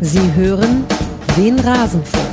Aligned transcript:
Sie 0.00 0.32
hören 0.34 0.84
den 1.36 1.58
Rasenfunk. 1.58 2.24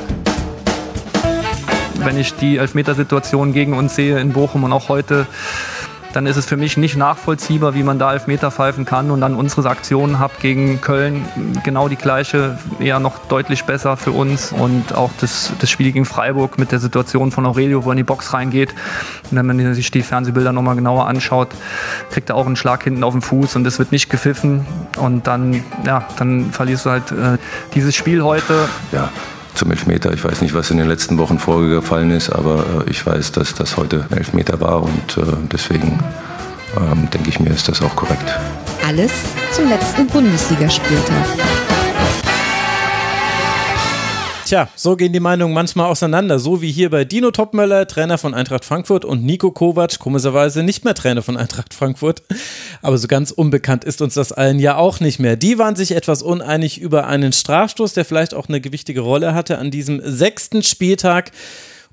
Wenn 1.96 2.20
ich 2.20 2.34
die 2.36 2.58
Elfmetersituation 2.58 3.54
gegen 3.54 3.74
uns 3.74 3.96
sehe 3.96 4.20
in 4.20 4.34
Bochum 4.34 4.64
und 4.64 4.72
auch 4.72 4.90
heute, 4.90 5.26
dann 6.16 6.28
ist 6.28 6.38
es 6.38 6.46
für 6.46 6.56
mich 6.56 6.78
nicht 6.78 6.96
nachvollziehbar, 6.96 7.74
wie 7.74 7.84
man 7.84 8.00
da 8.00 8.14
Elfmeter 8.14 8.50
pfeifen 8.50 8.86
kann 8.86 9.12
und 9.12 9.20
dann 9.20 9.36
unsere 9.36 9.68
Aktionen 9.70 10.20
habt 10.20 10.40
gegen 10.40 10.80
Köln 10.80 11.26
genau 11.64 11.90
die 11.90 11.98
gleiche, 11.98 12.58
eher 12.80 13.00
noch 13.00 13.20
deutlich 13.28 13.66
besser 13.66 13.98
für 13.98 14.12
uns 14.12 14.54
und 14.54 14.96
auch 14.96 15.12
das, 15.20 15.52
das 15.60 15.70
Spiel 15.70 15.92
gegen 15.92 16.06
Freiburg 16.06 16.58
mit 16.58 16.72
der 16.72 16.80
Situation 16.80 17.32
von 17.32 17.46
Aurelio, 17.46 17.84
wo 17.84 17.90
er 17.90 17.94
in 17.94 17.98
die 17.98 18.04
Box 18.04 18.34
reingeht. 18.34 18.74
Und 19.30 19.38
wenn 19.38 19.46
man 19.46 19.74
sich 19.74 19.92
die 19.92 20.04
Fernsehbilder 20.04 20.54
nochmal 20.54 20.76
genauer 20.76 21.08
anschaut, 21.08 21.50
kriegt 22.12 22.30
er 22.30 22.36
auch 22.36 22.46
einen 22.46 22.56
Schlag 22.56 22.84
hinten 22.84 23.04
auf 23.04 23.14
den 23.14 23.22
Fuß 23.22 23.58
und 23.58 23.68
es 23.68 23.78
wird 23.78 23.92
nicht 23.92 24.10
gepfiffen. 24.10 24.66
Und 24.98 25.28
dann, 25.28 25.64
ja, 25.86 26.08
dann 26.18 26.52
verlierst 26.52 26.86
du 26.86 26.92
halt 26.92 27.12
äh, 27.12 27.38
dieses 27.74 27.96
Spiel 27.96 28.24
heute. 28.24 28.70
Ja, 28.92 29.10
zum 29.56 29.72
Elfmeter. 29.72 30.14
Ich 30.14 30.24
weiß 30.24 30.42
nicht, 30.42 30.54
was 30.54 30.72
in 30.72 30.78
den 30.78 30.88
letzten 30.88 31.18
Wochen 31.18 31.40
vorgefallen 31.40 32.12
ist, 32.12 32.30
aber 32.30 32.84
äh, 32.86 32.90
ich 32.90 33.06
weiß, 33.06 33.32
dass 33.32 33.54
das 33.54 33.78
heute 33.78 34.06
ein 34.10 34.18
Elfmeter 34.18 34.60
war 34.62 34.84
und 34.84 35.18
äh, 35.18 35.22
deswegen 35.52 36.00
ähm, 36.78 37.10
denke 37.12 37.30
ich 37.30 37.40
mir, 37.40 37.50
ist 37.50 37.68
das 37.68 37.82
auch 37.82 37.96
korrekt. 37.96 38.26
Alles 38.86 39.12
zum 39.52 39.70
letzten 39.70 40.08
Bundesligaspieltag. 40.08 41.26
Tja, 44.46 44.70
so 44.76 44.96
gehen 44.96 45.12
die 45.12 45.20
Meinungen 45.20 45.56
manchmal 45.56 45.88
auseinander. 45.90 46.38
So 46.38 46.62
wie 46.62 46.72
hier 46.72 46.92
bei 46.92 47.04
Dino 47.04 47.32
Topmöller, 47.32 47.88
Trainer 47.88 48.20
von 48.20 48.36
Eintracht 48.36 48.64
Frankfurt 48.64 49.04
und 49.04 49.26
Nico 49.26 49.50
Kovac, 49.50 49.98
komischerweise 49.98 50.62
nicht 50.62 50.86
mehr 50.86 50.94
Trainer 50.94 51.24
von 51.24 51.36
Eintracht 51.36 51.74
Frankfurt. 51.74 52.22
Aber 52.84 53.00
so 53.00 53.08
ganz 53.08 53.32
unbekannt 53.32 53.84
ist 53.84 54.04
uns 54.04 54.14
das 54.14 54.32
allen 54.32 54.60
ja 54.60 54.78
auch 54.78 55.00
nicht 55.00 55.18
mehr. 55.18 55.36
Die 55.36 55.58
waren 55.58 55.76
sich 55.76 55.94
etwas 55.94 56.22
uneinig 56.22 56.80
über 56.80 57.08
einen 57.08 57.34
Strafstoß, 57.34 57.94
der 57.94 58.06
vielleicht 58.06 58.36
auch 58.36 58.48
eine 58.48 58.62
gewichtige 58.62 59.02
Rolle 59.02 59.34
hatte 59.34 59.58
an 59.58 59.72
diesem 59.72 60.00
sechsten 60.04 60.62
Spieltag. 60.62 61.32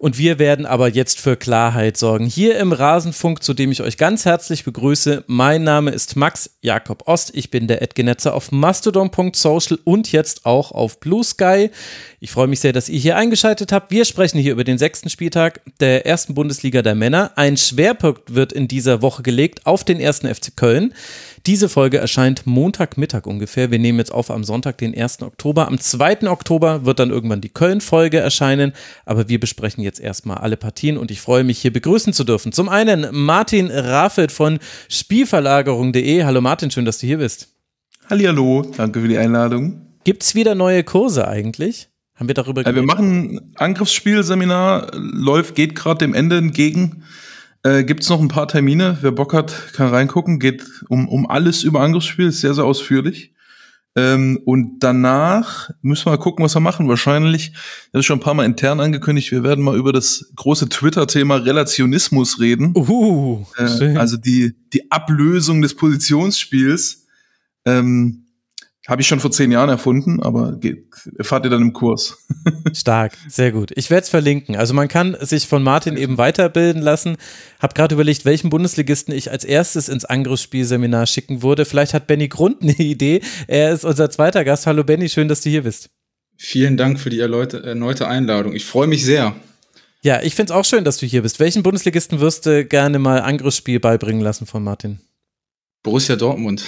Und 0.02 0.18
wir 0.18 0.40
werden 0.40 0.66
aber 0.66 0.88
jetzt 0.88 1.20
für 1.20 1.36
Klarheit 1.36 1.96
sorgen. 1.96 2.26
Hier 2.26 2.58
im 2.58 2.72
Rasenfunk, 2.72 3.40
zu 3.40 3.54
dem 3.54 3.70
ich 3.70 3.82
euch 3.82 3.96
ganz 3.96 4.24
herzlich 4.24 4.64
begrüße. 4.64 5.22
Mein 5.28 5.62
Name 5.62 5.92
ist 5.92 6.16
Max 6.16 6.50
Jakob 6.60 7.06
Ost. 7.06 7.30
Ich 7.36 7.50
bin 7.50 7.68
der 7.68 7.82
Edgenetzer 7.82 8.34
auf 8.34 8.50
mastodon.social 8.50 9.78
und 9.84 10.10
jetzt 10.10 10.44
auch 10.44 10.72
auf 10.72 10.98
Blue 10.98 11.22
Sky. 11.22 11.70
Ich 12.18 12.32
freue 12.32 12.48
mich 12.48 12.58
sehr, 12.58 12.72
dass 12.72 12.88
ihr 12.88 12.98
hier 12.98 13.16
eingeschaltet 13.16 13.70
habt. 13.70 13.92
Wir 13.92 14.04
sprechen 14.04 14.40
hier 14.40 14.50
über 14.50 14.64
den 14.64 14.76
sechsten 14.76 15.08
Spieltag 15.08 15.60
der 15.78 16.04
ersten 16.04 16.34
Bundesliga 16.34 16.82
der 16.82 16.96
Männer. 16.96 17.30
Ein 17.36 17.56
Schwerpunkt 17.56 18.34
wird 18.34 18.52
in 18.52 18.66
dieser 18.66 19.02
Woche 19.02 19.22
gelegt 19.22 19.66
auf 19.66 19.84
den 19.84 20.00
ersten 20.00 20.26
FC 20.26 20.56
Köln. 20.56 20.94
Diese 21.46 21.68
Folge 21.68 21.98
erscheint 21.98 22.46
Montagmittag 22.46 23.26
ungefähr. 23.26 23.72
Wir 23.72 23.80
nehmen 23.80 23.98
jetzt 23.98 24.12
auf 24.12 24.30
am 24.30 24.44
Sonntag, 24.44 24.78
den 24.78 24.96
1. 24.96 25.22
Oktober. 25.22 25.66
Am 25.66 25.78
2. 25.78 26.30
Oktober 26.30 26.84
wird 26.84 27.00
dann 27.00 27.10
irgendwann 27.10 27.40
die 27.40 27.48
Köln-Folge 27.48 28.18
erscheinen. 28.18 28.72
Aber 29.06 29.28
wir 29.28 29.40
besprechen 29.40 29.82
jetzt 29.82 29.98
erstmal 29.98 30.38
alle 30.38 30.56
Partien 30.56 30.96
und 30.96 31.10
ich 31.10 31.20
freue 31.20 31.42
mich, 31.42 31.58
hier 31.58 31.72
begrüßen 31.72 32.12
zu 32.12 32.22
dürfen. 32.22 32.52
Zum 32.52 32.68
einen 32.68 33.08
Martin 33.10 33.72
Raffelt 33.72 34.30
von 34.30 34.60
Spielverlagerung.de. 34.88 36.22
Hallo 36.22 36.40
Martin, 36.40 36.70
schön, 36.70 36.84
dass 36.84 36.98
du 36.98 37.08
hier 37.08 37.18
bist. 37.18 37.48
Hallihallo, 38.08 38.62
danke 38.76 39.00
für 39.00 39.08
die 39.08 39.18
Einladung. 39.18 39.86
Gibt 40.04 40.22
es 40.22 40.36
wieder 40.36 40.54
neue 40.54 40.84
Kurse 40.84 41.26
eigentlich? 41.26 41.88
Haben 42.14 42.28
wir 42.28 42.34
darüber 42.34 42.62
geredet? 42.62 42.82
Wir 42.82 42.86
machen 42.86 43.52
Angriffsspielseminar, 43.56 44.92
läuft, 44.94 45.56
geht 45.56 45.74
gerade 45.74 45.98
dem 45.98 46.14
Ende 46.14 46.38
entgegen. 46.38 47.02
Äh, 47.64 47.84
Gibt 47.84 48.02
es 48.02 48.08
noch 48.08 48.20
ein 48.20 48.28
paar 48.28 48.48
Termine? 48.48 48.98
Wer 49.00 49.12
Bock 49.12 49.34
hat, 49.34 49.72
kann 49.72 49.88
reingucken. 49.88 50.38
Geht 50.38 50.64
um, 50.88 51.08
um 51.08 51.28
alles 51.28 51.62
über 51.62 51.80
Angriffsspiel, 51.80 52.28
ist 52.28 52.40
sehr, 52.40 52.54
sehr 52.54 52.64
ausführlich. 52.64 53.32
Ähm, 53.94 54.40
und 54.46 54.80
danach 54.80 55.70
müssen 55.82 56.06
wir 56.06 56.12
mal 56.12 56.16
gucken, 56.16 56.44
was 56.44 56.54
wir 56.56 56.60
machen. 56.60 56.88
Wahrscheinlich, 56.88 57.52
das 57.92 58.00
ist 58.00 58.06
schon 58.06 58.18
ein 58.18 58.22
paar 58.22 58.34
Mal 58.34 58.46
intern 58.46 58.80
angekündigt, 58.80 59.30
wir 59.32 59.42
werden 59.42 59.62
mal 59.62 59.76
über 59.76 59.92
das 59.92 60.32
große 60.34 60.70
Twitter-Thema 60.70 61.36
Relationismus 61.36 62.40
reden. 62.40 62.72
Uh, 62.74 63.44
äh, 63.58 63.96
also 63.96 64.16
die, 64.16 64.54
die 64.72 64.90
Ablösung 64.90 65.60
des 65.60 65.76
Positionsspiels. 65.76 67.06
Ähm, 67.64 68.21
habe 68.88 69.00
ich 69.00 69.06
schon 69.06 69.20
vor 69.20 69.30
zehn 69.30 69.52
Jahren 69.52 69.68
erfunden, 69.68 70.20
aber 70.22 70.58
erfahrt 71.16 71.44
ihr 71.44 71.50
dann 71.50 71.62
im 71.62 71.72
Kurs. 71.72 72.18
Stark, 72.72 73.12
sehr 73.28 73.52
gut. 73.52 73.70
Ich 73.76 73.90
werde 73.90 74.02
es 74.02 74.08
verlinken. 74.08 74.56
Also 74.56 74.74
man 74.74 74.88
kann 74.88 75.16
sich 75.20 75.46
von 75.46 75.62
Martin 75.62 75.96
eben 75.96 76.18
weiterbilden 76.18 76.82
lassen. 76.82 77.16
Hab 77.60 77.76
gerade 77.76 77.94
überlegt, 77.94 78.24
welchen 78.24 78.50
Bundesligisten 78.50 79.14
ich 79.14 79.30
als 79.30 79.44
erstes 79.44 79.88
ins 79.88 80.04
Angriffsspielseminar 80.04 81.06
schicken 81.06 81.42
würde. 81.42 81.64
Vielleicht 81.64 81.94
hat 81.94 82.08
Benny 82.08 82.28
Grund 82.28 82.62
eine 82.62 82.72
Idee. 82.78 83.20
Er 83.46 83.72
ist 83.72 83.84
unser 83.84 84.10
zweiter 84.10 84.44
Gast. 84.44 84.66
Hallo 84.66 84.82
Benny, 84.82 85.08
schön, 85.08 85.28
dass 85.28 85.42
du 85.42 85.50
hier 85.50 85.62
bist. 85.62 85.88
Vielen 86.36 86.76
Dank 86.76 86.98
für 86.98 87.10
die 87.10 87.20
erneute, 87.20 87.62
erneute 87.62 88.08
Einladung. 88.08 88.52
Ich 88.52 88.64
freue 88.64 88.88
mich 88.88 89.04
sehr. 89.04 89.36
Ja, 90.02 90.20
ich 90.20 90.34
finde 90.34 90.52
es 90.52 90.58
auch 90.58 90.64
schön, 90.64 90.82
dass 90.82 90.96
du 90.96 91.06
hier 91.06 91.22
bist. 91.22 91.38
Welchen 91.38 91.62
Bundesligisten 91.62 92.18
wirst 92.18 92.46
du 92.46 92.64
gerne 92.64 92.98
mal 92.98 93.20
Angriffsspiel 93.20 93.78
beibringen 93.78 94.20
lassen 94.20 94.46
von 94.46 94.64
Martin? 94.64 94.98
Borussia 95.82 96.14
Dortmund. 96.14 96.64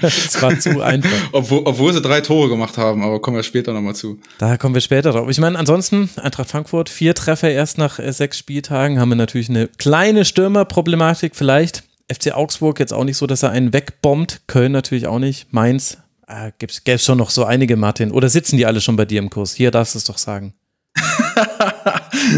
das 0.00 0.42
war 0.42 0.58
zu 0.58 0.80
einfach. 0.82 1.10
obwohl, 1.32 1.62
obwohl 1.64 1.92
sie 1.92 2.02
drei 2.02 2.20
Tore 2.20 2.50
gemacht 2.50 2.76
haben, 2.76 3.02
aber 3.02 3.20
kommen 3.20 3.36
wir 3.36 3.42
später 3.42 3.72
nochmal 3.72 3.94
zu. 3.94 4.20
Da 4.38 4.58
kommen 4.58 4.74
wir 4.74 4.82
später 4.82 5.12
drauf. 5.12 5.28
Ich 5.30 5.38
meine, 5.38 5.58
ansonsten, 5.58 6.10
Eintracht 6.16 6.50
Frankfurt, 6.50 6.90
vier 6.90 7.14
Treffer 7.14 7.50
erst 7.50 7.78
nach 7.78 7.98
äh, 7.98 8.12
sechs 8.12 8.38
Spieltagen, 8.38 9.00
haben 9.00 9.08
wir 9.08 9.16
natürlich 9.16 9.48
eine 9.48 9.68
kleine 9.68 10.24
Stürmerproblematik 10.24 11.34
vielleicht. 11.34 11.84
FC 12.12 12.32
Augsburg 12.32 12.78
jetzt 12.78 12.92
auch 12.92 13.04
nicht 13.04 13.16
so, 13.16 13.26
dass 13.26 13.42
er 13.42 13.50
einen 13.50 13.72
wegbombt. 13.72 14.42
Köln 14.46 14.72
natürlich 14.72 15.06
auch 15.06 15.18
nicht. 15.18 15.50
Mainz, 15.52 15.96
äh, 16.26 16.52
gäbe 16.58 16.72
es 16.84 17.04
schon 17.04 17.18
noch 17.18 17.30
so 17.30 17.44
einige, 17.44 17.76
Martin. 17.76 18.10
Oder 18.10 18.28
sitzen 18.28 18.58
die 18.58 18.66
alle 18.66 18.82
schon 18.82 18.96
bei 18.96 19.06
dir 19.06 19.20
im 19.20 19.30
Kurs? 19.30 19.54
Hier 19.54 19.70
darfst 19.70 19.94
du 19.94 19.98
es 19.98 20.04
doch 20.04 20.18
sagen. 20.18 20.52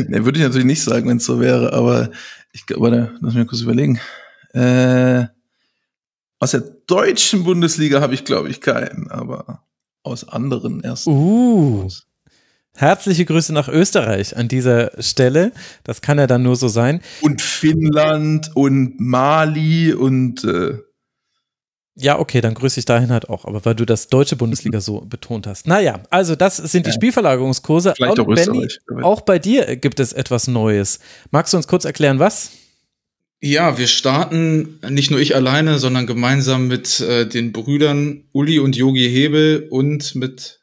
ne, 0.09 0.25
würde 0.25 0.39
ich 0.39 0.45
natürlich 0.45 0.67
nicht 0.67 0.83
sagen, 0.83 1.09
wenn 1.09 1.17
es 1.17 1.25
so 1.25 1.41
wäre, 1.41 1.73
aber 1.73 2.11
ich 2.53 2.67
glaube, 2.67 3.13
lass 3.21 3.35
mich 3.35 3.49
kurz 3.49 3.63
überlegen. 3.63 3.99
Äh, 4.53 5.25
aus 6.45 6.51
der 6.51 6.61
deutschen 6.61 7.43
Bundesliga 7.43 8.03
habe 8.03 8.13
ich, 8.13 8.27
glaube 8.27 8.51
ich, 8.51 8.61
keinen, 8.61 9.11
aber 9.11 9.65
aus 10.03 10.29
anderen 10.29 10.83
erst. 10.83 11.07
Uh. 11.07 11.89
Herzliche 12.77 13.25
Grüße 13.25 13.55
nach 13.55 13.69
Österreich 13.69 14.37
an 14.37 14.49
dieser 14.49 14.91
Stelle. 15.03 15.53
Das 15.85 16.03
kann 16.03 16.19
ja 16.19 16.27
dann 16.27 16.43
nur 16.43 16.57
so 16.57 16.69
sein. 16.69 17.01
Und 17.23 17.41
Finnland 17.41 18.51
und 18.55 19.01
Mali 19.01 19.95
und 19.95 20.45
äh 20.45 20.81
ja, 21.97 22.19
okay, 22.19 22.41
dann 22.41 22.55
grüße 22.55 22.81
ich 22.81 22.87
dahin 22.87 23.13
halt 23.13 23.31
auch, 23.31 23.45
aber 23.45 23.65
weil 23.65 23.77
du 23.77 23.87
das 23.87 24.09
deutsche 24.09 24.35
Bundesliga 24.37 24.81
so 24.81 25.01
betont 25.09 25.47
hast. 25.47 25.67
Naja, 25.67 26.01
also 26.11 26.35
das 26.35 26.59
sind 26.59 26.87
die. 26.87 26.93
Spielverlagerungskurse. 26.93 27.95
Vielleicht 27.97 28.21
auch. 28.21 28.27
Benny, 28.27 28.69
auch 29.01 29.23
bei 29.23 29.39
dir 29.39 29.77
gibt 29.77 29.99
es 29.99 30.13
etwas 30.13 30.47
Neues. 30.49 30.99
Magst 31.31 31.55
du 31.55 31.57
uns 31.57 31.69
kurz 31.69 31.87
erklären, 31.87 32.19
was? 32.19 32.51
Ja, 33.47 33.77
wir 33.77 33.89
starten 33.89 34.81
nicht 34.89 35.11
nur 35.11 35.21
ich 35.21 35.37
alleine, 35.37 35.79
sondern 35.79 36.07
gemeinsam 36.07 36.67
mit 36.67 37.01
äh, 37.01 37.29
den 37.29 37.53
Brüdern 37.53 38.25
Uli 38.33 38.59
und 38.59 38.75
Yogi 38.75 39.07
Hebel 39.07 39.69
und 39.69 40.15
mit 40.15 40.63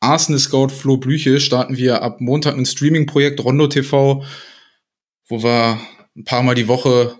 Arsenal 0.00 0.40
Scout 0.40 0.70
Flo 0.70 0.96
Blüche 0.96 1.38
starten 1.38 1.76
wir 1.76 2.02
ab 2.02 2.20
Montag 2.20 2.56
ein 2.56 2.66
Streaming-Projekt 2.66 3.44
Rondo 3.44 3.68
TV, 3.68 4.24
wo 5.28 5.42
wir 5.44 5.78
ein 6.16 6.24
paar 6.24 6.42
Mal 6.42 6.56
die 6.56 6.66
Woche 6.66 7.14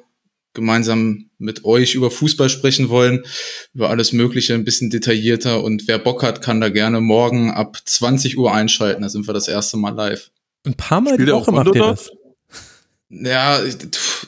gemeinsam 0.54 1.30
mit 1.38 1.64
euch 1.64 1.94
über 1.94 2.10
Fußball 2.10 2.48
sprechen 2.50 2.88
wollen, 2.88 3.22
über 3.72 3.90
alles 3.90 4.12
Mögliche, 4.12 4.54
ein 4.54 4.64
bisschen 4.64 4.90
detaillierter. 4.90 5.62
Und 5.62 5.86
wer 5.86 6.00
Bock 6.00 6.24
hat, 6.24 6.42
kann 6.42 6.60
da 6.60 6.68
gerne 6.68 7.00
morgen 7.00 7.52
ab 7.52 7.76
20 7.84 8.36
Uhr 8.38 8.52
einschalten. 8.52 9.02
Da 9.02 9.08
sind 9.08 9.28
wir 9.28 9.34
das 9.34 9.46
erste 9.46 9.76
Mal 9.76 9.94
live. 9.94 10.32
Ein 10.66 10.74
paar 10.74 11.00
Mal 11.00 11.14
Spielt 11.14 11.28
die 11.28 11.32
Woche 11.32 11.52
macht 11.52 11.76
ihr 11.76 11.80
das? 11.80 12.10
Ja, 13.12 13.60
ich, 13.64 13.76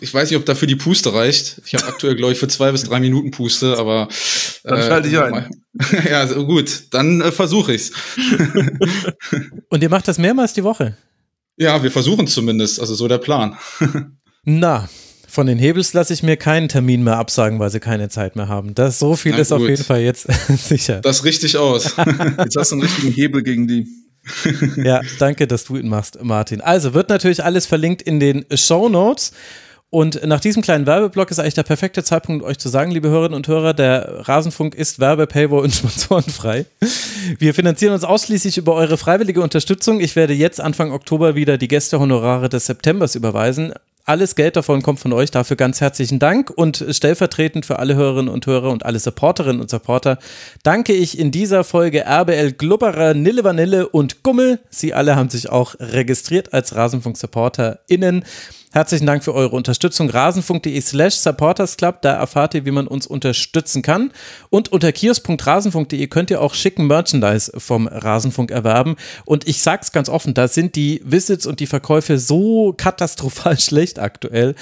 ich, 0.00 0.12
weiß 0.12 0.28
nicht, 0.28 0.38
ob 0.38 0.44
dafür 0.44 0.66
die 0.66 0.74
Puste 0.74 1.14
reicht. 1.14 1.62
Ich 1.64 1.74
habe 1.74 1.86
aktuell, 1.86 2.16
glaube 2.16 2.32
ich, 2.32 2.38
für 2.38 2.48
zwei 2.48 2.72
bis 2.72 2.82
drei 2.82 2.98
Minuten 2.98 3.30
Puste, 3.30 3.78
aber 3.78 4.08
dann 4.64 4.80
äh, 4.80 4.82
schalte 4.82 5.08
ich 5.08 5.16
ein. 5.18 5.48
ja, 6.10 6.26
so 6.26 6.44
gut, 6.44 6.84
dann 6.90 7.20
äh, 7.20 7.30
versuche 7.30 7.74
ich's. 7.74 7.92
Und 9.68 9.82
ihr 9.82 9.88
macht 9.88 10.08
das 10.08 10.18
mehrmals 10.18 10.52
die 10.52 10.64
Woche? 10.64 10.96
Ja, 11.56 11.80
wir 11.84 11.92
versuchen 11.92 12.26
zumindest, 12.26 12.80
also 12.80 12.96
so 12.96 13.06
der 13.06 13.18
Plan. 13.18 13.56
Na, 14.44 14.88
von 15.28 15.46
den 15.46 15.60
Hebels 15.60 15.92
lasse 15.92 16.12
ich 16.12 16.24
mir 16.24 16.36
keinen 16.36 16.68
Termin 16.68 17.04
mehr 17.04 17.18
absagen, 17.18 17.60
weil 17.60 17.70
sie 17.70 17.78
keine 17.78 18.08
Zeit 18.08 18.34
mehr 18.34 18.48
haben. 18.48 18.74
Das 18.74 18.98
so 18.98 19.14
viel 19.14 19.38
ist 19.38 19.52
auf 19.52 19.62
jeden 19.62 19.84
Fall 19.84 20.00
jetzt 20.00 20.26
sicher. 20.48 21.00
Das 21.02 21.22
richtig 21.24 21.56
aus. 21.56 21.94
jetzt 22.38 22.56
hast 22.56 22.72
du 22.72 22.74
einen 22.74 22.82
richtigen 22.82 23.12
Hebel 23.12 23.44
gegen 23.44 23.68
die. 23.68 23.86
ja, 24.76 25.00
danke, 25.18 25.46
dass 25.46 25.64
du 25.64 25.76
ihn 25.76 25.88
machst, 25.88 26.22
Martin. 26.22 26.60
Also 26.60 26.94
wird 26.94 27.08
natürlich 27.08 27.44
alles 27.44 27.66
verlinkt 27.66 28.02
in 28.02 28.20
den 28.20 28.44
Show 28.54 28.88
Notes. 28.88 29.32
Und 29.94 30.26
nach 30.26 30.40
diesem 30.40 30.62
kleinen 30.62 30.86
Werbeblock 30.86 31.30
ist 31.30 31.38
eigentlich 31.38 31.52
der 31.52 31.64
perfekte 31.64 32.02
Zeitpunkt, 32.02 32.42
euch 32.46 32.58
zu 32.58 32.70
sagen, 32.70 32.92
liebe 32.92 33.10
Hörerinnen 33.10 33.36
und 33.36 33.46
Hörer, 33.46 33.74
der 33.74 34.26
Rasenfunk 34.26 34.74
ist 34.74 35.00
Werbe, 35.00 35.26
Paywall 35.26 35.64
und 35.64 35.70
Sponsorenfrei. 35.74 36.64
Wir 37.38 37.52
finanzieren 37.52 37.92
uns 37.92 38.02
ausschließlich 38.02 38.56
über 38.56 38.72
eure 38.72 38.96
freiwillige 38.96 39.42
Unterstützung. 39.42 40.00
Ich 40.00 40.16
werde 40.16 40.32
jetzt 40.32 40.62
Anfang 40.62 40.92
Oktober 40.92 41.34
wieder 41.34 41.58
die 41.58 41.68
Gästehonorare 41.68 42.48
des 42.48 42.64
Septembers 42.64 43.16
überweisen. 43.16 43.74
Alles 44.04 44.34
Geld 44.34 44.56
davon 44.56 44.82
kommt 44.82 44.98
von 44.98 45.12
euch. 45.12 45.30
Dafür 45.30 45.56
ganz 45.56 45.80
herzlichen 45.80 46.18
Dank. 46.18 46.50
Und 46.50 46.84
stellvertretend 46.90 47.64
für 47.64 47.78
alle 47.78 47.94
Hörerinnen 47.94 48.32
und 48.32 48.46
Hörer 48.46 48.70
und 48.70 48.84
alle 48.84 48.98
Supporterinnen 48.98 49.60
und 49.60 49.70
Supporter 49.70 50.18
danke 50.64 50.92
ich 50.92 51.18
in 51.18 51.30
dieser 51.30 51.62
Folge 51.62 52.04
RBL 52.04 52.52
Glubberer, 52.52 53.14
Nille 53.14 53.44
Vanille 53.44 53.88
und 53.88 54.24
Gummel. 54.24 54.58
Sie 54.70 54.92
alle 54.92 55.14
haben 55.14 55.30
sich 55.30 55.50
auch 55.50 55.76
registriert 55.78 56.52
als 56.52 56.74
Rasenfunk-SupporterInnen. 56.74 58.24
Herzlichen 58.74 59.04
Dank 59.04 59.22
für 59.22 59.34
eure 59.34 59.54
Unterstützung. 59.54 60.08
Rasenfunk.de 60.08 60.80
slash 60.80 61.16
supportersclub, 61.16 62.00
da 62.00 62.14
erfahrt 62.14 62.54
ihr, 62.54 62.64
wie 62.64 62.70
man 62.70 62.86
uns 62.86 63.06
unterstützen 63.06 63.82
kann. 63.82 64.12
Und 64.48 64.72
unter 64.72 64.92
kios.rasenfunk.de 64.92 66.06
könnt 66.06 66.30
ihr 66.30 66.40
auch 66.40 66.54
schicken 66.54 66.86
Merchandise 66.86 67.52
vom 67.58 67.86
Rasenfunk 67.86 68.50
erwerben. 68.50 68.96
Und 69.26 69.46
ich 69.46 69.60
sag's 69.60 69.92
ganz 69.92 70.08
offen, 70.08 70.32
da 70.32 70.48
sind 70.48 70.74
die 70.74 71.02
Visits 71.04 71.44
und 71.44 71.60
die 71.60 71.66
Verkäufe 71.66 72.18
so 72.18 72.72
katastrophal 72.72 73.58
schlecht 73.60 73.98
aktuell 73.98 74.54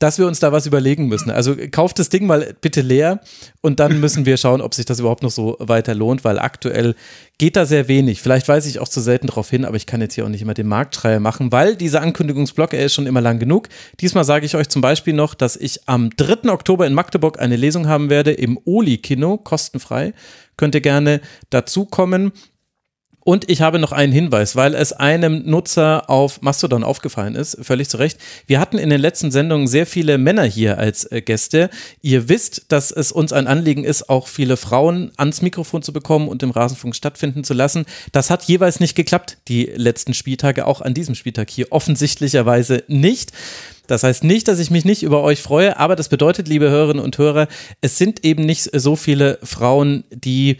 dass 0.00 0.18
wir 0.18 0.26
uns 0.26 0.40
da 0.40 0.50
was 0.50 0.66
überlegen 0.66 1.06
müssen. 1.06 1.30
Also 1.30 1.54
kauft 1.70 1.98
das 1.98 2.08
Ding 2.08 2.26
mal 2.26 2.54
bitte 2.60 2.80
leer 2.80 3.20
und 3.60 3.80
dann 3.80 4.00
müssen 4.00 4.26
wir 4.26 4.38
schauen, 4.38 4.62
ob 4.62 4.74
sich 4.74 4.86
das 4.86 4.98
überhaupt 4.98 5.22
noch 5.22 5.30
so 5.30 5.56
weiter 5.60 5.94
lohnt, 5.94 6.24
weil 6.24 6.38
aktuell 6.38 6.94
geht 7.38 7.54
da 7.54 7.66
sehr 7.66 7.86
wenig. 7.86 8.22
Vielleicht 8.22 8.48
weise 8.48 8.68
ich 8.68 8.80
auch 8.80 8.88
zu 8.88 9.00
selten 9.00 9.28
darauf 9.28 9.48
hin, 9.50 9.64
aber 9.64 9.76
ich 9.76 9.86
kann 9.86 10.00
jetzt 10.00 10.14
hier 10.14 10.24
auch 10.24 10.30
nicht 10.30 10.42
immer 10.42 10.54
den 10.54 10.66
Marktschreier 10.68 11.20
machen, 11.20 11.52
weil 11.52 11.76
dieser 11.76 12.00
Ankündigungsblock, 12.00 12.72
er 12.72 12.86
ist 12.86 12.94
schon 12.94 13.06
immer 13.06 13.20
lang 13.20 13.38
genug. 13.38 13.68
Diesmal 14.00 14.24
sage 14.24 14.46
ich 14.46 14.56
euch 14.56 14.70
zum 14.70 14.82
Beispiel 14.82 15.12
noch, 15.12 15.34
dass 15.34 15.54
ich 15.54 15.86
am 15.86 16.10
3. 16.16 16.50
Oktober 16.50 16.86
in 16.86 16.94
Magdeburg 16.94 17.38
eine 17.38 17.56
Lesung 17.56 17.86
haben 17.86 18.08
werde 18.08 18.32
im 18.32 18.58
Oli-Kino, 18.64 19.36
kostenfrei. 19.36 20.14
Könnt 20.56 20.74
ihr 20.74 20.80
gerne 20.80 21.20
dazukommen. 21.50 22.32
Und 23.22 23.50
ich 23.50 23.60
habe 23.60 23.78
noch 23.78 23.92
einen 23.92 24.12
Hinweis, 24.12 24.56
weil 24.56 24.74
es 24.74 24.92
einem 24.92 25.42
Nutzer 25.44 26.08
auf 26.08 26.40
Mastodon 26.40 26.82
aufgefallen 26.82 27.34
ist, 27.34 27.58
völlig 27.62 27.88
zu 27.90 27.98
Recht. 27.98 28.18
Wir 28.46 28.60
hatten 28.60 28.78
in 28.78 28.88
den 28.88 29.00
letzten 29.00 29.30
Sendungen 29.30 29.66
sehr 29.66 29.86
viele 29.86 30.16
Männer 30.16 30.44
hier 30.44 30.78
als 30.78 31.04
äh, 31.12 31.20
Gäste. 31.20 31.68
Ihr 32.00 32.30
wisst, 32.30 32.66
dass 32.68 32.90
es 32.90 33.12
uns 33.12 33.32
ein 33.32 33.46
Anliegen 33.46 33.84
ist, 33.84 34.08
auch 34.08 34.26
viele 34.26 34.56
Frauen 34.56 35.12
ans 35.16 35.42
Mikrofon 35.42 35.82
zu 35.82 35.92
bekommen 35.92 36.28
und 36.28 36.42
im 36.42 36.50
Rasenfunk 36.50 36.96
stattfinden 36.96 37.44
zu 37.44 37.52
lassen. 37.52 37.84
Das 38.12 38.30
hat 38.30 38.44
jeweils 38.44 38.80
nicht 38.80 38.94
geklappt, 38.94 39.36
die 39.48 39.64
letzten 39.74 40.14
Spieltage, 40.14 40.66
auch 40.66 40.80
an 40.80 40.94
diesem 40.94 41.14
Spieltag 41.14 41.50
hier 41.50 41.66
offensichtlicherweise 41.70 42.84
nicht. 42.88 43.32
Das 43.90 44.04
heißt 44.04 44.22
nicht, 44.22 44.46
dass 44.46 44.60
ich 44.60 44.70
mich 44.70 44.84
nicht 44.84 45.02
über 45.02 45.20
euch 45.20 45.42
freue, 45.42 45.76
aber 45.76 45.96
das 45.96 46.08
bedeutet, 46.08 46.46
liebe 46.46 46.70
Hörerinnen 46.70 47.02
und 47.02 47.18
Hörer, 47.18 47.48
es 47.80 47.98
sind 47.98 48.24
eben 48.24 48.46
nicht 48.46 48.70
so 48.72 48.94
viele 48.94 49.40
Frauen, 49.42 50.04
die 50.10 50.58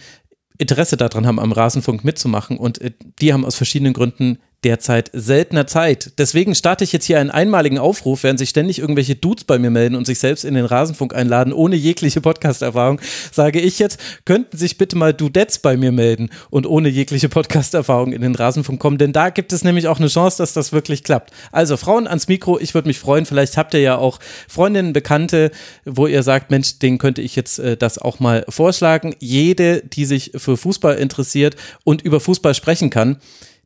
Interesse 0.61 0.97
daran 0.97 1.27
haben, 1.27 1.41
am 1.41 1.53
Rasenfunk 1.53 2.05
mitzumachen. 2.05 2.57
Und 2.57 2.81
äh, 2.81 2.93
die 3.21 3.33
haben 3.33 3.45
aus 3.45 3.57
verschiedenen 3.57 3.93
Gründen 3.93 4.39
derzeit 4.65 5.11
seltener 5.13 5.67
Zeit. 5.67 6.13
Deswegen 6.19 6.55
starte 6.55 6.85
ich 6.85 6.93
jetzt 6.93 7.07
hier 7.07 7.19
einen 7.19 7.31
einmaligen 7.31 7.79
Aufruf, 7.79 8.23
während 8.23 8.39
sich 8.39 8.51
ständig 8.51 8.79
irgendwelche 8.79 9.15
Dudes 9.15 9.45
bei 9.45 9.59
mir 9.59 9.71
melden 9.71 9.95
und 9.95 10.07
sich 10.07 10.19
selbst 10.19 10.45
in 10.45 10.55
den 10.55 10.67
Rasenfunk 10.67 11.15
einladen, 11.15 11.53
ohne 11.53 11.77
jegliche 11.77 12.21
Podcast-Erfahrung, 12.21 13.01
sage 13.33 13.61
ich 13.61 13.79
jetzt, 13.79 13.99
könnten 14.25 14.57
sich 14.57 14.77
bitte 14.77 14.97
mal 14.97 15.15
Dudettes 15.15 15.59
bei 15.59 15.77
mir 15.77 15.93
melden 15.93 16.31
und 16.51 16.67
ohne 16.67 16.89
jegliche 16.89 17.29
Podcast-Erfahrung 17.29 18.13
in 18.13 18.23
den 18.23 18.35
Rasenfunk 18.35 18.81
kommen, 18.81 18.99
denn 18.99 19.13
da 19.13 19.31
gibt 19.31 19.53
es 19.53 19.65
nämlich 19.65 19.89
auch 19.89 19.99
eine 19.99 20.09
Chance, 20.09 20.39
dass 20.39 20.53
das 20.53 20.73
wirklich 20.73 21.05
klappt. 21.05 21.33
Also 21.53 21.77
Frauen 21.77 22.07
ans 22.07 22.29
Mikro, 22.29 22.59
ich 22.59 22.75
würde 22.75 22.89
mich 22.89 22.99
freuen, 22.99 23.27
vielleicht 23.27 23.57
habt 23.57 23.73
ihr 23.75 23.81
ja 23.81 23.97
auch 23.97 24.19
Freundinnen, 24.49 24.93
Bekannte, 24.93 25.51
wo 25.85 26.07
ihr 26.07 26.23
sagt, 26.23 26.51
Mensch, 26.51 26.79
denen 26.79 26.99
könnte 26.99 27.23
ich 27.23 27.37
jetzt 27.37 27.59
äh, 27.59 27.77
das 27.77 27.99
auch 27.99 28.21
mal 28.21 28.45
vorschlagen. 28.49 29.15
Jede, 29.21 29.83
die 29.83 30.05
sich 30.05 30.33
für 30.37 30.57
Fußball 30.57 30.97
interessiert 30.97 31.57
und 31.85 32.03
über 32.03 32.21
Fußball 32.21 32.55
sprechen 32.55 32.91
kann, 32.91 33.19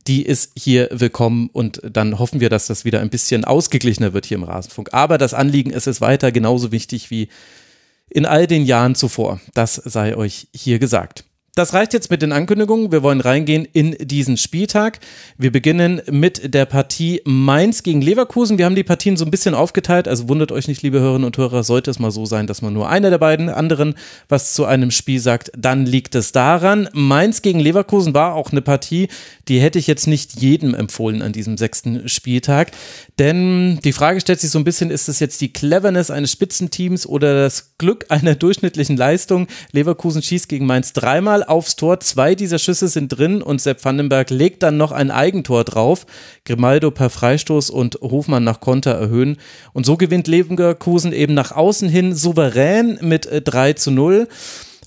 die 0.06 0.24
ist 0.24 0.52
hier 0.56 0.88
willkommen 0.92 1.48
und 1.52 1.80
dann 1.82 2.18
hoffen 2.18 2.40
wir, 2.40 2.50
dass 2.50 2.66
das 2.66 2.84
wieder 2.84 3.00
ein 3.00 3.10
bisschen 3.10 3.44
ausgeglichener 3.44 4.12
wird 4.12 4.26
hier 4.26 4.36
im 4.36 4.44
Rasenfunk. 4.44 4.92
Aber 4.92 5.18
das 5.18 5.34
Anliegen 5.34 5.70
ist 5.70 5.86
es 5.86 6.00
weiter 6.00 6.30
genauso 6.32 6.72
wichtig 6.72 7.10
wie 7.10 7.28
in 8.10 8.26
all 8.26 8.46
den 8.46 8.64
Jahren 8.64 8.94
zuvor. 8.94 9.40
Das 9.54 9.74
sei 9.74 10.16
euch 10.16 10.48
hier 10.54 10.78
gesagt. 10.78 11.24
Das 11.56 11.72
reicht 11.72 11.92
jetzt 11.92 12.10
mit 12.10 12.20
den 12.20 12.32
Ankündigungen. 12.32 12.90
Wir 12.90 13.04
wollen 13.04 13.20
reingehen 13.20 13.64
in 13.64 13.92
diesen 14.00 14.36
Spieltag. 14.36 14.98
Wir 15.38 15.52
beginnen 15.52 16.02
mit 16.10 16.52
der 16.52 16.64
Partie 16.64 17.20
Mainz 17.24 17.84
gegen 17.84 18.00
Leverkusen. 18.00 18.58
Wir 18.58 18.64
haben 18.64 18.74
die 18.74 18.82
Partien 18.82 19.16
so 19.16 19.24
ein 19.24 19.30
bisschen 19.30 19.54
aufgeteilt, 19.54 20.08
also 20.08 20.28
wundert 20.28 20.50
euch 20.50 20.66
nicht, 20.66 20.82
liebe 20.82 20.98
Hörerinnen 20.98 21.24
und 21.24 21.38
Hörer, 21.38 21.62
sollte 21.62 21.92
es 21.92 22.00
mal 22.00 22.10
so 22.10 22.26
sein, 22.26 22.48
dass 22.48 22.60
man 22.60 22.72
nur 22.72 22.88
einer 22.88 23.10
der 23.10 23.18
beiden 23.18 23.48
anderen 23.48 23.94
was 24.28 24.54
zu 24.54 24.64
einem 24.64 24.90
Spiel 24.90 25.20
sagt, 25.20 25.52
dann 25.56 25.86
liegt 25.86 26.16
es 26.16 26.32
daran. 26.32 26.88
Mainz 26.92 27.40
gegen 27.40 27.60
Leverkusen 27.60 28.14
war 28.14 28.34
auch 28.34 28.50
eine 28.50 28.60
Partie, 28.60 29.06
die 29.46 29.60
hätte 29.60 29.78
ich 29.78 29.86
jetzt 29.86 30.08
nicht 30.08 30.40
jedem 30.40 30.74
empfohlen 30.74 31.22
an 31.22 31.32
diesem 31.32 31.56
sechsten 31.56 32.08
Spieltag. 32.08 32.72
Denn 33.20 33.78
die 33.84 33.92
Frage 33.92 34.20
stellt 34.20 34.40
sich 34.40 34.50
so 34.50 34.58
ein 34.58 34.64
bisschen, 34.64 34.90
ist 34.90 35.08
es 35.08 35.20
jetzt 35.20 35.40
die 35.40 35.52
Cleverness 35.52 36.10
eines 36.10 36.32
Spitzenteams 36.32 37.06
oder 37.06 37.42
das 37.42 37.78
Glück 37.78 38.06
einer 38.08 38.34
durchschnittlichen 38.34 38.96
Leistung? 38.96 39.46
Leverkusen 39.70 40.20
schießt 40.20 40.48
gegen 40.48 40.66
Mainz 40.66 40.92
dreimal 40.92 41.43
aufs 41.48 41.76
Tor, 41.76 42.00
zwei 42.00 42.34
dieser 42.34 42.58
Schüsse 42.58 42.88
sind 42.88 43.08
drin 43.08 43.42
und 43.42 43.60
Sepp 43.60 43.84
Vandenberg 43.84 44.30
legt 44.30 44.62
dann 44.62 44.76
noch 44.76 44.92
ein 44.92 45.10
Eigentor 45.10 45.64
drauf. 45.64 46.06
Grimaldo 46.44 46.90
per 46.90 47.10
Freistoß 47.10 47.70
und 47.70 47.98
Hofmann 48.00 48.44
nach 48.44 48.60
Konter 48.60 48.92
erhöhen. 48.92 49.36
Und 49.72 49.86
so 49.86 49.96
gewinnt 49.96 50.26
Leverkusen 50.26 51.12
eben 51.12 51.34
nach 51.34 51.52
außen 51.52 51.88
hin 51.88 52.14
souverän 52.14 52.98
mit 53.00 53.28
3 53.30 53.70
äh, 53.70 53.74
zu 53.74 53.90
0 53.90 54.28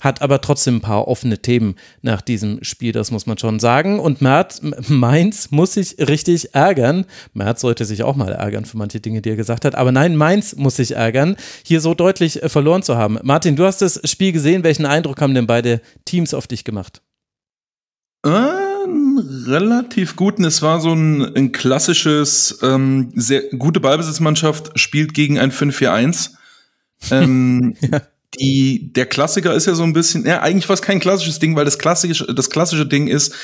hat 0.00 0.22
aber 0.22 0.40
trotzdem 0.40 0.76
ein 0.76 0.80
paar 0.80 1.08
offene 1.08 1.38
Themen 1.38 1.76
nach 2.02 2.20
diesem 2.20 2.62
Spiel, 2.62 2.92
das 2.92 3.10
muss 3.10 3.26
man 3.26 3.38
schon 3.38 3.58
sagen. 3.58 3.98
Und 4.00 4.20
Merz, 4.20 4.60
Mainz 4.88 5.50
muss 5.50 5.74
sich 5.74 5.96
richtig 5.98 6.54
ärgern. 6.54 7.04
Merz 7.34 7.60
sollte 7.60 7.84
sich 7.84 8.02
auch 8.02 8.16
mal 8.16 8.32
ärgern 8.32 8.64
für 8.64 8.76
manche 8.76 9.00
Dinge, 9.00 9.22
die 9.22 9.30
er 9.30 9.36
gesagt 9.36 9.64
hat. 9.64 9.74
Aber 9.74 9.92
nein, 9.92 10.16
Mainz 10.16 10.56
muss 10.56 10.76
sich 10.76 10.92
ärgern, 10.92 11.36
hier 11.64 11.80
so 11.80 11.94
deutlich 11.94 12.42
äh, 12.42 12.48
verloren 12.48 12.82
zu 12.82 12.96
haben. 12.96 13.18
Martin, 13.22 13.56
du 13.56 13.64
hast 13.64 13.82
das 13.82 14.00
Spiel 14.08 14.32
gesehen. 14.32 14.64
Welchen 14.64 14.86
Eindruck 14.86 15.20
haben 15.20 15.34
denn 15.34 15.46
beide 15.46 15.80
Teams 16.04 16.34
auf 16.34 16.46
dich 16.46 16.64
gemacht? 16.64 17.02
Äh, 18.24 18.28
relativ 19.46 20.16
guten. 20.16 20.44
Es 20.44 20.62
war 20.62 20.80
so 20.80 20.92
ein, 20.92 21.34
ein 21.36 21.52
klassisches, 21.52 22.58
ähm, 22.62 23.12
sehr 23.14 23.42
gute 23.56 23.80
Ballbesitzmannschaft 23.80 24.78
spielt 24.78 25.14
gegen 25.14 25.38
ein 25.38 25.52
5-4-1. 25.52 26.30
Ähm, 27.10 27.74
ja 27.80 28.00
die, 28.34 28.92
der 28.92 29.06
Klassiker 29.06 29.54
ist 29.54 29.66
ja 29.66 29.74
so 29.74 29.82
ein 29.82 29.92
bisschen, 29.92 30.26
ja, 30.26 30.40
eigentlich 30.40 30.68
war 30.68 30.74
es 30.74 30.82
kein 30.82 31.00
klassisches 31.00 31.38
Ding, 31.38 31.56
weil 31.56 31.64
das 31.64 31.78
klassische, 31.78 32.26
das 32.34 32.50
klassische 32.50 32.86
Ding 32.86 33.08
ist, 33.08 33.34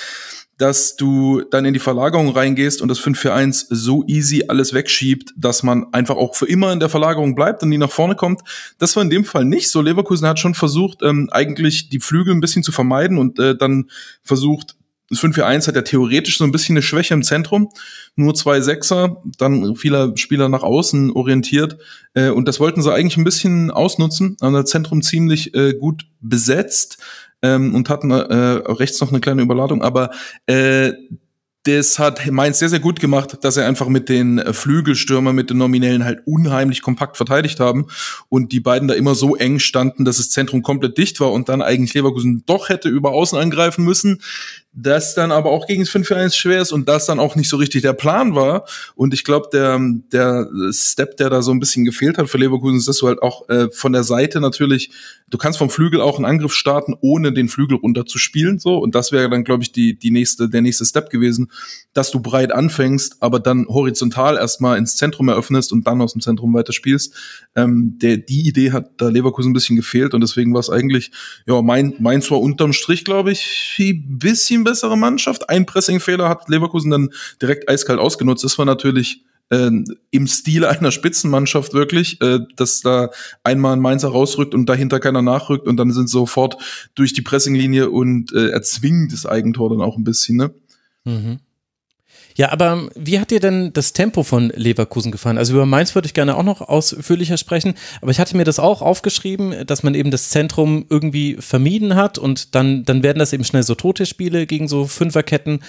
dass 0.59 0.95
du 0.97 1.43
dann 1.51 1.65
in 1.65 1.75
die 1.75 1.81
Verlagerung 1.81 2.31
reingehst 2.31 2.81
und 2.81 2.89
das 2.89 3.01
5-4-1 3.01 3.67
so 3.71 4.05
easy 4.07 4.45
alles 4.47 4.73
wegschiebt, 4.73 5.33
dass 5.37 5.63
man 5.63 5.93
einfach 5.93 6.17
auch 6.17 6.37
für 6.37 6.47
immer 6.47 6.73
in 6.73 6.79
der 6.79 6.89
Verlagerung 6.89 7.35
bleibt 7.35 7.63
und 7.63 7.71
nie 7.71 7.79
nach 7.79 7.91
vorne 7.91 8.15
kommt. 8.15 8.43
Das 8.79 8.95
war 8.95 9.03
in 9.03 9.11
dem 9.11 9.25
Fall 9.25 9.45
nicht 9.45 9.69
so. 9.69 9.81
Leverkusen 9.81 10.29
hat 10.29 10.39
schon 10.39 10.55
versucht, 10.55 11.03
ähm, 11.03 11.29
eigentlich 11.33 11.89
die 11.89 11.99
Flügel 11.99 12.35
ein 12.35 12.41
bisschen 12.41 12.63
zu 12.63 12.71
vermeiden 12.71 13.19
und 13.19 13.39
äh, 13.41 13.57
dann 13.57 13.91
versucht, 14.23 14.77
das 15.11 15.21
5-4-1 15.21 15.69
hat 15.69 15.77
ja 15.77 15.83
theoretisch 15.83 16.39
so 16.39 16.45
ein 16.45 16.53
bisschen 16.53 16.75
eine 16.75 16.83
Schwäche 16.83 17.15
im 17.15 17.23
Zentrum. 17.23 17.71
Nur 18.17 18.35
zwei 18.35 18.61
Sechser, 18.61 19.23
dann 19.39 19.77
viele 19.77 20.17
Spieler 20.17 20.49
nach 20.49 20.63
außen 20.63 21.13
orientiert. 21.13 21.79
Äh, 22.15 22.31
und 22.31 22.49
das 22.49 22.59
wollten 22.59 22.83
sie 22.83 22.93
eigentlich 22.93 23.17
ein 23.17 23.25
bisschen 23.25 23.71
ausnutzen. 23.71 24.37
Haben 24.41 24.55
das 24.55 24.71
Zentrum 24.71 25.03
ziemlich 25.03 25.55
äh, 25.55 25.75
gut 25.75 26.07
besetzt 26.21 26.99
ähm, 27.43 27.75
und 27.75 27.91
hatten 27.91 28.11
äh, 28.11 28.15
rechts 28.15 29.01
noch 29.01 29.11
eine 29.11 29.21
kleine 29.21 29.43
Überladung. 29.43 29.83
Aber 29.83 30.11
äh, 30.47 30.93
das 31.65 31.99
hat 31.99 32.31
Mainz 32.31 32.59
sehr, 32.59 32.69
sehr 32.69 32.81
gut 32.81 33.01
gemacht, 33.01 33.39
dass 33.43 33.57
er 33.57 33.67
einfach 33.67 33.89
mit 33.89 34.09
den 34.09 34.39
Flügelstürmern, 34.53 35.35
mit 35.35 35.51
den 35.51 35.59
Nominellen 35.59 36.05
halt 36.05 36.21
unheimlich 36.27 36.83
kompakt 36.83 37.17
verteidigt 37.17 37.59
haben 37.59 37.87
und 38.29 38.53
die 38.53 38.61
beiden 38.61 38.87
da 38.87 38.95
immer 38.95 39.15
so 39.15 39.35
eng 39.35 39.59
standen, 39.59 40.05
dass 40.05 40.19
das 40.19 40.31
Zentrum 40.31 40.63
komplett 40.63 40.99
dicht 40.99 41.21
war 41.21 41.33
und 41.33 41.49
dann 41.49 41.63
eigentlich 41.63 41.95
Leverkusen 41.95 42.45
doch 42.47 42.69
hätte 42.69 42.89
über 42.89 43.13
Außen 43.13 43.39
angreifen 43.39 43.85
müssen 43.85 44.21
das 44.75 45.15
dann 45.15 45.31
aber 45.31 45.51
auch 45.51 45.67
gegen 45.67 45.85
das 45.85 45.93
5-1 45.93 46.35
schwer 46.35 46.61
ist 46.61 46.73
und 46.73 46.89
das 46.89 47.07
dann 47.07 47.21
auch 47.21 47.37
nicht 47.37 47.49
so 47.49 47.57
richtig 47.57 47.83
der 47.83 47.93
Plan 47.93 48.35
war. 48.35 48.67
Und 48.97 49.15
ich 49.15 49.23
glaube, 49.23 49.49
der, 49.53 49.79
der 50.13 50.49
Step, 50.73 51.17
der 51.17 51.31
da 51.31 51.43
so 51.43 51.53
ein 51.53 51.61
bisschen 51.61 51.85
gefehlt 51.85 52.19
hat 52.19 52.29
für 52.29 52.39
Leverkusen, 52.39 52.79
ist, 52.79 52.89
dass 52.89 52.99
du 52.99 53.07
halt 53.07 53.23
auch 53.23 53.49
äh, 53.49 53.69
von 53.71 53.93
der 53.93 54.03
Seite 54.03 54.41
natürlich, 54.41 54.91
du 55.29 55.39
kannst 55.39 55.59
vom 55.59 55.71
Flügel 55.71 56.01
auch 56.01 56.17
einen 56.17 56.27
Angriff 56.27 56.53
starten, 56.53 56.95
ohne 57.01 57.33
den 57.33 57.49
Flügel 57.49 57.79
runterzuspielen. 57.79 58.59
So. 58.59 58.77
Und 58.79 58.95
das 58.95 59.11
wäre 59.11 59.29
dann, 59.31 59.45
glaube 59.45 59.63
ich, 59.63 59.73
die, 59.73 59.99
die 59.99 60.11
nächste, 60.11 60.49
der 60.49 60.61
nächste 60.61 60.85
Step 60.85 61.11
gewesen, 61.11 61.51
dass 61.93 62.11
du 62.11 62.21
breit 62.21 62.53
anfängst, 62.53 63.17
aber 63.21 63.41
dann 63.41 63.67
horizontal 63.69 64.37
erstmal 64.37 64.79
ins 64.79 64.97
Zentrum 64.97 65.29
eröffnest 65.29 65.73
und 65.73 65.87
dann 65.87 66.01
aus 66.01 66.13
dem 66.13 66.21
Zentrum 66.21 66.53
weiterspielst. 66.55 67.15
Ähm, 67.57 67.99
der, 68.01 68.19
die 68.19 68.47
Idee 68.47 68.73
hat 68.73 68.93
da 68.99 69.09
Leverkusen 69.09 69.51
ein 69.51 69.55
bisschen 69.55 69.77
gefehlt 69.77 70.15
und 70.15 70.21
deswegen 70.21 70.53
war 70.53 70.61
es 70.61 70.71
eigentlich, 70.71 71.11
ja, 71.47 71.61
mein, 71.63 71.95
mein 71.99 72.23
zwar 72.23 72.41
unterm 72.41 72.73
Strich, 72.73 73.05
glaube 73.05 73.33
ich, 73.33 73.77
ein 73.81 74.19
bisschen 74.19 74.65
bessere 74.65 74.97
Mannschaft. 74.97 75.49
Ein 75.49 75.67
Pressingfehler 75.67 76.29
hat 76.29 76.49
Leverkusen 76.49 76.91
dann 76.91 77.11
direkt 77.41 77.69
eiskalt 77.69 77.99
ausgenutzt. 77.99 78.45
Das 78.45 78.59
war 78.59 78.67
natürlich 78.67 79.25
äh, 79.51 79.71
im 80.11 80.27
Stil 80.27 80.65
einer 80.65 80.91
Spitzenmannschaft 80.91 81.75
wirklich, 81.75 82.21
äh, 82.21 82.41
dass 82.57 82.81
da 82.81 83.11
einmal 83.43 83.75
ein 83.75 83.81
Mainzer 83.81 84.09
rausrückt 84.09 84.55
und 84.55 84.67
dahinter 84.69 85.01
keiner 85.01 85.23
nachrückt 85.23 85.67
und 85.67 85.77
dann 85.77 85.93
sind 85.93 86.09
sofort 86.09 86.57
durch 86.95 87.13
die 87.13 87.23
Pressinglinie 87.23 87.91
und 87.91 88.33
äh, 88.33 88.49
erzwingen 88.49 89.09
das 89.09 89.27
Eigentor 89.27 89.71
dann 89.71 89.83
auch 89.83 89.97
ein 89.97 90.05
bisschen, 90.05 90.37
ne? 90.37 90.55
Mhm. 91.05 91.41
Ja, 92.37 92.51
aber 92.51 92.89
wie 92.97 93.21
hat 93.21 93.31
dir 93.31 93.39
denn 93.39 93.73
das 93.73 93.93
Tempo 93.93 94.25
von 94.25 94.51
Leverkusen 94.57 95.13
gefallen? 95.13 95.39
Also 95.39 95.53
über 95.53 95.67
Mainz 95.67 95.95
würde 95.95 96.07
ich 96.07 96.15
gerne 96.15 96.37
auch 96.37 96.43
noch 96.43 96.61
ausführlicher 96.63 97.37
sprechen, 97.37 97.75
aber 98.01 98.11
ich 98.11 98.19
hatte 98.19 98.37
mir 98.37 98.43
das 98.43 98.59
auch 98.59 98.83
aufgeschrieben, 98.83 99.65
dass 99.67 99.85
man 99.85 99.95
eben 99.95 100.11
das 100.11 100.31
Zentrum 100.31 100.85
irgendwie 100.91 101.37
vermieden 101.39 101.95
hat 101.95 102.19
und 102.19 102.57
dann, 102.57 102.85
dann 102.85 103.05
werden 103.05 103.21
das 103.21 103.33
eben 103.33 103.45
schnell 103.45 103.63
so 103.63 103.77
tote 103.77 104.05
Spiele 104.05 104.47
gegen 104.47 104.67
so 104.67 104.87
Fünferketten. 104.87 105.61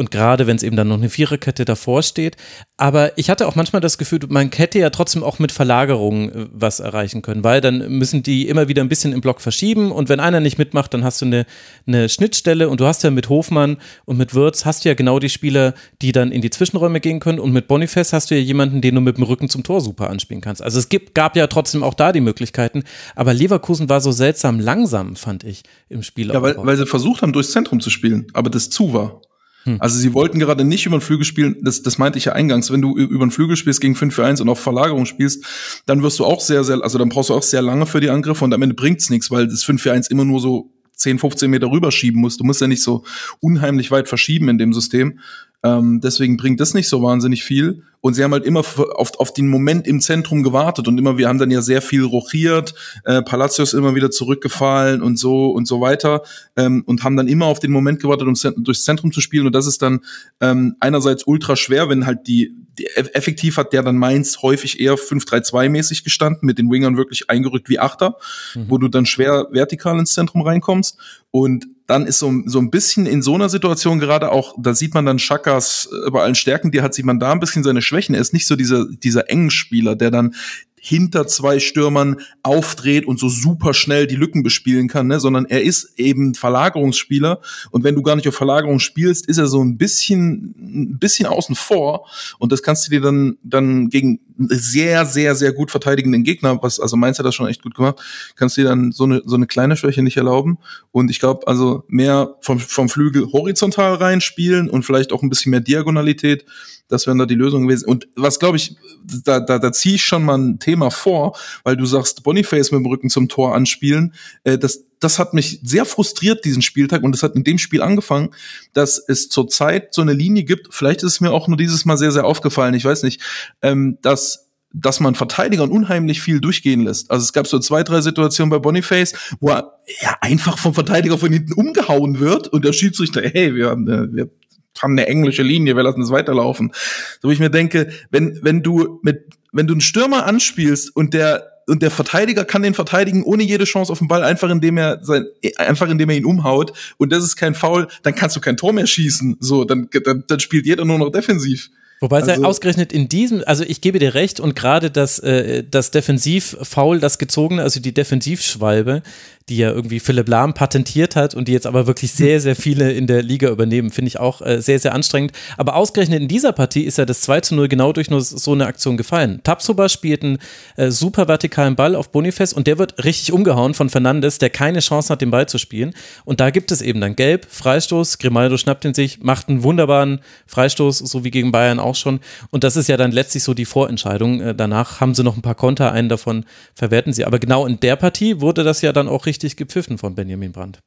Und 0.00 0.10
gerade 0.10 0.46
wenn 0.46 0.56
es 0.56 0.62
eben 0.62 0.76
dann 0.76 0.88
noch 0.88 0.96
eine 0.96 1.10
Viererkette 1.10 1.66
davor 1.66 2.02
steht. 2.02 2.38
Aber 2.78 3.18
ich 3.18 3.28
hatte 3.28 3.46
auch 3.46 3.54
manchmal 3.54 3.82
das 3.82 3.98
Gefühl, 3.98 4.20
man 4.30 4.50
hätte 4.50 4.78
ja 4.78 4.88
trotzdem 4.88 5.22
auch 5.22 5.38
mit 5.38 5.52
Verlagerungen 5.52 6.30
äh, 6.30 6.46
was 6.54 6.80
erreichen 6.80 7.20
können, 7.20 7.44
weil 7.44 7.60
dann 7.60 7.86
müssen 7.98 8.22
die 8.22 8.48
immer 8.48 8.66
wieder 8.66 8.82
ein 8.82 8.88
bisschen 8.88 9.12
im 9.12 9.20
Block 9.20 9.42
verschieben 9.42 9.92
und 9.92 10.08
wenn 10.08 10.18
einer 10.18 10.40
nicht 10.40 10.56
mitmacht, 10.56 10.94
dann 10.94 11.04
hast 11.04 11.20
du 11.20 11.26
eine, 11.26 11.44
eine 11.86 12.08
Schnittstelle 12.08 12.70
und 12.70 12.80
du 12.80 12.86
hast 12.86 13.04
ja 13.04 13.10
mit 13.10 13.28
Hofmann 13.28 13.76
und 14.06 14.16
mit 14.16 14.32
Würz 14.32 14.64
hast 14.64 14.86
du 14.86 14.88
ja 14.88 14.94
genau 14.94 15.18
die 15.18 15.28
Spieler, 15.28 15.74
die 16.00 16.12
dann 16.12 16.32
in 16.32 16.40
die 16.40 16.48
Zwischenräume 16.48 17.00
gehen 17.00 17.20
können 17.20 17.38
und 17.38 17.52
mit 17.52 17.68
Boniface 17.68 18.14
hast 18.14 18.30
du 18.30 18.36
ja 18.36 18.40
jemanden, 18.40 18.80
den 18.80 18.94
du 18.94 19.02
mit 19.02 19.18
dem 19.18 19.24
Rücken 19.24 19.50
zum 19.50 19.64
Tor 19.64 19.82
super 19.82 20.08
anspielen 20.08 20.40
kannst. 20.40 20.62
Also 20.62 20.78
es 20.78 20.88
gibt, 20.88 21.14
gab 21.14 21.36
ja 21.36 21.46
trotzdem 21.46 21.82
auch 21.82 21.92
da 21.92 22.12
die 22.12 22.22
Möglichkeiten, 22.22 22.84
aber 23.16 23.34
Leverkusen 23.34 23.90
war 23.90 24.00
so 24.00 24.12
seltsam 24.12 24.60
langsam, 24.60 25.14
fand 25.16 25.44
ich, 25.44 25.62
im 25.90 26.02
Spiel. 26.02 26.28
Ja, 26.28 26.40
weil, 26.40 26.56
weil 26.56 26.78
sie 26.78 26.86
versucht 26.86 27.20
haben, 27.20 27.34
durchs 27.34 27.50
Zentrum 27.50 27.80
zu 27.80 27.90
spielen, 27.90 28.28
aber 28.32 28.48
das 28.48 28.70
zu 28.70 28.94
war. 28.94 29.20
Hm. 29.64 29.76
Also 29.80 29.98
sie 29.98 30.14
wollten 30.14 30.38
gerade 30.38 30.64
nicht 30.64 30.86
über 30.86 30.96
den 30.96 31.02
Flügel 31.02 31.24
spielen, 31.24 31.56
das, 31.62 31.82
das 31.82 31.98
meinte 31.98 32.18
ich 32.18 32.26
ja 32.26 32.32
eingangs, 32.32 32.70
wenn 32.70 32.80
du 32.80 32.96
über 32.96 33.24
den 33.26 33.30
Flügel 33.30 33.56
spielst 33.56 33.80
gegen 33.80 33.94
5 33.94 34.14
für 34.14 34.24
1 34.24 34.40
und 34.40 34.48
auf 34.48 34.60
Verlagerung 34.60 35.06
spielst, 35.06 35.44
dann 35.86 36.02
wirst 36.02 36.18
du 36.18 36.24
auch 36.24 36.40
sehr, 36.40 36.64
sehr, 36.64 36.82
also 36.82 36.98
dann 36.98 37.08
brauchst 37.08 37.30
du 37.30 37.34
auch 37.34 37.42
sehr 37.42 37.62
lange 37.62 37.86
für 37.86 38.00
die 38.00 38.10
Angriffe 38.10 38.44
und 38.44 38.54
am 38.54 38.62
Ende 38.62 38.74
bringt's 38.74 39.10
nichts, 39.10 39.30
weil 39.30 39.46
das 39.46 39.62
5 39.64 39.82
für 39.82 39.92
1 39.92 40.08
immer 40.08 40.24
nur 40.24 40.40
so 40.40 40.70
10, 41.00 41.18
15 41.18 41.50
Meter 41.50 41.70
rüberschieben 41.70 42.20
musst. 42.20 42.40
Du 42.40 42.44
musst 42.44 42.60
ja 42.60 42.66
nicht 42.66 42.82
so 42.82 43.04
unheimlich 43.40 43.90
weit 43.90 44.08
verschieben 44.08 44.48
in 44.48 44.58
dem 44.58 44.72
System. 44.72 45.18
Ähm, 45.62 46.00
deswegen 46.00 46.36
bringt 46.36 46.60
das 46.60 46.74
nicht 46.74 46.88
so 46.88 47.02
wahnsinnig 47.02 47.44
viel. 47.44 47.82
Und 48.02 48.14
sie 48.14 48.24
haben 48.24 48.32
halt 48.32 48.46
immer 48.46 48.60
auf, 48.60 49.18
auf 49.18 49.32
den 49.34 49.48
Moment 49.48 49.86
im 49.86 50.00
Zentrum 50.00 50.42
gewartet 50.42 50.88
und 50.88 50.96
immer, 50.96 51.18
wir 51.18 51.28
haben 51.28 51.38
dann 51.38 51.50
ja 51.50 51.60
sehr 51.60 51.82
viel 51.82 52.02
rochiert, 52.02 52.74
äh, 53.04 53.20
Palacios 53.20 53.74
immer 53.74 53.94
wieder 53.94 54.10
zurückgefallen 54.10 55.02
und 55.02 55.18
so 55.18 55.50
und 55.50 55.68
so 55.68 55.82
weiter 55.82 56.22
ähm, 56.56 56.82
und 56.86 57.04
haben 57.04 57.16
dann 57.16 57.28
immer 57.28 57.44
auf 57.44 57.60
den 57.60 57.72
Moment 57.72 58.00
gewartet, 58.00 58.26
um 58.26 58.64
durchs 58.64 58.84
Zentrum 58.84 59.12
zu 59.12 59.20
spielen. 59.20 59.46
Und 59.46 59.54
das 59.54 59.66
ist 59.66 59.82
dann 59.82 60.00
ähm, 60.40 60.76
einerseits 60.80 61.26
ultra 61.26 61.56
schwer, 61.56 61.90
wenn 61.90 62.06
halt 62.06 62.26
die, 62.26 62.54
die 62.78 62.86
effektiv 62.86 63.58
hat 63.58 63.74
der 63.74 63.82
dann 63.82 63.98
Mainz 63.98 64.40
häufig 64.40 64.80
eher 64.80 64.94
5-3-2-mäßig 64.94 66.02
gestanden, 66.02 66.46
mit 66.46 66.58
den 66.58 66.70
Wingern 66.70 66.96
wirklich 66.96 67.28
eingerückt 67.28 67.68
wie 67.68 67.78
Achter, 67.78 68.16
mhm. 68.54 68.64
wo 68.68 68.78
du 68.78 68.88
dann 68.88 69.04
schwer 69.04 69.48
vertikal 69.50 69.98
ins 69.98 70.14
Zentrum 70.14 70.40
reinkommst. 70.40 70.96
Und 71.30 71.66
dann 71.90 72.06
ist 72.06 72.18
so, 72.20 72.32
so 72.46 72.60
ein 72.60 72.70
bisschen 72.70 73.04
in 73.06 73.20
so 73.20 73.34
einer 73.34 73.48
Situation 73.48 73.98
gerade 73.98 74.30
auch, 74.30 74.54
da 74.56 74.74
sieht 74.74 74.94
man 74.94 75.04
dann 75.04 75.18
Chakas 75.18 75.88
äh, 76.06 76.10
bei 76.10 76.22
allen 76.22 76.34
Stärken, 76.36 76.70
die 76.70 76.82
hat, 76.82 76.94
sieht 76.94 77.04
man 77.04 77.18
da 77.18 77.32
ein 77.32 77.40
bisschen 77.40 77.64
seine 77.64 77.82
Schwächen. 77.82 78.14
Er 78.14 78.20
ist 78.20 78.32
nicht 78.32 78.46
so 78.46 78.56
dieser, 78.56 78.86
dieser 78.86 79.28
engen 79.28 79.50
Spieler, 79.50 79.96
der 79.96 80.10
dann 80.10 80.34
hinter 80.80 81.26
zwei 81.26 81.60
Stürmern 81.60 82.16
aufdreht 82.42 83.06
und 83.06 83.20
so 83.20 83.28
super 83.28 83.74
schnell 83.74 84.06
die 84.06 84.16
Lücken 84.16 84.42
bespielen 84.42 84.88
kann, 84.88 85.06
ne? 85.06 85.20
sondern 85.20 85.44
er 85.44 85.62
ist 85.62 85.98
eben 85.98 86.34
Verlagerungsspieler. 86.34 87.40
Und 87.70 87.84
wenn 87.84 87.94
du 87.94 88.02
gar 88.02 88.16
nicht 88.16 88.26
auf 88.26 88.34
Verlagerung 88.34 88.80
spielst, 88.80 89.28
ist 89.28 89.36
er 89.36 89.46
so 89.46 89.62
ein 89.62 89.76
bisschen 89.76 90.54
ein 90.58 90.98
bisschen 90.98 91.26
außen 91.26 91.54
vor. 91.54 92.08
Und 92.38 92.50
das 92.50 92.62
kannst 92.62 92.86
du 92.86 92.90
dir 92.90 93.02
dann 93.02 93.36
dann 93.42 93.90
gegen 93.90 94.20
sehr 94.38 95.04
sehr 95.04 95.34
sehr 95.34 95.52
gut 95.52 95.70
verteidigenden 95.70 96.24
Gegner, 96.24 96.58
was 96.62 96.80
also 96.80 96.96
Mainz 96.96 97.18
hat 97.18 97.26
das 97.26 97.34
schon 97.34 97.48
echt 97.48 97.62
gut 97.62 97.74
gemacht, 97.74 98.00
kannst 98.36 98.56
du 98.56 98.62
dir 98.62 98.68
dann 98.68 98.90
so 98.90 99.04
eine 99.04 99.22
so 99.26 99.36
eine 99.36 99.46
kleine 99.46 99.76
Schwäche 99.76 100.02
nicht 100.02 100.16
erlauben. 100.16 100.58
Und 100.92 101.10
ich 101.10 101.20
glaube 101.20 101.46
also 101.46 101.84
mehr 101.88 102.36
vom 102.40 102.58
vom 102.58 102.88
Flügel 102.88 103.30
horizontal 103.32 103.94
reinspielen 103.96 104.70
und 104.70 104.84
vielleicht 104.84 105.12
auch 105.12 105.22
ein 105.22 105.28
bisschen 105.28 105.50
mehr 105.50 105.60
Diagonalität 105.60 106.46
das 106.90 107.06
wären 107.06 107.18
da 107.18 107.26
die 107.26 107.34
Lösungen 107.34 107.66
gewesen. 107.66 107.88
Und 107.88 108.08
was 108.16 108.38
glaube 108.38 108.56
ich, 108.56 108.76
da, 109.24 109.40
da, 109.40 109.58
da 109.58 109.72
ziehe 109.72 109.94
ich 109.94 110.04
schon 110.04 110.24
mal 110.24 110.38
ein 110.38 110.58
Thema 110.58 110.90
vor, 110.90 111.36
weil 111.64 111.76
du 111.76 111.86
sagst, 111.86 112.22
Boniface 112.22 112.72
mit 112.72 112.80
dem 112.80 112.86
Rücken 112.86 113.10
zum 113.10 113.28
Tor 113.28 113.54
anspielen. 113.54 114.14
Äh, 114.44 114.58
das, 114.58 114.84
das 114.98 115.18
hat 115.18 115.32
mich 115.32 115.60
sehr 115.62 115.84
frustriert, 115.84 116.44
diesen 116.44 116.62
Spieltag. 116.62 117.02
Und 117.02 117.12
das 117.12 117.22
hat 117.22 117.36
in 117.36 117.44
dem 117.44 117.58
Spiel 117.58 117.82
angefangen, 117.82 118.30
dass 118.72 119.02
es 119.06 119.28
zurzeit 119.28 119.94
so 119.94 120.02
eine 120.02 120.12
Linie 120.12 120.44
gibt. 120.44 120.74
Vielleicht 120.74 121.02
ist 121.02 121.12
es 121.12 121.20
mir 121.20 121.32
auch 121.32 121.48
nur 121.48 121.56
dieses 121.56 121.84
Mal 121.84 121.96
sehr, 121.96 122.12
sehr 122.12 122.24
aufgefallen. 122.24 122.74
Ich 122.74 122.84
weiß 122.84 123.02
nicht, 123.04 123.20
ähm, 123.62 123.98
dass 124.02 124.50
dass 124.72 125.00
man 125.00 125.14
Verteidigern 125.14 125.70
unheimlich 125.70 126.22
viel 126.22 126.40
durchgehen 126.40 126.82
lässt. 126.84 127.10
Also 127.10 127.24
es 127.24 127.32
gab 127.32 127.46
so 127.46 127.58
zwei, 127.58 127.82
drei 127.82 128.00
Situationen 128.02 128.50
bei 128.50 128.58
Boniface, 128.58 129.14
wo 129.40 129.48
er 129.48 129.80
ja, 130.00 130.16
einfach 130.20 130.58
vom 130.58 130.74
Verteidiger 130.74 131.18
von 131.18 131.32
hinten 131.32 131.54
umgehauen 131.54 132.20
wird 132.20 132.48
und 132.48 132.64
der 132.64 132.72
Schiedsrichter, 132.72 133.20
hey, 133.20 133.54
wir 133.54 133.70
haben, 133.70 133.88
äh, 133.88 134.14
wir 134.14 134.30
haben 134.78 134.92
eine 134.92 135.06
englische 135.06 135.42
Linie, 135.42 135.76
wir 135.76 135.82
lassen 135.82 136.02
es 136.02 136.10
weiterlaufen. 136.10 136.72
So 137.20 137.28
wie 137.28 137.34
ich 137.34 137.40
mir 137.40 137.50
denke, 137.50 137.90
wenn, 138.10 138.38
wenn 138.42 138.62
du 138.62 139.00
mit, 139.02 139.24
wenn 139.52 139.66
du 139.66 139.74
einen 139.74 139.80
Stürmer 139.80 140.26
anspielst 140.26 140.94
und 140.94 141.14
der 141.14 141.46
und 141.66 141.82
der 141.82 141.90
Verteidiger 141.92 142.44
kann 142.44 142.62
den 142.62 142.74
verteidigen 142.74 143.22
ohne 143.22 143.44
jede 143.44 143.64
Chance 143.64 143.92
auf 143.92 144.00
den 144.00 144.08
Ball, 144.08 144.24
einfach 144.24 144.50
indem 144.50 144.76
er 144.76 145.04
sein, 145.04 145.26
einfach 145.56 145.88
indem 145.88 146.10
er 146.10 146.16
ihn 146.16 146.24
umhaut 146.24 146.72
und 146.98 147.12
das 147.12 147.22
ist 147.22 147.36
kein 147.36 147.54
Foul, 147.54 147.86
dann 148.02 148.14
kannst 148.16 148.34
du 148.34 148.40
kein 148.40 148.56
Tor 148.56 148.72
mehr 148.72 148.88
schießen. 148.88 149.36
So, 149.38 149.64
dann, 149.64 149.88
dann, 150.04 150.24
dann 150.26 150.40
spielt 150.40 150.66
jeder 150.66 150.84
nur 150.84 150.98
noch 150.98 151.10
defensiv. 151.10 151.70
Wobei 152.00 152.22
also, 152.22 152.42
ausgerechnet 152.44 152.94
in 152.94 153.10
diesem, 153.10 153.42
also 153.44 153.62
ich 153.62 153.82
gebe 153.82 153.98
dir 153.98 154.14
recht 154.14 154.40
und 154.40 154.56
gerade 154.56 154.90
das, 154.90 155.18
äh, 155.18 155.62
das 155.70 155.90
Defensivfoul, 155.90 156.98
das 156.98 157.18
gezogene, 157.18 157.62
also 157.62 157.78
die 157.78 157.92
Defensivschwalbe, 157.92 159.02
die 159.50 159.58
ja 159.58 159.70
irgendwie 159.70 160.00
Philipp 160.00 160.28
Lahm 160.28 160.54
patentiert 160.54 161.16
hat 161.16 161.34
und 161.34 161.48
die 161.48 161.52
jetzt 161.52 161.66
aber 161.66 161.86
wirklich 161.86 162.12
sehr, 162.12 162.40
sehr 162.40 162.54
viele 162.54 162.92
in 162.92 163.06
der 163.06 163.22
Liga 163.22 163.50
übernehmen, 163.50 163.90
finde 163.90 164.08
ich 164.08 164.20
auch 164.20 164.40
äh, 164.40 164.62
sehr, 164.62 164.78
sehr 164.78 164.94
anstrengend. 164.94 165.32
Aber 165.56 165.74
ausgerechnet 165.74 166.20
in 166.20 166.28
dieser 166.28 166.52
Partie 166.52 166.84
ist 166.84 166.98
ja 166.98 167.04
das 167.04 167.20
2 167.22 167.40
zu 167.40 167.54
0 167.56 167.68
genau 167.68 167.92
durch 167.92 168.10
nur 168.10 168.20
so 168.20 168.52
eine 168.52 168.66
Aktion 168.66 168.96
gefallen. 168.96 169.40
Tapsoba 169.42 169.88
spielt 169.88 170.22
einen 170.22 170.38
äh, 170.76 170.90
super 170.90 171.26
vertikalen 171.26 171.74
Ball 171.74 171.96
auf 171.96 172.10
Boniface 172.12 172.52
und 172.52 172.66
der 172.66 172.78
wird 172.78 173.04
richtig 173.04 173.32
umgehauen 173.32 173.74
von 173.74 173.90
Fernandes, 173.90 174.38
der 174.38 174.50
keine 174.50 174.78
Chance 174.78 175.12
hat, 175.12 175.20
den 175.20 175.32
Ball 175.32 175.48
zu 175.48 175.58
spielen. 175.58 175.94
Und 176.24 176.38
da 176.38 176.50
gibt 176.50 176.70
es 176.70 176.80
eben 176.80 177.00
dann 177.00 177.16
Gelb, 177.16 177.46
Freistoß, 177.50 178.18
Grimaldo 178.18 178.56
schnappt 178.56 178.84
ihn 178.84 178.94
sich, 178.94 179.20
macht 179.20 179.48
einen 179.48 179.64
wunderbaren 179.64 180.20
Freistoß, 180.46 180.98
so 180.98 181.24
wie 181.24 181.30
gegen 181.32 181.50
Bayern 181.50 181.80
auch 181.80 181.89
schon. 181.94 182.20
Und 182.50 182.64
das 182.64 182.76
ist 182.76 182.88
ja 182.88 182.96
dann 182.96 183.12
letztlich 183.12 183.42
so 183.42 183.54
die 183.54 183.64
Vorentscheidung. 183.64 184.40
Äh, 184.40 184.54
danach 184.54 185.00
haben 185.00 185.14
sie 185.14 185.22
noch 185.24 185.36
ein 185.36 185.42
paar 185.42 185.54
Konter, 185.54 185.92
einen 185.92 186.08
davon 186.08 186.44
verwerten 186.74 187.12
sie. 187.12 187.24
Aber 187.24 187.38
genau 187.38 187.66
in 187.66 187.80
der 187.80 187.96
Partie 187.96 188.40
wurde 188.40 188.64
das 188.64 188.82
ja 188.82 188.92
dann 188.92 189.08
auch 189.08 189.26
richtig 189.26 189.56
gepfiffen 189.56 189.98
von 189.98 190.14
Benjamin 190.14 190.52
Brandt. 190.52 190.80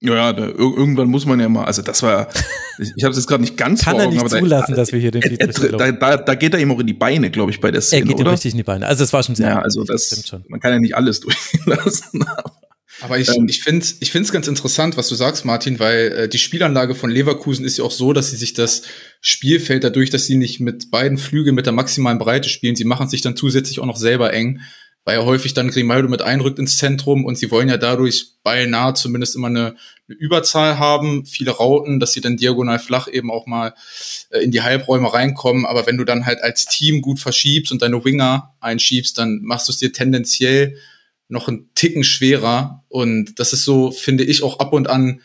Ja, 0.00 0.32
da, 0.34 0.46
irgendwann 0.46 1.08
muss 1.08 1.24
man 1.24 1.40
ja 1.40 1.48
mal, 1.48 1.64
also 1.64 1.80
das 1.80 2.02
war, 2.02 2.28
ich, 2.78 2.92
ich 2.96 3.04
habe 3.04 3.12
es 3.12 3.16
jetzt 3.16 3.26
gerade 3.26 3.42
nicht 3.42 3.56
ganz 3.56 3.82
Kann 3.82 3.94
vor 3.96 4.04
Augen, 4.04 4.16
er 4.16 4.22
nicht 4.22 4.30
zulassen, 4.30 4.72
da, 4.72 4.76
dass 4.76 4.92
wir 4.92 5.00
hier 5.00 5.10
den 5.10 5.22
Dietrich 5.22 5.70
da, 5.72 5.90
da, 5.90 6.16
da 6.18 6.34
geht 6.34 6.52
er 6.52 6.60
ihm 6.60 6.70
auch 6.70 6.80
in 6.80 6.86
die 6.86 6.92
Beine, 6.92 7.30
glaube 7.30 7.50
ich, 7.50 7.60
bei 7.60 7.70
der 7.70 7.80
Szene, 7.80 8.02
Er 8.02 8.06
geht 8.08 8.16
oder? 8.16 8.30
ihm 8.30 8.32
richtig 8.32 8.52
in 8.52 8.58
die 8.58 8.62
Beine. 8.62 8.86
Also 8.86 9.02
das 9.02 9.12
war 9.14 9.22
schon 9.22 9.34
sehr 9.34 9.48
Ja, 9.48 9.58
also 9.60 9.84
das, 9.84 10.10
das 10.10 10.28
schon. 10.28 10.44
man 10.48 10.60
kann 10.60 10.72
ja 10.72 10.78
nicht 10.80 10.94
alles 10.94 11.20
durchlassen. 11.66 12.24
Aber 13.00 13.18
ich, 13.18 13.28
ähm, 13.28 13.46
ich 13.48 13.62
finde 13.62 13.86
ich 14.00 14.10
finde 14.10 14.26
es 14.26 14.32
ganz 14.32 14.48
interessant, 14.48 14.96
was 14.96 15.08
du 15.08 15.14
sagst, 15.14 15.44
Martin, 15.44 15.78
weil 15.78 16.12
äh, 16.12 16.28
die 16.28 16.38
Spielanlage 16.38 16.94
von 16.94 17.10
Leverkusen 17.10 17.64
ist 17.64 17.78
ja 17.78 17.84
auch 17.84 17.90
so, 17.90 18.12
dass 18.12 18.30
sie 18.30 18.36
sich 18.36 18.54
das 18.54 18.82
Spielfeld 19.20 19.84
dadurch, 19.84 20.10
dass 20.10 20.26
sie 20.26 20.36
nicht 20.36 20.60
mit 20.60 20.90
beiden 20.90 21.18
Flügeln 21.18 21.54
mit 21.54 21.66
der 21.66 21.72
maximalen 21.72 22.18
Breite 22.18 22.48
spielen, 22.48 22.76
sie 22.76 22.84
machen 22.84 23.08
sich 23.08 23.20
dann 23.20 23.36
zusätzlich 23.36 23.80
auch 23.80 23.86
noch 23.86 23.96
selber 23.96 24.32
eng 24.32 24.60
weil 25.06 25.18
ja 25.18 25.24
häufig 25.24 25.54
dann 25.54 25.70
Grimaldo 25.70 26.08
mit 26.08 26.20
einrückt 26.20 26.58
ins 26.58 26.78
Zentrum 26.78 27.24
und 27.24 27.38
sie 27.38 27.52
wollen 27.52 27.68
ja 27.68 27.76
dadurch 27.76 28.32
beinahe 28.42 28.92
zumindest 28.94 29.36
immer 29.36 29.46
eine, 29.46 29.76
eine 30.08 30.18
Überzahl 30.18 30.80
haben, 30.80 31.24
viele 31.24 31.52
Rauten, 31.52 32.00
dass 32.00 32.12
sie 32.12 32.20
dann 32.20 32.36
diagonal 32.36 32.80
flach 32.80 33.06
eben 33.06 33.30
auch 33.30 33.46
mal 33.46 33.72
äh, 34.30 34.40
in 34.40 34.50
die 34.50 34.62
Halbräume 34.62 35.14
reinkommen. 35.14 35.64
Aber 35.64 35.86
wenn 35.86 35.96
du 35.96 36.04
dann 36.04 36.26
halt 36.26 36.42
als 36.42 36.66
Team 36.66 37.02
gut 37.02 37.20
verschiebst 37.20 37.70
und 37.70 37.82
deine 37.82 38.04
Winger 38.04 38.56
einschiebst, 38.58 39.16
dann 39.16 39.42
machst 39.42 39.68
du 39.68 39.72
es 39.72 39.78
dir 39.78 39.92
tendenziell 39.92 40.76
noch 41.28 41.48
einen 41.48 41.70
Ticken 41.74 42.04
schwerer. 42.04 42.84
Und 42.88 43.38
das 43.38 43.52
ist 43.52 43.64
so, 43.64 43.90
finde 43.90 44.24
ich, 44.24 44.42
auch 44.42 44.58
ab 44.58 44.72
und 44.72 44.88
an 44.88 45.20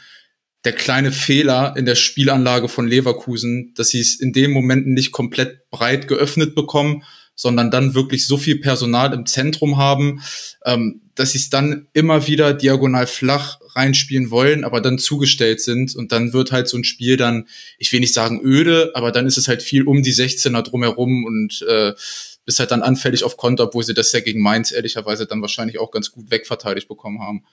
der 0.64 0.74
kleine 0.74 1.12
Fehler 1.12 1.74
in 1.76 1.86
der 1.86 1.96
Spielanlage 1.96 2.70
von 2.70 2.88
Leverkusen, 2.88 3.74
dass 3.76 3.90
sie 3.90 4.00
es 4.00 4.20
in 4.20 4.32
den 4.32 4.52
Momenten 4.52 4.94
nicht 4.94 5.12
komplett 5.12 5.70
breit 5.72 6.08
geöffnet 6.08 6.54
bekommen, 6.54 7.04
sondern 7.36 7.72
dann 7.72 7.96
wirklich 7.96 8.28
so 8.28 8.38
viel 8.38 8.60
Personal 8.60 9.14
im 9.14 9.26
Zentrum 9.26 9.78
haben, 9.78 10.22
ähm, 10.64 11.02
dass 11.16 11.32
sie 11.32 11.40
es 11.40 11.50
dann 11.50 11.88
immer 11.94 12.28
wieder 12.28 12.54
diagonal 12.54 13.08
flach 13.08 13.60
reinspielen 13.76 14.30
wollen, 14.30 14.64
aber 14.64 14.82
dann 14.82 15.00
zugestellt 15.00 15.62
sind 15.62 15.96
und 15.96 16.12
dann 16.12 16.34
wird 16.34 16.52
halt 16.52 16.68
so 16.68 16.78
ein 16.78 16.84
Spiel 16.84 17.18
dann, 17.18 17.48
ich 17.80 17.92
will 17.92 18.00
nicht 18.00 18.14
sagen 18.14 18.42
öde, 18.44 18.92
aber 18.94 19.12
dann 19.12 19.26
ist 19.26 19.38
es 19.38 19.48
halt 19.48 19.64
viel 19.64 19.84
um 19.84 20.04
die 20.04 20.14
16er 20.14 20.62
drumherum 20.62 21.26
und 21.26 21.66
äh, 21.68 21.94
bist 22.46 22.60
halt 22.60 22.72
dann 22.72 22.82
anfällig 22.82 23.24
auf 23.24 23.38
Konter, 23.38 23.66
obwohl 23.66 23.84
sie 23.84 23.94
das 23.94 24.12
ja 24.12 24.20
gegen 24.20 24.42
Mainz 24.42 24.72
ehrlicherweise 24.72 25.28
dann 25.28 25.42
wahrscheinlich 25.42 25.80
auch 25.80 25.92
ganz 25.92 26.12
gut 26.12 26.32
wegverteidigt 26.32 26.88
bekommen 26.88 27.22
haben. 27.22 27.46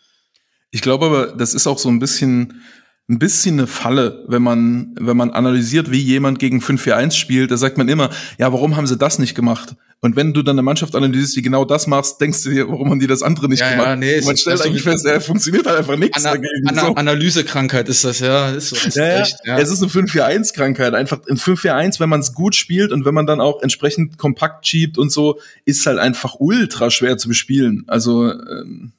Ich 0.70 0.82
glaube 0.82 1.06
aber, 1.06 1.26
das 1.28 1.54
ist 1.54 1.66
auch 1.66 1.78
so 1.78 1.88
ein 1.88 1.98
bisschen 1.98 2.62
ein 3.10 3.18
bisschen 3.18 3.58
eine 3.58 3.66
Falle, 3.66 4.24
wenn 4.28 4.42
man, 4.42 4.94
wenn 5.00 5.16
man 5.16 5.30
analysiert, 5.30 5.90
wie 5.90 5.98
jemand 5.98 6.38
gegen 6.38 6.60
5-4-1 6.60 7.12
spielt. 7.12 7.50
Da 7.50 7.56
sagt 7.56 7.78
man 7.78 7.88
immer, 7.88 8.10
ja, 8.38 8.52
warum 8.52 8.76
haben 8.76 8.86
sie 8.86 8.98
das 8.98 9.18
nicht 9.18 9.34
gemacht? 9.34 9.76
Und 10.00 10.14
wenn 10.14 10.32
du 10.32 10.42
dann 10.42 10.54
eine 10.54 10.62
Mannschaft 10.62 10.94
analysierst, 10.94 11.34
die 11.34 11.42
genau 11.42 11.64
das 11.64 11.86
machst, 11.88 12.20
denkst 12.20 12.44
du 12.44 12.50
dir, 12.50 12.68
warum 12.68 12.90
haben 12.90 13.00
die 13.00 13.06
das 13.08 13.22
andere 13.22 13.48
nicht 13.48 13.60
Ja, 13.60 13.70
gemacht? 13.70 13.86
ja, 13.88 13.96
nee, 13.96 14.20
man 14.20 14.36
stellt 14.36 14.60
eigentlich 14.64 14.82
fest, 14.82 15.04
ja, 15.06 15.18
funktioniert 15.20 15.66
halt 15.66 15.78
einfach 15.78 15.96
nichts 15.96 16.24
Ana. 16.24 16.38
Ana 16.66 16.80
So. 16.86 16.94
Analysekrankheit 16.94 17.88
ist 17.88 18.04
das, 18.04 18.20
ja. 18.20 18.50
Ist 18.50 18.68
so, 18.68 18.76
hast 18.76 18.94
Ja, 18.94 19.04
recht, 19.04 19.36
ja. 19.44 19.58
Es 19.58 19.70
ist 19.70 19.82
eine 19.82 19.90
5-4-1-Krankheit. 19.90 20.94
Einfach 20.94 21.26
in 21.26 21.36
5-4-1, 21.36 21.98
wenn 21.98 22.10
man 22.10 22.20
es 22.20 22.32
gut 22.34 22.54
spielt 22.54 22.92
und 22.92 23.06
wenn 23.06 23.14
man 23.14 23.26
dann 23.26 23.40
auch 23.40 23.60
entsprechend 23.62 24.18
kompakt 24.18 24.66
schiebt 24.68 24.98
und 24.98 25.10
so, 25.10 25.40
ist 25.64 25.84
halt 25.86 25.98
einfach 25.98 26.36
ultra 26.38 26.90
schwer 26.90 27.16
zu 27.16 27.26
bespielen. 27.28 27.84
Also 27.88 28.30
ähm, 28.30 28.92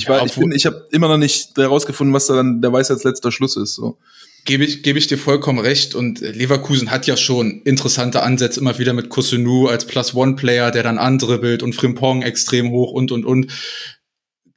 ich, 0.00 0.04
Ja, 0.04 0.10
war, 0.10 0.24
ich 0.24 0.32
obwohl- 0.32 0.42
finde, 0.44 0.56
ich 0.56 0.66
habe 0.66 0.86
immer 0.90 1.08
noch 1.08 1.18
nicht 1.18 1.56
herausgefunden, 1.56 2.14
was 2.14 2.26
da 2.26 2.34
dann 2.34 2.60
der 2.62 2.72
Weisheitsletzter 2.72 3.30
Schluss 3.30 3.56
ist. 3.56 3.74
So. 3.74 3.98
Gebe 4.46 4.64
ich, 4.64 4.82
gebe 4.82 4.98
ich 4.98 5.06
dir 5.06 5.18
vollkommen 5.18 5.58
recht. 5.58 5.94
Und 5.94 6.20
Leverkusen 6.20 6.90
hat 6.90 7.06
ja 7.06 7.16
schon 7.16 7.60
interessante 7.62 8.22
Ansätze 8.22 8.58
immer 8.60 8.78
wieder 8.78 8.94
mit 8.94 9.10
Kosunu 9.10 9.66
als 9.68 9.86
Plus-One-Player, 9.86 10.70
der 10.70 10.82
dann 10.82 10.98
andribbelt 10.98 11.62
und 11.62 11.74
Frimpong 11.74 12.22
extrem 12.22 12.70
hoch 12.70 12.92
und, 12.92 13.12
und, 13.12 13.24
und. 13.24 13.52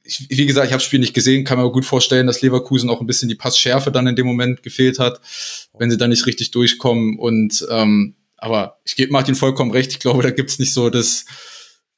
Ich, 0.06 0.26
wie 0.28 0.46
gesagt, 0.46 0.66
ich 0.66 0.72
habe 0.72 0.80
das 0.80 0.84
Spiel 0.86 1.00
nicht 1.00 1.14
gesehen, 1.14 1.44
kann 1.44 1.56
mir 1.58 1.64
aber 1.64 1.72
gut 1.72 1.86
vorstellen, 1.86 2.26
dass 2.26 2.42
Leverkusen 2.42 2.90
auch 2.90 3.00
ein 3.00 3.06
bisschen 3.06 3.28
die 3.30 3.34
Passschärfe 3.36 3.90
dann 3.90 4.06
in 4.06 4.16
dem 4.16 4.26
Moment 4.26 4.62
gefehlt 4.62 4.98
hat, 4.98 5.20
wenn 5.78 5.90
sie 5.90 5.96
da 5.96 6.08
nicht 6.08 6.26
richtig 6.26 6.50
durchkommen. 6.50 7.18
Und 7.18 7.66
ähm, 7.70 8.14
aber 8.36 8.80
ich 8.84 8.96
gebe 8.96 9.12
Martin 9.12 9.34
vollkommen 9.34 9.70
recht. 9.70 9.92
Ich 9.92 10.00
glaube, 10.00 10.22
da 10.22 10.30
gibt's 10.30 10.58
nicht 10.58 10.74
so 10.74 10.90
das, 10.90 11.24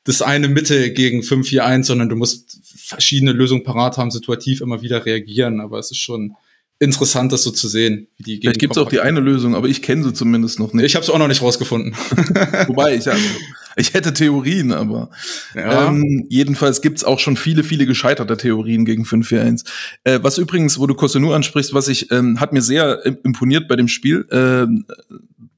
das 0.07 0.23
eine 0.23 0.49
Mitte 0.49 0.93
gegen 0.93 1.21
5-4-1, 1.21 1.85
sondern 1.85 2.09
du 2.09 2.17
musst 2.17 2.61
verschiedene 2.65 3.33
Lösungen 3.33 3.65
parat 3.65 3.99
haben, 3.99 4.11
situativ 4.11 4.61
immer 4.61 4.81
wieder 4.81 5.05
reagieren. 5.05 5.61
Aber 5.61 5.79
es 5.79 5.91
ist 5.91 5.99
schon 5.99 6.37
interessant, 6.79 7.33
das 7.33 7.43
so 7.43 7.51
zu 7.51 7.69
sehen. 7.69 8.07
Wie 8.17 8.23
die 8.23 8.41
Vielleicht 8.41 8.61
gibt 8.61 8.77
es 8.77 8.83
auch 8.83 8.89
die 8.89 9.01
eine 9.01 9.21
Lösung, 9.21 9.55
aber 9.55 9.69
ich 9.69 9.83
kenne 9.83 10.05
sie 10.05 10.15
zumindest 10.15 10.61
noch 10.61 10.73
nicht. 10.73 10.85
Ich 10.85 10.95
habe 10.95 11.03
es 11.03 11.11
auch 11.11 11.19
noch 11.19 11.29
nicht 11.29 11.43
rausgefunden. 11.43 11.95
Wobei, 12.67 12.95
ich, 12.95 13.09
also, 13.09 13.25
ich 13.77 13.95
hätte 13.95 14.13
Theorien, 14.13 14.73
aber 14.73 15.11
Ja. 15.55 15.89
ähm, 15.89 16.27
jedenfalls 16.29 16.83
gibt's 16.83 17.05
auch 17.05 17.19
schon 17.21 17.37
viele, 17.37 17.63
viele 17.63 17.87
gescheiterte 17.87 18.37
Theorien 18.37 18.85
gegen 18.85 19.05
5-4-1. 19.05 19.65
Äh, 20.05 20.21
was 20.23 20.39
übrigens, 20.39 20.79
wo 20.79 20.87
du 20.87 20.95
Kosunu 20.95 21.33
ansprichst, 21.33 21.75
was 21.75 21.89
ich, 21.89 22.11
ähm, 22.11 22.41
hat 22.41 22.53
mir 22.53 22.63
sehr 22.63 23.05
imponiert 23.25 23.69
bei 23.69 23.77
dem 23.77 23.89
Spiel. 23.89 24.27
Ähm, 24.31 24.87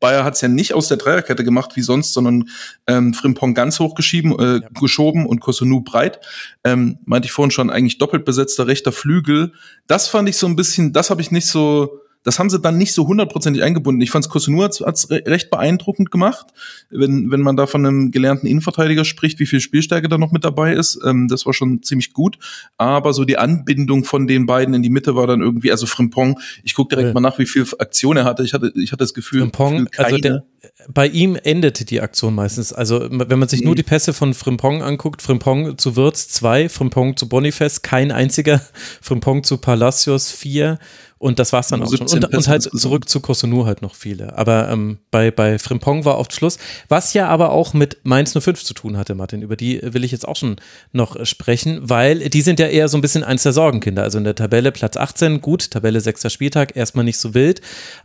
Bayer 0.00 0.24
hat's 0.24 0.40
ja 0.40 0.48
nicht 0.48 0.74
aus 0.74 0.86
der 0.88 0.96
Dreierkette 0.96 1.42
gemacht 1.42 1.72
wie 1.74 1.82
sonst, 1.82 2.12
sondern 2.12 2.48
ähm, 2.86 3.14
Frimpong 3.14 3.54
ganz 3.54 3.80
hoch 3.80 3.94
geschieben, 3.96 4.38
äh, 4.38 4.60
geschoben 4.80 5.26
und 5.26 5.40
Kosunu 5.40 5.80
breit. 5.80 6.20
Ähm, 6.62 6.98
meinte 7.04 7.26
ich 7.26 7.32
vorhin 7.32 7.50
schon, 7.50 7.70
eigentlich 7.70 7.98
doppelt 7.98 8.24
besetzter 8.24 8.66
rechter 8.68 8.92
Flügel. 8.92 9.52
Das 9.88 10.06
fand 10.08 10.28
ich 10.28 10.36
so 10.36 10.46
ein 10.46 10.54
bisschen, 10.56 10.92
das 10.92 11.10
habe 11.10 11.20
ich 11.20 11.30
nicht 11.32 11.46
so, 11.48 12.00
das 12.24 12.38
haben 12.38 12.50
sie 12.50 12.58
dann 12.58 12.76
nicht 12.76 12.92
so 12.92 13.06
hundertprozentig 13.06 13.62
eingebunden. 13.62 14.00
Ich 14.02 14.10
fand 14.10 14.28
Kosunu 14.28 14.62
hat's, 14.62 14.80
hat's 14.80 15.08
re 15.10 15.22
recht 15.26 15.50
beeindruckend 15.50 16.10
gemacht, 16.10 16.46
wenn, 16.90 17.30
wenn 17.30 17.40
man 17.40 17.56
da 17.56 17.66
von 17.66 17.86
einem 17.86 18.10
gelernten 18.10 18.46
Innenverteidiger 18.46 19.04
spricht, 19.04 19.38
wie 19.38 19.46
viel 19.46 19.60
Spielstärke 19.60 20.08
da 20.08 20.18
noch 20.18 20.32
mit 20.32 20.44
dabei 20.44 20.74
ist. 20.74 20.98
Ähm, 21.06 21.28
das 21.28 21.46
war 21.46 21.54
schon 21.54 21.82
ziemlich 21.82 22.12
gut. 22.12 22.38
Aber 22.76 23.12
so 23.12 23.24
die 23.24 23.38
Anbindung 23.38 24.04
von 24.04 24.26
den 24.26 24.46
beiden 24.46 24.74
in 24.74 24.82
die 24.82 24.90
Mitte 24.90 25.14
war 25.14 25.26
dann 25.26 25.40
irgendwie, 25.40 25.70
also 25.70 25.86
Frimpong, 25.86 26.38
ich 26.64 26.74
gucke 26.74 26.90
direkt 26.94 27.08
Ja. 27.08 27.14
mal 27.14 27.20
nach, 27.20 27.38
wie 27.38 27.46
viel 27.46 27.64
Aktion 27.78 28.16
er 28.16 28.24
hatte. 28.24 28.42
Ich 28.42 28.52
hatte, 28.52 28.72
ich 28.74 28.92
hatte 28.92 29.04
das 29.04 29.14
Gefühl, 29.14 29.40
Frimpong, 29.40 29.86
Gefühl 29.86 30.04
also 30.04 30.18
der, 30.18 30.44
bei 30.92 31.06
ihm 31.06 31.36
endete 31.42 31.84
die 31.84 32.00
Aktion 32.00 32.34
meistens. 32.34 32.72
Also 32.72 33.08
wenn 33.10 33.38
man 33.38 33.48
sich 33.48 33.62
nur 33.62 33.72
Mhm. 33.72 33.76
die 33.76 33.82
Pässe 33.84 34.12
von 34.12 34.34
Frimpong 34.34 34.82
anguckt, 34.82 35.22
Frimpong 35.22 35.78
zu 35.78 35.96
Wirtz 35.96 36.28
zwei, 36.28 36.68
Frimpong 36.68 37.16
zu 37.16 37.28
Boniface 37.28 37.82
kein 37.82 38.10
einziger, 38.10 38.60
Frimpong 39.00 39.44
zu 39.44 39.58
Palacios 39.58 40.30
vier 40.32 40.78
und 41.18 41.38
das 41.40 41.52
war's 41.52 41.68
dann 41.68 41.82
auch 41.82 41.88
schon. 41.88 42.06
17 42.06 42.24
Und, 42.24 42.34
und 42.34 42.48
halt 42.48 42.62
zurück 42.62 43.08
zu 43.08 43.20
Kosunu 43.20 43.66
halt 43.66 43.82
noch 43.82 43.94
viele. 43.96 44.38
Aber 44.38 44.68
ähm, 44.68 44.98
bei, 45.10 45.30
bei 45.30 45.58
Frimpong 45.58 46.04
war 46.04 46.18
oft 46.18 46.32
Schluss. 46.32 46.58
Was 46.88 47.12
ja 47.12 47.28
aber 47.28 47.50
auch 47.50 47.74
mit 47.74 47.98
Mainz 48.04 48.38
05 48.38 48.62
zu 48.62 48.72
tun 48.72 48.96
hatte, 48.96 49.14
Martin. 49.16 49.42
Über 49.42 49.56
die 49.56 49.80
will 49.82 50.04
ich 50.04 50.12
jetzt 50.12 50.26
auch 50.28 50.36
schon 50.36 50.56
noch 50.92 51.24
sprechen, 51.26 51.80
weil 51.82 52.28
die 52.28 52.40
sind 52.40 52.60
ja 52.60 52.68
eher 52.68 52.88
so 52.88 52.96
ein 52.96 53.00
bisschen 53.00 53.24
eins 53.24 53.42
der 53.42 53.52
Sorgenkinder. 53.52 54.04
Also 54.04 54.18
in 54.18 54.24
der 54.24 54.36
Tabelle 54.36 54.70
Platz 54.70 54.96
18, 54.96 55.40
gut, 55.40 55.72
Tabelle 55.72 56.00
sechster 56.00 56.30
Spieltag, 56.30 56.76
erstmal 56.76 57.04
nicht 57.04 57.18
so 57.18 57.34
wild. 57.34 57.60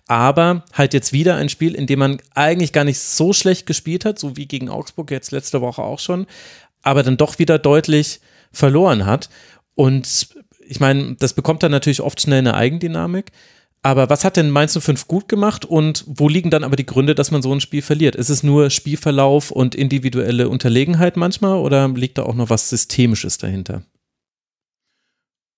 Aber 0.07 0.65
halt 0.73 0.93
jetzt 0.93 1.13
wieder 1.13 1.35
ein 1.35 1.49
Spiel, 1.49 1.75
in 1.75 1.85
dem 1.85 1.99
man 1.99 2.19
eigentlich 2.33 2.73
gar 2.73 2.83
nicht 2.83 2.99
so 2.99 3.31
schlecht 3.31 3.67
gespielt 3.67 4.05
hat, 4.05 4.17
so 4.17 4.35
wie 4.37 4.47
gegen 4.47 4.69
Augsburg 4.69 5.11
jetzt 5.11 5.31
letzte 5.31 5.61
Woche 5.61 5.83
auch 5.83 5.99
schon, 5.99 6.25
aber 6.81 7.03
dann 7.03 7.17
doch 7.17 7.37
wieder 7.37 7.59
deutlich 7.59 8.21
verloren 8.51 9.05
hat. 9.05 9.29
Und 9.75 10.27
ich 10.73 10.79
meine, 10.79 11.15
das 11.19 11.33
bekommt 11.33 11.61
dann 11.61 11.71
natürlich 11.71 12.01
oft 12.01 12.19
schnell 12.19 12.39
eine 12.39 12.55
Eigendynamik. 12.55 13.31
Aber 13.83 14.09
was 14.09 14.25
hat 14.25 14.37
denn 14.37 14.49
Mainz 14.49 14.75
05 14.75 15.07
gut 15.07 15.29
gemacht 15.29 15.65
und 15.65 16.03
wo 16.07 16.27
liegen 16.27 16.49
dann 16.49 16.63
aber 16.63 16.75
die 16.75 16.85
Gründe, 16.85 17.13
dass 17.13 17.29
man 17.29 17.43
so 17.43 17.53
ein 17.53 17.61
Spiel 17.61 17.83
verliert? 17.83 18.15
Ist 18.15 18.29
es 18.29 18.41
nur 18.41 18.71
Spielverlauf 18.71 19.51
und 19.51 19.75
individuelle 19.75 20.49
Unterlegenheit 20.49 21.15
manchmal 21.15 21.57
oder 21.57 21.87
liegt 21.89 22.17
da 22.17 22.23
auch 22.23 22.33
noch 22.33 22.49
was 22.49 22.71
Systemisches 22.71 23.37
dahinter? 23.37 23.83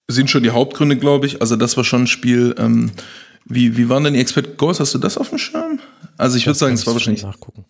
sind 0.08 0.30
schon 0.30 0.44
die 0.44 0.52
Hauptgründe, 0.52 0.98
glaube 0.98 1.28
ich. 1.28 1.40
Also 1.40 1.56
das 1.56 1.78
war 1.78 1.86
schon 1.86 2.04
ein 2.04 2.08
Spiel. 2.08 2.54
Ähm, 2.58 2.92
wie, 3.46 3.78
wie 3.78 3.88
waren 3.88 4.04
denn 4.04 4.16
die 4.16 4.20
Expected 4.20 4.58
Goals? 4.58 4.82
Hast 4.82 4.94
du 4.94 4.98
das 4.98 5.18
auf 5.18 5.30
dem 5.30 5.38
Schirm? 5.38 5.80
Also 6.18 6.36
ich 6.36 6.46
würde 6.46 6.60
sagen, 6.60 6.74
es 6.74 6.86
war 6.86 6.94
wahrscheinlich, 6.94 7.24
nachgucken. 7.24 7.64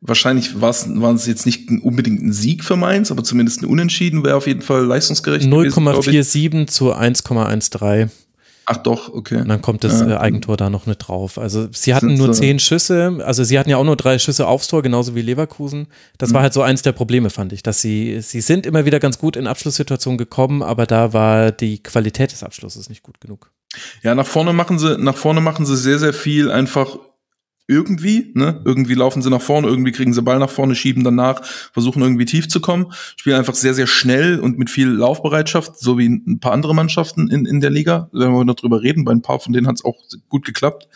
Wahrscheinlich 0.00 0.60
waren 0.60 1.16
es 1.16 1.26
jetzt 1.26 1.46
nicht 1.46 1.68
unbedingt 1.82 2.22
ein 2.22 2.32
Sieg 2.32 2.64
für 2.64 2.76
Mainz, 2.76 3.10
aber 3.10 3.24
zumindest 3.24 3.62
ein 3.62 3.66
Unentschieden 3.66 4.24
wäre 4.24 4.36
auf 4.36 4.46
jeden 4.46 4.62
Fall 4.62 4.84
leistungsgerecht. 4.84 5.50
gewesen, 5.50 5.82
glaub 5.84 6.06
ich. 6.06 6.14
0,47 6.14 6.66
zu 6.68 6.92
1,13. 6.94 8.08
Ach 8.70 8.76
doch, 8.76 9.10
okay. 9.14 9.36
Und 9.40 9.48
dann 9.48 9.62
kommt 9.62 9.82
das 9.82 10.00
Ja. 10.00 10.10
äh, 10.10 10.16
Eigentor 10.18 10.58
da 10.58 10.68
noch 10.68 10.84
mit 10.84 11.08
drauf. 11.08 11.38
Also 11.38 11.68
sie 11.72 11.94
hatten 11.94 12.08
Sind 12.10 12.18
nur 12.18 12.32
zehn 12.34 12.58
Schüsse, 12.58 13.18
also 13.24 13.42
sie 13.42 13.58
hatten 13.58 13.70
ja 13.70 13.78
auch 13.78 13.84
nur 13.84 13.96
drei 13.96 14.18
Schüsse 14.18 14.46
aufs 14.46 14.68
Tor, 14.68 14.82
genauso 14.82 15.14
wie 15.14 15.22
Leverkusen. 15.22 15.86
Das 16.18 16.30
Mhm. 16.30 16.34
war 16.34 16.42
halt 16.42 16.52
so 16.52 16.60
eins 16.60 16.82
der 16.82 16.92
Probleme, 16.92 17.30
fand 17.30 17.54
ich, 17.54 17.62
dass 17.62 17.80
sie, 17.80 18.20
sie 18.20 18.42
sind 18.42 18.66
immer 18.66 18.84
wieder 18.84 19.00
ganz 19.00 19.18
gut 19.18 19.36
in 19.36 19.46
Abschlusssituationen 19.46 20.18
gekommen, 20.18 20.62
aber 20.62 20.84
da 20.84 21.14
war 21.14 21.50
die 21.50 21.82
Qualität 21.82 22.30
des 22.32 22.42
Abschlusses 22.42 22.90
nicht 22.90 23.02
gut 23.02 23.22
genug. 23.22 23.50
Ja, 24.02 24.14
nach 24.14 24.26
vorne 24.26 24.52
machen 24.52 24.78
sie, 24.78 24.98
nach 24.98 25.16
vorne 25.16 25.40
machen 25.40 25.64
sie 25.64 25.76
sehr, 25.76 25.98
sehr 25.98 26.12
viel 26.12 26.50
einfach 26.50 26.98
irgendwie, 27.68 28.32
ne? 28.34 28.62
Irgendwie 28.64 28.94
laufen 28.94 29.20
sie 29.20 29.28
nach 29.28 29.42
vorne, 29.42 29.68
irgendwie 29.68 29.92
kriegen 29.92 30.14
sie 30.14 30.22
Ball 30.22 30.38
nach 30.38 30.50
vorne, 30.50 30.74
schieben 30.74 31.04
danach, 31.04 31.44
versuchen 31.44 32.00
irgendwie 32.02 32.24
tief 32.24 32.48
zu 32.48 32.60
kommen, 32.60 32.92
spielen 33.16 33.36
einfach 33.36 33.54
sehr, 33.54 33.74
sehr 33.74 33.86
schnell 33.86 34.40
und 34.40 34.58
mit 34.58 34.70
viel 34.70 34.88
Laufbereitschaft, 34.88 35.78
so 35.78 35.98
wie 35.98 36.08
ein 36.08 36.40
paar 36.40 36.52
andere 36.52 36.74
Mannschaften 36.74 37.28
in, 37.30 37.44
in 37.44 37.60
der 37.60 37.70
Liga. 37.70 38.08
Wenn 38.12 38.32
wir 38.32 38.44
noch 38.44 38.54
drüber 38.54 38.82
reden, 38.82 39.04
bei 39.04 39.12
ein 39.12 39.22
paar 39.22 39.38
von 39.38 39.52
denen 39.52 39.66
hat 39.66 39.76
es 39.76 39.84
auch 39.84 39.96
gut 40.30 40.46
geklappt. 40.46 40.88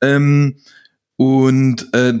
Ähm, 0.00 0.56
und 1.16 1.88
äh, 1.92 2.14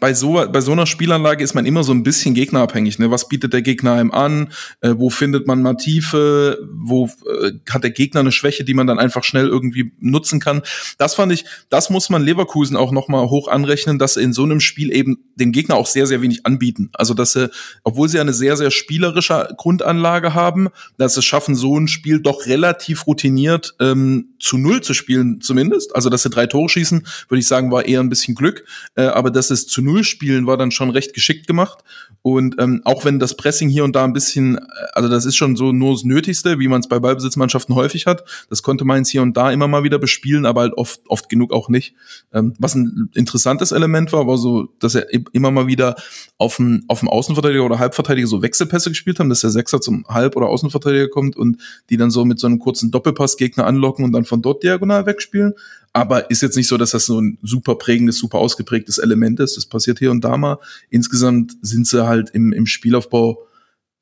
bei 0.00 0.14
so, 0.14 0.44
bei 0.50 0.60
so 0.60 0.72
einer 0.72 0.86
Spielanlage 0.86 1.42
ist 1.42 1.54
man 1.54 1.66
immer 1.66 1.84
so 1.84 1.92
ein 1.92 2.02
bisschen 2.02 2.34
gegnerabhängig. 2.34 2.98
Ne? 2.98 3.10
Was 3.10 3.28
bietet 3.28 3.52
der 3.52 3.62
Gegner 3.62 3.92
einem 3.92 4.12
an? 4.12 4.52
Äh, 4.80 4.94
wo 4.96 5.10
findet 5.10 5.46
man 5.46 5.62
mal 5.62 5.74
Tiefe? 5.74 6.58
Wo 6.72 7.06
äh, 7.06 7.52
hat 7.70 7.82
der 7.82 7.90
Gegner 7.90 8.20
eine 8.20 8.32
Schwäche, 8.32 8.64
die 8.64 8.74
man 8.74 8.86
dann 8.86 8.98
einfach 8.98 9.24
schnell 9.24 9.48
irgendwie 9.48 9.92
nutzen 9.98 10.40
kann? 10.40 10.62
Das 10.98 11.14
fand 11.14 11.32
ich, 11.32 11.44
das 11.68 11.90
muss 11.90 12.10
man 12.10 12.22
Leverkusen 12.22 12.76
auch 12.76 12.92
noch 12.92 13.08
mal 13.08 13.28
hoch 13.28 13.48
anrechnen, 13.48 13.98
dass 13.98 14.14
sie 14.14 14.22
in 14.22 14.32
so 14.32 14.44
einem 14.44 14.60
Spiel 14.60 14.94
eben 14.94 15.18
dem 15.34 15.52
Gegner 15.52 15.76
auch 15.76 15.86
sehr, 15.86 16.06
sehr 16.06 16.22
wenig 16.22 16.46
anbieten. 16.46 16.90
Also 16.94 17.14
dass 17.14 17.32
sie, 17.32 17.50
obwohl 17.82 18.08
sie 18.08 18.20
eine 18.20 18.32
sehr, 18.32 18.56
sehr 18.56 18.70
spielerische 18.70 19.48
Grundanlage 19.56 20.34
haben, 20.34 20.68
dass 20.98 21.14
sie 21.14 21.22
schaffen, 21.22 21.54
so 21.54 21.78
ein 21.78 21.88
Spiel 21.88 22.20
doch 22.20 22.46
relativ 22.46 23.06
routiniert 23.06 23.74
ähm, 23.80 24.34
zu 24.38 24.58
null 24.58 24.80
zu 24.82 24.94
spielen, 24.94 25.40
zumindest. 25.40 25.94
Also 25.94 26.10
dass 26.10 26.22
sie 26.22 26.30
drei 26.30 26.46
Tore 26.46 26.68
schießen, 26.68 27.06
würde 27.28 27.40
ich 27.40 27.46
sagen, 27.46 27.70
war 27.70 27.84
eher 27.86 28.00
ein 28.00 28.08
bisschen 28.08 28.34
Glück. 28.34 28.64
Äh, 28.94 29.06
aber 29.06 29.30
dass 29.30 29.50
es 29.56 29.66
zu 29.66 29.82
null 29.82 30.04
spielen 30.04 30.46
war 30.46 30.56
dann 30.56 30.70
schon 30.70 30.90
recht 30.90 31.14
geschickt 31.14 31.46
gemacht. 31.46 31.82
Und 32.22 32.56
ähm, 32.58 32.80
auch 32.84 33.04
wenn 33.04 33.18
das 33.18 33.36
Pressing 33.36 33.68
hier 33.68 33.84
und 33.84 33.94
da 33.94 34.04
ein 34.04 34.12
bisschen, 34.12 34.56
äh, 34.56 34.60
also 34.94 35.08
das 35.08 35.24
ist 35.24 35.36
schon 35.36 35.56
so 35.56 35.72
nur 35.72 35.92
das 35.92 36.04
Nötigste, 36.04 36.58
wie 36.58 36.68
man 36.68 36.80
es 36.80 36.88
bei 36.88 36.98
Ballbesitzmannschaften 36.98 37.74
häufig 37.74 38.06
hat. 38.06 38.24
Das 38.50 38.62
konnte 38.62 38.84
Mainz 38.84 39.10
hier 39.10 39.22
und 39.22 39.36
da 39.36 39.52
immer 39.52 39.68
mal 39.68 39.84
wieder 39.84 39.98
bespielen, 39.98 40.44
aber 40.44 40.62
halt 40.62 40.74
oft, 40.74 41.00
oft 41.08 41.28
genug 41.28 41.52
auch 41.52 41.68
nicht. 41.68 41.94
Ähm, 42.32 42.54
was 42.58 42.74
ein 42.74 43.10
interessantes 43.14 43.72
Element 43.72 44.12
war, 44.12 44.26
war 44.26 44.38
so, 44.38 44.68
dass 44.80 44.94
er 44.94 45.06
immer 45.32 45.50
mal 45.50 45.66
wieder 45.66 45.96
auf 46.38 46.56
dem, 46.56 46.84
auf 46.88 47.00
dem 47.00 47.08
Außenverteidiger 47.08 47.64
oder 47.64 47.78
Halbverteidiger 47.78 48.26
so 48.26 48.42
Wechselpässe 48.42 48.90
gespielt 48.90 49.20
haben, 49.20 49.28
dass 49.28 49.40
der 49.40 49.50
Sechser 49.50 49.80
zum 49.80 50.04
Halb- 50.08 50.36
oder 50.36 50.48
Außenverteidiger 50.48 51.08
kommt 51.08 51.36
und 51.36 51.58
die 51.90 51.96
dann 51.96 52.10
so 52.10 52.24
mit 52.24 52.40
so 52.40 52.46
einem 52.46 52.58
kurzen 52.58 52.90
Doppelpass 52.90 53.36
Gegner 53.36 53.66
anlocken 53.66 54.04
und 54.04 54.12
dann 54.12 54.24
von 54.24 54.42
dort 54.42 54.62
diagonal 54.62 55.06
wegspielen. 55.06 55.54
Aber 55.96 56.30
ist 56.30 56.42
jetzt 56.42 56.58
nicht 56.58 56.68
so, 56.68 56.76
dass 56.76 56.90
das 56.90 57.06
so 57.06 57.18
ein 57.18 57.38
super 57.40 57.76
prägendes, 57.76 58.18
super 58.18 58.36
ausgeprägtes 58.36 58.98
Element 58.98 59.40
ist. 59.40 59.56
Das 59.56 59.64
passiert 59.64 59.98
hier 59.98 60.10
und 60.10 60.22
da 60.22 60.36
mal. 60.36 60.58
Insgesamt 60.90 61.56
sind 61.62 61.86
sie 61.86 62.06
halt 62.06 62.28
im, 62.34 62.52
im 62.52 62.66
Spielaufbau 62.66 63.46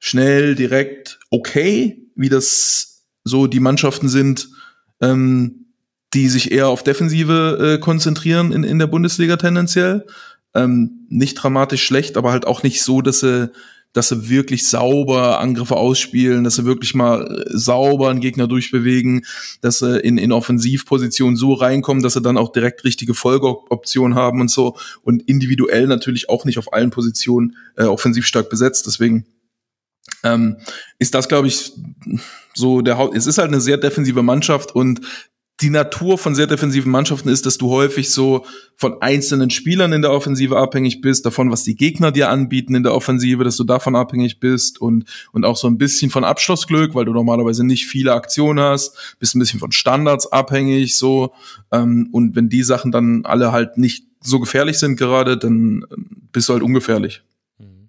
schnell, 0.00 0.56
direkt, 0.56 1.20
okay, 1.30 2.08
wie 2.16 2.28
das 2.28 3.04
so 3.22 3.46
die 3.46 3.60
Mannschaften 3.60 4.08
sind, 4.08 4.48
ähm, 5.00 5.66
die 6.14 6.28
sich 6.28 6.50
eher 6.50 6.66
auf 6.66 6.82
Defensive 6.82 7.76
äh, 7.76 7.78
konzentrieren 7.78 8.50
in, 8.50 8.64
in 8.64 8.80
der 8.80 8.88
Bundesliga 8.88 9.36
tendenziell. 9.36 10.04
Ähm, 10.52 11.06
nicht 11.10 11.34
dramatisch 11.34 11.84
schlecht, 11.84 12.16
aber 12.16 12.32
halt 12.32 12.44
auch 12.44 12.64
nicht 12.64 12.82
so, 12.82 13.02
dass 13.02 13.20
sie, 13.20 13.52
dass 13.94 14.10
sie 14.10 14.28
wirklich 14.28 14.66
sauber 14.68 15.40
Angriffe 15.40 15.76
ausspielen, 15.76 16.44
dass 16.44 16.56
sie 16.56 16.66
wirklich 16.66 16.94
mal 16.94 17.24
äh, 17.24 17.44
sauber 17.56 18.10
einen 18.10 18.20
Gegner 18.20 18.46
durchbewegen, 18.46 19.24
dass 19.62 19.78
sie 19.78 19.98
in, 19.98 20.18
in 20.18 20.32
Offensivpositionen 20.32 21.36
so 21.36 21.54
reinkommen, 21.54 22.02
dass 22.02 22.12
sie 22.12 22.20
dann 22.20 22.36
auch 22.36 22.52
direkt 22.52 22.84
richtige 22.84 23.14
Folgeoptionen 23.14 24.14
haben 24.14 24.42
und 24.42 24.50
so 24.50 24.76
und 25.02 25.22
individuell 25.22 25.86
natürlich 25.86 26.28
auch 26.28 26.44
nicht 26.44 26.58
auf 26.58 26.72
allen 26.74 26.90
Positionen 26.90 27.56
äh, 27.76 27.84
offensiv 27.84 28.26
stark 28.26 28.50
besetzt. 28.50 28.86
Deswegen 28.86 29.24
ähm, 30.22 30.58
ist 30.98 31.14
das, 31.14 31.28
glaube 31.28 31.48
ich, 31.48 31.72
so 32.52 32.82
der 32.82 32.98
Haupt. 32.98 33.16
Es 33.16 33.26
ist 33.26 33.38
halt 33.38 33.48
eine 33.48 33.60
sehr 33.60 33.78
defensive 33.78 34.22
Mannschaft 34.22 34.74
und 34.74 35.00
die 35.60 35.70
Natur 35.70 36.18
von 36.18 36.34
sehr 36.34 36.48
defensiven 36.48 36.90
Mannschaften 36.90 37.28
ist, 37.28 37.46
dass 37.46 37.58
du 37.58 37.70
häufig 37.70 38.10
so 38.10 38.44
von 38.76 39.00
einzelnen 39.00 39.50
Spielern 39.50 39.92
in 39.92 40.02
der 40.02 40.10
Offensive 40.10 40.58
abhängig 40.58 41.00
bist, 41.00 41.24
davon, 41.24 41.50
was 41.52 41.62
die 41.62 41.76
Gegner 41.76 42.10
dir 42.10 42.28
anbieten 42.28 42.74
in 42.74 42.82
der 42.82 42.92
Offensive, 42.92 43.44
dass 43.44 43.56
du 43.56 43.62
davon 43.62 43.94
abhängig 43.94 44.40
bist 44.40 44.80
und, 44.80 45.04
und 45.32 45.44
auch 45.44 45.56
so 45.56 45.68
ein 45.68 45.78
bisschen 45.78 46.10
von 46.10 46.24
Abschlussglück, 46.24 46.96
weil 46.96 47.04
du 47.04 47.12
normalerweise 47.12 47.64
nicht 47.64 47.86
viele 47.86 48.14
Aktionen 48.14 48.58
hast, 48.64 49.16
bist 49.20 49.36
ein 49.36 49.38
bisschen 49.38 49.60
von 49.60 49.70
Standards 49.70 50.26
abhängig, 50.26 50.96
so. 50.96 51.32
Ähm, 51.70 52.08
und 52.10 52.34
wenn 52.34 52.48
die 52.48 52.64
Sachen 52.64 52.90
dann 52.90 53.24
alle 53.24 53.52
halt 53.52 53.78
nicht 53.78 54.06
so 54.20 54.40
gefährlich 54.40 54.78
sind 54.78 54.96
gerade, 54.96 55.36
dann 55.36 55.84
bist 56.32 56.48
du 56.48 56.54
halt 56.54 56.62
ungefährlich. 56.64 57.22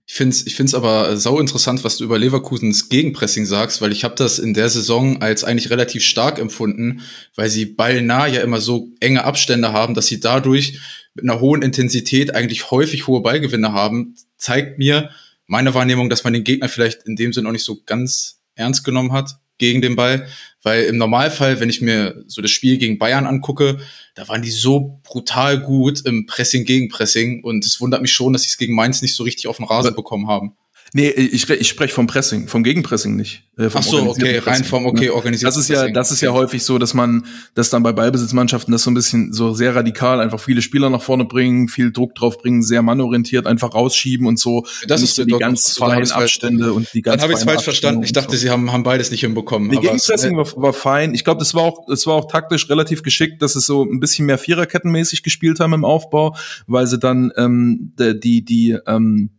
Ich 0.08 0.14
finde 0.14 0.36
es 0.36 0.46
ich 0.46 0.56
find's 0.56 0.76
aber 0.76 1.18
sau 1.18 1.40
interessant, 1.40 1.84
was 1.84 1.98
du 1.98 2.04
über 2.04 2.20
Leverkusens 2.20 2.90
Gegenpressing 2.90 3.46
sagst, 3.46 3.82
weil 3.82 3.92
ich 3.92 4.04
habe 4.04 4.16
das 4.16 4.38
in 4.38 4.54
der 4.54 4.70
Saison 4.70 5.22
als 5.22 5.44
eigentlich 5.44 5.72
relativ 5.72 6.04
stark 6.04 6.38
empfunden, 6.38 7.02
weil 7.36 7.50
sie 7.50 7.66
ballnah 7.66 8.28
ja 8.28 8.42
immer 8.42 8.62
so 8.62 8.90
enge 9.00 9.24
Abstände 9.24 9.74
haben, 9.74 9.96
dass 9.96 10.08
sie 10.08 10.20
dadurch 10.20 10.80
mit 11.16 11.24
einer 11.24 11.40
hohen 11.40 11.64
Intensität 11.64 12.36
eigentlich 12.36 12.70
häufig 12.70 13.08
hohe 13.08 13.22
Ballgewinne 13.22 13.72
haben, 13.72 14.16
zeigt 14.38 14.78
mir 14.78 15.10
meine 15.48 15.74
Wahrnehmung, 15.74 16.10
dass 16.10 16.24
man 16.24 16.34
den 16.34 16.44
Gegner 16.44 16.70
vielleicht 16.70 17.04
in 17.04 17.16
dem 17.16 17.34
Sinne 17.34 17.48
auch 17.48 17.54
nicht 17.54 17.66
so 17.66 17.82
ganz 17.86 18.42
ernst 18.56 18.84
genommen 18.84 19.12
hat 19.12 19.40
gegen 19.58 19.82
den 19.82 19.96
Ball, 19.96 20.28
weil 20.64 20.86
im 20.86 20.98
Normalfall, 20.98 21.60
wenn 21.60 21.70
ich 21.70 21.82
mir 21.82 22.24
so 22.28 22.42
das 22.42 22.52
Spiel 22.52 22.78
gegen 22.78 22.98
Bayern 22.98 23.26
angucke, 23.26 23.80
da 24.16 24.28
waren 24.28 24.42
die 24.42 24.52
so 24.52 25.00
brutal 25.04 25.60
gut 25.60 26.06
im 26.06 26.26
Pressing 26.26 26.66
gegen 26.66 26.90
Pressing 26.90 27.44
und 27.44 27.66
es 27.66 27.80
wundert 27.80 28.02
mich 28.02 28.14
schon, 28.14 28.34
dass 28.34 28.44
sie 28.44 28.50
es 28.50 28.58
gegen 28.58 28.76
Mainz 28.76 29.02
nicht 29.02 29.16
so 29.16 29.24
richtig 29.24 29.48
auf 29.48 29.58
den 29.58 29.66
Rasen 29.66 29.96
bekommen 29.96 30.28
haben. 30.28 30.56
Nee, 30.98 31.10
ich, 31.10 31.50
ich 31.50 31.68
spreche 31.68 31.94
vom 31.94 32.08
Pressing, 32.08 32.48
vom 32.48 32.64
Gegenpressing 32.64 33.18
nicht. 33.18 33.44
Äh, 33.58 33.68
Ach 33.74 33.84
so, 33.84 34.12
okay, 34.12 34.38
rein 34.38 34.64
vom 34.64 34.86
okay 34.86 35.10
organisiert. 35.10 35.50
Das 35.50 35.58
ist 35.58 35.68
ja, 35.68 35.90
das 35.90 36.10
ist 36.10 36.22
ja 36.22 36.32
häufig 36.32 36.64
so, 36.64 36.78
dass 36.78 36.94
man, 36.94 37.26
dass 37.54 37.70
dann 37.70 37.84
bei 37.84 37.92
Ballbesitzmannschaften 37.92 38.72
das 38.72 38.84
so 38.84 38.92
ein 38.92 38.94
bisschen 38.94 39.34
so 39.34 39.54
sehr 39.54 39.76
radikal 39.76 40.22
einfach 40.22 40.40
viele 40.40 40.62
Spieler 40.62 40.90
nach 40.90 41.02
vorne 41.02 41.26
bringen, 41.26 41.68
viel 41.68 41.92
Druck 41.92 42.16
drauf 42.16 42.38
bringen, 42.38 42.64
sehr 42.64 42.82
mannorientiert 42.82 43.46
einfach 43.46 43.74
rausschieben 43.74 44.26
und 44.26 44.40
so. 44.40 44.66
Das 44.88 45.02
ist 45.02 45.16
so 45.16 45.26
die 45.26 45.34
ganz 45.34 45.78
feinen 45.78 46.10
Abstände 46.12 46.72
und 46.72 46.88
die 46.94 47.02
ganz. 47.02 47.18
Dann 47.18 47.24
habe 47.24 47.34
ich 47.34 47.40
es 47.40 47.44
falsch 47.44 47.66
verstanden. 47.66 48.04
Ich 48.04 48.14
dachte, 48.14 48.38
sie 48.38 48.50
haben 48.50 48.72
haben 48.72 48.84
beides 48.84 49.12
nicht 49.12 49.20
hinbekommen. 49.20 49.72
Die 49.72 49.80
Gegenpressing 49.80 50.38
war, 50.38 50.46
war 50.56 50.72
fein. 50.72 51.14
Ich 51.14 51.26
glaube, 51.26 51.40
das 51.40 51.54
war 51.54 51.64
auch, 51.64 51.86
das 51.90 52.08
war 52.08 52.14
auch 52.14 52.32
taktisch 52.32 52.70
relativ 52.70 53.04
geschickt, 53.04 53.42
dass 53.42 53.58
es 53.58 53.66
so 53.66 53.84
ein 53.84 54.00
bisschen 54.00 54.28
mehr 54.28 54.38
Viererkettenmäßig 54.38 55.24
gespielt 55.24 55.60
haben 55.60 55.74
im 55.74 55.84
Aufbau, 55.84 56.38
weil 56.68 56.88
sie 56.88 57.00
dann 57.00 57.34
ähm, 57.36 57.92
die 58.00 58.46
die 58.46 58.78
ähm, 58.88 59.32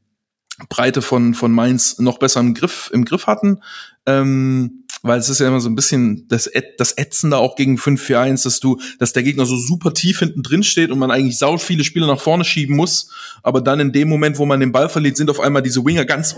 Breite 0.69 1.03
von, 1.03 1.35
von 1.35 1.53
Mainz 1.53 1.99
noch 1.99 2.19
besser 2.19 2.41
im 2.41 2.55
Griff, 2.55 2.91
im 2.93 3.05
Griff 3.05 3.27
hatten. 3.27 3.61
Ähm, 4.07 4.85
weil 5.03 5.19
es 5.19 5.29
ist 5.29 5.41
ja 5.41 5.49
immer 5.49 5.61
so 5.61 5.69
ein 5.69 5.75
bisschen 5.75 6.27
das, 6.29 6.51
das 6.79 6.97
Ätzende 6.97 7.37
auch 7.37 7.55
gegen 7.55 7.77
5-4-1, 7.77 8.45
dass 8.45 8.61
du, 8.61 8.81
dass 8.99 9.13
der 9.13 9.23
Gegner 9.23 9.47
so 9.47 9.57
super 9.57 9.93
tief 9.95 10.19
hinten 10.19 10.43
drin 10.43 10.63
steht 10.63 10.91
und 10.91 10.99
man 10.99 11.11
eigentlich 11.11 11.39
sau 11.39 11.59
viele 11.59 11.85
Spieler 11.85 12.07
nach 12.07 12.21
vorne 12.21 12.45
schieben 12.45 12.77
muss. 12.77 13.11
Aber 13.43 13.61
dann 13.61 13.79
in 13.81 13.93
dem 13.93 14.09
Moment, 14.09 14.39
wo 14.39 14.47
man 14.47 14.61
den 14.61 14.73
Ball 14.73 14.89
verliert, 14.89 15.17
sind 15.17 15.31
auf 15.31 15.41
einmal 15.41 15.63
diese 15.63 15.85
Winger 15.85 16.05
ganz. 16.05 16.37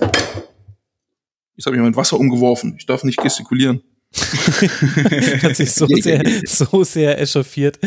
Jetzt 1.57 1.66
habe 1.66 1.76
ich 1.76 1.83
mein 1.83 1.96
Wasser 1.96 2.18
umgeworfen. 2.18 2.74
Ich 2.78 2.87
darf 2.87 3.04
nicht 3.04 3.20
gestikulieren. 3.20 3.83
hat 5.42 5.57
sich 5.57 5.73
so 5.73 5.87
sehr, 6.01 6.23
so 6.47 6.83
sehr 6.83 7.21
echauffiert. 7.21 7.79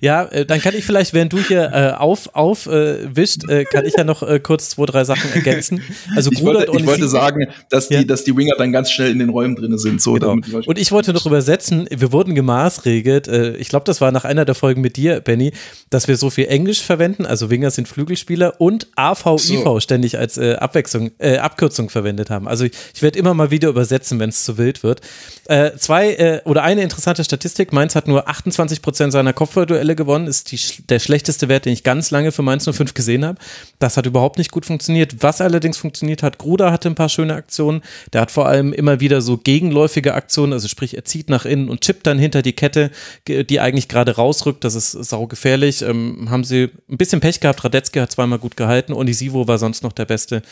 Ja, 0.00 0.24
äh, 0.26 0.46
dann 0.46 0.60
kann 0.60 0.74
ich 0.74 0.84
vielleicht, 0.84 1.12
während 1.12 1.32
du 1.32 1.38
hier 1.38 1.70
äh, 1.72 1.90
auf 2.00 2.34
aufwischt, 2.34 3.48
äh, 3.48 3.62
äh, 3.62 3.64
kann 3.64 3.84
ich 3.84 3.94
ja 3.96 4.04
noch 4.04 4.22
äh, 4.22 4.38
kurz 4.38 4.70
zwei, 4.70 4.86
drei 4.86 5.04
Sachen 5.04 5.32
ergänzen. 5.32 5.82
Also 6.14 6.30
ich 6.32 6.44
wollte, 6.44 6.70
ich 6.76 6.86
wollte 6.86 7.08
sagen, 7.08 7.48
dass 7.70 7.88
die, 7.88 7.94
ja. 7.94 8.04
dass 8.04 8.22
die 8.24 8.36
Winger 8.36 8.54
dann 8.56 8.72
ganz 8.72 8.90
schnell 8.90 9.10
in 9.10 9.18
den 9.18 9.30
Räumen 9.30 9.56
drin 9.56 9.76
sind. 9.78 10.00
So, 10.00 10.14
genau. 10.14 10.36
Und 10.66 10.78
ich 10.78 10.92
wollte 10.92 11.12
noch 11.12 11.26
übersetzen, 11.26 11.88
wir 11.90 12.12
wurden 12.12 12.34
gemaßregelt, 12.34 13.26
äh, 13.26 13.56
ich 13.56 13.68
glaube, 13.68 13.84
das 13.84 14.00
war 14.00 14.12
nach 14.12 14.24
einer 14.24 14.44
der 14.44 14.54
Folgen 14.54 14.80
mit 14.80 14.96
dir, 14.96 15.20
Benny, 15.20 15.52
dass 15.90 16.06
wir 16.06 16.16
so 16.16 16.30
viel 16.30 16.46
Englisch 16.46 16.82
verwenden, 16.82 17.26
also 17.26 17.50
Winger 17.50 17.70
sind 17.70 17.88
Flügelspieler 17.88 18.60
und 18.60 18.86
AV, 18.94 19.38
so. 19.38 19.80
Ständig 19.80 20.18
als 20.18 20.38
äh, 20.38 20.54
Abwechslung, 20.54 21.10
äh, 21.18 21.38
Abkürzung 21.38 21.90
verwendet 21.90 22.30
haben. 22.30 22.46
Also 22.46 22.64
ich, 22.64 22.72
ich 22.94 23.02
werde 23.02 23.18
immer 23.18 23.34
mal 23.34 23.50
wieder 23.50 23.68
übersetzen, 23.68 24.20
wenn 24.20 24.28
es 24.28 24.44
zu 24.44 24.56
wild 24.56 24.82
wird. 24.82 25.00
Äh, 25.46 25.63
zwei 25.76 26.14
äh, 26.14 26.40
oder 26.44 26.62
eine 26.62 26.82
interessante 26.82 27.24
Statistik, 27.24 27.72
Mainz 27.72 27.94
hat 27.94 28.08
nur 28.08 28.28
28 28.28 28.82
Prozent 28.82 29.12
seiner 29.12 29.32
Kopfballduelle 29.32 29.96
gewonnen, 29.96 30.26
ist 30.26 30.52
die, 30.52 30.58
der 30.88 30.98
schlechteste 30.98 31.48
Wert, 31.48 31.64
den 31.64 31.72
ich 31.72 31.82
ganz 31.82 32.10
lange 32.10 32.32
für 32.32 32.42
Mainz 32.42 32.64
05 32.64 32.94
gesehen 32.94 33.24
habe. 33.24 33.38
Das 33.78 33.96
hat 33.96 34.06
überhaupt 34.06 34.38
nicht 34.38 34.50
gut 34.50 34.66
funktioniert. 34.66 35.22
Was 35.22 35.40
allerdings 35.40 35.76
funktioniert 35.76 36.22
hat, 36.22 36.38
Gruder 36.38 36.72
hatte 36.72 36.88
ein 36.88 36.94
paar 36.94 37.08
schöne 37.08 37.34
Aktionen. 37.34 37.82
Der 38.12 38.20
hat 38.20 38.30
vor 38.30 38.46
allem 38.46 38.72
immer 38.72 39.00
wieder 39.00 39.20
so 39.22 39.36
gegenläufige 39.36 40.14
Aktionen, 40.14 40.52
also 40.52 40.68
sprich, 40.68 40.96
er 40.96 41.04
zieht 41.04 41.28
nach 41.28 41.44
innen 41.44 41.68
und 41.68 41.80
chippt 41.80 42.06
dann 42.06 42.18
hinter 42.18 42.42
die 42.42 42.52
Kette, 42.52 42.90
die 43.26 43.60
eigentlich 43.60 43.88
gerade 43.88 44.16
rausrückt. 44.16 44.64
Das 44.64 44.74
ist 44.74 44.92
saugefährlich. 44.92 45.82
Ähm, 45.82 46.28
haben 46.30 46.44
sie 46.44 46.70
ein 46.90 46.96
bisschen 46.96 47.20
Pech 47.20 47.40
gehabt. 47.40 47.64
Radetzky 47.64 47.98
hat 47.98 48.12
zweimal 48.12 48.38
gut 48.38 48.56
gehalten. 48.56 48.92
Onisivo 48.92 49.48
war 49.48 49.58
sonst 49.58 49.82
noch 49.82 49.92
der 49.92 50.04
Beste. 50.04 50.42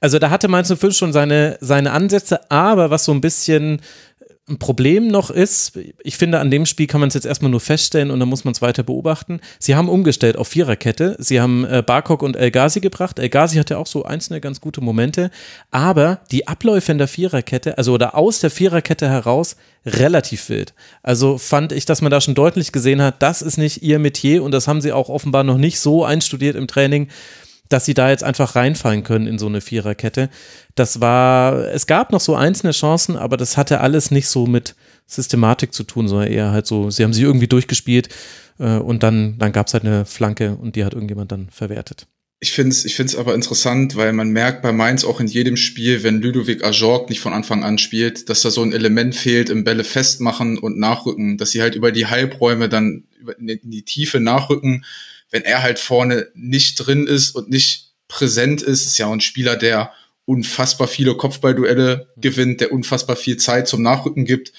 Also 0.00 0.18
da 0.18 0.30
hatte 0.30 0.46
Mainz 0.46 0.72
05 0.72 0.96
schon 0.96 1.12
seine, 1.12 1.58
seine 1.60 1.90
Ansätze, 1.90 2.50
aber 2.50 2.90
was 2.90 3.04
so 3.04 3.12
ein 3.12 3.20
bisschen 3.20 3.80
ein 4.48 4.58
Problem 4.58 5.08
noch 5.08 5.30
ist, 5.30 5.78
ich 6.02 6.16
finde, 6.16 6.40
an 6.40 6.50
dem 6.50 6.66
Spiel 6.66 6.86
kann 6.86 7.00
man 7.00 7.08
es 7.08 7.14
jetzt 7.14 7.26
erstmal 7.26 7.50
nur 7.50 7.60
feststellen 7.60 8.10
und 8.10 8.20
dann 8.20 8.28
muss 8.28 8.44
man 8.44 8.52
es 8.52 8.62
weiter 8.62 8.82
beobachten. 8.82 9.40
Sie 9.58 9.76
haben 9.76 9.88
umgestellt 9.88 10.36
auf 10.36 10.48
Viererkette. 10.48 11.16
Sie 11.18 11.40
haben 11.40 11.64
äh, 11.64 11.82
Barkok 11.86 12.22
und 12.22 12.36
El 12.36 12.50
Ghazi 12.50 12.80
gebracht. 12.80 13.18
El 13.18 13.28
Ghazi 13.28 13.56
hatte 13.56 13.78
auch 13.78 13.86
so 13.86 14.04
einzelne 14.04 14.40
ganz 14.40 14.60
gute 14.60 14.80
Momente, 14.80 15.30
aber 15.70 16.20
die 16.30 16.48
Abläufe 16.48 16.92
in 16.92 16.98
der 16.98 17.08
Viererkette, 17.08 17.78
also 17.78 17.92
oder 17.92 18.14
aus 18.14 18.40
der 18.40 18.50
Viererkette 18.50 19.08
heraus, 19.08 19.56
relativ 19.86 20.48
wild. 20.48 20.74
Also 21.02 21.38
fand 21.38 21.72
ich, 21.72 21.84
dass 21.84 22.02
man 22.02 22.10
da 22.10 22.20
schon 22.20 22.34
deutlich 22.34 22.72
gesehen 22.72 23.02
hat, 23.02 23.22
das 23.22 23.42
ist 23.42 23.58
nicht 23.58 23.82
ihr 23.82 23.98
Metier 23.98 24.42
und 24.42 24.52
das 24.52 24.68
haben 24.68 24.80
sie 24.80 24.92
auch 24.92 25.08
offenbar 25.08 25.44
noch 25.44 25.58
nicht 25.58 25.80
so 25.80 26.04
einstudiert 26.04 26.56
im 26.56 26.68
Training 26.68 27.08
dass 27.68 27.84
sie 27.84 27.94
da 27.94 28.10
jetzt 28.10 28.24
einfach 28.24 28.56
reinfallen 28.56 29.04
können 29.04 29.26
in 29.26 29.38
so 29.38 29.46
eine 29.46 29.60
Viererkette. 29.60 30.30
Das 30.74 31.00
war, 31.00 31.72
es 31.72 31.86
gab 31.86 32.12
noch 32.12 32.20
so 32.20 32.34
einzelne 32.34 32.72
Chancen, 32.72 33.16
aber 33.16 33.36
das 33.36 33.56
hatte 33.56 33.80
alles 33.80 34.10
nicht 34.10 34.28
so 34.28 34.46
mit 34.46 34.74
Systematik 35.06 35.72
zu 35.72 35.84
tun, 35.84 36.08
sondern 36.08 36.28
eher 36.28 36.50
halt 36.50 36.66
so, 36.66 36.90
sie 36.90 37.04
haben 37.04 37.12
sie 37.12 37.22
irgendwie 37.22 37.48
durchgespielt 37.48 38.08
äh, 38.58 38.76
und 38.76 39.02
dann, 39.02 39.38
dann 39.38 39.52
gab 39.52 39.66
es 39.66 39.74
halt 39.74 39.84
eine 39.84 40.04
Flanke 40.04 40.56
und 40.56 40.76
die 40.76 40.84
hat 40.84 40.94
irgendjemand 40.94 41.32
dann 41.32 41.48
verwertet. 41.50 42.06
Ich 42.40 42.52
finde 42.52 42.70
es 42.70 42.84
ich 42.84 42.94
find's 42.94 43.16
aber 43.16 43.34
interessant, 43.34 43.96
weil 43.96 44.12
man 44.12 44.30
merkt 44.30 44.62
bei 44.62 44.70
Mainz 44.70 45.04
auch 45.04 45.18
in 45.18 45.26
jedem 45.26 45.56
Spiel, 45.56 46.04
wenn 46.04 46.20
Ludovic 46.22 46.62
Ajorg 46.62 47.08
nicht 47.10 47.18
von 47.18 47.32
Anfang 47.32 47.64
an 47.64 47.78
spielt, 47.78 48.28
dass 48.28 48.42
da 48.42 48.50
so 48.50 48.62
ein 48.62 48.72
Element 48.72 49.16
fehlt 49.16 49.50
im 49.50 49.64
Bälle 49.64 49.82
festmachen 49.82 50.56
und 50.56 50.78
nachrücken, 50.78 51.36
dass 51.36 51.50
sie 51.50 51.62
halt 51.62 51.74
über 51.74 51.90
die 51.90 52.06
Halbräume 52.06 52.68
dann 52.68 53.04
in 53.40 53.70
die 53.70 53.82
Tiefe 53.82 54.20
nachrücken 54.20 54.84
wenn 55.30 55.42
er 55.42 55.62
halt 55.62 55.78
vorne 55.78 56.28
nicht 56.34 56.76
drin 56.76 57.06
ist 57.06 57.32
und 57.32 57.50
nicht 57.50 57.92
präsent 58.08 58.62
ist, 58.62 58.86
ist 58.86 58.98
ja 58.98 59.06
auch 59.06 59.12
ein 59.12 59.20
Spieler, 59.20 59.56
der 59.56 59.92
unfassbar 60.24 60.88
viele 60.88 61.16
Kopfballduelle 61.16 62.08
gewinnt, 62.16 62.60
der 62.60 62.72
unfassbar 62.72 63.16
viel 63.16 63.38
Zeit 63.38 63.68
zum 63.68 63.82
Nachrücken 63.82 64.24
gibt. 64.24 64.52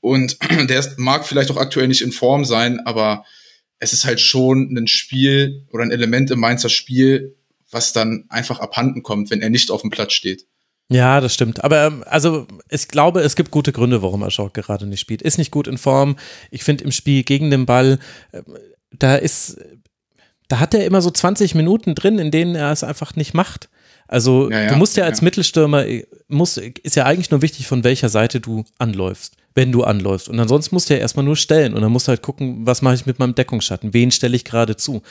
Und 0.00 0.38
der 0.68 0.78
ist, 0.78 0.98
mag 0.98 1.26
vielleicht 1.26 1.50
auch 1.50 1.56
aktuell 1.56 1.88
nicht 1.88 2.02
in 2.02 2.12
Form 2.12 2.44
sein, 2.44 2.80
aber 2.80 3.24
es 3.78 3.92
ist 3.92 4.04
halt 4.04 4.20
schon 4.20 4.76
ein 4.76 4.86
Spiel 4.86 5.66
oder 5.72 5.84
ein 5.84 5.90
Element 5.90 6.30
im 6.30 6.40
Mainzer 6.40 6.68
Spiel, 6.68 7.36
was 7.70 7.92
dann 7.92 8.24
einfach 8.28 8.60
abhanden 8.60 9.02
kommt, 9.02 9.30
wenn 9.30 9.42
er 9.42 9.50
nicht 9.50 9.70
auf 9.70 9.82
dem 9.82 9.90
Platz 9.90 10.12
steht. 10.12 10.46
Ja, 10.88 11.20
das 11.20 11.34
stimmt. 11.34 11.64
Aber 11.64 11.86
ähm, 11.86 12.04
also 12.06 12.46
ich 12.68 12.88
glaube, 12.88 13.20
es 13.20 13.36
gibt 13.36 13.50
gute 13.50 13.72
Gründe, 13.72 14.02
warum 14.02 14.22
Aschok 14.22 14.54
gerade 14.54 14.86
nicht 14.86 15.00
spielt. 15.00 15.22
Ist 15.22 15.38
nicht 15.38 15.50
gut 15.50 15.66
in 15.66 15.78
Form. 15.78 16.16
Ich 16.50 16.62
finde 16.62 16.84
im 16.84 16.92
Spiel 16.92 17.24
gegen 17.24 17.50
den 17.50 17.66
Ball, 17.66 17.98
äh, 18.32 18.42
da 18.92 19.16
ist 19.16 19.58
da 20.48 20.60
hat 20.60 20.74
er 20.74 20.84
immer 20.84 21.02
so 21.02 21.10
20 21.10 21.54
Minuten 21.54 21.94
drin, 21.94 22.18
in 22.18 22.30
denen 22.30 22.54
er 22.54 22.72
es 22.72 22.84
einfach 22.84 23.16
nicht 23.16 23.34
macht. 23.34 23.68
Also 24.08 24.50
ja, 24.50 24.62
ja, 24.62 24.68
du 24.70 24.76
musst 24.76 24.96
ja 24.96 25.04
als 25.04 25.20
ja. 25.20 25.24
Mittelstürmer, 25.24 25.84
muss, 26.28 26.56
ist 26.56 26.96
ja 26.96 27.04
eigentlich 27.04 27.30
nur 27.30 27.42
wichtig, 27.42 27.66
von 27.66 27.82
welcher 27.82 28.08
Seite 28.08 28.40
du 28.40 28.64
anläufst, 28.78 29.34
wenn 29.54 29.72
du 29.72 29.82
anläufst. 29.82 30.28
Und 30.28 30.38
ansonsten 30.38 30.76
musst 30.76 30.88
du 30.88 30.94
ja 30.94 31.00
erstmal 31.00 31.24
nur 31.24 31.36
stellen 31.36 31.74
und 31.74 31.82
dann 31.82 31.90
musst 31.90 32.06
du 32.06 32.10
halt 32.10 32.22
gucken, 32.22 32.66
was 32.66 32.82
mache 32.82 32.94
ich 32.94 33.06
mit 33.06 33.18
meinem 33.18 33.34
Deckungsschatten, 33.34 33.92
wen 33.94 34.12
stelle 34.12 34.36
ich 34.36 34.44
gerade 34.44 34.76
zu. 34.76 35.02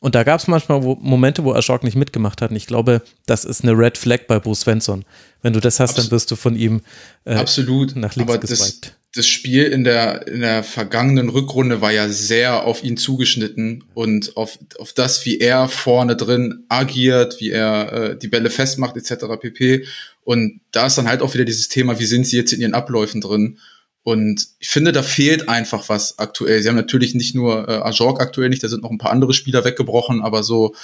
Und 0.00 0.14
da 0.14 0.24
gab 0.24 0.40
es 0.40 0.48
manchmal 0.48 0.82
wo, 0.82 0.96
Momente, 0.96 1.44
wo 1.44 1.54
Ashok 1.54 1.84
nicht 1.84 1.96
mitgemacht 1.96 2.42
hat. 2.42 2.50
Und 2.50 2.56
ich 2.56 2.66
glaube, 2.66 3.02
das 3.26 3.44
ist 3.44 3.62
eine 3.62 3.76
Red 3.76 3.98
Flag 3.98 4.26
bei 4.26 4.38
Bo 4.40 4.54
Svensson. 4.54 5.04
Wenn 5.42 5.52
du 5.52 5.60
das 5.60 5.78
hast, 5.78 5.90
Abs 5.90 6.02
dann 6.02 6.10
wirst 6.10 6.30
du 6.30 6.36
von 6.36 6.56
ihm 6.56 6.80
äh, 7.24 7.34
Absolut. 7.34 7.94
nach 7.96 8.16
links 8.16 8.40
geswiped 8.40 8.96
das 9.14 9.26
Spiel 9.26 9.64
in 9.64 9.82
der, 9.82 10.28
in 10.28 10.40
der 10.40 10.62
vergangenen 10.62 11.30
Rückrunde 11.30 11.80
war 11.80 11.90
ja 11.90 12.08
sehr 12.08 12.64
auf 12.64 12.84
ihn 12.84 12.96
zugeschnitten 12.96 13.84
und 13.94 14.36
auf, 14.36 14.58
auf 14.78 14.92
das, 14.92 15.26
wie 15.26 15.38
er 15.38 15.68
vorne 15.68 16.14
drin 16.14 16.64
agiert, 16.68 17.40
wie 17.40 17.50
er 17.50 17.92
äh, 17.92 18.18
die 18.18 18.28
Bälle 18.28 18.50
festmacht, 18.50 18.96
etc. 18.96 19.26
pp. 19.40 19.84
Und 20.22 20.60
da 20.70 20.86
ist 20.86 20.96
dann 20.96 21.08
halt 21.08 21.22
auch 21.22 21.34
wieder 21.34 21.44
dieses 21.44 21.68
Thema, 21.68 21.98
wie 21.98 22.06
sind 22.06 22.26
sie 22.26 22.36
jetzt 22.36 22.52
in 22.52 22.60
ihren 22.60 22.74
Abläufen 22.74 23.20
drin? 23.20 23.58
Und 24.02 24.46
ich 24.60 24.68
finde, 24.68 24.92
da 24.92 25.02
fehlt 25.02 25.48
einfach 25.48 25.88
was 25.88 26.18
aktuell. 26.18 26.62
Sie 26.62 26.68
haben 26.68 26.76
natürlich 26.76 27.14
nicht 27.14 27.34
nur 27.34 27.68
äh, 27.68 27.72
Ajorg 27.82 28.20
aktuell 28.20 28.48
nicht, 28.48 28.62
da 28.62 28.68
sind 28.68 28.82
noch 28.82 28.90
ein 28.90 28.98
paar 28.98 29.12
andere 29.12 29.34
Spieler 29.34 29.64
weggebrochen, 29.64 30.22
aber 30.22 30.44
so 30.44 30.74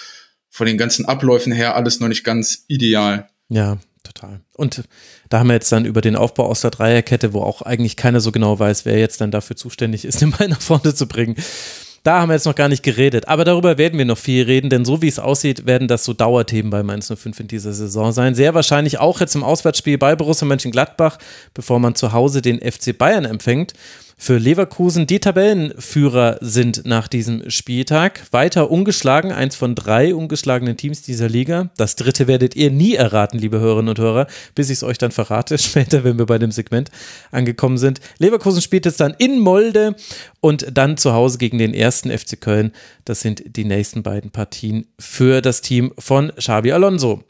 von 0.51 0.67
den 0.67 0.79
ganzen 0.79 1.05
Abläufen 1.07 1.53
her 1.53 1.77
alles 1.77 2.01
noch 2.01 2.09
nicht 2.09 2.25
ganz 2.25 2.65
ideal. 2.67 3.29
Ja, 3.49 3.79
total. 4.07 4.41
Und 4.55 4.85
da 5.29 5.39
haben 5.39 5.49
wir 5.49 5.55
jetzt 5.55 5.71
dann 5.73 5.85
über 5.85 6.01
den 6.01 6.17
Aufbau 6.17 6.47
aus 6.47 6.61
der 6.61 6.71
Dreierkette, 6.71 7.33
wo 7.33 7.43
auch 7.43 7.63
eigentlich 7.63 7.97
keiner 7.97 8.21
so 8.21 8.33
genau 8.33 8.59
weiß, 8.59 8.85
wer 8.85 8.99
jetzt 8.99 9.21
dann 9.21 9.31
dafür 9.31 9.57
zuständig 9.57 10.05
ist, 10.05 10.21
den 10.23 10.31
Ball 10.31 10.49
nach 10.49 10.61
vorne 10.61 10.95
zu 10.95 11.07
bringen. 11.07 11.37
Da 12.03 12.21
haben 12.21 12.29
wir 12.29 12.35
jetzt 12.35 12.47
noch 12.47 12.55
gar 12.55 12.69
nicht 12.69 12.85
geredet. 12.85 13.27
Aber 13.27 13.45
darüber 13.45 13.79
werden 13.79 13.99
wir 13.99 14.05
noch 14.05 14.19
viel 14.19 14.45
reden, 14.45 14.71
denn 14.71 14.85
so 14.85 15.03
wie 15.03 15.09
es 15.09 15.19
aussieht, 15.19 15.67
werden 15.67 15.89
das 15.89 16.05
so 16.05 16.13
Dauerthemen 16.13 16.71
bei 16.71 16.85
Mainz 16.85 17.13
05 17.13 17.41
in 17.41 17.49
dieser 17.49 17.73
Saison 17.73 18.13
sein. 18.13 18.37
Sehr 18.37 18.55
wahrscheinlich 18.55 18.99
auch 18.99 19.19
jetzt 19.19 19.35
im 19.35 19.43
Auswärtsspiel 19.43 19.99
bei 19.99 20.15
Borussia 20.15 20.47
Mönchengladbach, 20.47 21.19
bevor 21.53 21.81
man 21.81 21.97
zu 21.97 22.13
Hause 22.13 22.43
den 22.43 22.61
FC 22.61 22.97
Bayern 22.97 23.25
empfängt 23.25 23.73
für 24.19 24.39
Leverkusen. 24.39 25.07
Die 25.07 25.21
Tabellenführer 25.21 26.39
sind 26.41 26.87
nach 26.87 27.07
diesem 27.07 27.51
Spieltag 27.51 28.23
weiter 28.31 28.71
ungeschlagen, 28.71 29.31
eins 29.31 29.57
von 29.57 29.75
drei 29.75 30.15
ungeschlagenen 30.15 30.79
Teams 30.79 31.03
dieser 31.03 31.29
Liga. 31.29 31.71
Das 31.77 31.97
dritte 31.97 32.27
werdet 32.27 32.57
ihr 32.57 32.71
nie 32.71 32.95
erraten, 32.95 33.39
liebe 33.39 33.61
Hörerinnen 33.61 33.91
und 33.91 33.99
Hörer, 33.99 34.27
bis 34.55 34.71
ich 34.71 34.79
es 34.79 34.83
euch 34.83 34.97
dann 34.97 35.13
verrate, 35.13 35.59
später, 35.59 36.03
wenn 36.03 36.19
wir 36.19 36.27
bei 36.27 36.39
dem 36.39 36.51
Segment 36.51 36.91
angekommen 37.31 37.77
sind. 37.77 38.01
Leverkusen 38.19 38.63
spielt 38.63 38.87
jetzt 38.87 39.01
dann 39.01 39.15
in 39.19 39.39
Molde 39.39 39.95
und 40.41 40.67
dann 40.73 40.97
zu 40.97 41.13
Hause 41.13 41.37
gegen 41.37 41.59
den 41.59 41.75
ersten 41.75 42.11
FC 42.11 42.41
Köln. 42.41 42.73
Das 43.05 43.21
sind 43.21 43.43
die 43.57 43.65
nächsten 43.65 44.03
beiden 44.03 44.31
Partien 44.31 44.87
für 44.99 45.43
das 45.43 45.61
Team 45.61 45.93
von 45.99 46.33
Xabi 46.35 46.73
Alonso. 46.73 47.23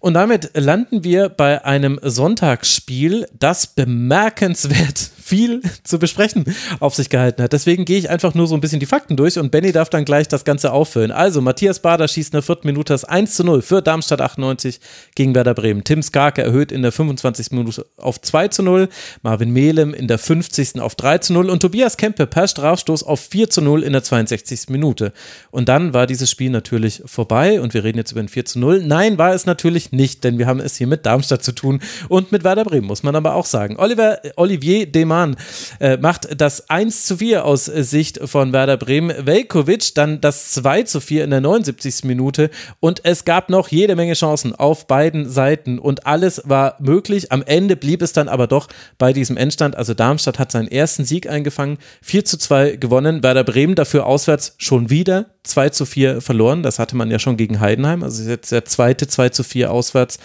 Und 0.00 0.14
damit 0.14 0.50
landen 0.54 1.04
wir 1.04 1.28
bei 1.28 1.64
einem 1.64 2.00
Sonntagsspiel, 2.02 3.28
das 3.38 3.66
bemerkenswert 3.66 5.10
viel 5.32 5.62
zu 5.82 5.98
besprechen 5.98 6.44
auf 6.78 6.94
sich 6.94 7.08
gehalten 7.08 7.42
hat. 7.42 7.54
Deswegen 7.54 7.86
gehe 7.86 7.98
ich 7.98 8.10
einfach 8.10 8.34
nur 8.34 8.46
so 8.46 8.54
ein 8.54 8.60
bisschen 8.60 8.80
die 8.80 8.86
Fakten 8.86 9.16
durch 9.16 9.38
und 9.38 9.50
Benny 9.50 9.72
darf 9.72 9.88
dann 9.88 10.04
gleich 10.04 10.28
das 10.28 10.44
Ganze 10.44 10.72
auffüllen. 10.72 11.10
Also, 11.10 11.40
Matthias 11.40 11.80
Bader 11.80 12.06
schießt 12.06 12.34
in 12.34 12.36
der 12.36 12.42
vierten 12.42 12.66
Minute 12.66 12.92
das 12.92 13.06
1 13.06 13.34
zu 13.36 13.42
0 13.42 13.62
für 13.62 13.80
Darmstadt 13.80 14.20
98 14.20 14.78
gegen 15.14 15.34
Werder 15.34 15.54
Bremen. 15.54 15.84
Tim 15.84 16.02
Skarke 16.02 16.42
erhöht 16.42 16.70
in 16.70 16.82
der 16.82 16.92
25. 16.92 17.52
Minute 17.52 17.86
auf 17.96 18.20
2 18.20 18.48
zu 18.48 18.62
0, 18.62 18.90
Marvin 19.22 19.50
Mehlem 19.54 19.94
in 19.94 20.06
der 20.06 20.18
50. 20.18 20.80
auf 20.80 20.96
3 20.96 21.18
zu 21.18 21.32
0 21.32 21.48
und 21.48 21.60
Tobias 21.60 21.96
Kempe 21.96 22.26
per 22.26 22.46
Strafstoß 22.46 23.02
auf 23.02 23.20
4 23.20 23.48
zu 23.48 23.62
0 23.62 23.84
in 23.84 23.94
der 23.94 24.02
62. 24.02 24.68
Minute. 24.68 25.14
Und 25.50 25.70
dann 25.70 25.94
war 25.94 26.06
dieses 26.06 26.30
Spiel 26.30 26.50
natürlich 26.50 27.02
vorbei 27.06 27.58
und 27.62 27.72
wir 27.72 27.84
reden 27.84 27.96
jetzt 27.96 28.12
über 28.12 28.20
ein 28.20 28.28
4 28.28 28.44
zu 28.44 28.58
0. 28.58 28.84
Nein, 28.84 29.16
war 29.16 29.32
es 29.32 29.46
natürlich 29.46 29.92
nicht, 29.92 30.24
denn 30.24 30.36
wir 30.36 30.46
haben 30.46 30.60
es 30.60 30.76
hier 30.76 30.86
mit 30.86 31.06
Darmstadt 31.06 31.42
zu 31.42 31.52
tun 31.52 31.80
und 32.10 32.32
mit 32.32 32.44
Werder 32.44 32.64
Bremen, 32.64 32.86
muss 32.86 33.02
man 33.02 33.16
aber 33.16 33.34
auch 33.34 33.46
sagen. 33.46 33.76
Oliver, 33.78 34.18
Olivier 34.36 34.84
Demann 35.22 35.36
äh, 35.80 35.96
macht 35.96 36.40
das 36.40 36.68
1 36.68 37.06
zu 37.06 37.16
4 37.18 37.44
aus 37.44 37.66
Sicht 37.66 38.20
von 38.24 38.52
Werder 38.52 38.76
Bremen. 38.76 39.26
Velkovic 39.26 39.94
dann 39.94 40.20
das 40.20 40.52
2 40.52 40.82
zu 40.82 41.00
4 41.00 41.24
in 41.24 41.30
der 41.30 41.40
79. 41.40 42.04
Minute 42.04 42.50
und 42.80 43.04
es 43.04 43.24
gab 43.24 43.48
noch 43.48 43.68
jede 43.68 43.96
Menge 43.96 44.14
Chancen 44.14 44.54
auf 44.54 44.86
beiden 44.86 45.28
Seiten 45.28 45.78
und 45.78 46.06
alles 46.06 46.42
war 46.44 46.76
möglich. 46.80 47.32
Am 47.32 47.42
Ende 47.42 47.76
blieb 47.76 48.02
es 48.02 48.12
dann 48.12 48.28
aber 48.28 48.46
doch 48.46 48.68
bei 48.98 49.12
diesem 49.12 49.36
Endstand. 49.36 49.76
Also 49.76 49.94
Darmstadt 49.94 50.38
hat 50.38 50.52
seinen 50.52 50.68
ersten 50.68 51.04
Sieg 51.04 51.28
eingefangen, 51.28 51.78
4 52.02 52.24
zu 52.24 52.38
2 52.38 52.76
gewonnen. 52.76 53.22
Werder 53.22 53.44
Bremen 53.44 53.74
dafür 53.74 54.06
auswärts 54.06 54.54
schon 54.58 54.90
wieder 54.90 55.26
2 55.44 55.70
zu 55.70 55.86
4 55.86 56.20
verloren. 56.20 56.62
Das 56.62 56.78
hatte 56.78 56.96
man 56.96 57.10
ja 57.10 57.18
schon 57.18 57.36
gegen 57.36 57.60
Heidenheim. 57.60 58.02
Also 58.02 58.28
jetzt 58.28 58.52
der 58.52 58.64
zweite 58.64 59.06
2 59.06 59.28
zu 59.30 59.44
4 59.44 59.70
auswärts. 59.70 60.18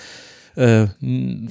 Äh, 0.57 0.87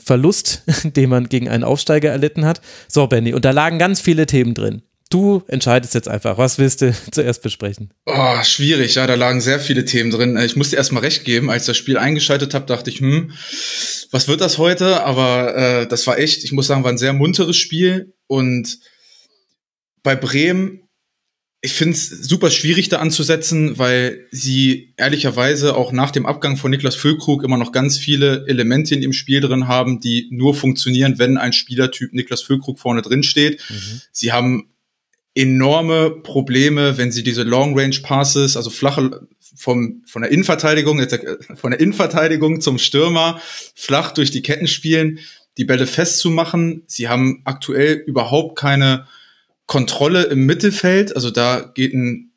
Verlust, 0.05 0.64
den 0.85 1.09
man 1.09 1.29
gegen 1.29 1.49
einen 1.49 1.64
Aufsteiger 1.64 2.11
erlitten 2.11 2.45
hat. 2.45 2.61
So, 2.88 3.07
Benny, 3.07 3.33
und 3.35 3.45
da 3.45 3.53
lagen 3.53 3.79
ganz 3.79 4.01
viele 4.01 4.27
Themen 4.27 4.53
drin. 4.53 4.83
Du 5.09 5.45
entscheidest 5.47 5.95
jetzt 5.95 6.09
einfach. 6.09 6.37
Was 6.37 6.59
willst 6.59 6.83
du 6.83 6.92
zuerst 7.12 7.42
besprechen? 7.42 7.92
Oh, 8.07 8.42
schwierig, 8.42 8.97
ja, 8.97 9.07
da 9.07 9.14
lagen 9.14 9.40
sehr 9.40 9.61
viele 9.61 9.85
Themen 9.85 10.11
drin. 10.11 10.37
Ich 10.38 10.57
musste 10.57 10.77
erstmal 10.77 11.03
recht 11.03 11.25
geben. 11.25 11.51
Als 11.51 11.62
ich 11.62 11.66
das 11.69 11.77
Spiel 11.77 11.97
eingeschaltet 11.97 12.55
habe, 12.55 12.66
dachte 12.66 12.90
ich, 12.90 12.99
hm, 12.99 13.31
was 14.11 14.27
wird 14.27 14.40
das 14.40 14.59
heute? 14.59 15.05
Aber 15.05 15.57
äh, 15.57 15.87
das 15.87 16.07
war 16.09 16.19
echt, 16.19 16.42
ich 16.42 16.53
muss 16.53 16.66
sagen, 16.66 16.83
war 16.83 16.90
ein 16.90 16.99
sehr 16.99 17.12
munteres 17.12 17.57
Spiel. 17.57 18.12
Und 18.27 18.79
bei 20.03 20.16
Bremen 20.16 20.86
ich 21.66 21.72
finde 21.72 21.94
es 21.94 22.09
super 22.09 22.48
schwierig 22.50 22.90
da 22.90 22.98
anzusetzen, 22.98 23.76
weil 23.76 24.29
sie 24.31 24.94
ehrlicherweise 24.96 25.74
auch 25.74 25.90
nach 25.90 26.12
dem 26.12 26.24
Abgang 26.24 26.57
von 26.57 26.70
Niklas 26.70 26.94
Füllkrug 26.94 27.42
immer 27.42 27.57
noch 27.57 27.72
ganz 27.72 27.98
viele 27.98 28.46
Elemente 28.46 28.94
in 28.94 29.02
ihrem 29.02 29.12
Spiel 29.12 29.40
drin 29.40 29.66
haben, 29.66 29.98
die 29.98 30.29
nur 30.31 30.55
funktionieren, 30.55 31.18
wenn 31.18 31.37
ein 31.37 31.52
Spielertyp 31.52 32.12
Niklas 32.12 32.42
Füllkrug 32.42 32.79
vorne 32.79 33.02
drin 33.02 33.24
steht. 33.24 33.61
Mhm. 33.68 34.00
Sie 34.12 34.33
haben 34.33 34.70
enorme 35.35 36.11
Probleme, 36.11 36.98
wenn 36.98 37.11
sie 37.11 37.24
diese 37.24 37.42
Long 37.42 37.76
Range 37.76 37.98
Passes, 38.00 38.57
also 38.57 38.70
flache 38.70 39.26
vom 39.57 40.05
von 40.07 40.22
der 40.22 40.31
Innenverteidigung, 40.31 41.00
jetzt 41.00 41.14
äh, 41.14 41.37
von 41.57 41.72
der 41.72 41.81
Innenverteidigung 41.81 42.61
zum 42.61 42.79
Stürmer 42.79 43.40
flach 43.74 44.12
durch 44.12 44.31
die 44.31 44.42
Ketten 44.42 44.68
spielen, 44.68 45.18
die 45.59 45.64
Bälle 45.64 45.88
festzumachen. 45.88 46.85
Sie 46.87 47.09
haben 47.09 47.42
aktuell 47.44 47.94
überhaupt 48.07 48.57
keine 48.57 49.09
Kontrolle 49.66 50.24
im 50.24 50.46
Mittelfeld, 50.46 51.14
also 51.14 51.31
da 51.31 51.61
geht 51.74 51.92
ein 51.92 52.33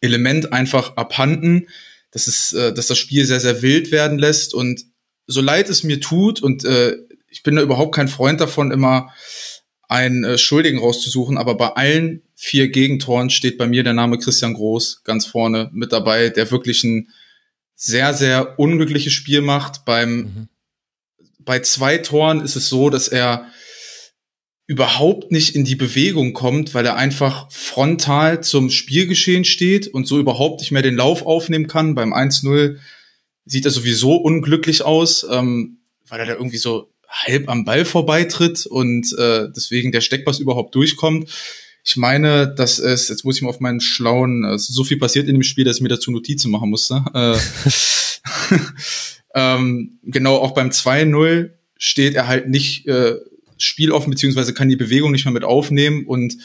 Element 0.00 0.52
einfach 0.52 0.96
abhanden, 0.96 1.68
dass 2.10 2.26
es, 2.26 2.52
äh, 2.52 2.72
dass 2.72 2.86
das 2.86 2.98
Spiel 2.98 3.24
sehr, 3.24 3.40
sehr 3.40 3.62
wild 3.62 3.90
werden 3.90 4.18
lässt. 4.18 4.54
Und 4.54 4.84
so 5.26 5.40
leid 5.40 5.68
es 5.68 5.82
mir 5.82 6.00
tut, 6.00 6.40
und 6.40 6.64
äh, 6.64 6.96
ich 7.28 7.42
bin 7.42 7.56
da 7.56 7.62
überhaupt 7.62 7.94
kein 7.94 8.08
Freund 8.08 8.40
davon, 8.40 8.70
immer 8.70 9.12
einen 9.88 10.24
äh, 10.24 10.38
Schuldigen 10.38 10.78
rauszusuchen, 10.78 11.36
aber 11.36 11.56
bei 11.56 11.68
allen 11.68 12.22
vier 12.34 12.68
Gegentoren 12.68 13.30
steht 13.30 13.58
bei 13.58 13.66
mir 13.66 13.82
der 13.82 13.94
Name 13.94 14.18
Christian 14.18 14.54
Groß 14.54 15.02
ganz 15.02 15.26
vorne 15.26 15.70
mit 15.72 15.92
dabei, 15.92 16.28
der 16.28 16.50
wirklich 16.50 16.84
ein 16.84 17.08
sehr, 17.74 18.14
sehr 18.14 18.58
unglückliches 18.58 19.12
Spiel 19.12 19.40
macht. 19.40 19.84
Beim, 19.84 20.16
mhm. 20.16 20.48
Bei 21.40 21.60
zwei 21.60 21.98
Toren 21.98 22.42
ist 22.42 22.56
es 22.56 22.68
so, 22.68 22.90
dass 22.90 23.08
er 23.08 23.46
überhaupt 24.68 25.32
nicht 25.32 25.56
in 25.56 25.64
die 25.64 25.76
Bewegung 25.76 26.34
kommt, 26.34 26.74
weil 26.74 26.84
er 26.84 26.96
einfach 26.96 27.50
frontal 27.50 28.42
zum 28.42 28.68
Spielgeschehen 28.68 29.46
steht 29.46 29.88
und 29.88 30.06
so 30.06 30.18
überhaupt 30.18 30.60
nicht 30.60 30.72
mehr 30.72 30.82
den 30.82 30.94
Lauf 30.94 31.24
aufnehmen 31.24 31.66
kann. 31.66 31.94
Beim 31.94 32.12
1-0 32.12 32.76
sieht 33.46 33.64
er 33.64 33.70
sowieso 33.70 34.16
unglücklich 34.16 34.82
aus, 34.82 35.26
ähm, 35.30 35.78
weil 36.06 36.20
er 36.20 36.26
da 36.26 36.34
irgendwie 36.34 36.58
so 36.58 36.92
halb 37.08 37.48
am 37.48 37.64
Ball 37.64 37.86
vorbeitritt 37.86 38.66
und 38.66 39.10
äh, 39.18 39.48
deswegen 39.56 39.90
der 39.90 40.02
Steckpass 40.02 40.38
überhaupt 40.38 40.74
durchkommt. 40.74 41.30
Ich 41.82 41.96
meine, 41.96 42.46
dass 42.54 42.78
es, 42.78 43.08
jetzt 43.08 43.24
muss 43.24 43.36
ich 43.36 43.42
mal 43.42 43.48
auf 43.48 43.60
meinen 43.60 43.80
schlauen, 43.80 44.44
es 44.44 44.68
ist 44.68 44.74
so 44.74 44.84
viel 44.84 44.98
passiert 44.98 45.28
in 45.28 45.34
dem 45.34 45.42
Spiel, 45.42 45.64
dass 45.64 45.76
ich 45.76 45.82
mir 45.82 45.88
dazu 45.88 46.10
Notizen 46.10 46.50
machen 46.50 46.68
musste. 46.68 47.02
Äh, 47.14 47.38
ähm, 49.34 49.98
genau, 50.02 50.36
auch 50.36 50.52
beim 50.52 50.68
2-0 50.68 51.52
steht 51.78 52.14
er 52.16 52.26
halt 52.26 52.48
nicht 52.50 52.86
äh, 52.86 53.14
Spiel 53.58 53.92
offen, 53.92 54.10
beziehungsweise 54.10 54.54
kann 54.54 54.68
die 54.68 54.76
Bewegung 54.76 55.12
nicht 55.12 55.24
mehr 55.24 55.34
mit 55.34 55.44
aufnehmen 55.44 56.06
und 56.06 56.36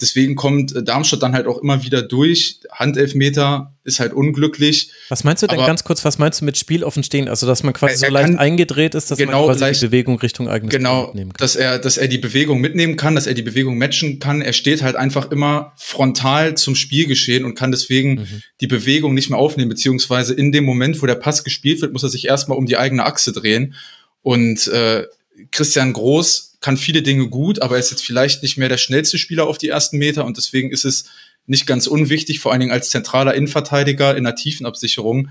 deswegen 0.00 0.34
kommt 0.34 0.74
äh, 0.74 0.82
Darmstadt 0.82 1.22
dann 1.22 1.34
halt 1.34 1.46
auch 1.46 1.58
immer 1.58 1.84
wieder 1.84 2.02
durch. 2.02 2.60
Handelfmeter 2.70 3.74
ist 3.84 4.00
halt 4.00 4.12
unglücklich. 4.12 4.90
Was 5.08 5.24
meinst 5.24 5.42
du 5.42 5.46
denn 5.46 5.58
ganz 5.58 5.84
kurz, 5.84 6.04
was 6.04 6.18
meinst 6.18 6.40
du 6.40 6.44
mit 6.44 6.56
Spiel 6.56 6.84
offen 6.84 7.02
stehen? 7.02 7.28
Also, 7.28 7.46
dass 7.46 7.62
man 7.62 7.74
quasi 7.74 8.06
so 8.06 8.12
leicht 8.12 8.30
kann, 8.30 8.38
eingedreht 8.38 8.94
ist, 8.94 9.10
dass 9.10 9.18
genau, 9.18 9.46
man 9.46 9.48
quasi 9.48 9.60
leicht, 9.60 9.82
die 9.82 9.86
Bewegung 9.86 10.18
Richtung 10.18 10.48
eigenes 10.48 10.74
genau, 10.74 11.06
mitnehmen 11.06 11.32
kann. 11.32 11.44
Dass 11.44 11.56
er, 11.56 11.78
dass 11.78 11.96
er 11.96 12.08
die 12.08 12.18
Bewegung 12.18 12.60
mitnehmen 12.60 12.96
kann, 12.96 13.14
dass 13.14 13.26
er 13.26 13.34
die 13.34 13.42
Bewegung 13.42 13.78
matchen 13.78 14.18
kann. 14.18 14.42
Er 14.42 14.52
steht 14.52 14.82
halt 14.82 14.96
einfach 14.96 15.30
immer 15.30 15.72
frontal 15.76 16.56
zum 16.56 16.74
Spielgeschehen 16.74 17.44
und 17.44 17.54
kann 17.54 17.70
deswegen 17.70 18.14
mhm. 18.14 18.42
die 18.60 18.66
Bewegung 18.66 19.14
nicht 19.14 19.30
mehr 19.30 19.38
aufnehmen, 19.38 19.68
beziehungsweise 19.68 20.34
in 20.34 20.50
dem 20.50 20.64
Moment, 20.64 21.02
wo 21.02 21.06
der 21.06 21.14
Pass 21.14 21.44
gespielt 21.44 21.82
wird, 21.82 21.92
muss 21.92 22.02
er 22.02 22.08
sich 22.08 22.26
erstmal 22.26 22.58
um 22.58 22.66
die 22.66 22.76
eigene 22.76 23.04
Achse 23.04 23.32
drehen. 23.32 23.74
Und 24.22 24.66
äh, 24.68 25.04
Christian 25.50 25.92
Groß 25.92 26.53
kann 26.64 26.78
viele 26.78 27.02
Dinge 27.02 27.28
gut, 27.28 27.60
aber 27.60 27.74
er 27.74 27.80
ist 27.80 27.90
jetzt 27.90 28.06
vielleicht 28.06 28.42
nicht 28.42 28.56
mehr 28.56 28.70
der 28.70 28.78
schnellste 28.78 29.18
Spieler 29.18 29.46
auf 29.46 29.58
die 29.58 29.68
ersten 29.68 29.98
Meter 29.98 30.24
und 30.24 30.38
deswegen 30.38 30.70
ist 30.70 30.86
es 30.86 31.04
nicht 31.44 31.66
ganz 31.66 31.86
unwichtig, 31.86 32.40
vor 32.40 32.52
allen 32.52 32.60
Dingen 32.60 32.72
als 32.72 32.88
zentraler 32.88 33.34
Innenverteidiger 33.34 34.16
in 34.16 34.24
der 34.24 34.34
tiefen 34.34 34.64
Absicherung, 34.64 35.28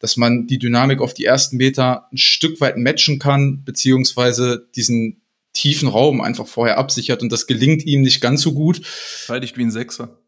dass 0.00 0.18
man 0.18 0.46
die 0.46 0.58
Dynamik 0.58 1.00
auf 1.00 1.14
die 1.14 1.24
ersten 1.24 1.56
Meter 1.56 2.08
ein 2.12 2.18
Stück 2.18 2.60
weit 2.60 2.76
matchen 2.76 3.18
kann, 3.18 3.64
beziehungsweise 3.64 4.68
diesen 4.76 5.22
tiefen 5.54 5.88
Raum 5.88 6.20
einfach 6.20 6.46
vorher 6.46 6.76
absichert 6.76 7.22
und 7.22 7.32
das 7.32 7.46
gelingt 7.46 7.86
ihm 7.86 8.02
nicht 8.02 8.20
ganz 8.20 8.42
so 8.42 8.52
gut. 8.52 8.84
Verteidigt 8.84 9.56
wie 9.56 9.62
ein 9.62 9.70
Sechser. 9.70 10.18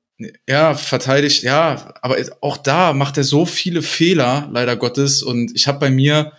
Ja, 0.49 0.73
verteidigt, 0.73 1.43
ja, 1.43 1.93
aber 2.01 2.17
auch 2.41 2.57
da 2.57 2.95
macht 2.95 3.19
er 3.19 3.25
so 3.25 3.45
viele 3.45 3.83
Fehler, 3.83 4.49
leider 4.51 4.77
Gottes. 4.77 5.23
Und 5.23 5.55
ich 5.55 5.67
habe 5.67 5.79
bei 5.79 5.91
mir 5.91 6.33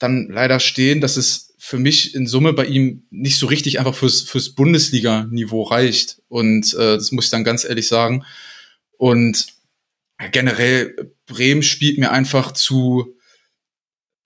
dann 0.00 0.26
leider 0.28 0.58
stehen, 0.58 1.00
dass 1.00 1.16
es 1.16 1.49
für 1.62 1.78
mich 1.78 2.14
in 2.14 2.26
Summe 2.26 2.54
bei 2.54 2.64
ihm 2.64 3.06
nicht 3.10 3.38
so 3.38 3.46
richtig 3.46 3.78
einfach 3.78 3.94
fürs, 3.94 4.22
fürs 4.22 4.54
Bundesliga-Niveau 4.54 5.62
reicht. 5.62 6.22
Und 6.28 6.72
äh, 6.72 6.96
das 6.96 7.12
muss 7.12 7.26
ich 7.26 7.30
dann 7.30 7.44
ganz 7.44 7.64
ehrlich 7.64 7.86
sagen. 7.86 8.24
Und 8.96 9.46
generell, 10.32 11.12
Bremen 11.26 11.62
spielt 11.62 11.98
mir 11.98 12.12
einfach 12.12 12.52
zu 12.52 13.14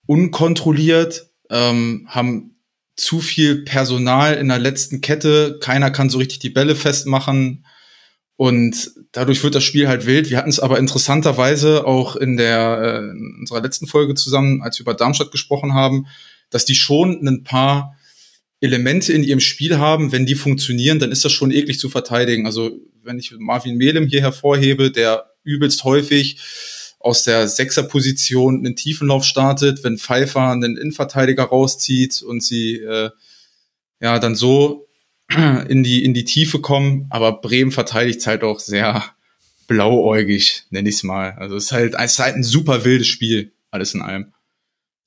unkontrolliert, 0.07 1.29
ähm, 1.49 2.07
haben 2.09 2.55
zu 2.95 3.19
viel 3.19 3.65
Personal 3.65 4.35
in 4.35 4.47
der 4.47 4.59
letzten 4.59 5.01
Kette, 5.01 5.59
keiner 5.61 5.91
kann 5.91 6.09
so 6.09 6.19
richtig 6.19 6.39
die 6.39 6.49
Bälle 6.49 6.75
festmachen 6.75 7.65
und 8.37 8.91
dadurch 9.11 9.43
wird 9.43 9.55
das 9.55 9.63
Spiel 9.65 9.89
halt 9.89 10.05
wild. 10.05 10.29
Wir 10.29 10.37
hatten 10.37 10.49
es 10.49 10.61
aber 10.61 10.79
interessanterweise 10.79 11.85
auch 11.85 12.15
in 12.15 12.37
der 12.37 12.79
äh, 12.81 13.09
in 13.11 13.37
unserer 13.41 13.61
letzten 13.61 13.87
Folge 13.87 14.15
zusammen, 14.15 14.61
als 14.61 14.79
wir 14.79 14.83
über 14.83 14.93
Darmstadt 14.93 15.31
gesprochen 15.31 15.73
haben, 15.73 16.07
dass 16.49 16.65
die 16.65 16.75
schon 16.75 17.25
ein 17.27 17.43
paar 17.43 17.95
Elemente 18.61 19.13
in 19.13 19.23
ihrem 19.23 19.39
Spiel 19.39 19.77
haben, 19.77 20.11
wenn 20.11 20.25
die 20.25 20.35
funktionieren, 20.35 20.99
dann 20.99 21.11
ist 21.11 21.25
das 21.25 21.31
schon 21.31 21.51
eklig 21.51 21.79
zu 21.79 21.89
verteidigen. 21.89 22.45
Also 22.45 22.71
wenn 23.03 23.19
ich 23.19 23.33
Marvin 23.37 23.77
Melem 23.77 24.07
hier 24.07 24.21
hervorhebe, 24.21 24.91
der 24.91 25.31
übelst 25.43 25.83
häufig 25.83 26.39
aus 26.99 27.23
der 27.23 27.47
Sechserposition 27.47 28.65
einen 28.65 28.75
Tiefenlauf 28.75 29.23
startet, 29.23 29.83
wenn 29.83 29.97
Pfeiffer 29.99 30.49
einen 30.49 30.75
Innenverteidiger 30.77 31.43
rauszieht 31.43 32.23
und 32.23 32.43
sie 32.43 32.77
äh, 32.77 33.11
ja 34.01 34.19
dann 34.19 34.35
so 34.35 34.87
in 35.67 35.83
die 35.83 36.03
in 36.03 36.13
die 36.13 36.25
Tiefe 36.25 36.59
kommen. 36.61 37.05
Aber 37.11 37.41
Bremen 37.41 37.71
verteidigt 37.71 38.25
halt 38.25 38.43
auch 38.43 38.59
sehr 38.59 39.03
blauäugig, 39.67 40.63
nenne 40.71 40.89
ich 40.89 40.95
es 40.95 41.03
mal. 41.03 41.33
Also 41.33 41.55
es 41.55 41.65
ist 41.65 41.71
halt, 41.71 41.95
es 41.99 42.13
ist 42.13 42.19
halt 42.19 42.35
ein 42.35 42.43
super 42.43 42.85
wildes 42.85 43.07
Spiel, 43.07 43.53
alles 43.69 43.93
in 43.93 44.01
allem. 44.01 44.33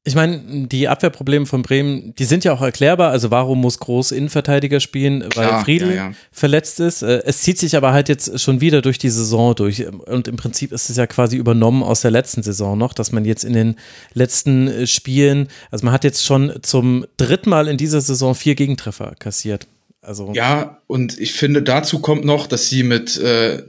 Ich 0.04 0.14
meine, 0.14 0.66
die 0.68 0.88
Abwehrprobleme 0.88 1.44
von 1.44 1.62
Bremen, 1.62 2.14
die 2.14 2.24
sind 2.24 2.42
ja 2.42 2.52
auch 2.54 2.62
erklärbar. 2.62 3.10
Also 3.10 3.30
warum 3.30 3.60
muss 3.60 3.78
Groß 3.78 4.12
Innenverteidiger 4.12 4.80
spielen, 4.80 5.22
weil 5.22 5.48
Klar, 5.48 5.64
Friedel 5.64 5.88
ja, 5.90 5.94
ja. 5.94 6.12
verletzt 6.32 6.80
ist. 6.80 7.02
Äh, 7.02 7.22
Es 7.26 7.42
zieht 7.42 7.58
sich 7.58 7.76
aber 7.76 7.92
halt 7.92 8.08
jetzt 8.08 8.40
schon 8.40 8.60
wieder 8.62 8.80
durch 8.80 8.98
die 8.98 9.10
Saison 9.10 9.54
durch. 9.54 9.86
Und 9.86 10.28
im 10.28 10.36
Prinzip 10.36 10.72
ist 10.72 10.88
es 10.88 10.96
ja 10.96 11.06
quasi 11.06 11.36
übernommen 11.36 11.82
aus 11.82 12.00
der 12.00 12.10
letzten 12.10 12.42
Saison 12.42 12.78
noch, 12.78 12.94
dass 12.94 13.12
man 13.12 13.24
jetzt 13.26 13.44
in 13.44 13.52
den 13.52 13.76
letzten 14.14 14.68
äh, 14.68 14.86
Spielen, 14.86 15.48
also 15.70 15.84
man 15.84 15.92
hat 15.92 16.04
jetzt 16.04 16.24
schon 16.24 16.54
zum 16.62 17.04
dritten 17.18 17.50
Mal 17.50 17.68
in 17.68 17.76
dieser 17.76 18.00
Saison 18.00 18.34
vier 18.34 18.54
Gegentreffer 18.54 19.14
kassiert. 19.18 19.66
Also 20.00 20.32
Ja, 20.32 20.80
und 20.86 21.18
ich 21.18 21.32
finde, 21.32 21.62
dazu 21.62 21.98
kommt 21.98 22.24
noch, 22.24 22.46
dass 22.46 22.70
sie 22.70 22.82
mit 22.82 23.18
äh, 23.18 23.62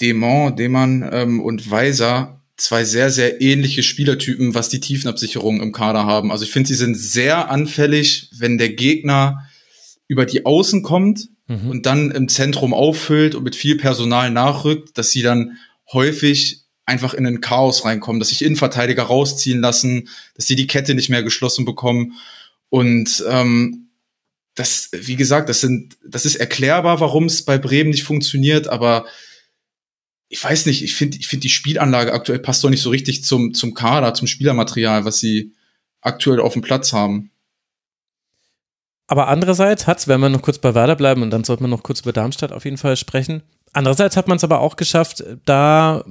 Demont, 0.00 0.58
Demann 0.58 1.08
ähm, 1.10 1.40
und 1.40 1.70
Weiser 1.70 2.35
zwei 2.56 2.84
sehr, 2.84 3.10
sehr 3.10 3.40
ähnliche 3.40 3.82
Spielertypen, 3.82 4.54
was 4.54 4.68
die 4.68 4.80
Tiefenabsicherung 4.80 5.60
im 5.60 5.72
Kader 5.72 6.06
haben. 6.06 6.32
Also 6.32 6.44
ich 6.44 6.50
finde, 6.50 6.68
sie 6.68 6.74
sind 6.74 6.96
sehr 6.96 7.50
anfällig, 7.50 8.30
wenn 8.38 8.58
der 8.58 8.70
Gegner 8.70 9.46
über 10.08 10.24
die 10.26 10.46
Außen 10.46 10.82
kommt 10.82 11.28
Mhm. 11.48 11.70
und 11.70 11.86
dann 11.86 12.10
im 12.10 12.28
Zentrum 12.28 12.74
auffüllt 12.74 13.34
und 13.34 13.44
mit 13.44 13.54
viel 13.54 13.76
Personal 13.76 14.30
nachrückt, 14.30 14.98
dass 14.98 15.12
sie 15.12 15.22
dann 15.22 15.58
häufig 15.92 16.62
einfach 16.86 17.14
in 17.14 17.26
ein 17.26 17.40
Chaos 17.40 17.84
reinkommen, 17.84 18.18
dass 18.18 18.30
sich 18.30 18.44
Innenverteidiger 18.44 19.04
rausziehen 19.04 19.60
lassen, 19.60 20.08
dass 20.34 20.46
sie 20.46 20.56
die 20.56 20.66
Kette 20.66 20.94
nicht 20.94 21.08
mehr 21.08 21.22
geschlossen 21.22 21.64
bekommen. 21.64 22.14
Und 22.68 23.24
ähm, 23.28 23.90
das, 24.54 24.88
wie 24.92 25.16
gesagt, 25.16 25.48
das 25.48 25.60
sind, 25.60 25.96
das 26.04 26.24
ist 26.26 26.36
erklärbar, 26.36 27.00
warum 27.00 27.26
es 27.26 27.44
bei 27.44 27.58
Bremen 27.58 27.90
nicht 27.90 28.04
funktioniert, 28.04 28.66
aber 28.68 29.06
ich 30.28 30.42
weiß 30.42 30.66
nicht, 30.66 30.82
ich 30.82 30.94
finde, 30.94 31.18
ich 31.18 31.28
finde 31.28 31.42
die 31.42 31.50
Spielanlage 31.50 32.12
aktuell 32.12 32.38
passt 32.38 32.64
doch 32.64 32.70
nicht 32.70 32.82
so 32.82 32.90
richtig 32.90 33.24
zum, 33.24 33.54
zum 33.54 33.74
Kader, 33.74 34.14
zum 34.14 34.26
Spielermaterial, 34.26 35.04
was 35.04 35.18
sie 35.18 35.52
aktuell 36.00 36.40
auf 36.40 36.54
dem 36.54 36.62
Platz 36.62 36.92
haben. 36.92 37.30
Aber 39.08 39.28
andererseits 39.28 39.86
hat's, 39.86 40.08
wenn 40.08 40.20
wir 40.20 40.28
noch 40.28 40.42
kurz 40.42 40.58
bei 40.58 40.74
Werder 40.74 40.96
bleiben 40.96 41.22
und 41.22 41.30
dann 41.30 41.44
sollten 41.44 41.64
wir 41.64 41.68
noch 41.68 41.84
kurz 41.84 42.00
über 42.00 42.12
Darmstadt 42.12 42.52
auf 42.52 42.64
jeden 42.64 42.78
Fall 42.78 42.96
sprechen. 42.96 43.42
Andererseits 43.72 44.16
hat 44.16 44.26
man 44.26 44.36
es 44.36 44.44
aber 44.44 44.60
auch 44.60 44.76
geschafft, 44.76 45.22
da 45.44 46.04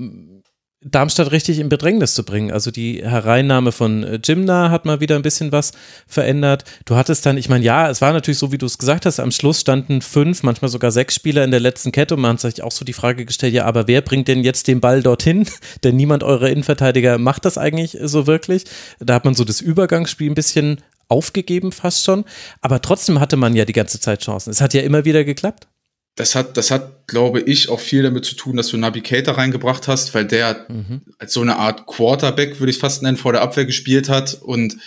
Darmstadt 0.87 1.31
richtig 1.31 1.57
in 1.57 1.67
Bedrängnis 1.67 2.13
zu 2.13 2.23
bringen. 2.23 2.51
Also 2.51 2.69
die 2.69 3.01
Hereinnahme 3.03 3.71
von 3.71 4.03
äh, 4.03 4.19
Jimna 4.23 4.69
hat 4.69 4.85
mal 4.85 4.99
wieder 4.99 5.15
ein 5.15 5.23
bisschen 5.23 5.51
was 5.51 5.71
verändert. 6.05 6.63
Du 6.85 6.95
hattest 6.95 7.25
dann, 7.25 7.37
ich 7.37 7.49
meine, 7.49 7.65
ja, 7.65 7.89
es 7.89 8.01
war 8.01 8.13
natürlich 8.13 8.37
so, 8.37 8.51
wie 8.51 8.59
du 8.59 8.67
es 8.67 8.77
gesagt 8.77 9.07
hast, 9.07 9.19
am 9.19 9.31
Schluss 9.31 9.61
standen 9.61 10.01
fünf, 10.01 10.43
manchmal 10.43 10.69
sogar 10.69 10.91
sechs 10.91 11.15
Spieler 11.15 11.43
in 11.43 11.49
der 11.49 11.59
letzten 11.59 11.91
Kette 11.91 12.13
und 12.13 12.21
man 12.21 12.33
hat 12.33 12.41
sich 12.41 12.61
auch 12.61 12.71
so 12.71 12.85
die 12.85 12.93
Frage 12.93 13.25
gestellt, 13.25 13.55
ja, 13.55 13.65
aber 13.65 13.87
wer 13.87 14.01
bringt 14.01 14.27
denn 14.27 14.43
jetzt 14.43 14.67
den 14.67 14.79
Ball 14.79 15.01
dorthin? 15.01 15.47
Denn 15.83 15.95
niemand 15.95 16.23
eurer 16.23 16.49
Innenverteidiger 16.49 17.17
macht 17.17 17.45
das 17.45 17.57
eigentlich 17.57 17.97
so 18.03 18.27
wirklich. 18.27 18.65
Da 18.99 19.15
hat 19.15 19.25
man 19.25 19.33
so 19.33 19.43
das 19.43 19.61
Übergangsspiel 19.61 20.29
ein 20.29 20.35
bisschen 20.35 20.81
aufgegeben 21.07 21.71
fast 21.71 22.03
schon, 22.03 22.25
aber 22.61 22.81
trotzdem 22.81 23.19
hatte 23.19 23.37
man 23.37 23.55
ja 23.55 23.65
die 23.65 23.73
ganze 23.73 23.99
Zeit 23.99 24.21
Chancen. 24.21 24.51
Es 24.51 24.61
hat 24.61 24.73
ja 24.75 24.81
immer 24.81 25.05
wieder 25.05 25.23
geklappt. 25.23 25.67
Das 26.15 26.33
hat, 26.33 26.55
das 26.55 26.71
hat, 26.71 27.07
glaube 27.07 27.41
ich, 27.41 27.67
auch 27.67 27.79
viel 27.79 28.03
damit 28.03 28.23
zu 28.23 28.35
tun, 28.35 28.55
dass 28.55 28.69
du 28.69 28.77
Navigator 28.77 29.37
reingebracht 29.37 29.87
hast, 29.89 30.13
weil 30.13 30.25
der 30.25 30.65
Mhm. 30.69 31.01
als 31.19 31.33
so 31.33 31.41
eine 31.41 31.57
Art 31.57 31.85
Quarterback, 31.87 32.59
würde 32.59 32.71
ich 32.71 32.77
fast 32.77 33.03
nennen, 33.03 33.17
vor 33.17 33.33
der 33.33 33.41
Abwehr 33.41 33.65
gespielt 33.65 34.07
hat. 34.07 34.33
Und 34.41 34.77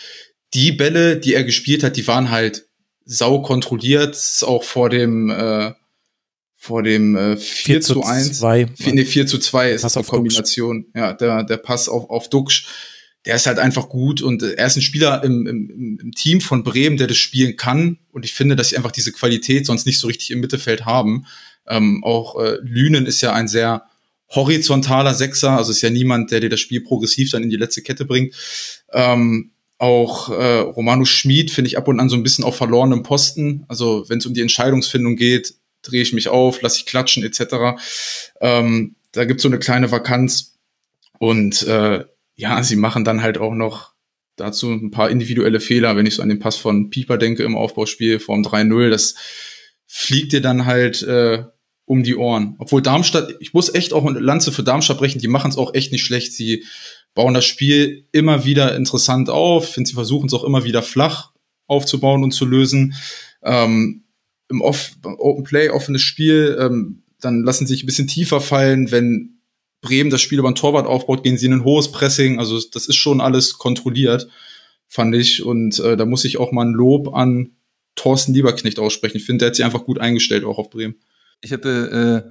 die 0.54 0.72
Bälle, 0.72 1.18
die 1.18 1.34
er 1.34 1.44
gespielt 1.44 1.82
hat, 1.82 1.96
die 1.96 2.06
waren 2.06 2.30
halt 2.30 2.66
sau 3.04 3.42
kontrolliert, 3.42 4.16
auch 4.42 4.64
vor 4.64 4.88
dem, 4.88 5.28
äh, 5.30 5.72
vor 6.56 6.82
dem 6.82 7.16
äh, 7.16 7.36
4, 7.36 7.80
zu 7.80 8.02
1. 8.02 8.38
2. 8.38 8.66
4, 8.76 8.94
nee, 8.94 9.04
4 9.04 9.26
zu 9.26 9.38
2 9.38 9.72
ist 9.72 9.82
Pass 9.82 9.92
die 9.92 9.98
auf 10.00 10.08
Kombination. 10.08 10.86
Ja, 10.94 11.12
der, 11.12 11.44
der 11.44 11.56
Pass 11.58 11.88
auf, 11.88 12.10
auf 12.10 12.28
Duxch, 12.28 12.66
der 13.24 13.36
ist 13.36 13.46
halt 13.46 13.58
einfach 13.58 13.88
gut 13.88 14.22
und 14.22 14.42
äh, 14.42 14.52
er 14.52 14.66
ist 14.66 14.76
ein 14.76 14.82
Spieler 14.82 15.22
im, 15.24 15.46
im, 15.46 15.98
im 16.00 16.12
Team 16.12 16.40
von 16.40 16.62
Bremen, 16.62 16.96
der 16.96 17.06
das 17.06 17.16
spielen 17.16 17.56
kann. 17.56 17.98
Und 18.12 18.24
ich 18.24 18.32
finde, 18.32 18.56
dass 18.56 18.70
sie 18.70 18.76
einfach 18.76 18.92
diese 18.92 19.12
Qualität 19.12 19.66
sonst 19.66 19.86
nicht 19.86 19.98
so 19.98 20.06
richtig 20.06 20.30
im 20.30 20.40
Mittelfeld 20.40 20.86
haben. 20.86 21.26
Ähm, 21.66 22.02
auch 22.04 22.40
äh, 22.40 22.56
Lünen 22.62 23.06
ist 23.06 23.20
ja 23.20 23.32
ein 23.32 23.48
sehr 23.48 23.84
horizontaler 24.30 25.14
Sechser, 25.14 25.52
also 25.52 25.72
ist 25.72 25.82
ja 25.82 25.90
niemand, 25.90 26.30
der 26.30 26.40
dir 26.40 26.50
das 26.50 26.60
Spiel 26.60 26.82
progressiv 26.82 27.30
dann 27.30 27.42
in 27.42 27.50
die 27.50 27.56
letzte 27.56 27.82
Kette 27.82 28.04
bringt. 28.04 28.34
Ähm, 28.92 29.52
auch 29.78 30.28
äh, 30.30 30.58
Romano 30.58 31.04
Schmid 31.04 31.50
finde 31.50 31.68
ich 31.68 31.78
ab 31.78 31.88
und 31.88 32.00
an 32.00 32.08
so 32.08 32.16
ein 32.16 32.22
bisschen 32.22 32.44
auf 32.44 32.56
verlorenem 32.56 33.04
Posten. 33.04 33.64
Also 33.68 34.04
wenn 34.08 34.18
es 34.18 34.26
um 34.26 34.34
die 34.34 34.42
Entscheidungsfindung 34.42 35.16
geht, 35.16 35.54
drehe 35.82 36.02
ich 36.02 36.12
mich 36.12 36.28
auf, 36.28 36.60
lasse 36.62 36.78
ich 36.78 36.86
klatschen 36.86 37.22
etc. 37.22 37.80
Ähm, 38.40 38.96
da 39.12 39.24
gibt 39.24 39.38
es 39.38 39.42
so 39.42 39.48
eine 39.48 39.58
kleine 39.58 39.90
Vakanz. 39.90 40.56
Und 41.18 41.62
äh, 41.62 42.04
ja, 42.38 42.62
sie 42.62 42.76
machen 42.76 43.04
dann 43.04 43.20
halt 43.20 43.36
auch 43.36 43.52
noch 43.52 43.94
dazu 44.36 44.70
ein 44.70 44.92
paar 44.92 45.10
individuelle 45.10 45.58
Fehler, 45.58 45.96
wenn 45.96 46.06
ich 46.06 46.14
so 46.14 46.22
an 46.22 46.28
den 46.28 46.38
Pass 46.38 46.56
von 46.56 46.88
Pieper 46.88 47.18
denke 47.18 47.42
im 47.42 47.56
Aufbauspiel 47.56 48.20
vorm 48.20 48.42
3-0. 48.42 48.90
Das 48.90 49.16
fliegt 49.86 50.32
dir 50.32 50.40
dann 50.40 50.64
halt 50.64 51.02
äh, 51.02 51.42
um 51.84 52.04
die 52.04 52.14
Ohren. 52.14 52.54
Obwohl 52.58 52.80
Darmstadt, 52.80 53.34
ich 53.40 53.54
muss 53.54 53.74
echt 53.74 53.92
auch 53.92 54.06
eine 54.06 54.20
Lanze 54.20 54.52
für 54.52 54.62
Darmstadt 54.62 54.98
brechen, 54.98 55.18
die 55.18 55.26
machen 55.26 55.50
es 55.50 55.56
auch 55.56 55.74
echt 55.74 55.90
nicht 55.90 56.04
schlecht. 56.04 56.32
Sie 56.32 56.64
bauen 57.12 57.34
das 57.34 57.44
Spiel 57.44 58.06
immer 58.12 58.44
wieder 58.44 58.76
interessant 58.76 59.30
auf. 59.30 59.76
Ich 59.76 59.88
sie 59.88 59.94
versuchen 59.94 60.28
es 60.28 60.34
auch 60.34 60.44
immer 60.44 60.62
wieder 60.62 60.82
flach 60.82 61.32
aufzubauen 61.66 62.22
und 62.22 62.30
zu 62.30 62.46
lösen. 62.46 62.94
Ähm, 63.42 64.04
Im 64.48 64.60
Off 64.60 64.92
Open 65.02 65.42
Play, 65.42 65.70
offenes 65.70 66.02
Spiel, 66.02 66.56
ähm, 66.60 67.02
dann 67.20 67.42
lassen 67.42 67.66
sie 67.66 67.74
sich 67.74 67.82
ein 67.82 67.86
bisschen 67.86 68.06
tiefer 68.06 68.40
fallen. 68.40 68.92
Wenn 68.92 69.37
Bremen 69.80 70.10
das 70.10 70.20
Spiel 70.20 70.38
über 70.38 70.48
ein 70.48 70.54
Torwart 70.54 70.86
aufbaut, 70.86 71.22
gehen 71.22 71.38
sie 71.38 71.46
in 71.46 71.52
ein 71.52 71.64
hohes 71.64 71.92
Pressing. 71.92 72.38
Also 72.38 72.60
das 72.72 72.86
ist 72.86 72.96
schon 72.96 73.20
alles 73.20 73.58
kontrolliert, 73.58 74.28
fand 74.88 75.14
ich. 75.14 75.42
Und 75.44 75.78
äh, 75.80 75.96
da 75.96 76.04
muss 76.04 76.24
ich 76.24 76.38
auch 76.38 76.50
mal 76.52 76.64
ein 76.66 76.72
Lob 76.72 77.14
an 77.14 77.52
Thorsten 77.94 78.34
Lieberknecht 78.34 78.78
aussprechen. 78.78 79.16
Ich 79.18 79.24
finde, 79.24 79.38
der 79.40 79.48
hat 79.48 79.56
sich 79.56 79.64
einfach 79.64 79.84
gut 79.84 79.98
eingestellt, 79.98 80.44
auch 80.44 80.58
auf 80.58 80.70
Bremen. 80.70 80.96
Ich 81.40 81.50
hätte 81.52 82.24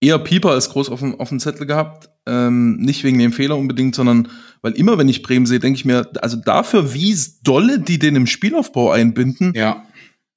äh, 0.00 0.06
eher 0.06 0.18
Pieper 0.18 0.50
als 0.50 0.70
groß 0.70 0.90
auf 0.90 1.00
dem, 1.00 1.18
auf 1.18 1.28
dem 1.30 1.40
Zettel 1.40 1.66
gehabt. 1.66 2.10
Ähm, 2.26 2.76
nicht 2.76 3.04
wegen 3.04 3.18
dem 3.18 3.32
Fehler 3.32 3.56
unbedingt, 3.56 3.94
sondern 3.94 4.28
weil 4.60 4.72
immer, 4.72 4.98
wenn 4.98 5.08
ich 5.08 5.22
Bremen 5.22 5.46
sehe, 5.46 5.60
denke 5.60 5.78
ich 5.78 5.84
mir, 5.84 6.10
also 6.20 6.36
dafür, 6.36 6.92
wie 6.92 7.16
dolle 7.42 7.78
die 7.80 7.98
den 7.98 8.16
im 8.16 8.26
Spielaufbau 8.26 8.90
einbinden, 8.90 9.52
Ja, 9.56 9.84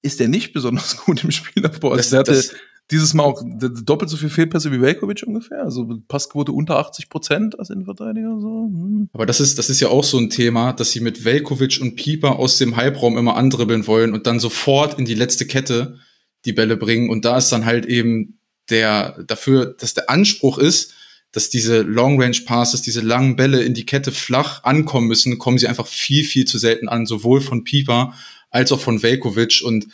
ist 0.01 0.19
der 0.21 0.29
nicht 0.29 0.53
besonders 0.53 0.97
gut 1.05 1.23
im 1.23 1.31
Spielaufbau. 1.31 1.91
Also 1.91 1.97
Das- 2.01 2.09
der 2.09 2.19
hatte 2.19 2.31
das- 2.31 2.53
dieses 2.91 3.13
Mal 3.13 3.23
auch 3.23 3.41
doppelt 3.83 4.09
so 4.09 4.17
viel 4.17 4.29
Fehlpässe 4.29 4.71
wie 4.71 4.81
Velkovic 4.81 5.23
ungefähr. 5.25 5.63
Also 5.63 5.87
Passquote 6.07 6.51
unter 6.51 6.77
80 6.77 7.09
Prozent 7.09 7.59
als 7.59 7.69
Innenverteidiger. 7.69 8.37
So. 8.39 8.69
Hm. 8.71 9.09
aber 9.13 9.25
das 9.25 9.39
ist, 9.39 9.57
das 9.57 9.69
ist 9.69 9.79
ja 9.79 9.87
auch 9.87 10.03
so 10.03 10.17
ein 10.17 10.29
Thema, 10.29 10.73
dass 10.73 10.91
sie 10.91 10.99
mit 10.99 11.23
Velkovic 11.23 11.79
und 11.81 11.95
Pieper 11.95 12.37
aus 12.37 12.57
dem 12.57 12.75
Halbraum 12.75 13.17
immer 13.17 13.35
andribbeln 13.35 13.87
wollen 13.87 14.13
und 14.13 14.27
dann 14.27 14.39
sofort 14.39 14.99
in 14.99 15.05
die 15.05 15.15
letzte 15.15 15.47
Kette 15.47 15.97
die 16.45 16.53
Bälle 16.53 16.77
bringen. 16.77 17.09
Und 17.09 17.25
da 17.25 17.37
ist 17.37 17.51
dann 17.51 17.65
halt 17.65 17.85
eben 17.85 18.39
der 18.69 19.23
dafür, 19.23 19.75
dass 19.79 19.93
der 19.93 20.09
Anspruch 20.09 20.57
ist, 20.57 20.93
dass 21.31 21.49
diese 21.49 21.81
Long-Range-Passes, 21.81 22.81
diese 22.81 23.01
langen 23.01 23.35
Bälle 23.35 23.63
in 23.63 23.73
die 23.73 23.85
Kette 23.85 24.11
flach 24.11 24.63
ankommen 24.63 25.07
müssen, 25.07 25.37
kommen 25.37 25.57
sie 25.57 25.67
einfach 25.67 25.87
viel, 25.87 26.23
viel 26.23 26.45
zu 26.45 26.57
selten 26.57 26.89
an, 26.89 27.05
sowohl 27.05 27.39
von 27.39 27.63
Pieper 27.63 28.13
als 28.49 28.71
auch 28.71 28.81
von 28.81 29.01
Velkovic. 29.01 29.61
Und 29.63 29.87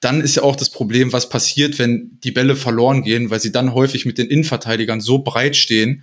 dann 0.00 0.20
ist 0.20 0.36
ja 0.36 0.42
auch 0.42 0.56
das 0.56 0.70
Problem, 0.70 1.12
was 1.12 1.28
passiert, 1.28 1.78
wenn 1.78 2.18
die 2.22 2.32
Bälle 2.32 2.56
verloren 2.56 3.02
gehen, 3.02 3.30
weil 3.30 3.40
sie 3.40 3.52
dann 3.52 3.74
häufig 3.74 4.04
mit 4.04 4.18
den 4.18 4.28
Innenverteidigern 4.28 5.00
so 5.00 5.20
breit 5.20 5.56
stehen 5.56 6.02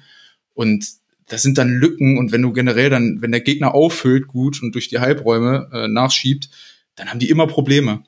und 0.53 0.85
das 1.27 1.41
sind 1.41 1.57
dann 1.57 1.69
Lücken 1.69 2.17
und 2.17 2.31
wenn 2.31 2.41
du 2.41 2.51
generell 2.51 2.89
dann, 2.89 3.21
wenn 3.21 3.31
der 3.31 3.41
Gegner 3.41 3.73
auffüllt 3.73 4.27
gut 4.27 4.61
und 4.61 4.73
durch 4.75 4.89
die 4.89 4.99
Halbräume 4.99 5.69
äh, 5.71 5.87
nachschiebt, 5.87 6.49
dann 6.95 7.09
haben 7.09 7.19
die 7.19 7.29
immer 7.29 7.47
Probleme. 7.47 8.03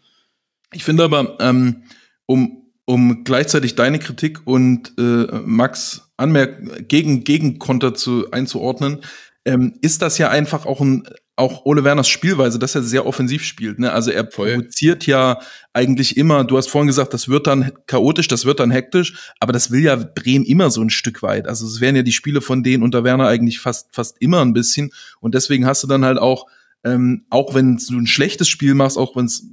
Ich 0.73 0.83
finde 0.83 1.03
aber, 1.03 1.37
ähm, 1.39 1.83
um, 2.25 2.63
um 2.85 3.23
gleichzeitig 3.23 3.75
deine 3.75 3.99
Kritik 3.99 4.45
und 4.45 4.93
äh, 4.97 5.41
Max 5.45 6.01
Anmerk 6.17 6.87
gegen 6.87 7.23
Gegenkonter 7.23 7.93
zu 7.93 8.31
einzuordnen, 8.31 9.01
ähm, 9.45 9.73
ist 9.81 10.01
das 10.01 10.17
ja 10.17 10.29
einfach 10.29 10.65
auch 10.65 10.81
ein 10.81 11.07
auch 11.37 11.65
Ole 11.65 11.83
Werners 11.83 12.07
Spielweise, 12.07 12.59
dass 12.59 12.75
er 12.75 12.83
sehr 12.83 13.05
offensiv 13.05 13.43
spielt. 13.43 13.77
Ne? 13.77 13.91
Also 13.91 14.11
er 14.11 14.23
provoziert 14.23 15.05
ja 15.05 15.39
eigentlich 15.73 16.15
immer, 16.15 16.45
du 16.45 16.57
hast 16.57 16.69
vorhin 16.69 16.87
gesagt, 16.87 17.13
das 17.13 17.27
wird 17.27 17.47
dann 17.47 17.71
chaotisch, 17.87 18.29
das 18.29 18.45
wird 18.45 18.61
dann 18.61 18.71
hektisch, 18.71 19.33
aber 19.39 19.51
das 19.51 19.69
will 19.69 19.81
ja 19.81 19.95
Bremen 19.95 20.45
immer 20.45 20.69
so 20.69 20.81
ein 20.81 20.89
Stück 20.89 21.21
weit. 21.23 21.47
Also 21.47 21.65
es 21.65 21.81
wären 21.81 21.95
ja 21.95 22.03
die 22.03 22.13
Spiele 22.13 22.39
von 22.39 22.63
denen 22.63 22.83
unter 22.83 23.03
Werner 23.03 23.27
eigentlich 23.27 23.59
fast, 23.59 23.93
fast 23.93 24.21
immer 24.21 24.41
ein 24.41 24.53
bisschen. 24.53 24.91
Und 25.19 25.35
deswegen 25.35 25.65
hast 25.65 25.83
du 25.83 25.87
dann 25.87 26.05
halt 26.05 26.19
auch, 26.19 26.47
ähm, 26.85 27.25
auch 27.29 27.53
wenn 27.53 27.77
du 27.77 27.97
ein 27.97 28.07
schlechtes 28.07 28.47
Spiel 28.47 28.73
machst, 28.73 28.97
auch 28.97 29.17
wenn 29.17 29.25
es 29.25 29.45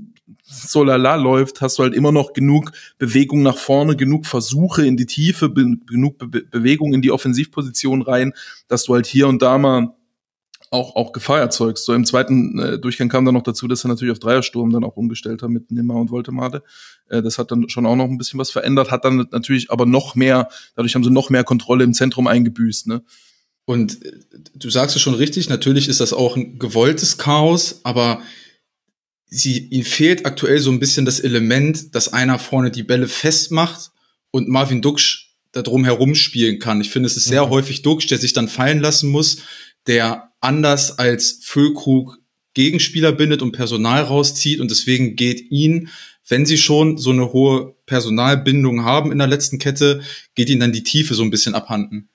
so 0.44 0.84
lala 0.84 1.16
läuft, 1.16 1.62
hast 1.62 1.78
du 1.78 1.82
halt 1.82 1.94
immer 1.94 2.12
noch 2.12 2.32
genug 2.32 2.72
Bewegung 2.98 3.42
nach 3.42 3.56
vorne, 3.56 3.96
genug 3.96 4.26
Versuche 4.26 4.86
in 4.86 4.96
die 4.96 5.06
Tiefe, 5.06 5.48
be 5.48 5.78
genug 5.86 6.18
be 6.18 6.42
Bewegung 6.42 6.92
in 6.92 7.02
die 7.02 7.10
Offensivposition 7.10 8.02
rein, 8.02 8.34
dass 8.68 8.84
du 8.84 8.94
halt 8.94 9.06
hier 9.06 9.28
und 9.28 9.42
da 9.42 9.58
mal 9.58 9.94
auch, 10.72 10.96
auch 10.96 11.12
Gefahr 11.12 11.38
erzeugst. 11.38 11.84
So 11.84 11.92
im 11.92 12.04
zweiten 12.04 12.58
äh, 12.58 12.78
Durchgang 12.78 13.08
kam 13.08 13.24
dann 13.24 13.34
noch 13.34 13.42
dazu, 13.42 13.68
dass 13.68 13.84
er 13.84 13.88
natürlich 13.88 14.12
auf 14.12 14.18
Dreiersturm 14.18 14.72
dann 14.72 14.84
auch 14.84 14.96
umgestellt 14.96 15.42
hat 15.42 15.50
mit 15.50 15.70
Nimmer 15.70 15.96
und 15.96 16.10
Voltemade. 16.10 16.62
Äh, 17.08 17.22
das 17.22 17.38
hat 17.38 17.50
dann 17.50 17.68
schon 17.68 17.86
auch 17.86 17.96
noch 17.96 18.06
ein 18.08 18.18
bisschen 18.18 18.40
was 18.40 18.50
verändert, 18.50 18.90
hat 18.90 19.04
dann 19.04 19.28
natürlich 19.30 19.70
aber 19.70 19.84
noch 19.84 20.14
mehr, 20.14 20.48
dadurch 20.74 20.94
haben 20.94 21.04
sie 21.04 21.10
noch 21.10 21.30
mehr 21.30 21.44
Kontrolle 21.44 21.84
im 21.84 21.92
Zentrum 21.92 22.26
eingebüßt. 22.26 22.86
Ne? 22.86 23.02
Und 23.66 24.04
äh, 24.04 24.12
du 24.54 24.70
sagst 24.70 24.96
es 24.96 25.02
schon 25.02 25.14
richtig, 25.14 25.48
natürlich 25.48 25.88
ist 25.88 26.00
das 26.00 26.14
auch 26.14 26.36
ein 26.36 26.58
gewolltes 26.58 27.18
Chaos, 27.18 27.80
aber 27.84 28.22
sie, 29.26 29.58
ihnen 29.68 29.84
fehlt 29.84 30.24
aktuell 30.24 30.58
so 30.58 30.70
ein 30.70 30.80
bisschen 30.80 31.04
das 31.04 31.20
Element, 31.20 31.94
dass 31.94 32.12
einer 32.12 32.38
vorne 32.38 32.70
die 32.70 32.82
Bälle 32.82 33.08
festmacht 33.08 33.90
und 34.30 34.48
Marvin 34.48 34.80
Duksch 34.80 35.34
da 35.52 35.60
drum 35.60 35.84
herum 35.84 36.14
spielen 36.14 36.58
kann. 36.58 36.80
Ich 36.80 36.90
finde, 36.90 37.08
es 37.08 37.18
ist 37.18 37.26
sehr 37.26 37.46
mhm. 37.46 37.50
häufig 37.50 37.82
Duksch, 37.82 38.06
der 38.06 38.16
sich 38.16 38.32
dann 38.32 38.48
fallen 38.48 38.80
lassen 38.80 39.10
muss, 39.10 39.38
der 39.86 40.31
anders 40.42 40.98
als 40.98 41.40
Füllkrug 41.42 42.18
Gegenspieler 42.54 43.12
bindet 43.12 43.40
und 43.40 43.52
Personal 43.52 44.02
rauszieht 44.02 44.60
und 44.60 44.70
deswegen 44.70 45.16
geht 45.16 45.50
ihn, 45.50 45.88
wenn 46.28 46.46
sie 46.46 46.58
schon 46.58 46.98
so 46.98 47.10
eine 47.10 47.32
hohe 47.32 47.74
Personalbindung 47.86 48.84
haben 48.84 49.10
in 49.10 49.18
der 49.18 49.26
letzten 49.26 49.58
Kette, 49.58 50.02
geht 50.34 50.50
ihnen 50.50 50.60
dann 50.60 50.72
die 50.72 50.84
Tiefe 50.84 51.14
so 51.14 51.22
ein 51.22 51.30
bisschen 51.30 51.54
abhanden. 51.54 52.10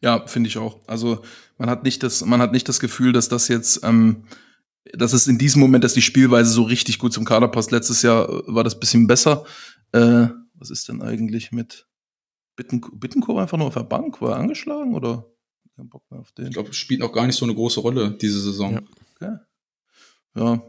Ja, 0.00 0.26
finde 0.26 0.48
ich 0.48 0.58
auch. 0.58 0.80
Also 0.86 1.22
man 1.56 1.70
hat 1.70 1.84
nicht 1.84 2.02
das, 2.02 2.24
man 2.24 2.40
hat 2.40 2.52
nicht 2.52 2.68
das 2.68 2.80
Gefühl, 2.80 3.12
dass 3.12 3.28
das 3.28 3.48
jetzt, 3.48 3.80
ähm, 3.84 4.24
dass 4.92 5.12
es 5.12 5.26
in 5.26 5.38
diesem 5.38 5.60
Moment, 5.60 5.84
dass 5.84 5.94
die 5.94 6.02
Spielweise 6.02 6.50
so 6.50 6.62
richtig 6.62 6.98
gut 6.98 7.12
zum 7.12 7.24
Kader 7.24 7.48
passt. 7.48 7.70
Letztes 7.70 8.02
Jahr 8.02 8.28
war 8.46 8.64
das 8.64 8.78
bisschen 8.78 9.06
besser. 9.06 9.44
Äh, 9.92 10.28
was 10.54 10.70
ist 10.70 10.88
denn 10.88 11.02
eigentlich 11.02 11.52
mit 11.52 11.86
Bitten, 12.56 12.80
Bittencourt 12.80 13.40
einfach 13.40 13.58
nur 13.58 13.68
auf 13.68 13.74
der 13.74 13.84
Bank? 13.84 14.20
War 14.20 14.32
er 14.32 14.38
angeschlagen 14.38 14.94
oder? 14.94 15.26
Keinen 15.78 15.88
Bock 15.88 16.02
mehr 16.10 16.20
auf 16.20 16.32
den. 16.32 16.46
Ich 16.46 16.52
glaube, 16.52 16.72
spielt 16.74 17.02
auch 17.02 17.12
gar 17.12 17.26
nicht 17.26 17.36
so 17.36 17.44
eine 17.44 17.54
große 17.54 17.80
Rolle 17.80 18.10
diese 18.10 18.40
Saison. 18.40 18.72
Ja. 18.72 18.82
Okay. 19.14 19.36
ja. 20.36 20.62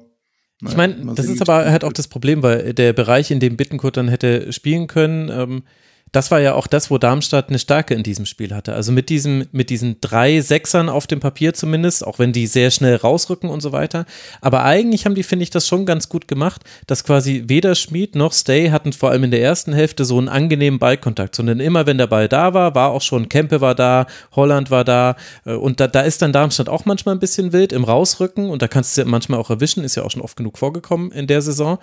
Naja, 0.61 0.71
ich 0.71 0.75
meine, 0.77 1.13
das 1.15 1.27
ist 1.27 1.41
aber 1.41 1.71
halt 1.71 1.83
auch 1.85 1.93
das 1.93 2.09
Problem, 2.09 2.43
weil 2.43 2.73
der 2.73 2.91
Bereich, 2.91 3.31
in 3.31 3.39
dem 3.39 3.55
Bittenkurt 3.55 3.95
dann 3.95 4.09
hätte 4.09 4.51
spielen 4.51 4.87
können, 4.87 5.29
ähm, 5.29 5.63
das 6.11 6.31
war 6.31 6.39
ja 6.39 6.55
auch 6.55 6.67
das, 6.67 6.89
wo 6.89 6.97
Darmstadt 6.97 7.49
eine 7.49 7.59
Stärke 7.59 7.93
in 7.93 8.03
diesem 8.03 8.25
Spiel 8.25 8.53
hatte. 8.53 8.73
Also 8.73 8.91
mit 8.91 9.09
diesem, 9.09 9.45
mit 9.51 9.69
diesen 9.69 10.01
drei 10.01 10.41
Sechsern 10.41 10.89
auf 10.89 11.07
dem 11.07 11.19
Papier 11.19 11.53
zumindest, 11.53 12.05
auch 12.05 12.19
wenn 12.19 12.33
die 12.33 12.47
sehr 12.47 12.71
schnell 12.71 12.95
rausrücken 12.95 13.49
und 13.49 13.61
so 13.61 13.71
weiter. 13.71 14.05
Aber 14.41 14.63
eigentlich 14.63 15.05
haben 15.05 15.15
die, 15.15 15.23
finde 15.23 15.43
ich, 15.43 15.49
das 15.49 15.67
schon 15.67 15.85
ganz 15.85 16.09
gut 16.09 16.27
gemacht, 16.27 16.63
dass 16.87 17.03
quasi 17.03 17.43
weder 17.47 17.75
Schmid 17.75 18.15
noch 18.15 18.33
Stay 18.33 18.71
hatten 18.71 18.93
vor 18.93 19.11
allem 19.11 19.25
in 19.25 19.31
der 19.31 19.41
ersten 19.41 19.73
Hälfte 19.73 20.05
so 20.05 20.17
einen 20.17 20.29
angenehmen 20.29 20.79
Ballkontakt, 20.79 21.35
sondern 21.35 21.59
immer, 21.59 21.85
wenn 21.85 21.97
der 21.97 22.07
Ball 22.07 22.27
da 22.27 22.53
war, 22.53 22.73
war 22.75 22.91
auch 22.91 23.01
schon 23.01 23.29
Kempe 23.29 23.61
war 23.61 23.75
da, 23.75 24.07
Holland 24.35 24.71
war 24.71 24.83
da 24.83 25.15
äh, 25.45 25.53
und 25.53 25.79
da, 25.79 25.87
da 25.87 26.01
ist 26.01 26.21
dann 26.21 26.33
Darmstadt 26.33 26.69
auch 26.69 26.85
manchmal 26.85 27.15
ein 27.15 27.19
bisschen 27.19 27.53
wild 27.53 27.71
im 27.73 27.83
Rausrücken 27.83 28.49
und 28.49 28.61
da 28.61 28.67
kannst 28.67 28.97
du 28.97 29.05
manchmal 29.05 29.39
auch 29.39 29.49
erwischen, 29.49 29.83
ist 29.83 29.95
ja 29.95 30.03
auch 30.03 30.11
schon 30.11 30.21
oft 30.21 30.37
genug 30.37 30.57
vorgekommen 30.57 31.11
in 31.11 31.27
der 31.27 31.41
Saison. 31.41 31.77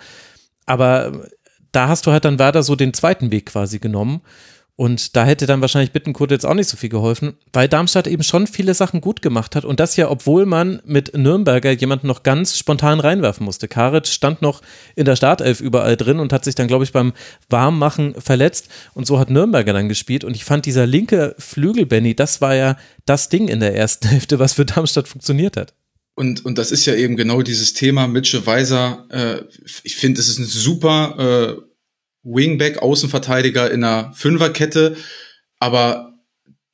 Aber 0.65 1.29
da 1.77 1.87
hast 1.87 2.07
du 2.07 2.11
halt 2.11 2.25
dann 2.25 2.39
Werder 2.39 2.63
so 2.63 2.75
den 2.75 2.91
zweiten 2.91 3.31
Weg 3.31 3.45
quasi 3.45 3.77
genommen. 3.77 4.21
Und 4.75 5.15
da 5.15 5.25
hätte 5.25 5.45
dann 5.45 5.61
wahrscheinlich 5.61 5.91
Bittenkurt 5.91 6.31
jetzt 6.31 6.45
auch 6.45 6.55
nicht 6.55 6.69
so 6.69 6.77
viel 6.77 6.89
geholfen, 6.89 7.33
weil 7.53 7.67
Darmstadt 7.67 8.07
eben 8.07 8.23
schon 8.23 8.45
viele 8.47 8.73
Sachen 8.73 8.99
gut 8.99 9.21
gemacht 9.21 9.55
hat. 9.55 9.63
Und 9.63 9.79
das 9.79 9.95
ja, 9.95 10.09
obwohl 10.09 10.47
man 10.47 10.81
mit 10.85 11.15
Nürnberger 11.15 11.71
jemanden 11.71 12.07
noch 12.07 12.23
ganz 12.23 12.57
spontan 12.57 12.99
reinwerfen 12.99 13.45
musste. 13.45 13.67
Karic 13.67 14.07
stand 14.07 14.41
noch 14.41 14.61
in 14.95 15.05
der 15.05 15.15
Startelf 15.15 15.61
überall 15.61 15.97
drin 15.97 16.19
und 16.19 16.33
hat 16.33 16.45
sich 16.45 16.55
dann, 16.55 16.67
glaube 16.67 16.83
ich, 16.83 16.91
beim 16.91 17.13
Warmmachen 17.49 18.19
verletzt. 18.21 18.69
Und 18.93 19.05
so 19.05 19.19
hat 19.19 19.29
Nürnberger 19.29 19.73
dann 19.73 19.89
gespielt. 19.89 20.23
Und 20.23 20.35
ich 20.35 20.45
fand 20.45 20.65
dieser 20.65 20.87
linke 20.87 21.35
Flügel, 21.37 21.85
Benny, 21.85 22.15
das 22.15 22.41
war 22.41 22.55
ja 22.55 22.77
das 23.05 23.29
Ding 23.29 23.47
in 23.47 23.59
der 23.59 23.75
ersten 23.75 24.07
Hälfte, 24.09 24.39
was 24.39 24.53
für 24.53 24.65
Darmstadt 24.65 25.07
funktioniert 25.07 25.57
hat. 25.57 25.73
Und, 26.17 26.43
und 26.45 26.57
das 26.57 26.71
ist 26.71 26.87
ja 26.87 26.95
eben 26.95 27.15
genau 27.15 27.43
dieses 27.43 27.73
Thema. 27.73 28.07
Mitchell 28.07 28.45
Weiser, 28.47 29.05
äh, 29.09 29.43
ich 29.83 29.95
finde, 29.95 30.19
es 30.19 30.27
ist 30.27 30.39
ein 30.39 30.45
super 30.45 31.59
äh, 31.59 31.66
Wingback, 32.27 32.79
Außenverteidiger 32.79 33.71
in 33.71 33.83
einer 33.83 34.13
Fünferkette, 34.13 34.97
aber 35.59 36.13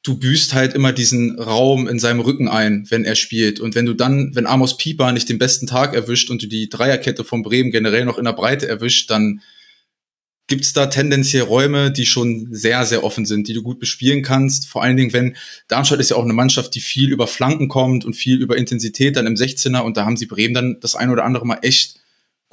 du 0.03 0.17
büßt 0.17 0.53
halt 0.53 0.73
immer 0.73 0.91
diesen 0.91 1.39
Raum 1.39 1.87
in 1.87 1.97
seinem 1.97 2.19
Rücken 2.19 2.49
ein, 2.49 2.85
wenn 2.89 3.05
er 3.05 3.15
spielt. 3.15 3.59
Und 3.59 3.73
wenn 3.73 3.85
du 3.85 3.93
dann, 3.93 4.35
wenn 4.35 4.45
Amos 4.45 4.77
Pieper 4.77 5.11
nicht 5.13 5.29
den 5.29 5.39
besten 5.39 5.65
Tag 5.65 5.93
erwischt 5.93 6.29
und 6.29 6.43
du 6.43 6.47
die 6.47 6.69
Dreierkette 6.69 7.23
von 7.23 7.41
Bremen 7.41 7.71
generell 7.71 8.03
noch 8.03 8.17
in 8.17 8.25
der 8.25 8.33
Breite 8.33 8.67
erwischt, 8.67 9.09
dann 9.09 9.41
gibt 10.47 10.65
es 10.65 10.73
da 10.73 10.87
tendenziell 10.87 11.43
Räume, 11.43 11.89
die 11.89 12.05
schon 12.05 12.49
sehr, 12.51 12.85
sehr 12.85 13.05
offen 13.05 13.25
sind, 13.25 13.47
die 13.47 13.53
du 13.53 13.63
gut 13.63 13.79
bespielen 13.79 14.23
kannst. 14.23 14.67
Vor 14.67 14.83
allen 14.83 14.97
Dingen, 14.97 15.13
wenn 15.13 15.37
Darmstadt 15.69 16.01
ist 16.01 16.09
ja 16.09 16.17
auch 16.17 16.23
eine 16.23 16.33
Mannschaft, 16.33 16.75
die 16.75 16.81
viel 16.81 17.11
über 17.11 17.27
Flanken 17.27 17.69
kommt 17.69 18.03
und 18.03 18.13
viel 18.13 18.41
über 18.41 18.57
Intensität 18.57 19.15
dann 19.15 19.25
im 19.25 19.35
16er 19.35 19.79
und 19.79 19.95
da 19.95 20.05
haben 20.05 20.17
sie 20.17 20.25
Bremen 20.25 20.53
dann 20.53 20.77
das 20.81 20.95
ein 20.95 21.09
oder 21.09 21.23
andere 21.23 21.47
Mal 21.47 21.59
echt 21.61 22.02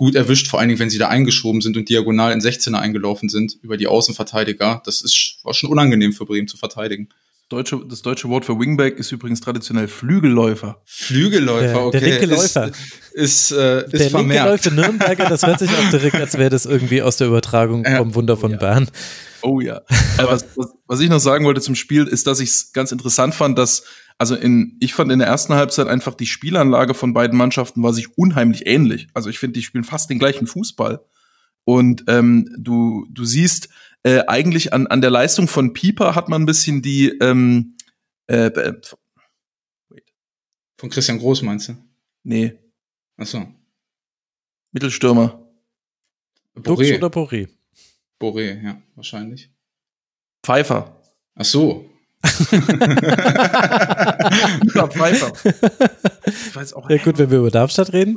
gut 0.00 0.14
erwischt, 0.14 0.48
vor 0.48 0.60
allen 0.60 0.70
Dingen, 0.70 0.78
wenn 0.80 0.88
sie 0.88 0.96
da 0.96 1.08
eingeschoben 1.08 1.60
sind 1.60 1.76
und 1.76 1.90
diagonal 1.90 2.32
in 2.32 2.40
16er 2.40 2.78
eingelaufen 2.78 3.28
sind 3.28 3.58
über 3.60 3.76
die 3.76 3.86
Außenverteidiger. 3.86 4.80
Das 4.86 5.02
ist, 5.02 5.40
war 5.42 5.52
schon 5.52 5.68
unangenehm 5.68 6.14
für 6.14 6.24
Bremen 6.24 6.48
zu 6.48 6.56
verteidigen. 6.56 7.10
Deutsche, 7.50 7.82
das 7.86 8.00
deutsche 8.00 8.30
Wort 8.30 8.46
für 8.46 8.58
Wingback 8.58 8.96
ist 8.96 9.12
übrigens 9.12 9.42
traditionell 9.42 9.88
Flügelläufer. 9.88 10.80
Flügelläufer, 10.86 11.84
okay. 11.84 12.00
Der 12.00 12.08
linke 12.08 12.26
Läufer. 12.34 12.68
Ist, 13.12 13.50
ist, 13.50 13.52
äh, 13.52 13.84
ist 13.84 13.92
der 13.92 14.10
vermerkt. 14.10 14.64
linke 14.64 14.70
Läufer 14.70 14.70
Nürnberger, 14.70 15.28
das 15.28 15.42
hört 15.42 15.58
sich 15.58 15.68
auch 15.68 15.90
direkt, 15.90 16.14
als 16.14 16.38
wäre 16.38 16.48
das 16.48 16.64
irgendwie 16.64 17.02
aus 17.02 17.18
der 17.18 17.26
Übertragung 17.26 17.84
ja. 17.84 17.98
vom 17.98 18.14
Wunder 18.14 18.38
von 18.38 18.52
oh, 18.52 18.54
ja. 18.54 18.58
Bern. 18.58 18.90
Oh 19.42 19.60
ja. 19.60 19.82
was, 20.16 20.46
was, 20.56 20.68
was 20.86 21.00
ich 21.00 21.10
noch 21.10 21.18
sagen 21.18 21.44
wollte 21.44 21.60
zum 21.60 21.74
Spiel, 21.74 22.06
ist, 22.06 22.26
dass 22.26 22.40
ich 22.40 22.48
es 22.48 22.72
ganz 22.72 22.90
interessant 22.90 23.34
fand, 23.34 23.58
dass, 23.58 23.84
also 24.20 24.34
in, 24.34 24.76
ich 24.80 24.92
fand 24.92 25.10
in 25.10 25.18
der 25.18 25.28
ersten 25.28 25.54
Halbzeit 25.54 25.86
einfach 25.86 26.14
die 26.14 26.26
Spielanlage 26.26 26.92
von 26.92 27.14
beiden 27.14 27.38
Mannschaften 27.38 27.82
war 27.82 27.94
sich 27.94 28.18
unheimlich 28.18 28.66
ähnlich. 28.66 29.08
Also 29.14 29.30
ich 29.30 29.38
finde, 29.38 29.54
die 29.54 29.62
spielen 29.62 29.82
fast 29.82 30.10
den 30.10 30.18
gleichen 30.18 30.46
Fußball. 30.46 31.02
Und 31.64 32.04
ähm, 32.06 32.54
du, 32.58 33.06
du 33.08 33.24
siehst, 33.24 33.70
äh, 34.02 34.24
eigentlich 34.26 34.74
an, 34.74 34.86
an 34.88 35.00
der 35.00 35.08
Leistung 35.08 35.48
von 35.48 35.72
Pieper 35.72 36.14
hat 36.14 36.28
man 36.28 36.42
ein 36.42 36.46
bisschen 36.46 36.82
die 36.82 37.08
ähm, 37.22 37.78
äh, 38.26 38.48
äh, 38.48 38.78
wait. 39.88 40.12
Von 40.78 40.90
Christian 40.90 41.18
Groß 41.18 41.40
meinst 41.40 41.70
du? 41.70 41.76
Nee. 42.22 42.58
Ach 43.16 43.26
so. 43.26 43.46
Mittelstürmer. 44.72 45.50
Boré 46.56 46.98
oder 46.98 47.08
Boré? 47.08 47.48
Boré, 48.20 48.62
ja, 48.62 48.82
wahrscheinlich. 48.96 49.50
Pfeiffer. 50.44 51.00
Ach 51.36 51.44
so. 51.46 51.89
Pfeiffer. 54.90 55.32
Ich 56.26 56.54
weiß 56.54 56.74
auch, 56.74 56.90
ja 56.90 56.98
gut, 56.98 57.16
wenn 57.18 57.30
wir 57.30 57.38
über 57.38 57.50
Darmstadt 57.50 57.94
reden. 57.94 58.16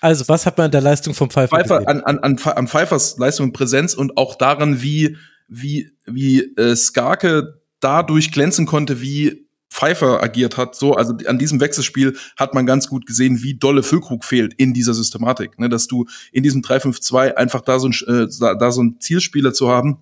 Also, 0.00 0.28
was 0.28 0.46
hat 0.46 0.56
man 0.56 0.66
an 0.66 0.70
der 0.70 0.80
Leistung 0.80 1.14
vom 1.14 1.30
Pfeiffer, 1.30 1.56
Pfeiffer 1.56 1.88
an, 1.88 2.00
an, 2.02 2.18
an, 2.20 2.38
an 2.38 2.68
Pfeiffers 2.68 3.18
Leistung 3.18 3.46
und 3.46 3.52
Präsenz 3.52 3.94
und 3.94 4.16
auch 4.16 4.36
daran, 4.36 4.82
wie, 4.82 5.16
wie, 5.48 5.90
wie 6.06 6.42
äh, 6.56 6.76
Skarke 6.76 7.60
dadurch 7.80 8.30
glänzen 8.30 8.66
konnte, 8.66 9.00
wie 9.00 9.48
Pfeiffer 9.68 10.22
agiert 10.22 10.56
hat. 10.56 10.76
So, 10.76 10.94
also 10.94 11.14
an 11.26 11.38
diesem 11.38 11.60
Wechselspiel 11.60 12.16
hat 12.36 12.54
man 12.54 12.64
ganz 12.64 12.88
gut 12.88 13.06
gesehen, 13.06 13.42
wie 13.42 13.54
dolle 13.54 13.82
Füllkrug 13.82 14.24
fehlt 14.24 14.54
in 14.54 14.72
dieser 14.72 14.94
Systematik. 14.94 15.58
Ne, 15.58 15.68
dass 15.68 15.88
du 15.88 16.06
in 16.30 16.44
diesem 16.44 16.62
3-5-2 16.62 17.34
einfach 17.34 17.62
da 17.62 17.80
so, 17.80 17.88
ein, 17.88 17.94
äh, 18.06 18.28
da, 18.38 18.54
da 18.54 18.70
so 18.70 18.82
ein 18.82 19.00
Zielspieler 19.00 19.52
zu 19.52 19.68
haben, 19.68 19.98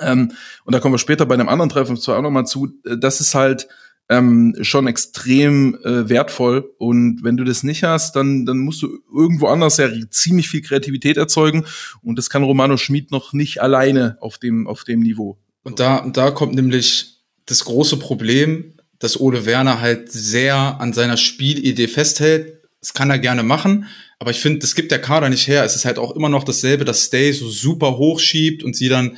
ähm, 0.00 0.32
und 0.64 0.74
da 0.74 0.80
kommen 0.80 0.94
wir 0.94 0.98
später 0.98 1.26
bei 1.26 1.34
einem 1.34 1.48
anderen 1.48 1.70
Treffen 1.70 1.96
zwar 1.96 2.18
auch 2.18 2.22
nochmal 2.22 2.46
zu, 2.46 2.68
äh, 2.84 2.96
das 2.98 3.20
ist 3.20 3.34
halt 3.34 3.68
ähm, 4.08 4.56
schon 4.60 4.86
extrem 4.86 5.78
äh, 5.84 6.08
wertvoll. 6.08 6.70
Und 6.78 7.22
wenn 7.22 7.36
du 7.36 7.44
das 7.44 7.62
nicht 7.62 7.82
hast, 7.82 8.16
dann, 8.16 8.44
dann 8.44 8.58
musst 8.58 8.82
du 8.82 8.98
irgendwo 9.14 9.46
anders 9.46 9.78
ja 9.78 9.88
ziemlich 10.10 10.48
viel 10.48 10.62
Kreativität 10.62 11.16
erzeugen. 11.16 11.64
Und 12.02 12.18
das 12.18 12.28
kann 12.28 12.42
Romano 12.42 12.76
Schmid 12.76 13.10
noch 13.10 13.32
nicht 13.32 13.62
alleine 13.62 14.16
auf 14.20 14.38
dem, 14.38 14.66
auf 14.66 14.84
dem 14.84 15.00
Niveau. 15.00 15.38
Und 15.62 15.80
da, 15.80 16.06
da 16.12 16.30
kommt 16.30 16.54
nämlich 16.54 17.20
das 17.46 17.64
große 17.64 17.96
Problem, 17.98 18.74
dass 18.98 19.18
Ole 19.18 19.46
Werner 19.46 19.80
halt 19.80 20.12
sehr 20.12 20.80
an 20.80 20.92
seiner 20.92 21.16
Spielidee 21.16 21.88
festhält. 21.88 22.60
das 22.80 22.94
kann 22.94 23.10
er 23.10 23.18
gerne 23.18 23.42
machen, 23.42 23.86
aber 24.18 24.30
ich 24.30 24.38
finde, 24.38 24.60
das 24.60 24.76
gibt 24.76 24.92
der 24.92 25.00
Kader 25.00 25.28
nicht 25.28 25.48
her. 25.48 25.64
Es 25.64 25.74
ist 25.74 25.84
halt 25.84 25.98
auch 25.98 26.14
immer 26.14 26.28
noch 26.28 26.44
dasselbe, 26.44 26.84
dass 26.84 27.04
Stay 27.06 27.32
so 27.32 27.48
super 27.48 27.96
hoch 27.96 28.20
schiebt 28.20 28.62
und 28.62 28.76
sie 28.76 28.88
dann 28.88 29.16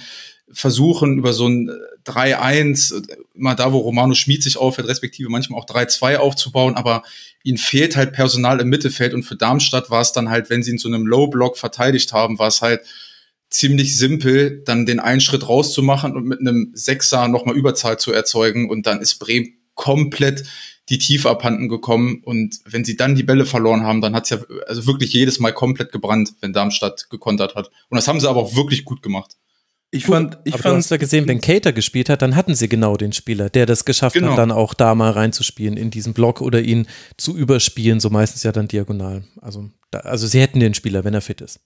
versuchen 0.51 1.19
über 1.19 1.33
so 1.33 1.49
ein 1.49 1.71
3-1, 2.05 3.07
immer 3.35 3.55
da, 3.55 3.73
wo 3.73 3.79
Romano 3.79 4.15
Schmid 4.15 4.43
sich 4.43 4.57
aufhält, 4.57 4.89
respektive 4.89 5.29
manchmal 5.31 5.61
auch 5.61 5.67
3-2 5.67 6.17
aufzubauen, 6.17 6.77
aber 6.77 7.03
ihnen 7.43 7.59
fehlt 7.59 7.97
halt 7.97 8.13
Personal 8.13 8.61
im 8.61 8.69
Mittelfeld 8.69 9.15
und 9.15 9.23
für 9.23 9.37
Darmstadt 9.37 9.91
war 9.91 10.03
es 10.03 10.13
dann 10.13 10.31
halt, 10.31 10.51
wenn 10.51 10.63
sie 10.63 10.73
in 10.73 10.79
so 10.79 10.89
einem 10.89 11.07
Low-Block 11.07 11.57
verteidigt 11.57 12.13
haben, 12.13 12.39
war 12.39 12.49
es 12.49 12.63
halt 12.63 12.83
ziemlich 13.51 13.97
simpel, 13.97 14.63
dann 14.65 14.85
den 14.87 15.01
einen 15.01 15.21
Schritt 15.21 15.49
rauszumachen 15.49 16.15
und 16.15 16.25
mit 16.25 16.41
einem 16.41 16.73
Sechser 16.75 17.29
nochmal 17.29 17.57
Überzahl 17.57 17.99
zu 17.99 18.13
erzeugen 18.13 18.69
und 18.69 18.87
dann 18.87 19.01
ist 19.01 19.17
Bremen 19.19 19.57
komplett 19.75 20.45
die 20.91 20.99
Tiefe 20.99 21.31
abhanden 21.31 21.69
gekommen 21.69 22.21
und 22.25 22.59
wenn 22.67 22.85
sie 22.85 22.97
dann 22.97 23.15
die 23.15 23.23
Bälle 23.23 23.47
verloren 23.47 23.85
haben, 23.85 24.03
dann 24.03 24.15
hat's 24.15 24.31
ja 24.31 24.39
also 24.67 24.87
wirklich 24.87 25.13
jedes 25.13 25.41
Mal 25.41 25.53
komplett 25.53 25.93
gebrannt, 25.93 26.35
wenn 26.41 26.53
Darmstadt 26.53 27.09
gekontert 27.09 27.55
hat. 27.55 27.71
Und 27.89 27.97
das 27.97 28.07
haben 28.07 28.21
sie 28.21 28.29
aber 28.29 28.41
auch 28.41 28.55
wirklich 28.55 28.85
gut 28.85 29.03
gemacht. 29.03 29.37
Ich 29.95 30.07
fand, 30.07 30.39
ich 30.43 30.55
aber 30.55 30.63
fand, 30.65 30.73
du 30.73 30.79
hast 30.79 30.91
ja 30.91 30.97
gesehen, 30.97 31.29
wenn 31.29 31.41
Cater 31.41 31.73
gespielt 31.73 32.09
hat, 32.09 32.21
dann 32.21 32.35
hatten 32.35 32.57
sie 32.57 32.69
genau 32.69 32.97
den 32.97 33.13
Spieler, 33.13 33.49
der 33.49 33.65
das 33.65 33.85
geschafft 33.85 34.15
genau. 34.15 34.33
hat, 34.33 34.39
dann 34.39 34.51
auch 34.51 34.75
da 34.75 34.97
mal 34.97 35.13
reinzuspielen 35.13 35.77
in 35.77 35.93
diesen 35.93 36.15
Block 36.15 36.41
oder 36.41 36.61
ihn 36.61 36.89
zu 37.17 37.37
überspielen, 37.37 38.01
so 38.01 38.11
meistens 38.11 38.43
ja 38.43 38.51
dann 38.51 38.67
diagonal. 38.67 39.23
Also, 39.41 39.71
da, 39.93 40.01
also 40.01 40.27
sie 40.27 40.41
hätten 40.41 40.59
den 40.59 40.75
Spieler, 40.75 41.05
wenn 41.05 41.15
er 41.15 41.21
fit 41.21 41.41
ist. 41.41 41.61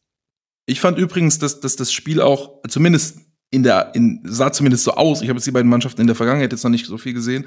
Ich 0.66 0.78
fand 0.78 0.98
übrigens, 0.98 1.38
dass, 1.38 1.60
dass 1.60 1.76
das 1.76 1.90
Spiel 1.90 2.20
auch 2.20 2.60
zumindest 2.68 3.20
in 3.50 3.62
der, 3.62 3.92
in, 3.94 4.20
sah 4.24 4.52
zumindest 4.52 4.84
so 4.84 4.92
aus. 4.92 5.22
Ich 5.22 5.30
habe 5.30 5.38
jetzt 5.38 5.46
die 5.46 5.52
beiden 5.52 5.70
Mannschaften 5.70 6.02
in 6.02 6.06
der 6.06 6.16
Vergangenheit 6.16 6.52
jetzt 6.52 6.64
noch 6.64 6.70
nicht 6.70 6.84
so 6.84 6.98
viel 6.98 7.14
gesehen, 7.14 7.46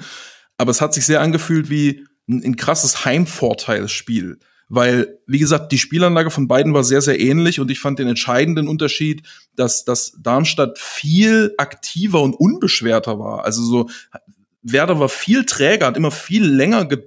aber 0.58 0.72
es 0.72 0.80
hat 0.80 0.94
sich 0.94 1.06
sehr 1.06 1.20
angefühlt 1.20 1.70
wie 1.70 2.04
ein, 2.28 2.42
ein 2.42 2.56
krasses 2.56 3.04
Heimvorteilsspiel 3.04 4.40
weil, 4.68 5.18
wie 5.26 5.38
gesagt, 5.38 5.72
die 5.72 5.78
Spielanlage 5.78 6.30
von 6.30 6.48
beiden 6.48 6.74
war 6.74 6.84
sehr, 6.84 7.02
sehr 7.02 7.20
ähnlich 7.20 7.60
und 7.60 7.70
ich 7.70 7.80
fand 7.80 7.98
den 7.98 8.08
entscheidenden 8.08 8.68
Unterschied, 8.68 9.22
dass, 9.56 9.84
dass 9.84 10.16
Darmstadt 10.20 10.78
viel 10.78 11.54
aktiver 11.58 12.22
und 12.22 12.34
unbeschwerter 12.34 13.18
war. 13.18 13.44
Also 13.44 13.62
so, 13.62 13.90
Werder 14.62 14.98
war 14.98 15.08
viel 15.08 15.44
träger, 15.44 15.86
hat 15.86 15.96
immer 15.96 16.10
viel 16.10 16.44
länger 16.44 16.86
ge 16.86 17.02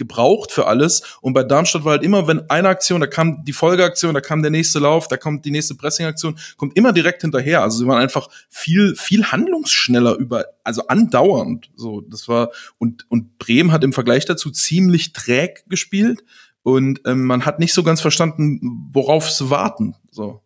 gebraucht 0.00 0.50
für 0.50 0.66
alles. 0.66 1.02
Und 1.20 1.34
bei 1.34 1.44
Darmstadt 1.44 1.84
war 1.84 1.92
halt 1.92 2.02
immer, 2.02 2.26
wenn 2.26 2.48
eine 2.48 2.68
Aktion, 2.68 3.02
da 3.02 3.06
kam 3.06 3.44
die 3.44 3.52
Folgeaktion, 3.52 4.14
da 4.14 4.22
kam 4.22 4.40
der 4.40 4.50
nächste 4.50 4.78
Lauf, 4.78 5.08
da 5.08 5.18
kommt 5.18 5.44
die 5.44 5.50
nächste 5.50 5.74
Pressingaktion, 5.74 6.38
kommt 6.56 6.74
immer 6.78 6.94
direkt 6.94 7.20
hinterher. 7.20 7.62
Also 7.62 7.80
sie 7.80 7.86
waren 7.86 8.00
einfach 8.00 8.28
viel, 8.48 8.96
viel 8.96 9.26
handlungsschneller 9.26 10.16
über, 10.16 10.46
also 10.64 10.86
andauernd. 10.86 11.70
So, 11.76 12.00
das 12.00 12.28
war, 12.28 12.50
und, 12.78 13.04
und 13.10 13.36
Bremen 13.36 13.72
hat 13.72 13.84
im 13.84 13.92
Vergleich 13.92 14.24
dazu 14.24 14.50
ziemlich 14.50 15.12
träg 15.12 15.68
gespielt. 15.68 16.24
Und 16.72 17.00
ähm, 17.06 17.24
man 17.24 17.44
hat 17.44 17.58
nicht 17.58 17.74
so 17.74 17.82
ganz 17.82 18.00
verstanden, 18.00 18.90
worauf 18.92 19.30
zu 19.30 19.50
warten. 19.50 19.94
So. 20.10 20.40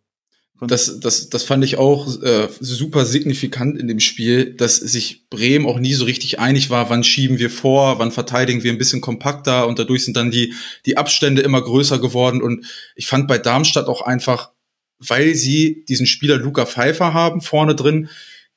Das, 0.61 1.01
das, 1.01 1.29
das 1.29 1.43
fand 1.43 1.65
ich 1.65 1.77
auch 1.77 2.07
äh, 2.21 2.47
super 2.61 3.05
signifikant 3.05 3.77
in 3.77 3.89
dem 3.89 3.99
Spiel, 3.99 4.53
dass 4.53 4.77
sich 4.77 5.27
Bremen 5.29 5.65
auch 5.65 5.79
nie 5.79 5.93
so 5.93 6.05
richtig 6.05 6.39
einig 6.39 6.69
war, 6.69 6.89
wann 6.89 7.03
schieben 7.03 7.39
wir 7.39 7.49
vor, 7.49 7.99
wann 7.99 8.11
verteidigen 8.11 8.63
wir 8.63 8.71
ein 8.71 8.77
bisschen 8.77 9.01
kompakter 9.01 9.67
und 9.67 9.79
dadurch 9.79 10.05
sind 10.05 10.15
dann 10.15 10.31
die, 10.31 10.53
die 10.85 10.95
Abstände 10.95 11.41
immer 11.41 11.61
größer 11.61 11.99
geworden. 11.99 12.41
Und 12.41 12.65
ich 12.95 13.07
fand 13.07 13.27
bei 13.27 13.37
Darmstadt 13.37 13.87
auch 13.87 14.01
einfach, 14.01 14.51
weil 14.97 15.35
sie 15.35 15.83
diesen 15.89 16.07
Spieler 16.07 16.37
Luca 16.37 16.65
Pfeiffer 16.65 17.13
haben 17.13 17.41
vorne 17.41 17.75
drin, 17.75 18.07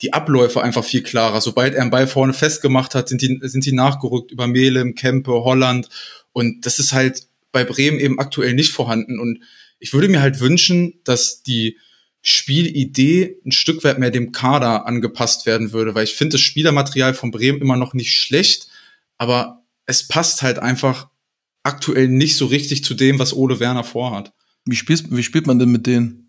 die 0.01 0.13
Abläufe 0.13 0.63
einfach 0.63 0.85
viel 0.85 1.03
klarer. 1.03 1.41
Sobald 1.41 1.75
er 1.75 1.83
einen 1.83 1.91
Ball 1.91 2.07
vorne 2.07 2.33
festgemacht 2.33 2.95
hat, 2.95 3.09
sind 3.09 3.23
die, 3.23 3.41
sind 3.43 3.67
die 3.67 3.73
nachgerückt 3.73 4.31
über 4.31 4.47
Melem, 4.47 4.95
Kempe, 4.95 5.33
Holland. 5.33 5.89
Und 6.33 6.65
das 6.65 6.79
ist 6.79 6.93
halt 6.93 7.28
bei 7.53 7.65
Bremen 7.65 7.99
eben 7.99 8.19
aktuell 8.19 8.55
nicht 8.55 8.73
vorhanden. 8.73 9.19
Und 9.19 9.41
ich 9.79 9.93
würde 9.93 10.09
mir 10.09 10.21
halt 10.21 10.41
wünschen, 10.41 11.01
dass 11.05 11.43
die 11.43 11.79
Spielidee 12.21 13.37
ein 13.47 13.53
Stück 13.53 13.85
weit 13.85 13.99
mehr 13.99 14.11
dem 14.11 14.33
Kader 14.33 14.87
angepasst 14.87 15.47
werden 15.47 15.73
würde, 15.73 15.95
weil 15.95 16.05
ich 16.05 16.15
finde 16.15 16.35
das 16.35 16.41
Spielermaterial 16.41 17.15
von 17.15 17.31
Bremen 17.31 17.61
immer 17.61 17.77
noch 17.77 17.95
nicht 17.95 18.13
schlecht, 18.13 18.69
aber 19.17 19.65
es 19.87 20.07
passt 20.07 20.43
halt 20.43 20.59
einfach 20.59 21.09
aktuell 21.63 22.09
nicht 22.09 22.37
so 22.37 22.47
richtig 22.47 22.85
zu 22.85 22.95
dem, 22.95 23.19
was 23.19 23.35
Ole 23.35 23.61
Werner 23.61 23.85
vorhat. 23.85 24.33
Wie 24.65 24.77
spielt, 24.77 25.05
wie 25.15 25.23
spielt 25.23 25.47
man 25.47 25.59
denn 25.59 25.71
mit 25.71 25.87
denen? 25.87 26.28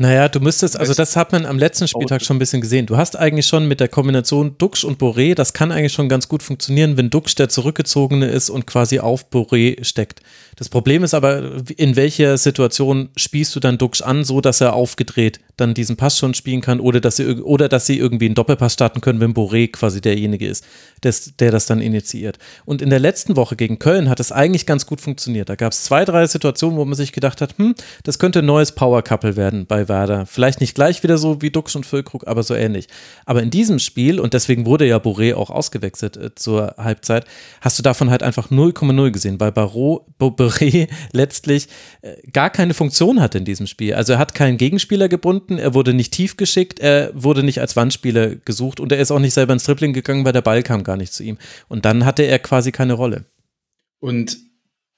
Naja, 0.00 0.30
du 0.30 0.40
müsstest, 0.40 0.78
also 0.78 0.94
das 0.94 1.14
hat 1.14 1.30
man 1.32 1.44
am 1.44 1.58
letzten 1.58 1.86
Spieltag 1.86 2.22
schon 2.22 2.36
ein 2.36 2.38
bisschen 2.38 2.62
gesehen. 2.62 2.86
Du 2.86 2.96
hast 2.96 3.18
eigentlich 3.18 3.44
schon 3.44 3.68
mit 3.68 3.80
der 3.80 3.88
Kombination 3.88 4.56
Dux 4.56 4.82
und 4.82 4.98
Boré, 4.98 5.34
das 5.34 5.52
kann 5.52 5.70
eigentlich 5.70 5.92
schon 5.92 6.08
ganz 6.08 6.26
gut 6.26 6.42
funktionieren, 6.42 6.96
wenn 6.96 7.10
Dux 7.10 7.34
der 7.34 7.50
Zurückgezogene 7.50 8.24
ist 8.24 8.48
und 8.48 8.66
quasi 8.66 8.98
auf 8.98 9.26
Boré 9.30 9.84
steckt. 9.84 10.22
Das 10.56 10.70
Problem 10.70 11.04
ist 11.04 11.12
aber, 11.12 11.60
in 11.76 11.96
welcher 11.96 12.38
Situation 12.38 13.10
spielst 13.14 13.54
du 13.54 13.60
dann 13.60 13.76
Dux 13.76 14.00
an, 14.00 14.24
so 14.24 14.40
dass 14.40 14.62
er 14.62 14.72
aufgedreht 14.72 15.40
dann 15.60 15.74
diesen 15.74 15.96
Pass 15.96 16.18
schon 16.18 16.34
spielen 16.34 16.60
kann 16.62 16.80
oder 16.80 17.00
dass 17.00 17.16
sie, 17.16 17.26
oder 17.26 17.68
dass 17.68 17.86
sie 17.86 17.98
irgendwie 17.98 18.26
einen 18.26 18.34
Doppelpass 18.34 18.72
starten 18.72 19.00
können, 19.00 19.20
wenn 19.20 19.34
Boré 19.34 19.70
quasi 19.70 20.00
derjenige 20.00 20.46
ist, 20.46 20.64
des, 21.04 21.36
der 21.36 21.50
das 21.50 21.66
dann 21.66 21.80
initiiert. 21.80 22.38
Und 22.64 22.82
in 22.82 22.90
der 22.90 22.98
letzten 22.98 23.36
Woche 23.36 23.56
gegen 23.56 23.78
Köln 23.78 24.08
hat 24.08 24.20
es 24.20 24.32
eigentlich 24.32 24.66
ganz 24.66 24.86
gut 24.86 25.00
funktioniert. 25.00 25.48
Da 25.48 25.56
gab 25.56 25.72
es 25.72 25.84
zwei, 25.84 26.04
drei 26.04 26.26
Situationen, 26.26 26.78
wo 26.78 26.84
man 26.84 26.94
sich 26.94 27.12
gedacht 27.12 27.40
hat, 27.40 27.58
hm, 27.58 27.74
das 28.04 28.18
könnte 28.18 28.40
ein 28.40 28.46
neues 28.46 28.72
Power-Couple 28.72 29.36
werden 29.36 29.66
bei 29.66 29.88
Werder. 29.90 30.24
Vielleicht 30.24 30.62
nicht 30.62 30.74
gleich 30.74 31.02
wieder 31.02 31.18
so 31.18 31.42
wie 31.42 31.50
Dux 31.50 31.76
und 31.76 31.84
Füllkrug, 31.84 32.26
aber 32.26 32.42
so 32.42 32.54
ähnlich. 32.54 32.86
Aber 33.26 33.42
in 33.42 33.50
diesem 33.50 33.78
Spiel, 33.78 34.18
und 34.18 34.32
deswegen 34.32 34.64
wurde 34.64 34.86
ja 34.86 34.96
Boré 34.96 35.34
auch 35.34 35.50
ausgewechselt 35.50 36.16
äh, 36.16 36.34
zur 36.34 36.76
Halbzeit, 36.78 37.26
hast 37.60 37.78
du 37.78 37.82
davon 37.82 38.08
halt 38.08 38.22
einfach 38.22 38.50
0,0 38.50 39.10
gesehen, 39.10 39.38
weil 39.40 39.52
Barreau, 39.52 40.06
Boré 40.18 40.88
letztlich 41.12 41.68
äh, 42.00 42.16
gar 42.32 42.48
keine 42.48 42.72
Funktion 42.72 43.20
hatte 43.20 43.36
in 43.36 43.44
diesem 43.44 43.66
Spiel. 43.66 43.92
Also 43.92 44.14
er 44.14 44.18
hat 44.18 44.34
keinen 44.34 44.56
Gegenspieler 44.56 45.08
gebunden, 45.08 45.58
er 45.58 45.74
wurde 45.74 45.92
nicht 45.92 46.12
tief 46.12 46.36
geschickt, 46.38 46.80
er 46.80 47.10
wurde 47.12 47.42
nicht 47.42 47.60
als 47.60 47.76
Wandspieler 47.76 48.36
gesucht 48.36 48.80
und 48.80 48.92
er 48.92 48.98
ist 48.98 49.10
auch 49.10 49.18
nicht 49.18 49.34
selber 49.34 49.52
ins 49.52 49.64
Tripling 49.64 49.92
gegangen, 49.92 50.24
weil 50.24 50.32
der 50.32 50.40
Ball 50.40 50.62
kam 50.62 50.84
gar 50.84 50.96
nicht 50.96 51.12
zu 51.12 51.22
ihm. 51.24 51.36
Und 51.68 51.84
dann 51.84 52.06
hatte 52.06 52.22
er 52.22 52.38
quasi 52.38 52.72
keine 52.72 52.94
Rolle. 52.94 53.24
Und 53.98 54.49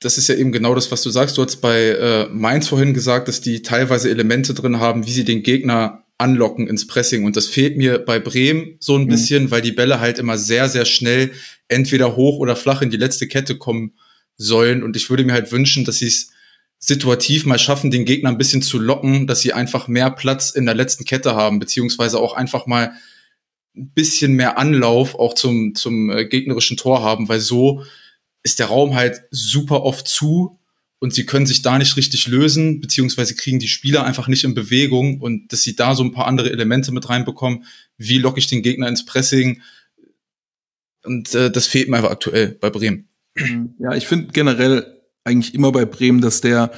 das 0.02 0.18
ist 0.18 0.28
ja 0.28 0.34
eben 0.34 0.52
genau 0.52 0.74
das, 0.74 0.90
was 0.90 1.02
du 1.02 1.10
sagst. 1.10 1.38
Du 1.38 1.42
hast 1.44 1.56
bei 1.56 1.88
äh, 1.88 2.28
Mainz 2.28 2.68
vorhin 2.68 2.94
gesagt, 2.94 3.28
dass 3.28 3.40
die 3.40 3.62
teilweise 3.62 4.10
Elemente 4.10 4.54
drin 4.54 4.80
haben, 4.80 5.06
wie 5.06 5.12
sie 5.12 5.24
den 5.24 5.42
Gegner 5.42 6.04
anlocken 6.18 6.68
ins 6.68 6.86
Pressing. 6.86 7.24
Und 7.24 7.36
das 7.36 7.46
fehlt 7.46 7.76
mir 7.76 7.98
bei 7.98 8.18
Bremen 8.18 8.76
so 8.80 8.96
ein 8.96 9.04
mhm. 9.04 9.08
bisschen, 9.08 9.50
weil 9.50 9.62
die 9.62 9.72
Bälle 9.72 10.00
halt 10.00 10.18
immer 10.18 10.38
sehr, 10.38 10.68
sehr 10.68 10.84
schnell 10.84 11.32
entweder 11.68 12.16
hoch 12.16 12.38
oder 12.38 12.56
flach 12.56 12.82
in 12.82 12.90
die 12.90 12.96
letzte 12.96 13.26
Kette 13.26 13.56
kommen 13.56 13.92
sollen. 14.36 14.82
Und 14.82 14.96
ich 14.96 15.10
würde 15.10 15.24
mir 15.24 15.32
halt 15.32 15.52
wünschen, 15.52 15.84
dass 15.84 15.98
sie 15.98 16.08
es 16.08 16.30
situativ 16.78 17.46
mal 17.46 17.58
schaffen, 17.58 17.90
den 17.90 18.04
Gegner 18.04 18.30
ein 18.30 18.38
bisschen 18.38 18.62
zu 18.62 18.78
locken, 18.78 19.26
dass 19.26 19.40
sie 19.40 19.52
einfach 19.52 19.88
mehr 19.88 20.10
Platz 20.10 20.50
in 20.50 20.66
der 20.66 20.74
letzten 20.74 21.04
Kette 21.04 21.34
haben, 21.34 21.60
beziehungsweise 21.60 22.18
auch 22.18 22.34
einfach 22.34 22.66
mal 22.66 22.92
ein 23.76 23.90
bisschen 23.90 24.34
mehr 24.34 24.58
Anlauf 24.58 25.14
auch 25.14 25.34
zum, 25.34 25.74
zum 25.74 26.10
äh, 26.10 26.26
gegnerischen 26.26 26.76
Tor 26.76 27.02
haben, 27.02 27.28
weil 27.28 27.40
so 27.40 27.84
ist 28.42 28.58
der 28.58 28.66
Raum 28.66 28.94
halt 28.94 29.22
super 29.30 29.82
oft 29.82 30.08
zu 30.08 30.58
und 30.98 31.12
sie 31.12 31.26
können 31.26 31.46
sich 31.46 31.62
da 31.62 31.78
nicht 31.78 31.96
richtig 31.96 32.28
lösen, 32.28 32.80
beziehungsweise 32.80 33.34
kriegen 33.34 33.58
die 33.58 33.68
Spieler 33.68 34.04
einfach 34.04 34.28
nicht 34.28 34.44
in 34.44 34.54
Bewegung 34.54 35.20
und 35.20 35.52
dass 35.52 35.62
sie 35.62 35.74
da 35.74 35.94
so 35.94 36.04
ein 36.04 36.12
paar 36.12 36.26
andere 36.26 36.50
Elemente 36.50 36.92
mit 36.92 37.08
reinbekommen. 37.08 37.64
Wie 37.98 38.18
locke 38.18 38.38
ich 38.38 38.46
den 38.46 38.62
Gegner 38.62 38.88
ins 38.88 39.04
Pressing? 39.04 39.62
Und 41.04 41.34
äh, 41.34 41.50
das 41.50 41.66
fehlt 41.66 41.88
mir 41.88 41.96
einfach 41.96 42.12
aktuell 42.12 42.56
bei 42.60 42.70
Bremen. 42.70 43.08
Ja, 43.78 43.94
ich 43.94 44.06
finde 44.06 44.32
generell 44.32 45.00
eigentlich 45.24 45.54
immer 45.54 45.72
bei 45.72 45.84
Bremen, 45.84 46.20
dass 46.20 46.40
der, 46.40 46.70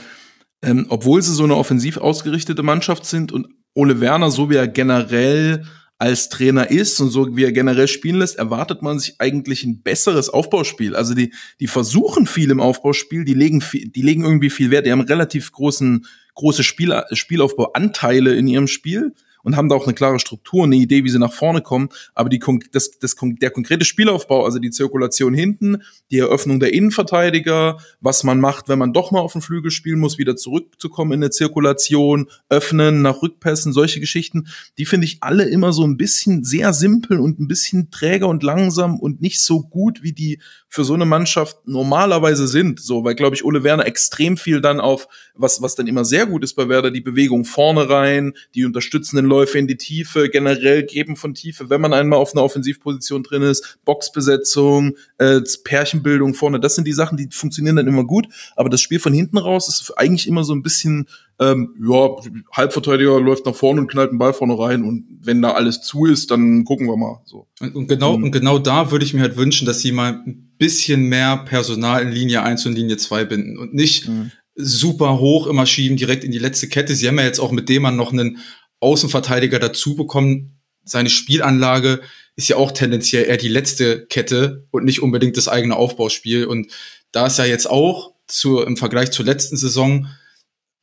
ähm, 0.62 0.86
obwohl 0.88 1.20
sie 1.20 1.34
so 1.34 1.44
eine 1.44 1.56
offensiv 1.56 1.96
ausgerichtete 1.96 2.62
Mannschaft 2.62 3.04
sind 3.06 3.32
und 3.32 3.48
Ole 3.74 4.00
Werner, 4.00 4.30
so 4.30 4.50
wie 4.50 4.56
er 4.56 4.68
generell 4.68 5.66
als 6.04 6.28
Trainer 6.28 6.70
ist 6.70 7.00
und 7.00 7.08
so 7.08 7.34
wie 7.34 7.44
er 7.44 7.52
generell 7.52 7.88
spielen 7.88 8.18
lässt, 8.18 8.36
erwartet 8.36 8.82
man 8.82 8.98
sich 8.98 9.14
eigentlich 9.20 9.64
ein 9.64 9.80
besseres 9.80 10.28
Aufbauspiel. 10.28 10.94
Also 10.94 11.14
die, 11.14 11.32
die 11.60 11.66
versuchen 11.66 12.26
viel 12.26 12.50
im 12.50 12.60
Aufbauspiel, 12.60 13.24
die 13.24 13.32
legen, 13.32 13.62
viel, 13.62 13.88
die 13.88 14.02
legen 14.02 14.22
irgendwie 14.22 14.50
viel 14.50 14.70
Wert, 14.70 14.84
die 14.84 14.92
haben 14.92 15.00
relativ 15.00 15.50
großen, 15.50 16.06
große 16.34 16.62
Spiel, 16.62 17.02
Spielaufbauanteile 17.12 18.34
in 18.34 18.46
ihrem 18.46 18.66
Spiel 18.66 19.14
und 19.44 19.56
haben 19.56 19.68
da 19.68 19.76
auch 19.76 19.86
eine 19.86 19.94
klare 19.94 20.18
Struktur, 20.18 20.64
eine 20.64 20.76
Idee, 20.76 21.04
wie 21.04 21.10
sie 21.10 21.20
nach 21.20 21.32
vorne 21.32 21.60
kommen. 21.60 21.90
Aber 22.14 22.28
die, 22.28 22.40
das, 22.72 22.98
das, 22.98 23.14
der 23.20 23.50
konkrete 23.50 23.84
Spielaufbau, 23.84 24.44
also 24.44 24.58
die 24.58 24.70
Zirkulation 24.70 25.34
hinten, 25.34 25.82
die 26.10 26.18
Eröffnung 26.18 26.58
der 26.58 26.72
Innenverteidiger, 26.72 27.78
was 28.00 28.24
man 28.24 28.40
macht, 28.40 28.68
wenn 28.68 28.78
man 28.78 28.92
doch 28.92 29.12
mal 29.12 29.20
auf 29.20 29.32
den 29.32 29.42
Flügel 29.42 29.70
spielen 29.70 30.00
muss, 30.00 30.18
wieder 30.18 30.34
zurückzukommen 30.34 31.12
in 31.12 31.20
der 31.20 31.30
Zirkulation, 31.30 32.28
öffnen, 32.48 33.02
nach 33.02 33.22
Rückpässen, 33.22 33.72
solche 33.72 34.00
Geschichten, 34.00 34.48
die 34.78 34.86
finde 34.86 35.04
ich 35.04 35.18
alle 35.20 35.44
immer 35.44 35.72
so 35.72 35.84
ein 35.84 35.96
bisschen 35.96 36.42
sehr 36.42 36.72
simpel 36.72 37.20
und 37.20 37.38
ein 37.38 37.46
bisschen 37.46 37.90
träger 37.90 38.28
und 38.28 38.42
langsam 38.42 38.98
und 38.98 39.20
nicht 39.20 39.40
so 39.40 39.60
gut, 39.60 40.02
wie 40.02 40.12
die 40.12 40.40
für 40.68 40.84
so 40.84 40.94
eine 40.94 41.04
Mannschaft 41.04 41.58
normalerweise 41.66 42.48
sind. 42.48 42.80
So, 42.80 43.04
weil, 43.04 43.14
glaube 43.14 43.36
ich, 43.36 43.44
Ole 43.44 43.62
Werner 43.62 43.86
extrem 43.86 44.36
viel 44.36 44.60
dann 44.60 44.80
auf, 44.80 45.06
was, 45.34 45.62
was 45.62 45.74
dann 45.74 45.86
immer 45.86 46.04
sehr 46.04 46.26
gut 46.26 46.42
ist 46.42 46.54
bei 46.54 46.68
Werder, 46.68 46.90
die 46.90 47.00
Bewegung 47.00 47.44
vorne 47.44 47.88
rein, 47.88 48.32
die 48.54 48.64
unterstützenden 48.64 49.26
Anläufe 49.34 49.58
in 49.58 49.66
die 49.66 49.76
Tiefe, 49.76 50.28
generell 50.28 50.84
Geben 50.84 51.16
von 51.16 51.34
Tiefe, 51.34 51.70
wenn 51.70 51.80
man 51.80 51.92
einmal 51.92 52.18
auf 52.18 52.32
einer 52.32 52.44
Offensivposition 52.44 53.22
drin 53.22 53.42
ist, 53.42 53.78
Boxbesetzung, 53.84 54.96
äh, 55.18 55.40
Pärchenbildung 55.64 56.34
vorne, 56.34 56.60
das 56.60 56.74
sind 56.74 56.86
die 56.86 56.92
Sachen, 56.92 57.16
die 57.16 57.28
funktionieren 57.30 57.76
dann 57.76 57.86
immer 57.86 58.04
gut, 58.04 58.28
aber 58.56 58.68
das 58.68 58.80
Spiel 58.80 59.00
von 59.00 59.12
hinten 59.12 59.38
raus 59.38 59.68
ist 59.68 59.92
eigentlich 59.98 60.28
immer 60.28 60.44
so 60.44 60.54
ein 60.54 60.62
bisschen 60.62 61.08
ähm, 61.40 61.74
ja, 61.80 62.10
Halbverteidiger 62.52 63.20
läuft 63.20 63.44
nach 63.44 63.56
vorne 63.56 63.80
und 63.80 63.90
knallt 63.90 64.10
einen 64.10 64.18
Ball 64.18 64.32
vorne 64.32 64.56
rein 64.56 64.84
und 64.84 65.04
wenn 65.20 65.42
da 65.42 65.52
alles 65.52 65.82
zu 65.82 66.06
ist, 66.06 66.30
dann 66.30 66.64
gucken 66.64 66.86
wir 66.86 66.96
mal. 66.96 67.22
So. 67.24 67.48
Und, 67.60 67.74
und 67.74 67.88
genau, 67.88 68.16
mhm. 68.16 68.24
und 68.24 68.30
genau 68.30 68.58
da 68.58 68.92
würde 68.92 69.04
ich 69.04 69.14
mir 69.14 69.22
halt 69.22 69.36
wünschen, 69.36 69.66
dass 69.66 69.80
sie 69.80 69.90
mal 69.90 70.22
ein 70.24 70.54
bisschen 70.58 71.08
mehr 71.08 71.38
Personal 71.38 72.02
in 72.02 72.12
Linie 72.12 72.42
1 72.42 72.66
und 72.66 72.74
Linie 72.74 72.98
2 72.98 73.24
binden 73.24 73.58
und 73.58 73.74
nicht 73.74 74.08
mhm. 74.08 74.30
super 74.54 75.18
hoch 75.18 75.48
immer 75.48 75.66
schieben, 75.66 75.96
direkt 75.96 76.22
in 76.22 76.30
die 76.30 76.38
letzte 76.38 76.68
Kette. 76.68 76.94
Sie 76.94 77.08
haben 77.08 77.18
ja 77.18 77.24
jetzt 77.24 77.40
auch 77.40 77.50
mit 77.50 77.68
dem 77.68 77.82
man 77.82 77.96
noch 77.96 78.12
einen 78.12 78.38
Außenverteidiger 78.84 79.58
dazu 79.58 79.96
bekommen. 79.96 80.60
Seine 80.84 81.10
Spielanlage 81.10 82.00
ist 82.36 82.48
ja 82.48 82.56
auch 82.56 82.72
tendenziell 82.72 83.24
eher 83.24 83.36
die 83.36 83.48
letzte 83.48 84.06
Kette 84.06 84.66
und 84.70 84.84
nicht 84.84 85.02
unbedingt 85.02 85.36
das 85.36 85.48
eigene 85.48 85.76
Aufbauspiel. 85.76 86.46
Und 86.46 86.70
da 87.12 87.26
ist 87.26 87.38
ja 87.38 87.44
jetzt 87.44 87.68
auch 87.68 88.12
zu, 88.26 88.60
im 88.60 88.76
Vergleich 88.76 89.10
zur 89.10 89.24
letzten 89.24 89.56
Saison 89.56 90.08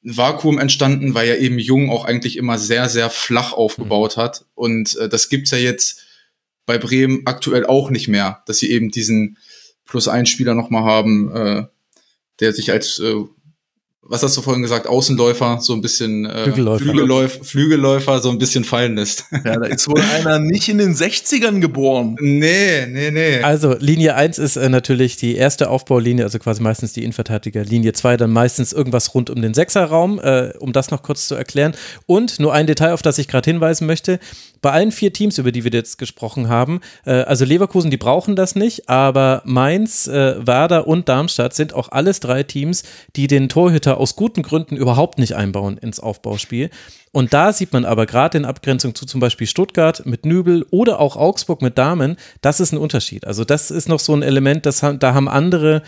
ein 0.03 0.17
Vakuum 0.17 0.57
entstanden, 0.57 1.13
weil 1.13 1.27
er 1.27 1.39
eben 1.39 1.59
Jung 1.59 1.89
auch 1.89 2.05
eigentlich 2.05 2.37
immer 2.37 2.57
sehr, 2.57 2.89
sehr 2.89 3.09
flach 3.09 3.53
aufgebaut 3.53 4.17
mhm. 4.17 4.21
hat. 4.21 4.45
Und 4.55 4.95
äh, 4.97 5.09
das 5.09 5.29
gibt's 5.29 5.51
ja 5.51 5.57
jetzt 5.57 6.03
bei 6.65 6.77
Bremen 6.77 7.23
aktuell 7.25 7.65
auch 7.65 7.89
nicht 7.89 8.07
mehr, 8.07 8.43
dass 8.47 8.59
sie 8.59 8.71
eben 8.71 8.91
diesen 8.91 9.37
Plus-1-Spieler 9.85 10.55
nochmal 10.55 10.83
haben, 10.83 11.35
äh, 11.35 11.65
der 12.39 12.53
sich 12.53 12.71
als 12.71 12.99
äh, 12.99 13.15
was 14.12 14.24
hast 14.24 14.36
du 14.36 14.41
vorhin 14.41 14.62
gesagt, 14.62 14.88
Außenläufer, 14.88 15.59
so 15.62 15.72
ein 15.72 15.80
bisschen 15.80 16.26
äh, 16.26 16.43
Flügelläufer. 16.43 16.84
Flügelläufer, 16.84 17.43
Flügelläufer 17.45 18.20
so 18.20 18.30
ein 18.30 18.38
bisschen 18.38 18.66
fallen 18.66 18.95
lässt. 18.95 19.26
Ja, 19.43 19.57
da 19.57 19.66
ist 19.66 19.88
wohl 19.88 19.99
einer 19.99 20.38
nicht 20.38 20.70
in 20.70 20.78
den 20.78 20.93
60ern 20.93 21.62
geboren. 21.62 22.16
Nee, 22.20 22.86
nee, 22.88 23.09
nee. 23.09 23.41
Also 23.41 23.76
Linie 23.80 24.16
1 24.16 24.38
ist 24.38 24.55
äh, 24.55 24.70
natürlich 24.70 25.16
die 25.16 25.36
erste 25.36 25.70
Aufbaulinie, 25.70 26.26
also 26.26 26.38
quasi 26.38 26.62
meistens 26.62 26.93
die 26.93 27.03
Innenverteidiger. 27.03 27.64
Linie 27.64 27.93
2 27.93 28.18
dann 28.18 28.32
meistens 28.32 28.72
irgendwas 28.72 29.16
rund 29.16 29.30
um 29.32 29.41
den 29.41 29.55
Sechserraum, 29.55 30.20
äh, 30.20 30.51
um 30.59 30.74
das 30.74 30.91
noch 30.91 31.01
kurz 31.01 31.28
zu 31.28 31.34
erklären. 31.36 31.74
Und 32.05 32.39
nur 32.39 32.53
ein 32.53 32.68
Detail, 32.68 32.93
auf 32.93 33.01
das 33.01 33.18
ich 33.18 33.28
gerade 33.28 33.49
hinweisen 33.49 33.88
möchte. 33.88 34.20
Bei 34.62 34.72
allen 34.72 34.91
vier 34.91 35.12
Teams, 35.12 35.39
über 35.39 35.51
die 35.51 35.64
wir 35.64 35.72
jetzt 35.72 35.97
gesprochen 35.97 36.47
haben, 36.47 36.82
äh, 37.05 37.12
also 37.12 37.45
Leverkusen, 37.45 37.89
die 37.89 37.97
brauchen 37.97 38.36
das 38.36 38.55
nicht, 38.55 38.89
aber 38.89 39.41
Mainz, 39.43 40.07
äh, 40.07 40.45
Werder 40.45 40.88
und 40.88 41.09
Darmstadt 41.09 41.55
sind 41.55 41.74
auch 41.74 41.89
alles 41.91 42.20
drei 42.20 42.43
Teams, 42.43 42.84
die 43.16 43.26
den 43.26 43.49
Torhüter 43.49 43.99
aus 44.01 44.15
guten 44.15 44.41
Gründen 44.41 44.75
überhaupt 44.75 45.19
nicht 45.19 45.35
einbauen 45.35 45.77
ins 45.77 45.99
Aufbauspiel. 45.99 46.69
Und 47.11 47.33
da 47.33 47.53
sieht 47.53 47.71
man 47.71 47.85
aber 47.85 48.05
gerade 48.05 48.37
in 48.37 48.45
Abgrenzung 48.45 48.95
zu 48.95 49.05
zum 49.05 49.19
Beispiel 49.19 49.47
Stuttgart 49.47 50.05
mit 50.05 50.25
Nübel 50.25 50.65
oder 50.71 50.99
auch 50.99 51.15
Augsburg 51.15 51.61
mit 51.61 51.77
Damen, 51.77 52.17
das 52.41 52.59
ist 52.59 52.71
ein 52.71 52.77
Unterschied. 52.77 53.27
Also 53.27 53.45
das 53.45 53.69
ist 53.69 53.87
noch 53.87 53.99
so 53.99 54.13
ein 54.13 54.23
Element, 54.23 54.65
das, 54.65 54.79
da 54.79 55.13
haben 55.13 55.29
andere 55.29 55.83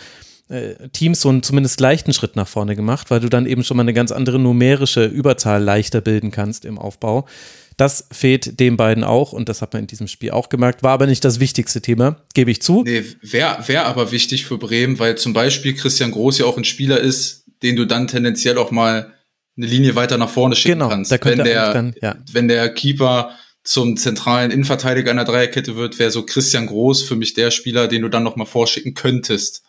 äh, 0.48 0.88
Teams 0.92 1.20
so 1.22 1.30
einen 1.30 1.42
zumindest 1.42 1.80
leichten 1.80 2.12
Schritt 2.12 2.36
nach 2.36 2.48
vorne 2.48 2.76
gemacht, 2.76 3.10
weil 3.10 3.20
du 3.20 3.28
dann 3.28 3.46
eben 3.46 3.64
schon 3.64 3.76
mal 3.76 3.82
eine 3.82 3.94
ganz 3.94 4.12
andere 4.12 4.38
numerische 4.38 5.06
Überzahl 5.06 5.62
leichter 5.62 6.00
bilden 6.00 6.30
kannst 6.30 6.64
im 6.64 6.78
Aufbau. 6.78 7.26
Das 7.76 8.06
fehlt 8.12 8.60
den 8.60 8.76
beiden 8.76 9.02
auch 9.02 9.32
und 9.32 9.48
das 9.48 9.60
hat 9.60 9.72
man 9.72 9.82
in 9.82 9.86
diesem 9.88 10.06
Spiel 10.06 10.30
auch 10.30 10.48
gemerkt. 10.48 10.82
War 10.82 10.92
aber 10.92 11.06
nicht 11.06 11.24
das 11.24 11.40
wichtigste 11.40 11.80
Thema, 11.80 12.16
gebe 12.34 12.50
ich 12.50 12.62
zu. 12.62 12.84
Nee, 12.84 13.04
wäre 13.22 13.66
wär 13.66 13.86
aber 13.86 14.12
wichtig 14.12 14.44
für 14.44 14.58
Bremen, 14.58 14.98
weil 14.98 15.16
zum 15.16 15.32
Beispiel 15.32 15.74
Christian 15.74 16.12
Groß 16.12 16.38
ja 16.38 16.46
auch 16.46 16.56
ein 16.56 16.64
Spieler 16.64 17.00
ist, 17.00 17.43
den 17.64 17.74
du 17.74 17.86
dann 17.86 18.06
tendenziell 18.06 18.58
auch 18.58 18.70
mal 18.70 19.12
eine 19.56 19.66
Linie 19.66 19.96
weiter 19.96 20.18
nach 20.18 20.28
vorne 20.28 20.54
schicken 20.54 20.78
genau, 20.78 20.90
kannst. 20.90 21.10
wenn 21.24 21.42
der, 21.42 21.72
dann, 21.72 21.94
ja. 22.00 22.16
wenn 22.30 22.46
der 22.46 22.68
Keeper 22.72 23.30
zum 23.64 23.96
zentralen 23.96 24.50
Innenverteidiger 24.50 25.10
einer 25.10 25.24
Dreierkette 25.24 25.74
wird, 25.74 25.98
wäre 25.98 26.10
so 26.10 26.24
Christian 26.24 26.66
Groß 26.66 27.02
für 27.02 27.16
mich 27.16 27.34
der 27.34 27.50
Spieler, 27.50 27.88
den 27.88 28.02
du 28.02 28.08
dann 28.08 28.22
noch 28.22 28.36
mal 28.36 28.44
vorschicken 28.44 28.94
könntest. 28.94 29.62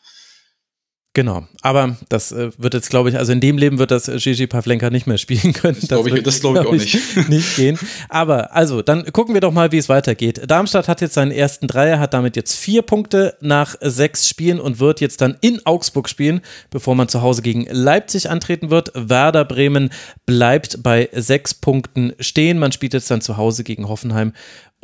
Genau, 1.15 1.47
aber 1.61 1.95
das 2.09 2.33
äh, 2.33 2.51
wird 2.57 2.73
jetzt, 2.73 2.89
glaube 2.89 3.09
ich, 3.09 3.17
also 3.17 3.31
in 3.31 3.39
dem 3.39 3.57
Leben 3.57 3.79
wird 3.79 3.89
das 3.89 4.09
äh, 4.09 4.17
Gigi 4.17 4.47
Pavlenka 4.47 4.89
nicht 4.89 5.07
mehr 5.07 5.17
spielen 5.17 5.53
können. 5.53 5.77
Das 5.79 5.87
glaube 5.87 6.09
ich, 6.09 6.23
das 6.23 6.41
glaub 6.41 6.55
ich 6.57 6.67
auch 6.67 6.73
nicht. 6.73 6.99
nicht 7.29 7.55
gehen. 7.55 7.79
Aber 8.09 8.53
also, 8.53 8.81
dann 8.81 9.05
gucken 9.13 9.33
wir 9.33 9.39
doch 9.39 9.53
mal, 9.53 9.71
wie 9.71 9.77
es 9.77 9.87
weitergeht. 9.87 10.41
Darmstadt 10.45 10.89
hat 10.89 10.99
jetzt 10.99 11.13
seinen 11.13 11.31
ersten 11.31 11.67
Dreier, 11.67 11.99
hat 11.99 12.13
damit 12.13 12.35
jetzt 12.35 12.53
vier 12.53 12.81
Punkte 12.81 13.37
nach 13.39 13.75
sechs 13.79 14.27
Spielen 14.27 14.59
und 14.59 14.81
wird 14.81 14.99
jetzt 14.99 15.21
dann 15.21 15.37
in 15.39 15.65
Augsburg 15.65 16.09
spielen, 16.09 16.41
bevor 16.69 16.95
man 16.95 17.07
zu 17.07 17.21
Hause 17.21 17.41
gegen 17.41 17.65
Leipzig 17.71 18.29
antreten 18.29 18.69
wird. 18.69 18.91
Werder 18.93 19.45
Bremen 19.45 19.91
bleibt 20.25 20.83
bei 20.83 21.07
sechs 21.13 21.53
Punkten 21.53 22.11
stehen. 22.19 22.59
Man 22.59 22.73
spielt 22.73 22.93
jetzt 22.93 23.09
dann 23.09 23.21
zu 23.21 23.37
Hause 23.37 23.63
gegen 23.63 23.87
Hoffenheim 23.87 24.33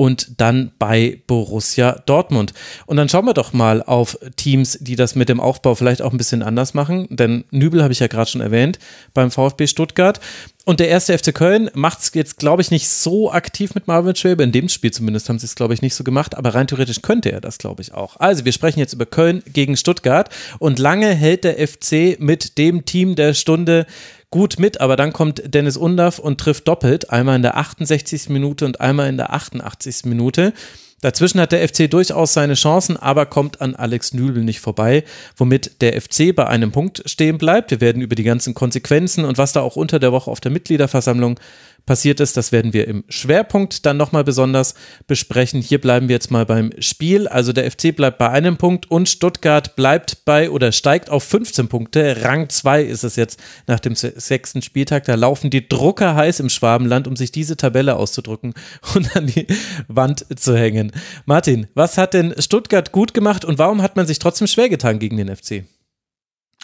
und 0.02 0.41
dann 0.41 0.72
bei 0.80 1.22
Borussia 1.28 2.02
Dortmund. 2.08 2.56
Und 2.88 2.97
dann 2.97 3.08
schauen 3.08 3.26
wir 3.26 3.36
doch 3.36 3.54
mal 3.54 3.84
auf 3.84 4.18
Teams, 4.36 4.80
die 4.82 4.95
das 4.95 5.14
mit 5.14 5.30
dem 5.30 5.39
Aufbau 5.39 5.76
vielleicht 5.76 6.02
auch 6.02 6.12
ein 6.12 6.18
bisschen 6.18 6.41
anders 6.41 6.74
machen, 6.74 7.06
denn 7.12 7.43
Nübel 7.52 7.84
habe 7.84 7.93
ich 7.93 7.99
ja 7.99 8.08
gerade 8.08 8.28
schon 8.28 8.41
erwähnt 8.41 8.80
beim 9.14 9.30
VfB 9.30 9.68
Stuttgart. 9.68 10.20
Und 10.66 10.80
der 10.80 10.89
erste 10.89 11.16
FC 11.16 11.36
Köln 11.36 11.70
macht 11.76 11.99
es 11.99 12.12
jetzt, 12.16 12.38
glaube 12.38 12.64
ich, 12.64 12.72
nicht 12.72 12.89
so 12.89 13.32
aktiv 13.32 13.76
mit 13.76 13.88
Marvin 13.88 14.16
Schwäbe. 14.16 14.41
In 14.41 14.52
dem 14.52 14.70
Spiel 14.70 14.89
zumindest 14.89 15.30
haben 15.30 15.38
sie 15.38 15.45
es, 15.45 15.54
glaube 15.54 15.76
ich, 15.76 15.84
nicht 15.84 15.93
so 15.93 16.04
gemacht. 16.04 16.36
Aber 16.36 16.56
rein 16.56 16.68
theoretisch 16.68 17.04
könnte 17.04 17.32
er 17.32 17.41
das, 17.41 17.60
glaube 17.60 17.82
ich, 17.82 17.93
auch. 17.93 18.18
Also, 18.18 18.45
wir 18.45 18.52
sprechen 18.52 18.80
jetzt 18.80 18.93
über 18.93 19.08
Köln 19.08 19.43
gegen 19.52 19.76
Stuttgart. 19.76 20.30
Und 20.60 20.78
lange 20.78 21.14
hält 21.14 21.43
der 21.43 21.68
FC 21.68 22.20
mit 22.20 22.60
dem 22.60 22.86
Team 22.86 23.16
der 23.16 23.34
Stunde 23.34 23.88
gut 24.32 24.58
mit, 24.58 24.82
aber 24.82 24.96
dann 24.96 25.14
kommt 25.14 25.42
Dennis 25.46 25.78
Undaff 25.78 26.18
und 26.18 26.40
trifft 26.40 26.68
doppelt, 26.68 27.10
einmal 27.10 27.36
in 27.36 27.42
der 27.42 27.58
68. 27.58 28.30
Minute 28.30 28.66
und 28.66 28.82
einmal 28.82 29.10
in 29.10 29.18
der 29.18 29.34
88. 29.34 30.06
Minute. 30.06 30.54
Dazwischen 31.02 31.42
hat 31.42 31.52
der 31.52 31.68
FC 31.68 31.90
durchaus 31.90 32.34
seine 32.34 32.54
Chancen, 32.54 32.96
aber 32.96 33.26
kommt 33.26 33.60
an 33.60 33.76
Alex 33.76 34.14
Nübel 34.14 34.44
nicht 34.44 34.60
vorbei, 34.60 35.04
womit 35.36 35.82
der 35.82 36.00
FC 36.00 36.34
bei 36.34 36.46
einem 36.46 36.72
Punkt 36.72 37.02
stehen 37.08 37.40
bleibt. 37.40 37.72
Wir 37.72 37.82
werden 37.82 38.04
über 38.04 38.16
die 38.16 38.24
ganzen 38.24 38.54
Konsequenzen 38.54 39.26
und 39.26 39.40
was 39.40 39.52
da 39.52 39.62
auch 39.62 39.76
unter 39.76 39.98
der 39.98 40.12
Woche 40.12 40.30
auf 40.30 40.40
der 40.40 40.52
Mitgliederversammlung 40.52 41.40
passiert 41.86 42.20
ist. 42.20 42.38
Das 42.38 42.52
werden 42.52 42.74
wir 42.74 42.88
im 42.88 43.04
Schwerpunkt 43.10 43.86
dann 43.86 43.98
nochmal 43.98 44.24
besonders 44.24 44.76
besprechen. 45.08 45.62
Hier 45.62 45.80
bleiben 45.80 46.08
wir 46.08 46.16
jetzt 46.16 46.32
mal 46.32 46.46
beim 46.46 46.72
Spiel. 46.80 47.28
Also 47.28 47.54
der 47.54 47.70
FC 47.70 47.96
bleibt 47.96 48.18
bei 48.18 48.30
einem 48.30 48.58
Punkt 48.58 48.90
und 48.90 49.10
Stuttgart 49.10 49.76
bleibt 49.76 50.26
bei 50.26 50.50
oder 50.50 50.72
steigt 50.72 51.10
auf 51.10 51.24
15 51.24 51.68
Punkte. 51.68 52.24
Rang 52.24 52.50
2 52.50 52.84
ist 52.84 53.04
es 53.04 53.16
jetzt 53.16 53.40
nach 53.68 53.80
dem 53.80 53.96
sechsten 53.96 54.62
Spieltag. 54.62 55.06
Da 55.06 55.16
laufen 55.16 55.50
die 55.50 55.68
Drucker 55.68 56.16
heiß 56.16 56.40
im 56.40 56.50
Schwabenland, 56.50 57.08
um 57.08 57.16
sich 57.16 57.32
diese 57.32 57.58
Tabelle 57.58 57.96
auszudrücken 57.96 58.54
und 58.96 59.16
an 59.16 59.28
die 59.28 59.48
Wand 59.88 60.26
zu 60.36 60.58
hängen. 60.58 60.92
Martin, 61.26 61.68
was 61.74 61.98
hat 61.98 62.14
denn 62.14 62.34
Stuttgart 62.40 62.92
gut 62.92 63.14
gemacht 63.14 63.46
und 63.46 63.60
warum 63.60 63.82
hat 63.82 63.96
man 63.96 64.08
sich 64.08 64.20
trotzdem 64.20 64.48
schwer 64.48 64.70
getan 64.70 65.00
gegen 65.00 65.18
den 65.18 65.36
FC? 65.36 65.64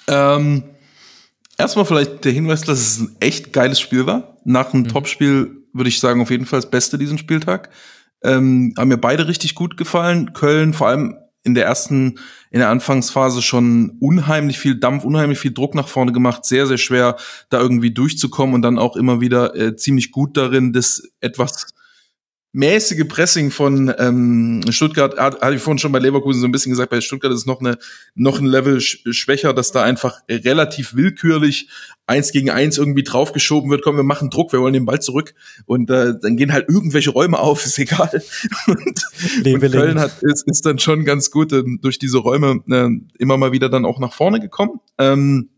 Ähm, 0.07 0.63
erstmal 1.57 1.86
vielleicht 1.86 2.24
der 2.24 2.32
Hinweis, 2.32 2.61
dass 2.61 2.80
es 2.80 2.99
ein 2.99 3.15
echt 3.20 3.53
geiles 3.53 3.80
Spiel 3.80 4.05
war. 4.05 4.36
Nach 4.47 4.73
einem 4.73 4.83
mhm. 4.83 4.87
Topspiel 4.87 5.63
würde 5.73 5.89
ich 5.89 5.99
sagen, 5.99 6.21
auf 6.21 6.31
jeden 6.31 6.45
Fall 6.45 6.61
das 6.61 6.71
Beste 6.71 6.97
diesen 6.97 7.17
Spieltag. 7.17 7.69
Ähm, 8.23 8.73
haben 8.77 8.87
mir 8.87 8.97
beide 8.97 9.27
richtig 9.27 9.55
gut 9.55 9.75
gefallen. 9.75 10.31
Köln 10.31 10.73
vor 10.73 10.87
allem 10.87 11.17
in 11.43 11.53
der 11.53 11.65
ersten, 11.65 12.17
in 12.49 12.59
der 12.59 12.69
Anfangsphase 12.69 13.41
schon 13.41 13.97
unheimlich 13.99 14.57
viel 14.57 14.79
Dampf, 14.79 15.03
unheimlich 15.03 15.37
viel 15.37 15.53
Druck 15.53 15.75
nach 15.75 15.89
vorne 15.89 16.13
gemacht, 16.13 16.45
sehr, 16.45 16.65
sehr 16.65 16.77
schwer, 16.77 17.17
da 17.49 17.59
irgendwie 17.59 17.91
durchzukommen 17.93 18.55
und 18.55 18.61
dann 18.61 18.79
auch 18.79 18.95
immer 18.95 19.19
wieder 19.19 19.53
äh, 19.53 19.75
ziemlich 19.75 20.11
gut 20.11 20.37
darin, 20.37 20.71
das 20.71 21.03
etwas 21.19 21.73
mäßige 22.53 23.07
Pressing 23.07 23.51
von 23.51 23.93
ähm, 23.99 24.63
Stuttgart, 24.69 25.17
hat, 25.17 25.41
hatte 25.41 25.55
ich 25.55 25.61
vorhin 25.61 25.79
schon 25.79 25.91
bei 25.91 25.99
Leverkusen 25.99 26.41
so 26.41 26.47
ein 26.47 26.51
bisschen 26.51 26.71
gesagt, 26.71 26.89
bei 26.89 27.01
Stuttgart 27.01 27.31
ist 27.31 27.39
es 27.39 27.45
noch 27.45 27.59
eine 27.59 27.77
noch 28.15 28.39
ein 28.39 28.45
Level 28.45 28.79
schwächer, 28.81 29.53
dass 29.53 29.71
da 29.71 29.83
einfach 29.83 30.21
relativ 30.29 30.95
willkürlich 30.95 31.69
eins 32.07 32.31
gegen 32.31 32.49
eins 32.49 32.77
irgendwie 32.77 33.03
draufgeschoben 33.03 33.69
wird, 33.69 33.83
komm, 33.83 33.97
wir 33.97 34.03
machen 34.03 34.29
Druck, 34.29 34.53
wir 34.53 34.61
wollen 34.61 34.73
den 34.73 34.85
Ball 34.85 35.01
zurück 35.01 35.33
und 35.65 35.89
äh, 35.89 36.13
dann 36.19 36.37
gehen 36.37 36.53
halt 36.53 36.69
irgendwelche 36.69 37.11
Räume 37.11 37.37
auf, 37.37 37.65
ist 37.65 37.77
egal. 37.77 38.23
und, 38.67 39.03
und 39.45 39.71
Köln 39.71 39.99
hat, 39.99 40.23
ist, 40.23 40.47
ist 40.47 40.65
dann 40.65 40.79
schon 40.79 41.05
ganz 41.05 41.31
gut 41.31 41.51
äh, 41.51 41.63
durch 41.81 41.99
diese 41.99 42.19
Räume 42.19 42.61
äh, 42.69 42.89
immer 43.19 43.37
mal 43.37 43.51
wieder 43.51 43.69
dann 43.69 43.85
auch 43.85 43.99
nach 43.99 44.13
vorne 44.13 44.39
gekommen. 44.39 44.79
Ähm, 44.97 45.49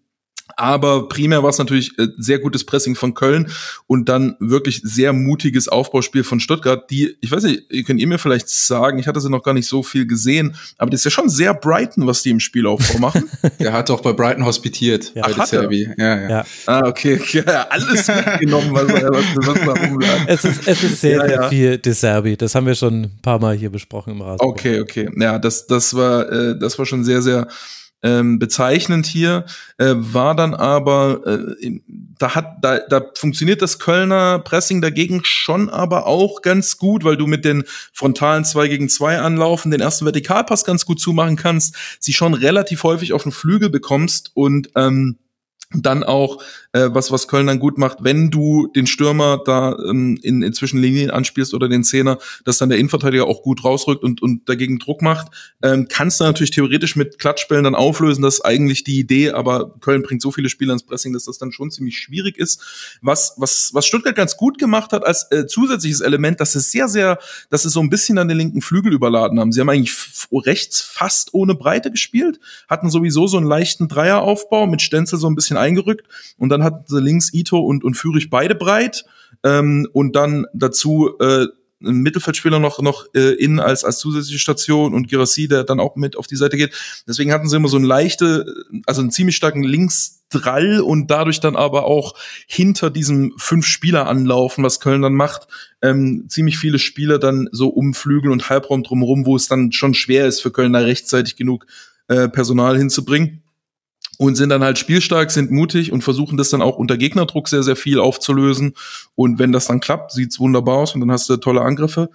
aber 0.60 1.07
primär 1.07 1.41
war 1.41 1.49
es 1.49 1.57
natürlich 1.57 1.97
äh, 1.97 2.10
sehr 2.18 2.38
gutes 2.38 2.66
Pressing 2.66 2.93
von 2.93 3.14
Köln 3.14 3.49
und 3.88 4.10
dann 4.10 4.36
wirklich 4.39 4.82
sehr 4.84 5.14
mutiges 5.14 5.70
Aufbauspiel 5.70 6.26
von 6.26 6.41
Stuttgart, 6.41 6.91
die, 6.91 7.16
ich 7.22 7.32
weiß 7.32 7.43
nicht, 7.43 7.64
könnt 7.86 8.01
ihr 8.01 8.07
mir 8.07 8.20
vielleicht 8.20 8.49
sagen, 8.49 8.99
ich 8.99 9.07
hatte 9.07 9.22
sie 9.22 9.30
noch 9.30 9.41
gar 9.41 9.53
nicht 9.53 9.68
so 9.68 9.84
viel 9.84 10.05
gesehen, 10.05 10.55
aber 10.78 10.91
das 10.91 10.99
ist 10.99 11.05
ja 11.05 11.12
schon 11.12 11.30
sehr 11.30 11.53
Brighton, 11.53 12.07
was 12.07 12.24
die 12.24 12.32
im 12.32 12.41
Spielaufbau 12.41 12.99
machen. 12.99 13.30
er 13.57 13.72
hat 13.72 13.89
auch 13.89 14.01
bei 14.01 14.12
Brighton 14.12 14.43
hospitiert, 14.43 15.14
ja, 15.16 15.28
bei 15.28 15.34
hat 15.34 15.51
Ja, 15.53 15.70
ja. 15.97 16.30
ja. 16.30 16.45
Ah, 16.66 16.82
okay, 16.86 17.22
ja, 17.32 17.68
alles 17.70 18.07
mitgenommen, 18.07 18.70
was, 18.72 18.88
was, 18.89 19.47
was 19.47 19.60
da 19.62 19.88
rumlag. 19.88 20.28
Es 20.28 20.43
ist, 20.43 20.68
es 20.68 20.84
ist 20.84 20.99
sehr, 20.99 21.18
ja, 21.20 21.28
sehr 21.28 21.49
viel 21.49 21.78
De 21.78 21.93
Serbi, 21.93 22.36
das 22.36 22.53
haben 22.53 22.66
wir 22.66 22.76
schon 22.76 23.03
ein 23.03 23.12
paar 23.22 23.39
Mal 23.39 23.55
hier 23.55 23.70
besprochen 23.70 24.12
im 24.12 24.22
Rasen. 24.22 24.41
Okay, 24.41 24.82
okay, 24.82 25.10
ja, 25.18 25.39
das, 25.39 25.68
das 25.68 25.93
war, 25.93 26.30
äh, 26.30 26.60
das 26.60 26.78
war 26.78 26.86
schon 26.86 27.05
sehr, 27.05 27.22
sehr 27.22 27.47
Ähm, 28.02 28.39
bezeichnend 28.39 29.06
hier 29.06 29.45
äh, 29.78 29.93
war 29.93 30.34
dann 30.34 30.54
aber, 30.54 31.22
äh, 31.28 31.80
da 32.18 32.34
hat, 32.34 32.58
da, 32.62 32.80
da 32.80 33.02
funktioniert 33.14 33.62
das 33.62 33.78
Kölner 33.78 34.39
Pressing 34.39 34.82
dagegen 34.82 35.22
schon 35.26 35.70
aber 35.70 36.08
auch 36.08 36.41
ganz 36.41 36.78
gut, 36.78 37.04
weil 37.04 37.18
du 37.18 37.28
mit 37.28 37.43
den 37.43 37.66
frontalen 37.91 38.45
2 38.45 38.70
gegen 38.70 38.88
2 38.88 39.20
anlaufen, 39.20 39.72
den 39.72 39.82
ersten 39.82 40.06
Vertikalpass 40.06 40.64
ganz 40.64 40.86
gut 40.86 41.02
zumachen 41.02 41.36
kannst, 41.36 41.76
sie 42.00 42.14
schon 42.14 42.34
relativ 42.34 42.84
häufig 42.84 43.12
auf 43.12 43.24
den 43.24 43.34
Flügel 43.34 43.70
bekommst 43.70 44.32
und 44.34 44.70
ähm, 44.76 45.18
dann 45.72 46.04
auch, 46.04 46.41
äh, 46.74 46.89
was, 46.91 47.11
was 47.11 47.28
Köln 47.28 47.47
dann 47.47 47.59
gut 47.59 47.78
macht, 47.78 47.99
wenn 48.01 48.30
du 48.30 48.67
den 48.67 48.86
Stürmer 48.86 49.41
da 49.43 49.76
ähm, 49.89 50.20
in, 50.22 50.43
in 50.43 50.53
Zwischenlinien 50.53 51.09
anspielst 51.09 51.53
oder 51.53 51.67
den 51.67 51.84
Zehner, 51.84 52.20
dass 52.45 52.59
dann 52.59 52.70
der 52.70 52.78
Innenverteidiger 52.78 53.26
auch 53.26 53.41
gut 53.41 53.63
rausrückt 53.63 54.03
und, 54.03 54.22
und 54.22 54.47
dagegen 54.47 54.78
Druck 54.78 55.01
macht, 55.01 55.28
ähm, 55.63 55.88
kannst 55.89 56.20
du 56.20 56.26
natürlich 56.26 56.51
theoretisch 56.51 56.95
mit 56.95 57.17
Klatschbällen 57.17 57.63
dann 57.63 57.76
auflösen, 57.76 58.22
das 58.22 58.36
ist 58.36 58.45
eigentlich 58.45 58.84
die 58.84 58.99
Idee, 58.99 59.32
aber 59.32 59.76
Köln 59.80 60.03
bringt 60.03 60.22
so 60.22 60.32
viele 60.32 60.49
Spieler 60.49 60.74
ins 60.74 60.84
Pressing, 60.84 61.13
dass 61.13 61.26
das 61.26 61.38
dann 61.38 61.51
schon 61.51 61.72
ziemlich 61.72 61.97
schwierig 61.97 62.38
ist. 62.38 62.99
Was, 63.01 63.34
was, 63.38 63.72
was 63.74 63.86
Stuttgart 63.86 64.15
ganz 64.15 64.38
gut 64.38 64.59
gemacht 64.59 64.93
hat 64.93 65.05
als 65.05 65.28
äh, 65.32 65.47
zusätzliches 65.47 66.01
Element, 66.01 66.39
dass 66.39 66.55
es 66.55 66.72
sehr, 66.72 66.88
sehr, 66.88 67.17
dass 67.49 67.65
es 67.65 67.74
so 67.74 67.80
ein 67.82 67.89
bisschen 67.89 68.17
an 68.17 68.28
den 68.28 68.38
linken 68.38 68.61
Flügel 68.61 68.93
überladen 68.93 69.39
haben. 69.39 69.51
Sie 69.51 69.59
haben 69.59 69.70
eigentlich 69.70 69.95
rechts 70.32 70.82
fast 70.82 71.34
ohne 71.34 71.55
Breite 71.55 71.91
gespielt, 71.91 72.39
hatten 72.67 72.89
sowieso 72.89 73.28
so 73.28 73.38
einen 73.38 73.47
leichten 73.47 73.88
Dreieraufbau 73.88 74.67
mit 74.67 74.82
Stenzel 74.82 75.17
so 75.17 75.28
ein 75.28 75.36
bisschen 75.36 75.57
eingerückt 75.57 76.07
und 76.38 76.49
dann 76.49 76.59
hatten 76.64 76.84
sie 76.88 77.01
links 77.01 77.34
Ito 77.34 77.60
und, 77.60 77.84
und 77.84 77.95
Führig 77.95 78.30
beide 78.30 78.55
breit 78.55 79.05
ähm, 79.43 79.88
und 79.93 80.16
dann 80.16 80.45
dazu 80.53 81.18
äh, 81.20 81.47
ein 81.82 81.97
Mittelfeldspieler 81.97 82.60
noch 82.60 82.82
noch 82.82 83.05
äh, 83.14 83.34
in 83.36 83.60
als 83.60 83.86
als 83.86 83.99
zusätzliche 83.99 84.39
Station 84.39 84.93
und 84.93 85.07
Girassi, 85.07 85.47
der 85.47 85.64
dann 85.64 85.80
auch 85.80 85.95
mit 85.95 86.18
auf 86.18 86.28
die 86.28 86.36
Seite 86.36 86.57
geht. 86.57 86.74
Deswegen 87.07 87.32
hatten 87.32 87.47
sie 87.47 87.55
immer 87.55 87.70
so 87.70 87.78
einen 87.78 87.86
leichte, 87.86 88.45
also 88.86 89.01
einen 89.01 89.12
ziemlich 89.12 89.38
starken 89.38 89.64
Linksdrall 89.64 90.82
und 90.82 91.10
dadurch 91.10 91.39
dann 91.39 91.55
aber 91.55 91.86
auch 91.86 92.16
hinter 92.47 92.89
diesem 92.89 93.34
fünf 93.38 93.66
Spieler 93.66 94.07
anlaufen, 94.07 94.64
was 94.64 94.82
Köln 94.82 95.01
dann 95.01 95.14
macht, 95.14 95.47
ähm, 95.82 96.26
ziemlich 96.28 96.57
viele 96.57 96.80
Spieler 96.80 97.18
dann 97.18 97.47
so 97.51 97.70
um 97.70 97.93
Flügel 97.93 98.32
und 98.32 98.49
Halbraum 98.49 98.84
drumherum, 98.84 99.26
wo 99.26 99.38
es 99.38 99.47
dann 99.47 99.72
schon 99.72 99.93
schwer 99.93 100.28
ist 100.28 100.41
für 100.41 100.51
Köln 100.51 100.74
da 100.74 100.80
rechtzeitig 100.80 101.38
genug 101.38 101.66
äh, 102.10 102.28
Personal 102.28 102.78
hinzubringen 102.78 103.43
und 104.20 104.36
sind 104.36 104.49
dann 104.49 104.63
halt 104.63 104.78
spielstark, 104.78 105.32
sind 105.32 105.49
mutig 105.49 105.93
und 105.93 106.03
versuchen 106.03 106.38
das 106.38 106.49
dann 106.49 106.61
auch 106.61 106.76
unter 106.76 106.97
Gegnerdruck 106.97 107.47
sehr, 107.47 107.63
sehr 107.63 107.78
viel 107.78 107.99
aufzulösen. 107.99 108.74
Und 109.15 109.39
wenn 109.39 109.53
das 109.53 109.67
dann 109.67 109.80
klappt, 109.80 110.11
sieht's 110.11 110.41
wunderbar 110.41 110.76
aus 110.76 110.93
und 110.93 110.99
dann 110.99 111.09
hast 111.09 111.30
du 111.30 111.38
tolle 111.38 111.61
Angriffe. 111.61 112.09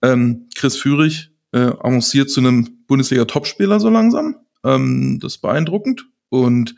Ähm, 0.00 0.48
Chris 0.54 0.78
Führig 0.78 1.32
äh, 1.52 1.58
avanciert 1.58 2.30
zu 2.30 2.40
einem 2.40 2.86
Bundesliga-Topspieler 2.86 3.78
so 3.78 3.90
langsam. 3.90 4.36
Ähm, 4.64 5.18
das 5.20 5.34
ist 5.34 5.42
beeindruckend. 5.42 6.06
Und 6.30 6.76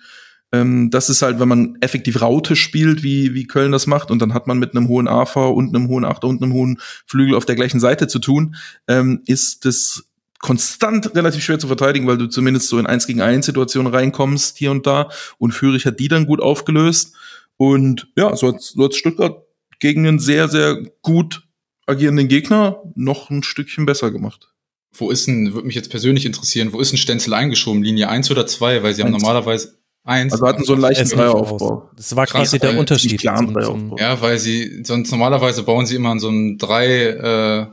ähm, 0.50 0.90
das 0.90 1.10
ist 1.10 1.22
halt, 1.22 1.38
wenn 1.38 1.48
man 1.48 1.78
effektiv 1.80 2.20
Raute 2.20 2.56
spielt, 2.56 3.04
wie, 3.04 3.34
wie 3.34 3.46
Köln 3.46 3.70
das 3.70 3.86
macht, 3.86 4.10
und 4.10 4.20
dann 4.20 4.34
hat 4.34 4.48
man 4.48 4.58
mit 4.58 4.74
einem 4.74 4.88
hohen 4.88 5.06
AV 5.06 5.52
und 5.54 5.76
einem 5.76 5.86
hohen 5.86 6.04
Achter 6.04 6.26
und 6.26 6.42
einem 6.42 6.54
hohen 6.54 6.80
Flügel 7.06 7.36
auf 7.36 7.44
der 7.44 7.54
gleichen 7.54 7.78
Seite 7.78 8.08
zu 8.08 8.18
tun, 8.18 8.56
ähm, 8.88 9.22
ist 9.26 9.64
das 9.64 10.08
konstant 10.42 11.14
relativ 11.14 11.42
schwer 11.42 11.58
zu 11.58 11.68
verteidigen, 11.68 12.06
weil 12.06 12.18
du 12.18 12.26
zumindest 12.26 12.68
so 12.68 12.78
in 12.78 12.86
1 12.86 13.06
gegen 13.06 13.22
1 13.22 13.46
Situationen 13.46 13.94
reinkommst 13.94 14.58
hier 14.58 14.72
und 14.72 14.86
da 14.86 15.08
und 15.38 15.52
Fürich 15.52 15.86
hat 15.86 16.00
die 16.00 16.08
dann 16.08 16.26
gut 16.26 16.42
aufgelöst 16.42 17.14
und 17.56 18.08
ja, 18.16 18.36
so 18.36 18.48
hat, 18.48 18.60
so 18.60 18.84
hat 18.84 18.94
Stuttgart 18.94 19.44
gegen 19.78 20.06
einen 20.06 20.18
sehr, 20.18 20.48
sehr 20.48 20.82
gut 21.00 21.44
agierenden 21.86 22.28
Gegner 22.28 22.82
noch 22.94 23.30
ein 23.30 23.42
Stückchen 23.42 23.86
besser 23.86 24.10
gemacht. 24.10 24.52
Wo 24.92 25.10
ist 25.10 25.26
denn, 25.26 25.54
würde 25.54 25.66
mich 25.66 25.76
jetzt 25.76 25.90
persönlich 25.90 26.26
interessieren, 26.26 26.72
wo 26.72 26.80
ist 26.80 26.92
ein 26.92 26.98
Stenzel 26.98 27.32
eingeschoben? 27.34 27.82
Linie 27.82 28.08
1 28.08 28.30
oder 28.30 28.46
2? 28.46 28.82
Weil 28.82 28.94
sie 28.94 29.02
haben 29.02 29.12
normalerweise 29.12 29.78
eins. 30.04 30.32
Also 30.32 30.46
hatten 30.46 30.64
so 30.64 30.72
einen 30.72 30.82
leichten 30.82 31.08
Dreieraufbau. 31.08 31.88
Das 31.96 32.14
war 32.14 32.26
quasi 32.26 32.58
der 32.58 32.78
Unterschied. 32.78 33.20
Klaren 33.20 33.54
Dreieraufbau. 33.54 33.96
Ja, 33.98 34.20
weil 34.20 34.38
sie, 34.38 34.84
sonst 34.84 35.10
normalerweise 35.10 35.62
bauen 35.62 35.86
sie 35.86 35.96
immer 35.96 36.10
an 36.10 36.20
so 36.20 36.28
einem 36.28 36.58
drei, 36.58 37.06
äh, 37.06 37.66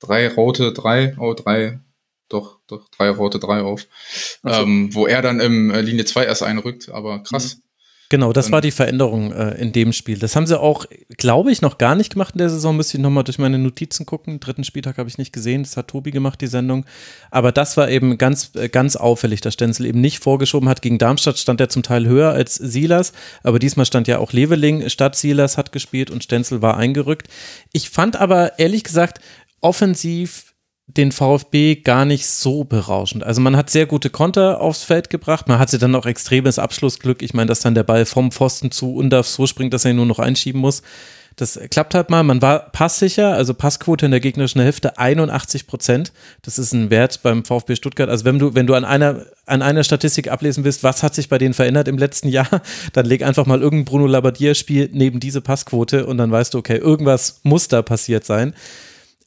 drei 0.00 0.28
Raute, 0.28 0.72
drei, 0.72 1.16
oh, 1.18 1.34
drei, 1.34 1.80
doch, 2.30 2.60
doch, 2.66 2.88
drei 2.88 3.10
Rote, 3.10 3.38
drei 3.38 3.60
auf. 3.60 3.86
So. 4.42 4.48
Ähm, 4.48 4.94
wo 4.94 5.06
er 5.06 5.20
dann 5.20 5.40
im 5.40 5.70
äh, 5.70 5.82
Linie 5.82 6.06
2 6.06 6.24
erst 6.24 6.42
einrückt, 6.42 6.88
aber 6.88 7.22
krass. 7.22 7.56
Mhm. 7.56 7.62
Genau, 8.10 8.32
das 8.32 8.50
war 8.50 8.60
die 8.60 8.72
Veränderung 8.72 9.30
äh, 9.30 9.52
in 9.60 9.70
dem 9.70 9.92
Spiel. 9.92 10.18
Das 10.18 10.34
haben 10.34 10.48
sie 10.48 10.58
auch, 10.58 10.84
glaube 11.16 11.52
ich, 11.52 11.62
noch 11.62 11.78
gar 11.78 11.94
nicht 11.94 12.14
gemacht 12.14 12.34
in 12.34 12.38
der 12.38 12.50
Saison. 12.50 12.76
Müsste 12.76 12.96
ich 12.96 13.02
nochmal 13.02 13.22
durch 13.22 13.38
meine 13.38 13.56
Notizen 13.56 14.04
gucken. 14.04 14.40
Dritten 14.40 14.64
Spieltag 14.64 14.98
habe 14.98 15.08
ich 15.08 15.16
nicht 15.16 15.32
gesehen. 15.32 15.62
Das 15.62 15.76
hat 15.76 15.86
Tobi 15.86 16.10
gemacht, 16.10 16.40
die 16.40 16.48
Sendung. 16.48 16.86
Aber 17.30 17.52
das 17.52 17.76
war 17.76 17.88
eben 17.88 18.18
ganz, 18.18 18.50
äh, 18.56 18.68
ganz 18.68 18.96
auffällig, 18.96 19.42
dass 19.42 19.54
Stenzel 19.54 19.86
eben 19.86 20.00
nicht 20.00 20.18
vorgeschoben 20.18 20.68
hat. 20.68 20.82
Gegen 20.82 20.98
Darmstadt 20.98 21.38
stand 21.38 21.60
er 21.60 21.68
zum 21.68 21.84
Teil 21.84 22.04
höher 22.08 22.32
als 22.32 22.56
Silas. 22.56 23.12
Aber 23.44 23.60
diesmal 23.60 23.86
stand 23.86 24.08
ja 24.08 24.18
auch 24.18 24.32
Leveling 24.32 24.88
statt 24.88 25.14
Silas 25.14 25.56
hat 25.56 25.70
gespielt 25.70 26.10
und 26.10 26.24
Stenzel 26.24 26.62
war 26.62 26.76
eingerückt. 26.76 27.28
Ich 27.72 27.90
fand 27.90 28.16
aber 28.16 28.58
ehrlich 28.58 28.82
gesagt 28.82 29.20
offensiv 29.60 30.49
den 30.96 31.12
VfB 31.12 31.76
gar 31.76 32.04
nicht 32.04 32.26
so 32.26 32.64
berauschend. 32.64 33.24
Also 33.24 33.40
man 33.40 33.56
hat 33.56 33.70
sehr 33.70 33.86
gute 33.86 34.10
Konter 34.10 34.60
aufs 34.60 34.82
Feld 34.82 35.10
gebracht, 35.10 35.48
man 35.48 35.58
hatte 35.58 35.78
dann 35.78 35.94
auch 35.94 36.06
extremes 36.06 36.58
Abschlussglück. 36.58 37.22
Ich 37.22 37.34
meine, 37.34 37.46
dass 37.46 37.60
dann 37.60 37.74
der 37.74 37.84
Ball 37.84 38.06
vom 38.06 38.32
Pfosten 38.32 38.70
zu 38.70 38.94
Undaf 38.94 39.26
so 39.26 39.46
springt, 39.46 39.72
dass 39.72 39.84
er 39.84 39.92
ihn 39.92 39.96
nur 39.96 40.06
noch 40.06 40.18
einschieben 40.18 40.60
muss. 40.60 40.82
Das 41.36 41.58
klappt 41.70 41.94
halt 41.94 42.10
mal. 42.10 42.22
Man 42.22 42.42
war 42.42 42.70
passsicher, 42.70 43.34
also 43.34 43.54
Passquote 43.54 44.04
in 44.04 44.10
der 44.10 44.20
gegnerischen 44.20 44.60
Hälfte 44.60 44.98
81 44.98 45.66
Prozent. 45.66 46.12
Das 46.42 46.58
ist 46.58 46.72
ein 46.72 46.90
Wert 46.90 47.22
beim 47.22 47.44
VfB 47.44 47.76
Stuttgart. 47.76 48.10
Also 48.10 48.24
wenn 48.24 48.38
du, 48.38 48.54
wenn 48.54 48.66
du 48.66 48.74
an 48.74 48.84
einer, 48.84 49.24
an 49.46 49.62
einer 49.62 49.84
Statistik 49.84 50.30
ablesen 50.30 50.64
willst, 50.64 50.82
was 50.82 51.02
hat 51.02 51.14
sich 51.14 51.28
bei 51.28 51.38
denen 51.38 51.54
verändert 51.54 51.88
im 51.88 51.98
letzten 51.98 52.28
Jahr, 52.28 52.48
dann 52.92 53.06
leg 53.06 53.22
einfach 53.22 53.46
mal 53.46 53.62
irgendein 53.62 53.84
Bruno 53.86 54.06
Labbadia-Spiel 54.06 54.90
neben 54.92 55.20
diese 55.20 55.40
Passquote 55.40 56.04
und 56.04 56.18
dann 56.18 56.32
weißt 56.32 56.52
du, 56.52 56.58
okay, 56.58 56.76
irgendwas 56.76 57.40
muss 57.44 57.68
da 57.68 57.80
passiert 57.80 58.24
sein 58.24 58.54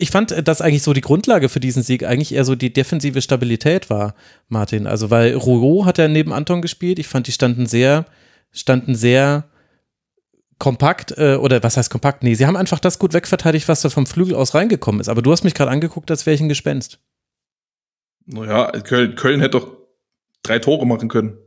ich 0.03 0.11
fand, 0.11 0.31
äh, 0.31 0.43
dass 0.43 0.61
eigentlich 0.61 0.83
so 0.83 0.93
die 0.93 1.01
Grundlage 1.01 1.49
für 1.49 1.59
diesen 1.59 1.81
Sieg 1.81 2.03
eigentlich 2.03 2.33
eher 2.33 2.45
so 2.45 2.55
die 2.55 2.71
defensive 2.71 3.21
Stabilität 3.21 3.89
war, 3.89 4.13
Martin. 4.49 4.85
Also, 4.85 5.09
weil 5.09 5.33
Rouault 5.33 5.85
hat 5.85 5.97
ja 5.97 6.07
neben 6.07 6.33
Anton 6.33 6.61
gespielt. 6.61 6.99
Ich 6.99 7.07
fand, 7.07 7.27
die 7.27 7.31
standen 7.31 7.65
sehr, 7.65 8.05
standen 8.51 8.95
sehr 8.95 9.45
kompakt, 10.59 11.17
äh, 11.17 11.35
oder 11.35 11.63
was 11.63 11.77
heißt 11.77 11.89
kompakt? 11.89 12.21
Nee, 12.21 12.35
sie 12.35 12.45
haben 12.45 12.57
einfach 12.57 12.79
das 12.79 12.99
gut 12.99 13.13
wegverteidigt, 13.13 13.67
was 13.67 13.81
da 13.81 13.89
vom 13.89 14.05
Flügel 14.05 14.35
aus 14.35 14.53
reingekommen 14.53 15.01
ist. 15.01 15.09
Aber 15.09 15.21
du 15.21 15.31
hast 15.31 15.43
mich 15.43 15.53
gerade 15.53 15.71
angeguckt, 15.71 16.11
als 16.11 16.25
wäre 16.25 16.35
ich 16.35 16.41
ein 16.41 16.49
Gespenst. 16.49 16.99
Naja, 18.25 18.71
Köln, 18.81 19.15
Köln 19.15 19.39
hätte 19.39 19.59
doch 19.59 19.77
drei 20.43 20.59
Tore 20.59 20.85
machen 20.85 21.09
können. 21.09 21.37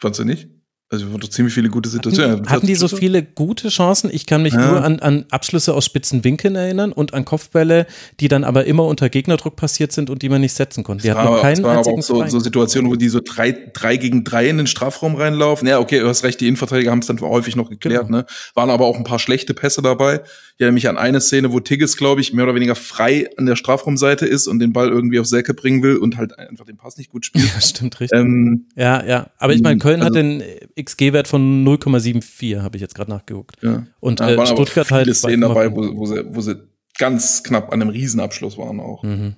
Fandst 0.00 0.20
du 0.20 0.24
nicht? 0.24 0.48
Also 0.94 1.18
doch 1.18 1.28
ziemlich 1.28 1.54
viele 1.54 1.68
gute 1.68 1.88
Situationen. 1.88 2.32
Hatten, 2.32 2.50
hatten 2.50 2.66
die 2.66 2.74
so 2.74 2.88
viele 2.88 3.22
gute 3.22 3.68
Chancen? 3.68 4.10
Ich 4.12 4.26
kann 4.26 4.42
mich 4.42 4.54
ja. 4.54 4.70
nur 4.70 4.84
an, 4.84 5.00
an 5.00 5.24
Abschlüsse 5.30 5.74
aus 5.74 5.84
spitzen 5.84 6.24
Winkeln 6.24 6.54
erinnern 6.54 6.92
und 6.92 7.14
an 7.14 7.24
Kopfbälle, 7.24 7.86
die 8.20 8.28
dann 8.28 8.44
aber 8.44 8.64
immer 8.64 8.84
unter 8.84 9.08
Gegnerdruck 9.08 9.56
passiert 9.56 9.92
sind 9.92 10.10
und 10.10 10.22
die 10.22 10.28
man 10.28 10.40
nicht 10.40 10.54
setzen 10.54 10.84
konnte. 10.84 11.02
Die 11.02 11.12
hatten 11.12 11.24
noch 11.24 11.40
keinen 11.40 11.58
es 11.58 11.62
waren 11.62 11.78
aber 11.78 11.90
auch 11.90 12.02
so, 12.02 12.26
so, 12.26 12.38
Situationen, 12.38 12.90
wo 12.90 12.96
die 12.96 13.08
so 13.08 13.20
drei, 13.24 13.52
drei 13.72 13.96
gegen 13.96 14.24
drei 14.24 14.48
in 14.48 14.58
den 14.58 14.66
Strafraum 14.66 15.16
reinlaufen. 15.16 15.66
Ja, 15.66 15.78
okay, 15.78 16.00
du 16.00 16.08
hast 16.08 16.24
recht, 16.24 16.40
die 16.40 16.46
Innenverteidiger 16.46 16.90
haben 16.90 17.00
es 17.00 17.06
dann 17.06 17.20
häufig 17.20 17.56
noch 17.56 17.70
geklärt. 17.70 18.06
Genau. 18.06 18.18
Ne? 18.18 18.26
Waren 18.54 18.70
aber 18.70 18.86
auch 18.86 18.96
ein 18.96 19.04
paar 19.04 19.18
schlechte 19.18 19.54
Pässe 19.54 19.82
dabei. 19.82 20.20
Ich 20.56 20.60
erinnere 20.60 20.74
mich 20.74 20.88
an 20.88 20.96
eine 20.96 21.20
Szene, 21.20 21.52
wo 21.52 21.58
Tigges, 21.58 21.96
glaube 21.96 22.20
ich, 22.20 22.32
mehr 22.32 22.44
oder 22.44 22.54
weniger 22.54 22.76
frei 22.76 23.28
an 23.36 23.46
der 23.46 23.56
Strafraumseite 23.56 24.24
ist 24.24 24.46
und 24.46 24.60
den 24.60 24.72
Ball 24.72 24.88
irgendwie 24.88 25.18
auf 25.18 25.26
Selke 25.26 25.52
bringen 25.52 25.82
will 25.82 25.96
und 25.96 26.16
halt 26.16 26.38
einfach 26.38 26.64
den 26.64 26.76
Pass 26.76 26.96
nicht 26.96 27.10
gut 27.10 27.26
spielt. 27.26 27.44
Ja, 27.54 27.60
stimmt, 27.60 28.00
richtig. 28.00 28.18
Ähm, 28.18 28.66
ja, 28.74 29.04
ja. 29.04 29.30
Aber 29.38 29.52
ich 29.52 29.62
meine, 29.62 29.78
Köln 29.78 30.00
also, 30.00 30.06
hat 30.06 30.16
den 30.16 30.42
XG-Wert 30.84 31.28
von 31.28 31.64
0,74, 31.64 32.62
habe 32.62 32.76
ich 32.76 32.82
jetzt 32.82 32.94
gerade 32.94 33.10
nachgeguckt. 33.10 33.56
Ja. 33.62 33.86
Und 34.00 34.20
ja, 34.20 34.30
äh, 34.30 34.46
Stuttgart 34.46 34.90
halt. 34.90 35.04
Viele 35.04 35.14
Szenen 35.14 35.40
dabei, 35.40 35.70
wo, 35.72 35.96
wo, 35.96 36.06
sie, 36.06 36.24
wo 36.28 36.40
sie 36.40 36.56
ganz 36.98 37.42
knapp 37.42 37.72
an 37.72 37.80
einem 37.80 37.90
Riesenabschluss 37.90 38.58
waren 38.58 38.80
auch. 38.80 39.02
Mhm. 39.02 39.36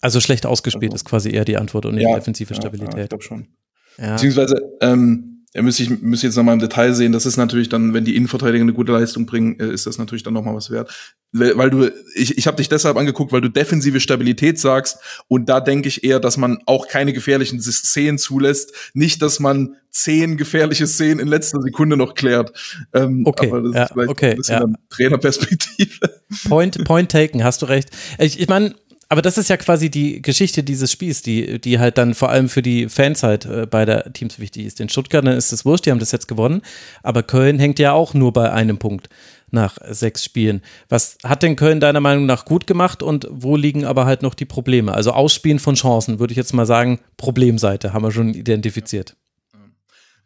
Also 0.00 0.20
schlecht 0.20 0.46
ausgespielt 0.46 0.92
also, 0.92 1.02
ist 1.02 1.04
quasi 1.04 1.30
eher 1.30 1.44
die 1.44 1.56
Antwort 1.56 1.86
und 1.86 1.96
die 1.96 2.02
ja, 2.02 2.14
defensive 2.14 2.54
Stabilität. 2.54 2.96
Ja, 2.96 3.02
ich 3.04 3.08
glaube 3.08 3.24
schon. 3.24 3.48
Beziehungsweise, 3.96 4.60
ähm, 4.82 5.35
er 5.56 5.62
müsste 5.62 5.84
ich 5.84 6.02
müsste 6.02 6.26
jetzt 6.26 6.36
nochmal 6.36 6.52
im 6.52 6.60
Detail 6.60 6.92
sehen, 6.92 7.12
das 7.12 7.24
ist 7.24 7.38
natürlich 7.38 7.70
dann, 7.70 7.94
wenn 7.94 8.04
die 8.04 8.14
Innenverteidiger 8.14 8.60
eine 8.60 8.74
gute 8.74 8.92
Leistung 8.92 9.24
bringen, 9.24 9.58
äh, 9.58 9.72
ist 9.72 9.86
das 9.86 9.96
natürlich 9.96 10.22
dann 10.22 10.34
nochmal 10.34 10.54
was 10.54 10.70
wert. 10.70 10.92
Weil 11.32 11.70
du, 11.70 11.90
ich, 12.14 12.36
ich 12.36 12.46
habe 12.46 12.58
dich 12.58 12.68
deshalb 12.68 12.98
angeguckt, 12.98 13.32
weil 13.32 13.40
du 13.40 13.48
defensive 13.48 14.00
Stabilität 14.00 14.58
sagst 14.58 14.98
und 15.28 15.48
da 15.48 15.60
denke 15.60 15.88
ich 15.88 16.04
eher, 16.04 16.20
dass 16.20 16.36
man 16.36 16.58
auch 16.66 16.88
keine 16.88 17.14
gefährlichen 17.14 17.60
Szenen 17.60 18.18
zulässt, 18.18 18.74
nicht, 18.92 19.22
dass 19.22 19.40
man 19.40 19.76
zehn 19.90 20.36
gefährliche 20.36 20.86
Szenen 20.86 21.20
in 21.20 21.28
letzter 21.28 21.62
Sekunde 21.62 21.96
noch 21.96 22.14
klärt. 22.14 22.52
Ähm, 22.92 23.22
okay, 23.24 23.48
aber 23.48 23.62
das 23.62 23.74
ja, 23.74 23.82
ist 23.84 23.92
vielleicht 23.92 24.10
okay, 24.10 24.30
ein 24.32 24.36
bisschen 24.36 24.70
ja. 24.70 24.78
Trainerperspektive. 24.90 26.22
Point, 26.48 26.84
point 26.84 27.10
taken, 27.10 27.44
hast 27.44 27.62
du 27.62 27.66
recht. 27.66 27.88
Ich, 28.18 28.38
ich 28.38 28.48
meine, 28.48 28.74
aber 29.08 29.22
das 29.22 29.38
ist 29.38 29.48
ja 29.48 29.56
quasi 29.56 29.90
die 29.90 30.20
Geschichte 30.20 30.64
dieses 30.64 30.90
Spiels, 30.90 31.22
die, 31.22 31.60
die 31.60 31.78
halt 31.78 31.96
dann 31.96 32.14
vor 32.14 32.30
allem 32.30 32.48
für 32.48 32.62
die 32.62 32.88
Fanzeit 32.88 33.44
äh, 33.44 33.66
beider 33.66 34.12
Teams 34.12 34.38
wichtig 34.38 34.66
ist. 34.66 34.80
In 34.80 34.88
Stuttgart 34.88 35.24
dann 35.24 35.36
ist 35.36 35.52
es 35.52 35.64
wurscht, 35.64 35.86
die 35.86 35.90
haben 35.92 36.00
das 36.00 36.12
jetzt 36.12 36.26
gewonnen, 36.26 36.62
aber 37.02 37.22
Köln 37.22 37.58
hängt 37.58 37.78
ja 37.78 37.92
auch 37.92 38.14
nur 38.14 38.32
bei 38.32 38.50
einem 38.50 38.78
Punkt 38.78 39.08
nach 39.50 39.78
sechs 39.88 40.24
Spielen. 40.24 40.60
Was 40.88 41.18
hat 41.22 41.44
denn 41.44 41.54
Köln 41.54 41.78
deiner 41.78 42.00
Meinung 42.00 42.26
nach 42.26 42.44
gut 42.44 42.66
gemacht 42.66 43.02
und 43.02 43.28
wo 43.30 43.56
liegen 43.56 43.84
aber 43.84 44.04
halt 44.04 44.22
noch 44.22 44.34
die 44.34 44.44
Probleme? 44.44 44.92
Also 44.92 45.12
Ausspielen 45.12 45.60
von 45.60 45.76
Chancen, 45.76 46.18
würde 46.18 46.32
ich 46.32 46.36
jetzt 46.36 46.52
mal 46.52 46.66
sagen, 46.66 46.98
Problemseite 47.16 47.92
haben 47.92 48.02
wir 48.02 48.10
schon 48.10 48.34
identifiziert. 48.34 49.16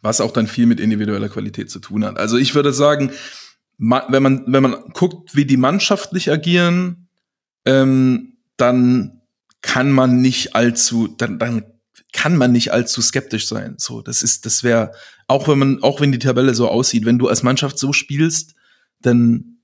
Was 0.00 0.22
auch 0.22 0.32
dann 0.32 0.46
viel 0.46 0.64
mit 0.64 0.80
individueller 0.80 1.28
Qualität 1.28 1.70
zu 1.70 1.80
tun 1.80 2.04
hat. 2.06 2.18
Also 2.18 2.38
ich 2.38 2.54
würde 2.54 2.72
sagen, 2.72 3.12
wenn 3.76 4.22
man, 4.22 4.44
wenn 4.46 4.62
man 4.62 4.76
guckt, 4.94 5.36
wie 5.36 5.44
die 5.44 5.58
mannschaftlich 5.58 6.30
agieren, 6.30 7.08
ähm, 7.66 8.38
dann 8.60 9.20
kann 9.62 9.90
man 9.90 10.20
nicht 10.20 10.54
allzu, 10.54 11.08
dann, 11.08 11.38
dann 11.38 11.64
kann 12.12 12.36
man 12.36 12.52
nicht 12.52 12.72
allzu 12.72 13.02
skeptisch 13.02 13.46
sein. 13.46 13.74
So, 13.78 14.02
das 14.02 14.22
ist, 14.22 14.46
das 14.46 14.64
wäre, 14.64 14.92
auch 15.26 15.48
wenn 15.48 15.58
man, 15.58 15.82
auch 15.82 16.00
wenn 16.00 16.12
die 16.12 16.18
Tabelle 16.18 16.54
so 16.54 16.68
aussieht, 16.68 17.04
wenn 17.04 17.18
du 17.18 17.28
als 17.28 17.42
Mannschaft 17.42 17.78
so 17.78 17.92
spielst, 17.92 18.54
dann 19.00 19.60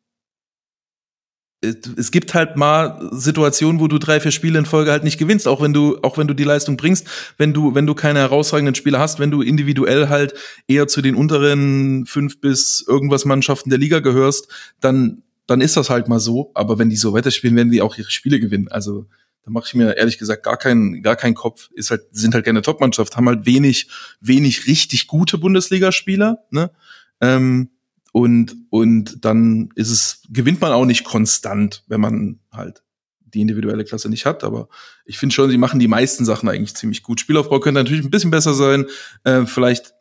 es 1.62 2.10
gibt 2.10 2.34
halt 2.34 2.56
mal 2.56 3.08
Situationen, 3.12 3.80
wo 3.80 3.88
du 3.88 3.98
drei, 3.98 4.20
vier 4.20 4.30
Spiele 4.30 4.58
in 4.58 4.66
Folge 4.66 4.90
halt 4.90 5.04
nicht 5.04 5.18
gewinnst, 5.18 5.48
auch 5.48 5.60
wenn 5.60 5.72
du, 5.72 5.98
auch 6.02 6.18
wenn 6.18 6.28
du 6.28 6.34
die 6.34 6.44
Leistung 6.44 6.76
bringst, 6.76 7.08
wenn 7.38 7.52
du, 7.52 7.74
wenn 7.74 7.86
du 7.86 7.94
keine 7.94 8.20
herausragenden 8.20 8.74
Spieler 8.74 8.98
hast, 8.98 9.18
wenn 9.18 9.30
du 9.30 9.42
individuell 9.42 10.08
halt 10.08 10.34
eher 10.68 10.86
zu 10.86 11.02
den 11.02 11.14
unteren 11.14 12.04
fünf 12.06 12.40
bis 12.40 12.84
irgendwas 12.86 13.24
Mannschaften 13.24 13.70
der 13.70 13.78
Liga 13.78 14.00
gehörst, 14.00 14.48
dann, 14.80 15.22
dann 15.46 15.60
ist 15.60 15.76
das 15.76 15.90
halt 15.90 16.08
mal 16.08 16.20
so. 16.20 16.50
Aber 16.54 16.78
wenn 16.78 16.90
die 16.90 16.96
so 16.96 17.12
weiterspielen, 17.12 17.56
werden 17.56 17.70
die 17.70 17.82
auch 17.82 17.96
ihre 17.96 18.10
Spiele 18.10 18.40
gewinnen. 18.40 18.68
Also, 18.68 19.06
da 19.44 19.50
mache 19.50 19.66
ich 19.68 19.74
mir 19.74 19.96
ehrlich 19.96 20.18
gesagt 20.18 20.42
gar 20.42 20.56
keinen, 20.56 21.02
gar 21.02 21.16
keinen 21.16 21.34
Kopf. 21.34 21.70
Ist 21.74 21.90
halt, 21.90 22.02
sind 22.10 22.34
halt 22.34 22.44
keine 22.44 22.62
Top-Mannschaft, 22.62 23.16
haben 23.16 23.28
halt 23.28 23.46
wenig, 23.46 23.88
wenig 24.20 24.66
richtig 24.66 25.06
gute 25.06 25.38
Bundesligaspieler, 25.38 26.38
ne? 26.50 26.70
Ähm, 27.20 27.70
und, 28.12 28.56
und 28.70 29.24
dann 29.24 29.68
ist 29.74 29.90
es, 29.90 30.22
gewinnt 30.30 30.60
man 30.60 30.72
auch 30.72 30.86
nicht 30.86 31.04
konstant, 31.04 31.84
wenn 31.86 32.00
man 32.00 32.40
halt 32.50 32.82
die 33.20 33.42
individuelle 33.42 33.84
Klasse 33.84 34.08
nicht 34.08 34.24
hat. 34.24 34.42
Aber 34.42 34.68
ich 35.04 35.18
finde 35.18 35.34
schon, 35.34 35.50
sie 35.50 35.58
machen 35.58 35.78
die 35.78 35.88
meisten 35.88 36.24
Sachen 36.24 36.48
eigentlich 36.48 36.74
ziemlich 36.74 37.02
gut. 37.02 37.20
Spielaufbau 37.20 37.60
könnte 37.60 37.80
natürlich 37.82 38.04
ein 38.04 38.10
bisschen 38.10 38.30
besser 38.30 38.54
sein. 38.54 38.86
Äh, 39.24 39.44
vielleicht 39.44 39.92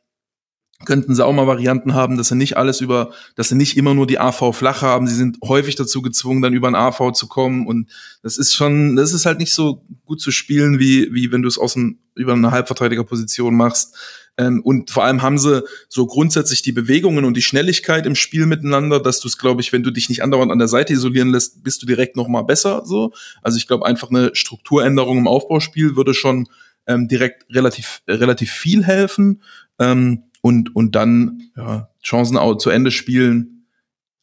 könnten 0.85 1.15
sie 1.15 1.25
auch 1.25 1.33
mal 1.33 1.47
Varianten 1.47 1.93
haben, 1.93 2.17
dass 2.17 2.29
sie 2.29 2.35
nicht 2.35 2.57
alles 2.57 2.81
über, 2.81 3.11
dass 3.35 3.49
sie 3.49 3.55
nicht 3.55 3.77
immer 3.77 3.93
nur 3.93 4.07
die 4.07 4.19
AV 4.19 4.53
flach 4.53 4.81
haben. 4.81 5.07
Sie 5.07 5.15
sind 5.15 5.37
häufig 5.43 5.75
dazu 5.75 6.01
gezwungen, 6.01 6.41
dann 6.41 6.53
über 6.53 6.67
ein 6.67 6.75
AV 6.75 7.11
zu 7.11 7.27
kommen. 7.27 7.67
Und 7.67 7.89
das 8.23 8.37
ist 8.37 8.53
schon, 8.53 8.95
das 8.95 9.13
ist 9.13 9.25
halt 9.25 9.39
nicht 9.39 9.53
so 9.53 9.83
gut 10.05 10.21
zu 10.21 10.31
spielen, 10.31 10.79
wie, 10.79 11.13
wie 11.13 11.31
wenn 11.31 11.41
du 11.41 11.47
es 11.47 11.57
aus 11.57 11.73
dem, 11.73 11.99
über 12.15 12.33
eine 12.33 12.51
Halbverteidigerposition 12.51 13.55
machst. 13.55 13.95
Ähm, 14.37 14.61
und 14.63 14.91
vor 14.91 15.03
allem 15.03 15.21
haben 15.21 15.37
sie 15.37 15.63
so 15.87 16.05
grundsätzlich 16.05 16.61
die 16.61 16.71
Bewegungen 16.71 17.25
und 17.25 17.35
die 17.35 17.41
Schnelligkeit 17.41 18.05
im 18.05 18.15
Spiel 18.15 18.45
miteinander, 18.45 18.99
dass 18.99 19.19
du 19.19 19.27
es, 19.27 19.37
glaube 19.37 19.61
ich, 19.61 19.71
wenn 19.71 19.83
du 19.83 19.91
dich 19.91 20.09
nicht 20.09 20.23
andauernd 20.23 20.51
an 20.51 20.59
der 20.59 20.67
Seite 20.67 20.93
isolieren 20.93 21.29
lässt, 21.29 21.63
bist 21.63 21.81
du 21.81 21.85
direkt 21.85 22.15
noch 22.15 22.27
mal 22.27 22.41
besser. 22.41 22.83
So, 22.85 23.13
also 23.41 23.57
ich 23.57 23.67
glaube, 23.67 23.85
einfach 23.85 24.09
eine 24.09 24.35
Strukturänderung 24.35 25.19
im 25.19 25.27
Aufbauspiel 25.27 25.95
würde 25.95 26.13
schon 26.13 26.47
ähm, 26.87 27.07
direkt 27.07 27.45
relativ 27.49 28.01
relativ 28.07 28.51
viel 28.51 28.83
helfen. 28.83 29.41
Ähm, 29.79 30.23
und 30.45 30.75
und 30.75 30.93
dann 30.93 31.49
ja, 31.57 31.89
Chancen 32.03 32.37
auch 32.37 32.55
zu 32.57 32.69
Ende 32.69 32.91
spielen. 32.91 33.65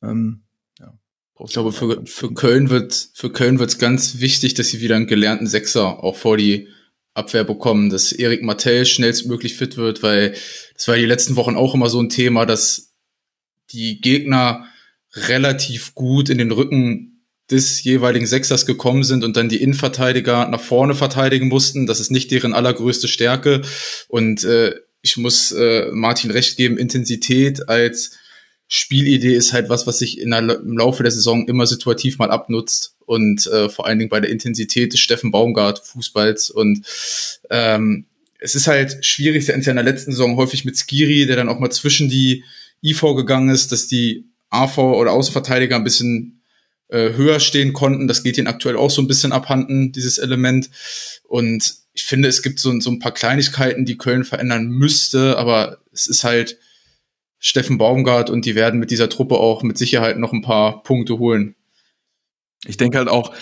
Ähm, 0.04 0.44
ja. 0.78 0.96
Ich 1.44 1.52
glaube, 1.52 1.72
für, 1.72 2.06
für 2.06 2.32
Köln 2.32 2.70
wird 2.70 3.10
für 3.12 3.32
Köln 3.32 3.58
wird 3.58 3.70
es 3.70 3.78
ganz 3.78 4.20
wichtig, 4.20 4.54
dass 4.54 4.68
sie 4.68 4.80
wieder 4.80 4.94
einen 4.94 5.08
gelernten 5.08 5.48
Sechser 5.48 6.04
auch 6.04 6.14
vor 6.14 6.36
die 6.36 6.68
Abwehr 7.12 7.42
bekommen, 7.42 7.90
dass 7.90 8.12
Erik 8.12 8.44
Martell 8.44 8.86
schnellstmöglich 8.86 9.56
fit 9.56 9.76
wird, 9.76 10.04
weil 10.04 10.36
das 10.74 10.86
war 10.86 10.94
die 10.94 11.06
letzten 11.06 11.34
Wochen 11.34 11.56
auch 11.56 11.74
immer 11.74 11.88
so 11.88 12.00
ein 12.00 12.08
Thema, 12.08 12.46
dass 12.46 12.94
die 13.72 14.00
Gegner 14.00 14.64
relativ 15.14 15.96
gut 15.96 16.30
in 16.30 16.38
den 16.38 16.52
Rücken 16.52 17.26
des 17.50 17.82
jeweiligen 17.82 18.26
Sechsers 18.26 18.64
gekommen 18.64 19.02
sind 19.02 19.24
und 19.24 19.36
dann 19.36 19.48
die 19.48 19.60
Innenverteidiger 19.60 20.46
nach 20.46 20.60
vorne 20.60 20.94
verteidigen 20.94 21.48
mussten. 21.48 21.88
Das 21.88 21.98
ist 21.98 22.12
nicht 22.12 22.30
deren 22.30 22.54
allergrößte 22.54 23.08
Stärke. 23.08 23.62
Und 24.06 24.44
äh, 24.44 24.76
ich 25.02 25.16
muss 25.16 25.52
äh, 25.52 25.90
Martin 25.92 26.30
recht 26.30 26.56
geben, 26.56 26.78
Intensität 26.78 27.68
als 27.68 28.12
Spielidee 28.68 29.34
ist 29.34 29.52
halt 29.52 29.68
was, 29.68 29.86
was 29.86 29.98
sich 29.98 30.18
in 30.18 30.30
der, 30.30 30.40
im 30.40 30.78
Laufe 30.78 31.02
der 31.02 31.12
Saison 31.12 31.46
immer 31.46 31.66
situativ 31.66 32.18
mal 32.18 32.30
abnutzt 32.30 32.96
und 33.04 33.46
äh, 33.48 33.68
vor 33.68 33.86
allen 33.86 33.98
Dingen 33.98 34.08
bei 34.08 34.20
der 34.20 34.30
Intensität 34.30 34.92
des 34.92 35.00
Steffen 35.00 35.30
Baumgart 35.30 35.80
Fußballs 35.84 36.50
und 36.50 36.86
ähm, 37.50 38.06
es 38.38 38.54
ist 38.54 38.66
halt 38.66 39.04
schwierig, 39.04 39.46
sie 39.46 39.52
in 39.52 39.62
der 39.62 39.82
letzten 39.84 40.10
Saison 40.10 40.36
häufig 40.36 40.64
mit 40.64 40.76
Skiri, 40.76 41.26
der 41.26 41.36
dann 41.36 41.48
auch 41.48 41.60
mal 41.60 41.70
zwischen 41.70 42.08
die 42.08 42.44
IV 42.82 43.14
gegangen 43.14 43.50
ist, 43.50 43.70
dass 43.70 43.86
die 43.86 44.24
AV 44.50 44.78
oder 44.78 45.12
Außenverteidiger 45.12 45.76
ein 45.76 45.84
bisschen 45.84 46.42
äh, 46.88 47.12
höher 47.14 47.40
stehen 47.40 47.72
konnten. 47.72 48.08
Das 48.08 48.22
geht 48.22 48.38
ihnen 48.38 48.48
aktuell 48.48 48.76
auch 48.76 48.90
so 48.90 49.00
ein 49.00 49.06
bisschen 49.06 49.32
abhanden, 49.32 49.92
dieses 49.92 50.18
Element. 50.18 50.70
Und 51.24 51.74
ich 51.92 52.04
finde, 52.04 52.28
es 52.28 52.42
gibt 52.42 52.58
so, 52.58 52.78
so 52.80 52.90
ein 52.90 52.98
paar 52.98 53.12
Kleinigkeiten, 53.12 53.84
die 53.84 53.98
Köln 53.98 54.24
verändern 54.24 54.66
müsste, 54.66 55.38
aber 55.38 55.78
es 55.92 56.06
ist 56.06 56.24
halt 56.24 56.58
Steffen 57.38 57.76
Baumgart 57.76 58.30
und 58.30 58.44
die 58.46 58.54
werden 58.54 58.80
mit 58.80 58.90
dieser 58.90 59.08
Truppe 59.08 59.36
auch 59.36 59.62
mit 59.62 59.76
Sicherheit 59.76 60.18
noch 60.18 60.32
ein 60.32 60.42
paar 60.42 60.82
Punkte 60.82 61.18
holen. 61.18 61.56
Ich 62.64 62.76
denke 62.76 62.98
halt 62.98 63.08
auch, 63.08 63.34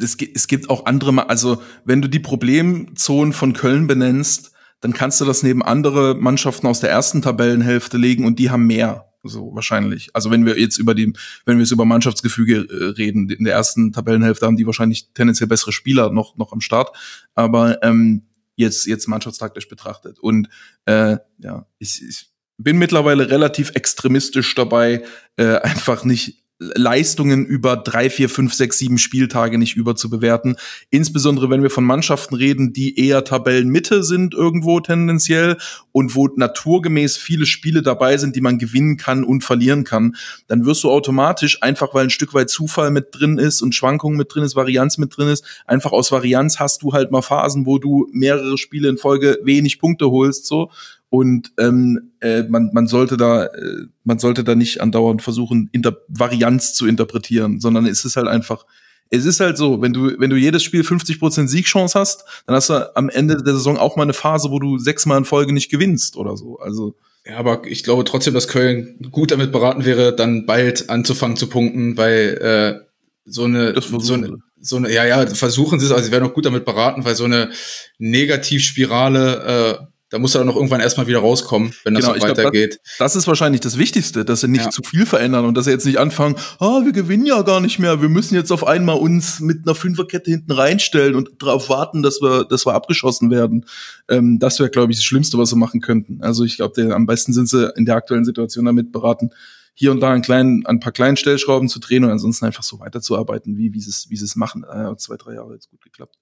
es, 0.00 0.16
es 0.34 0.48
gibt 0.48 0.68
auch 0.68 0.86
andere, 0.86 1.28
also 1.28 1.62
wenn 1.84 2.02
du 2.02 2.08
die 2.08 2.18
Problemzonen 2.18 3.32
von 3.32 3.52
Köln 3.52 3.86
benennst, 3.86 4.52
dann 4.80 4.92
kannst 4.92 5.20
du 5.20 5.24
das 5.24 5.42
neben 5.42 5.62
andere 5.62 6.14
Mannschaften 6.14 6.66
aus 6.66 6.80
der 6.80 6.90
ersten 6.90 7.22
Tabellenhälfte 7.22 7.96
legen 7.96 8.26
und 8.26 8.38
die 8.38 8.50
haben 8.50 8.66
mehr. 8.66 9.13
So 9.24 9.54
wahrscheinlich. 9.54 10.10
Also 10.12 10.30
wenn 10.30 10.44
wir 10.44 10.58
jetzt 10.58 10.76
über 10.76 10.94
die, 10.94 11.12
wenn 11.46 11.56
wir 11.56 11.62
jetzt 11.62 11.72
über 11.72 11.84
Mannschaftsgefüge 11.84 12.68
äh, 12.68 12.84
reden, 12.90 13.30
in 13.30 13.44
der 13.44 13.54
ersten 13.54 13.92
Tabellenhälfte 13.92 14.46
haben 14.46 14.56
die 14.56 14.66
wahrscheinlich 14.66 15.08
tendenziell 15.14 15.48
bessere 15.48 15.72
Spieler 15.72 16.10
noch 16.10 16.36
noch 16.36 16.52
am 16.52 16.60
Start. 16.60 16.94
Aber 17.34 17.82
ähm, 17.82 18.26
jetzt 18.56 18.86
jetzt 18.86 19.08
mannschaftstaktisch 19.08 19.68
betrachtet 19.68 20.18
und 20.20 20.48
äh, 20.84 21.16
ja, 21.38 21.66
ich, 21.78 22.02
ich 22.06 22.30
bin 22.56 22.78
mittlerweile 22.78 23.30
relativ 23.30 23.72
extremistisch 23.74 24.54
dabei, 24.54 25.04
äh, 25.36 25.56
einfach 25.56 26.04
nicht 26.04 26.43
Leistungen 26.74 27.44
über 27.44 27.76
drei, 27.76 28.10
vier, 28.10 28.28
fünf, 28.28 28.54
sechs, 28.54 28.78
sieben 28.78 28.98
Spieltage 28.98 29.58
nicht 29.58 29.76
überzubewerten. 29.76 30.56
Insbesondere 30.90 31.50
wenn 31.50 31.62
wir 31.62 31.70
von 31.70 31.84
Mannschaften 31.84 32.34
reden, 32.34 32.72
die 32.72 32.98
eher 32.98 33.24
Tabellenmitte 33.24 34.02
sind 34.02 34.34
irgendwo 34.34 34.80
tendenziell 34.80 35.56
und 35.92 36.14
wo 36.14 36.28
naturgemäß 36.28 37.16
viele 37.16 37.46
Spiele 37.46 37.82
dabei 37.82 38.16
sind, 38.16 38.36
die 38.36 38.40
man 38.40 38.58
gewinnen 38.58 38.96
kann 38.96 39.24
und 39.24 39.44
verlieren 39.44 39.84
kann, 39.84 40.16
dann 40.46 40.64
wirst 40.64 40.84
du 40.84 40.90
automatisch 40.90 41.62
einfach, 41.62 41.94
weil 41.94 42.04
ein 42.04 42.10
Stück 42.10 42.34
weit 42.34 42.50
Zufall 42.50 42.90
mit 42.90 43.08
drin 43.12 43.38
ist 43.38 43.62
und 43.62 43.74
Schwankungen 43.74 44.16
mit 44.16 44.34
drin 44.34 44.44
ist, 44.44 44.56
Varianz 44.56 44.98
mit 44.98 45.16
drin 45.16 45.28
ist, 45.28 45.44
einfach 45.66 45.92
aus 45.92 46.12
Varianz 46.12 46.58
hast 46.58 46.82
du 46.82 46.92
halt 46.92 47.10
mal 47.10 47.22
Phasen, 47.22 47.66
wo 47.66 47.78
du 47.78 48.08
mehrere 48.12 48.58
Spiele 48.58 48.88
in 48.88 48.98
Folge 48.98 49.38
wenig 49.42 49.78
Punkte 49.78 50.10
holst, 50.10 50.46
so 50.46 50.70
und 51.14 51.52
ähm, 51.58 52.10
äh, 52.18 52.42
man, 52.42 52.70
man 52.72 52.88
sollte 52.88 53.16
da 53.16 53.44
äh, 53.44 53.86
man 54.02 54.18
sollte 54.18 54.42
da 54.42 54.56
nicht 54.56 54.80
andauernd 54.80 55.22
versuchen 55.22 55.68
Inter 55.70 55.96
Varianz 56.08 56.74
zu 56.74 56.88
interpretieren, 56.88 57.60
sondern 57.60 57.86
es 57.86 58.04
ist 58.04 58.16
halt 58.16 58.26
einfach 58.26 58.66
es 59.10 59.24
ist 59.24 59.38
halt 59.38 59.56
so, 59.56 59.80
wenn 59.80 59.92
du 59.92 60.18
wenn 60.18 60.30
du 60.30 60.36
jedes 60.36 60.64
Spiel 60.64 60.80
50% 60.80 61.46
Siegchance 61.46 61.96
hast, 61.96 62.24
dann 62.48 62.56
hast 62.56 62.68
du 62.68 62.96
am 62.96 63.08
Ende 63.10 63.36
der 63.36 63.54
Saison 63.54 63.78
auch 63.78 63.94
mal 63.94 64.02
eine 64.02 64.12
Phase, 64.12 64.50
wo 64.50 64.58
du 64.58 64.76
sechsmal 64.76 65.18
in 65.18 65.24
Folge 65.24 65.52
nicht 65.52 65.70
gewinnst 65.70 66.16
oder 66.16 66.36
so. 66.36 66.58
Also 66.58 66.96
ja, 67.24 67.36
aber 67.36 67.62
ich 67.64 67.84
glaube 67.84 68.02
trotzdem, 68.02 68.34
dass 68.34 68.48
Köln 68.48 68.98
gut 69.12 69.30
damit 69.30 69.52
beraten 69.52 69.84
wäre, 69.84 70.16
dann 70.16 70.46
bald 70.46 70.90
anzufangen 70.90 71.36
zu 71.36 71.46
punkten, 71.46 71.96
weil 71.96 72.38
äh, 72.40 72.84
so 73.24 73.44
eine, 73.44 73.80
so 73.80 74.14
eine, 74.14 74.38
so 74.60 74.76
eine, 74.78 74.92
ja, 74.92 75.04
ja, 75.04 75.24
versuchen 75.28 75.78
sie 75.78 75.86
es, 75.86 75.92
also 75.92 76.04
sie 76.06 76.10
werden 76.10 76.28
auch 76.28 76.34
gut 76.34 76.44
damit 76.44 76.64
beraten, 76.64 77.04
weil 77.04 77.14
so 77.14 77.24
eine 77.24 77.52
Negativspirale 77.98 79.78
äh, 79.80 79.93
da 80.14 80.20
muss 80.20 80.32
er 80.36 80.38
dann 80.38 80.46
noch 80.46 80.54
irgendwann 80.54 80.80
erstmal 80.80 81.08
wieder 81.08 81.18
rauskommen, 81.18 81.74
wenn 81.82 81.94
das 81.94 82.04
genau, 82.04 82.14
so 82.16 82.22
weitergeht. 82.22 82.70
Glaub, 82.70 82.84
das, 82.84 82.98
das, 82.98 83.16
ist 83.16 83.26
wahrscheinlich 83.26 83.60
das 83.62 83.78
Wichtigste, 83.78 84.24
dass 84.24 84.42
sie 84.42 84.48
nicht 84.48 84.66
ja. 84.66 84.70
zu 84.70 84.80
viel 84.84 85.06
verändern 85.06 85.44
und 85.44 85.56
dass 85.56 85.64
sie 85.64 85.72
jetzt 85.72 85.86
nicht 85.86 85.98
anfangen, 85.98 86.36
ah, 86.60 86.82
wir 86.84 86.92
gewinnen 86.92 87.26
ja 87.26 87.42
gar 87.42 87.60
nicht 87.60 87.80
mehr, 87.80 88.00
wir 88.00 88.08
müssen 88.08 88.36
jetzt 88.36 88.52
auf 88.52 88.64
einmal 88.64 88.96
uns 88.96 89.40
mit 89.40 89.66
einer 89.66 89.74
Fünferkette 89.74 90.30
hinten 90.30 90.52
reinstellen 90.52 91.16
und 91.16 91.42
darauf 91.42 91.68
warten, 91.68 92.04
dass 92.04 92.22
wir, 92.22 92.44
dass 92.44 92.64
wir 92.64 92.74
abgeschossen 92.74 93.32
werden. 93.32 93.66
Ähm, 94.08 94.38
das 94.38 94.60
wäre, 94.60 94.70
glaube 94.70 94.92
ich, 94.92 94.98
das 94.98 95.04
Schlimmste, 95.04 95.36
was 95.36 95.50
sie 95.50 95.56
machen 95.56 95.80
könnten. 95.80 96.22
Also 96.22 96.44
ich 96.44 96.58
glaube, 96.58 96.94
am 96.94 97.06
besten 97.06 97.32
sind 97.32 97.48
sie 97.48 97.72
in 97.74 97.84
der 97.84 97.96
aktuellen 97.96 98.24
Situation 98.24 98.66
damit 98.66 98.92
beraten, 98.92 99.30
hier 99.74 99.90
und 99.90 99.98
da 99.98 100.12
ein, 100.12 100.22
kleinen, 100.22 100.64
ein 100.66 100.78
paar 100.78 100.92
kleinen 100.92 101.16
Stellschrauben 101.16 101.68
zu 101.68 101.80
drehen 101.80 102.04
und 102.04 102.10
ansonsten 102.12 102.44
einfach 102.44 102.62
so 102.62 102.78
weiterzuarbeiten, 102.78 103.56
wie, 103.56 103.74
wie 103.74 103.80
sie 103.80 103.90
es, 103.90 104.08
wie 104.10 104.16
sie 104.16 104.26
es 104.26 104.36
machen. 104.36 104.62
Äh, 104.62 104.94
zwei, 104.96 105.16
drei 105.16 105.34
Jahre 105.34 105.54
jetzt 105.54 105.70
gut 105.70 105.82
geklappt. 105.82 106.14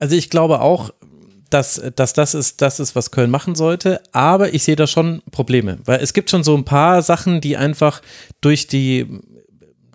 Also 0.00 0.16
ich 0.16 0.30
glaube 0.30 0.60
auch, 0.60 0.90
dass, 1.50 1.80
dass 1.94 2.12
das 2.12 2.34
ist, 2.34 2.62
das 2.62 2.80
ist, 2.80 2.96
was 2.96 3.10
Köln 3.10 3.30
machen 3.30 3.54
sollte. 3.54 4.00
Aber 4.12 4.54
ich 4.54 4.64
sehe 4.64 4.76
da 4.76 4.86
schon 4.86 5.22
Probleme, 5.30 5.78
weil 5.84 6.00
es 6.00 6.12
gibt 6.12 6.30
schon 6.30 6.44
so 6.44 6.56
ein 6.56 6.64
paar 6.64 7.02
Sachen, 7.02 7.40
die 7.40 7.56
einfach 7.56 8.02
durch 8.40 8.66
die 8.66 9.06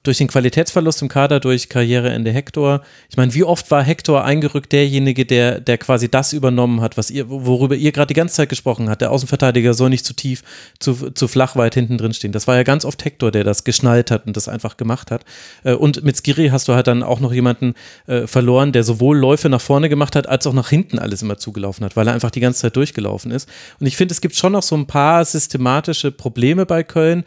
durch 0.04 0.18
den 0.18 0.28
Qualitätsverlust 0.28 1.02
im 1.04 1.10
Kader, 1.10 1.40
durch 1.40 1.70
Karriereende 1.70 2.32
Hector. 2.32 2.82
Ich 3.10 3.18
meine, 3.18 3.34
wie 3.34 3.44
oft 3.44 3.70
war 3.70 3.84
Hector 3.84 4.24
eingerückt 4.24 4.72
derjenige, 4.72 5.26
der, 5.26 5.60
der 5.60 5.78
quasi 5.78 6.10
das 6.10 6.34
übernommen 6.34 6.82
hat, 6.82 6.98
was 6.98 7.12
ihr, 7.12 7.30
worüber 7.30 7.76
ihr 7.76 7.92
gerade 7.92 8.08
die 8.08 8.16
ganze 8.16 8.36
Zeit 8.36 8.50
gesprochen 8.50 8.90
habt. 8.90 9.02
Der 9.02 9.12
Außenverteidiger 9.12 9.76
soll 9.76 9.92
nicht 9.92 10.06
zu 10.06 10.14
tief, 10.14 10.44
zu, 10.80 11.12
zu 11.12 11.28
flach 11.28 11.56
weit 11.56 11.76
hinten 11.76 12.00
drin 12.00 12.14
stehen. 12.14 12.32
Das 12.32 12.48
war 12.48 12.56
ja 12.56 12.64
ganz 12.64 12.84
oft 12.84 13.06
Hector, 13.06 13.32
der 13.32 13.44
das 13.44 13.64
geschnallt 13.64 14.10
hat 14.10 14.26
und 14.26 14.36
das 14.36 14.48
einfach 14.48 14.78
gemacht 14.78 15.12
hat. 15.12 15.24
Äh, 15.64 15.74
und 15.74 16.04
mit 16.04 16.18
Skiri 16.18 16.50
hast 16.50 16.68
du 16.68 16.74
halt 16.74 16.88
dann 16.88 17.04
auch 17.04 17.20
noch 17.20 17.34
jemanden 17.34 17.76
äh, 18.08 18.26
verloren, 18.26 18.72
der 18.72 18.84
sowohl 18.84 19.18
Läufe 19.18 19.50
nach 19.50 19.62
vorne 19.62 19.88
gemacht 19.88 20.16
hat, 20.16 20.28
als 20.28 20.48
auch 20.48 20.54
nach 20.54 20.70
hinten 20.70 20.98
alles 20.98 21.22
immer 21.22 21.38
zugelaufen 21.38 21.86
hat, 21.86 21.96
weil 21.96 22.08
er 22.08 22.14
einfach 22.14 22.32
die 22.32 22.40
ganze 22.40 22.62
Zeit 22.62 22.76
durchgelaufen 22.76 23.30
ist. 23.30 23.48
Und 23.80 23.86
ich 23.86 23.98
finde, 23.98 24.14
es 24.14 24.22
gibt 24.22 24.36
schon 24.36 24.54
noch 24.54 24.64
so 24.64 24.76
ein 24.76 24.88
paar 24.88 25.24
systematische 25.26 26.12
Probleme 26.12 26.66
bei 26.66 26.84
Köln, 26.84 27.24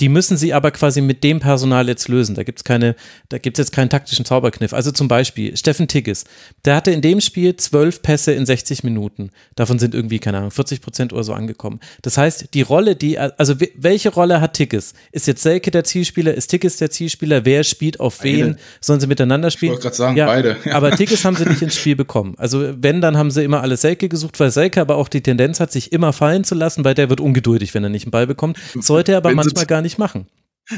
die 0.00 0.08
müssen 0.08 0.36
sie 0.36 0.52
aber 0.52 0.70
quasi 0.70 1.00
mit 1.00 1.24
dem 1.24 1.40
Personal 1.40 1.88
jetzt 1.88 2.08
lösen. 2.08 2.34
Da 2.34 2.44
gibt 2.44 2.60
es 2.60 2.64
keine, 2.64 2.94
da 3.28 3.38
gibt 3.38 3.58
jetzt 3.58 3.72
keinen 3.72 3.90
taktischen 3.90 4.24
Zauberkniff. 4.24 4.72
Also 4.72 4.92
zum 4.92 5.08
Beispiel 5.08 5.56
Steffen 5.56 5.88
Tigges, 5.88 6.24
der 6.64 6.76
hatte 6.76 6.90
in 6.90 7.00
dem 7.00 7.20
Spiel 7.20 7.56
zwölf 7.56 8.02
Pässe 8.02 8.32
in 8.32 8.46
60 8.46 8.84
Minuten. 8.84 9.30
Davon 9.56 9.78
sind 9.78 9.94
irgendwie, 9.94 10.18
keine 10.18 10.38
Ahnung, 10.38 10.50
40 10.50 10.80
Prozent 10.80 11.12
oder 11.12 11.24
so 11.24 11.32
angekommen. 11.32 11.80
Das 12.02 12.16
heißt, 12.16 12.54
die 12.54 12.62
Rolle, 12.62 12.96
die, 12.96 13.18
also 13.18 13.56
welche 13.76 14.10
Rolle 14.10 14.40
hat 14.40 14.54
Tigges? 14.54 14.94
Ist 15.12 15.26
jetzt 15.26 15.42
Selke 15.42 15.70
der 15.70 15.84
Zielspieler? 15.84 16.34
Ist 16.34 16.48
Tigges 16.48 16.76
der 16.76 16.90
Zielspieler? 16.90 17.44
Wer 17.44 17.64
spielt 17.64 18.00
auf 18.00 18.22
wen? 18.22 18.56
Sollen 18.80 19.00
sie 19.00 19.06
miteinander 19.06 19.50
spielen? 19.50 19.72
Ich 19.72 19.76
wollte 19.76 19.88
gerade 19.88 19.96
sagen, 19.96 20.16
ja, 20.16 20.26
beide. 20.26 20.56
Ja. 20.64 20.72
Aber 20.74 20.92
Tigges 20.92 21.24
haben 21.24 21.36
sie 21.36 21.44
nicht 21.44 21.62
ins 21.62 21.76
Spiel 21.76 21.96
bekommen. 21.96 22.34
Also 22.36 22.74
wenn, 22.80 23.00
dann 23.00 23.16
haben 23.16 23.30
sie 23.30 23.42
immer 23.42 23.62
alle 23.62 23.76
Selke 23.76 24.08
gesucht, 24.08 24.38
weil 24.38 24.50
Selke 24.50 24.80
aber 24.80 24.96
auch 24.96 25.08
die 25.08 25.22
Tendenz 25.22 25.60
hat, 25.60 25.72
sich 25.72 25.92
immer 25.92 26.12
fallen 26.12 26.44
zu 26.44 26.54
lassen, 26.54 26.84
weil 26.84 26.94
der 26.94 27.10
wird 27.10 27.20
ungeduldig, 27.20 27.74
wenn 27.74 27.82
er 27.82 27.90
nicht 27.90 28.04
einen 28.04 28.10
Ball 28.10 28.26
bekommt. 28.26 28.58
Sollte 28.80 29.12
er 29.12 29.18
aber 29.18 29.30
wenn 29.30 29.36
manchmal 29.36 29.66
gar 29.66 29.82
nicht 29.82 29.87
machen. 29.96 30.26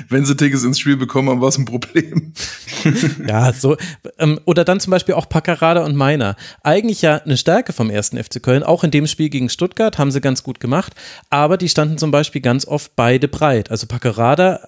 Wenn 0.08 0.24
sie 0.24 0.36
Tickets 0.36 0.62
ins 0.62 0.78
Spiel 0.78 0.96
bekommen 0.96 1.30
haben, 1.30 1.40
war 1.40 1.48
es 1.48 1.58
ein 1.58 1.64
Problem. 1.64 2.32
ja, 3.26 3.52
so. 3.52 3.76
Ähm, 4.18 4.38
oder 4.44 4.64
dann 4.64 4.78
zum 4.78 4.92
Beispiel 4.92 5.16
auch 5.16 5.28
Packerada 5.28 5.84
und 5.84 5.96
Meiner. 5.96 6.36
Eigentlich 6.62 7.02
ja 7.02 7.16
eine 7.16 7.36
Stärke 7.36 7.72
vom 7.72 7.90
ersten 7.90 8.22
FC 8.22 8.40
Köln. 8.40 8.62
Auch 8.62 8.84
in 8.84 8.92
dem 8.92 9.08
Spiel 9.08 9.30
gegen 9.30 9.48
Stuttgart 9.48 9.98
haben 9.98 10.12
sie 10.12 10.20
ganz 10.20 10.44
gut 10.44 10.60
gemacht. 10.60 10.94
Aber 11.28 11.56
die 11.56 11.68
standen 11.68 11.98
zum 11.98 12.12
Beispiel 12.12 12.40
ganz 12.40 12.66
oft 12.66 12.94
beide 12.94 13.26
breit. 13.26 13.72
Also 13.72 13.88
Packerada 13.88 14.60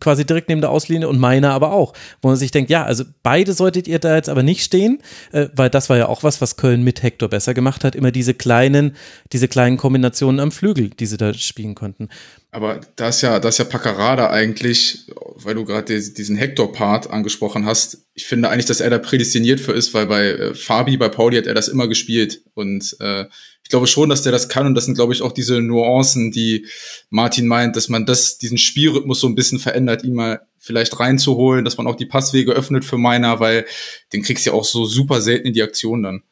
quasi 0.00 0.24
direkt 0.24 0.48
neben 0.48 0.62
der 0.62 0.70
Auslinie 0.70 1.08
und 1.08 1.18
Meiner 1.18 1.52
aber 1.52 1.72
auch. 1.72 1.92
Wo 2.22 2.28
man 2.28 2.38
sich 2.38 2.50
denkt, 2.50 2.70
ja, 2.70 2.82
also 2.82 3.04
beide 3.22 3.52
solltet 3.52 3.86
ihr 3.86 3.98
da 3.98 4.14
jetzt 4.14 4.30
aber 4.30 4.42
nicht 4.42 4.64
stehen, 4.64 5.00
äh, 5.32 5.48
weil 5.54 5.68
das 5.68 5.90
war 5.90 5.98
ja 5.98 6.08
auch 6.08 6.22
was, 6.22 6.40
was 6.40 6.56
Köln 6.56 6.82
mit 6.82 7.02
Hector 7.02 7.28
besser 7.28 7.52
gemacht 7.52 7.84
hat. 7.84 7.94
Immer 7.94 8.10
diese 8.10 8.32
kleinen, 8.32 8.96
diese 9.32 9.48
kleinen 9.48 9.76
Kombinationen 9.76 10.40
am 10.40 10.50
Flügel, 10.50 10.88
die 10.88 11.06
sie 11.06 11.18
da 11.18 11.34
spielen 11.34 11.74
konnten. 11.74 12.08
Aber 12.50 12.80
da 12.96 13.08
ist 13.08 13.20
ja, 13.20 13.38
das 13.38 13.56
ist 13.56 13.58
ja 13.58 13.64
Paccarada 13.64 14.30
eigentlich, 14.30 15.06
weil 15.34 15.54
du 15.54 15.64
gerade 15.64 16.00
diesen 16.00 16.36
Hector-Part 16.36 17.10
angesprochen 17.10 17.66
hast. 17.66 18.06
Ich 18.14 18.26
finde 18.26 18.48
eigentlich, 18.48 18.66
dass 18.66 18.80
er 18.80 18.88
da 18.88 18.98
prädestiniert 18.98 19.60
für 19.60 19.72
ist, 19.72 19.92
weil 19.92 20.06
bei 20.06 20.28
äh, 20.28 20.54
Fabi, 20.54 20.96
bei 20.96 21.08
Pauli 21.08 21.36
hat 21.36 21.46
er 21.46 21.54
das 21.54 21.68
immer 21.68 21.86
gespielt. 21.86 22.42
Und 22.54 22.96
äh, 23.00 23.26
ich 23.62 23.68
glaube 23.68 23.88
schon, 23.88 24.08
dass 24.08 24.22
der 24.22 24.32
das 24.32 24.48
kann. 24.48 24.66
Und 24.66 24.74
das 24.74 24.86
sind, 24.86 24.94
glaube 24.94 25.12
ich, 25.12 25.22
auch 25.22 25.32
diese 25.32 25.60
Nuancen, 25.60 26.30
die 26.30 26.66
Martin 27.10 27.46
meint, 27.46 27.76
dass 27.76 27.88
man 27.88 28.06
das, 28.06 28.38
diesen 28.38 28.58
Spielrhythmus 28.58 29.20
so 29.20 29.26
ein 29.26 29.34
bisschen 29.34 29.58
verändert, 29.58 30.04
ihn 30.04 30.14
mal 30.14 30.40
vielleicht 30.58 30.98
reinzuholen, 30.98 31.64
dass 31.64 31.76
man 31.76 31.86
auch 31.86 31.96
die 31.96 32.06
Passwege 32.06 32.52
öffnet 32.52 32.84
für 32.84 32.96
Meiner, 32.96 33.40
weil 33.40 33.66
den 34.12 34.22
kriegst 34.22 34.46
du 34.46 34.50
ja 34.50 34.56
auch 34.56 34.64
so 34.64 34.84
super 34.84 35.20
selten 35.20 35.48
in 35.48 35.52
die 35.52 35.62
Aktion 35.62 36.02
dann. 36.02 36.22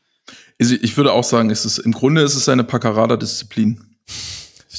Ich 0.59 0.97
würde 0.97 1.13
auch 1.13 1.25
sagen, 1.25 1.51
es 1.51 1.65
ist, 1.65 1.79
im 1.79 1.93
Grunde 1.93 2.23
ist 2.23 2.37
es 2.37 2.49
eine 2.49 2.65
Paccarada-Disziplin. 2.65 3.81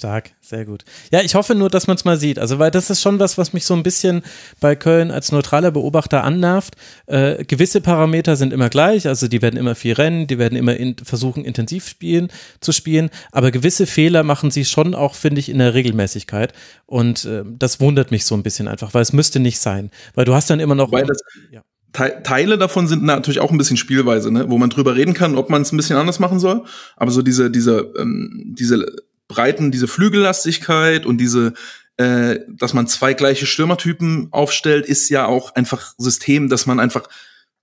Stark, 0.06 0.34
sehr 0.39 0.66
gut. 0.66 0.86
Ja, 1.12 1.22
ich 1.22 1.34
hoffe 1.34 1.56
nur, 1.56 1.72
dass 1.72 1.88
man 1.88 1.95
es 1.95 2.06
mal 2.06 2.20
sieht. 2.20 2.38
Also, 2.38 2.60
weil 2.60 2.70
das 2.70 2.91
ist 2.91 3.01
schon 3.01 3.18
was, 3.18 3.39
was 3.39 3.53
mich 3.53 3.66
so 3.66 3.74
ein 3.74 3.82
bisschen 3.82 4.22
bei 4.60 4.76
Köln 4.76 5.10
als 5.10 5.32
neutraler 5.32 5.72
Beobachter 5.72 6.24
annervt. 6.24 6.76
Äh, 7.08 7.43
gewisse 7.43 7.82
Parameter 7.82 8.36
sind 8.36 8.53
immer 8.53 8.70
gleich, 8.70 9.08
also 9.08 9.28
die 9.28 9.41
werden 9.41 9.58
immer 9.58 9.74
viel 9.74 9.93
rennen, 9.93 10.28
die 10.28 10.38
werden 10.38 10.60
immer 10.60 10.78
in, 10.78 10.95
versuchen, 11.03 11.43
intensiv 11.43 11.88
spielen, 11.88 12.28
zu 12.60 12.72
spielen, 12.72 13.10
aber 13.32 13.49
gewisse 13.49 13.88
Fehler 13.88 14.22
machen 14.22 14.51
sie 14.51 14.64
schon 14.64 14.93
auch, 14.93 15.16
finde 15.16 15.39
ich, 15.39 15.49
in 15.49 15.58
der 15.58 15.74
Regelmäßigkeit. 15.74 16.53
Und 16.86 17.26
äh, 17.26 17.43
das 17.43 17.80
wundert 17.80 18.12
mich 18.12 18.26
so 18.26 18.36
ein 18.36 18.43
bisschen 18.43 18.68
einfach, 18.68 18.93
weil 18.93 19.01
es 19.01 19.12
müsste 19.12 19.39
nicht 19.39 19.58
sein. 19.58 19.89
Weil 20.14 20.26
du 20.26 20.36
hast 20.36 20.51
dann 20.51 20.60
immer 20.60 20.76
noch. 20.76 20.91
Weil 20.91 21.08
das, 21.08 21.18
ja. 21.49 21.64
Teile 21.93 22.60
davon 22.60 22.88
sind 22.88 23.03
natürlich 23.03 23.39
auch 23.39 23.51
ein 23.51 23.58
bisschen 23.58 23.78
Spielweise, 23.78 24.32
ne? 24.32 24.51
wo 24.51 24.60
man 24.60 24.70
drüber 24.70 24.95
reden 24.95 25.16
kann, 25.16 25.36
ob 25.36 25.49
man 25.49 25.64
es 25.64 25.72
ein 25.72 25.78
bisschen 25.78 25.97
anders 25.97 26.20
machen 26.20 26.39
soll. 26.39 26.64
Aber 26.95 27.10
so 27.10 27.24
diese, 27.24 27.49
diese, 27.49 27.91
ähm, 27.97 28.53
diese 28.56 28.86
Breiten, 29.28 29.72
diese 29.72 29.88
Flügellastigkeit 29.88 31.06
und 31.06 31.18
diese, 31.18 31.54
äh, 31.98 32.40
dass 32.48 32.74
man 32.74 32.88
zwei 32.88 33.14
gleiche 33.14 33.46
Stürmertypen 33.46 34.30
aufstellt, 34.32 34.86
ist 34.86 35.10
ja 35.10 35.26
auch 35.26 35.56
einfach 35.56 35.94
System, 35.98 36.50
dass 36.50 36.66
man 36.66 36.80
einfach 36.80 37.08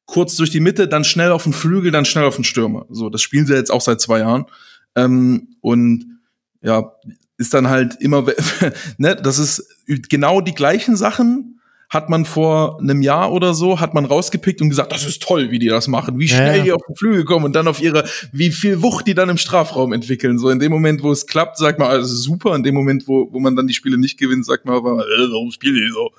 kurz 0.07 0.37
durch 0.37 0.51
die 0.51 0.61
Mitte, 0.61 0.89
dann 0.89 1.05
schnell 1.05 1.33
auf 1.33 1.45
den 1.45 1.53
Flügel, 1.53 1.91
dann 1.91 2.05
schnell 2.05 2.25
auf 2.25 2.37
den 2.37 2.45
Stürmer. 2.45 2.87
So, 2.91 3.09
das 3.09 3.23
spielen 3.23 3.47
sie 3.47 3.55
jetzt 3.55 3.71
auch 3.71 3.81
seit 3.81 4.01
zwei 4.01 4.19
Jahren. 4.19 4.47
Ähm, 4.95 5.57
und 5.61 6.21
ja, 6.61 6.93
ist 7.39 7.55
dann 7.55 7.69
halt 7.69 7.97
immer, 8.01 8.27
ne, 8.99 9.17
das 9.17 9.39
ist 9.39 9.67
genau 9.87 10.41
die 10.41 10.55
gleichen 10.55 10.97
Sachen, 10.97 11.61
hat 11.93 12.09
man 12.09 12.25
vor 12.25 12.81
einem 12.81 13.03
Jahr 13.03 13.33
oder 13.33 13.53
so, 13.53 13.79
hat 13.79 13.93
man 13.93 14.07
rausgepickt 14.07 14.63
und 14.63 14.71
gesagt, 14.71 14.93
das 14.93 15.05
ist 15.05 15.23
toll, 15.23 15.51
wie 15.51 15.59
die 15.59 15.69
das 15.69 15.89
machen, 15.89 16.19
wie 16.19 16.27
schnell 16.27 16.57
ja. 16.57 16.65
die 16.65 16.73
auf 16.73 16.81
den 16.87 16.97
Flügel 16.97 17.27
kommen 17.27 17.45
und 17.45 17.55
dann 17.55 17.69
auf 17.69 17.83
ihre, 17.83 18.05
wie 18.33 18.51
viel 18.51 18.81
Wucht 18.81 19.07
die 19.07 19.13
dann 19.13 19.29
im 19.29 19.37
Strafraum 19.37 19.93
entwickeln. 19.93 20.39
So 20.39 20.49
in 20.49 20.59
dem 20.59 20.73
Moment, 20.73 21.03
wo 21.03 21.13
es 21.13 21.27
klappt, 21.27 21.59
sagt 21.59 21.79
man, 21.79 21.89
also 21.89 22.15
super. 22.15 22.57
In 22.57 22.63
dem 22.63 22.75
Moment, 22.75 23.07
wo, 23.07 23.29
wo 23.31 23.39
man 23.41 23.57
dann 23.57 23.67
die 23.67 23.75
Spiele 23.75 23.99
nicht 23.99 24.19
gewinnt, 24.19 24.47
sagt 24.47 24.65
man 24.65 24.75
aber, 24.75 25.01
äh, 25.01 25.31
warum 25.31 25.51
spielen 25.51 25.75
die 25.75 25.91
so? 25.93 26.11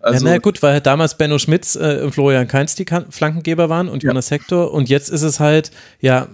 Also, 0.00 0.24
ja, 0.24 0.32
na 0.32 0.38
gut, 0.38 0.62
weil 0.62 0.80
damals 0.80 1.16
Benno 1.16 1.38
Schmitz 1.38 1.74
äh, 1.74 2.00
und 2.04 2.12
Florian 2.12 2.46
Kainz 2.46 2.74
die 2.76 2.86
Flankengeber 3.10 3.68
waren 3.68 3.88
und 3.88 4.02
ja. 4.02 4.10
Jonas 4.10 4.30
Hector 4.30 4.72
und 4.72 4.88
jetzt 4.88 5.10
ist 5.10 5.22
es 5.22 5.40
halt, 5.40 5.72
ja, 6.00 6.28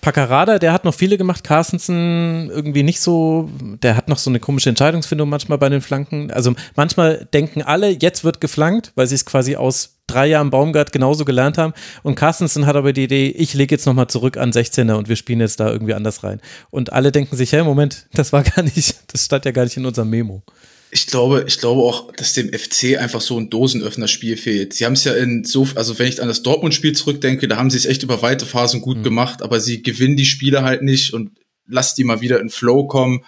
Paccarada, 0.00 0.58
der 0.58 0.72
hat 0.72 0.84
noch 0.84 0.94
viele 0.94 1.18
gemacht, 1.18 1.42
Carstensen 1.42 2.48
irgendwie 2.50 2.84
nicht 2.84 3.00
so, 3.00 3.50
der 3.82 3.96
hat 3.96 4.08
noch 4.08 4.18
so 4.18 4.30
eine 4.30 4.38
komische 4.38 4.68
Entscheidungsfindung 4.68 5.28
manchmal 5.28 5.58
bei 5.58 5.68
den 5.68 5.80
Flanken. 5.80 6.30
Also 6.30 6.54
manchmal 6.76 7.26
denken 7.34 7.62
alle, 7.62 7.90
jetzt 7.90 8.22
wird 8.22 8.37
geflankt, 8.40 8.92
weil 8.94 9.06
sie 9.06 9.14
es 9.14 9.24
quasi 9.24 9.56
aus 9.56 9.98
drei 10.06 10.26
Jahren 10.26 10.50
Baumgart 10.50 10.92
genauso 10.92 11.24
gelernt 11.24 11.58
haben. 11.58 11.74
Und 12.02 12.14
Carstensen 12.14 12.66
hat 12.66 12.76
aber 12.76 12.92
die 12.92 13.04
Idee, 13.04 13.28
ich 13.28 13.54
lege 13.54 13.74
jetzt 13.74 13.86
nochmal 13.86 14.08
zurück 14.08 14.36
an 14.36 14.50
16er 14.50 14.94
und 14.94 15.08
wir 15.08 15.16
spielen 15.16 15.40
jetzt 15.40 15.60
da 15.60 15.70
irgendwie 15.70 15.94
anders 15.94 16.24
rein. 16.24 16.40
Und 16.70 16.92
alle 16.92 17.12
denken 17.12 17.36
sich, 17.36 17.52
hey, 17.52 17.62
Moment, 17.62 18.06
das 18.12 18.32
war 18.32 18.42
gar 18.42 18.62
nicht, 18.62 18.96
das 19.12 19.24
stand 19.24 19.44
ja 19.44 19.52
gar 19.52 19.64
nicht 19.64 19.76
in 19.76 19.86
unserem 19.86 20.10
Memo. 20.10 20.42
Ich 20.90 21.06
glaube, 21.06 21.44
ich 21.46 21.58
glaube 21.58 21.82
auch, 21.82 22.10
dass 22.12 22.32
dem 22.32 22.50
FC 22.50 22.98
einfach 22.98 23.20
so 23.20 23.38
ein 23.38 23.50
Dosenöffner-Spiel 23.50 24.38
fehlt. 24.38 24.72
Sie 24.72 24.86
haben 24.86 24.94
es 24.94 25.04
ja 25.04 25.12
in 25.12 25.44
so, 25.44 25.68
also 25.74 25.98
wenn 25.98 26.08
ich 26.08 26.22
an 26.22 26.28
das 26.28 26.42
Dortmund-Spiel 26.42 26.94
zurückdenke, 26.94 27.46
da 27.46 27.58
haben 27.58 27.68
sie 27.68 27.76
es 27.76 27.84
echt 27.84 28.02
über 28.02 28.22
weite 28.22 28.46
Phasen 28.46 28.80
gut 28.80 28.98
mhm. 28.98 29.02
gemacht, 29.02 29.42
aber 29.42 29.60
sie 29.60 29.82
gewinnen 29.82 30.16
die 30.16 30.24
Spiele 30.24 30.62
halt 30.62 30.80
nicht 30.80 31.12
und 31.12 31.32
lass 31.66 31.94
die 31.94 32.04
mal 32.04 32.22
wieder 32.22 32.40
in 32.40 32.48
Flow 32.48 32.86
kommen 32.86 33.22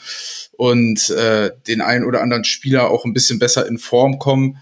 und 0.52 1.10
äh, 1.10 1.50
den 1.68 1.82
einen 1.82 2.06
oder 2.06 2.22
anderen 2.22 2.44
Spieler 2.44 2.90
auch 2.90 3.04
ein 3.04 3.12
bisschen 3.12 3.38
besser 3.38 3.66
in 3.66 3.78
Form 3.78 4.18
kommen, 4.18 4.56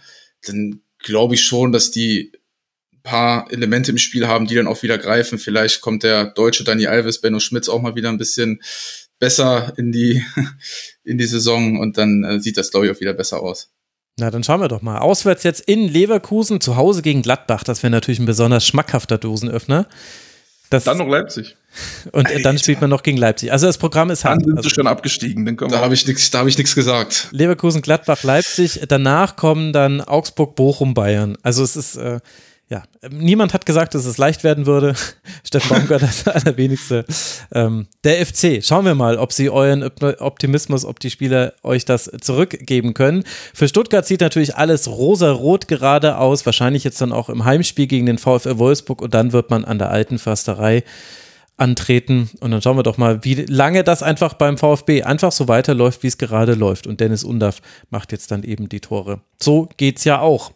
dann 0.49 0.81
glaube 0.99 1.35
ich 1.35 1.45
schon, 1.45 1.73
dass 1.73 1.91
die 1.91 2.33
paar 3.03 3.51
Elemente 3.51 3.91
im 3.91 3.99
Spiel 3.99 4.27
haben, 4.27 4.47
die 4.47 4.55
dann 4.55 4.67
auch 4.67 4.83
wieder 4.83 4.99
greifen. 4.99 5.39
Vielleicht 5.39 5.81
kommt 5.81 6.03
der 6.03 6.27
deutsche 6.27 6.65
Dani 6.65 6.87
Alves, 6.87 7.21
Benno 7.21 7.41
Schmitz 7.41 7.69
auch 7.69 7.81
mal 7.81 7.95
wieder 7.95 8.11
ein 8.11 8.19
bisschen 8.19 8.61
besser 9.19 9.73
in 9.77 9.93
die, 9.93 10.23
in 11.05 11.17
die 11.17 11.27
Saison 11.27 11.79
und 11.79 11.97
dann 11.97 12.25
äh, 12.25 12.41
sieht 12.41 12.57
das, 12.57 12.71
glaube 12.71 12.87
ich, 12.87 12.93
auch 12.93 13.01
wieder 13.01 13.15
besser 13.15 13.41
aus. 13.43 13.71
Na, 14.19 14.31
dann 14.31 14.43
schauen 14.43 14.61
wir 14.61 14.69
doch 14.69 14.83
mal. 14.83 14.99
Auswärts 14.99 15.45
jetzt 15.45 15.61
in 15.61 15.89
Leverkusen, 15.89 16.61
zu 16.61 16.77
Hause 16.77 17.03
gegen 17.03 17.23
Gladbach. 17.23 17.63
Das 17.63 17.83
wäre 17.83 17.93
natürlich 17.93 18.19
ein 18.19 18.27
besonders 18.27 18.67
schmackhafter 18.67 19.17
Dosenöffner. 19.17 19.89
Das 20.71 20.85
dann 20.85 20.99
noch 20.99 21.09
Leipzig. 21.09 21.57
Und 22.13 22.27
Alter. 22.27 22.43
dann 22.43 22.59
spielt 22.59 22.81
man 22.81 22.91
noch 22.91 23.03
gegen 23.03 23.17
Leipzig. 23.19 23.53
Also 23.53 23.67
das 23.67 23.79
Programm 23.79 24.11
ist 24.11 24.25
hart. 24.25 24.37
Dann 24.37 24.45
sind 24.45 24.57
also, 24.59 24.69
sie 24.69 24.75
schon 24.75 24.87
abgestiegen. 24.87 25.45
Dann 25.45 25.57
da 25.57 25.81
habe 25.81 25.95
ich 25.95 26.07
nichts, 26.07 26.31
da 26.31 26.39
habe 26.39 26.49
ich 26.49 26.59
nichts 26.59 26.75
gesagt. 26.75 27.29
Leverkusen, 27.31 27.83
Gladbach, 27.83 28.23
Leipzig. 28.23 28.81
Danach 28.89 29.37
kommen 29.37 29.73
dann 29.73 30.01
Augsburg, 30.01 30.55
Bochum, 30.57 30.95
Bayern. 30.95 31.37
Also 31.43 31.63
es 31.63 31.77
ist 31.77 31.97
äh, 31.97 32.21
ja, 32.71 32.83
niemand 33.11 33.55
hat 33.55 33.65
gesagt, 33.65 33.95
dass 33.95 34.05
es 34.05 34.19
leicht 34.19 34.45
werden 34.45 34.67
würde. 34.67 34.95
Steffen 35.45 35.71
Baumgart 35.71 36.03
das 36.03 36.29
allerwenigste. 36.29 37.07
Ähm, 37.53 37.87
der 38.05 38.25
FC, 38.27 38.63
schauen 38.63 38.85
wir 38.85 38.95
mal, 38.95 39.17
ob 39.17 39.33
sie 39.33 39.49
euren 39.49 39.83
Optimismus, 39.83 40.85
ob 40.85 41.01
die 41.01 41.11
Spieler 41.11 41.55
euch 41.63 41.87
das 41.87 42.11
zurückgeben 42.21 42.93
können. 42.93 43.25
Für 43.55 43.69
Stuttgart 43.69 44.07
sieht 44.07 44.21
natürlich 44.21 44.57
alles 44.57 44.87
rosa-rot 44.87 45.67
gerade 45.67 46.19
aus. 46.19 46.45
Wahrscheinlich 46.45 46.85
jetzt 46.85 47.01
dann 47.01 47.13
auch 47.13 47.31
im 47.31 47.47
Heimspiel 47.47 47.87
gegen 47.87 48.05
den 48.05 48.19
VfL 48.19 48.59
Wolfsburg 48.59 49.01
und 49.01 49.15
dann 49.15 49.33
wird 49.33 49.49
man 49.49 49.65
an 49.65 49.79
der 49.79 49.91
alten 49.91 50.19
Försterei 50.19 50.85
antreten. 51.57 52.29
Und 52.41 52.51
dann 52.51 52.61
schauen 52.61 52.77
wir 52.77 52.83
doch 52.83 52.99
mal, 52.99 53.25
wie 53.25 53.35
lange 53.35 53.83
das 53.83 54.03
einfach 54.03 54.35
beim 54.35 54.59
VfB 54.59 55.05
einfach 55.05 55.33
so 55.33 55.49
weiterläuft, 55.49 56.03
wie 56.03 56.09
es 56.09 56.19
gerade 56.19 56.53
läuft. 56.55 56.87
Und 56.87 57.01
Dennis 57.01 57.25
Undaff 57.25 57.61
macht 57.89 58.13
jetzt 58.13 58.31
dann 58.31 58.43
eben 58.43 58.69
die 58.69 58.81
Tore. 58.81 59.21
So 59.41 59.69
geht's 59.77 60.05
ja 60.05 60.21
auch. 60.21 60.53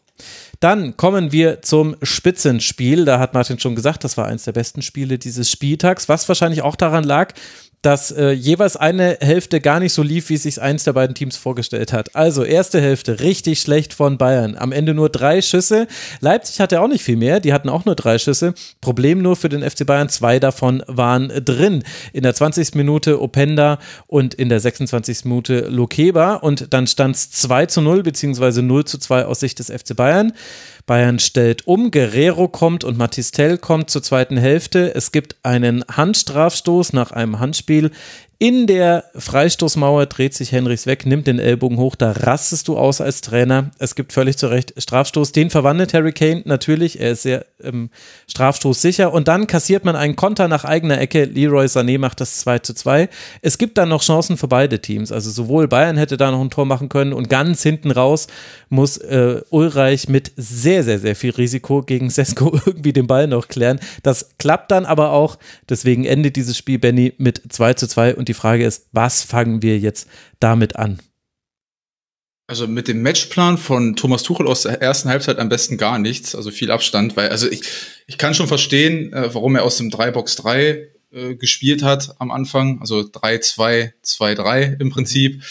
Dann 0.60 0.96
kommen 0.96 1.32
wir 1.32 1.62
zum 1.62 1.96
Spitzenspiel. 2.02 3.04
Da 3.04 3.18
hat 3.18 3.34
Martin 3.34 3.58
schon 3.58 3.74
gesagt, 3.74 4.04
das 4.04 4.16
war 4.16 4.26
eines 4.26 4.44
der 4.44 4.52
besten 4.52 4.82
Spiele 4.82 5.18
dieses 5.18 5.50
Spieltags, 5.50 6.08
was 6.08 6.28
wahrscheinlich 6.28 6.62
auch 6.62 6.76
daran 6.76 7.04
lag, 7.04 7.34
dass 7.83 8.12
äh, 8.12 8.30
jeweils 8.30 8.76
eine 8.76 9.18
Hälfte 9.20 9.61
gar 9.61 9.80
nicht 9.80 9.93
so 9.93 10.03
lief, 10.03 10.28
wie 10.28 10.37
sich 10.37 10.62
eins 10.62 10.85
der 10.85 10.93
beiden 10.93 11.16
Teams 11.16 11.37
vorgestellt 11.37 11.93
hat. 11.93 12.14
Also 12.14 12.45
erste 12.45 12.80
Hälfte 12.80 13.20
richtig 13.20 13.61
schlecht 13.61 13.93
von 13.93 14.18
Bayern. 14.18 14.57
Am 14.57 14.70
Ende 14.70 14.95
nur 14.95 15.09
drei 15.09 15.43
Schüsse. 15.43 15.89
Leipzig 16.20 16.61
hatte 16.61 16.80
auch 16.80 16.87
nicht 16.87 17.03
viel 17.03 17.16
mehr. 17.16 17.41
Die 17.41 17.53
hatten 17.53 17.68
auch 17.68 17.85
nur 17.85 17.97
drei 17.97 18.18
Schüsse. 18.18 18.55
Problem 18.80 19.20
nur 19.20 19.35
für 19.35 19.49
den 19.49 19.68
FC 19.68 19.85
Bayern. 19.85 20.09
Zwei 20.09 20.39
davon 20.39 20.85
waren 20.87 21.33
drin. 21.45 21.83
In 22.12 22.22
der 22.22 22.35
20. 22.35 22.76
Minute 22.76 23.20
Openda 23.20 23.80
und 24.07 24.35
in 24.35 24.49
der 24.49 24.61
26. 24.61 25.24
Minute 25.24 25.66
Lokeba. 25.68 26.35
Und 26.35 26.72
dann 26.72 26.87
stand 26.87 27.16
es 27.16 27.33
2 27.33 27.66
zu 27.66 27.80
0 27.80 28.05
beziehungsweise 28.05 28.62
0 28.62 28.85
zu 28.85 28.99
2 28.99 29.24
aus 29.24 29.41
Sicht 29.41 29.59
des 29.59 29.70
FC 29.70 29.97
Bayern. 29.97 30.33
Bayern 30.87 31.18
stellt 31.18 31.66
um, 31.66 31.91
Guerrero 31.91 32.49
kommt 32.49 32.85
und 32.85 32.99
Matistel 32.99 33.59
kommt 33.59 33.91
zur 33.91 34.03
zweiten 34.03 34.37
Hälfte. 34.37 34.95
Es 34.95 35.12
gibt 35.12 35.37
einen 35.43 35.85
Handstrafstoß 35.91 36.93
nach 36.93 37.12
einem 37.12 37.39
Handspiel 37.39 37.91
in 38.43 38.66
der 38.66 39.05
Freistoßmauer 39.14 40.07
dreht 40.07 40.34
sich 40.34 40.51
Henrichs 40.51 40.84
weg, 40.84 41.07
nimmt 41.07 41.28
den 41.28 41.38
Ellbogen 41.38 41.76
hoch, 41.78 41.95
da 41.95 42.11
rastest 42.11 42.66
du 42.66 42.76
aus 42.76 43.01
als 43.01 43.20
Trainer. 43.20 43.70
Es 43.78 43.95
gibt 43.95 44.12
völlig 44.12 44.36
zu 44.36 44.49
Recht 44.49 44.74
Strafstoß. 44.76 45.30
Den 45.30 45.49
verwandelt 45.49 45.95
Harry 45.95 46.11
Kane 46.11 46.43
natürlich, 46.45 46.99
er 46.99 47.12
ist 47.12 47.22
sehr 47.22 47.47
ähm, 47.62 47.90
Strafstoß 48.28 48.82
sicher. 48.82 49.12
Und 49.12 49.28
dann 49.28 49.47
kassiert 49.47 49.84
man 49.84 49.95
einen 49.95 50.16
Konter 50.16 50.49
nach 50.49 50.64
eigener 50.64 51.01
Ecke. 51.01 51.24
Leroy 51.24 51.66
Sané 51.66 52.01
macht 52.01 52.20
das 52.20 52.38
2 52.38 52.59
zu 52.59 52.74
2. 52.74 53.09
Es 53.43 53.59
gibt 53.59 53.78
dann 53.78 53.90
noch 53.90 54.03
Chancen 54.03 54.36
für 54.36 54.49
beide 54.49 54.80
Teams. 54.80 55.12
Also 55.12 55.30
sowohl 55.30 55.68
Bayern 55.68 55.97
hätte 55.97 56.16
da 56.16 56.32
noch 56.32 56.40
ein 56.40 56.51
Tor 56.51 56.66
machen 56.66 56.88
können 56.88 57.12
und 57.12 57.30
ganz 57.30 57.62
hinten 57.62 57.93
raus 57.93 58.26
muss 58.68 58.97
äh, 58.97 59.40
Ulreich 59.51 60.09
mit 60.09 60.32
sehr, 60.36 60.82
sehr, 60.82 60.99
sehr 60.99 61.14
viel 61.14 61.30
Risiko 61.30 61.82
gegen 61.82 62.11
Sesko 62.11 62.59
irgendwie 62.66 62.93
den 62.93 63.07
Ball 63.07 63.28
noch 63.28 63.47
klären. 63.47 63.78
Das 64.03 64.30
klappt 64.38 64.72
dann 64.72 64.84
aber 64.84 65.12
auch. 65.12 65.38
Deswegen 65.68 66.05
endet 66.05 66.34
dieses 66.34 66.57
Spiel 66.57 66.80
Benny 66.80 67.14
mit 67.18 67.40
2 67.49 67.74
zu 67.74 67.86
2 67.86 68.16
und 68.16 68.28
die 68.28 68.32
Frage 68.35 68.64
ist, 68.64 68.89
was 68.93 69.22
fangen 69.22 69.62
wir 69.62 69.78
jetzt 69.78 70.09
damit 70.41 70.76
an? 70.76 71.01
Also 72.49 72.66
mit 72.66 72.89
dem 72.89 73.03
Matchplan 73.03 73.57
von 73.57 73.97
Thomas 73.97 74.24
Tuchel 74.24 74.47
aus 74.47 74.62
der 74.62 74.83
ersten 74.83 75.09
Halbzeit 75.09 75.39
am 75.39 75.49
besten 75.49 75.78
gar 75.78 75.99
nichts, 75.99 76.35
also 76.35 76.51
viel 76.51 76.70
Abstand, 76.70 77.16
weil 77.16 77.30
also 77.30 77.49
ich, 77.49 77.62
ich 78.07 78.18
kann 78.18 78.35
schon 78.35 78.49
verstehen, 78.49 79.12
äh, 79.12 79.33
warum 79.33 79.57
er 79.57 79.62
aus 79.62 79.78
dem 79.78 79.91
3-Box-3 79.91 80.93
äh, 81.12 81.35
gespielt 81.37 81.83
hat 81.83 82.14
am 82.18 82.30
Anfang, 82.30 82.80
also 82.80 83.01
3-2-2-3 83.01 84.80
im 84.80 84.91
Prinzip. 84.91 85.43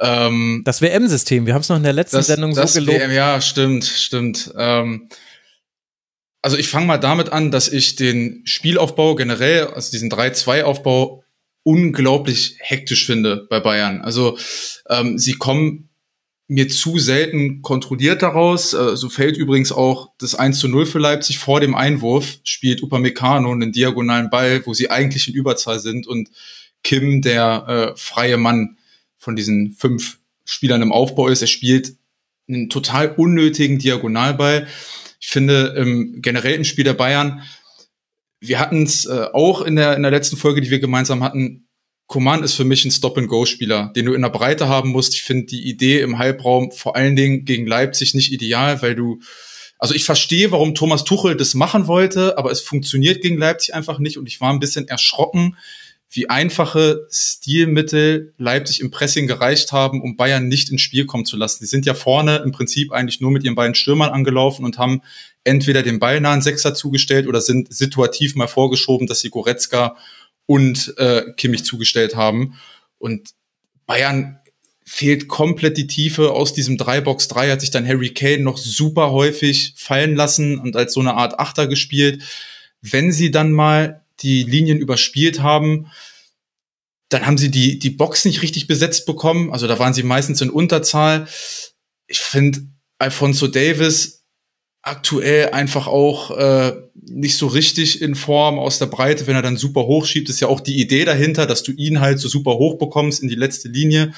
Ähm, 0.00 0.62
das 0.64 0.80
WM-System, 0.80 1.46
wir 1.46 1.54
haben 1.54 1.60
es 1.62 1.68
noch 1.68 1.76
in 1.76 1.82
der 1.82 1.92
letzten 1.92 2.16
das, 2.16 2.26
Sendung 2.26 2.54
das 2.54 2.74
so 2.74 2.80
gelobt. 2.80 2.98
WM, 2.98 3.12
ja, 3.12 3.40
stimmt, 3.40 3.84
stimmt. 3.84 4.52
Ähm, 4.56 5.08
also 6.40 6.56
ich 6.56 6.68
fange 6.68 6.86
mal 6.86 6.98
damit 6.98 7.30
an, 7.30 7.50
dass 7.50 7.68
ich 7.68 7.96
den 7.96 8.42
Spielaufbau 8.44 9.16
generell, 9.16 9.66
also 9.66 9.90
diesen 9.90 10.10
3-2-Aufbau 10.10 11.24
unglaublich 11.68 12.56
hektisch 12.60 13.04
finde 13.04 13.46
bei 13.50 13.60
Bayern. 13.60 14.00
Also 14.00 14.38
ähm, 14.88 15.18
sie 15.18 15.34
kommen 15.34 15.90
mir 16.46 16.66
zu 16.70 16.98
selten 16.98 17.60
kontrolliert 17.60 18.22
daraus. 18.22 18.72
Äh, 18.72 18.96
so 18.96 19.10
fällt 19.10 19.36
übrigens 19.36 19.70
auch 19.70 20.12
das 20.18 20.34
1 20.34 20.58
zu 20.58 20.68
0 20.68 20.86
für 20.86 20.98
Leipzig 20.98 21.38
vor 21.38 21.60
dem 21.60 21.74
Einwurf, 21.74 22.38
spielt 22.42 22.82
Upamecano 22.82 23.52
einen 23.52 23.70
diagonalen 23.70 24.30
Ball, 24.30 24.64
wo 24.64 24.72
sie 24.72 24.90
eigentlich 24.90 25.28
in 25.28 25.34
Überzahl 25.34 25.78
sind 25.78 26.06
und 26.06 26.30
Kim 26.82 27.20
der 27.20 27.66
äh, 27.68 27.98
freie 27.98 28.38
Mann 28.38 28.78
von 29.18 29.36
diesen 29.36 29.72
fünf 29.72 30.20
Spielern 30.46 30.80
im 30.80 30.92
Aufbau 30.92 31.28
ist. 31.28 31.42
Er 31.42 31.48
spielt 31.48 31.96
einen 32.48 32.70
total 32.70 33.12
unnötigen 33.18 33.78
Diagonalball. 33.78 34.66
Ich 35.20 35.28
finde 35.28 35.74
im 35.76 36.64
Spiel 36.64 36.84
der 36.84 36.94
Bayern 36.94 37.42
wir 38.40 38.60
hatten 38.60 38.82
es 38.82 39.04
äh, 39.06 39.26
auch 39.32 39.62
in 39.62 39.76
der, 39.76 39.96
in 39.96 40.02
der 40.02 40.10
letzten 40.10 40.36
Folge, 40.36 40.60
die 40.60 40.70
wir 40.70 40.78
gemeinsam 40.78 41.22
hatten. 41.22 41.68
Coman 42.06 42.42
ist 42.42 42.54
für 42.54 42.64
mich 42.64 42.84
ein 42.84 42.90
Stop-and-Go-Spieler, 42.90 43.92
den 43.94 44.06
du 44.06 44.14
in 44.14 44.22
der 44.22 44.30
Breite 44.30 44.68
haben 44.68 44.90
musst. 44.90 45.14
Ich 45.14 45.22
finde 45.22 45.46
die 45.46 45.68
Idee 45.68 46.00
im 46.00 46.18
Halbraum 46.18 46.72
vor 46.72 46.96
allen 46.96 47.16
Dingen 47.16 47.44
gegen 47.44 47.66
Leipzig 47.66 48.14
nicht 48.14 48.32
ideal, 48.32 48.80
weil 48.80 48.94
du, 48.94 49.20
also 49.78 49.94
ich 49.94 50.04
verstehe, 50.04 50.50
warum 50.50 50.74
Thomas 50.74 51.04
Tuchel 51.04 51.36
das 51.36 51.54
machen 51.54 51.86
wollte, 51.86 52.38
aber 52.38 52.50
es 52.50 52.62
funktioniert 52.62 53.20
gegen 53.20 53.36
Leipzig 53.36 53.74
einfach 53.74 53.98
nicht 53.98 54.16
und 54.16 54.26
ich 54.26 54.40
war 54.40 54.50
ein 54.52 54.60
bisschen 54.60 54.88
erschrocken, 54.88 55.56
wie 56.10 56.30
einfache 56.30 57.06
Stilmittel 57.10 58.32
Leipzig 58.38 58.80
im 58.80 58.90
Pressing 58.90 59.26
gereicht 59.26 59.72
haben, 59.72 60.00
um 60.00 60.16
Bayern 60.16 60.48
nicht 60.48 60.70
ins 60.70 60.80
Spiel 60.80 61.04
kommen 61.04 61.26
zu 61.26 61.36
lassen. 61.36 61.58
Die 61.60 61.68
sind 61.68 61.84
ja 61.84 61.92
vorne 61.92 62.38
im 62.38 62.52
Prinzip 62.52 62.92
eigentlich 62.92 63.20
nur 63.20 63.30
mit 63.30 63.44
ihren 63.44 63.54
beiden 63.54 63.74
Stürmern 63.74 64.10
angelaufen 64.10 64.64
und 64.64 64.78
haben 64.78 65.02
entweder 65.44 65.82
den 65.82 65.98
ballnahen 65.98 66.42
Sechser 66.42 66.74
zugestellt 66.74 67.26
oder 67.26 67.40
sind 67.40 67.72
situativ 67.72 68.34
mal 68.34 68.48
vorgeschoben, 68.48 69.06
dass 69.06 69.20
sie 69.20 69.30
Goretzka 69.30 69.96
und 70.46 70.94
äh, 70.98 71.24
Kimmich 71.36 71.64
zugestellt 71.64 72.16
haben. 72.16 72.58
Und 72.98 73.30
Bayern 73.86 74.40
fehlt 74.84 75.28
komplett 75.28 75.76
die 75.76 75.86
Tiefe 75.86 76.32
aus 76.32 76.54
diesem 76.54 76.76
3-Box-3, 76.76 77.52
hat 77.52 77.60
sich 77.60 77.70
dann 77.70 77.86
Harry 77.86 78.14
Kane 78.14 78.42
noch 78.42 78.56
super 78.56 79.10
häufig 79.10 79.74
fallen 79.76 80.16
lassen 80.16 80.58
und 80.58 80.76
als 80.76 80.94
so 80.94 81.00
eine 81.00 81.14
Art 81.14 81.38
Achter 81.38 81.66
gespielt. 81.66 82.22
Wenn 82.80 83.12
sie 83.12 83.30
dann 83.30 83.52
mal 83.52 84.04
die 84.20 84.44
Linien 84.44 84.78
überspielt 84.78 85.40
haben, 85.40 85.90
dann 87.10 87.26
haben 87.26 87.38
sie 87.38 87.50
die, 87.50 87.78
die 87.78 87.90
Box 87.90 88.24
nicht 88.24 88.42
richtig 88.42 88.66
besetzt 88.66 89.06
bekommen. 89.06 89.52
Also 89.52 89.66
da 89.66 89.78
waren 89.78 89.94
sie 89.94 90.02
meistens 90.02 90.40
in 90.40 90.50
Unterzahl. 90.50 91.28
Ich 92.06 92.20
finde, 92.20 92.66
Alfonso 92.98 93.46
Davis 93.46 94.17
aktuell 94.88 95.50
einfach 95.50 95.86
auch 95.86 96.36
äh, 96.36 96.72
nicht 96.94 97.36
so 97.36 97.46
richtig 97.46 98.02
in 98.02 98.14
Form 98.14 98.58
aus 98.58 98.78
der 98.78 98.86
Breite, 98.86 99.26
wenn 99.26 99.36
er 99.36 99.42
dann 99.42 99.56
super 99.56 99.82
hoch 99.82 100.06
schiebt, 100.06 100.28
ist 100.28 100.40
ja 100.40 100.48
auch 100.48 100.60
die 100.60 100.80
Idee 100.80 101.04
dahinter, 101.04 101.46
dass 101.46 101.62
du 101.62 101.72
ihn 101.72 102.00
halt 102.00 102.18
so 102.18 102.28
super 102.28 102.52
hoch 102.54 102.78
bekommst 102.78 103.22
in 103.22 103.28
die 103.28 103.34
letzte 103.34 103.68
Linie. 103.68 104.12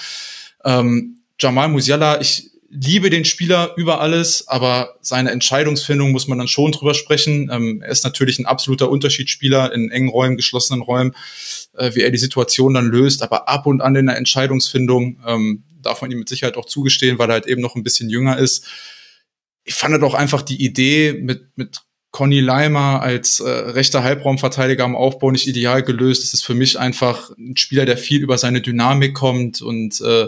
Ähm, 0.64 1.18
Jamal 1.38 1.68
Musiala, 1.68 2.20
ich 2.20 2.50
liebe 2.68 3.10
den 3.10 3.24
Spieler 3.24 3.74
über 3.76 4.00
alles, 4.00 4.46
aber 4.46 4.96
seine 5.00 5.30
Entscheidungsfindung 5.30 6.12
muss 6.12 6.28
man 6.28 6.38
dann 6.38 6.48
schon 6.48 6.70
drüber 6.70 6.94
sprechen. 6.94 7.50
Ähm, 7.52 7.82
er 7.82 7.90
ist 7.90 8.04
natürlich 8.04 8.38
ein 8.38 8.46
absoluter 8.46 8.90
Unterschiedsspieler 8.90 9.72
in 9.72 9.90
engen 9.90 10.08
Räumen, 10.08 10.36
geschlossenen 10.36 10.82
Räumen, 10.82 11.14
äh, 11.76 11.94
wie 11.94 12.02
er 12.02 12.10
die 12.10 12.18
Situation 12.18 12.74
dann 12.74 12.86
löst, 12.86 13.22
aber 13.22 13.48
ab 13.48 13.66
und 13.66 13.80
an 13.80 13.96
in 13.96 14.06
der 14.06 14.16
Entscheidungsfindung 14.16 15.18
ähm, 15.26 15.64
darf 15.82 16.02
man 16.02 16.10
ihm 16.10 16.18
mit 16.18 16.28
Sicherheit 16.28 16.56
auch 16.56 16.66
zugestehen, 16.66 17.18
weil 17.18 17.30
er 17.30 17.34
halt 17.34 17.46
eben 17.46 17.60
noch 17.60 17.74
ein 17.74 17.82
bisschen 17.82 18.08
jünger 18.08 18.38
ist 18.38 18.66
ich 19.64 19.74
fand 19.74 20.00
doch 20.02 20.14
einfach 20.14 20.42
die 20.42 20.64
Idee 20.64 21.12
mit, 21.12 21.56
mit 21.56 21.82
Conny 22.10 22.40
Leimer 22.40 23.02
als 23.02 23.40
äh, 23.40 23.48
rechter 23.48 24.02
Halbraumverteidiger 24.02 24.84
am 24.84 24.96
Aufbau 24.96 25.30
nicht 25.30 25.46
ideal 25.46 25.82
gelöst. 25.82 26.24
Es 26.24 26.34
ist 26.34 26.44
für 26.44 26.54
mich 26.54 26.78
einfach 26.78 27.30
ein 27.38 27.56
Spieler, 27.56 27.86
der 27.86 27.96
viel 27.96 28.22
über 28.22 28.36
seine 28.36 28.60
Dynamik 28.60 29.14
kommt 29.14 29.62
und 29.62 30.00
äh, 30.00 30.26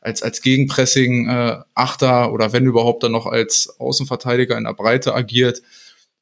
als, 0.00 0.22
als 0.22 0.42
Gegenpressing 0.42 1.28
äh, 1.28 1.58
oder 2.30 2.52
wenn 2.52 2.66
überhaupt 2.66 3.02
dann 3.02 3.12
noch 3.12 3.26
als 3.26 3.78
Außenverteidiger 3.78 4.56
in 4.56 4.64
der 4.64 4.74
Breite 4.74 5.14
agiert. 5.14 5.62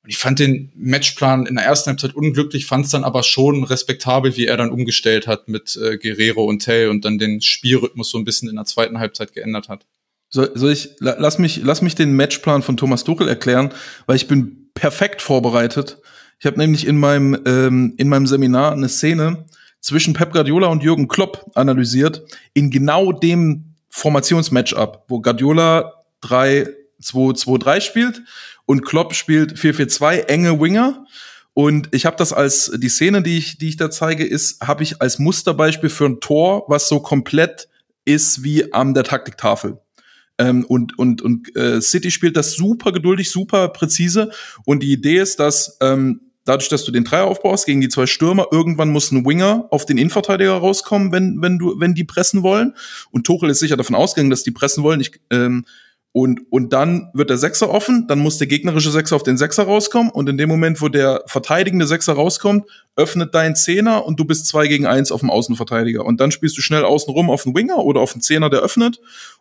Und 0.03 0.11
ich 0.11 0.18
fand 0.18 0.39
den 0.39 0.72
Matchplan 0.77 1.47
in 1.47 1.57
der 1.57 1.64
ersten 1.64 1.91
Halbzeit 1.91 2.14
unglücklich, 2.14 2.66
fand 2.66 2.85
es 2.85 2.91
dann 2.91 3.05
aber 3.05 3.22
schon 3.22 3.64
respektabel, 3.64 4.37
wie 4.37 4.47
er 4.47 4.57
dann 4.57 4.70
umgestellt 4.70 5.27
hat 5.27 5.49
mit 5.49 5.77
äh, 5.77 5.97
Guerrero 5.97 6.45
und 6.45 6.61
Tell 6.61 6.91
und 6.91 7.05
dann 7.05 7.18
den 7.18 7.41
Spielrhythmus 7.41 8.11
so 8.11 8.18
ein 8.18 8.24
bisschen 8.24 8.49
in 8.49 8.57
der 8.57 8.66
zweiten 8.66 8.99
Halbzeit 8.99 9.33
geändert 9.33 9.68
hat. 9.68 9.87
Soll, 10.29 10.51
soll 10.55 10.72
ich, 10.72 10.91
lass 10.99 11.39
mich, 11.39 11.61
lass 11.62 11.83
mich 11.83 11.95
den 11.95 12.14
Matchplan 12.14 12.62
von 12.62 12.77
Thomas 12.77 13.05
Tuchel 13.05 13.29
erklären, 13.29 13.72
weil 14.07 14.16
ich 14.16 14.27
bin 14.27 14.70
perfekt 14.74 15.22
vorbereitet. 15.22 15.99
Ich 16.39 16.47
habe 16.47 16.59
nämlich 16.59 16.87
in 16.87 16.97
meinem, 16.97 17.39
ähm, 17.47 17.95
in 17.97 18.09
meinem 18.09 18.27
Seminar 18.27 18.72
eine 18.72 18.89
Szene 18.89 19.47
zwischen 19.81 20.14
Pep 20.14 20.33
Guardiola 20.33 20.66
und 20.66 20.83
Jürgen 20.83 21.09
Klopp 21.09 21.51
analysiert, 21.55 22.22
in 22.55 22.70
genau 22.70 23.12
dem 23.12 23.74
Formationsmatchup, 23.89 25.05
wo 25.09 25.20
Guardiola 25.20 25.93
3-2-2-3 26.22 27.81
spielt 27.81 28.22
und 28.66 28.85
Klopp 28.85 29.14
spielt 29.14 29.55
4-4-2, 29.55 30.27
enge 30.27 30.61
Winger. 30.61 31.07
Und 31.55 31.89
ich 31.93 32.05
habe 32.05 32.16
das 32.16 32.35
als 32.35 32.70
die 32.77 32.89
Szene, 32.91 33.22
die 33.22 33.39
ich, 33.39 33.57
die 33.57 33.68
ich 33.68 33.77
da 33.77 33.91
zeige, 33.91 34.27
ist, 34.27 34.61
habe 34.61 34.83
ich 34.83 35.01
als 35.01 35.18
Musterbeispiel 35.18 35.89
für 35.89 36.05
ein 36.05 36.20
Tor, 36.20 36.64
was 36.68 36.89
so 36.89 37.01
komplett 37.01 37.68
ist 38.05 38.43
wie 38.43 38.74
an 38.74 38.93
der 38.93 39.05
Taktiktafel. 39.05 39.79
Ähm, 40.39 40.64
und 40.64 40.99
und, 40.99 41.22
und 41.22 41.55
äh, 41.57 41.80
City 41.80 42.11
spielt 42.11 42.37
das 42.37 42.53
super 42.53 42.93
geduldig, 42.93 43.30
super 43.30 43.68
präzise. 43.68 44.30
Und 44.64 44.82
die 44.82 44.93
Idee 44.93 45.18
ist, 45.18 45.41
dass 45.41 45.78
ähm, 45.80 46.20
dadurch, 46.47 46.68
dass 46.68 46.84
du 46.84 46.93
den 46.93 47.05
Dreier 47.05 47.24
aufbaust 47.24 47.66
gegen 47.66 47.82
die 47.82 47.89
zwei 47.89 48.07
Stürmer, 48.07 48.47
irgendwann 48.51 48.91
muss 48.91 49.11
ein 49.12 49.26
Winger 49.26 49.66
auf 49.70 49.84
den 49.84 49.99
Innenverteidiger 49.99 50.53
rauskommen, 50.53 51.12
wenn, 51.12 51.43
wenn 51.43 51.59
du, 51.59 51.78
wenn 51.78 51.95
die 51.95 52.05
pressen 52.05 52.43
wollen. 52.43 52.74
Und 53.11 53.26
Tuchel 53.26 53.51
ist 53.51 53.59
sicher 53.59 53.76
davon 53.76 53.97
ausgegangen, 53.97 54.30
dass 54.30 54.45
die 54.45 54.53
pressen 54.53 54.82
wollen. 54.82 55.01
Ich, 55.01 55.20
ähm, 55.30 55.66
und, 56.12 56.51
und 56.51 56.72
dann 56.72 57.11
wird 57.12 57.28
der 57.28 57.37
Sechser 57.37 57.68
offen, 57.68 58.07
dann 58.09 58.20
muss 58.20 58.39
der 58.39 58.47
gegnerische 58.47 58.91
Sechser 58.91 59.16
auf 59.16 59.22
den 59.22 59.37
Sechser 59.37 59.64
rauskommen 59.64 60.11
und 60.11 60.30
in 60.30 60.39
dem 60.39 60.49
Moment, 60.49 60.80
wo 60.80 60.89
der 60.89 61.22
verteidigende 61.26 61.87
Sechser 61.87 62.14
rauskommt, 62.14 62.64
öffnet 62.97 63.34
dein 63.34 63.55
Zehner 63.55 64.07
und 64.07 64.18
du 64.18 64.24
bist 64.24 64.47
zwei 64.47 64.66
gegen 64.66 64.87
eins 64.87 65.12
auf 65.12 65.20
dem 65.20 65.28
Außenverteidiger. 65.28 66.07
Und 66.07 66.18
dann 66.18 66.30
spielst 66.30 66.57
du 66.57 66.62
schnell 66.62 66.84
außen 66.84 67.12
rum 67.12 67.28
auf 67.28 67.43
den 67.43 67.55
Winger 67.55 67.84
oder 67.84 68.01
auf 68.01 68.14
den 68.14 68.22
Zehner, 68.22 68.49
der 68.49 68.61
öffnet 68.61 68.99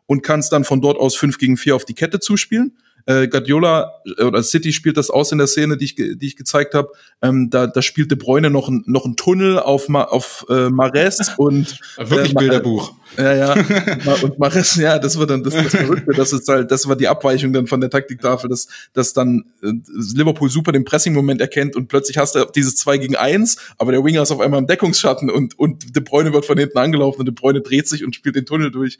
und 0.07 0.23
kannst 0.23 0.51
dann 0.51 0.63
von 0.63 0.81
dort 0.81 0.97
aus 0.97 1.15
fünf 1.15 1.37
gegen 1.37 1.57
vier 1.57 1.75
auf 1.75 1.85
die 1.85 1.93
Kette 1.93 2.19
zuspielen. 2.19 2.77
Äh, 3.07 3.27
Guardiola 3.27 4.01
äh, 4.17 4.23
oder 4.23 4.41
City 4.41 4.73
spielt 4.73 4.97
das 4.97 5.09
aus 5.11 5.31
in 5.31 5.37
der 5.37 5.47
Szene, 5.47 5.77
die 5.77 5.85
ich, 5.85 5.95
die 5.95 6.17
ich 6.21 6.35
gezeigt 6.35 6.73
habe. 6.73 6.89
Ähm, 7.21 7.49
da, 7.51 7.67
da 7.67 7.81
spielt 7.81 8.09
De 8.09 8.17
Bruyne 8.17 8.49
noch 8.49 8.67
ein, 8.67 8.83
noch 8.87 9.05
ein 9.05 9.15
Tunnel 9.15 9.59
auf, 9.59 9.89
Ma, 9.89 10.03
auf 10.03 10.45
äh, 10.49 10.69
Mares 10.69 11.33
und 11.37 11.79
Wirklich 11.97 12.31
äh, 12.31 12.35
Bilderbuch. 12.35 12.93
Ja, 13.17 13.33
ja. 13.33 13.53
Und 14.23 14.39
Mares, 14.39 14.75
ja, 14.75 14.99
das 14.99 15.17
war 15.17 15.25
dann 15.25 15.43
das, 15.43 15.53
das 15.53 15.67
Verrückte, 15.67 16.13
das 16.13 16.33
ist 16.33 16.47
halt, 16.47 16.71
das 16.71 16.87
war 16.87 16.95
die 16.95 17.07
Abweichung 17.07 17.53
dann 17.53 17.67
von 17.67 17.81
der 17.81 17.89
Taktiktafel, 17.89 18.49
dass, 18.49 18.67
dass 18.93 19.13
dann 19.13 19.45
äh, 19.61 19.71
Liverpool 20.13 20.49
super 20.49 20.71
den 20.71 20.85
Pressing-Moment 20.85 21.41
erkennt 21.41 21.75
und 21.75 21.87
plötzlich 21.87 22.17
hast 22.17 22.35
du 22.35 22.45
dieses 22.55 22.75
2 22.77 22.97
gegen 22.97 23.15
1, 23.15 23.57
aber 23.77 23.91
der 23.91 24.03
Winger 24.03 24.21
ist 24.21 24.31
auf 24.31 24.39
einmal 24.39 24.59
im 24.59 24.67
Deckungsschatten 24.67 25.29
und, 25.29 25.57
und 25.57 25.95
De 25.95 26.03
Bruyne 26.03 26.33
wird 26.33 26.45
von 26.45 26.57
hinten 26.57 26.77
angelaufen 26.77 27.19
und 27.19 27.25
De 27.25 27.33
Bruyne 27.33 27.61
dreht 27.61 27.87
sich 27.87 28.03
und 28.03 28.15
spielt 28.15 28.35
den 28.35 28.45
Tunnel 28.45 28.71
durch. 28.71 28.97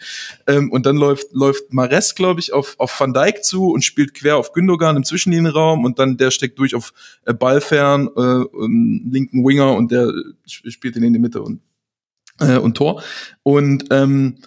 Ähm, 0.48 0.72
und 0.72 0.86
dann 0.86 0.98
läuft, 0.98 1.34
läuft 1.34 1.74
Mares, 1.74 2.16
glaube 2.16 2.40
ich, 2.40 2.54
auf, 2.54 2.76
auf 2.78 3.00
Van 3.00 3.14
Dijk 3.14 3.44
zu 3.44 3.72
und 3.72 3.84
spielt 3.84 4.14
quer 4.14 4.38
auf 4.38 4.54
Gündogan 4.54 4.98
im 4.98 5.04
Zwischenlinienraum 5.04 5.86
und 5.86 6.00
dann 6.00 6.18
der 6.18 6.32
steckt 6.32 6.60
durch 6.60 6.76
auf 6.76 6.94
äh, 7.26 7.34
Ballfern, 7.34 8.10
äh, 8.16 8.46
linken 9.10 9.46
Winger 9.46 9.74
und 9.74 9.92
der 9.92 10.12
spielt 10.46 10.96
ihn 10.96 11.04
in 11.04 11.14
die 11.14 11.20
Mitte 11.20 11.42
und 11.42 11.62
äh, 12.40 12.58
und 12.58 12.76
Tor. 12.76 13.04
Und 13.44 13.86
ähm, 13.92 14.38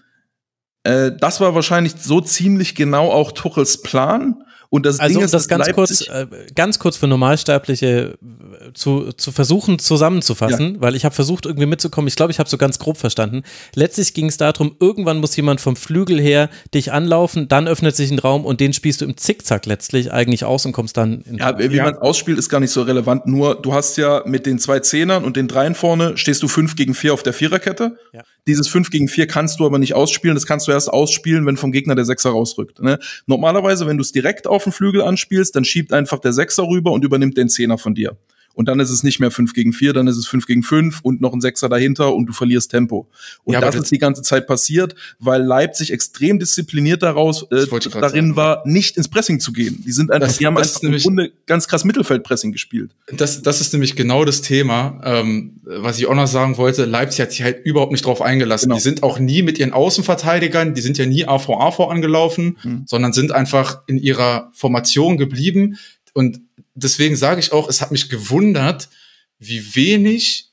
äh, 0.85 1.13
das 1.19 1.41
war 1.41 1.55
wahrscheinlich 1.55 1.95
so 2.01 2.21
ziemlich 2.21 2.75
genau 2.75 3.11
auch 3.11 3.33
Tuchels 3.33 3.83
Plan. 3.83 4.43
Und 4.71 4.85
das 4.85 5.01
also 5.01 5.09
Ding 5.09 5.19
um 5.19 5.25
ist, 5.25 5.33
das 5.33 5.49
ganz 5.49 5.67
Leipzig, 5.67 6.09
kurz, 6.09 6.09
äh, 6.09 6.27
ganz 6.55 6.79
kurz 6.79 6.99
für 6.99 7.07
Normalsterbliche 7.07 8.19
äh, 8.21 8.73
zu, 8.75 9.13
zu 9.13 9.33
versuchen 9.33 9.79
zusammenzufassen, 9.79 10.77
weil 10.81 10.95
ich 10.95 11.07
habe 11.07 11.15
versucht 11.15 11.47
irgendwie 11.47 11.67
mitzukommen. 11.67 12.07
Ich 12.07 12.17
glaube, 12.17 12.33
ich 12.33 12.39
habe 12.39 12.51
so 12.51 12.59
ganz 12.59 12.79
grob 12.79 12.99
verstanden. 12.99 13.45
Letztlich 13.75 14.13
ging 14.13 14.27
es 14.27 14.37
darum, 14.37 14.77
irgendwann 14.79 15.19
muss 15.19 15.35
jemand 15.37 15.63
vom 15.63 15.75
Flügel 15.75 16.21
her 16.21 16.51
dich 16.75 16.93
anlaufen, 16.93 17.49
dann 17.49 17.67
öffnet 17.67 17.97
sich 17.97 18.11
ein 18.11 18.19
Raum 18.19 18.45
und 18.45 18.61
den 18.61 18.75
spielst 18.75 19.01
du 19.01 19.07
im 19.07 19.17
Zickzack 19.17 19.65
letztlich 19.65 20.13
eigentlich 20.13 20.45
aus 20.45 20.67
und 20.67 20.73
kommst 20.73 20.99
dann 20.99 21.23
in 21.23 21.39
Ja, 21.39 21.59
wie 21.59 21.75
Ja. 21.75 21.85
man 21.85 21.97
ausspielt, 21.97 22.39
ist 22.39 22.51
gar 22.51 22.61
nicht 22.61 22.73
so 22.73 22.83
relevant. 22.83 23.27
Nur 23.27 23.55
du 23.55 23.73
hast 23.73 23.97
ja 23.97 24.23
mit 24.27 24.45
den 24.45 24.59
zwei 24.59 24.81
Zehnern 24.81 25.25
und 25.25 25.37
den 25.37 25.49
Dreien 25.49 25.75
vorne 25.75 26.19
stehst 26.19 26.43
du 26.43 26.49
fünf 26.49 26.77
gegen 26.77 26.93
vier 26.93 27.15
auf 27.15 27.23
der 27.23 27.33
Viererkette. 27.33 27.97
Ja. 28.13 28.23
Dieses 28.49 28.67
fünf 28.67 28.91
gegen 28.91 29.07
vier 29.09 29.27
kannst 29.27 29.61
du 29.61 29.67
aber 29.67 29.79
nicht 29.79 29.95
ausspielen. 29.95 30.35
Das 30.35 30.47
kannst 30.47 30.67
du 30.67 30.73
erst 30.73 30.91
ausspielen, 30.91 31.47
wenn 31.47 31.57
vom 31.57 31.71
Gegner 31.71 31.95
der 31.95 32.07
Sechser 32.07 32.31
rausrückt. 32.31 32.81
Ne? 32.83 32.99
Normalerweise, 33.27 33.87
wenn 33.87 33.99
du 33.99 34.03
es 34.03 34.11
direkt 34.11 34.47
auf 34.47 34.65
den 34.65 34.73
Flügel 34.73 35.03
anspielst, 35.03 35.55
dann 35.55 35.65
schiebt 35.65 35.93
einfach 35.93 36.19
der 36.19 36.33
Sechser 36.33 36.67
rüber 36.67 36.91
und 36.91 37.05
übernimmt 37.05 37.37
den 37.37 37.49
Zehner 37.49 37.79
von 37.79 37.95
dir. 37.95 38.17
Und 38.59 38.67
dann 38.67 38.81
ist 38.81 38.91
es 38.91 39.05
nicht 39.05 39.21
mehr 39.21 39.31
fünf 39.31 39.53
gegen 39.55 39.73
vier, 39.73 39.93
dann 39.93 40.09
ist 40.09 40.17
es 40.17 40.27
fünf 40.27 40.45
gegen 40.47 40.65
fünf 40.65 40.99
und 41.03 41.21
noch 41.21 41.33
ein 41.33 41.41
Sechser 41.41 41.69
dahinter 41.69 42.13
und 42.13 42.27
du 42.27 42.33
verlierst 42.33 42.73
Tempo. 42.73 43.07
Und 43.45 43.55
Ja, 43.55 43.61
das 43.61 43.77
ist 43.77 43.93
die 43.93 43.99
ganze 43.99 44.23
Zeit 44.23 44.49
passiert, 44.49 44.97
weil 45.21 45.41
Leipzig 45.45 45.93
extrem 45.93 46.41
diszipliniert 46.41 47.05
daraus 47.05 47.45
äh, 47.53 47.67
darin 47.69 48.11
sagen. 48.11 48.37
war, 48.37 48.63
nicht 48.67 48.97
ins 48.97 49.07
Pressing 49.07 49.39
zu 49.39 49.53
gehen. 49.53 49.81
Die 49.87 49.93
sind 49.93 50.11
einfach, 50.11 50.27
Das- 50.27 50.39
die 50.39 50.47
haben 50.47 50.59
einfach 50.59 50.83
im 50.83 50.97
Grunde 50.99 51.31
ganz 51.47 51.69
krass 51.69 51.85
Mittelfeldpressing 51.85 52.51
gespielt. 52.51 52.97
Das, 53.15 53.43
das 53.43 53.61
ist 53.61 53.73
nämlich 53.75 53.95
genau 53.95 54.25
das 54.25 54.43
Thema, 54.43 55.01
ähm, 55.05 55.61
was 55.63 56.01
ich 56.01 56.07
auch 56.09 56.17
noch 56.17 56.27
sagen 56.27 56.57
wollte. 56.57 56.85
Leipzig 56.85 57.21
hat 57.21 57.31
sich 57.31 57.43
halt 57.45 57.65
überhaupt 57.65 57.93
nicht 57.93 58.05
drauf 58.05 58.21
eingelassen. 58.21 58.65
Genau. 58.71 58.75
Die 58.75 58.83
sind 58.83 59.05
auch 59.05 59.21
nie 59.21 59.43
mit 59.43 59.61
ihren 59.61 59.73
Außenverteidigern, 59.73 60.75
die 60.75 60.81
sind 60.81 60.99
ja 60.99 61.07
nie 61.07 61.27
AV-AV 61.29 61.79
angelaufen, 61.91 62.57
Mhm. 62.65 62.83
sondern 62.87 63.13
sind 63.13 63.31
einfach 63.31 63.83
in 63.87 63.99
ihrer 63.99 64.51
Formation 64.53 65.17
geblieben. 65.17 65.77
Und 66.13 66.41
deswegen 66.83 67.17
sage 67.17 67.41
ich 67.41 67.53
auch, 67.53 67.69
es 67.69 67.81
hat 67.81 67.91
mich 67.91 68.09
gewundert, 68.09 68.89
wie 69.39 69.75
wenig 69.75 70.51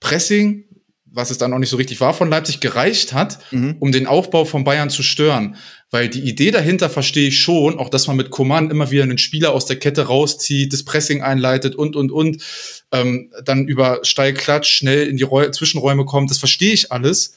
Pressing, 0.00 0.64
was 1.04 1.30
es 1.30 1.38
dann 1.38 1.52
auch 1.54 1.58
nicht 1.58 1.70
so 1.70 1.76
richtig 1.78 2.00
war 2.00 2.12
von 2.12 2.28
Leipzig, 2.28 2.60
gereicht 2.60 3.12
hat, 3.14 3.38
Mhm. 3.50 3.76
um 3.80 3.90
den 3.92 4.06
Aufbau 4.06 4.44
von 4.44 4.64
Bayern 4.64 4.90
zu 4.90 5.02
stören. 5.02 5.56
Weil 5.90 6.08
die 6.08 6.20
Idee 6.20 6.50
dahinter 6.50 6.90
verstehe 6.90 7.28
ich 7.28 7.40
schon, 7.40 7.78
auch 7.78 7.88
dass 7.88 8.06
man 8.06 8.16
mit 8.16 8.30
Coman 8.30 8.70
immer 8.70 8.90
wieder 8.90 9.04
einen 9.04 9.18
Spieler 9.18 9.52
aus 9.52 9.66
der 9.66 9.78
Kette 9.78 10.02
rauszieht, 10.02 10.72
das 10.72 10.82
Pressing 10.84 11.22
einleitet 11.22 11.74
und, 11.74 11.96
und, 11.96 12.10
und, 12.12 12.42
ähm, 12.92 13.32
dann 13.44 13.66
über 13.66 14.00
Steilklatsch 14.02 14.68
schnell 14.68 15.06
in 15.06 15.16
die 15.16 15.22
Räu 15.22 15.48
Zwischenräume 15.48 16.04
kommt, 16.04 16.30
das 16.30 16.38
verstehe 16.38 16.72
ich 16.72 16.92
alles. 16.92 17.36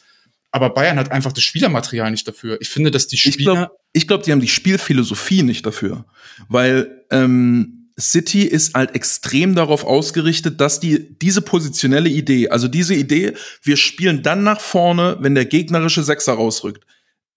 Aber 0.52 0.72
Bayern 0.72 0.98
hat 0.98 1.11
einfach 1.11 1.32
das 1.32 1.44
Spielermaterial 1.44 2.10
nicht 2.10 2.28
dafür. 2.28 2.60
Ich 2.60 2.70
finde, 2.70 2.90
dass 2.91 3.07
die 3.07 3.16
Ich 3.18 3.22
Spieler, 3.34 3.53
glaube, 3.53 3.72
ich 3.94 4.07
glaub, 4.07 4.24
die 4.24 4.32
haben 4.32 4.41
die 4.41 4.48
Spielphilosophie 4.48 5.44
nicht 5.44 5.64
dafür. 5.66 6.06
Weil 6.49 7.06
ähm, 7.11 7.79
City 8.00 8.44
ist 8.44 8.76
halt 8.76 8.96
extrem 8.96 9.56
darauf 9.56 9.84
ausgerichtet, 9.84 10.62
dass 10.62 10.80
die 10.80 11.18
diese 11.20 11.42
positionelle 11.42 12.10
Idee, 12.10 12.50
also 12.50 12.68
diese 12.68 12.96
Idee, 12.96 13.34
wir 13.62 13.78
spielen 13.78 14.24
dann 14.24 14.44
nach 14.44 14.62
vorne, 14.62 15.18
wenn 15.20 15.36
der 15.36 15.46
gegnerische 15.46 16.04
Sechser 16.04 16.34
rausrückt. 16.34 16.86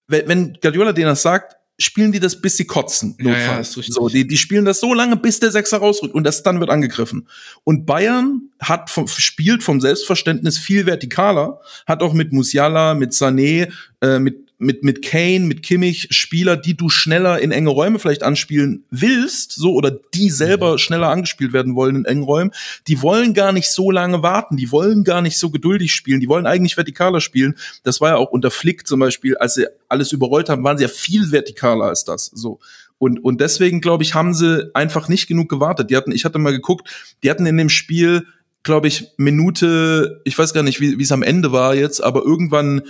Wenn, 0.06 0.28
wenn 0.28 0.58
Guardiola 0.60 0.92
denen 0.92 1.08
das 1.08 1.22
sagt, 1.22 1.56
spielen 1.78 2.12
die 2.12 2.20
das, 2.20 2.40
bis 2.40 2.56
sie 2.56 2.64
kotzen. 2.64 3.16
Ja, 3.20 3.36
ja, 3.36 3.58
ist 3.58 3.76
richtig. 3.76 3.94
so, 3.94 4.08
die, 4.08 4.26
die 4.26 4.36
spielen 4.36 4.64
das 4.64 4.80
so 4.80 4.94
lange, 4.94 5.16
bis 5.16 5.40
der 5.40 5.50
Sechser 5.50 5.78
rausrückt 5.78 6.14
und 6.14 6.24
das 6.24 6.42
dann 6.42 6.60
wird 6.60 6.70
angegriffen. 6.70 7.28
Und 7.64 7.86
Bayern 7.86 8.50
hat 8.60 8.90
vom, 8.90 9.08
spielt 9.08 9.62
vom 9.62 9.80
Selbstverständnis 9.80 10.58
viel 10.58 10.84
vertikaler, 10.84 11.60
hat 11.86 12.02
auch 12.02 12.12
mit 12.12 12.32
Musiala, 12.32 12.94
mit 12.94 13.12
Sané, 13.12 13.72
äh, 14.00 14.18
mit 14.18 14.51
mit 14.62 14.84
mit 14.84 15.02
Kane, 15.02 15.40
mit 15.40 15.62
Kimmich 15.62 16.08
Spieler, 16.10 16.56
die 16.56 16.76
du 16.76 16.88
schneller 16.88 17.40
in 17.40 17.50
enge 17.50 17.70
Räume 17.70 17.98
vielleicht 17.98 18.22
anspielen 18.22 18.84
willst, 18.90 19.52
so 19.52 19.74
oder 19.74 19.90
die 19.90 20.30
selber 20.30 20.78
schneller 20.78 21.08
angespielt 21.08 21.52
werden 21.52 21.74
wollen 21.74 21.96
in 21.96 22.04
engen 22.04 22.22
Räumen, 22.22 22.52
die 22.86 23.02
wollen 23.02 23.34
gar 23.34 23.52
nicht 23.52 23.70
so 23.70 23.90
lange 23.90 24.22
warten, 24.22 24.56
die 24.56 24.70
wollen 24.70 25.04
gar 25.04 25.20
nicht 25.20 25.38
so 25.38 25.50
geduldig 25.50 25.92
spielen, 25.92 26.20
die 26.20 26.28
wollen 26.28 26.46
eigentlich 26.46 26.74
vertikaler 26.74 27.20
spielen. 27.20 27.56
Das 27.82 28.00
war 28.00 28.10
ja 28.10 28.16
auch 28.16 28.30
unter 28.30 28.50
Flick 28.50 28.86
zum 28.86 29.00
Beispiel, 29.00 29.36
als 29.36 29.54
sie 29.54 29.66
alles 29.88 30.12
überrollt 30.12 30.48
haben, 30.48 30.64
waren 30.64 30.78
sie 30.78 30.84
ja 30.84 30.88
viel 30.88 31.28
vertikaler 31.28 31.86
als 31.86 32.04
das. 32.04 32.26
So. 32.26 32.60
Und, 32.98 33.22
und 33.24 33.40
deswegen, 33.40 33.80
glaube 33.80 34.04
ich, 34.04 34.14
haben 34.14 34.32
sie 34.32 34.70
einfach 34.74 35.08
nicht 35.08 35.26
genug 35.26 35.48
gewartet. 35.48 35.90
Die 35.90 35.96
hatten, 35.96 36.12
ich 36.12 36.24
hatte 36.24 36.38
mal 36.38 36.52
geguckt, 36.52 36.88
die 37.22 37.30
hatten 37.30 37.46
in 37.46 37.56
dem 37.56 37.68
Spiel, 37.68 38.26
glaube 38.62 38.86
ich, 38.86 39.08
Minute, 39.16 40.20
ich 40.22 40.38
weiß 40.38 40.54
gar 40.54 40.62
nicht, 40.62 40.80
wie 40.80 40.98
wie 40.98 41.02
es 41.02 41.10
am 41.10 41.24
Ende 41.24 41.50
war 41.50 41.74
jetzt, 41.74 42.02
aber 42.02 42.22
irgendwann 42.22 42.82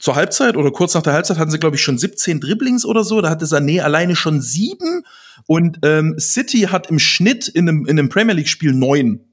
zur 0.00 0.16
Halbzeit 0.16 0.56
oder 0.56 0.70
kurz 0.70 0.94
nach 0.94 1.02
der 1.02 1.12
Halbzeit 1.12 1.38
hatten 1.38 1.50
sie, 1.50 1.58
glaube 1.58 1.76
ich, 1.76 1.82
schon 1.82 1.98
17 1.98 2.40
Dribblings 2.40 2.84
oder 2.84 3.04
so. 3.04 3.20
Da 3.20 3.30
hatte 3.30 3.44
Sané 3.44 3.80
alleine 3.80 4.16
schon 4.16 4.40
sieben. 4.40 5.04
Und 5.46 5.78
ähm, 5.84 6.16
City 6.18 6.62
hat 6.70 6.88
im 6.90 6.98
Schnitt 6.98 7.48
in 7.48 7.68
einem, 7.68 7.86
in 7.86 7.98
einem 7.98 8.08
Premier 8.08 8.34
League-Spiel 8.34 8.72
neun. 8.72 9.26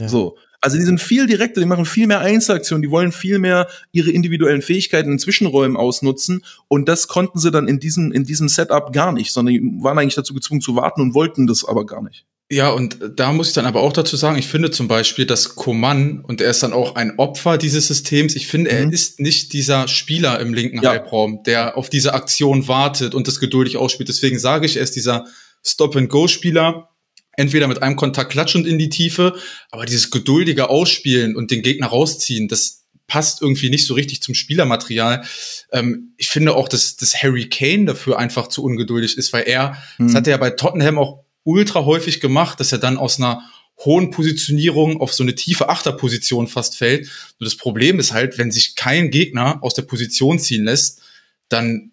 Ja. 0.00 0.08
So. 0.08 0.36
Also 0.60 0.76
die 0.76 0.82
sind 0.82 1.00
viel 1.00 1.28
direkter, 1.28 1.60
die 1.60 1.68
machen 1.68 1.84
viel 1.84 2.08
mehr 2.08 2.18
Einzelaktionen, 2.18 2.82
die 2.82 2.90
wollen 2.90 3.12
viel 3.12 3.38
mehr 3.38 3.68
ihre 3.92 4.10
individuellen 4.10 4.60
Fähigkeiten 4.60 5.12
in 5.12 5.18
Zwischenräumen 5.20 5.76
ausnutzen. 5.76 6.44
Und 6.66 6.88
das 6.88 7.06
konnten 7.06 7.38
sie 7.38 7.52
dann 7.52 7.68
in 7.68 7.78
diesem, 7.78 8.10
in 8.10 8.24
diesem 8.24 8.48
Setup 8.48 8.92
gar 8.92 9.12
nicht, 9.12 9.32
sondern 9.32 9.54
die 9.54 9.60
waren 9.82 9.98
eigentlich 9.98 10.16
dazu 10.16 10.34
gezwungen 10.34 10.60
zu 10.60 10.74
warten 10.74 11.00
und 11.00 11.14
wollten 11.14 11.46
das 11.46 11.64
aber 11.64 11.86
gar 11.86 12.02
nicht. 12.02 12.26
Ja, 12.50 12.70
und 12.70 12.98
da 13.16 13.32
muss 13.34 13.48
ich 13.48 13.54
dann 13.54 13.66
aber 13.66 13.82
auch 13.82 13.92
dazu 13.92 14.16
sagen, 14.16 14.38
ich 14.38 14.46
finde 14.48 14.70
zum 14.70 14.88
Beispiel, 14.88 15.26
dass 15.26 15.54
Coman, 15.54 16.20
und 16.20 16.40
er 16.40 16.50
ist 16.50 16.62
dann 16.62 16.72
auch 16.72 16.94
ein 16.94 17.18
Opfer 17.18 17.58
dieses 17.58 17.88
Systems, 17.88 18.34
ich 18.36 18.46
finde, 18.46 18.70
er 18.70 18.86
Mhm. 18.86 18.92
ist 18.92 19.20
nicht 19.20 19.52
dieser 19.52 19.86
Spieler 19.86 20.40
im 20.40 20.54
linken 20.54 20.82
Ja. 20.82 20.90
Halbraum, 20.92 21.42
der 21.44 21.76
auf 21.76 21.90
diese 21.90 22.14
Aktion 22.14 22.66
wartet 22.66 23.14
und 23.14 23.28
das 23.28 23.38
geduldig 23.38 23.76
ausspielt. 23.76 24.08
Deswegen 24.08 24.38
sage 24.38 24.64
ich, 24.64 24.76
er 24.78 24.82
ist 24.82 24.96
dieser 24.96 25.26
Stop-and-Go-Spieler, 25.62 26.88
entweder 27.36 27.68
mit 27.68 27.82
einem 27.82 27.96
Kontakt 27.96 28.32
klatschend 28.32 28.66
in 28.66 28.78
die 28.78 28.88
Tiefe, 28.88 29.34
aber 29.70 29.86
dieses 29.86 30.10
geduldige 30.10 30.70
Ausspielen 30.70 31.36
und 31.36 31.50
den 31.50 31.62
Gegner 31.62 31.86
rausziehen, 31.88 32.48
das 32.48 32.86
passt 33.06 33.40
irgendwie 33.42 33.70
nicht 33.70 33.86
so 33.86 33.94
richtig 33.94 34.22
zum 34.22 34.34
Spielermaterial. 34.34 35.24
Ähm, 35.72 36.14
ich 36.16 36.28
finde 36.28 36.54
auch, 36.54 36.68
dass, 36.68 36.96
dass 36.96 37.22
Harry 37.22 37.48
Kane 37.48 37.84
dafür 37.86 38.18
einfach 38.18 38.48
zu 38.48 38.62
ungeduldig 38.64 39.16
ist, 39.16 39.32
weil 39.32 39.44
er, 39.46 39.76
das 39.98 40.12
Mhm. 40.12 40.16
hat 40.16 40.26
er 40.26 40.30
ja 40.32 40.36
bei 40.36 40.50
Tottenham 40.50 40.98
auch 40.98 41.24
ultra 41.48 41.84
häufig 41.86 42.20
gemacht, 42.20 42.60
dass 42.60 42.72
er 42.72 42.78
dann 42.78 42.98
aus 42.98 43.18
einer 43.18 43.42
hohen 43.84 44.10
Positionierung 44.10 45.00
auf 45.00 45.14
so 45.14 45.22
eine 45.22 45.34
tiefe 45.34 45.68
Achterposition 45.68 46.46
fast 46.46 46.76
fällt. 46.76 47.08
Nur 47.38 47.46
das 47.46 47.56
Problem 47.56 47.98
ist 47.98 48.12
halt, 48.12 48.36
wenn 48.36 48.50
sich 48.50 48.74
kein 48.74 49.10
Gegner 49.10 49.62
aus 49.62 49.74
der 49.74 49.82
Position 49.82 50.38
ziehen 50.38 50.64
lässt, 50.64 51.00
dann, 51.48 51.92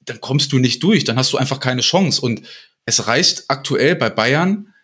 dann 0.00 0.20
kommst 0.20 0.52
du 0.52 0.58
nicht 0.58 0.82
durch, 0.82 1.04
dann 1.04 1.16
hast 1.16 1.32
du 1.32 1.38
einfach 1.38 1.60
keine 1.60 1.80
Chance. 1.80 2.20
Und 2.20 2.42
es 2.84 3.06
reicht 3.06 3.44
aktuell 3.48 3.96
bei 3.96 4.10
Bayern, 4.10 4.74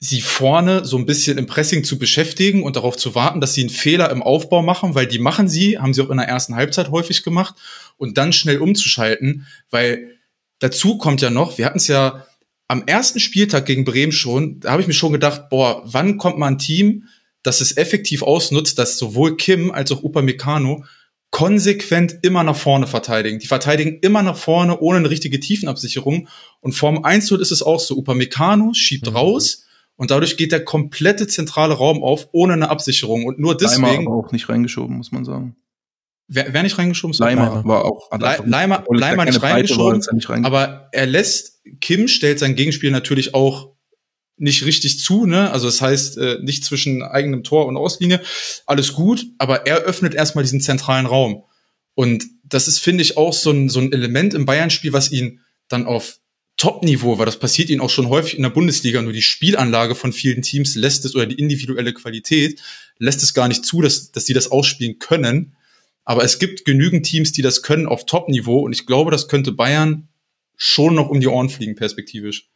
sie 0.00 0.20
vorne 0.20 0.84
so 0.84 0.96
ein 0.96 1.06
bisschen 1.06 1.38
im 1.38 1.46
Pressing 1.46 1.84
zu 1.84 1.96
beschäftigen 1.96 2.64
und 2.64 2.74
darauf 2.74 2.96
zu 2.96 3.14
warten, 3.14 3.40
dass 3.40 3.54
sie 3.54 3.60
einen 3.60 3.70
Fehler 3.70 4.10
im 4.10 4.22
Aufbau 4.22 4.62
machen, 4.62 4.96
weil 4.96 5.06
die 5.06 5.20
machen 5.20 5.48
sie, 5.48 5.78
haben 5.78 5.94
sie 5.94 6.02
auch 6.02 6.10
in 6.10 6.16
der 6.16 6.26
ersten 6.26 6.56
Halbzeit 6.56 6.90
häufig 6.90 7.22
gemacht 7.22 7.54
und 7.98 8.18
dann 8.18 8.32
schnell 8.32 8.58
umzuschalten, 8.58 9.46
weil 9.70 10.18
dazu 10.58 10.98
kommt 10.98 11.20
ja 11.20 11.30
noch, 11.30 11.56
wir 11.56 11.66
hatten 11.66 11.78
es 11.78 11.86
ja 11.86 12.26
am 12.72 12.84
ersten 12.86 13.20
Spieltag 13.20 13.66
gegen 13.66 13.84
Bremen 13.84 14.12
schon, 14.12 14.58
da 14.60 14.70
habe 14.70 14.80
ich 14.80 14.88
mir 14.88 14.94
schon 14.94 15.12
gedacht, 15.12 15.50
boah, 15.50 15.82
wann 15.84 16.16
kommt 16.16 16.38
mal 16.38 16.46
ein 16.46 16.58
Team, 16.58 17.04
das 17.42 17.60
es 17.60 17.76
effektiv 17.76 18.22
ausnutzt, 18.22 18.78
dass 18.78 18.96
sowohl 18.96 19.36
Kim 19.36 19.70
als 19.70 19.92
auch 19.92 20.02
Upamecano 20.02 20.82
konsequent 21.30 22.16
immer 22.22 22.44
nach 22.44 22.56
vorne 22.56 22.86
verteidigen. 22.86 23.38
Die 23.40 23.46
verteidigen 23.46 23.98
immer 24.00 24.22
nach 24.22 24.38
vorne 24.38 24.80
ohne 24.80 25.00
eine 25.00 25.10
richtige 25.10 25.38
Tiefenabsicherung. 25.38 26.28
Und 26.60 26.72
vorm 26.72 27.04
1 27.04 27.30
ist 27.32 27.52
es 27.52 27.62
auch 27.62 27.78
so. 27.78 27.94
Upamecano 27.98 28.72
schiebt 28.72 29.06
Mhm. 29.06 29.16
raus 29.16 29.66
und 29.96 30.10
dadurch 30.10 30.38
geht 30.38 30.52
der 30.52 30.64
komplette 30.64 31.26
zentrale 31.26 31.74
Raum 31.74 32.02
auf 32.02 32.30
ohne 32.32 32.54
eine 32.54 32.70
Absicherung. 32.70 33.26
Und 33.26 33.38
nur 33.38 33.54
deswegen, 33.54 34.06
aber 34.06 34.16
auch 34.16 34.32
nicht 34.32 34.48
reingeschoben, 34.48 34.96
muss 34.96 35.12
man 35.12 35.26
sagen. 35.26 35.56
Wer, 36.28 36.52
wer 36.54 36.62
nicht 36.62 36.78
reingeschoben? 36.78 37.16
Leimer 37.18 37.64
war 37.64 37.84
auch. 37.84 38.10
Le 38.12 38.42
Leimer, 38.46 38.84
Leimer 38.88 39.24
nicht 39.24 39.42
reingeschoben, 39.42 40.04
war, 40.04 40.14
nicht 40.14 40.28
reingeschoben, 40.28 40.44
aber 40.44 40.88
er 40.92 41.06
lässt, 41.06 41.60
Kim 41.80 42.08
stellt 42.08 42.38
sein 42.38 42.54
Gegenspiel 42.54 42.90
natürlich 42.90 43.34
auch 43.34 43.72
nicht 44.36 44.64
richtig 44.64 44.98
zu, 44.98 45.26
ne? 45.26 45.50
Also 45.50 45.66
das 45.66 45.80
heißt, 45.80 46.18
äh, 46.18 46.38
nicht 46.42 46.64
zwischen 46.64 47.02
eigenem 47.02 47.44
Tor 47.44 47.66
und 47.66 47.76
Auslinie. 47.76 48.20
Alles 48.66 48.92
gut, 48.92 49.26
aber 49.38 49.66
er 49.66 49.78
öffnet 49.78 50.14
erstmal 50.14 50.42
diesen 50.42 50.60
zentralen 50.60 51.06
Raum. 51.06 51.44
Und 51.94 52.24
das 52.44 52.66
ist, 52.66 52.78
finde 52.78 53.02
ich, 53.02 53.16
auch 53.16 53.32
so 53.32 53.50
ein, 53.50 53.68
so 53.68 53.80
ein 53.80 53.92
Element 53.92 54.34
im 54.34 54.46
Bayern-Spiel, 54.46 54.92
was 54.92 55.12
ihn 55.12 55.40
dann 55.68 55.86
auf 55.86 56.18
Top-Niveau, 56.56 57.18
weil 57.18 57.26
das 57.26 57.38
passiert 57.38 57.70
ihnen 57.70 57.80
auch 57.80 57.90
schon 57.90 58.08
häufig 58.08 58.36
in 58.36 58.42
der 58.42 58.50
Bundesliga, 58.50 59.00
nur 59.02 59.12
die 59.12 59.22
Spielanlage 59.22 59.94
von 59.94 60.12
vielen 60.12 60.42
Teams 60.42 60.74
lässt 60.74 61.04
es 61.04 61.14
oder 61.14 61.26
die 61.26 61.38
individuelle 61.38 61.92
Qualität 61.92 62.60
lässt 62.98 63.22
es 63.22 63.34
gar 63.34 63.48
nicht 63.48 63.64
zu, 63.64 63.80
dass, 63.80 64.12
dass 64.12 64.26
sie 64.26 64.34
das 64.34 64.50
ausspielen 64.50 64.98
können. 64.98 65.56
Aber 66.04 66.24
es 66.24 66.38
gibt 66.38 66.64
genügend 66.64 67.06
Teams, 67.06 67.32
die 67.32 67.42
das 67.42 67.62
können 67.62 67.86
auf 67.86 68.06
Top-Niveau 68.06 68.60
und 68.60 68.72
ich 68.72 68.86
glaube, 68.86 69.10
das 69.10 69.28
könnte 69.28 69.52
Bayern 69.52 70.08
schon 70.56 70.94
noch 70.94 71.08
um 71.08 71.20
die 71.20 71.28
Ohren 71.28 71.48
fliegen, 71.48 71.74
perspektivisch. 71.74 72.48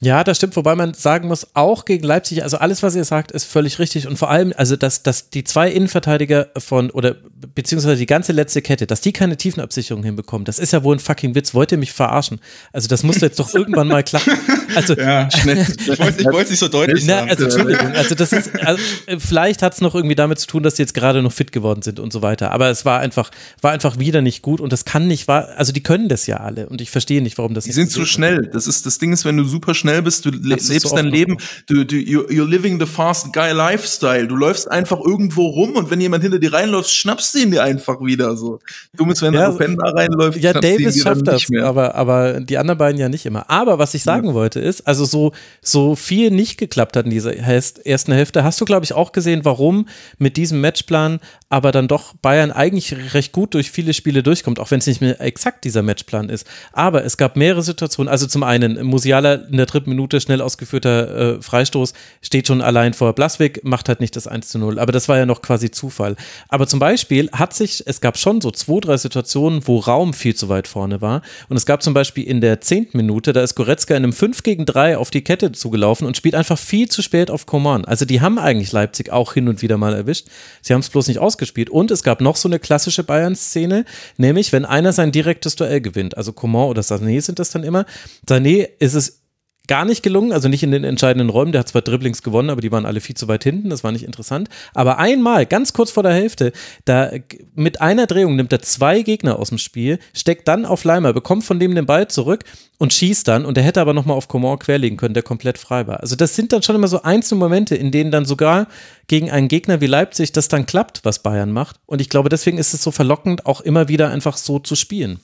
Ja, 0.00 0.22
das 0.24 0.36
stimmt, 0.36 0.56
wobei 0.56 0.74
man 0.74 0.92
sagen 0.92 1.28
muss, 1.28 1.54
auch 1.54 1.84
gegen 1.84 2.04
Leipzig, 2.04 2.42
also 2.42 2.58
alles, 2.58 2.82
was 2.82 2.94
ihr 2.94 3.04
sagt, 3.04 3.32
ist 3.32 3.44
völlig 3.44 3.78
richtig. 3.78 4.06
Und 4.06 4.18
vor 4.18 4.28
allem, 4.30 4.52
also 4.56 4.76
dass, 4.76 5.02
dass 5.02 5.30
die 5.30 5.44
zwei 5.44 5.70
Innenverteidiger 5.70 6.50
von, 6.58 6.90
oder 6.90 7.16
beziehungsweise 7.54 7.96
die 7.96 8.06
ganze 8.06 8.32
letzte 8.32 8.60
Kette, 8.60 8.86
dass 8.86 9.00
die 9.00 9.12
keine 9.12 9.36
Tiefenabsicherung 9.36 10.02
hinbekommen, 10.02 10.44
das 10.44 10.58
ist 10.58 10.72
ja 10.72 10.82
wohl 10.82 10.96
ein 10.96 10.98
fucking 10.98 11.34
Witz. 11.34 11.54
Wollt 11.54 11.72
ihr 11.72 11.78
mich 11.78 11.92
verarschen? 11.92 12.40
Also 12.72 12.88
das 12.88 13.02
muss 13.02 13.20
jetzt 13.20 13.38
doch 13.38 13.54
irgendwann 13.54 13.88
mal 13.88 14.02
klappen. 14.02 14.32
Also, 14.74 14.94
ja, 14.94 15.30
schnell. 15.30 15.64
Ich 15.84 16.24
wollte 16.24 16.42
es 16.42 16.50
nicht 16.50 16.58
so 16.58 16.68
deutlich 16.68 17.04
na, 17.06 17.18
sagen. 17.20 17.30
Also, 17.30 17.44
Entschuldigung, 17.44 17.92
also 17.92 18.14
das 18.14 18.32
ist, 18.32 18.50
also, 18.60 18.82
vielleicht 19.18 19.62
hat 19.62 19.74
es 19.74 19.80
noch 19.80 19.94
irgendwie 19.94 20.14
damit 20.14 20.38
zu 20.38 20.46
tun, 20.46 20.62
dass 20.62 20.74
die 20.74 20.82
jetzt 20.82 20.94
gerade 20.94 21.22
noch 21.22 21.32
fit 21.32 21.52
geworden 21.52 21.82
sind 21.82 22.00
und 22.00 22.12
so 22.12 22.22
weiter. 22.22 22.50
Aber 22.50 22.68
es 22.68 22.84
war 22.84 23.00
einfach, 23.00 23.30
war 23.60 23.72
einfach 23.72 23.98
wieder 23.98 24.22
nicht 24.22 24.42
gut 24.42 24.60
und 24.60 24.72
das 24.72 24.84
kann 24.84 25.06
nicht, 25.06 25.28
war, 25.28 25.48
also 25.56 25.72
die 25.72 25.82
können 25.82 26.08
das 26.08 26.26
ja 26.26 26.38
alle 26.38 26.68
und 26.68 26.80
ich 26.80 26.90
verstehe 26.90 27.22
nicht, 27.22 27.38
warum 27.38 27.54
das 27.54 27.64
die 27.64 27.70
nicht 27.70 27.76
Die 27.76 27.80
sind 27.82 27.90
zu 27.90 28.06
schnell. 28.06 28.48
Das 28.52 28.66
ist, 28.66 28.86
das 28.86 28.98
Ding 28.98 29.12
ist, 29.12 29.24
wenn 29.24 29.36
du 29.36 29.44
super 29.44 29.74
schnell 29.74 29.84
schnell 29.84 30.02
bist, 30.02 30.24
du 30.24 30.30
lebst 30.30 30.66
so 30.80 30.94
dein 30.94 31.06
Leben, 31.06 31.36
du, 31.66 31.84
du, 31.84 31.96
you're 31.96 32.48
living 32.48 32.80
the 32.80 32.86
fast 32.86 33.32
guy 33.32 33.52
lifestyle. 33.52 34.26
Du 34.26 34.36
läufst 34.36 34.70
einfach 34.70 34.98
irgendwo 34.98 35.46
rum 35.46 35.76
und 35.76 35.90
wenn 35.90 36.00
jemand 36.00 36.22
hinter 36.22 36.38
dir 36.38 36.52
reinläuft, 36.52 36.90
schnappst 36.90 37.33
du 37.34 37.40
ihn 37.40 37.50
dir 37.50 37.62
einfach 37.62 38.00
wieder 38.00 38.36
so. 38.36 38.60
Du 38.94 39.10
ist, 39.10 39.22
wenn 39.22 39.34
ja, 39.34 39.50
der 39.50 39.56
Pen 39.56 39.76
da 39.76 39.90
reinläuft, 39.90 40.38
ja, 40.38 40.52
Davis 40.52 41.02
schafft 41.02 41.26
das, 41.26 41.44
aber, 41.62 41.94
aber 41.94 42.40
die 42.40 42.58
anderen 42.58 42.78
beiden 42.78 43.00
ja 43.00 43.08
nicht 43.08 43.26
immer. 43.26 43.50
Aber 43.50 43.78
was 43.78 43.94
ich 43.94 44.02
sagen 44.02 44.28
ja. 44.28 44.34
wollte 44.34 44.60
ist, 44.60 44.86
also 44.86 45.04
so, 45.04 45.32
so 45.62 45.94
viel 45.94 46.30
nicht 46.30 46.58
geklappt 46.58 46.96
hat 46.96 47.04
in 47.04 47.10
dieser 47.10 47.34
ersten 47.36 48.12
Hälfte, 48.12 48.44
hast 48.44 48.60
du, 48.60 48.64
glaube 48.64 48.84
ich, 48.84 48.92
auch 48.92 49.12
gesehen, 49.12 49.44
warum 49.44 49.88
mit 50.18 50.36
diesem 50.36 50.60
Matchplan 50.60 51.20
aber 51.54 51.70
dann 51.70 51.86
doch 51.86 52.14
Bayern 52.20 52.50
eigentlich 52.50 53.14
recht 53.14 53.30
gut 53.30 53.54
durch 53.54 53.70
viele 53.70 53.94
Spiele 53.94 54.24
durchkommt, 54.24 54.58
auch 54.58 54.72
wenn 54.72 54.80
es 54.80 54.88
nicht 54.88 55.00
mehr 55.00 55.20
exakt 55.20 55.64
dieser 55.64 55.82
Matchplan 55.82 56.28
ist. 56.28 56.48
Aber 56.72 57.04
es 57.04 57.16
gab 57.16 57.36
mehrere 57.36 57.62
Situationen, 57.62 58.10
also 58.10 58.26
zum 58.26 58.42
einen 58.42 58.84
Musiala 58.84 59.34
in 59.34 59.56
der 59.56 59.66
dritten 59.66 59.90
Minute 59.90 60.20
schnell 60.20 60.40
ausgeführter 60.40 61.36
äh, 61.36 61.42
Freistoß, 61.42 61.92
steht 62.22 62.48
schon 62.48 62.60
allein 62.60 62.92
vor 62.92 63.12
Blaswig, 63.12 63.62
macht 63.62 63.88
halt 63.88 64.00
nicht 64.00 64.16
das 64.16 64.26
1 64.26 64.48
zu 64.48 64.58
0, 64.58 64.80
aber 64.80 64.90
das 64.90 65.08
war 65.08 65.16
ja 65.16 65.26
noch 65.26 65.42
quasi 65.42 65.70
Zufall. 65.70 66.16
Aber 66.48 66.66
zum 66.66 66.80
Beispiel 66.80 67.13
hat 67.22 67.54
sich, 67.54 67.84
es 67.86 68.00
gab 68.00 68.18
schon 68.18 68.40
so 68.40 68.50
zwei, 68.50 68.80
drei 68.80 68.96
Situationen, 68.96 69.66
wo 69.66 69.78
Raum 69.78 70.12
viel 70.12 70.34
zu 70.34 70.48
weit 70.48 70.66
vorne 70.66 71.00
war 71.00 71.22
und 71.48 71.56
es 71.56 71.66
gab 71.66 71.82
zum 71.82 71.94
Beispiel 71.94 72.24
in 72.24 72.40
der 72.40 72.60
zehnten 72.60 72.96
Minute, 72.96 73.32
da 73.32 73.42
ist 73.42 73.54
Goretzka 73.54 73.94
in 73.94 74.02
einem 74.02 74.12
5 74.12 74.42
gegen 74.42 74.66
3 74.66 74.98
auf 74.98 75.10
die 75.10 75.22
Kette 75.22 75.52
zugelaufen 75.52 76.06
und 76.06 76.16
spielt 76.16 76.34
einfach 76.34 76.58
viel 76.58 76.88
zu 76.88 77.00
spät 77.00 77.30
auf 77.30 77.46
Coman. 77.46 77.84
Also 77.84 78.04
die 78.04 78.20
haben 78.20 78.38
eigentlich 78.38 78.72
Leipzig 78.72 79.12
auch 79.12 79.34
hin 79.34 79.48
und 79.48 79.62
wieder 79.62 79.76
mal 79.76 79.94
erwischt. 79.94 80.26
Sie 80.62 80.72
haben 80.72 80.80
es 80.80 80.90
bloß 80.90 81.06
nicht 81.06 81.18
ausgeschaltet 81.18 81.44
gespielt. 81.44 81.70
Und 81.70 81.90
es 81.90 82.02
gab 82.02 82.20
noch 82.20 82.36
so 82.36 82.48
eine 82.48 82.58
klassische 82.58 83.04
Bayern-Szene, 83.04 83.84
nämlich 84.16 84.52
wenn 84.52 84.64
einer 84.64 84.92
sein 84.92 85.12
direktes 85.12 85.56
Duell 85.56 85.80
gewinnt, 85.80 86.16
also 86.16 86.32
Coman 86.32 86.68
oder 86.68 86.82
Sané 86.82 87.20
sind 87.20 87.38
das 87.38 87.50
dann 87.50 87.64
immer. 87.64 87.84
Sané 88.28 88.68
ist 88.78 88.94
es 88.94 89.23
gar 89.66 89.84
nicht 89.84 90.02
gelungen, 90.02 90.32
also 90.32 90.48
nicht 90.48 90.62
in 90.62 90.70
den 90.70 90.84
entscheidenden 90.84 91.30
Räumen. 91.30 91.52
Der 91.52 91.60
hat 91.60 91.68
zwar 91.68 91.82
Dribblings 91.82 92.22
gewonnen, 92.22 92.50
aber 92.50 92.60
die 92.60 92.70
waren 92.70 92.86
alle 92.86 93.00
viel 93.00 93.16
zu 93.16 93.28
weit 93.28 93.44
hinten, 93.44 93.70
das 93.70 93.82
war 93.84 93.92
nicht 93.92 94.04
interessant. 94.04 94.48
Aber 94.74 94.98
einmal, 94.98 95.46
ganz 95.46 95.72
kurz 95.72 95.90
vor 95.90 96.02
der 96.02 96.12
Hälfte, 96.12 96.52
da 96.84 97.10
mit 97.54 97.80
einer 97.80 98.06
Drehung 98.06 98.36
nimmt 98.36 98.52
er 98.52 98.60
zwei 98.60 99.02
Gegner 99.02 99.38
aus 99.38 99.48
dem 99.48 99.58
Spiel, 99.58 99.98
steckt 100.12 100.48
dann 100.48 100.66
auf 100.66 100.84
Leimer, 100.84 101.12
bekommt 101.12 101.44
von 101.44 101.58
dem 101.58 101.74
den 101.74 101.86
Ball 101.86 102.08
zurück 102.08 102.44
und 102.78 102.92
schießt 102.92 103.26
dann. 103.26 103.46
Und 103.46 103.56
er 103.56 103.64
hätte 103.64 103.80
aber 103.80 103.94
nochmal 103.94 104.16
auf 104.16 104.28
Coman 104.28 104.58
querlegen 104.58 104.98
können, 104.98 105.14
der 105.14 105.22
komplett 105.22 105.58
frei 105.58 105.86
war. 105.86 106.00
Also 106.00 106.16
das 106.16 106.34
sind 106.34 106.52
dann 106.52 106.62
schon 106.62 106.76
immer 106.76 106.88
so 106.88 107.02
einzelne 107.02 107.38
Momente, 107.38 107.74
in 107.74 107.90
denen 107.90 108.10
dann 108.10 108.24
sogar 108.26 108.68
gegen 109.06 109.30
einen 109.30 109.48
Gegner 109.48 109.80
wie 109.80 109.86
Leipzig 109.86 110.32
das 110.32 110.48
dann 110.48 110.66
klappt, 110.66 111.04
was 111.04 111.20
Bayern 111.20 111.52
macht. 111.52 111.76
Und 111.86 112.00
ich 112.00 112.08
glaube, 112.08 112.28
deswegen 112.28 112.58
ist 112.58 112.74
es 112.74 112.82
so 112.82 112.90
verlockend, 112.90 113.46
auch 113.46 113.60
immer 113.60 113.88
wieder 113.88 114.10
einfach 114.10 114.36
so 114.36 114.58
zu 114.58 114.76
spielen. 114.76 115.20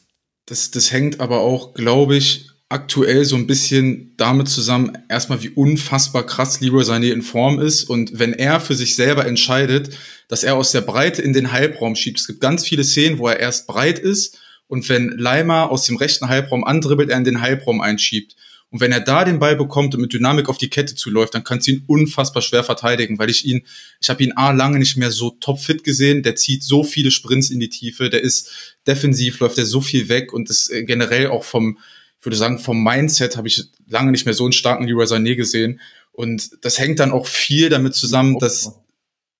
Das, 0.46 0.70
das 0.70 0.90
hängt 0.90 1.20
aber 1.20 1.40
auch, 1.40 1.74
glaube 1.74 2.16
ich, 2.16 2.49
aktuell 2.70 3.24
so 3.24 3.34
ein 3.34 3.48
bisschen 3.48 4.14
damit 4.16 4.48
zusammen, 4.48 4.96
erstmal 5.08 5.42
wie 5.42 5.50
unfassbar 5.50 6.24
krass 6.24 6.60
Leroy 6.60 6.84
Sané 6.84 7.10
in 7.12 7.22
Form 7.22 7.60
ist 7.60 7.84
und 7.84 8.18
wenn 8.18 8.32
er 8.32 8.60
für 8.60 8.74
sich 8.74 8.94
selber 8.94 9.26
entscheidet, 9.26 9.90
dass 10.28 10.44
er 10.44 10.56
aus 10.56 10.70
der 10.70 10.80
Breite 10.80 11.20
in 11.20 11.32
den 11.32 11.50
Halbraum 11.50 11.96
schiebt. 11.96 12.20
Es 12.20 12.28
gibt 12.28 12.40
ganz 12.40 12.64
viele 12.64 12.84
Szenen, 12.84 13.18
wo 13.18 13.26
er 13.26 13.40
erst 13.40 13.66
breit 13.66 13.98
ist 13.98 14.38
und 14.68 14.88
wenn 14.88 15.08
Leimer 15.08 15.68
aus 15.70 15.84
dem 15.84 15.96
rechten 15.96 16.28
Halbraum 16.28 16.62
andribbelt, 16.62 17.10
er 17.10 17.18
in 17.18 17.24
den 17.24 17.40
Halbraum 17.40 17.80
einschiebt. 17.80 18.36
Und 18.70 18.80
wenn 18.80 18.92
er 18.92 19.00
da 19.00 19.24
den 19.24 19.40
Ball 19.40 19.56
bekommt 19.56 19.96
und 19.96 20.00
mit 20.00 20.12
Dynamik 20.12 20.48
auf 20.48 20.56
die 20.56 20.70
Kette 20.70 20.94
zuläuft, 20.94 21.34
dann 21.34 21.42
kannst 21.42 21.66
du 21.66 21.72
ihn 21.72 21.82
unfassbar 21.88 22.40
schwer 22.40 22.62
verteidigen, 22.62 23.18
weil 23.18 23.28
ich 23.28 23.44
ihn, 23.44 23.62
ich 24.00 24.08
habe 24.10 24.22
ihn 24.22 24.30
A 24.36 24.52
lange 24.52 24.78
nicht 24.78 24.96
mehr 24.96 25.10
so 25.10 25.30
topfit 25.30 25.82
gesehen. 25.82 26.22
Der 26.22 26.36
zieht 26.36 26.62
so 26.62 26.84
viele 26.84 27.10
Sprints 27.10 27.50
in 27.50 27.58
die 27.58 27.68
Tiefe, 27.68 28.10
der 28.10 28.20
ist 28.20 28.76
defensiv, 28.86 29.40
läuft 29.40 29.58
er 29.58 29.66
so 29.66 29.80
viel 29.80 30.08
weg 30.08 30.32
und 30.32 30.48
ist 30.50 30.70
äh, 30.70 30.84
generell 30.84 31.26
auch 31.26 31.42
vom, 31.42 31.78
würde 32.22 32.36
sagen, 32.36 32.58
vom 32.58 32.82
Mindset 32.82 33.36
habe 33.36 33.48
ich 33.48 33.64
lange 33.86 34.10
nicht 34.10 34.24
mehr 34.24 34.34
so 34.34 34.44
einen 34.44 34.52
starken 34.52 34.86
Leroy 34.86 35.04
Sané 35.04 35.36
gesehen. 35.36 35.80
Und 36.12 36.64
das 36.64 36.78
hängt 36.78 36.98
dann 36.98 37.12
auch 37.12 37.26
viel 37.26 37.68
damit 37.68 37.94
zusammen, 37.94 38.38
dass, 38.38 38.78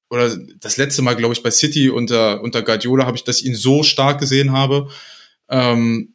oder 0.09 0.37
das 0.61 0.77
letzte 0.77 1.03
Mal, 1.03 1.17
glaube 1.17 1.35
ich, 1.35 1.43
bei 1.43 1.51
City 1.51 1.91
unter, 1.91 2.43
unter 2.43 2.63
Guardiola 2.63 3.07
habe 3.07 3.17
ich, 3.17 3.25
dass 3.25 3.41
ich 3.41 3.47
ihn 3.47 3.55
so 3.55 3.83
stark 3.83 4.19
gesehen 4.19 4.53
habe. 4.53 4.89
Ähm, 5.49 6.15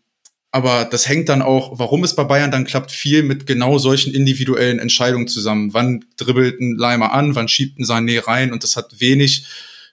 aber 0.51 0.85
das 0.85 1.09
hängt 1.09 1.27
dann 1.27 1.41
auch, 1.41 1.79
warum 1.79 2.05
es 2.05 2.15
bei 2.15 2.23
Bayern 2.23 2.49
dann 2.49 2.63
klappt, 2.63 2.89
viel 2.89 3.23
mit 3.23 3.45
genau 3.45 3.77
solchen 3.77 4.13
individuellen 4.13 4.79
Entscheidungen 4.79 5.27
zusammen. 5.27 5.73
Wann 5.73 6.05
dribbelt 6.15 6.61
ein 6.61 6.77
Leimer 6.77 7.11
an, 7.11 7.35
wann 7.35 7.49
schiebt 7.49 7.77
ein 7.77 7.83
Sané 7.83 8.25
rein? 8.25 8.53
Und 8.53 8.63
das 8.63 8.77
hat 8.77 9.01
wenig, 9.01 9.45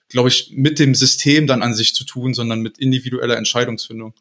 glaube 0.07 0.29
ich, 0.29 0.53
mit 0.55 0.79
dem 0.79 0.95
System 0.95 1.47
dann 1.47 1.61
an 1.61 1.73
sich 1.73 1.93
zu 1.93 2.05
tun, 2.05 2.33
sondern 2.33 2.61
mit 2.61 2.77
individueller 2.77 3.35
Entscheidungsfindung. 3.35 4.13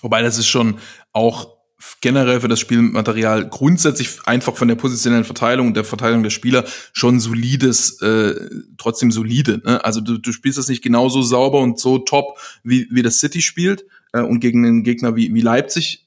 Wobei 0.00 0.22
das 0.22 0.38
ist 0.38 0.46
schon 0.46 0.78
auch 1.12 1.59
generell 2.00 2.40
für 2.40 2.48
das 2.48 2.60
Spielmaterial 2.60 3.48
grundsätzlich 3.48 4.18
einfach 4.26 4.56
von 4.56 4.68
der 4.68 4.74
positionellen 4.74 5.24
Verteilung 5.24 5.68
und 5.68 5.76
der 5.76 5.84
Verteilung 5.84 6.22
der 6.22 6.30
Spieler 6.30 6.64
schon 6.92 7.20
solides, 7.20 8.00
äh, 8.02 8.34
trotzdem 8.78 9.10
solide. 9.10 9.62
Ne? 9.64 9.84
Also 9.84 10.00
du, 10.00 10.18
du 10.18 10.32
spielst 10.32 10.58
das 10.58 10.68
nicht 10.68 10.82
genauso 10.82 11.22
sauber 11.22 11.60
und 11.60 11.78
so 11.78 11.98
top, 11.98 12.38
wie, 12.62 12.86
wie 12.90 13.02
das 13.02 13.18
City 13.18 13.42
spielt. 13.42 13.84
Äh, 14.12 14.22
und 14.22 14.40
gegen 14.40 14.64
einen 14.64 14.82
Gegner 14.82 15.16
wie, 15.16 15.32
wie 15.34 15.40
Leipzig 15.40 16.06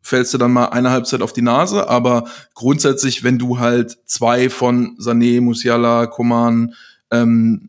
fällst 0.00 0.34
du 0.34 0.38
dann 0.38 0.52
mal 0.52 0.66
eine 0.66 0.90
Halbzeit 0.90 1.22
auf 1.22 1.32
die 1.32 1.42
Nase. 1.42 1.88
Aber 1.88 2.28
grundsätzlich, 2.54 3.22
wenn 3.22 3.38
du 3.38 3.58
halt 3.58 3.98
zwei 4.06 4.50
von 4.50 4.96
Sané, 4.98 5.40
Musiala, 5.40 6.06
Koman, 6.06 6.74
ähm, 7.10 7.68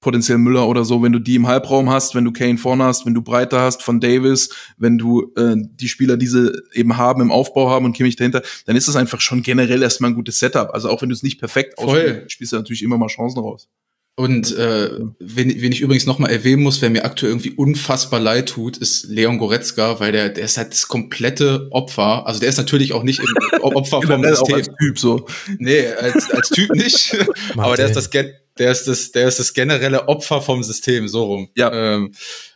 potenziell 0.00 0.38
Müller 0.38 0.66
oder 0.66 0.84
so, 0.84 1.02
wenn 1.02 1.12
du 1.12 1.18
die 1.18 1.34
im 1.34 1.46
Halbraum 1.46 1.90
hast, 1.90 2.14
wenn 2.14 2.24
du 2.24 2.32
Kane 2.32 2.58
vorne 2.58 2.84
hast, 2.84 3.06
wenn 3.06 3.14
du 3.14 3.22
Breite 3.22 3.58
hast 3.58 3.82
von 3.82 4.00
Davis, 4.00 4.50
wenn 4.78 4.98
du 4.98 5.32
äh, 5.36 5.56
die 5.56 5.88
Spieler 5.88 6.16
diese 6.16 6.62
eben 6.72 6.96
haben, 6.96 7.20
im 7.20 7.30
Aufbau 7.30 7.70
haben 7.70 7.84
und 7.84 7.92
Kimmich 7.92 8.16
dahinter, 8.16 8.42
dann 8.66 8.76
ist 8.76 8.88
das 8.88 8.96
einfach 8.96 9.20
schon 9.20 9.42
generell 9.42 9.82
erstmal 9.82 10.10
ein 10.10 10.16
gutes 10.16 10.38
Setup. 10.38 10.70
Also 10.72 10.88
auch 10.88 11.02
wenn 11.02 11.10
du 11.10 11.14
es 11.14 11.22
nicht 11.22 11.38
perfekt 11.38 11.78
ausspielst, 11.78 12.32
spielst 12.32 12.52
du 12.52 12.56
natürlich 12.56 12.82
immer 12.82 12.98
mal 12.98 13.08
Chancen 13.08 13.40
raus. 13.40 13.68
Und 14.16 14.54
äh, 14.54 14.90
wen, 15.18 15.62
wen 15.62 15.72
ich 15.72 15.80
übrigens 15.80 16.04
nochmal 16.04 16.30
erwähnen 16.30 16.62
muss, 16.62 16.82
wer 16.82 16.90
mir 16.90 17.06
aktuell 17.06 17.32
irgendwie 17.32 17.52
unfassbar 17.52 18.20
leid 18.20 18.50
tut, 18.50 18.76
ist 18.76 19.04
Leon 19.04 19.38
Goretzka, 19.38 19.98
weil 19.98 20.12
der, 20.12 20.28
der 20.28 20.44
ist 20.44 20.58
halt 20.58 20.72
das 20.72 20.88
komplette 20.88 21.68
Opfer. 21.70 22.26
Also 22.26 22.38
der 22.38 22.50
ist 22.50 22.58
natürlich 22.58 22.92
auch 22.92 23.02
nicht 23.02 23.20
im 23.20 23.62
Opfer 23.62 24.02
vom 24.02 24.22
System. 24.22 24.56
als 24.56 24.68
Typ 24.78 24.98
so. 24.98 25.26
Nee, 25.58 25.86
als, 25.86 26.30
als 26.30 26.50
Typ 26.50 26.70
nicht. 26.74 27.16
aber 27.56 27.76
der 27.76 27.86
ist 27.86 27.96
das 27.96 28.10
der 28.58 28.70
ist 28.70 28.84
das, 28.84 29.12
der 29.12 29.28
ist 29.28 29.38
das 29.38 29.54
generelle 29.54 30.08
Opfer 30.08 30.42
vom 30.42 30.62
System, 30.62 31.08
so 31.08 31.24
rum. 31.24 31.48
Ja. 31.54 31.72
Ähm, 31.72 32.12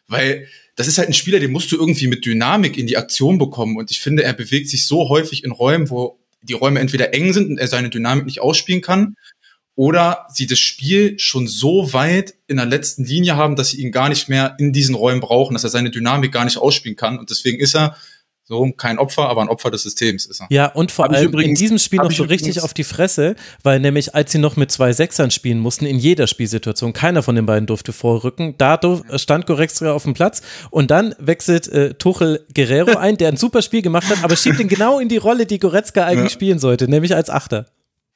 weil 0.06 0.48
das 0.76 0.88
ist 0.88 0.98
halt 0.98 1.08
ein 1.08 1.14
Spieler, 1.14 1.40
den 1.40 1.52
musst 1.52 1.70
du 1.72 1.76
irgendwie 1.76 2.08
mit 2.08 2.24
Dynamik 2.24 2.76
in 2.76 2.86
die 2.86 2.96
Aktion 2.96 3.38
bekommen. 3.38 3.76
Und 3.76 3.90
ich 3.90 4.00
finde, 4.00 4.24
er 4.24 4.32
bewegt 4.32 4.68
sich 4.68 4.86
so 4.86 5.08
häufig 5.08 5.44
in 5.44 5.52
Räumen, 5.52 5.88
wo 5.90 6.18
die 6.42 6.52
Räume 6.52 6.80
entweder 6.80 7.14
eng 7.14 7.32
sind 7.32 7.48
und 7.48 7.58
er 7.58 7.68
seine 7.68 7.90
Dynamik 7.90 8.26
nicht 8.26 8.40
ausspielen 8.40 8.82
kann, 8.82 9.16
oder 9.76 10.26
sie 10.32 10.46
das 10.46 10.58
Spiel 10.58 11.18
schon 11.18 11.48
so 11.48 11.92
weit 11.92 12.34
in 12.46 12.58
der 12.58 12.66
letzten 12.66 13.04
Linie 13.04 13.36
haben, 13.36 13.56
dass 13.56 13.70
sie 13.70 13.80
ihn 13.80 13.90
gar 13.90 14.08
nicht 14.08 14.28
mehr 14.28 14.56
in 14.58 14.72
diesen 14.72 14.94
Räumen 14.94 15.20
brauchen, 15.20 15.54
dass 15.54 15.64
er 15.64 15.70
seine 15.70 15.90
Dynamik 15.90 16.30
gar 16.30 16.44
nicht 16.44 16.58
ausspielen 16.58 16.96
kann. 16.96 17.18
Und 17.18 17.30
deswegen 17.30 17.58
ist 17.58 17.74
er 17.74 17.96
So, 18.46 18.70
kein 18.76 18.98
Opfer, 18.98 19.28
aber 19.30 19.40
ein 19.40 19.48
Opfer 19.48 19.70
des 19.70 19.84
Systems 19.84 20.26
ist 20.26 20.40
er. 20.40 20.46
Ja, 20.50 20.66
und 20.66 20.92
vor 20.92 21.06
Hab 21.06 21.12
allem 21.12 21.28
übrigens- 21.28 21.48
in 21.60 21.64
diesem 21.64 21.78
Spiel 21.78 21.98
noch 22.00 22.12
so 22.12 22.24
richtig 22.24 22.60
auf 22.62 22.74
die 22.74 22.84
Fresse, 22.84 23.36
weil 23.62 23.80
nämlich 23.80 24.14
als 24.14 24.32
sie 24.32 24.38
noch 24.38 24.56
mit 24.56 24.70
zwei 24.70 24.92
Sechsern 24.92 25.30
spielen 25.30 25.58
mussten, 25.60 25.86
in 25.86 25.98
jeder 25.98 26.26
Spielsituation, 26.26 26.92
keiner 26.92 27.22
von 27.22 27.36
den 27.36 27.46
beiden 27.46 27.66
durfte 27.66 27.94
vorrücken, 27.94 28.54
da 28.58 28.76
durf, 28.76 29.00
stand 29.16 29.46
Goretzka 29.46 29.92
auf 29.92 30.02
dem 30.02 30.12
Platz 30.12 30.42
und 30.70 30.90
dann 30.90 31.14
wechselt 31.18 31.68
äh, 31.68 31.94
Tuchel 31.94 32.44
Guerrero 32.54 32.98
ein, 32.98 33.16
der 33.16 33.28
ein 33.28 33.38
super 33.38 33.62
Spiel 33.62 33.80
gemacht 33.80 34.08
hat, 34.10 34.22
aber 34.22 34.36
schiebt 34.36 34.60
ihn 34.60 34.68
genau 34.68 34.98
in 34.98 35.08
die 35.08 35.16
Rolle, 35.16 35.46
die 35.46 35.58
Goretzka 35.58 36.04
eigentlich 36.04 36.24
Ja. 36.32 36.34
spielen 36.34 36.58
sollte, 36.58 36.86
nämlich 36.86 37.14
als 37.14 37.30
Achter. 37.30 37.66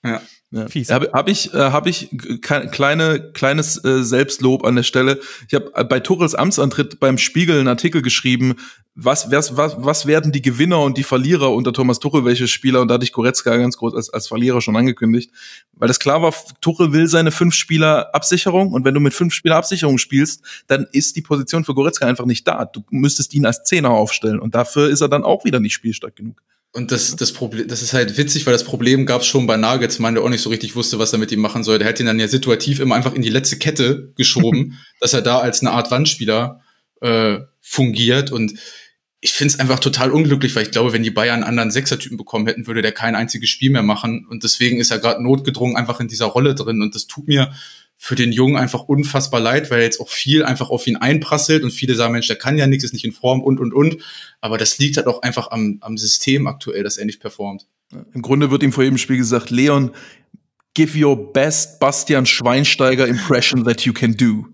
Ja. 0.05 0.21
Ja. 0.51 0.67
Fies. 0.69 0.91
Habe 0.91 1.11
hab 1.13 1.29
ich, 1.29 1.53
äh, 1.53 1.59
hab 1.59 1.87
ich 1.87 2.09
kleine, 2.41 3.33
kleines 3.33 3.85
äh, 3.85 4.03
Selbstlob 4.03 4.65
an 4.65 4.77
der 4.77 4.83
Stelle. 4.83 5.21
Ich 5.47 5.55
habe 5.55 5.71
äh, 5.75 5.85
bei 5.85 6.01
Tuchels 6.01 6.35
Amtsantritt 6.35 7.01
beim 7.01 7.19
Spiegel 7.19 7.59
einen 7.59 7.69
Artikel 7.69 8.01
geschrieben, 8.01 8.55
was, 8.95 9.31
was, 9.31 9.57
was, 9.57 9.77
was 9.79 10.07
werden 10.07 10.33
die 10.33 10.41
Gewinner 10.41 10.81
und 10.81 10.97
die 10.97 11.03
Verlierer 11.05 11.53
unter 11.53 11.73
Thomas 11.73 11.99
Tuchel, 12.01 12.25
welche 12.25 12.49
Spieler, 12.49 12.81
und 12.81 12.89
da 12.89 12.95
hatte 12.95 13.05
ich 13.05 13.13
Goretzka 13.13 13.57
ganz 13.57 13.77
groß 13.77 13.95
als, 13.95 14.11
als 14.11 14.27
Verlierer 14.27 14.61
schon 14.61 14.75
angekündigt, 14.75 15.31
weil 15.75 15.87
das 15.87 16.01
klar 16.01 16.23
war, 16.23 16.35
Tuchel 16.61 16.93
will 16.93 17.07
seine 17.07 17.31
fünf 17.31 17.55
Spieler 17.55 18.13
Absicherung 18.15 18.73
und 18.73 18.85
wenn 18.85 18.95
du 18.95 19.01
mit 19.01 19.15
fünf 19.15 19.35
Spieler 19.35 19.57
Absicherung 19.57 19.99
spielst, 19.99 20.43
dann 20.67 20.87
ist 20.93 21.15
die 21.15 21.23
Position 21.23 21.65
für 21.65 21.75
Goretzka 21.75 22.07
einfach 22.07 22.25
nicht 22.25 22.49
da. 22.49 22.65
Du 22.65 22.83
müsstest 22.91 23.35
ihn 23.35 23.47
als 23.47 23.63
Zehner 23.65 23.91
aufstellen 23.91 24.41
und 24.41 24.55
dafür 24.55 24.89
ist 24.89 25.01
er 25.01 25.09
dann 25.09 25.23
auch 25.23 25.45
wieder 25.45 25.61
nicht 25.61 25.75
spielstark 25.75 26.17
genug. 26.17 26.43
Und 26.73 26.93
das, 26.93 27.17
das 27.17 27.33
Problem, 27.33 27.67
das 27.67 27.83
ist 27.83 27.95
halt 27.95 28.19
witzig, 28.19 28.47
weil 28.47 28.53
das 28.53 28.65
Problem 28.65 29.07
gab 29.07 29.23
es 29.23 29.27
schon 29.27 29.47
bei 29.47 29.57
Nagelsmann, 29.57 30.15
der 30.15 30.23
auch 30.23 30.29
nicht 30.29 30.43
so 30.43 30.51
richtig 30.51 30.77
wusste, 30.77 30.99
was 30.99 31.13
er 31.13 31.19
mit 31.19 31.33
ihm 31.33 31.41
machen 31.41 31.65
soll. 31.65 31.79
Der 31.79 31.89
hat 31.89 31.99
ihn 31.99 32.07
dann 32.07 32.21
ja 32.21 32.29
situativ 32.29 32.79
immer 32.81 32.95
einfach 32.95 33.15
in 33.15 33.23
die 33.23 33.31
letzte 33.31 33.59
Kette 33.59 34.13
geschoben, 34.17 34.79
dass 35.01 35.15
er 35.15 35.23
da 35.23 35.39
als 35.39 35.61
eine 35.61 35.71
Art 35.71 35.91
Wandspieler 35.91 36.61
äh, 37.01 37.39
fungiert. 37.61 38.31
Und 38.31 38.55
ich 39.21 39.33
finde 39.33 39.55
es 39.55 39.61
einfach 39.61 39.81
total 39.81 40.13
unglücklich, 40.13 40.55
weil 40.55 40.65
ich 40.65 40.71
glaube, 40.71 40.93
wenn 40.93 41.03
die 41.03 41.11
Bayern 41.11 41.37
einen 41.37 41.49
anderen 41.49 41.71
Sechsertypen 41.71 42.19
bekommen 42.19 42.47
hätten, 42.47 42.67
würde 42.67 42.83
der 42.83 42.93
kein 42.93 43.17
einziges 43.17 43.49
Spiel 43.49 43.71
mehr 43.71 43.83
machen. 43.83 44.27
Und 44.29 44.45
deswegen 44.45 44.79
ist 44.79 44.91
er 44.91 44.99
gerade 44.99 45.23
notgedrungen 45.23 45.77
einfach 45.77 46.01
in 46.01 46.09
dieser 46.09 46.27
Rolle 46.27 46.55
drin. 46.55 46.83
Und 46.83 46.95
das 46.95 47.07
tut 47.07 47.27
mir 47.29 47.53
für 48.01 48.15
den 48.15 48.31
Jungen 48.31 48.57
einfach 48.57 48.85
unfassbar 48.85 49.41
leid, 49.41 49.71
weil 49.73 49.83
jetzt 49.83 50.01
auch 50.01 50.09
viel 50.09 50.45
einfach 50.45 50.71
auf 50.71 50.87
ihn 50.87 50.97
einprasselt 50.97 51.65
und 51.65 51.73
viele 51.73 51.97
sagen, 51.97 52.13
Mensch, 52.13 52.29
der 52.29 52.37
kann 52.37 52.57
ja 52.57 52.69
nichts, 52.69 52.85
ist 52.85 52.93
nicht 52.93 53.05
in 53.05 53.13
Form 53.13 53.43
und, 53.43 53.59
und, 53.59 53.75
und. 53.75 53.99
Aber 54.41 54.57
das 54.57 54.79
liegt 54.79 54.97
halt 54.97 55.09
auch 55.09 55.23
einfach 55.23 55.51
am, 55.51 55.79
am 55.81 55.99
System 55.99 56.47
aktuell, 56.47 56.85
dass 56.85 56.97
er 56.97 57.07
nicht 57.07 57.21
performt. 57.21 57.67
Im 58.15 58.23
Grunde 58.23 58.53
wird 58.53 58.63
ihm 58.63 58.73
vor 58.73 58.85
jedem 58.85 58.99
Spiel 58.99 59.17
gesagt, 59.17 59.51
Leon, 59.51 59.91
give 60.75 60.97
your 60.97 61.33
best 61.33 61.81
Bastian 61.81 62.25
Schweinsteiger 62.25 63.09
impression 63.09 63.65
that 63.65 63.81
you 63.81 63.93
can 63.93 64.17
do. 64.17 64.47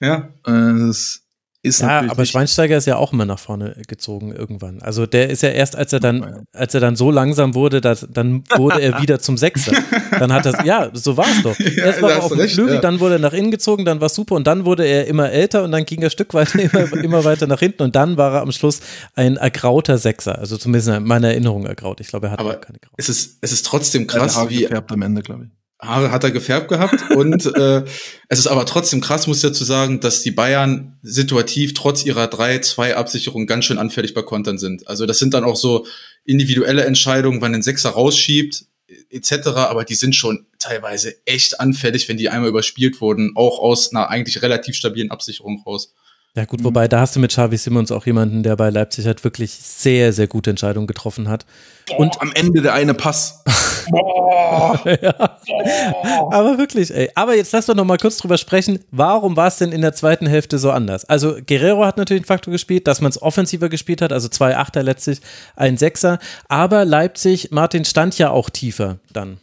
Ja. 0.00 0.32
Äh, 0.46 0.86
Das 0.86 1.19
ist 1.62 1.80
Ja, 1.80 2.10
aber 2.10 2.24
Schweinsteiger 2.24 2.76
ist 2.76 2.86
ja 2.86 2.96
auch 2.96 3.12
immer 3.12 3.26
nach 3.26 3.38
vorne 3.38 3.76
gezogen 3.86 4.32
irgendwann. 4.32 4.80
Also 4.80 5.04
der 5.04 5.28
ist 5.28 5.42
ja 5.42 5.50
erst, 5.50 5.76
als 5.76 5.92
er 5.92 6.00
dann, 6.00 6.46
als 6.52 6.72
er 6.72 6.80
dann 6.80 6.96
so 6.96 7.10
langsam 7.10 7.54
wurde, 7.54 7.82
dass, 7.82 8.06
dann 8.10 8.44
wurde 8.56 8.80
er 8.80 9.02
wieder 9.02 9.20
zum 9.20 9.36
Sechser. 9.36 9.72
Dann 10.18 10.32
hat 10.32 10.44
das, 10.44 10.64
ja, 10.64 10.90
so 10.92 11.16
war 11.16 11.26
es 11.30 11.42
doch. 11.42 11.58
Erst 11.58 12.02
war 12.02 12.10
er 12.10 12.22
auf 12.22 12.28
dem 12.28 12.40
recht, 12.40 12.54
Flügel, 12.54 12.74
ja. 12.74 12.80
dann 12.80 13.00
wurde 13.00 13.14
er 13.14 13.20
nach 13.20 13.32
innen 13.32 13.50
gezogen, 13.50 13.84
dann 13.84 14.00
war 14.00 14.08
super 14.08 14.34
und 14.34 14.46
dann 14.46 14.66
wurde 14.66 14.84
er 14.84 15.06
immer 15.06 15.30
älter 15.30 15.64
und 15.64 15.72
dann 15.72 15.86
ging 15.86 16.02
er 16.02 16.10
Stück 16.10 16.34
weiter, 16.34 16.58
immer, 16.58 16.92
immer 16.92 17.24
weiter 17.24 17.46
nach 17.46 17.60
hinten 17.60 17.84
und 17.84 17.96
dann 17.96 18.16
war 18.16 18.34
er 18.34 18.42
am 18.42 18.52
Schluss 18.52 18.80
ein 19.14 19.36
ergrauter 19.36 19.96
Sechser. 19.98 20.38
Also 20.38 20.58
zumindest 20.58 20.88
in 20.88 21.04
meiner 21.04 21.28
Erinnerung 21.28 21.64
ergraut. 21.64 22.00
Ich 22.00 22.08
glaube, 22.08 22.26
er 22.26 22.32
hat 22.32 22.40
Aber 22.40 22.56
keine 22.56 22.78
Grau. 22.78 22.92
Es 22.96 23.08
ist, 23.08 23.38
es 23.40 23.52
ist 23.52 23.64
trotzdem 23.64 24.02
Er 24.02 24.06
krass, 24.08 24.48
wie 24.48 24.62
gefärbt 24.62 24.92
am 24.92 25.02
Ende, 25.02 25.22
glaube 25.22 25.44
ich. 25.44 25.59
Haare 25.82 26.10
hat 26.10 26.24
er 26.24 26.30
gefärbt 26.30 26.68
gehabt 26.68 27.10
und 27.16 27.46
äh, 27.56 27.84
es 28.28 28.38
ist 28.38 28.46
aber 28.46 28.66
trotzdem 28.66 29.00
krass, 29.00 29.26
muss 29.26 29.38
ich 29.38 29.50
dazu 29.50 29.64
sagen, 29.64 30.00
dass 30.00 30.22
die 30.22 30.30
Bayern 30.30 30.98
situativ 31.02 31.74
trotz 31.74 32.04
ihrer 32.04 32.26
3-2-Absicherung 32.26 33.46
ganz 33.46 33.64
schön 33.64 33.78
anfällig 33.78 34.14
bei 34.14 34.22
Kontern 34.22 34.58
sind. 34.58 34.86
Also 34.88 35.06
das 35.06 35.18
sind 35.18 35.34
dann 35.34 35.44
auch 35.44 35.56
so 35.56 35.86
individuelle 36.24 36.84
Entscheidungen, 36.84 37.40
wann 37.40 37.54
ein 37.54 37.62
Sechser 37.62 37.90
rausschiebt 37.90 38.64
etc., 39.10 39.48
aber 39.48 39.84
die 39.84 39.94
sind 39.94 40.14
schon 40.14 40.46
teilweise 40.58 41.14
echt 41.26 41.60
anfällig, 41.60 42.08
wenn 42.08 42.16
die 42.16 42.28
einmal 42.28 42.48
überspielt 42.48 43.00
wurden, 43.00 43.32
auch 43.34 43.58
aus 43.58 43.92
einer 43.92 44.08
eigentlich 44.08 44.42
relativ 44.42 44.74
stabilen 44.74 45.10
Absicherung 45.10 45.62
raus. 45.64 45.92
Ja 46.36 46.44
gut, 46.44 46.62
wobei 46.62 46.86
da 46.86 47.00
hast 47.00 47.16
du 47.16 47.20
mit 47.20 47.32
Xavi 47.32 47.56
Simmons 47.56 47.90
auch 47.90 48.06
jemanden, 48.06 48.44
der 48.44 48.54
bei 48.54 48.70
Leipzig 48.70 49.04
halt 49.04 49.24
wirklich 49.24 49.50
sehr, 49.50 50.12
sehr 50.12 50.28
gute 50.28 50.50
Entscheidungen 50.50 50.86
getroffen 50.86 51.28
hat. 51.28 51.44
Und 51.96 52.22
am 52.22 52.30
Ende 52.34 52.62
der 52.62 52.72
eine 52.74 52.94
Pass. 52.94 53.42
Aber 56.30 56.56
wirklich, 56.56 56.94
ey. 56.94 57.10
Aber 57.16 57.34
jetzt 57.34 57.52
lass 57.52 57.66
doch 57.66 57.74
noch 57.74 57.84
mal 57.84 57.98
kurz 57.98 58.16
drüber 58.18 58.38
sprechen. 58.38 58.78
Warum 58.92 59.36
war 59.36 59.48
es 59.48 59.56
denn 59.56 59.72
in 59.72 59.80
der 59.80 59.92
zweiten 59.92 60.28
Hälfte 60.28 60.60
so 60.60 60.70
anders? 60.70 61.04
Also 61.04 61.36
Guerrero 61.44 61.84
hat 61.84 61.96
natürlich 61.96 62.20
einen 62.20 62.26
Faktor 62.28 62.52
gespielt, 62.52 62.86
dass 62.86 63.00
man 63.00 63.10
es 63.10 63.20
offensiver 63.20 63.68
gespielt 63.68 64.00
hat, 64.00 64.12
also 64.12 64.28
zwei 64.28 64.56
Achter 64.56 64.84
letztlich, 64.84 65.20
ein 65.56 65.76
Sechser. 65.76 66.20
Aber 66.46 66.84
Leipzig, 66.84 67.50
Martin 67.50 67.84
stand 67.84 68.16
ja 68.18 68.30
auch 68.30 68.50
tiefer 68.50 68.98
dann. 69.12 69.38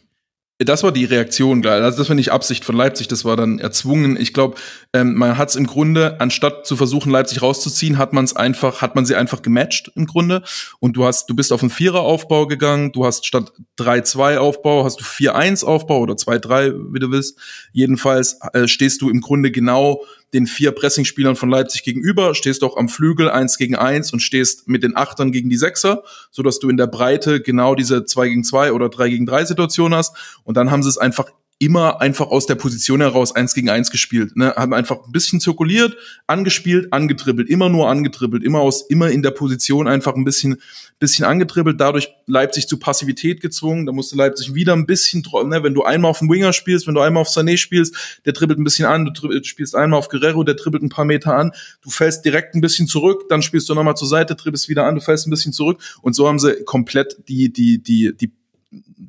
Das 0.60 0.82
war 0.82 0.90
die 0.90 1.04
Reaktion, 1.04 1.62
klar. 1.62 1.80
Also 1.80 1.98
das 1.98 2.08
war 2.08 2.16
nicht 2.16 2.32
Absicht 2.32 2.64
von 2.64 2.74
Leipzig, 2.74 3.06
das 3.06 3.24
war 3.24 3.36
dann 3.36 3.60
erzwungen. 3.60 4.16
Ich 4.20 4.34
glaube, 4.34 4.56
ähm, 4.92 5.14
man 5.14 5.38
hat 5.38 5.50
es 5.50 5.56
im 5.56 5.68
Grunde, 5.68 6.20
anstatt 6.20 6.66
zu 6.66 6.76
versuchen, 6.76 7.12
Leipzig 7.12 7.42
rauszuziehen, 7.42 7.96
hat 7.96 8.12
man 8.12 8.24
es 8.24 8.34
einfach, 8.34 8.82
hat 8.82 8.96
man 8.96 9.06
sie 9.06 9.14
einfach 9.14 9.42
gematcht 9.42 9.92
im 9.94 10.06
Grunde. 10.06 10.42
Und 10.80 10.96
du 10.96 11.04
hast, 11.04 11.30
du 11.30 11.36
bist 11.36 11.52
auf 11.52 11.62
einen 11.62 11.70
Vierer-Aufbau 11.70 12.48
gegangen, 12.48 12.90
du 12.90 13.06
hast 13.06 13.24
statt 13.24 13.52
3-2-Aufbau, 13.78 14.82
hast 14.84 14.98
du 14.98 15.04
4-1-Aufbau 15.04 16.00
oder 16.00 16.14
2-3, 16.14 16.92
wie 16.92 16.98
du 16.98 17.12
willst. 17.12 17.38
Jedenfalls 17.72 18.40
äh, 18.52 18.66
stehst 18.66 19.00
du 19.00 19.10
im 19.10 19.20
Grunde 19.20 19.52
genau 19.52 20.02
den 20.34 20.46
vier 20.46 20.72
Pressingspielern 20.72 21.36
von 21.36 21.48
Leipzig 21.48 21.84
gegenüber, 21.84 22.34
stehst 22.34 22.62
auch 22.62 22.76
am 22.76 22.88
Flügel 22.88 23.30
eins 23.30 23.56
gegen 23.56 23.76
eins 23.76 24.12
und 24.12 24.20
stehst 24.20 24.68
mit 24.68 24.82
den 24.82 24.96
Achtern 24.96 25.32
gegen 25.32 25.48
die 25.48 25.56
Sechser, 25.56 26.02
so 26.30 26.42
dass 26.42 26.58
du 26.58 26.68
in 26.68 26.76
der 26.76 26.86
Breite 26.86 27.40
genau 27.40 27.74
diese 27.74 28.04
zwei 28.04 28.28
gegen 28.28 28.44
zwei 28.44 28.72
oder 28.72 28.88
drei 28.88 29.08
gegen 29.08 29.26
drei 29.26 29.44
Situation 29.44 29.94
hast. 29.94 30.14
Und 30.44 30.56
dann 30.56 30.70
haben 30.70 30.82
sie 30.82 30.90
es 30.90 30.98
einfach 30.98 31.30
immer 31.60 32.00
einfach 32.00 32.28
aus 32.28 32.46
der 32.46 32.54
Position 32.54 33.00
heraus 33.00 33.34
eins 33.34 33.52
gegen 33.52 33.68
eins 33.68 33.90
gespielt. 33.90 34.36
Ne? 34.36 34.54
Haben 34.56 34.72
einfach 34.72 35.04
ein 35.04 35.10
bisschen 35.10 35.40
zirkuliert, 35.40 35.96
angespielt, 36.28 36.92
angetribbelt, 36.92 37.48
immer 37.48 37.68
nur 37.68 37.88
angetribbelt, 37.88 38.44
immer 38.44 38.60
aus, 38.60 38.82
immer 38.88 39.10
in 39.10 39.22
der 39.22 39.32
Position 39.32 39.88
einfach 39.88 40.14
ein 40.14 40.24
bisschen, 40.24 40.60
bisschen 41.00 41.24
angetribbelt, 41.24 41.80
dadurch 41.80 42.10
Leipzig 42.26 42.68
zu 42.68 42.78
Passivität 42.78 43.40
gezwungen. 43.40 43.86
Da 43.86 43.92
musste 43.92 44.16
Leipzig 44.16 44.54
wieder 44.54 44.72
ein 44.72 44.86
bisschen, 44.86 45.24
ne? 45.46 45.64
wenn 45.64 45.74
du 45.74 45.82
einmal 45.82 46.12
auf 46.12 46.20
den 46.20 46.30
Winger 46.30 46.52
spielst, 46.52 46.86
wenn 46.86 46.94
du 46.94 47.00
einmal 47.00 47.22
auf 47.22 47.28
Sané 47.28 47.56
spielst, 47.56 48.20
der 48.24 48.34
dribbelt 48.34 48.60
ein 48.60 48.64
bisschen 48.64 48.86
an, 48.86 49.12
du 49.12 49.42
spielst 49.42 49.74
einmal 49.74 49.98
auf 49.98 50.08
Guerrero, 50.08 50.44
der 50.44 50.54
dribbelt 50.54 50.84
ein 50.84 50.90
paar 50.90 51.04
Meter 51.04 51.34
an, 51.34 51.50
du 51.82 51.90
fällst 51.90 52.24
direkt 52.24 52.54
ein 52.54 52.60
bisschen 52.60 52.86
zurück, 52.86 53.24
dann 53.28 53.42
spielst 53.42 53.68
du 53.68 53.74
nochmal 53.74 53.96
zur 53.96 54.08
Seite, 54.08 54.36
dribbelst 54.36 54.68
wieder 54.68 54.84
an, 54.84 54.94
du 54.94 55.00
fällst 55.00 55.26
ein 55.26 55.30
bisschen 55.30 55.52
zurück 55.52 55.82
und 56.02 56.14
so 56.14 56.28
haben 56.28 56.38
sie 56.38 56.62
komplett 56.64 57.16
die, 57.28 57.52
die, 57.52 57.82
die, 57.82 58.16
die 58.16 58.30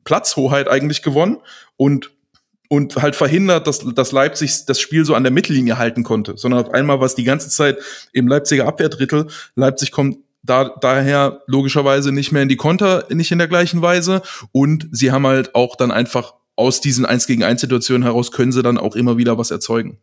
Platzhoheit 0.04 0.68
eigentlich 0.68 1.04
gewonnen 1.04 1.38
und 1.78 2.12
und 2.70 2.96
halt 2.96 3.16
verhindert, 3.16 3.68
dass, 3.68 3.80
dass 3.80 4.12
Leipzig 4.12 4.66
das 4.66 4.80
Spiel 4.80 5.04
so 5.04 5.16
an 5.16 5.24
der 5.24 5.34
Mittellinie 5.34 5.78
halten 5.78 6.04
konnte, 6.04 6.38
sondern 6.38 6.66
auf 6.66 6.74
einmal 6.74 7.00
war 7.00 7.08
es 7.08 7.16
die 7.16 7.24
ganze 7.24 7.50
Zeit 7.50 7.80
im 8.14 8.28
Leipziger 8.28 8.68
Abwehrdrittel. 8.68 9.28
Leipzig 9.56 9.92
kommt 9.92 10.20
da, 10.44 10.76
daher 10.80 11.42
logischerweise 11.48 12.12
nicht 12.12 12.32
mehr 12.32 12.44
in 12.44 12.50
die 12.50 12.56
Konter, 12.56 13.06
nicht 13.10 13.32
in 13.32 13.40
der 13.40 13.48
gleichen 13.48 13.82
Weise. 13.82 14.22
Und 14.52 14.88
sie 14.92 15.12
haben 15.12 15.28
halt 15.28 15.56
auch 15.56 15.76
dann 15.76 15.92
einfach 15.92 16.36
aus 16.56 16.80
diesen 16.80 17.06
1 17.06 17.26
gegen 17.26 17.44
1 17.44 17.60
Situationen 17.62 18.04
heraus 18.04 18.32
können 18.32 18.52
sie 18.52 18.62
dann 18.62 18.78
auch 18.78 18.96
immer 18.96 19.18
wieder 19.18 19.38
was 19.38 19.50
erzeugen. 19.52 19.98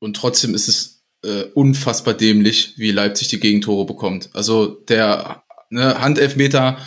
Und 0.00 0.16
trotzdem 0.16 0.54
ist 0.54 0.68
es 0.68 1.04
äh, 1.22 1.44
unfassbar 1.54 2.14
dämlich, 2.14 2.74
wie 2.76 2.90
Leipzig 2.90 3.28
die 3.28 3.38
Gegentore 3.38 3.86
bekommt. 3.86 4.30
Also 4.32 4.66
der 4.66 5.42
ne, 5.70 6.00
Handelfmeter, 6.00 6.78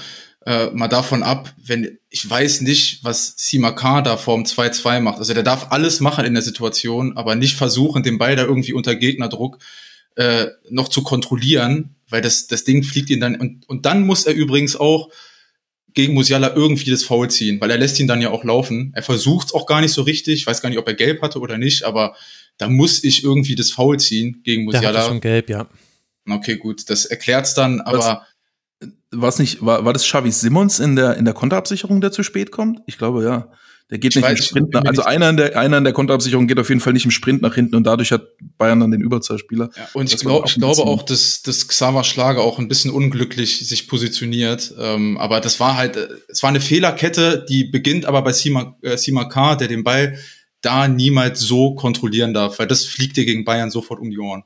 äh, 0.45 0.67
mal 0.67 0.87
davon 0.87 1.23
ab, 1.23 1.53
wenn 1.57 1.97
ich 2.09 2.29
weiß 2.29 2.61
nicht, 2.61 3.03
was 3.03 3.33
Simakar 3.37 4.03
da 4.03 4.15
vorm 4.15 4.43
2-2 4.43 4.99
macht. 4.99 5.17
Also 5.17 5.33
der 5.33 5.43
darf 5.43 5.71
alles 5.71 5.99
machen 5.99 6.25
in 6.25 6.33
der 6.33 6.43
Situation, 6.43 7.17
aber 7.17 7.35
nicht 7.35 7.55
versuchen, 7.55 8.03
den 8.03 8.17
Ball 8.17 8.35
da 8.35 8.43
irgendwie 8.43 8.73
unter 8.73 8.95
Gegnerdruck 8.95 9.57
äh, 10.15 10.47
noch 10.69 10.87
zu 10.87 11.03
kontrollieren, 11.03 11.95
weil 12.09 12.21
das, 12.21 12.47
das 12.47 12.63
Ding 12.63 12.83
fliegt 12.83 13.09
ihn 13.09 13.19
dann. 13.19 13.35
Und, 13.35 13.67
und 13.67 13.85
dann 13.85 14.05
muss 14.05 14.25
er 14.25 14.33
übrigens 14.33 14.75
auch 14.75 15.09
gegen 15.93 16.13
Musiala 16.13 16.55
irgendwie 16.55 16.91
das 16.91 17.03
Foul 17.03 17.29
ziehen, 17.31 17.59
weil 17.59 17.71
er 17.71 17.77
lässt 17.77 17.99
ihn 17.99 18.07
dann 18.07 18.21
ja 18.21 18.29
auch 18.29 18.43
laufen. 18.43 18.91
Er 18.95 19.01
versucht 19.03 19.47
es 19.47 19.53
auch 19.53 19.65
gar 19.65 19.81
nicht 19.81 19.93
so 19.93 20.03
richtig, 20.03 20.35
ich 20.35 20.47
weiß 20.47 20.61
gar 20.61 20.69
nicht, 20.69 20.77
ob 20.77 20.87
er 20.87 20.93
gelb 20.93 21.21
hatte 21.21 21.39
oder 21.39 21.57
nicht, 21.57 21.83
aber 21.83 22.15
da 22.57 22.69
muss 22.69 23.03
ich 23.03 23.23
irgendwie 23.23 23.55
das 23.55 23.71
Foul 23.71 23.99
ziehen 23.99 24.41
gegen 24.43 24.69
Der 24.69 24.79
hatte 24.79 24.87
Musiala. 24.89 25.07
schon 25.07 25.21
gelb, 25.21 25.49
ja. 25.49 25.67
Okay, 26.29 26.57
gut, 26.57 26.89
das 26.89 27.05
erklärt's 27.05 27.53
dann, 27.53 27.81
aber 27.81 28.25
Was 29.15 29.39
nicht, 29.39 29.65
war, 29.65 29.85
war 29.85 29.93
das 29.93 30.03
Xavi 30.03 30.31
Simmons 30.31 30.79
in 30.79 30.95
der, 30.95 31.17
in 31.17 31.25
der 31.25 31.33
Konterabsicherung, 31.33 32.01
der 32.01 32.11
zu 32.11 32.23
spät 32.23 32.51
kommt? 32.51 32.79
Ich 32.87 32.97
glaube, 32.97 33.23
ja. 33.23 33.49
Der 33.91 33.99
geht 33.99 34.15
Ich 34.15 34.15
nicht 34.15 34.25
weiß- 34.25 34.31
im 34.31 34.37
Sprint 34.43 34.73
nach, 34.73 34.83
also 34.85 35.03
einer 35.03 35.29
in 35.29 35.37
der, 35.37 35.59
einer 35.59 35.77
in 35.77 35.83
der 35.83 35.93
Konterabsicherung 35.93 36.47
geht 36.47 36.57
auf 36.57 36.69
jeden 36.69 36.81
Fall 36.81 36.93
nicht 36.93 37.05
im 37.05 37.11
Sprint 37.11 37.43
nach 37.43 37.53
hinten 37.53 37.75
und 37.75 37.83
dadurch 37.83 38.11
hat 38.11 38.23
Bayern 38.57 38.79
dann 38.79 38.89
den 38.89 39.01
Überzahlspieler. 39.01 39.69
Ja, 39.77 39.87
und 39.93 40.05
ich, 40.07 40.13
Das 40.13 40.21
glaub, 40.21 40.47
ich 40.47 40.55
glaube 40.55 40.81
auch, 40.81 41.03
dass, 41.03 41.43
dass 41.43 41.67
Xaver 41.67 42.03
Schlager 42.03 42.41
auch 42.41 42.57
ein 42.57 42.67
bisschen 42.67 42.89
unglücklich 42.89 43.67
sich 43.67 43.87
positioniert. 43.87 44.73
Ähm, 44.79 45.19
aber 45.19 45.39
das 45.39 45.59
war 45.59 45.77
halt, 45.77 45.97
äh, 45.97 46.07
es 46.29 46.41
war 46.41 46.49
eine 46.49 46.61
Fehlerkette, 46.61 47.45
die 47.47 47.65
beginnt 47.65 48.05
aber 48.07 48.23
bei 48.23 48.33
Sima, 48.33 48.75
äh, 48.81 48.97
Sima 48.97 49.25
K., 49.25 49.55
der 49.55 49.67
den 49.67 49.83
Ball 49.83 50.17
da 50.61 50.87
niemals 50.87 51.41
so 51.41 51.75
kontrollieren 51.75 52.33
darf, 52.33 52.57
weil 52.57 52.65
das 52.65 52.85
fliegt 52.85 53.17
dir 53.17 53.25
gegen 53.25 53.45
Bayern 53.45 53.69
sofort 53.69 53.99
um 53.99 54.09
die 54.09 54.17
Ohren. 54.17 54.45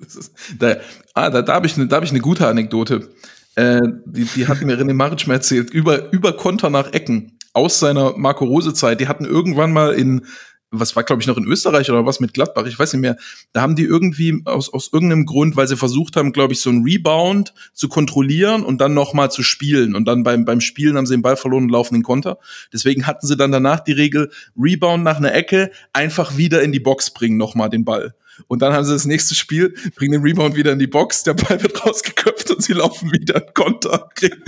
Ist, 0.00 0.32
da, 0.58 0.76
ah, 1.14 1.30
da, 1.30 1.42
da 1.42 1.54
habe 1.54 1.66
ich 1.66 1.76
eine 1.76 1.88
hab 1.90 2.04
ich 2.04 2.12
ne 2.12 2.20
gute 2.20 2.46
Anekdote. 2.46 3.10
Äh, 3.54 3.80
die, 4.06 4.24
die 4.24 4.48
hat 4.48 4.62
mir 4.62 4.78
René 4.78 4.94
Maric 4.94 5.26
mal 5.26 5.34
erzählt. 5.34 5.70
Über, 5.70 6.12
über 6.12 6.32
Konter 6.36 6.70
nach 6.70 6.92
Ecken 6.92 7.38
aus 7.52 7.80
seiner 7.80 8.16
Marco 8.16 8.44
Rose 8.44 8.74
Zeit. 8.74 9.00
Die 9.00 9.08
hatten 9.08 9.24
irgendwann 9.24 9.72
mal 9.72 9.92
in 9.94 10.26
was 10.70 10.94
war, 10.94 11.02
glaube 11.02 11.20
ich, 11.20 11.26
noch 11.26 11.36
in 11.36 11.46
Österreich 11.46 11.90
oder 11.90 12.06
was 12.06 12.20
mit 12.20 12.32
Gladbach, 12.32 12.66
ich 12.66 12.78
weiß 12.78 12.92
nicht 12.92 13.02
mehr. 13.02 13.16
Da 13.52 13.60
haben 13.60 13.74
die 13.74 13.84
irgendwie 13.84 14.42
aus, 14.44 14.72
aus 14.72 14.90
irgendeinem 14.92 15.26
Grund, 15.26 15.56
weil 15.56 15.66
sie 15.66 15.76
versucht 15.76 16.16
haben, 16.16 16.32
glaube 16.32 16.52
ich, 16.52 16.60
so 16.60 16.70
einen 16.70 16.84
Rebound 16.84 17.52
zu 17.72 17.88
kontrollieren 17.88 18.62
und 18.62 18.80
dann 18.80 18.94
nochmal 18.94 19.30
zu 19.30 19.42
spielen. 19.42 19.94
Und 19.96 20.04
dann 20.06 20.22
beim, 20.22 20.44
beim 20.44 20.60
Spielen 20.60 20.96
haben 20.96 21.06
sie 21.06 21.16
den 21.16 21.22
Ball 21.22 21.36
verloren 21.36 21.64
und 21.64 21.70
laufen 21.70 21.94
den 21.94 22.02
Konter. 22.02 22.38
Deswegen 22.72 23.06
hatten 23.06 23.26
sie 23.26 23.36
dann 23.36 23.50
danach 23.50 23.80
die 23.80 23.92
Regel, 23.92 24.30
Rebound 24.56 25.02
nach 25.02 25.16
einer 25.16 25.34
Ecke, 25.34 25.72
einfach 25.92 26.36
wieder 26.36 26.62
in 26.62 26.72
die 26.72 26.80
Box 26.80 27.10
bringen, 27.10 27.36
nochmal 27.36 27.68
den 27.68 27.84
Ball. 27.84 28.14
Und 28.46 28.62
dann 28.62 28.72
haben 28.72 28.84
sie 28.84 28.92
das 28.92 29.04
nächste 29.06 29.34
Spiel, 29.34 29.74
bringen 29.94 30.12
den 30.12 30.22
Rebound 30.22 30.56
wieder 30.56 30.72
in 30.72 30.78
die 30.78 30.86
Box, 30.86 31.22
der 31.22 31.34
Ball 31.34 31.62
wird 31.62 31.84
rausgeköpft 31.84 32.50
und 32.50 32.62
sie 32.62 32.72
laufen 32.72 33.12
wieder 33.12 33.46
in 33.46 33.54
Konter. 33.54 34.08
Kriegen, 34.14 34.42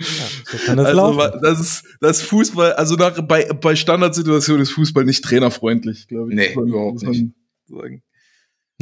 Ja, 0.00 0.06
so 0.50 0.56
kann 0.64 0.78
das 0.78 0.86
also, 0.86 0.96
laufen. 0.96 1.40
das 1.42 1.60
ist 1.60 1.84
das 2.00 2.22
Fußball, 2.22 2.72
also 2.72 2.94
nach, 2.94 3.20
bei, 3.20 3.44
bei 3.52 3.76
Standardsituationen 3.76 4.62
ist 4.62 4.70
Fußball 4.70 5.04
nicht 5.04 5.22
trainerfreundlich, 5.22 6.08
glaube 6.08 6.30
ich. 6.30 6.36
Nee, 6.36 6.52
überhaupt 6.54 7.02
nicht. 7.02 7.26
Sagen. 7.68 8.02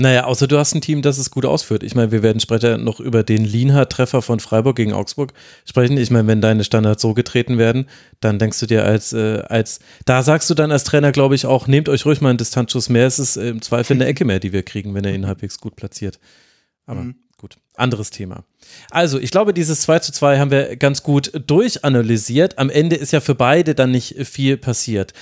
Naja, 0.00 0.24
außer 0.26 0.46
du 0.46 0.56
hast 0.58 0.74
ein 0.74 0.80
Team, 0.80 1.02
das 1.02 1.18
es 1.18 1.32
gut 1.32 1.44
ausführt. 1.44 1.82
Ich 1.82 1.96
meine, 1.96 2.12
wir 2.12 2.22
werden 2.22 2.38
später 2.38 2.78
noch 2.78 3.00
über 3.00 3.24
den 3.24 3.44
Lienhardt-Treffer 3.44 4.22
von 4.22 4.38
Freiburg 4.38 4.76
gegen 4.76 4.92
Augsburg 4.92 5.32
sprechen. 5.64 5.96
Ich 5.98 6.12
meine, 6.12 6.28
wenn 6.28 6.40
deine 6.40 6.62
Standards 6.62 7.02
so 7.02 7.14
getreten 7.14 7.58
werden, 7.58 7.88
dann 8.20 8.38
denkst 8.38 8.60
du 8.60 8.66
dir 8.66 8.84
als, 8.84 9.12
äh, 9.12 9.42
als, 9.48 9.80
da 10.04 10.22
sagst 10.22 10.48
du 10.50 10.54
dann 10.54 10.70
als 10.70 10.84
Trainer, 10.84 11.10
glaube 11.10 11.34
ich, 11.34 11.46
auch, 11.46 11.66
nehmt 11.66 11.88
euch 11.88 12.06
ruhig 12.06 12.20
mal 12.20 12.28
einen 12.28 12.38
Distanzschuss 12.38 12.88
mehr. 12.88 13.08
Es 13.08 13.18
ist 13.18 13.36
äh, 13.36 13.48
im 13.48 13.60
Zweifel 13.60 13.94
eine 13.94 14.06
Ecke 14.06 14.24
mehr, 14.24 14.38
die 14.38 14.52
wir 14.52 14.62
kriegen, 14.62 14.94
wenn 14.94 15.04
er 15.04 15.14
ihn 15.14 15.26
halbwegs 15.26 15.58
gut 15.58 15.74
platziert. 15.74 16.20
Aber 16.86 17.00
Mhm. 17.02 17.16
gut, 17.36 17.56
anderes 17.74 18.10
Thema. 18.10 18.44
Also, 18.90 19.18
ich 19.18 19.30
glaube, 19.30 19.52
dieses 19.52 19.82
2 19.82 19.98
zu 19.98 20.12
2 20.12 20.38
haben 20.38 20.50
wir 20.50 20.76
ganz 20.76 21.02
gut 21.02 21.30
durchanalysiert. 21.46 22.58
Am 22.58 22.70
Ende 22.70 22.96
ist 22.96 23.12
ja 23.12 23.20
für 23.20 23.34
beide 23.34 23.74
dann 23.74 23.90
nicht 23.90 24.16
viel 24.26 24.56
passiert. 24.56 25.12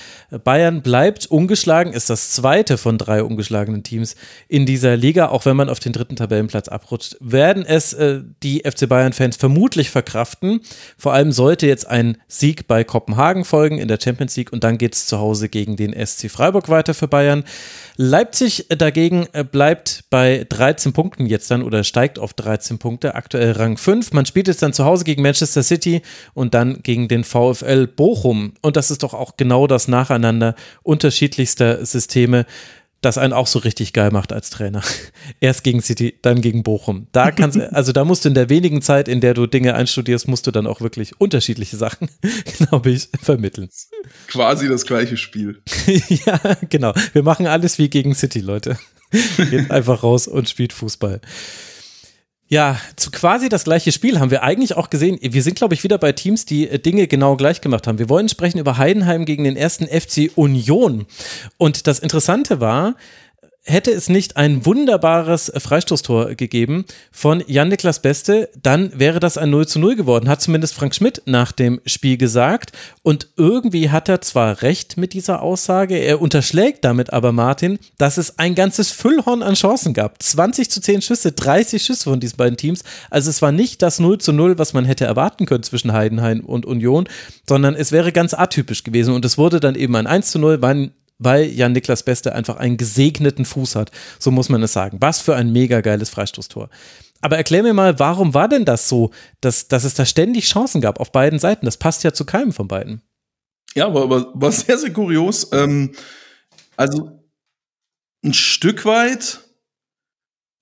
Bayern 0.43 0.81
bleibt 0.81 1.25
ungeschlagen, 1.25 1.93
ist 1.93 2.09
das 2.09 2.31
zweite 2.31 2.77
von 2.77 2.97
drei 2.97 3.23
ungeschlagenen 3.23 3.83
Teams 3.83 4.15
in 4.47 4.65
dieser 4.65 4.95
Liga, 4.95 5.27
auch 5.29 5.45
wenn 5.45 5.55
man 5.55 5.69
auf 5.69 5.79
den 5.79 5.93
dritten 5.93 6.15
Tabellenplatz 6.15 6.67
abrutscht. 6.67 7.17
Werden 7.19 7.65
es 7.65 7.93
äh, 7.93 8.21
die 8.43 8.63
FC 8.65 8.87
Bayern-Fans 8.87 9.35
vermutlich 9.37 9.89
verkraften. 9.89 10.61
Vor 10.97 11.13
allem 11.13 11.31
sollte 11.31 11.67
jetzt 11.67 11.87
ein 11.87 12.17
Sieg 12.27 12.67
bei 12.67 12.83
Kopenhagen 12.83 13.43
folgen 13.43 13.79
in 13.79 13.87
der 13.87 13.99
Champions 14.01 14.35
League 14.37 14.53
und 14.53 14.63
dann 14.63 14.77
geht 14.77 14.95
es 14.95 15.07
zu 15.07 15.19
Hause 15.19 15.49
gegen 15.49 15.75
den 15.75 15.93
SC 15.93 16.29
Freiburg 16.31 16.69
weiter 16.69 16.93
für 16.93 17.07
Bayern. 17.07 17.43
Leipzig 17.97 18.67
dagegen 18.69 19.27
äh, 19.33 19.43
bleibt 19.43 20.05
bei 20.09 20.45
13 20.47 20.93
Punkten 20.93 21.25
jetzt 21.25 21.51
dann 21.51 21.63
oder 21.63 21.83
steigt 21.83 22.19
auf 22.19 22.33
13 22.33 22.77
Punkte, 22.77 23.15
aktuell 23.15 23.36
Rang 23.37 23.77
5. 23.77 24.13
Man 24.13 24.25
spielt 24.25 24.47
jetzt 24.47 24.61
dann 24.61 24.73
zu 24.73 24.85
Hause 24.85 25.03
gegen 25.03 25.21
Manchester 25.21 25.63
City 25.63 26.01
und 26.33 26.53
dann 26.53 26.81
gegen 26.83 27.07
den 27.07 27.23
VfL 27.23 27.87
Bochum. 27.87 28.53
Und 28.61 28.75
das 28.75 28.91
ist 28.91 29.03
doch 29.03 29.13
auch 29.13 29.37
genau 29.37 29.67
das 29.67 29.87
Nacheinander 29.87 30.55
unterschiedlichster 30.83 31.85
Systeme, 31.85 32.45
das 33.01 33.17
einen 33.17 33.33
auch 33.33 33.47
so 33.47 33.59
richtig 33.59 33.93
geil 33.93 34.11
macht 34.11 34.33
als 34.33 34.49
Trainer. 34.49 34.81
Erst 35.39 35.63
gegen 35.63 35.81
City, 35.81 36.17
dann 36.21 36.41
gegen 36.41 36.63
Bochum. 36.63 37.07
Da 37.11 37.31
kannst 37.31 37.59
also 37.71 37.91
da 37.91 38.05
musst 38.05 38.25
du 38.25 38.29
in 38.29 38.35
der 38.35 38.49
wenigen 38.49 38.81
Zeit, 38.81 39.07
in 39.07 39.21
der 39.21 39.33
du 39.33 39.45
Dinge 39.45 39.75
einstudierst, 39.75 40.27
musst 40.27 40.47
du 40.47 40.51
dann 40.51 40.67
auch 40.67 40.81
wirklich 40.81 41.19
unterschiedliche 41.19 41.77
Sachen, 41.77 42.09
glaube 42.57 42.91
ich, 42.91 43.09
vermitteln. 43.21 43.69
Quasi 44.27 44.67
das 44.67 44.85
gleiche 44.85 45.17
Spiel. 45.17 45.61
ja, 46.25 46.39
genau. 46.69 46.93
Wir 47.13 47.23
machen 47.23 47.47
alles 47.47 47.77
wie 47.77 47.89
gegen 47.89 48.15
City, 48.15 48.39
Leute. 48.39 48.77
Geht 49.37 49.71
einfach 49.71 50.03
raus 50.03 50.27
und 50.27 50.49
spielt 50.49 50.73
Fußball. 50.73 51.21
Ja, 52.49 52.79
zu 52.95 53.11
quasi 53.11 53.49
das 53.49 53.65
gleiche 53.65 53.91
Spiel 53.91 54.21
haben 54.21 54.31
wir 54.31 54.41
eigentlich 54.41 54.77
auch 54.77 54.89
gesehen. 54.89 55.19
Wir 55.21 55.43
sind, 55.43 55.57
glaube 55.57 55.73
ich, 55.73 55.83
wieder 55.83 55.97
bei 55.97 56.13
Teams, 56.13 56.45
die 56.45 56.69
äh, 56.69 56.79
Dinge 56.79 57.07
genau 57.07 57.35
gleich 57.35 57.59
gemacht 57.59 57.87
haben. 57.87 57.99
Wir 57.99 58.07
wollen 58.07 58.29
sprechen 58.29 58.57
über 58.57 58.77
Heidenheim 58.77 59.25
gegen 59.25 59.43
den 59.43 59.57
ersten 59.57 59.85
FC 59.85 60.31
Union. 60.35 61.05
Und 61.57 61.87
das 61.87 61.99
Interessante 61.99 62.61
war, 62.61 62.95
hätte 63.67 63.91
es 63.91 64.09
nicht 64.09 64.37
ein 64.37 64.65
wunderbares 64.65 65.51
Freistoßtor 65.55 66.35
gegeben 66.35 66.85
von 67.11 67.43
Jan-Niklas 67.45 68.01
Beste, 68.01 68.49
dann 68.61 68.97
wäre 68.97 69.19
das 69.19 69.37
ein 69.37 69.49
0 69.49 69.67
zu 69.67 69.79
0 69.79 69.95
geworden, 69.95 70.29
hat 70.29 70.41
zumindest 70.41 70.73
Frank 70.73 70.95
Schmidt 70.95 71.21
nach 71.25 71.51
dem 71.51 71.81
Spiel 71.85 72.17
gesagt. 72.17 72.71
Und 73.03 73.27
irgendwie 73.35 73.89
hat 73.89 74.09
er 74.09 74.21
zwar 74.21 74.61
recht 74.61 74.97
mit 74.97 75.13
dieser 75.13 75.41
Aussage, 75.41 75.97
er 75.97 76.21
unterschlägt 76.21 76.85
damit 76.85 77.11
aber 77.11 77.31
Martin, 77.31 77.77
dass 77.97 78.17
es 78.17 78.39
ein 78.39 78.55
ganzes 78.55 78.91
Füllhorn 78.91 79.43
an 79.43 79.55
Chancen 79.55 79.93
gab. 79.93 80.21
20 80.23 80.71
zu 80.71 80.81
10 80.81 81.01
Schüsse, 81.01 81.33
30 81.33 81.83
Schüsse 81.83 82.05
von 82.05 82.19
diesen 82.19 82.37
beiden 82.37 82.57
Teams. 82.57 82.83
Also 83.09 83.29
es 83.29 83.41
war 83.41 83.51
nicht 83.51 83.81
das 83.81 83.99
0 83.99 84.17
zu 84.19 84.31
0, 84.31 84.57
was 84.57 84.73
man 84.73 84.85
hätte 84.85 85.05
erwarten 85.05 85.45
können 85.45 85.63
zwischen 85.63 85.91
Heidenheim 85.91 86.39
und 86.39 86.65
Union, 86.65 87.07
sondern 87.47 87.75
es 87.75 87.91
wäre 87.91 88.11
ganz 88.13 88.33
atypisch 88.33 88.83
gewesen. 88.83 89.13
Und 89.13 89.25
es 89.25 89.37
wurde 89.37 89.59
dann 89.59 89.75
eben 89.75 89.95
ein 89.95 90.07
1 90.07 90.31
zu 90.31 90.39
0, 90.39 90.61
weil 90.61 90.91
weil 91.19 91.45
Jan 91.45 91.71
Niklas 91.71 92.03
Beste 92.03 92.33
einfach 92.33 92.57
einen 92.57 92.77
gesegneten 92.77 93.45
Fuß 93.45 93.75
hat. 93.75 93.91
So 94.19 94.31
muss 94.31 94.49
man 94.49 94.61
es 94.63 94.73
sagen. 94.73 94.97
Was 95.01 95.19
für 95.19 95.35
ein 95.35 95.51
mega 95.51 95.81
geiles 95.81 96.09
Freistoßtor. 96.09 96.69
Aber 97.21 97.37
erklär 97.37 97.63
mir 97.63 97.73
mal, 97.73 97.97
warum 97.99 98.33
war 98.33 98.47
denn 98.47 98.65
das 98.65 98.87
so, 98.89 99.11
dass, 99.41 99.67
dass 99.67 99.83
es 99.83 99.95
da 99.95 100.05
ständig 100.05 100.47
Chancen 100.47 100.81
gab 100.81 100.99
auf 100.99 101.11
beiden 101.11 101.39
Seiten? 101.39 101.65
Das 101.65 101.77
passt 101.77 102.03
ja 102.03 102.13
zu 102.13 102.25
keinem 102.25 102.53
von 102.53 102.67
beiden. 102.67 103.01
Ja, 103.73 103.93
war, 103.93 104.09
war, 104.09 104.31
war 104.33 104.51
sehr, 104.51 104.77
sehr 104.77 104.93
kurios. 104.93 105.51
Ähm, 105.51 105.93
also 106.75 107.19
ein 108.23 108.33
Stück 108.33 108.85
weit 108.85 109.41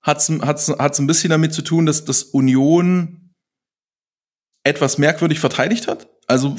hat's 0.02 0.28
hat's, 0.28 0.68
hat's 0.68 0.98
ein 0.98 1.06
bisschen 1.06 1.30
damit 1.30 1.52
zu 1.52 1.62
tun, 1.62 1.84
dass 1.84 2.04
das 2.04 2.22
Union 2.22 3.32
etwas 4.64 4.98
merkwürdig 4.98 5.40
verteidigt 5.40 5.88
hat. 5.88 6.08
Also 6.26 6.56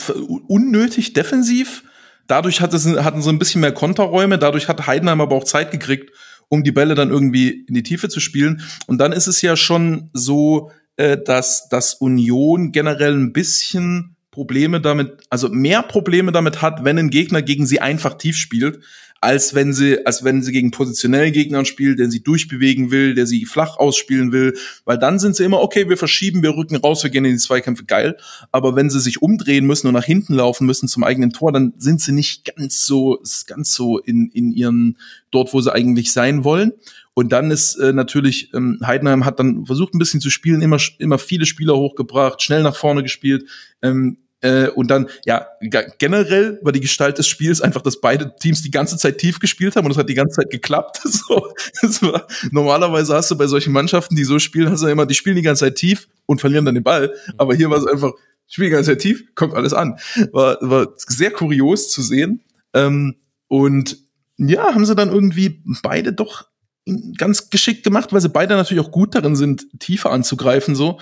unnötig 0.48 1.14
defensiv. 1.14 1.84
Dadurch 2.28 2.62
hat 2.62 2.74
es, 2.74 2.86
hatten 2.86 3.22
sie 3.22 3.30
ein 3.30 3.40
bisschen 3.40 3.62
mehr 3.62 3.72
Konterräume. 3.72 4.38
Dadurch 4.38 4.68
hat 4.68 4.88
Heidenheim 4.88 5.22
aber 5.22 5.36
auch 5.36 5.44
Zeit 5.44 5.72
gekriegt, 5.72 6.12
um 6.50 6.64
die 6.64 6.72
Bälle 6.72 6.96
dann 6.96 7.10
irgendwie 7.10 7.66
in 7.68 7.74
die 7.74 7.84
Tiefe 7.84 8.10
zu 8.10 8.20
spielen. 8.20 8.62
Und 8.86 9.00
dann 9.00 9.12
ist 9.12 9.28
es 9.28 9.42
ja 9.42 9.56
schon 9.56 10.10
so, 10.14 10.72
äh, 10.98 11.18
dass 11.18 11.70
das 11.70 11.96
Union 11.96 12.72
generell 12.72 13.14
ein 13.14 13.34
bisschen 13.34 14.16
Probleme 14.32 14.82
damit, 14.82 15.24
also 15.32 15.50
mehr 15.50 15.82
Probleme 15.82 16.32
damit 16.32 16.62
hat, 16.62 16.84
wenn 16.84 17.00
ein 17.00 17.10
Gegner 17.10 17.42
gegen 17.42 17.66
sie 17.66 17.82
einfach 17.82 18.20
tief 18.20 18.38
spielt, 18.38 18.80
als 19.22 19.56
wenn 19.56 19.74
sie, 19.74 20.06
als 20.06 20.24
wenn 20.24 20.42
sie 20.42 20.52
gegen 20.52 20.72
positionelle 20.72 21.32
Gegner 21.32 21.66
spielt, 21.66 22.00
der 22.00 22.10
sie 22.10 22.22
durchbewegen 22.22 22.92
will, 22.92 23.16
der 23.16 23.26
sie 23.28 23.46
flach 23.46 23.78
ausspielen 23.78 24.32
will, 24.32 24.56
weil 24.86 24.98
dann 24.98 25.20
sind 25.20 25.36
sie 25.36 25.44
immer, 25.44 25.62
okay, 25.62 25.90
wir 25.90 25.98
verschieben, 25.98 26.44
wir 26.44 26.56
rücken 26.56 26.76
raus, 26.76 27.04
wir 27.04 27.10
gehen 27.10 27.26
in 27.26 27.32
die 27.32 27.38
Zweikämpfe, 27.38 27.86
geil. 27.86 28.18
Aber 28.52 28.76
wenn 28.76 28.90
sie 28.90 29.00
sich 29.00 29.22
umdrehen 29.22 29.66
müssen 29.66 29.88
und 29.88 29.94
nach 29.94 30.04
hinten 30.04 30.34
laufen 30.34 30.66
müssen 30.66 30.88
zum 30.88 31.04
eigenen 31.04 31.32
Tor, 31.32 31.52
dann 31.52 31.74
sind 31.78 32.02
sie 32.02 32.12
nicht 32.12 32.56
ganz 32.56 32.86
so, 32.86 33.20
ganz 33.48 33.74
so 33.74 34.00
in, 34.00 34.30
in 34.32 34.52
ihren, 34.52 34.98
dort, 35.32 35.54
wo 35.54 35.62
sie 35.62 35.74
eigentlich 35.74 36.12
sein 36.12 36.44
wollen. 36.44 36.74
Und 37.14 37.32
dann 37.32 37.50
ist 37.50 37.76
äh, 37.78 37.94
natürlich, 37.94 38.54
ähm, 38.54 38.80
Heidenheim 38.86 39.26
hat 39.26 39.40
dann 39.40 39.66
versucht 39.66 39.96
ein 39.96 40.00
bisschen 40.00 40.22
zu 40.22 40.30
spielen, 40.30 40.62
immer, 40.62 40.78
immer 41.00 41.18
viele 41.18 41.48
Spieler 41.48 41.76
hochgebracht, 41.76 42.44
schnell 42.44 42.62
nach 42.62 42.76
vorne 42.76 43.02
gespielt. 43.02 43.46
Ähm, 43.82 44.18
äh, 44.42 44.68
und 44.70 44.90
dann, 44.92 45.10
ja, 45.26 45.48
ge- 45.62 45.88
generell 45.98 46.60
war 46.62 46.72
die 46.72 46.80
Gestalt 46.80 47.18
des 47.18 47.28
Spiels 47.28 47.60
einfach, 47.62 47.82
dass 47.82 48.00
beide 48.02 48.36
Teams 48.40 48.62
die 48.62 48.72
ganze 48.72 48.98
Zeit 48.98 49.18
tief 49.18 49.40
gespielt 49.40 49.76
haben 49.76 49.86
und 49.86 49.92
es 49.92 49.98
hat 49.98 50.10
die 50.10 50.14
ganze 50.14 50.36
Zeit 50.42 50.50
geklappt. 50.52 51.00
So, 51.10 51.52
das 51.82 52.02
war, 52.02 52.28
normalerweise 52.52 53.16
hast 53.16 53.32
du 53.32 53.38
bei 53.38 53.48
solchen 53.48 53.74
Mannschaften, 53.74 54.16
die 54.16 54.24
so 54.24 54.38
spielen, 54.40 54.70
hast 54.70 54.84
du 54.84 54.88
immer, 54.88 55.06
die 55.06 55.16
spielen 55.16 55.36
die 55.36 55.42
ganze 55.42 55.66
Zeit 55.66 55.76
tief 55.76 56.08
und 56.26 56.40
verlieren 56.40 56.66
dann 56.66 56.76
den 56.76 56.84
Ball. 56.84 57.14
Aber 57.38 57.56
hier 57.56 57.70
war 57.70 57.78
es 57.78 57.86
einfach, 57.88 58.12
spielen 58.48 58.68
die 58.68 58.74
ganze 58.76 58.92
Zeit 58.92 59.00
tief, 59.00 59.24
kommt 59.36 59.54
alles 59.56 59.74
an. 59.74 59.98
War, 60.32 60.58
war 60.62 60.88
sehr 60.98 61.32
kurios 61.32 61.90
zu 61.92 62.02
sehen. 62.02 62.42
Ähm, 62.74 63.16
und 63.48 63.98
ja, 64.38 64.74
haben 64.74 64.86
sie 64.86 64.96
dann 64.96 65.10
irgendwie 65.12 65.64
beide 65.82 66.14
doch 66.14 66.46
ganz 67.18 67.50
geschickt 67.50 67.84
gemacht, 67.84 68.14
weil 68.14 68.22
sie 68.22 68.30
beide 68.30 68.56
natürlich 68.56 68.86
auch 68.86 68.92
gut 68.92 69.16
darin 69.16 69.36
sind, 69.36 69.66
tiefer 69.80 70.12
anzugreifen, 70.12 70.76
so. 70.76 71.00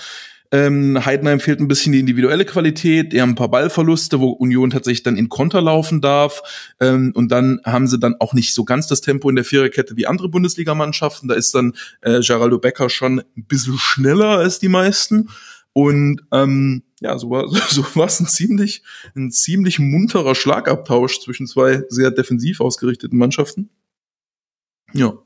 Ähm, 0.55 1.05
Heidenheim 1.05 1.41
fehlt 1.41 1.59
ein 1.59 1.67
bisschen 1.67 1.91
die 1.91 1.99
individuelle 1.99 2.45
Qualität, 2.45 3.11
die 3.11 3.21
haben 3.21 3.31
ein 3.31 3.35
paar 3.35 3.51
Ballverluste, 3.51 4.21
wo 4.21 4.29
Union 4.29 4.69
tatsächlich 4.69 5.03
dann 5.03 5.17
in 5.17 5.27
Konter 5.27 5.61
laufen 5.61 5.99
darf. 5.99 6.73
Ähm, 6.79 7.11
und 7.13 7.29
dann 7.29 7.59
haben 7.65 7.87
sie 7.87 7.99
dann 7.99 8.15
auch 8.21 8.31
nicht 8.31 8.53
so 8.53 8.63
ganz 8.63 8.87
das 8.87 9.01
Tempo 9.01 9.29
in 9.29 9.35
der 9.35 9.43
Viererkette 9.43 9.97
wie 9.97 10.07
andere 10.07 10.29
Bundesligamannschaften. 10.29 11.27
Da 11.27 11.35
ist 11.35 11.53
dann 11.55 11.73
äh, 11.99 12.21
Geraldo 12.21 12.57
Becker 12.57 12.89
schon 12.89 13.19
ein 13.19 13.43
bisschen 13.43 13.77
schneller 13.77 14.37
als 14.37 14.59
die 14.59 14.69
meisten. 14.69 15.27
Und 15.73 16.21
ähm, 16.31 16.83
ja, 17.01 17.19
so 17.19 17.29
war 17.31 17.49
so 17.69 17.83
war 17.95 18.05
es 18.05 18.21
ein 18.21 18.27
ziemlich, 18.27 18.81
ein 19.13 19.31
ziemlich 19.31 19.79
munterer 19.79 20.35
Schlagabtausch 20.35 21.19
zwischen 21.19 21.47
zwei 21.47 21.83
sehr 21.89 22.11
defensiv 22.11 22.61
ausgerichteten 22.61 23.17
Mannschaften. 23.19 23.69
Ja. 24.93 25.17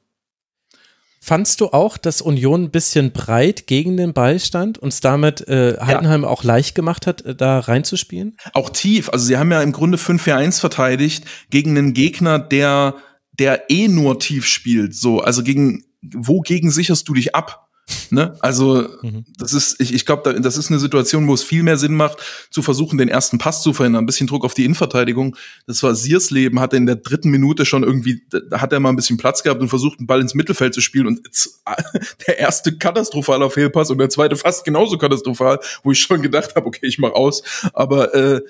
Fandst 1.30 1.62
du 1.62 1.68
auch, 1.68 1.98
dass 1.98 2.24
Union 2.24 2.64
ein 2.64 2.72
bisschen 2.72 3.12
breit 3.12 3.68
gegen 3.68 3.98
den 3.98 4.14
Ball 4.14 4.40
stand 4.40 4.80
und 4.80 4.88
es 4.88 5.00
damit 5.00 5.48
äh, 5.48 5.78
Heidenheim 5.80 6.26
auch 6.26 6.44
leicht 6.44 6.74
gemacht 6.74 7.06
hat, 7.06 7.22
äh, 7.22 7.36
da 7.36 7.60
reinzuspielen? 7.60 8.36
auch 8.56 8.72
tief. 8.72 9.12
Also 9.12 9.28
sie 9.28 9.38
haben 9.38 9.52
ja 9.52 9.62
im 9.62 9.72
Grunde 9.72 10.00
5-4-1 10.00 10.60
verteidigt 10.60 11.26
gegen 11.52 11.78
einen 11.78 11.94
Gegner, 11.94 12.40
der 12.40 12.96
der 13.38 13.70
eh 13.70 13.88
nur 13.88 14.18
tief 14.18 14.48
spielt. 14.48 14.96
So, 14.96 15.22
also 15.22 15.44
gegen, 15.44 15.84
wogegen 16.02 16.72
sicherst 16.72 17.08
du 17.08 17.14
dich 17.14 17.36
ab? 17.36 17.69
Ne? 18.10 18.36
Also 18.40 18.88
mhm. 19.02 19.26
das 19.38 19.54
ist, 19.54 19.80
ich, 19.80 19.94
ich 19.94 20.06
glaube, 20.06 20.40
das 20.40 20.58
ist 20.58 20.70
eine 20.70 20.80
Situation, 20.80 21.28
wo 21.28 21.34
es 21.34 21.44
viel 21.44 21.64
mehr 21.64 21.78
Sinn 21.78 21.96
macht, 21.96 22.18
zu 22.50 22.62
versuchen, 22.62 22.98
den 22.98 23.10
ersten 23.10 23.38
Pass 23.38 23.62
zu 23.62 23.74
verhindern. 23.74 24.04
Ein 24.04 24.06
bisschen 24.06 24.28
Druck 24.28 24.46
auf 24.46 24.54
die 24.54 24.66
Innenverteidigung. 24.66 25.36
Das 25.68 25.84
war 25.84 25.96
Siersleben, 25.96 26.60
hat 26.60 26.74
in 26.74 26.86
der 26.86 26.96
dritten 26.96 27.30
Minute 27.30 27.66
schon 27.66 27.84
irgendwie, 27.84 28.24
da 28.30 28.62
hat 28.62 28.74
er 28.74 28.80
mal 28.80 28.90
ein 28.90 28.96
bisschen 28.96 29.18
Platz 29.18 29.44
gehabt 29.44 29.62
und 29.62 29.70
versucht, 29.70 30.00
einen 30.00 30.08
Ball 30.08 30.22
ins 30.22 30.36
Mittelfeld 30.36 30.74
zu 30.74 30.82
spielen. 30.82 31.08
Und 31.08 31.22
jetzt, 31.26 31.62
der 32.28 32.40
erste 32.40 32.78
katastrophaler 32.78 33.50
Fehlpass 33.50 33.90
und 33.92 33.98
der 33.98 34.10
zweite 34.10 34.36
fast 34.36 34.66
genauso 34.66 34.98
katastrophal, 34.98 35.60
wo 35.84 35.92
ich 35.92 36.00
schon 36.00 36.22
gedacht 36.22 36.56
habe, 36.56 36.66
okay, 36.66 36.86
ich 36.88 37.00
mach 37.00 37.12
aus. 37.12 37.44
Aber 37.74 38.14
äh, 38.14 38.42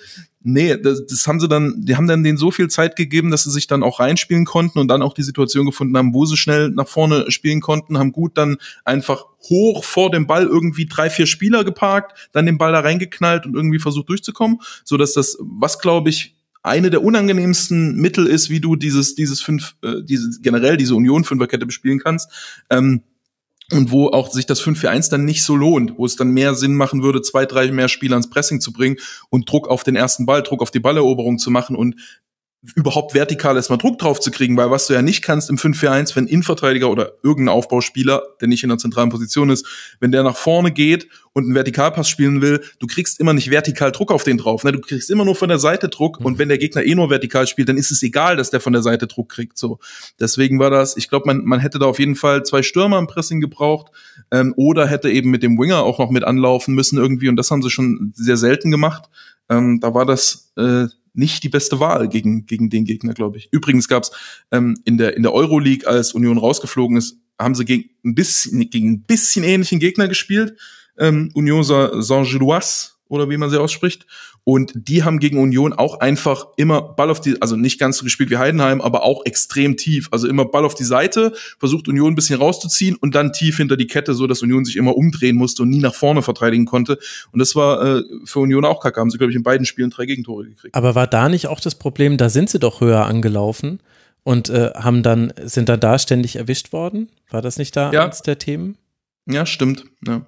Nee, 0.41 0.77
das, 0.77 1.05
das 1.05 1.27
haben 1.27 1.41
sie 1.41 1.49
dann, 1.49 1.83
die 1.83 1.97
haben 1.97 2.07
dann 2.07 2.23
denen 2.23 2.37
so 2.37 2.49
viel 2.49 2.69
Zeit 2.69 2.95
gegeben, 2.95 3.29
dass 3.29 3.43
sie 3.43 3.51
sich 3.51 3.67
dann 3.67 3.83
auch 3.83 3.99
reinspielen 3.99 4.45
konnten 4.45 4.79
und 4.79 4.87
dann 4.87 5.01
auch 5.01 5.13
die 5.13 5.23
Situation 5.23 5.65
gefunden 5.65 5.97
haben, 5.97 6.13
wo 6.13 6.25
sie 6.25 6.37
schnell 6.37 6.69
nach 6.69 6.87
vorne 6.87 7.29
spielen 7.29 7.59
konnten, 7.59 7.97
haben 7.97 8.13
gut 8.13 8.37
dann 8.37 8.57
einfach 8.85 9.25
hoch 9.49 9.83
vor 9.83 10.11
dem 10.11 10.27
Ball 10.27 10.45
irgendwie 10.45 10.85
drei, 10.85 11.09
vier 11.09 11.25
Spieler 11.25 11.65
geparkt, 11.65 12.29
dann 12.31 12.45
den 12.45 12.57
Ball 12.57 12.71
da 12.71 12.79
reingeknallt 12.79 13.45
und 13.45 13.55
irgendwie 13.55 13.79
versucht 13.79 14.07
durchzukommen, 14.07 14.59
so 14.85 14.95
dass 14.95 15.11
das, 15.11 15.37
was 15.41 15.79
glaube 15.79 16.09
ich, 16.09 16.37
eine 16.63 16.89
der 16.89 17.03
unangenehmsten 17.03 17.95
Mittel 17.95 18.25
ist, 18.25 18.49
wie 18.49 18.61
du 18.61 18.77
dieses, 18.77 19.15
dieses 19.15 19.41
fünf, 19.41 19.75
äh, 19.81 20.03
diese, 20.03 20.39
generell 20.41 20.77
diese 20.77 20.95
Union-Fünferkette 20.95 21.65
bespielen 21.65 21.99
kannst. 21.99 22.29
Ähm, 22.69 23.01
und 23.71 23.91
wo 23.91 24.07
auch 24.07 24.31
sich 24.31 24.45
das 24.45 24.61
5-4-1 24.61 25.11
dann 25.11 25.25
nicht 25.25 25.43
so 25.43 25.55
lohnt, 25.55 25.97
wo 25.97 26.05
es 26.05 26.15
dann 26.15 26.31
mehr 26.31 26.55
Sinn 26.55 26.75
machen 26.75 27.03
würde, 27.03 27.21
zwei, 27.21 27.45
drei 27.45 27.71
mehr 27.71 27.87
Spieler 27.87 28.17
ins 28.17 28.29
Pressing 28.29 28.61
zu 28.61 28.73
bringen 28.73 28.97
und 29.29 29.49
Druck 29.49 29.67
auf 29.67 29.83
den 29.83 29.95
ersten 29.95 30.25
Ball, 30.25 30.43
Druck 30.43 30.61
auf 30.61 30.71
die 30.71 30.79
Balleroberung 30.79 31.37
zu 31.37 31.51
machen 31.51 31.75
und 31.75 31.95
überhaupt 32.75 33.13
vertikal 33.13 33.55
erstmal 33.55 33.77
Druck 33.77 33.99
drauf 33.99 34.19
zu 34.19 34.31
kriegen, 34.31 34.57
weil 34.57 34.69
was 34.69 34.87
du 34.87 34.93
ja 34.93 35.01
nicht 35.01 35.21
kannst 35.21 35.49
im 35.49 35.55
5-4-1, 35.55 36.15
wenn 36.17 36.27
Innenverteidiger 36.27 36.89
oder 36.89 37.13
irgendein 37.23 37.55
Aufbauspieler, 37.55 38.21
der 38.41 38.49
nicht 38.49 38.63
in 38.63 38.69
der 38.69 38.77
zentralen 38.77 39.09
Position 39.09 39.49
ist, 39.49 39.65
wenn 40.01 40.11
der 40.11 40.23
nach 40.23 40.35
vorne 40.35 40.71
geht 40.71 41.07
und 41.31 41.45
einen 41.45 41.55
Vertikalpass 41.55 42.09
spielen 42.09 42.41
will, 42.41 42.61
du 42.79 42.87
kriegst 42.87 43.21
immer 43.21 43.31
nicht 43.31 43.49
vertikal 43.49 43.93
Druck 43.93 44.11
auf 44.11 44.25
den 44.25 44.37
drauf. 44.37 44.65
Ne? 44.65 44.73
Du 44.73 44.81
kriegst 44.81 45.09
immer 45.09 45.23
nur 45.23 45.35
von 45.35 45.47
der 45.47 45.59
Seite 45.59 45.87
Druck 45.87 46.19
und 46.19 46.37
wenn 46.37 46.49
der 46.49 46.57
Gegner 46.57 46.83
eh 46.83 46.95
nur 46.95 47.09
vertikal 47.09 47.47
spielt, 47.47 47.69
dann 47.69 47.77
ist 47.77 47.91
es 47.91 48.03
egal, 48.03 48.35
dass 48.35 48.49
der 48.49 48.59
von 48.59 48.73
der 48.73 48.81
Seite 48.81 49.07
Druck 49.07 49.29
kriegt. 49.29 49.57
So, 49.57 49.79
Deswegen 50.19 50.59
war 50.59 50.69
das, 50.69 50.97
ich 50.97 51.07
glaube, 51.07 51.27
man, 51.27 51.45
man 51.45 51.61
hätte 51.61 51.79
da 51.79 51.85
auf 51.85 51.99
jeden 51.99 52.15
Fall 52.15 52.43
zwei 52.43 52.61
Stürmer 52.61 52.99
im 52.99 53.07
Pressing 53.07 53.39
gebraucht 53.39 53.91
ähm, 54.31 54.53
oder 54.57 54.85
hätte 54.85 55.09
eben 55.09 55.29
mit 55.29 55.43
dem 55.43 55.57
Winger 55.57 55.83
auch 55.83 55.97
noch 55.97 56.09
mit 56.09 56.25
anlaufen 56.25 56.75
müssen 56.75 56.97
irgendwie 56.97 57.29
und 57.29 57.37
das 57.37 57.51
haben 57.51 57.61
sie 57.61 57.69
schon 57.69 58.11
sehr 58.15 58.37
selten 58.37 58.69
gemacht. 58.69 59.09
Ähm, 59.49 59.79
da 59.79 59.93
war 59.93 60.05
das 60.05 60.51
äh, 60.57 60.87
nicht 61.13 61.43
die 61.43 61.49
beste 61.49 61.79
Wahl 61.79 62.07
gegen, 62.09 62.45
gegen 62.45 62.69
den 62.69 62.85
Gegner, 62.85 63.13
glaube 63.13 63.37
ich. 63.37 63.49
Übrigens 63.51 63.87
gab 63.87 64.03
es 64.03 64.11
ähm, 64.51 64.77
in 64.85 64.97
der, 64.97 65.15
in 65.15 65.23
der 65.23 65.33
Euroleague, 65.33 65.87
als 65.87 66.13
Union 66.13 66.37
rausgeflogen 66.37 66.97
ist, 66.97 67.17
haben 67.39 67.55
sie 67.55 67.65
gegen 67.65 67.89
ein 68.03 68.15
bisschen, 68.15 68.69
gegen 68.69 68.91
ein 68.91 69.01
bisschen 69.03 69.43
ähnlichen 69.43 69.79
Gegner 69.79 70.07
gespielt. 70.07 70.57
Ähm, 70.97 71.31
Union 71.33 71.63
Saint-Gilloise 71.63 72.91
oder 73.07 73.29
wie 73.29 73.37
man 73.37 73.49
sie 73.49 73.59
ausspricht. 73.59 74.05
Und 74.51 74.71
die 74.73 75.03
haben 75.03 75.19
gegen 75.19 75.37
Union 75.37 75.73
auch 75.73 75.99
einfach 75.99 76.47
immer 76.57 76.81
Ball 76.81 77.11
auf 77.11 77.21
die, 77.21 77.39
also 77.39 77.55
nicht 77.55 77.79
ganz 77.79 77.97
so 77.97 78.03
gespielt 78.03 78.31
wie 78.31 78.37
Heidenheim, 78.37 78.81
aber 78.81 79.03
auch 79.03 79.23
extrem 79.23 79.77
tief. 79.77 80.07
Also 80.09 80.27
immer 80.27 80.43
Ball 80.43 80.65
auf 80.65 80.73
die 80.73 80.85
Seite, 80.85 81.33
versucht 81.59 81.87
Union 81.87 82.13
ein 82.13 82.15
bisschen 82.15 82.39
rauszuziehen 82.39 82.95
und 82.95 83.13
dann 83.13 83.31
tief 83.31 83.57
hinter 83.57 83.77
die 83.77 83.85
Kette, 83.85 84.15
so 84.15 84.25
dass 84.25 84.41
Union 84.41 84.65
sich 84.65 84.75
immer 84.75 84.97
umdrehen 84.97 85.35
musste 85.35 85.61
und 85.61 85.69
nie 85.69 85.77
nach 85.77 85.93
vorne 85.93 86.23
verteidigen 86.23 86.65
konnte. 86.65 86.97
Und 87.31 87.37
das 87.37 87.55
war 87.55 87.97
äh, 87.99 88.03
für 88.25 88.39
Union 88.39 88.65
auch 88.65 88.79
kacke. 88.79 88.99
Haben 88.99 89.11
sie, 89.11 89.19
glaube 89.19 89.29
ich, 89.29 89.37
in 89.37 89.43
beiden 89.43 89.67
Spielen 89.67 89.91
drei 89.91 90.07
Gegentore 90.07 90.45
gekriegt. 90.45 90.73
Aber 90.73 90.95
war 90.95 91.05
da 91.05 91.29
nicht 91.29 91.45
auch 91.45 91.59
das 91.59 91.75
Problem, 91.75 92.17
da 92.17 92.29
sind 92.31 92.49
sie 92.49 92.57
doch 92.57 92.81
höher 92.81 93.05
angelaufen 93.05 93.81
und 94.23 94.49
äh, 94.49 94.71
haben 94.73 95.03
dann, 95.03 95.31
sind 95.43 95.69
dann 95.69 95.79
da 95.79 95.99
ständig 95.99 96.37
erwischt 96.37 96.73
worden? 96.73 97.09
War 97.29 97.43
das 97.43 97.59
nicht 97.59 97.75
da 97.75 97.91
ja. 97.91 98.03
eins 98.03 98.23
der 98.23 98.39
Themen? 98.39 98.79
Ja, 99.27 99.45
stimmt. 99.45 99.85
Ja. 100.07 100.25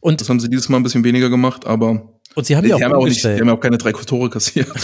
Und 0.00 0.22
das 0.22 0.30
haben 0.30 0.40
sie 0.40 0.48
dieses 0.48 0.70
Mal 0.70 0.78
ein 0.78 0.84
bisschen 0.84 1.04
weniger 1.04 1.28
gemacht, 1.28 1.66
aber 1.66 2.19
und 2.34 2.46
sie 2.46 2.56
haben 2.56 2.66
ja 2.66 2.76
auch, 2.76 2.80
haben 2.80 2.94
auch 2.94 3.04
nicht, 3.06 3.22
die 3.24 3.40
haben 3.40 3.48
auch 3.48 3.60
keine 3.60 3.78
drei 3.78 3.92
Tore 3.92 4.30
kassiert. 4.30 4.68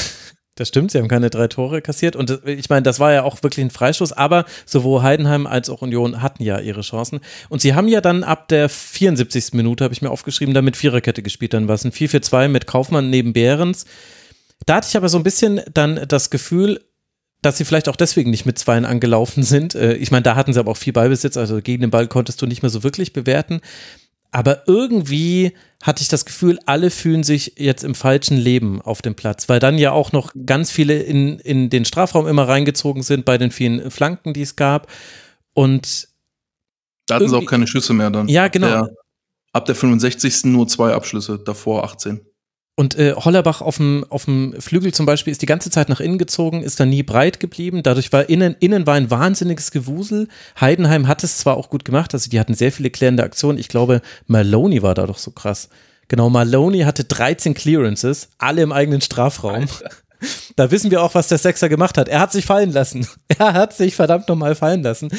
Das 0.58 0.68
stimmt, 0.68 0.90
sie 0.90 0.98
haben 0.98 1.08
keine 1.08 1.28
drei 1.28 1.48
Tore 1.48 1.82
kassiert. 1.82 2.16
Und 2.16 2.40
ich 2.46 2.70
meine, 2.70 2.82
das 2.82 2.98
war 2.98 3.12
ja 3.12 3.24
auch 3.24 3.42
wirklich 3.42 3.62
ein 3.62 3.70
Freistoß, 3.70 4.12
aber 4.12 4.46
sowohl 4.64 5.02
Heidenheim 5.02 5.46
als 5.46 5.68
auch 5.68 5.82
Union 5.82 6.22
hatten 6.22 6.42
ja 6.42 6.58
ihre 6.58 6.80
Chancen. 6.80 7.20
Und 7.50 7.60
sie 7.60 7.74
haben 7.74 7.88
ja 7.88 8.00
dann 8.00 8.24
ab 8.24 8.48
der 8.48 8.70
74. 8.70 9.52
Minute, 9.52 9.84
habe 9.84 9.92
ich 9.92 10.00
mir 10.00 10.10
aufgeschrieben, 10.10 10.54
da 10.54 10.62
mit 10.62 10.78
Viererkette 10.78 11.22
gespielt. 11.22 11.52
Dann 11.52 11.68
war 11.68 11.74
es 11.74 11.84
ein 11.84 11.92
4-4-2 11.92 12.48
mit 12.48 12.66
Kaufmann 12.66 13.10
neben 13.10 13.34
Behrens. 13.34 13.84
Da 14.64 14.76
hatte 14.76 14.86
ich 14.88 14.96
aber 14.96 15.10
so 15.10 15.18
ein 15.18 15.24
bisschen 15.24 15.60
dann 15.74 16.00
das 16.08 16.30
Gefühl, 16.30 16.80
dass 17.42 17.58
sie 17.58 17.66
vielleicht 17.66 17.90
auch 17.90 17.96
deswegen 17.96 18.30
nicht 18.30 18.46
mit 18.46 18.58
Zweien 18.58 18.86
angelaufen 18.86 19.42
sind. 19.42 19.74
Äh, 19.74 19.94
ich 19.94 20.10
meine, 20.10 20.22
da 20.22 20.36
hatten 20.36 20.54
sie 20.54 20.58
aber 20.58 20.70
auch 20.70 20.76
viel 20.78 20.94
Ballbesitz, 20.94 21.36
also 21.36 21.60
gegen 21.60 21.82
den 21.82 21.90
Ball 21.90 22.08
konntest 22.08 22.40
du 22.40 22.46
nicht 22.46 22.62
mehr 22.62 22.70
so 22.70 22.82
wirklich 22.82 23.12
bewerten. 23.12 23.60
Aber 24.36 24.64
irgendwie 24.66 25.54
hatte 25.82 26.02
ich 26.02 26.08
das 26.08 26.26
Gefühl, 26.26 26.58
alle 26.66 26.90
fühlen 26.90 27.24
sich 27.24 27.54
jetzt 27.56 27.82
im 27.84 27.94
falschen 27.94 28.36
Leben 28.36 28.82
auf 28.82 29.00
dem 29.00 29.14
Platz, 29.14 29.48
weil 29.48 29.60
dann 29.60 29.78
ja 29.78 29.92
auch 29.92 30.12
noch 30.12 30.34
ganz 30.44 30.70
viele 30.70 31.00
in, 31.00 31.38
in 31.38 31.70
den 31.70 31.86
Strafraum 31.86 32.26
immer 32.26 32.46
reingezogen 32.46 33.02
sind 33.02 33.24
bei 33.24 33.38
den 33.38 33.50
vielen 33.50 33.90
Flanken, 33.90 34.34
die 34.34 34.42
es 34.42 34.54
gab. 34.54 34.92
Und 35.54 36.08
da 37.06 37.14
hatten 37.14 37.30
sie 37.30 37.34
auch 37.34 37.46
keine 37.46 37.66
Schüsse 37.66 37.94
mehr 37.94 38.10
dann. 38.10 38.28
Ja, 38.28 38.48
genau. 38.48 38.66
Ab 38.66 38.88
der, 38.88 38.96
ab 39.52 39.64
der 39.64 39.74
65. 39.74 40.44
nur 40.44 40.68
zwei 40.68 40.92
Abschlüsse, 40.92 41.38
davor 41.38 41.84
18. 41.84 42.20
Und 42.78 42.98
äh, 42.98 43.14
Hollerbach 43.14 43.62
auf 43.62 43.78
dem, 43.78 44.04
auf 44.10 44.26
dem 44.26 44.54
Flügel 44.60 44.92
zum 44.92 45.06
Beispiel 45.06 45.30
ist 45.30 45.40
die 45.40 45.46
ganze 45.46 45.70
Zeit 45.70 45.88
nach 45.88 46.00
innen 46.00 46.18
gezogen, 46.18 46.62
ist 46.62 46.78
da 46.78 46.84
nie 46.84 47.02
breit 47.02 47.40
geblieben. 47.40 47.82
Dadurch 47.82 48.12
war 48.12 48.28
innen, 48.28 48.54
innen 48.60 48.86
war 48.86 48.94
ein 48.94 49.10
wahnsinniges 49.10 49.70
Gewusel. 49.70 50.28
Heidenheim 50.60 51.08
hat 51.08 51.24
es 51.24 51.38
zwar 51.38 51.56
auch 51.56 51.70
gut 51.70 51.86
gemacht, 51.86 52.12
also 52.12 52.28
die 52.28 52.38
hatten 52.38 52.52
sehr 52.52 52.72
viele 52.72 52.90
klärende 52.90 53.22
Aktionen. 53.22 53.58
Ich 53.58 53.68
glaube, 53.68 54.02
Maloney 54.26 54.82
war 54.82 54.94
da 54.94 55.06
doch 55.06 55.16
so 55.16 55.30
krass. 55.30 55.70
Genau, 56.08 56.28
Maloney 56.28 56.80
hatte 56.80 57.04
13 57.04 57.54
Clearances, 57.54 58.28
alle 58.36 58.60
im 58.60 58.72
eigenen 58.72 59.00
Strafraum. 59.00 59.62
Alter. 59.62 59.90
Da 60.56 60.70
wissen 60.70 60.90
wir 60.90 61.02
auch, 61.02 61.14
was 61.14 61.28
der 61.28 61.38
Sechser 61.38 61.68
gemacht 61.68 61.98
hat. 61.98 62.08
Er 62.08 62.20
hat 62.20 62.32
sich 62.32 62.46
fallen 62.46 62.72
lassen. 62.72 63.06
Er 63.38 63.52
hat 63.52 63.74
sich 63.74 63.94
verdammt 63.94 64.28
nochmal 64.28 64.54
fallen 64.54 64.82
lassen. 64.82 65.10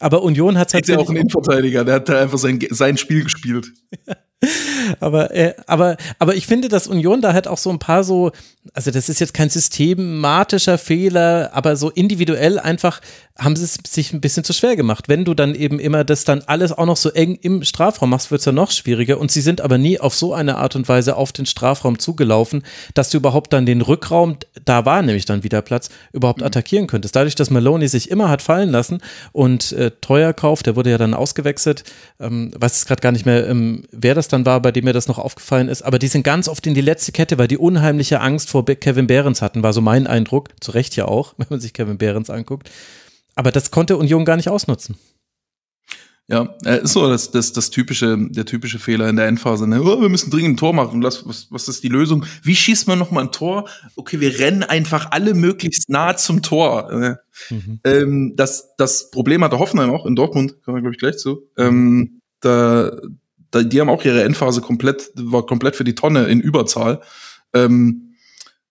Aber 0.00 0.22
Union 0.22 0.58
hat 0.58 0.74
halt. 0.74 0.88
Ist 0.88 0.94
ja 0.94 0.98
auch 0.98 1.10
ein 1.10 1.16
Innenverteidiger, 1.16 1.84
der 1.84 1.96
hat 1.96 2.08
da 2.08 2.20
einfach 2.20 2.38
sein, 2.38 2.58
sein 2.70 2.96
Spiel 2.96 3.24
gespielt. 3.24 3.72
aber, 5.00 5.34
äh, 5.34 5.54
aber, 5.66 5.96
aber 6.18 6.34
ich 6.34 6.46
finde, 6.46 6.68
dass 6.68 6.86
Union 6.86 7.22
da 7.22 7.32
halt 7.32 7.48
auch 7.48 7.58
so 7.58 7.70
ein 7.70 7.78
paar 7.78 8.04
so, 8.04 8.32
also 8.74 8.90
das 8.90 9.08
ist 9.08 9.20
jetzt 9.20 9.34
kein 9.34 9.48
systematischer 9.48 10.78
Fehler, 10.78 11.50
aber 11.54 11.76
so 11.76 11.90
individuell 11.90 12.58
einfach 12.58 13.00
haben 13.38 13.54
sie 13.54 13.64
es 13.64 13.78
sich 13.86 14.12
ein 14.12 14.20
bisschen 14.20 14.44
zu 14.44 14.52
schwer 14.52 14.76
gemacht. 14.76 15.08
Wenn 15.08 15.24
du 15.24 15.34
dann 15.34 15.54
eben 15.54 15.78
immer 15.78 16.04
das 16.04 16.24
dann 16.24 16.42
alles 16.46 16.72
auch 16.72 16.86
noch 16.86 16.96
so 16.96 17.10
eng 17.10 17.38
im 17.42 17.64
Strafraum 17.64 18.10
machst, 18.10 18.30
wird 18.30 18.40
es 18.40 18.46
ja 18.46 18.52
noch 18.52 18.70
schwieriger. 18.70 19.18
Und 19.18 19.30
sie 19.30 19.42
sind 19.42 19.60
aber 19.60 19.76
nie 19.76 20.00
auf 20.00 20.14
so 20.14 20.32
eine 20.32 20.56
Art 20.56 20.74
und 20.74 20.88
Weise 20.88 21.16
auf 21.16 21.32
den 21.32 21.44
Strafraum 21.44 21.98
zugelaufen, 21.98 22.62
dass 22.94 23.10
du 23.10 23.18
überhaupt 23.18 23.52
dann 23.52 23.66
den 23.66 23.82
Rückraum, 23.82 24.36
da 24.64 24.86
war 24.86 25.02
nämlich 25.02 25.26
dann 25.26 25.44
wieder 25.44 25.60
Platz, 25.60 25.90
überhaupt 26.12 26.40
mhm. 26.40 26.46
attackieren 26.46 26.86
könntest. 26.86 27.14
Dadurch, 27.14 27.34
dass 27.34 27.50
Maloney 27.50 27.88
sich 27.88 28.10
immer 28.10 28.30
hat 28.30 28.40
fallen 28.40 28.70
lassen 28.70 28.98
und 29.32 29.72
äh, 29.72 29.85
teuer 29.90 30.32
kauft, 30.32 30.66
der 30.66 30.76
wurde 30.76 30.90
ja 30.90 30.98
dann 30.98 31.14
ausgewechselt, 31.14 31.84
ähm, 32.20 32.52
weiß 32.56 32.76
es 32.76 32.86
gerade 32.86 33.00
gar 33.00 33.12
nicht 33.12 33.26
mehr, 33.26 33.46
ähm, 33.48 33.84
wer 33.90 34.14
das 34.14 34.28
dann 34.28 34.46
war, 34.46 34.60
bei 34.60 34.72
dem 34.72 34.84
mir 34.84 34.92
das 34.92 35.08
noch 35.08 35.18
aufgefallen 35.18 35.68
ist, 35.68 35.82
aber 35.82 35.98
die 35.98 36.08
sind 36.08 36.22
ganz 36.22 36.48
oft 36.48 36.66
in 36.66 36.74
die 36.74 36.80
letzte 36.80 37.12
Kette, 37.12 37.38
weil 37.38 37.48
die 37.48 37.58
unheimliche 37.58 38.20
Angst 38.20 38.50
vor 38.50 38.64
Kevin 38.64 39.06
Behrens 39.06 39.42
hatten, 39.42 39.62
war 39.62 39.72
so 39.72 39.80
mein 39.80 40.06
Eindruck, 40.06 40.50
zu 40.60 40.72
Recht 40.72 40.96
ja 40.96 41.06
auch, 41.06 41.34
wenn 41.38 41.46
man 41.50 41.60
sich 41.60 41.72
Kevin 41.72 41.98
Behrens 41.98 42.30
anguckt. 42.30 42.70
Aber 43.34 43.52
das 43.52 43.70
konnte 43.70 43.96
Union 43.96 44.24
gar 44.24 44.36
nicht 44.36 44.48
ausnutzen. 44.48 44.96
Ja, 46.28 46.56
äh, 46.64 46.82
ist 46.82 46.92
so 46.92 47.08
das, 47.08 47.30
das, 47.30 47.52
das 47.52 47.70
typische, 47.70 48.16
der 48.18 48.44
typische 48.44 48.80
Fehler 48.80 49.08
in 49.08 49.14
der 49.14 49.28
Endphase. 49.28 49.68
Ne? 49.68 49.80
Oh, 49.80 50.00
wir 50.00 50.08
müssen 50.08 50.30
dringend 50.30 50.54
ein 50.54 50.56
Tor 50.56 50.72
machen. 50.72 51.00
Was, 51.04 51.26
was, 51.26 51.46
was 51.50 51.68
ist 51.68 51.84
die 51.84 51.88
Lösung? 51.88 52.24
Wie 52.42 52.56
schießt 52.56 52.88
man 52.88 52.98
noch 52.98 53.12
mal 53.12 53.20
ein 53.20 53.32
Tor? 53.32 53.68
Okay, 53.94 54.18
wir 54.18 54.40
rennen 54.40 54.64
einfach 54.64 55.12
alle 55.12 55.34
möglichst 55.34 55.88
nah 55.88 56.16
zum 56.16 56.42
Tor. 56.42 56.90
Ne? 56.92 57.20
Mhm. 57.50 57.80
Ähm, 57.84 58.32
das, 58.34 58.74
das 58.76 59.12
Problem 59.12 59.44
hatte 59.44 59.60
Hoffenheim 59.60 59.90
auch 59.90 60.04
in 60.04 60.16
Dortmund, 60.16 60.56
kann 60.64 60.74
man 60.74 60.82
glaube 60.82 60.94
ich 60.94 60.98
gleich 60.98 61.18
zu. 61.18 61.48
Ähm, 61.56 62.20
da, 62.40 62.96
da, 63.52 63.62
die 63.62 63.80
haben 63.80 63.88
auch 63.88 64.04
ihre 64.04 64.24
Endphase 64.24 64.60
komplett, 64.60 65.12
war 65.14 65.46
komplett 65.46 65.76
für 65.76 65.84
die 65.84 65.94
Tonne 65.94 66.24
in 66.24 66.40
Überzahl. 66.40 67.02
Ähm, 67.54 68.05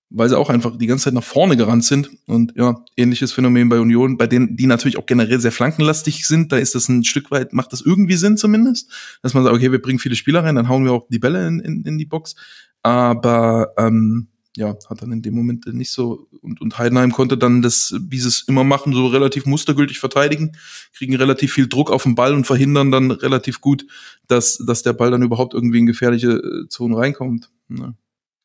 weil 0.10 0.30
sie 0.30 0.38
auch 0.38 0.50
einfach 0.50 0.78
die 0.78 0.88
ganze 0.88 1.06
Zeit 1.06 1.14
nach 1.14 1.24
vorne 1.24 1.58
gerannt 1.58 1.84
sind. 1.84 2.10
Und 2.28 2.54
ja, 2.56 2.84
ähnliches 2.96 3.32
Phänomen 3.32 3.70
bei 3.70 3.80
Union, 3.80 4.18
bei 4.18 4.28
denen, 4.28 4.56
die 4.56 4.68
natürlich 4.68 4.98
auch 4.98 5.06
generell 5.06 5.40
sehr 5.40 5.52
flankenlastig 5.52 6.28
sind, 6.28 6.52
da 6.52 6.58
ist 6.58 6.76
das 6.76 6.88
ein 6.90 7.04
Stück 7.04 7.32
weit, 7.32 7.54
macht 7.54 7.74
das 7.74 7.82
irgendwie 7.82 8.16
Sinn 8.16 8.38
zumindest, 8.38 8.92
dass 9.22 9.34
man 9.34 9.44
sagt, 9.44 9.56
okay, 9.56 9.72
wir 9.72 9.82
bringen 9.82 10.00
viele 10.00 10.16
Spieler 10.16 10.44
rein, 10.44 10.56
dann 10.56 10.70
hauen 10.70 10.86
wir 10.86 10.94
auch 10.94 11.08
die 11.10 11.20
Bälle 11.20 11.48
in, 11.48 11.60
in, 11.60 11.84
in 11.84 11.98
die 11.98 12.06
Box. 12.06 12.36
Aber 12.84 13.74
ähm, 13.78 14.28
ja, 14.56 14.70
hat 14.90 15.02
dann 15.02 15.12
in 15.12 15.22
dem 15.22 15.34
Moment 15.34 15.66
nicht 15.74 15.92
so, 15.92 16.28
und, 16.42 16.62
und 16.62 16.78
Heidenheim 16.78 17.12
konnte 17.12 17.38
dann 17.38 17.62
das, 17.62 17.96
wie 18.00 18.20
sie 18.20 18.30
es 18.30 18.44
immer 18.48 18.64
machen, 18.64 18.94
so 18.94 19.08
relativ 19.08 19.46
mustergültig 19.46 20.00
verteidigen, 20.00 20.54
kriegen 20.94 21.16
relativ 21.16 21.54
viel 21.54 21.68
Druck 21.68 21.92
auf 21.92 22.04
den 22.04 22.16
Ball 22.16 22.34
und 22.34 22.48
verhindern 22.48 22.92
dann 22.92 23.12
relativ 23.12 23.60
gut, 23.60 23.86
dass, 24.28 24.58
dass 24.66 24.84
der 24.84 24.94
Ball 24.94 25.12
dann 25.12 25.24
überhaupt 25.24 25.54
irgendwie 25.54 25.80
in 25.80 25.86
gefährliche 25.86 26.32
äh, 26.32 26.68
Zonen 26.70 26.96
reinkommt. 26.96 27.50
Ja. 27.70 27.96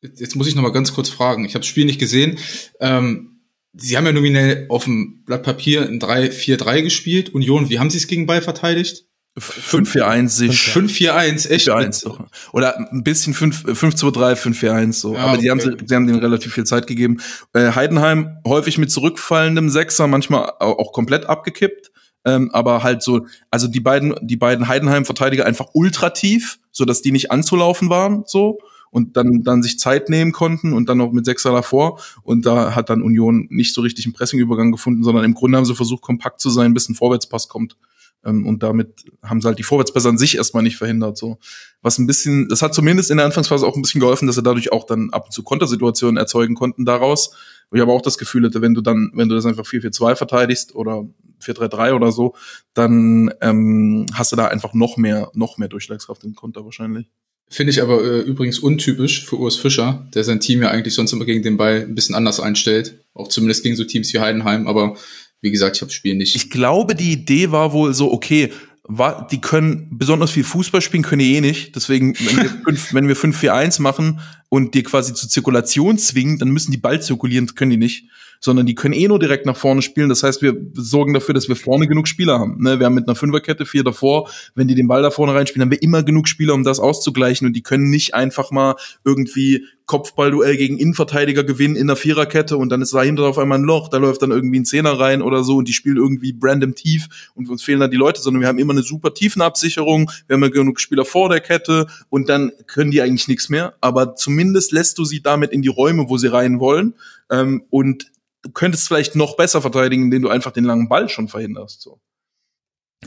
Jetzt 0.01 0.35
muss 0.35 0.47
ich 0.47 0.55
noch 0.55 0.63
mal 0.63 0.71
ganz 0.71 0.93
kurz 0.93 1.09
fragen. 1.09 1.45
Ich 1.45 1.53
habe 1.53 1.59
das 1.61 1.67
Spiel 1.67 1.85
nicht 1.85 1.99
gesehen. 1.99 2.37
Ähm, 2.79 3.39
sie 3.73 3.97
haben 3.97 4.05
ja 4.05 4.11
nominell 4.11 4.65
auf 4.69 4.85
dem 4.85 5.23
Blatt 5.25 5.43
Papier 5.43 5.83
ein 5.83 5.99
3-4-3 5.99 6.81
gespielt. 6.81 7.33
Union, 7.33 7.69
wie 7.69 7.79
haben 7.79 7.89
sie 7.89 7.97
es 7.97 8.07
gegen 8.07 8.25
Ball 8.25 8.41
verteidigt? 8.41 9.05
5-4-1 9.39 10.27
sich. 10.27 10.51
5-4-1, 10.51 11.49
echt? 11.49 11.69
5-4-1. 11.69 12.17
Oder 12.51 12.77
ein 12.91 13.03
bisschen 13.03 13.33
5-2-3, 13.33 14.35
5-4-1 14.35 14.93
so. 14.93 15.13
Ja, 15.13 15.19
Aber 15.21 15.37
die 15.37 15.49
okay. 15.49 15.61
haben, 15.63 15.77
sie, 15.79 15.85
sie 15.85 15.95
haben 15.95 16.07
denen 16.07 16.19
relativ 16.19 16.53
viel 16.53 16.65
Zeit 16.65 16.85
gegeben. 16.87 17.21
Äh, 17.53 17.71
Heidenheim 17.73 18.37
häufig 18.45 18.77
mit 18.77 18.91
zurückfallendem 18.91 19.69
Sechser, 19.69 20.07
manchmal 20.07 20.49
au- 20.59 20.77
auch 20.79 20.91
komplett 20.91 21.25
abgekippt. 21.27 21.91
Ähm, 22.25 22.51
aber 22.51 22.83
halt 22.83 23.01
so, 23.03 23.25
also 23.49 23.67
die 23.67 23.79
beiden, 23.79 24.15
die 24.21 24.35
beiden 24.35 24.67
Heidenheim-Verteidiger 24.67 25.45
einfach 25.45 25.67
ultra 25.73 26.09
tief, 26.11 26.59
so 26.71 26.85
dass 26.85 27.01
die 27.01 27.11
nicht 27.11 27.31
anzulaufen 27.31 27.89
waren, 27.89 28.23
so. 28.27 28.59
Und 28.91 29.17
dann, 29.17 29.43
dann 29.43 29.63
sich 29.63 29.79
Zeit 29.79 30.09
nehmen 30.09 30.33
konnten 30.33 30.73
und 30.73 30.89
dann 30.89 30.97
noch 30.97 31.13
mit 31.13 31.25
Sechser 31.25 31.53
davor. 31.53 31.99
Und 32.23 32.45
da 32.45 32.75
hat 32.75 32.89
dann 32.89 33.01
Union 33.01 33.47
nicht 33.49 33.73
so 33.73 33.81
richtig 33.81 34.05
einen 34.05 34.13
Pressingübergang 34.13 34.71
gefunden, 34.71 35.03
sondern 35.03 35.23
im 35.23 35.33
Grunde 35.33 35.57
haben 35.57 35.65
sie 35.65 35.75
versucht, 35.75 36.01
kompakt 36.01 36.41
zu 36.41 36.49
sein, 36.49 36.73
bis 36.73 36.89
ein 36.89 36.95
Vorwärtspass 36.95 37.47
kommt. 37.47 37.77
Ähm, 38.23 38.45
und 38.45 38.63
damit 38.63 39.05
haben 39.23 39.41
sie 39.41 39.47
halt 39.47 39.59
die 39.59 39.63
Vorwärtspässe 39.63 40.09
an 40.09 40.17
sich 40.17 40.37
erstmal 40.37 40.63
nicht 40.63 40.77
verhindert. 40.77 41.17
So. 41.17 41.39
Was 41.81 41.97
ein 41.97 42.07
bisschen, 42.07 42.47
das 42.49 42.61
hat 42.61 42.73
zumindest 42.73 43.11
in 43.11 43.17
der 43.17 43.25
Anfangsphase 43.25 43.65
auch 43.65 43.75
ein 43.75 43.81
bisschen 43.81 44.01
geholfen, 44.01 44.27
dass 44.27 44.35
sie 44.35 44.43
dadurch 44.43 44.71
auch 44.71 44.85
dann 44.85 45.09
ab 45.11 45.25
und 45.25 45.31
zu 45.31 45.43
Kontersituationen 45.43 46.17
erzeugen 46.17 46.55
konnten 46.55 46.85
daraus. 46.85 47.33
Wo 47.69 47.77
ich 47.77 47.81
aber 47.81 47.93
auch 47.93 48.01
das 48.01 48.17
Gefühl 48.17 48.45
hatte, 48.45 48.61
wenn 48.61 48.73
du 48.73 48.81
dann, 48.81 49.11
wenn 49.13 49.29
du 49.29 49.35
das 49.35 49.45
einfach 49.45 49.65
4-4-2 49.65 50.15
verteidigst 50.15 50.75
oder 50.75 51.05
4-3-3 51.41 51.93
oder 51.93 52.11
so, 52.11 52.35
dann 52.73 53.33
ähm, 53.41 54.05
hast 54.13 54.31
du 54.31 54.35
da 54.35 54.47
einfach 54.47 54.73
noch 54.73 54.97
mehr, 54.97 55.31
noch 55.33 55.57
mehr 55.57 55.69
Durchschlagskraft 55.69 56.23
im 56.23 56.35
Konter 56.35 56.65
wahrscheinlich. 56.65 57.07
Finde 57.51 57.71
ich 57.71 57.81
aber 57.81 58.01
äh, 58.03 58.19
übrigens 58.21 58.59
untypisch 58.59 59.25
für 59.25 59.37
Urs 59.37 59.57
Fischer, 59.57 60.07
der 60.13 60.23
sein 60.23 60.39
Team 60.39 60.61
ja 60.61 60.71
eigentlich 60.71 60.93
sonst 60.93 61.11
immer 61.11 61.25
gegen 61.25 61.43
den 61.43 61.57
Ball 61.57 61.81
ein 61.87 61.93
bisschen 61.95 62.15
anders 62.15 62.39
einstellt. 62.39 62.95
Auch 63.13 63.27
zumindest 63.27 63.61
gegen 63.63 63.75
so 63.75 63.83
Teams 63.83 64.11
wie 64.13 64.19
Heidenheim. 64.19 64.67
Aber 64.67 64.95
wie 65.41 65.51
gesagt, 65.51 65.75
ich 65.75 65.81
habe 65.81 65.89
das 65.89 65.95
Spiel 65.95 66.15
nicht. 66.15 66.33
Ich 66.35 66.49
glaube, 66.49 66.95
die 66.95 67.11
Idee 67.11 67.51
war 67.51 67.73
wohl 67.73 67.93
so, 67.93 68.09
okay, 68.11 68.51
wa- 68.83 69.27
die 69.29 69.41
können 69.41 69.89
besonders 69.91 70.31
viel 70.31 70.45
Fußball 70.45 70.81
spielen, 70.81 71.03
können 71.03 71.19
die 71.19 71.35
eh 71.35 71.41
nicht. 71.41 71.75
Deswegen, 71.75 72.15
wenn 72.19 72.37
wir, 72.37 72.49
fünf, 72.65 72.93
wenn 72.93 73.07
wir 73.09 73.17
5-4-1 73.17 73.81
machen 73.81 74.21
und 74.47 74.73
die 74.73 74.83
quasi 74.83 75.13
zur 75.13 75.27
Zirkulation 75.29 75.97
zwingen, 75.97 76.39
dann 76.39 76.49
müssen 76.51 76.71
die 76.71 76.77
Ball 76.77 77.01
zirkulieren, 77.01 77.53
können 77.53 77.71
die 77.71 77.77
nicht. 77.77 78.05
Sondern 78.43 78.65
die 78.65 78.75
können 78.75 78.93
eh 78.93 79.07
nur 79.07 79.19
direkt 79.19 79.45
nach 79.45 79.55
vorne 79.55 79.81
spielen. 79.81 80.09
Das 80.09 80.23
heißt, 80.23 80.41
wir 80.41 80.57
sorgen 80.73 81.13
dafür, 81.13 81.33
dass 81.33 81.47
wir 81.47 81.55
vorne 81.55 81.87
genug 81.87 82.07
Spieler 82.07 82.39
haben. 82.39 82.61
Ne? 82.61 82.79
Wir 82.79 82.87
haben 82.87 82.95
mit 82.95 83.07
einer 83.07 83.15
Fünferkette 83.15 83.65
vier 83.65 83.83
davor. 83.83 84.29
Wenn 84.55 84.67
die 84.67 84.75
den 84.75 84.87
Ball 84.87 85.01
da 85.01 85.11
vorne 85.11 85.33
reinspielen, 85.33 85.61
haben 85.61 85.71
wir 85.71 85.81
immer 85.81 86.03
genug 86.03 86.27
Spieler, 86.27 86.53
um 86.53 86.63
das 86.63 86.79
auszugleichen. 86.79 87.47
Und 87.47 87.53
die 87.53 87.61
können 87.61 87.89
nicht 87.89 88.13
einfach 88.15 88.51
mal 88.51 88.75
irgendwie 89.05 89.65
Kopfballduell 89.91 90.55
gegen 90.55 90.77
Innenverteidiger 90.77 91.43
gewinnen 91.43 91.75
in 91.75 91.87
der 91.87 91.97
Viererkette 91.97 92.55
und 92.55 92.69
dann 92.69 92.81
ist 92.81 92.93
dahinter 92.93 93.23
auf 93.23 93.37
einmal 93.37 93.57
ein 93.57 93.65
Loch, 93.65 93.89
da 93.89 93.97
läuft 93.97 94.21
dann 94.21 94.31
irgendwie 94.31 94.61
ein 94.61 94.63
Zehner 94.63 94.97
rein 94.97 95.21
oder 95.21 95.43
so 95.43 95.57
und 95.57 95.67
die 95.67 95.73
spielen 95.73 95.97
irgendwie 95.97 96.33
random 96.41 96.75
tief 96.75 97.31
und 97.35 97.49
uns 97.49 97.61
fehlen 97.61 97.81
dann 97.81 97.91
die 97.91 97.97
Leute, 97.97 98.21
sondern 98.21 98.39
wir 98.39 98.47
haben 98.47 98.57
immer 98.57 98.71
eine 98.71 98.83
super 98.83 99.13
Tiefenabsicherung, 99.13 100.09
wir 100.27 100.35
haben 100.35 100.43
ja 100.43 100.47
genug 100.47 100.79
Spieler 100.79 101.03
vor 101.03 101.27
der 101.27 101.41
Kette 101.41 101.87
und 102.07 102.29
dann 102.29 102.53
können 102.67 102.91
die 102.91 103.01
eigentlich 103.01 103.27
nichts 103.27 103.49
mehr, 103.49 103.73
aber 103.81 104.15
zumindest 104.15 104.71
lässt 104.71 104.97
du 104.97 105.03
sie 105.03 105.21
damit 105.21 105.51
in 105.51 105.61
die 105.61 105.67
Räume, 105.67 106.07
wo 106.07 106.17
sie 106.17 106.27
rein 106.27 106.61
wollen 106.61 106.93
ähm, 107.29 107.63
und 107.69 108.11
du 108.43 108.51
könntest 108.51 108.87
vielleicht 108.87 109.15
noch 109.15 109.37
besser 109.37 109.61
verteidigen, 109.61 110.03
indem 110.05 110.23
du 110.23 110.29
einfach 110.29 110.51
den 110.51 110.63
langen 110.63 110.89
Ball 110.89 111.09
schon 111.09 111.27
verhinderst. 111.27 111.81
So. 111.81 111.99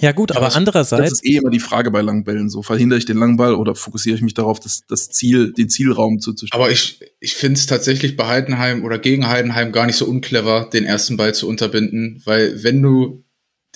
Ja 0.01 0.13
gut, 0.13 0.33
aber 0.33 0.47
das- 0.47 0.57
andererseits, 0.57 1.03
Das 1.11 1.13
ist 1.21 1.25
eh 1.27 1.37
immer 1.37 1.51
die 1.51 1.61
Frage 1.61 1.91
bei 1.91 2.01
langen 2.03 2.25
Bällen. 2.25 2.51
So 2.51 2.63
verhindere 2.63 2.99
ich 2.99 3.05
den 3.05 3.17
langen 3.17 3.37
Ball 3.37 3.55
oder 3.55 3.75
fokussiere 3.77 4.17
ich 4.17 4.23
mich 4.23 4.35
darauf, 4.35 4.59
das, 4.59 4.83
das 4.89 5.09
Ziel, 5.11 5.53
den 5.53 5.69
Zielraum 5.69 6.19
zuzustellen. 6.19 6.61
Aber 6.61 6.71
ich, 6.73 7.01
ich 7.21 7.35
finde 7.35 7.59
es 7.59 7.67
tatsächlich 7.67 8.17
bei 8.17 8.27
Heidenheim 8.27 8.85
oder 8.85 8.99
gegen 8.99 9.29
Heidenheim 9.29 9.71
gar 9.71 9.87
nicht 9.87 9.97
so 9.97 10.07
unclever, 10.07 10.69
den 10.73 10.85
ersten 10.85 11.17
Ball 11.17 11.33
zu 11.35 11.49
unterbinden, 11.49 12.21
weil 12.25 12.63
wenn 12.65 12.83
du 12.83 13.25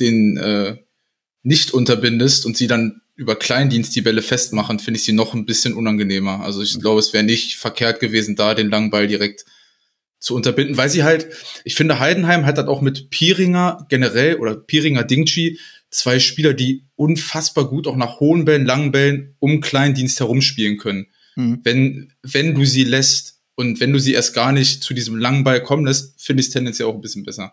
den 0.01 0.37
äh, 0.39 0.77
nicht 1.45 1.73
unterbindest 1.73 2.47
und 2.47 2.57
sie 2.57 2.67
dann 2.67 3.01
über 3.15 3.37
Kleindienst 3.37 3.95
die 3.97 4.03
Bälle 4.03 4.23
festmachen, 4.23 4.79
finde 4.79 4.99
ich 4.99 5.05
sie 5.05 5.13
noch 5.13 5.35
ein 5.35 5.47
bisschen 5.47 5.75
unangenehmer. 5.75 6.41
Also 6.41 6.63
ich 6.63 6.79
glaube, 6.81 7.01
es 7.01 7.13
wäre 7.13 7.25
nicht 7.25 7.57
verkehrt 7.57 8.01
gewesen, 8.01 8.37
da 8.37 8.55
den 8.55 8.71
langen 8.71 8.91
Ball 8.91 9.07
direkt 9.09 9.45
zu 10.19 10.35
unterbinden, 10.35 10.77
weil 10.77 10.89
sie 10.89 11.05
halt, 11.05 11.29
ich 11.65 11.75
finde, 11.75 12.01
Heidenheim 12.01 12.45
hat 12.47 12.59
halt 12.59 12.69
auch 12.69 12.81
mit 12.81 13.11
Piringer 13.11 13.87
generell 13.89 14.37
oder 14.37 14.57
Piringer 14.57 15.05
Dingchi 15.05 15.59
zwei 15.91 16.19
Spieler, 16.19 16.55
die 16.55 16.85
unfassbar 16.97 17.69
gut 17.69 17.87
auch 17.87 17.97
nach 17.97 18.21
hohen 18.21 18.45
Bällen, 18.45 18.67
langen 18.67 18.93
Bällen 18.93 19.37
um 19.39 19.61
Kleindienst 19.61 20.21
herumspielen 20.21 20.77
können 20.77 21.07
Mhm. 21.39 21.61
wenn, 21.63 22.13
wenn 22.23 22.55
du 22.57 22.65
sie 22.65 22.83
lässt 22.83 23.39
und 23.55 23.79
wenn 23.79 23.93
du 23.93 24.01
sie 24.01 24.13
erst 24.13 24.35
gar 24.35 24.51
nicht 24.51 24.83
zu 24.83 24.93
diesem 24.93 25.17
langen 25.17 25.45
Ball 25.45 25.63
kommen 25.63 25.87
lässt, 25.87 26.21
finde 26.21 26.41
ich 26.41 26.49
es 26.49 26.53
tendenziell 26.53 26.89
auch 26.89 26.95
ein 26.95 27.01
bisschen 27.01 27.25
besser. 27.25 27.53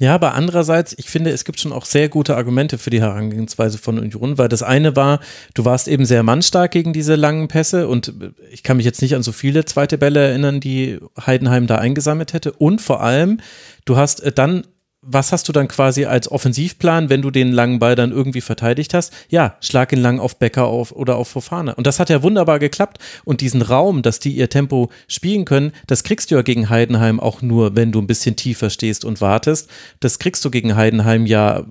Ja, 0.00 0.14
aber 0.14 0.34
andererseits, 0.34 0.94
ich 0.96 1.10
finde, 1.10 1.28
es 1.30 1.44
gibt 1.44 1.60
schon 1.60 1.74
auch 1.74 1.84
sehr 1.84 2.08
gute 2.08 2.34
Argumente 2.34 2.78
für 2.78 2.88
die 2.88 3.02
Herangehensweise 3.02 3.76
von 3.76 3.98
Union, 3.98 4.38
weil 4.38 4.48
das 4.48 4.62
eine 4.62 4.96
war, 4.96 5.20
du 5.52 5.66
warst 5.66 5.88
eben 5.88 6.06
sehr 6.06 6.22
mannstark 6.22 6.70
gegen 6.70 6.94
diese 6.94 7.16
langen 7.16 7.48
Pässe 7.48 7.86
und 7.86 8.14
ich 8.50 8.62
kann 8.62 8.78
mich 8.78 8.86
jetzt 8.86 9.02
nicht 9.02 9.14
an 9.14 9.22
so 9.22 9.32
viele 9.32 9.66
zweite 9.66 9.98
Bälle 9.98 10.20
erinnern, 10.20 10.58
die 10.58 10.98
Heidenheim 11.26 11.66
da 11.66 11.76
eingesammelt 11.76 12.32
hätte. 12.32 12.52
Und 12.52 12.80
vor 12.80 13.02
allem, 13.02 13.40
du 13.84 13.98
hast 13.98 14.20
äh, 14.20 14.32
dann 14.32 14.62
was 15.02 15.32
hast 15.32 15.48
du 15.48 15.52
dann 15.52 15.66
quasi 15.66 16.04
als 16.04 16.30
Offensivplan, 16.30 17.08
wenn 17.08 17.22
du 17.22 17.30
den 17.30 17.52
langen 17.52 17.78
Ball 17.78 17.94
dann 17.94 18.12
irgendwie 18.12 18.42
verteidigt 18.42 18.92
hast? 18.92 19.12
Ja, 19.30 19.56
schlag 19.60 19.92
ihn 19.92 20.00
lang 20.00 20.18
auf 20.20 20.38
Becker 20.38 20.66
auf 20.66 20.92
oder 20.92 21.16
auf 21.16 21.28
Fofana. 21.28 21.72
Und 21.72 21.86
das 21.86 21.98
hat 21.98 22.10
ja 22.10 22.22
wunderbar 22.22 22.58
geklappt. 22.58 22.98
Und 23.24 23.40
diesen 23.40 23.62
Raum, 23.62 24.02
dass 24.02 24.18
die 24.18 24.32
ihr 24.32 24.50
Tempo 24.50 24.90
spielen 25.08 25.46
können, 25.46 25.72
das 25.86 26.04
kriegst 26.04 26.30
du 26.30 26.34
ja 26.34 26.42
gegen 26.42 26.68
Heidenheim 26.68 27.18
auch 27.18 27.40
nur, 27.40 27.76
wenn 27.76 27.92
du 27.92 28.00
ein 28.00 28.06
bisschen 28.06 28.36
tiefer 28.36 28.68
stehst 28.68 29.06
und 29.06 29.22
wartest. 29.22 29.70
Das 30.00 30.18
kriegst 30.18 30.44
du 30.44 30.50
gegen 30.50 30.76
Heidenheim 30.76 31.24
ja 31.24 31.64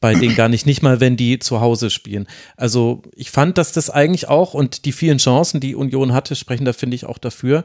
bei 0.00 0.14
denen 0.14 0.34
gar 0.34 0.48
nicht, 0.48 0.64
nicht 0.64 0.82
mal, 0.82 1.00
wenn 1.00 1.18
die 1.18 1.38
zu 1.38 1.60
Hause 1.60 1.90
spielen. 1.90 2.26
Also 2.56 3.02
ich 3.14 3.30
fand, 3.30 3.58
dass 3.58 3.72
das 3.72 3.90
eigentlich 3.90 4.28
auch 4.28 4.54
und 4.54 4.86
die 4.86 4.92
vielen 4.92 5.18
Chancen, 5.18 5.60
die 5.60 5.74
Union 5.74 6.14
hatte, 6.14 6.34
sprechen 6.34 6.64
da, 6.64 6.72
finde 6.72 6.94
ich, 6.94 7.04
auch 7.04 7.18
dafür. 7.18 7.64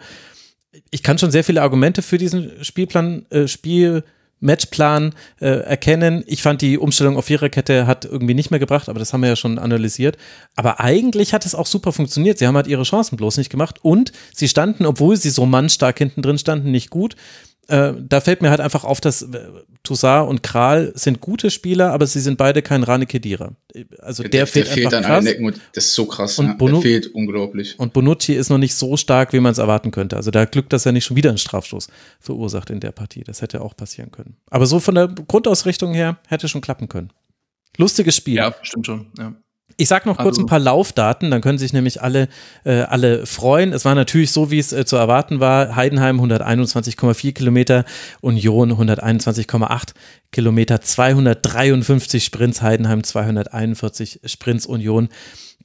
Ich 0.91 1.01
kann 1.01 1.17
schon 1.17 1.31
sehr 1.31 1.45
viele 1.45 1.61
Argumente 1.61 2.01
für 2.01 2.17
diesen 2.17 2.51
Spielplan, 2.61 3.25
äh, 3.29 3.47
Spiel, 3.47 4.03
Matchplan 4.45 5.13
äh, 5.41 5.47
erkennen. 5.47 6.23
Ich 6.27 6.41
fand 6.41 6.61
die 6.61 6.77
Umstellung 6.77 7.17
auf 7.17 7.25
Viererkette 7.25 7.87
hat 7.87 8.05
irgendwie 8.05 8.33
nicht 8.33 8.51
mehr 8.51 8.59
gebracht, 8.59 8.87
aber 8.87 8.99
das 8.99 9.11
haben 9.11 9.21
wir 9.21 9.29
ja 9.29 9.35
schon 9.35 9.59
analysiert. 9.59 10.17
Aber 10.55 10.79
eigentlich 10.79 11.33
hat 11.33 11.45
es 11.45 11.55
auch 11.55 11.65
super 11.65 11.91
funktioniert. 11.91 12.37
Sie 12.37 12.47
haben 12.47 12.55
halt 12.55 12.67
ihre 12.67 12.83
Chancen 12.83 13.17
bloß 13.17 13.37
nicht 13.37 13.49
gemacht 13.49 13.79
und 13.81 14.11
sie 14.33 14.47
standen, 14.47 14.85
obwohl 14.85 15.17
sie 15.17 15.31
so 15.31 15.45
mannstark 15.45 15.97
hinten 15.97 16.21
drin 16.21 16.37
standen, 16.37 16.71
nicht 16.71 16.89
gut. 16.89 17.15
Äh, 17.67 17.93
da 17.97 18.21
fällt 18.21 18.41
mir 18.41 18.49
halt 18.49 18.59
einfach 18.59 18.83
auf, 18.83 19.01
dass 19.01 19.21
äh, 19.21 19.49
Toussaint 19.83 20.29
und 20.29 20.43
Kral 20.43 20.91
sind 20.95 21.21
gute 21.21 21.49
Spieler, 21.49 21.91
aber 21.91 22.05
sie 22.05 22.19
sind 22.19 22.37
beide 22.37 22.61
kein 22.61 22.83
Rane 22.83 23.05
Kedira. 23.05 23.53
Also 23.99 24.23
der, 24.23 24.47
fehlt, 24.47 24.69
einfach 24.69 24.97
an 24.97 25.03
krass. 25.03 25.25
Ecken 25.25 25.45
und 25.45 25.61
das 25.73 25.85
ist 25.85 25.93
so 25.93 26.05
krass. 26.05 26.37
Und 26.39 26.47
ja. 26.47 26.53
Der 26.53 26.81
fehlt 26.81 27.07
unglaublich. 27.07 27.79
Und 27.79 27.93
Bonucci 27.93 28.33
ist 28.33 28.49
noch 28.49 28.57
nicht 28.57 28.75
so 28.75 28.97
stark, 28.97 29.33
wie 29.33 29.39
man 29.39 29.51
es 29.51 29.57
erwarten 29.57 29.91
könnte. 29.91 30.15
Also 30.15 30.31
da 30.31 30.45
Glück, 30.45 30.69
dass 30.69 30.85
er 30.85 30.91
nicht 30.91 31.05
schon 31.05 31.17
wieder 31.17 31.29
einen 31.29 31.37
Strafstoß 31.37 31.87
verursacht 32.19 32.69
in 32.69 32.79
der 32.79 32.91
Partie. 32.91 33.23
Das 33.23 33.41
hätte 33.41 33.61
auch 33.61 33.75
passieren 33.75 34.11
können. 34.11 34.37
Aber 34.49 34.65
so 34.65 34.79
von 34.79 34.95
der 34.95 35.07
Grundausrichtung 35.07 35.93
her 35.93 36.17
hätte 36.27 36.47
schon 36.47 36.61
klappen 36.61 36.89
können. 36.89 37.11
Lustiges 37.77 38.15
Spiel. 38.15 38.35
Ja, 38.35 38.55
stimmt 38.61 38.85
schon. 38.85 39.07
Ja. 39.17 39.35
Ich 39.77 39.89
sag 39.89 40.05
noch 40.05 40.17
kurz 40.17 40.35
Also- 40.37 40.43
ein 40.43 40.45
paar 40.45 40.59
Laufdaten, 40.59 41.31
dann 41.31 41.41
können 41.41 41.57
sich 41.57 41.73
nämlich 41.73 42.01
alle, 42.01 42.29
äh, 42.63 42.81
alle 42.81 43.25
freuen. 43.25 43.73
Es 43.73 43.83
war 43.83 43.93
natürlich 43.93 44.31
so, 44.31 44.49
wie 44.49 44.59
es 44.59 44.71
äh, 44.71 44.85
zu 44.85 44.95
erwarten 44.95 45.39
war. 45.41 45.75
Heidenheim 45.75 46.21
121,4 46.21 47.33
Kilometer, 47.33 47.83
Union 48.21 48.71
121,8 48.77 49.93
Kilometer, 50.31 50.79
253 50.81 52.23
Sprints, 52.23 52.61
Heidenheim 52.61 53.03
241 53.03 54.21
Sprints, 54.25 54.65
Union. 54.65 55.09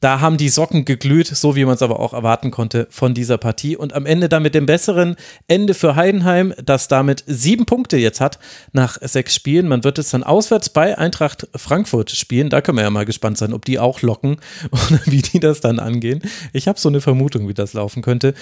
Da 0.01 0.21
haben 0.21 0.39
die 0.39 0.49
Socken 0.49 0.87
geglüht, 0.87 1.27
so 1.27 1.57
wie 1.57 1.65
man 1.67 1.75
es 1.75 1.83
aber 1.83 2.01
auch 2.01 2.15
erwarten 2.15 2.51
konnte 2.51 2.87
von 2.91 3.13
dieser 3.13 3.37
Partie. 3.37 3.77
Und 3.77 3.93
am 3.93 4.07
Ende 4.07 4.31
dann 4.31 4.43
mit 4.43 4.55
dem 4.55 4.65
besseren 4.65 5.17
Ende 5.47 5.75
für 5.75 5.95
Heidenheim, 5.95 6.55
das 6.65 6.89
damit 6.89 7.23
sieben 7.27 7.67
Punkte 7.67 7.99
jetzt 7.99 8.19
hat 8.21 8.39
nach 8.73 8.97
sechs 9.03 9.35
Spielen. 9.35 9.69
Man 9.69 9.85
wird 9.85 9.99
es 9.99 10.09
dann 10.11 10.23
auswärts 10.23 10.71
bei 10.71 10.97
Eintracht 10.97 11.49
Frankfurt 11.55 12.11
spielen. 12.11 12.49
Da 12.49 12.63
können 12.63 12.79
wir 12.79 12.85
ja 12.85 12.91
mal 12.91 13.05
gespannt 13.05 13.37
sein, 13.37 13.53
ob 13.53 13.67
die 13.67 13.79
auch 13.79 14.01
locken 14.01 14.37
oder 14.71 15.01
wie 15.05 15.21
die 15.21 15.39
das 15.39 15.61
dann 15.61 15.79
angehen. 15.79 16.23
Ich 16.55 16.67
habe 16.67 16.81
so 16.81 16.89
eine 16.89 17.03
Vermutung, 17.03 17.47
wie 17.49 17.55
das 17.55 17.75
laufen 17.75 18.01
könnte. 18.01 18.33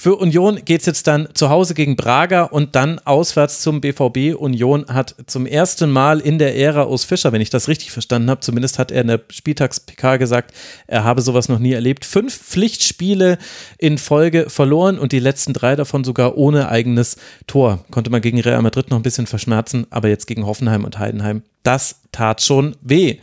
Für 0.00 0.16
Union 0.16 0.64
geht 0.64 0.80
es 0.80 0.86
jetzt 0.86 1.06
dann 1.08 1.28
zu 1.34 1.50
Hause 1.50 1.74
gegen 1.74 1.94
Braga 1.94 2.44
und 2.44 2.74
dann 2.74 3.00
auswärts 3.00 3.60
zum 3.60 3.82
BVB. 3.82 4.34
Union 4.34 4.86
hat 4.88 5.14
zum 5.26 5.44
ersten 5.44 5.90
Mal 5.90 6.20
in 6.20 6.38
der 6.38 6.56
Ära 6.56 6.84
aus 6.84 7.04
Fischer, 7.04 7.32
wenn 7.32 7.42
ich 7.42 7.50
das 7.50 7.68
richtig 7.68 7.92
verstanden 7.92 8.30
habe, 8.30 8.40
zumindest 8.40 8.78
hat 8.78 8.90
er 8.90 9.02
in 9.02 9.08
der 9.08 9.20
Spieltags-PK 9.28 10.16
gesagt, 10.16 10.54
er 10.86 11.04
habe 11.04 11.20
sowas 11.20 11.50
noch 11.50 11.58
nie 11.58 11.74
erlebt. 11.74 12.06
Fünf 12.06 12.34
Pflichtspiele 12.34 13.36
in 13.76 13.98
Folge 13.98 14.48
verloren 14.48 14.98
und 14.98 15.12
die 15.12 15.18
letzten 15.18 15.52
drei 15.52 15.76
davon 15.76 16.02
sogar 16.02 16.38
ohne 16.38 16.70
eigenes 16.70 17.18
Tor. 17.46 17.84
Konnte 17.90 18.08
man 18.08 18.22
gegen 18.22 18.40
Real 18.40 18.62
Madrid 18.62 18.88
noch 18.88 18.96
ein 18.96 19.02
bisschen 19.02 19.26
verschmerzen, 19.26 19.86
aber 19.90 20.08
jetzt 20.08 20.26
gegen 20.26 20.46
Hoffenheim 20.46 20.84
und 20.84 20.98
Heidenheim, 20.98 21.42
das 21.62 22.00
tat 22.10 22.40
schon 22.40 22.74
weh. 22.80 23.18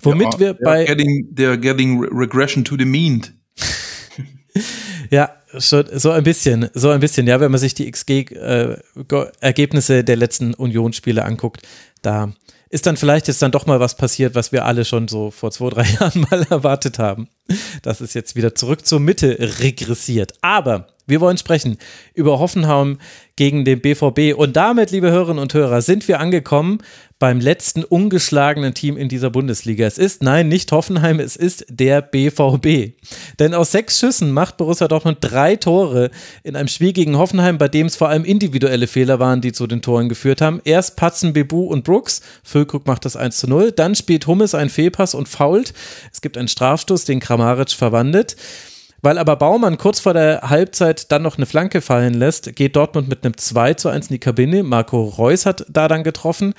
Womit 0.00 0.32
Ja, 0.32 0.40
wir 0.40 0.54
they're 0.54 0.64
bei 0.64 0.84
Getting, 0.86 1.34
they're 1.34 1.58
getting 1.58 2.00
re- 2.00 2.08
regression 2.10 2.64
to 2.64 2.76
the 2.78 2.86
mean. 2.86 3.26
Ja, 5.10 5.30
schon, 5.58 5.86
so 5.92 6.10
ein 6.10 6.24
bisschen, 6.24 6.68
so 6.74 6.90
ein 6.90 7.00
bisschen, 7.00 7.26
ja, 7.26 7.40
wenn 7.40 7.50
man 7.50 7.60
sich 7.60 7.74
die 7.74 7.90
XG-Ergebnisse 7.90 9.98
äh, 9.98 10.04
der 10.04 10.16
letzten 10.16 10.54
Unionsspiele 10.54 11.24
anguckt, 11.24 11.62
da 12.02 12.32
ist 12.70 12.86
dann 12.86 12.96
vielleicht 12.96 13.28
jetzt 13.28 13.40
dann 13.40 13.52
doch 13.52 13.66
mal 13.66 13.78
was 13.78 13.96
passiert, 13.96 14.34
was 14.34 14.50
wir 14.50 14.64
alle 14.64 14.84
schon 14.84 15.06
so 15.06 15.30
vor 15.30 15.52
zwei, 15.52 15.70
drei 15.70 15.82
Jahren 16.00 16.26
mal 16.30 16.44
erwartet 16.50 16.98
haben. 16.98 17.28
Das 17.82 18.00
ist 18.00 18.14
jetzt 18.14 18.36
wieder 18.36 18.54
zurück 18.54 18.84
zur 18.84 19.00
Mitte 19.00 19.38
regressiert. 19.60 20.32
Aber 20.42 20.88
wir 21.06 21.20
wollen 21.20 21.38
sprechen 21.38 21.78
über 22.14 22.38
Hoffenheim 22.38 22.98
gegen 23.36 23.64
den 23.64 23.80
BVB. 23.80 24.36
Und 24.36 24.56
damit, 24.56 24.90
liebe 24.90 25.10
Hörerinnen 25.10 25.42
und 25.42 25.52
Hörer, 25.54 25.82
sind 25.82 26.06
wir 26.06 26.20
angekommen 26.20 26.78
beim 27.18 27.40
letzten 27.40 27.84
ungeschlagenen 27.84 28.74
Team 28.74 28.96
in 28.96 29.08
dieser 29.08 29.30
Bundesliga. 29.30 29.86
Es 29.86 29.98
ist, 29.98 30.22
nein, 30.22 30.48
nicht 30.48 30.70
Hoffenheim, 30.72 31.20
es 31.20 31.36
ist 31.36 31.64
der 31.68 32.02
BVB. 32.02 32.92
Denn 33.38 33.54
aus 33.54 33.72
sechs 33.72 33.98
Schüssen 33.98 34.32
macht 34.32 34.56
Borussia 34.56 34.88
Dortmund 34.88 35.18
drei 35.20 35.56
Tore 35.56 36.10
in 36.42 36.54
einem 36.54 36.68
Spiel 36.68 36.92
gegen 36.92 37.16
Hoffenheim, 37.16 37.58
bei 37.58 37.68
dem 37.68 37.86
es 37.86 37.96
vor 37.96 38.08
allem 38.08 38.24
individuelle 38.24 38.86
Fehler 38.86 39.20
waren, 39.20 39.40
die 39.40 39.52
zu 39.52 39.66
den 39.66 39.82
Toren 39.82 40.08
geführt 40.08 40.40
haben. 40.40 40.60
Erst 40.64 40.96
Patzen, 40.96 41.32
Bebu 41.32 41.64
und 41.64 41.84
Brooks. 41.84 42.20
Füllkrug 42.42 42.86
macht 42.86 43.04
das 43.04 43.16
1 43.16 43.38
zu 43.38 43.48
0. 43.48 43.72
Dann 43.72 43.94
spielt 43.94 44.26
Hummes 44.26 44.54
einen 44.54 44.70
Fehlpass 44.70 45.14
und 45.14 45.28
fault. 45.28 45.72
Es 46.12 46.20
gibt 46.20 46.36
einen 46.36 46.48
Strafstoß, 46.48 47.04
den 47.04 47.20
Kramaric 47.20 47.70
verwandelt. 47.70 48.36
Weil 49.04 49.18
aber 49.18 49.36
Baumann 49.36 49.76
kurz 49.76 50.00
vor 50.00 50.14
der 50.14 50.40
Halbzeit 50.48 51.12
dann 51.12 51.20
noch 51.20 51.36
eine 51.36 51.44
Flanke 51.44 51.82
fallen 51.82 52.14
lässt, 52.14 52.56
geht 52.56 52.74
Dortmund 52.74 53.06
mit 53.06 53.22
einem 53.22 53.36
2 53.36 53.74
zu 53.74 53.90
1 53.90 54.06
in 54.06 54.14
die 54.14 54.18
Kabine. 54.18 54.62
Marco 54.62 55.04
Reus 55.04 55.44
hat 55.44 55.66
da 55.68 55.88
dann 55.88 56.04
getroffen. 56.04 56.54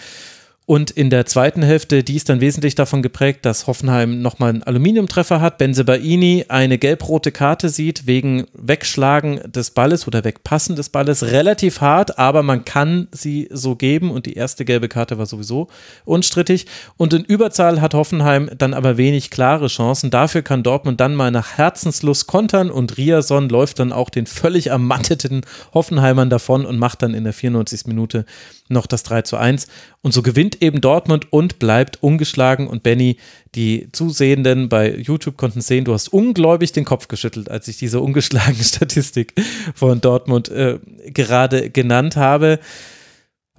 Und 0.68 0.90
in 0.90 1.12
der 1.12 1.28
zweiten 1.28 1.62
Hälfte, 1.62 2.04
die 2.04 2.16
ist 2.16 2.28
dann 2.28 2.42
wesentlich 2.42 2.74
davon 2.74 3.04
geprägt, 3.04 3.46
dass 3.46 3.68
Hoffenheim 3.68 4.24
nochmal 4.24 4.50
einen 4.50 4.64
Aluminiumtreffer 4.64 5.40
hat. 5.40 5.60
Benzebaini 5.60 6.46
eine 6.50 6.80
gelb-rote 6.80 7.32
Karte 7.32 7.70
sieht 7.70 8.08
wegen 8.08 8.48
Wegschlagen 8.54 9.42
des 9.46 9.70
Balles 9.70 10.08
oder 10.08 10.24
Wegpassen 10.24 10.76
des 10.76 10.90
Balles. 10.90 11.22
Relativ 11.22 11.82
hart, 11.82 12.18
aber 12.18 12.42
man 12.42 12.66
kann 12.66 13.08
sie 13.12 13.48
so 13.52 13.76
geben. 13.76 14.10
Und 14.10 14.26
die 14.26 14.34
erste 14.34 14.66
gelbe 14.66 14.90
Karte 14.90 15.20
war 15.20 15.28
sowieso 15.28 15.68
unstrittig. 16.04 16.66
Und 16.98 17.14
in 17.14 17.24
Überzahl 17.26 17.80
hat 17.80 17.94
Hoffenheim 17.94 18.50
dann 18.58 18.74
aber 18.74 18.98
wenig 18.98 19.30
klare 19.30 19.68
Chancen. 19.68 20.10
Dafür 20.10 20.42
kann 20.42 20.64
Dortmund 20.64 21.00
dann 21.00 21.14
mal 21.14 21.30
nach 21.30 21.60
Herzenslust 21.60 22.26
kontern 22.26 22.72
und 22.72 22.98
Riason 22.98 23.50
läuft 23.50 23.78
dann 23.78 23.92
auch 23.92 24.10
den 24.10 24.26
völlig 24.26 24.68
ermatteten 24.68 25.42
Hoffenheimern 25.76 26.32
davon 26.32 26.66
und 26.66 26.80
macht 26.80 27.04
dann 27.04 27.14
in 27.14 27.24
der 27.24 27.34
94. 27.34 27.86
Minute 27.86 28.26
noch 28.68 28.86
das 28.88 29.04
3 29.04 29.22
zu 29.24 29.38
1. 29.38 29.68
Und 30.02 30.14
so 30.14 30.22
gewinnt 30.22 30.62
eben 30.62 30.82
Dortmund 30.82 31.32
und 31.32 31.60
bleibt 31.60 32.02
ungeschlagen. 32.02 32.68
Und 32.68 32.84
Benny, 32.84 33.18
die 33.54 33.90
Zusehenden 33.92 34.70
bei 34.70 34.96
YouTube 34.96 35.38
konnten 35.38 35.62
sehen, 35.62 35.86
du 35.86 35.94
hast 35.94 36.10
ungläubig 36.10 36.72
den 36.72 36.86
Kopf 36.86 37.08
geschüttelt, 37.08 37.50
als 37.50 37.68
ich 37.68 37.78
diese 37.78 38.00
ungeschlagene 38.00 38.64
Statistik 38.64 39.34
von 39.76 40.02
Dortmund 40.02 40.50
äh, 40.50 40.80
gerade 41.06 41.70
genannt 41.70 42.16
habe. 42.16 42.60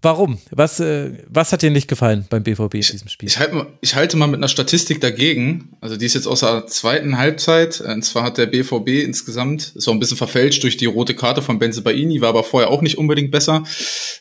Warum? 0.03 0.39
Was, 0.51 0.79
äh, 0.79 1.25
was 1.29 1.53
hat 1.53 1.63
dir 1.63 1.71
nicht 1.71 1.89
gefallen 1.89 2.27
beim 2.29 2.43
BVB 2.43 2.75
in 2.75 2.81
diesem 2.81 3.09
Spiel? 3.09 3.29
Ich, 3.29 3.39
halte, 3.39 3.67
ich 3.81 3.95
halte 3.95 4.17
mal 4.17 4.27
mit 4.27 4.39
einer 4.39 4.49
Statistik 4.49 5.01
dagegen. 5.01 5.77
Also 5.81 5.97
die 5.97 6.07
ist 6.07 6.15
jetzt 6.15 6.27
aus 6.27 6.41
der 6.41 6.67
zweiten 6.67 7.17
Halbzeit. 7.19 7.81
Und 7.81 8.03
zwar 8.03 8.25
hat 8.25 8.39
der 8.39 8.47
BVB 8.47 9.05
insgesamt, 9.05 9.73
ist 9.75 9.89
auch 9.89 9.93
ein 9.93 9.99
bisschen 9.99 10.19
verfälscht 10.19 10.63
durch 10.63 10.77
die 10.77 10.87
rote 10.87 11.15
Karte 11.15 11.43
von 11.43 11.59
Benze 11.59 11.83
Baini, 11.83 12.21
war 12.21 12.29
aber 12.29 12.45
vorher 12.45 12.71
auch 12.71 12.83
nicht 12.83 12.99
unbedingt 12.99 13.31
besser. 13.31 13.65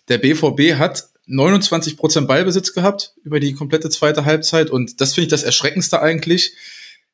Der 0.08 0.18
BVB 0.18 0.80
hat 0.80 1.10
29 1.28 1.98
Prozent 1.98 2.28
Ballbesitz 2.28 2.74
gehabt 2.74 3.14
über 3.24 3.40
die 3.40 3.54
komplette 3.54 3.90
zweite 3.90 4.26
Halbzeit 4.26 4.70
und 4.70 5.02
das 5.02 5.14
finde 5.16 5.26
ich 5.26 5.32
das 5.32 5.44
Erschreckendste 5.44 6.02
eigentlich. 6.02 6.54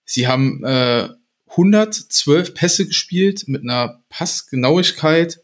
Sie 0.03 0.27
haben 0.27 0.63
äh, 0.63 1.09
112 1.51 2.53
Pässe 2.53 2.85
gespielt 2.85 3.47
mit 3.47 3.63
einer 3.63 4.01
Passgenauigkeit, 4.09 5.41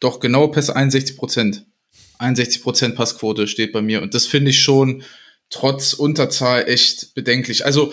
doch 0.00 0.20
genaue 0.20 0.50
Pässe 0.50 0.76
61 0.76 1.16
Prozent. 1.16 1.67
61% 2.18 2.94
Passquote 2.94 3.46
steht 3.46 3.72
bei 3.72 3.82
mir. 3.82 4.02
Und 4.02 4.14
das 4.14 4.26
finde 4.26 4.50
ich 4.50 4.60
schon 4.60 5.02
trotz 5.50 5.92
Unterzahl 5.92 6.68
echt 6.68 7.14
bedenklich. 7.14 7.64
Also 7.64 7.92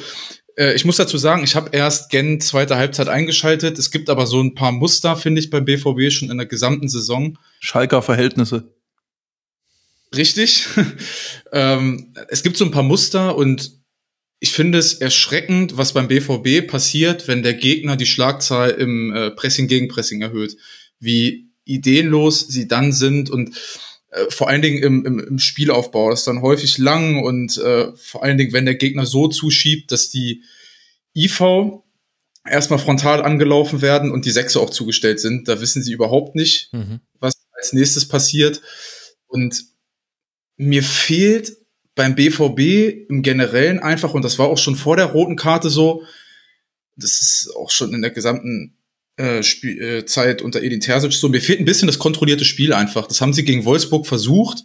äh, 0.57 0.73
ich 0.73 0.85
muss 0.85 0.97
dazu 0.97 1.18
sagen, 1.18 1.43
ich 1.43 1.56
habe 1.56 1.69
erst 1.72 2.10
Gen 2.10 2.41
zweite 2.41 2.76
Halbzeit 2.77 3.07
eingeschaltet. 3.07 3.77
Es 3.77 3.91
gibt 3.91 4.10
aber 4.10 4.27
so 4.27 4.41
ein 4.41 4.56
paar 4.56 4.72
Muster, 4.72 5.15
finde 5.15 5.39
ich, 5.41 5.49
beim 5.49 5.65
BVB 5.65 6.11
schon 6.11 6.30
in 6.30 6.38
der 6.38 6.47
gesamten 6.47 6.89
Saison. 6.89 7.38
Schalker 7.60 8.02
Verhältnisse. 8.02 8.73
Richtig. 10.15 10.65
ähm, 11.52 12.14
es 12.30 12.43
gibt 12.43 12.57
so 12.57 12.65
ein 12.65 12.72
paar 12.72 12.84
Muster 12.84 13.35
und 13.35 13.72
ich 14.39 14.52
finde 14.52 14.77
es 14.77 14.93
erschreckend, 14.95 15.77
was 15.77 15.93
beim 15.93 16.07
BVB 16.07 16.68
passiert, 16.68 17.27
wenn 17.27 17.41
der 17.41 17.53
Gegner 17.53 17.95
die 17.95 18.06
Schlagzahl 18.06 18.72
im 18.72 19.14
äh, 19.14 19.31
Pressing 19.31 19.68
gegen 19.68 19.88
Pressing 19.88 20.22
erhöht. 20.22 20.57
Wie 20.99 21.49
ideenlos 21.64 22.41
sie 22.47 22.68
dann 22.68 22.91
sind 22.91 23.30
und 23.30 23.56
äh, 24.10 24.30
vor 24.30 24.49
allen 24.49 24.61
Dingen 24.61 24.82
im, 24.82 25.06
im, 25.06 25.19
im 25.19 25.40
Spielaufbau. 25.40 26.10
Das 26.10 26.22
ist 26.22 26.27
dann 26.27 26.41
häufig 26.41 26.77
lang 26.77 27.23
und 27.23 27.57
äh, 27.57 27.95
vor 27.95 28.23
allen 28.23 28.38
Dingen, 28.38 28.53
wenn 28.53 28.65
der 28.65 28.76
Gegner 28.76 29.06
so 29.06 29.27
zuschiebt, 29.27 29.91
dass 29.91 30.10
die 30.10 30.44
IV 31.15 31.41
erstmal 32.48 32.80
frontal 32.80 33.23
angelaufen 33.23 33.82
werden 33.82 34.11
und 34.11 34.26
die 34.26 34.32
Sechse 34.32 34.60
auch 34.60 34.69
zugestellt 34.69 35.19
sind. 35.19 35.48
Da 35.48 35.61
wissen 35.61 35.82
sie 35.82 35.94
überhaupt 35.94 36.36
nicht, 36.36 36.72
mhm. 36.73 36.99
was 37.19 37.34
als 37.53 37.73
nächstes 37.73 38.07
passiert. 38.07 38.61
Und 39.27 39.64
mir 40.57 40.84
fehlt 40.84 41.57
beim 41.95 42.15
BVB 42.15 43.10
im 43.10 43.22
Generellen 43.23 43.80
einfach, 43.80 44.14
und 44.14 44.23
das 44.23 44.38
war 44.38 44.48
auch 44.48 44.57
schon 44.57 44.76
vor 44.76 44.98
der 44.98 45.07
roten 45.07 45.36
Karte 45.36 45.69
so, 45.69 46.03
das 46.98 47.22
ist 47.22 47.52
auch 47.56 47.72
schon 47.72 47.94
in 47.94 48.02
der 48.02 48.11
gesamten 48.11 48.74
äh, 49.17 49.43
Spiel, 49.43 49.81
äh, 49.81 50.05
Zeit 50.05 50.41
unter 50.41 50.61
Edin 50.61 50.81
Terzic 50.81 51.13
so. 51.13 51.29
Mir 51.29 51.41
fehlt 51.41 51.59
ein 51.59 51.65
bisschen 51.65 51.87
das 51.87 51.99
kontrollierte 51.99 52.45
Spiel 52.45 52.73
einfach. 52.73 53.07
Das 53.07 53.21
haben 53.21 53.33
sie 53.33 53.45
gegen 53.45 53.65
Wolfsburg 53.65 54.07
versucht. 54.07 54.63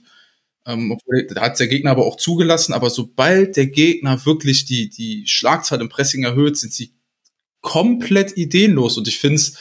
Ähm, 0.66 0.92
obwohl, 0.92 1.26
da 1.26 1.40
hat 1.40 1.58
der 1.58 1.68
Gegner 1.68 1.92
aber 1.92 2.06
auch 2.06 2.16
zugelassen. 2.16 2.72
Aber 2.72 2.90
sobald 2.90 3.56
der 3.56 3.66
Gegner 3.66 4.24
wirklich 4.26 4.64
die, 4.64 4.90
die 4.90 5.26
Schlagzahl 5.26 5.80
im 5.80 5.88
Pressing 5.88 6.24
erhöht, 6.24 6.56
sind 6.56 6.72
sie 6.72 6.94
komplett 7.60 8.36
ideenlos. 8.36 8.98
Und 8.98 9.08
ich 9.08 9.18
finde 9.18 9.36
es 9.36 9.56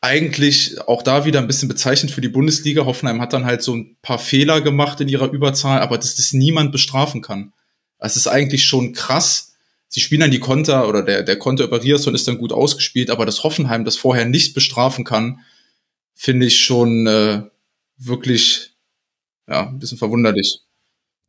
eigentlich 0.00 0.80
auch 0.86 1.02
da 1.02 1.24
wieder 1.24 1.40
ein 1.40 1.46
bisschen 1.46 1.68
bezeichnend 1.68 2.12
für 2.12 2.20
die 2.20 2.28
Bundesliga. 2.28 2.84
Hoffenheim 2.84 3.20
hat 3.20 3.32
dann 3.32 3.44
halt 3.44 3.62
so 3.62 3.74
ein 3.74 3.96
paar 4.00 4.18
Fehler 4.18 4.60
gemacht 4.60 5.00
in 5.00 5.08
ihrer 5.08 5.30
Überzahl, 5.30 5.80
aber 5.80 5.98
dass 5.98 6.14
das 6.14 6.32
niemand 6.32 6.72
bestrafen 6.72 7.20
kann. 7.20 7.52
Es 7.98 8.16
ist 8.16 8.28
eigentlich 8.28 8.64
schon 8.64 8.92
krass, 8.92 9.56
sie 9.88 10.00
spielen 10.00 10.20
dann 10.20 10.30
die 10.30 10.40
Konter 10.40 10.88
oder 10.88 11.02
der, 11.02 11.22
der 11.22 11.38
Konter 11.38 11.64
über 11.64 11.82
Riasson 11.82 12.14
ist 12.14 12.28
dann 12.28 12.38
gut 12.38 12.52
ausgespielt, 12.52 13.10
aber 13.10 13.26
dass 13.26 13.42
Hoffenheim 13.44 13.84
das 13.84 13.96
vorher 13.96 14.24
nicht 14.24 14.54
bestrafen 14.54 15.04
kann, 15.04 15.40
finde 16.14 16.46
ich 16.46 16.60
schon 16.60 17.06
äh, 17.06 17.42
wirklich 17.96 18.72
ja, 19.48 19.66
ein 19.68 19.78
bisschen 19.78 19.98
verwunderlich. 19.98 20.60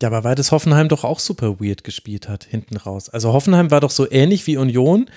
Ja, 0.02 0.08
aber 0.08 0.24
weil 0.24 0.34
das 0.34 0.50
Hoffenheim 0.50 0.88
doch 0.88 1.04
auch 1.04 1.18
super 1.18 1.60
weird 1.60 1.84
gespielt 1.84 2.26
hat, 2.26 2.44
hinten 2.44 2.78
raus. 2.78 3.10
Also 3.10 3.34
Hoffenheim 3.34 3.70
war 3.70 3.80
doch 3.80 3.90
so 3.90 4.10
ähnlich 4.10 4.46
wie 4.46 4.56
Union, 4.56 5.10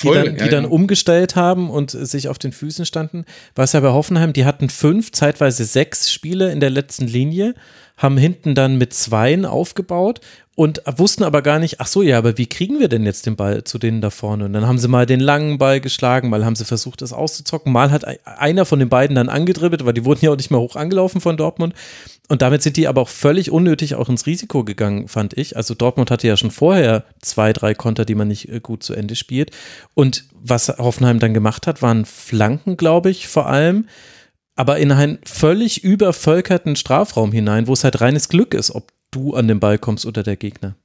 die, 0.00 0.06
Voll, 0.06 0.24
dann, 0.24 0.36
die 0.36 0.44
ja, 0.44 0.48
dann 0.48 0.64
ja. 0.64 0.70
umgestellt 0.70 1.36
haben 1.36 1.68
und 1.68 1.90
sich 1.90 2.28
auf 2.28 2.38
den 2.38 2.52
Füßen 2.52 2.86
standen. 2.86 3.26
Was 3.54 3.72
ja 3.72 3.80
bei 3.80 3.90
Hoffenheim, 3.90 4.32
die 4.32 4.46
hatten 4.46 4.70
fünf, 4.70 5.12
zeitweise 5.12 5.64
sechs 5.64 6.10
Spiele 6.10 6.52
in 6.52 6.60
der 6.60 6.70
letzten 6.70 7.06
Linie, 7.06 7.54
haben 7.98 8.16
hinten 8.16 8.54
dann 8.54 8.78
mit 8.78 8.94
Zweien 8.94 9.44
aufgebaut 9.44 10.20
und 10.60 10.82
wussten 10.84 11.24
aber 11.24 11.40
gar 11.40 11.58
nicht, 11.58 11.80
ach 11.80 11.86
so, 11.86 12.02
ja, 12.02 12.18
aber 12.18 12.36
wie 12.36 12.46
kriegen 12.46 12.80
wir 12.80 12.88
denn 12.88 13.06
jetzt 13.06 13.24
den 13.24 13.34
Ball 13.34 13.64
zu 13.64 13.78
denen 13.78 14.02
da 14.02 14.10
vorne? 14.10 14.44
Und 14.44 14.52
dann 14.52 14.66
haben 14.66 14.76
sie 14.76 14.88
mal 14.88 15.06
den 15.06 15.18
langen 15.18 15.56
Ball 15.56 15.80
geschlagen, 15.80 16.28
mal 16.28 16.44
haben 16.44 16.54
sie 16.54 16.66
versucht, 16.66 17.00
das 17.00 17.14
auszuzocken, 17.14 17.72
mal 17.72 17.90
hat 17.90 18.04
einer 18.26 18.66
von 18.66 18.78
den 18.78 18.90
beiden 18.90 19.16
dann 19.16 19.30
angedribbelt, 19.30 19.86
weil 19.86 19.94
die 19.94 20.04
wurden 20.04 20.22
ja 20.22 20.32
auch 20.32 20.36
nicht 20.36 20.50
mehr 20.50 20.60
hoch 20.60 20.76
angelaufen 20.76 21.22
von 21.22 21.38
Dortmund. 21.38 21.72
Und 22.28 22.42
damit 22.42 22.62
sind 22.62 22.76
die 22.76 22.88
aber 22.88 23.00
auch 23.00 23.08
völlig 23.08 23.50
unnötig 23.50 23.94
auch 23.94 24.10
ins 24.10 24.26
Risiko 24.26 24.62
gegangen, 24.62 25.08
fand 25.08 25.32
ich. 25.38 25.56
Also 25.56 25.72
Dortmund 25.72 26.10
hatte 26.10 26.28
ja 26.28 26.36
schon 26.36 26.50
vorher 26.50 27.04
zwei, 27.22 27.54
drei 27.54 27.72
Konter, 27.72 28.04
die 28.04 28.14
man 28.14 28.28
nicht 28.28 28.50
äh, 28.50 28.60
gut 28.60 28.82
zu 28.82 28.92
Ende 28.92 29.16
spielt. 29.16 29.52
Und 29.94 30.26
was 30.42 30.68
Hoffenheim 30.68 31.20
dann 31.20 31.32
gemacht 31.32 31.66
hat, 31.68 31.80
waren 31.80 32.04
Flanken, 32.04 32.76
glaube 32.76 33.08
ich, 33.08 33.28
vor 33.28 33.46
allem 33.46 33.86
aber 34.56 34.76
in 34.76 34.92
einen 34.92 35.20
völlig 35.24 35.84
übervölkerten 35.84 36.76
Strafraum 36.76 37.32
hinein, 37.32 37.66
wo 37.66 37.72
es 37.72 37.82
halt 37.82 38.02
reines 38.02 38.28
Glück 38.28 38.52
ist, 38.52 38.74
ob 38.74 38.92
du 39.10 39.34
an 39.34 39.48
den 39.48 39.60
Ball 39.60 39.78
kommst 39.78 40.06
oder 40.06 40.22
der 40.22 40.36
Gegner. 40.36 40.76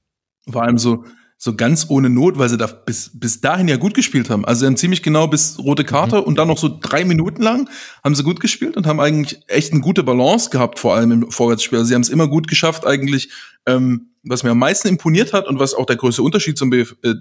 Vor 0.50 0.64
allem 0.64 0.78
so, 0.78 1.06
so 1.38 1.56
ganz 1.56 1.88
ohne 1.90 2.10
Not, 2.10 2.38
weil 2.38 2.50
sie 2.50 2.58
da 2.58 2.68
bis, 2.68 3.12
bis 3.14 3.42
dahin 3.42 3.68
ja 3.68 3.78
gut 3.78 3.94
gespielt 3.94 4.30
haben. 4.30 4.46
Also 4.46 4.62
sie 4.62 4.66
haben 4.68 4.78
ziemlich 4.78 5.04
genau 5.04 5.28
bis 5.28 5.60
rote 5.60 5.84
Karte 5.84 6.18
mhm. 6.18 6.24
und 6.24 6.38
dann 6.38 6.48
noch 6.48 6.58
so 6.58 6.80
drei 6.80 7.04
Minuten 7.04 7.42
lang 7.42 7.70
haben 8.04 8.16
sie 8.16 8.24
gut 8.24 8.40
gespielt 8.40 8.78
und 8.78 8.88
haben 8.88 9.00
eigentlich 9.00 9.42
echt 9.48 9.72
eine 9.72 9.82
gute 9.82 10.04
Balance 10.04 10.50
gehabt, 10.50 10.80
vor 10.80 10.96
allem 10.96 11.12
im 11.12 11.32
Vorwärtsspiel. 11.32 11.80
Also 11.80 11.90
sie 11.90 11.96
haben 11.96 12.02
es 12.02 12.10
immer 12.10 12.28
gut 12.28 12.48
geschafft, 12.48 12.86
eigentlich, 12.86 13.30
ähm, 13.66 14.12
was 14.24 14.44
mir 14.44 14.52
am 14.52 14.60
meisten 14.60 14.88
imponiert 14.88 15.34
hat 15.34 15.48
und 15.48 15.60
was 15.60 15.74
auch 15.74 15.86
der 15.86 15.98
größte 15.98 16.24
Unterschied 16.24 16.58
zum, 16.58 16.70
Bf 16.70 16.96
äh, 17.04 17.14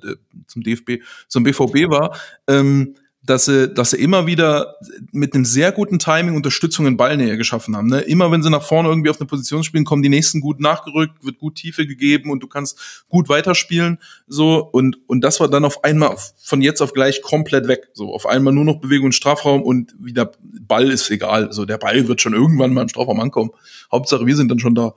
zum 0.46 0.62
DFB, 0.62 1.02
zum 1.28 1.42
BVB 1.42 1.90
war, 1.90 2.16
ähm, 2.46 2.94
dass 3.26 3.46
sie, 3.46 3.72
dass 3.72 3.90
sie 3.90 3.96
immer 3.96 4.26
wieder 4.26 4.76
mit 5.12 5.34
einem 5.34 5.44
sehr 5.44 5.72
guten 5.72 5.98
Timing 5.98 6.36
Unterstützung 6.36 6.86
in 6.86 6.96
Ballnähe 6.96 7.36
geschaffen 7.38 7.76
haben. 7.76 7.88
Ne? 7.88 8.00
Immer 8.00 8.30
wenn 8.30 8.42
sie 8.42 8.50
nach 8.50 8.62
vorne 8.62 8.88
irgendwie 8.90 9.08
auf 9.08 9.18
eine 9.18 9.26
Position 9.26 9.64
spielen, 9.64 9.84
kommen 9.84 10.02
die 10.02 10.08
nächsten 10.10 10.40
gut 10.40 10.60
nachgerückt, 10.60 11.24
wird 11.24 11.38
gut 11.38 11.54
Tiefe 11.54 11.86
gegeben 11.86 12.30
und 12.30 12.42
du 12.42 12.48
kannst 12.48 13.04
gut 13.08 13.28
weiterspielen. 13.28 13.98
So 14.26 14.58
und 14.58 14.98
und 15.06 15.22
das 15.22 15.40
war 15.40 15.48
dann 15.48 15.64
auf 15.64 15.84
einmal 15.84 16.16
von 16.42 16.60
jetzt 16.60 16.82
auf 16.82 16.92
gleich 16.92 17.22
komplett 17.22 17.66
weg. 17.66 17.88
So 17.94 18.12
auf 18.12 18.26
einmal 18.26 18.52
nur 18.52 18.64
noch 18.64 18.80
Bewegung 18.80 19.06
im 19.06 19.12
Strafraum 19.12 19.62
und 19.62 19.94
wieder 19.98 20.32
Ball 20.42 20.90
ist 20.90 21.10
egal. 21.10 21.52
So 21.52 21.64
der 21.64 21.78
Ball 21.78 22.06
wird 22.06 22.20
schon 22.20 22.34
irgendwann 22.34 22.74
mal 22.74 22.82
im 22.82 22.88
Strafraum 22.88 23.20
ankommen. 23.20 23.50
Hauptsache 23.90 24.26
wir 24.26 24.36
sind 24.36 24.50
dann 24.50 24.58
schon 24.58 24.74
da. 24.74 24.94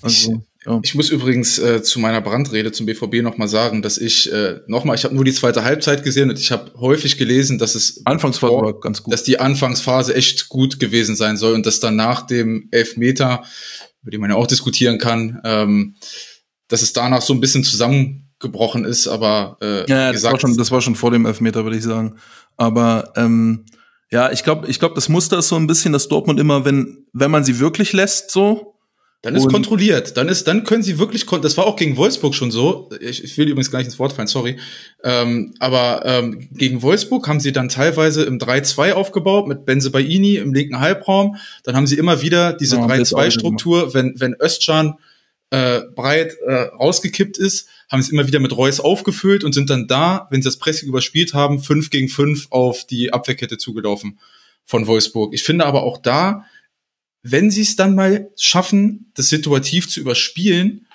Also, 0.00 0.42
ja. 0.66 0.80
Ich 0.82 0.94
muss 0.94 1.10
übrigens 1.10 1.58
äh, 1.58 1.82
zu 1.82 2.00
meiner 2.00 2.22
Brandrede 2.22 2.72
zum 2.72 2.86
BVB 2.86 3.22
nochmal 3.22 3.48
sagen, 3.48 3.82
dass 3.82 3.98
ich 3.98 4.32
äh, 4.32 4.60
nochmal, 4.66 4.96
ich 4.96 5.04
habe 5.04 5.14
nur 5.14 5.24
die 5.24 5.32
zweite 5.32 5.62
Halbzeit 5.62 6.04
gesehen 6.04 6.30
und 6.30 6.38
ich 6.38 6.50
habe 6.50 6.72
häufig 6.78 7.18
gelesen, 7.18 7.58
dass 7.58 7.74
es 7.74 8.00
Anfangsphase 8.06 8.54
war 8.54 8.80
ganz 8.80 9.02
gut, 9.02 9.12
dass 9.12 9.24
die 9.24 9.40
Anfangsphase 9.40 10.14
echt 10.14 10.48
gut 10.48 10.80
gewesen 10.80 11.16
sein 11.16 11.36
soll 11.36 11.54
und 11.54 11.66
dass 11.66 11.80
dann 11.80 11.96
nach 11.96 12.26
dem 12.26 12.68
Elfmeter, 12.70 13.44
über 14.02 14.10
den 14.10 14.20
man 14.22 14.30
ja 14.30 14.36
auch 14.36 14.46
diskutieren 14.46 14.98
kann, 14.98 15.40
ähm, 15.44 15.96
dass 16.68 16.80
es 16.80 16.94
danach 16.94 17.20
so 17.20 17.34
ein 17.34 17.40
bisschen 17.40 17.62
zusammengebrochen 17.62 18.86
ist, 18.86 19.06
aber 19.06 19.58
äh, 19.60 19.88
ja, 19.90 20.12
das, 20.12 20.22
war 20.22 20.40
schon, 20.40 20.56
das 20.56 20.70
war 20.70 20.80
schon 20.80 20.94
vor 20.94 21.10
dem 21.10 21.26
Elfmeter, 21.26 21.64
würde 21.64 21.76
ich 21.76 21.84
sagen. 21.84 22.16
Aber 22.56 23.12
ähm, 23.16 23.66
ja, 24.10 24.32
ich 24.32 24.44
glaube, 24.44 24.68
ich 24.68 24.78
glaube, 24.78 24.94
das 24.94 25.10
Muster 25.10 25.38
ist 25.38 25.48
so 25.48 25.56
ein 25.56 25.66
bisschen, 25.66 25.92
dass 25.92 26.08
Dortmund 26.08 26.40
immer, 26.40 26.64
wenn 26.64 27.06
wenn 27.12 27.30
man 27.30 27.44
sie 27.44 27.58
wirklich 27.58 27.92
lässt, 27.92 28.30
so 28.30 28.73
dann 29.24 29.34
ist 29.34 29.44
und 29.44 29.52
kontrolliert. 29.52 30.18
Dann 30.18 30.28
ist, 30.28 30.46
dann 30.46 30.64
können 30.64 30.82
sie 30.82 30.98
wirklich, 30.98 31.24
das 31.24 31.56
war 31.56 31.66
auch 31.66 31.76
gegen 31.76 31.96
Wolfsburg 31.96 32.34
schon 32.34 32.50
so. 32.50 32.90
Ich, 33.00 33.24
ich 33.24 33.38
will 33.38 33.48
übrigens 33.48 33.70
gar 33.70 33.78
nicht 33.78 33.86
ins 33.86 33.98
Wort 33.98 34.12
fallen, 34.12 34.28
sorry. 34.28 34.58
Ähm, 35.02 35.54
aber 35.60 36.02
ähm, 36.04 36.48
gegen 36.52 36.82
Wolfsburg 36.82 37.26
haben 37.26 37.40
sie 37.40 37.52
dann 37.52 37.70
teilweise 37.70 38.24
im 38.24 38.38
3-2 38.38 38.92
aufgebaut 38.92 39.48
mit 39.48 39.64
Benze 39.64 39.90
Baini 39.90 40.36
im 40.36 40.52
linken 40.52 40.78
Halbraum. 40.78 41.36
Dann 41.62 41.74
haben 41.74 41.86
sie 41.86 41.96
immer 41.96 42.20
wieder 42.20 42.52
diese 42.52 42.76
ja, 42.76 42.86
3-2-Struktur, 42.86 43.94
wenn, 43.94 44.14
wenn 44.20 44.34
Östschan 44.34 44.98
äh, 45.48 45.80
breit 45.94 46.36
äh, 46.46 46.52
rausgekippt 46.52 47.38
ist, 47.38 47.68
haben 47.90 48.02
sie 48.02 48.12
immer 48.12 48.26
wieder 48.26 48.40
mit 48.40 48.54
Reus 48.54 48.78
aufgefüllt 48.78 49.42
und 49.42 49.54
sind 49.54 49.70
dann 49.70 49.86
da, 49.86 50.28
wenn 50.30 50.42
sie 50.42 50.48
das 50.48 50.58
Pressing 50.58 50.88
überspielt 50.88 51.32
haben, 51.32 51.60
5 51.60 51.88
gegen 51.88 52.08
5 52.08 52.48
auf 52.50 52.84
die 52.86 53.12
Abwehrkette 53.12 53.56
zugelaufen 53.56 54.18
von 54.64 54.86
Wolfsburg. 54.86 55.32
Ich 55.32 55.44
finde 55.44 55.64
aber 55.64 55.82
auch 55.82 55.98
da, 55.98 56.44
wenn 57.24 57.50
sie 57.50 57.62
es 57.62 57.74
dann 57.74 57.94
mal 57.94 58.30
schaffen, 58.36 59.10
das 59.14 59.30
situativ 59.30 59.88
zu 59.88 59.98
überspielen, 59.98 60.86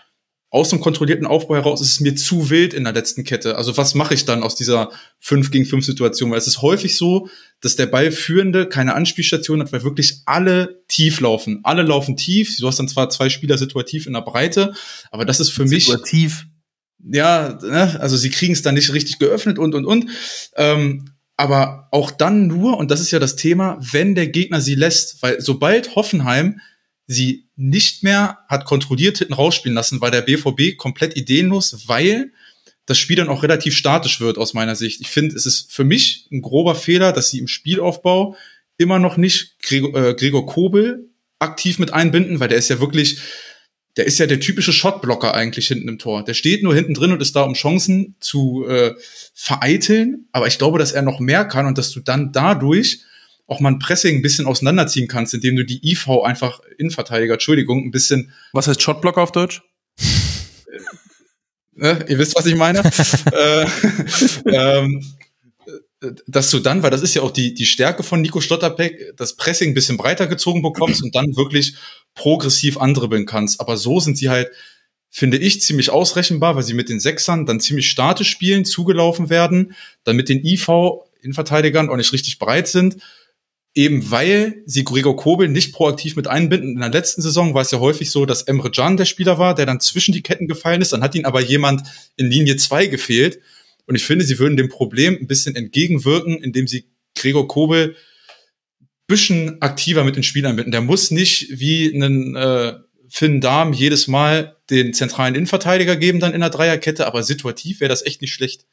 aus 0.52 0.70
dem 0.70 0.80
kontrollierten 0.80 1.28
Aufbau 1.28 1.56
heraus 1.56 1.82
ist 1.82 1.92
es 1.92 2.00
mir 2.00 2.16
zu 2.16 2.50
wild 2.50 2.74
in 2.74 2.84
der 2.84 2.94
letzten 2.94 3.24
Kette. 3.24 3.56
Also 3.56 3.78
was 3.78 3.94
mache 3.94 4.16
ich 4.16 4.26
dann 4.26 4.42
aus 4.42 4.56
dieser 4.56 4.92
5 5.20 5.52
gegen 5.52 5.66
5 5.66 5.86
Situation? 5.86 6.32
Weil 6.32 6.40
es 6.40 6.48
ist 6.48 6.62
häufig 6.62 6.98
so, 6.98 7.30
dass 7.62 7.76
der 7.76 7.86
Ballführende 7.86 8.68
keine 8.68 8.96
Anspielstation 8.96 9.60
hat, 9.60 9.72
weil 9.74 9.84
wirklich 9.84 10.22
alle 10.26 10.84
tief 10.88 11.20
laufen. 11.20 11.60
Alle 11.64 11.84
laufen 11.84 12.18
tief. 12.18 12.58
Du 12.58 12.68
hast 12.68 12.80
dann 12.80 12.88
zwar 12.88 13.10
zwei 13.10 13.30
Spieler 13.30 13.60
situativ 13.60 14.08
in 14.08 14.14
der 14.14 14.22
Breite, 14.22 14.74
aber 15.12 15.26
das 15.26 15.40
ist 15.40 15.50
für 15.50 15.68
situativ. 15.68 15.72
mich. 15.72 15.86
Situativ. 15.86 16.48
Ja, 17.12 17.60
ne? 17.62 18.00
also 18.00 18.18
sie 18.18 18.30
kriegen 18.30 18.54
es 18.54 18.62
dann 18.62 18.76
nicht 18.76 18.92
richtig 18.92 19.20
geöffnet 19.20 19.60
und 19.60 19.76
und 19.76 19.86
und. 19.86 20.10
Ähm, 20.56 21.12
aber 21.40 21.88
auch 21.92 22.12
dann 22.12 22.48
nur, 22.48 22.78
und 22.78 22.92
das 22.92 23.00
ist 23.00 23.12
ja 23.12 23.20
das 23.20 23.38
Thema, 23.38 23.78
wenn 23.80 24.14
der 24.14 24.28
Gegner 24.28 24.60
sie 24.60 24.76
lässt, 24.76 25.22
weil 25.24 25.40
sobald 25.40 25.96
Hoffenheim 25.96 26.60
sie 27.08 27.48
nicht 27.56 28.04
mehr 28.04 28.40
hat 28.50 28.66
kontrolliert 28.66 29.20
hinten 29.20 29.36
rausspielen 29.36 29.74
lassen, 29.74 30.02
war 30.02 30.12
der 30.12 30.22
BVB 30.22 30.76
komplett 30.76 31.16
ideenlos, 31.16 31.88
weil 31.88 32.34
das 32.86 32.98
Spiel 32.98 33.16
dann 33.16 33.30
auch 33.30 33.42
relativ 33.42 33.74
statisch 33.74 34.20
wird 34.20 34.38
aus 34.38 34.54
meiner 34.54 34.76
Sicht. 34.76 35.00
Ich 35.00 35.08
finde, 35.08 35.34
es 35.34 35.46
ist 35.46 35.72
für 35.72 35.86
mich 35.86 36.28
ein 36.30 36.42
grober 36.42 36.76
Fehler, 36.76 37.14
dass 37.14 37.30
sie 37.30 37.40
im 37.40 37.48
Spielaufbau 37.48 38.36
immer 38.78 39.00
noch 39.00 39.16
nicht 39.16 39.60
Gregor, 39.62 39.96
äh, 39.96 40.16
Gregor 40.16 40.46
Kobel 40.46 41.10
aktiv 41.40 41.80
mit 41.80 41.94
einbinden, 41.94 42.42
weil 42.42 42.50
der 42.50 42.58
ist 42.58 42.70
ja 42.70 42.82
wirklich 42.82 43.20
der 44.00 44.08
ist 44.08 44.18
ja 44.18 44.28
der 44.28 44.40
typische 44.40 44.72
Shotblocker 44.72 45.34
eigentlich 45.34 45.68
hinten 45.68 45.90
im 45.90 46.00
Tor. 46.00 46.24
Der 46.24 46.34
steht 46.34 46.64
nur 46.64 46.74
hinten 46.74 46.94
drin 46.94 47.12
und 47.12 47.22
ist 47.22 47.36
da, 47.36 47.42
um 47.42 47.54
Chancen 47.54 48.16
zu 48.22 48.66
äh, 48.66 48.96
vereiteln. 49.34 50.30
Aber 50.32 50.48
ich 50.48 50.58
glaube, 50.58 50.80
dass 50.80 50.94
er 50.94 51.02
noch 51.02 51.20
mehr 51.20 51.44
kann 51.44 51.66
und 51.66 51.78
dass 51.78 51.92
du 51.92 52.00
dann 52.00 52.32
dadurch 52.32 53.02
auch 53.46 53.60
mal 53.60 53.74
ein 53.74 53.80
Pressing 53.80 54.16
ein 54.16 54.22
bisschen 54.22 54.46
auseinanderziehen 54.46 55.10
kannst, 55.10 55.34
indem 55.34 55.58
du 55.58 55.66
die 55.66 55.86
IV 55.86 56.08
einfach 56.24 56.62
Innenverteidiger, 56.78 57.34
Entschuldigung, 57.34 57.84
ein 57.84 57.92
bisschen. 57.92 58.32
Was 58.54 58.70
heißt 58.70 58.82
Shotblocker 58.82 59.22
auf 59.22 59.34
Deutsch? 59.34 59.64
äh, 61.78 61.98
ihr 62.08 62.18
wisst, 62.18 62.38
was 62.38 62.46
ich 62.46 62.56
meine. 62.56 62.80
äh, 63.34 63.66
ähm, 64.46 65.04
dass 66.28 66.50
du 66.50 66.60
dann, 66.60 66.82
weil 66.82 66.92
das 66.92 67.02
ist 67.02 67.14
ja 67.14 67.22
auch 67.22 67.32
die, 67.32 67.54
die 67.54 67.66
Stärke 67.66 68.04
von 68.04 68.22
Nico 68.22 68.40
Schlotterbeck, 68.40 69.14
das 69.18 69.36
Pressing 69.36 69.72
ein 69.72 69.74
bisschen 69.74 69.98
breiter 69.98 70.28
gezogen 70.28 70.62
bekommst 70.62 71.04
und 71.04 71.14
dann 71.14 71.36
wirklich 71.36 71.76
progressiv 72.16 72.78
andribbeln 72.78 73.26
kannst. 73.26 73.60
Aber 73.60 73.76
so 73.76 74.00
sind 74.00 74.18
sie 74.18 74.30
halt, 74.30 74.50
finde 75.10 75.38
ich, 75.38 75.62
ziemlich 75.62 75.90
ausrechenbar, 75.90 76.56
weil 76.56 76.64
sie 76.64 76.74
mit 76.74 76.88
den 76.88 77.02
Sechsern 77.02 77.46
dann 77.46 77.60
ziemlich 77.60 77.90
statisch 77.90 78.30
spielen, 78.30 78.64
zugelaufen 78.64 79.30
werden, 79.30 79.74
dann 80.06 80.16
mit 80.16 80.30
den 80.30 80.44
IV-Innenverteidigern 80.46 81.90
auch 81.90 81.98
nicht 81.98 82.14
richtig 82.14 82.40
breit 82.40 82.68
sind. 82.68 82.98
Eben 83.76 84.10
weil 84.10 84.64
sie 84.66 84.84
Gregor 84.84 85.16
Kobel 85.16 85.48
nicht 85.48 85.74
proaktiv 85.74 86.16
mit 86.16 86.28
einbinden. 86.28 86.74
In 86.74 86.80
der 86.80 86.90
letzten 86.90 87.22
Saison 87.22 87.54
war 87.54 87.62
es 87.62 87.72
ja 87.72 87.80
häufig 87.80 88.10
so, 88.10 88.26
dass 88.26 88.42
Emre 88.44 88.72
Can 88.72 88.98
der 88.98 89.06
Spieler 89.06 89.38
war, 89.38 89.54
der 89.54 89.66
dann 89.66 89.80
zwischen 89.80 90.12
die 90.12 90.24
Ketten 90.24 90.48
gefallen 90.48 90.82
ist. 90.82 90.92
Dann 90.92 91.04
hat 91.04 91.14
ihn 91.14 91.26
aber 91.26 91.42
jemand 91.42 91.84
in 92.16 92.32
Linie 92.32 92.56
zwei 92.56 92.88
gefehlt. 92.88 93.40
Und 93.90 93.96
ich 93.96 94.04
finde, 94.04 94.24
sie 94.24 94.38
würden 94.38 94.56
dem 94.56 94.70
Problem 94.70 95.18
ein 95.20 95.26
bisschen 95.26 95.56
entgegenwirken, 95.56 96.38
indem 96.44 96.68
sie 96.68 96.86
Gregor 97.16 97.48
Kobel 97.48 97.96
bisschen 99.08 99.60
aktiver 99.64 100.04
mit 100.04 100.16
ins 100.16 100.28
Spiel 100.28 100.46
einbinden. 100.46 100.72
Der 100.72 100.82
muss 100.82 101.10
nicht 101.10 101.60
wie 101.60 101.92
einen 101.92 102.36
äh, 102.36 102.76
Finn 103.10 103.42
Darm 103.42 103.74
jedes 103.74 104.08
Mal 104.08 104.58
den 104.70 104.94
zentralen 104.94 105.34
Innenverteidiger 105.34 105.96
geben 105.96 106.20
dann 106.20 106.36
in 106.36 106.42
der 106.42 106.52
Dreierkette, 106.52 107.08
aber 107.08 107.24
situativ 107.24 107.80
wäre 107.80 107.90
das 107.90 108.06
echt 108.06 108.22
nicht 108.22 108.32
schlecht. 108.32 108.68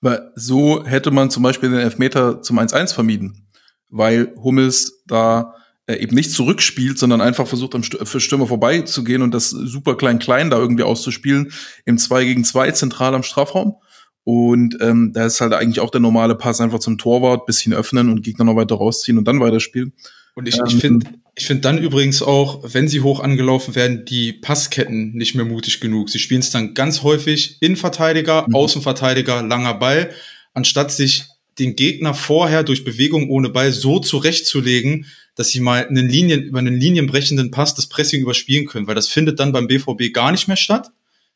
Weil 0.00 0.32
so 0.34 0.82
hätte 0.86 1.10
man 1.10 1.28
zum 1.28 1.42
Beispiel 1.42 1.68
den 1.68 1.80
Elfmeter 1.80 2.40
zum 2.40 2.58
1-1 2.58 2.94
vermieden, 2.94 3.46
weil 3.90 4.32
Hummels 4.42 5.02
da 5.06 5.56
äh, 5.86 5.96
eben 5.96 6.14
nicht 6.14 6.30
zurückspielt, 6.30 6.98
sondern 6.98 7.20
einfach 7.20 7.46
versucht, 7.46 7.74
am 7.74 7.82
Stürmer 7.82 8.46
vorbeizugehen 8.46 9.20
und 9.20 9.34
das 9.34 9.50
super 9.50 9.94
klein-klein 9.98 10.48
da 10.48 10.56
irgendwie 10.56 10.84
auszuspielen, 10.84 11.52
im 11.84 11.98
2 11.98 12.24
gegen 12.24 12.44
2 12.44 12.70
zentral 12.70 13.14
am 13.14 13.22
Strafraum. 13.22 13.76
Und 14.24 14.78
ähm, 14.80 15.12
da 15.12 15.26
ist 15.26 15.40
halt 15.40 15.52
eigentlich 15.52 15.80
auch 15.80 15.90
der 15.90 16.00
normale 16.00 16.34
Pass 16.34 16.60
einfach 16.60 16.78
zum 16.78 16.96
Torwart, 16.96 17.46
bisschen 17.46 17.74
öffnen 17.74 18.08
und 18.08 18.22
Gegner 18.22 18.46
noch 18.46 18.56
weiter 18.56 18.76
rausziehen 18.76 19.18
und 19.18 19.28
dann 19.28 19.40
weiterspielen. 19.40 19.92
Und 20.34 20.48
ich, 20.48 20.56
ähm, 20.56 20.64
ich 20.66 20.76
finde 20.76 21.06
ich 21.36 21.46
finde 21.46 21.62
dann 21.62 21.78
übrigens 21.78 22.22
auch, 22.22 22.60
wenn 22.62 22.86
sie 22.86 23.00
hoch 23.00 23.20
angelaufen 23.20 23.74
werden, 23.74 24.04
die 24.04 24.32
Passketten 24.32 25.12
nicht 25.14 25.34
mehr 25.34 25.44
mutig 25.44 25.80
genug. 25.80 26.08
Sie 26.08 26.20
spielen 26.20 26.40
es 26.40 26.50
dann 26.50 26.74
ganz 26.74 27.02
häufig 27.02 27.56
Innenverteidiger, 27.60 28.46
mhm. 28.46 28.54
Außenverteidiger, 28.54 29.42
langer 29.42 29.74
Ball, 29.74 30.10
anstatt 30.52 30.92
sich 30.92 31.24
den 31.58 31.76
Gegner 31.76 32.14
vorher 32.14 32.62
durch 32.62 32.84
Bewegung 32.84 33.30
ohne 33.30 33.48
Ball 33.48 33.72
so 33.72 33.98
zurechtzulegen, 33.98 35.06
dass 35.34 35.48
sie 35.48 35.60
mal 35.60 35.86
einen 35.86 36.08
Linien, 36.08 36.42
über 36.42 36.60
einen 36.60 36.78
linienbrechenden 36.78 37.50
Pass 37.50 37.74
das 37.74 37.88
Pressing 37.88 38.22
überspielen 38.22 38.66
können, 38.66 38.86
weil 38.86 38.94
das 38.94 39.08
findet 39.08 39.40
dann 39.40 39.52
beim 39.52 39.66
BVB 39.66 40.12
gar 40.12 40.30
nicht 40.30 40.46
mehr 40.46 40.56
statt. 40.56 40.90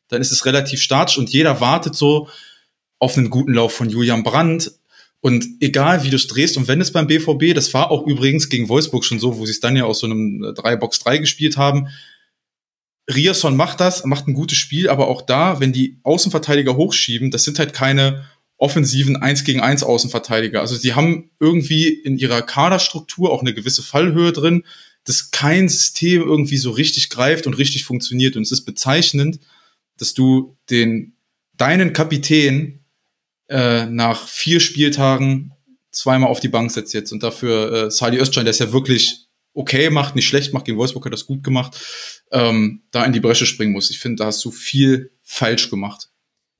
Dann 0.07 0.21
ist 0.21 0.31
es 0.31 0.45
relativ 0.45 0.81
statisch 0.81 1.17
und 1.17 1.29
jeder 1.29 1.59
wartet 1.59 1.95
so, 1.95 2.29
auf 2.99 3.17
einen 3.17 3.29
guten 3.29 3.53
Lauf 3.53 3.73
von 3.73 3.89
Julian 3.89 4.23
Brandt. 4.23 4.71
Und 5.21 5.45
egal, 5.59 6.03
wie 6.03 6.09
du 6.09 6.15
es 6.15 6.27
drehst 6.27 6.55
und 6.55 6.67
wenn 6.67 6.79
es 6.79 6.93
beim 6.93 7.07
BVB, 7.07 7.53
das 7.53 7.73
war 7.73 7.91
auch 7.91 8.07
übrigens 8.07 8.47
gegen 8.49 8.69
Wolfsburg 8.69 9.03
schon 9.03 9.19
so, 9.19 9.37
wo 9.37 9.45
sie 9.45 9.51
es 9.51 9.59
dann 9.59 9.75
ja 9.75 9.83
aus 9.83 9.99
so 9.99 10.07
einem 10.07 10.43
3-Box-3 10.43 11.15
äh, 11.15 11.19
gespielt 11.19 11.57
haben. 11.57 11.89
Rierson 13.13 13.57
macht 13.57 13.79
das, 13.79 14.05
macht 14.05 14.27
ein 14.27 14.33
gutes 14.33 14.57
Spiel, 14.57 14.87
aber 14.87 15.07
auch 15.07 15.21
da, 15.23 15.59
wenn 15.59 15.73
die 15.73 15.99
Außenverteidiger 16.03 16.77
hochschieben, 16.77 17.31
das 17.31 17.43
sind 17.43 17.59
halt 17.59 17.73
keine 17.73 18.25
offensiven 18.57 19.17
1 19.17 19.45
gegen 19.45 19.61
1 19.61 19.83
Außenverteidiger. 19.83 20.61
Also 20.61 20.75
sie 20.75 20.93
haben 20.93 21.31
irgendwie 21.39 21.87
in 21.87 22.17
ihrer 22.17 22.41
Kaderstruktur 22.41 23.31
auch 23.31 23.41
eine 23.41 23.53
gewisse 23.53 23.81
Fallhöhe 23.81 24.31
drin, 24.31 24.63
dass 25.05 25.31
kein 25.31 25.69
System 25.69 26.21
irgendwie 26.21 26.57
so 26.57 26.71
richtig 26.71 27.09
greift 27.09 27.47
und 27.47 27.57
richtig 27.57 27.85
funktioniert. 27.85 28.35
Und 28.35 28.43
es 28.43 28.51
ist 28.51 28.65
bezeichnend, 28.65 29.39
dass 29.97 30.13
du 30.13 30.57
den, 30.69 31.13
deinen 31.57 31.93
Kapitän 31.93 32.78
äh, 33.49 33.85
nach 33.85 34.27
vier 34.27 34.59
Spieltagen 34.59 35.53
zweimal 35.91 36.29
auf 36.29 36.39
die 36.39 36.47
Bank 36.47 36.71
setzt 36.71 36.93
jetzt 36.93 37.11
und 37.11 37.23
dafür 37.23 37.71
äh, 37.71 37.91
Sali 37.91 38.19
Özcan, 38.19 38.45
der 38.45 38.51
ist 38.51 38.59
ja 38.59 38.71
wirklich 38.71 39.27
okay 39.53 39.89
macht, 39.89 40.15
nicht 40.15 40.27
schlecht 40.27 40.53
macht, 40.53 40.65
gegen 40.65 40.77
Wolfsburg 40.77 41.05
hat 41.05 41.13
das 41.13 41.25
gut 41.25 41.43
gemacht, 41.43 41.79
ähm, 42.31 42.83
da 42.91 43.03
in 43.03 43.13
die 43.13 43.19
Bresche 43.19 43.45
springen 43.45 43.73
muss. 43.73 43.89
Ich 43.89 43.99
finde, 43.99 44.17
da 44.17 44.25
hast 44.27 44.43
du 44.45 44.51
viel 44.51 45.11
falsch 45.23 45.69
gemacht. 45.69 46.08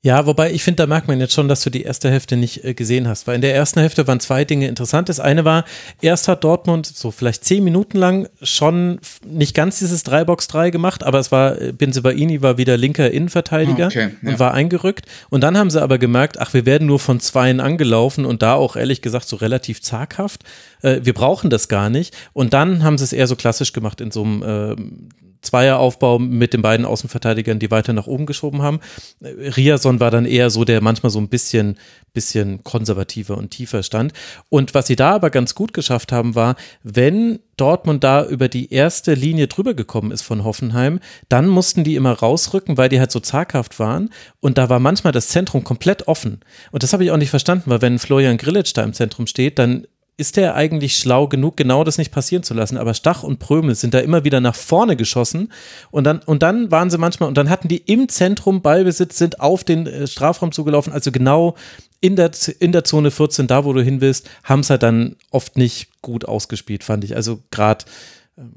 Ja, 0.02 0.24
wobei 0.24 0.50
ich 0.50 0.62
finde, 0.62 0.76
da 0.76 0.86
merkt 0.86 1.08
man 1.08 1.20
jetzt 1.20 1.34
schon, 1.34 1.46
dass 1.46 1.62
du 1.62 1.68
die 1.68 1.82
erste 1.82 2.10
Hälfte 2.10 2.38
nicht 2.38 2.64
äh, 2.64 2.72
gesehen 2.72 3.06
hast, 3.06 3.26
weil 3.26 3.34
in 3.34 3.42
der 3.42 3.54
ersten 3.54 3.80
Hälfte 3.80 4.06
waren 4.06 4.18
zwei 4.18 4.46
Dinge 4.46 4.66
interessant. 4.66 5.10
Das 5.10 5.20
eine 5.20 5.44
war, 5.44 5.66
erst 6.00 6.26
hat 6.26 6.42
Dortmund 6.42 6.86
so 6.86 7.10
vielleicht 7.10 7.44
zehn 7.44 7.62
Minuten 7.62 7.98
lang 7.98 8.26
schon 8.40 8.98
nicht 9.26 9.54
ganz 9.54 9.78
dieses 9.78 10.06
3-Box-3 10.06 10.70
gemacht, 10.70 11.04
aber 11.04 11.18
es 11.18 11.30
war, 11.30 11.60
äh, 11.60 11.72
Benzebaini 11.72 12.40
war 12.40 12.56
wieder 12.56 12.78
linker 12.78 13.10
Innenverteidiger 13.10 13.86
Okay, 13.88 14.10
ja. 14.22 14.30
und 14.30 14.38
war 14.38 14.54
eingerückt. 14.54 15.04
Und 15.28 15.42
dann 15.42 15.58
haben 15.58 15.68
sie 15.68 15.82
aber 15.82 15.98
gemerkt, 15.98 16.40
ach, 16.40 16.54
wir 16.54 16.64
werden 16.64 16.86
nur 16.86 16.98
von 16.98 17.20
Zweien 17.20 17.60
angelaufen 17.60 18.24
und 18.24 18.40
da 18.40 18.54
auch 18.54 18.76
ehrlich 18.76 19.02
gesagt 19.02 19.28
so 19.28 19.36
relativ 19.36 19.82
zaghaft. 19.82 20.44
Äh, 20.80 21.00
wir 21.02 21.12
brauchen 21.12 21.50
das 21.50 21.68
gar 21.68 21.90
nicht. 21.90 22.16
Und 22.32 22.54
dann 22.54 22.84
haben 22.84 22.96
sie 22.96 23.04
es 23.04 23.12
eher 23.12 23.26
so 23.26 23.36
klassisch 23.36 23.74
gemacht 23.74 24.00
in 24.00 24.10
so 24.10 24.24
einem 24.24 24.42
ähm, 24.46 25.08
Zweieraufbau 25.42 26.18
mit 26.18 26.52
den 26.52 26.62
beiden 26.62 26.86
Außenverteidigern, 26.86 27.58
die 27.58 27.70
weiter 27.70 27.92
nach 27.92 28.06
oben 28.06 28.26
geschoben 28.26 28.62
haben. 28.62 28.80
Riason 29.22 30.00
war 30.00 30.10
dann 30.10 30.26
eher 30.26 30.50
so, 30.50 30.64
der 30.64 30.82
manchmal 30.82 31.10
so 31.10 31.18
ein 31.18 31.28
bisschen, 31.28 31.78
bisschen 32.12 32.62
konservativer 32.64 33.38
und 33.38 33.50
tiefer 33.50 33.82
stand. 33.82 34.12
Und 34.48 34.74
was 34.74 34.86
sie 34.86 34.96
da 34.96 35.12
aber 35.12 35.30
ganz 35.30 35.54
gut 35.54 35.72
geschafft 35.72 36.12
haben, 36.12 36.34
war, 36.34 36.56
wenn 36.82 37.40
Dortmund 37.56 38.04
da 38.04 38.24
über 38.24 38.48
die 38.48 38.72
erste 38.72 39.14
Linie 39.14 39.46
drüber 39.46 39.74
gekommen 39.74 40.12
ist 40.12 40.22
von 40.22 40.44
Hoffenheim, 40.44 41.00
dann 41.28 41.46
mussten 41.46 41.84
die 41.84 41.94
immer 41.94 42.12
rausrücken, 42.12 42.76
weil 42.76 42.88
die 42.88 43.00
halt 43.00 43.10
so 43.10 43.20
zaghaft 43.20 43.78
waren. 43.78 44.10
Und 44.40 44.58
da 44.58 44.68
war 44.68 44.78
manchmal 44.80 45.12
das 45.12 45.28
Zentrum 45.28 45.64
komplett 45.64 46.08
offen. 46.08 46.40
Und 46.70 46.82
das 46.82 46.92
habe 46.92 47.04
ich 47.04 47.10
auch 47.10 47.16
nicht 47.16 47.30
verstanden, 47.30 47.70
weil 47.70 47.82
wenn 47.82 47.98
Florian 47.98 48.38
Grillitsch 48.38 48.72
da 48.74 48.82
im 48.82 48.94
Zentrum 48.94 49.26
steht, 49.26 49.58
dann 49.58 49.86
ist 50.20 50.36
er 50.36 50.54
eigentlich 50.54 50.96
schlau 50.98 51.26
genug, 51.26 51.56
genau 51.56 51.82
das 51.82 51.96
nicht 51.98 52.12
passieren 52.12 52.42
zu 52.42 52.52
lassen. 52.52 52.76
Aber 52.76 52.92
Stach 52.94 53.22
und 53.22 53.38
Prömel 53.38 53.74
sind 53.74 53.94
da 53.94 53.98
immer 54.00 54.22
wieder 54.22 54.40
nach 54.40 54.54
vorne 54.54 54.94
geschossen 54.94 55.50
und 55.90 56.04
dann, 56.04 56.20
und 56.20 56.42
dann 56.42 56.70
waren 56.70 56.90
sie 56.90 56.98
manchmal, 56.98 57.28
und 57.28 57.38
dann 57.38 57.48
hatten 57.48 57.68
die 57.68 57.78
im 57.78 58.08
Zentrum 58.08 58.60
Ballbesitz, 58.60 59.16
sind 59.16 59.40
auf 59.40 59.64
den 59.64 59.86
äh, 59.86 60.06
Strafraum 60.06 60.52
zugelaufen, 60.52 60.92
also 60.92 61.10
genau 61.10 61.56
in 62.00 62.16
der, 62.16 62.30
in 62.58 62.72
der 62.72 62.84
Zone 62.84 63.10
14, 63.10 63.46
da 63.46 63.64
wo 63.64 63.72
du 63.72 63.82
hin 63.82 64.00
willst, 64.00 64.28
haben 64.44 64.60
es 64.60 64.70
halt 64.70 64.82
dann 64.82 65.16
oft 65.30 65.56
nicht 65.56 65.88
gut 66.02 66.26
ausgespielt, 66.26 66.84
fand 66.84 67.02
ich. 67.04 67.16
Also 67.16 67.40
gerade 67.50 67.84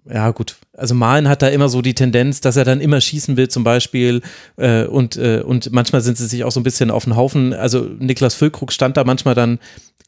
ja 0.10 0.32
gut, 0.32 0.56
also 0.76 0.96
Malen 0.96 1.28
hat 1.28 1.42
da 1.42 1.48
immer 1.48 1.70
so 1.70 1.82
die 1.82 1.94
Tendenz, 1.94 2.42
dass 2.42 2.56
er 2.56 2.64
dann 2.64 2.80
immer 2.80 3.02
schießen 3.02 3.38
will 3.38 3.50
zum 3.50 3.64
Beispiel 3.64 4.22
äh, 4.56 4.86
und, 4.86 5.18
äh, 5.18 5.42
und 5.42 5.72
manchmal 5.72 6.02
sind 6.02 6.18
sie 6.18 6.28
sich 6.28 6.44
auch 6.44 6.52
so 6.52 6.60
ein 6.60 6.64
bisschen 6.64 6.92
auf 6.92 7.04
den 7.04 7.16
Haufen, 7.16 7.54
also 7.54 7.82
Niklas 7.82 8.36
Füllkrug 8.36 8.72
stand 8.72 8.98
da 8.98 9.04
manchmal 9.04 9.36
dann, 9.36 9.60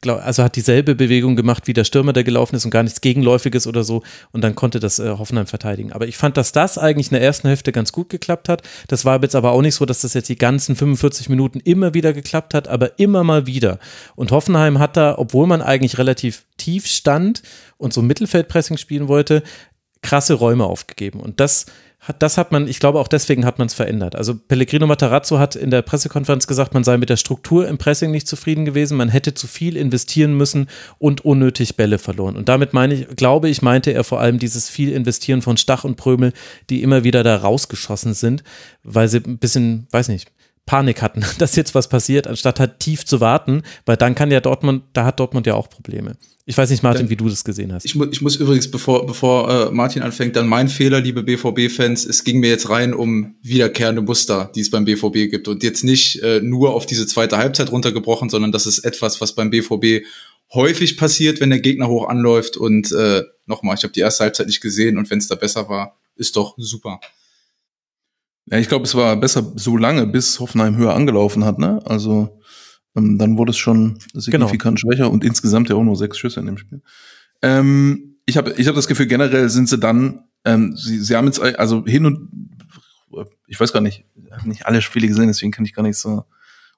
also 0.04 0.42
hat 0.42 0.56
dieselbe 0.56 0.94
Bewegung 0.94 1.36
gemacht 1.36 1.66
wie 1.66 1.72
der 1.72 1.84
Stürmer, 1.84 2.12
der 2.12 2.24
gelaufen 2.24 2.56
ist 2.56 2.64
und 2.64 2.70
gar 2.70 2.82
nichts 2.82 3.00
Gegenläufiges 3.00 3.66
oder 3.66 3.82
so 3.82 4.02
und 4.32 4.42
dann 4.42 4.54
konnte 4.54 4.80
das 4.80 4.98
äh, 4.98 5.10
Hoffenheim 5.10 5.46
verteidigen. 5.46 5.92
Aber 5.92 6.06
ich 6.06 6.16
fand, 6.16 6.36
dass 6.36 6.52
das 6.52 6.78
eigentlich 6.78 7.08
in 7.08 7.14
der 7.14 7.22
ersten 7.22 7.48
Hälfte 7.48 7.72
ganz 7.72 7.92
gut 7.92 8.08
geklappt 8.08 8.48
hat. 8.48 8.62
Das 8.88 9.04
war 9.04 9.20
jetzt 9.22 9.34
aber 9.34 9.52
auch 9.52 9.62
nicht 9.62 9.74
so, 9.74 9.86
dass 9.86 10.02
das 10.02 10.14
jetzt 10.14 10.28
die 10.28 10.38
ganzen 10.38 10.76
45 10.76 11.28
Minuten 11.28 11.60
immer 11.60 11.94
wieder 11.94 12.12
geklappt 12.12 12.54
hat, 12.54 12.68
aber 12.68 12.98
immer 12.98 13.24
mal 13.24 13.46
wieder. 13.46 13.78
Und 14.14 14.30
Hoffenheim 14.30 14.78
hat 14.78 14.96
da, 14.96 15.16
obwohl 15.18 15.46
man 15.46 15.62
eigentlich 15.62 15.98
relativ 15.98 16.44
tief 16.56 16.86
stand 16.86 17.42
und 17.78 17.92
so 17.92 18.02
Mittelfeldpressing 18.02 18.76
spielen 18.76 19.08
wollte, 19.08 19.42
krasse 20.02 20.34
Räume 20.34 20.64
aufgegeben. 20.64 21.20
Und 21.20 21.40
das 21.40 21.66
hat, 22.06 22.22
das 22.22 22.38
hat 22.38 22.52
man, 22.52 22.68
ich 22.68 22.78
glaube 22.78 23.00
auch 23.00 23.08
deswegen 23.08 23.44
hat 23.44 23.58
man 23.58 23.66
es 23.66 23.74
verändert. 23.74 24.14
Also 24.14 24.34
Pellegrino 24.34 24.86
Matarazzo 24.86 25.38
hat 25.38 25.56
in 25.56 25.70
der 25.70 25.82
Pressekonferenz 25.82 26.46
gesagt, 26.46 26.72
man 26.72 26.84
sei 26.84 26.96
mit 26.98 27.10
der 27.10 27.16
Struktur 27.16 27.66
im 27.66 27.78
Pressing 27.78 28.12
nicht 28.12 28.28
zufrieden 28.28 28.64
gewesen, 28.64 28.96
man 28.96 29.08
hätte 29.08 29.34
zu 29.34 29.46
viel 29.46 29.76
investieren 29.76 30.36
müssen 30.36 30.68
und 30.98 31.24
unnötig 31.24 31.76
Bälle 31.76 31.98
verloren. 31.98 32.36
Und 32.36 32.48
damit 32.48 32.72
meine 32.72 32.94
ich, 32.94 33.08
glaube 33.16 33.48
ich, 33.48 33.60
meinte 33.60 33.92
er 33.92 34.04
vor 34.04 34.20
allem 34.20 34.38
dieses 34.38 34.68
viel 34.68 34.92
Investieren 34.92 35.42
von 35.42 35.56
Stach 35.56 35.84
und 35.84 35.96
Prömel, 35.96 36.32
die 36.70 36.82
immer 36.82 37.02
wieder 37.02 37.24
da 37.24 37.36
rausgeschossen 37.36 38.14
sind, 38.14 38.44
weil 38.84 39.08
sie 39.08 39.18
ein 39.18 39.38
bisschen, 39.38 39.88
weiß 39.90 40.08
nicht, 40.08 40.30
Panik 40.66 41.00
hatten, 41.00 41.24
dass 41.38 41.56
jetzt 41.56 41.74
was 41.74 41.88
passiert, 41.88 42.26
anstatt 42.26 42.60
halt 42.60 42.80
tief 42.80 43.06
zu 43.06 43.20
warten, 43.20 43.62
weil 43.86 43.96
dann 43.96 44.14
kann 44.14 44.30
ja 44.30 44.40
Dortmund, 44.40 44.82
da 44.92 45.04
hat 45.06 45.20
Dortmund 45.20 45.46
ja 45.46 45.54
auch 45.54 45.70
Probleme. 45.70 46.16
Ich 46.48 46.56
weiß 46.56 46.70
nicht, 46.70 46.84
Martin, 46.84 47.10
wie 47.10 47.16
du 47.16 47.28
das 47.28 47.42
gesehen 47.42 47.72
hast. 47.72 47.84
Ich, 47.84 47.96
mu 47.96 48.04
ich 48.04 48.20
muss 48.20 48.36
übrigens, 48.36 48.70
bevor, 48.70 49.04
bevor 49.04 49.50
äh, 49.50 49.70
Martin 49.72 50.02
anfängt, 50.02 50.36
dann 50.36 50.46
mein 50.46 50.68
Fehler, 50.68 51.00
liebe 51.00 51.24
BVB-Fans, 51.24 52.04
es 52.04 52.22
ging 52.22 52.38
mir 52.38 52.50
jetzt 52.50 52.68
rein 52.70 52.94
um 52.94 53.34
wiederkehrende 53.42 54.00
Muster, 54.00 54.52
die 54.54 54.60
es 54.60 54.70
beim 54.70 54.84
BVB 54.84 55.28
gibt 55.28 55.48
und 55.48 55.64
jetzt 55.64 55.82
nicht 55.82 56.22
äh, 56.22 56.40
nur 56.40 56.72
auf 56.74 56.86
diese 56.86 57.04
zweite 57.06 57.36
Halbzeit 57.36 57.72
runtergebrochen, 57.72 58.30
sondern 58.30 58.52
das 58.52 58.66
ist 58.66 58.78
etwas, 58.80 59.20
was 59.20 59.34
beim 59.34 59.50
BVB 59.50 60.06
häufig 60.54 60.96
passiert, 60.96 61.40
wenn 61.40 61.50
der 61.50 61.60
Gegner 61.60 61.88
hoch 61.88 62.08
anläuft 62.08 62.56
und 62.56 62.92
äh, 62.92 63.24
nochmal, 63.46 63.74
ich 63.76 63.82
habe 63.82 63.92
die 63.92 64.00
erste 64.00 64.22
Halbzeit 64.22 64.46
nicht 64.46 64.60
gesehen 64.60 64.98
und 64.98 65.10
wenn 65.10 65.18
es 65.18 65.26
da 65.26 65.34
besser 65.34 65.68
war, 65.68 65.96
ist 66.14 66.36
doch 66.36 66.54
super. 66.58 67.00
Ja, 68.46 68.58
ich 68.58 68.68
glaube, 68.68 68.84
es 68.84 68.94
war 68.94 69.16
besser 69.16 69.52
so 69.56 69.76
lange, 69.76 70.06
bis 70.06 70.38
Hoffenheim 70.38 70.76
höher 70.76 70.94
angelaufen 70.94 71.44
hat, 71.44 71.58
ne? 71.58 71.80
Also 71.84 72.40
ähm, 72.96 73.18
dann 73.18 73.36
wurde 73.36 73.50
es 73.50 73.56
schon 73.56 73.98
signifikant 74.14 74.80
schwächer 74.80 75.10
und 75.10 75.24
insgesamt 75.24 75.68
ja 75.68 75.76
auch 75.76 75.82
nur 75.82 75.96
sechs 75.96 76.18
Schüsse 76.18 76.40
in 76.40 76.46
dem 76.46 76.58
Spiel. 76.58 76.80
Ähm, 77.42 78.18
ich 78.24 78.36
habe 78.36 78.54
ich 78.56 78.68
hab 78.68 78.74
das 78.74 78.86
Gefühl, 78.86 79.06
generell 79.06 79.48
sind 79.48 79.68
sie 79.68 79.78
dann, 79.78 80.24
ähm, 80.44 80.76
sie, 80.76 81.00
sie 81.00 81.16
haben 81.16 81.26
jetzt 81.26 81.40
also 81.40 81.84
hin 81.86 82.06
und 82.06 82.28
ich 83.46 83.58
weiß 83.58 83.72
gar 83.72 83.80
nicht, 83.80 84.04
ich 84.14 84.32
habe 84.32 84.48
nicht 84.48 84.66
alle 84.66 84.82
Spiele 84.82 85.08
gesehen, 85.08 85.28
deswegen 85.28 85.52
kann 85.52 85.64
ich 85.64 85.74
gar 85.74 85.82
nicht 85.82 85.98
so 85.98 86.24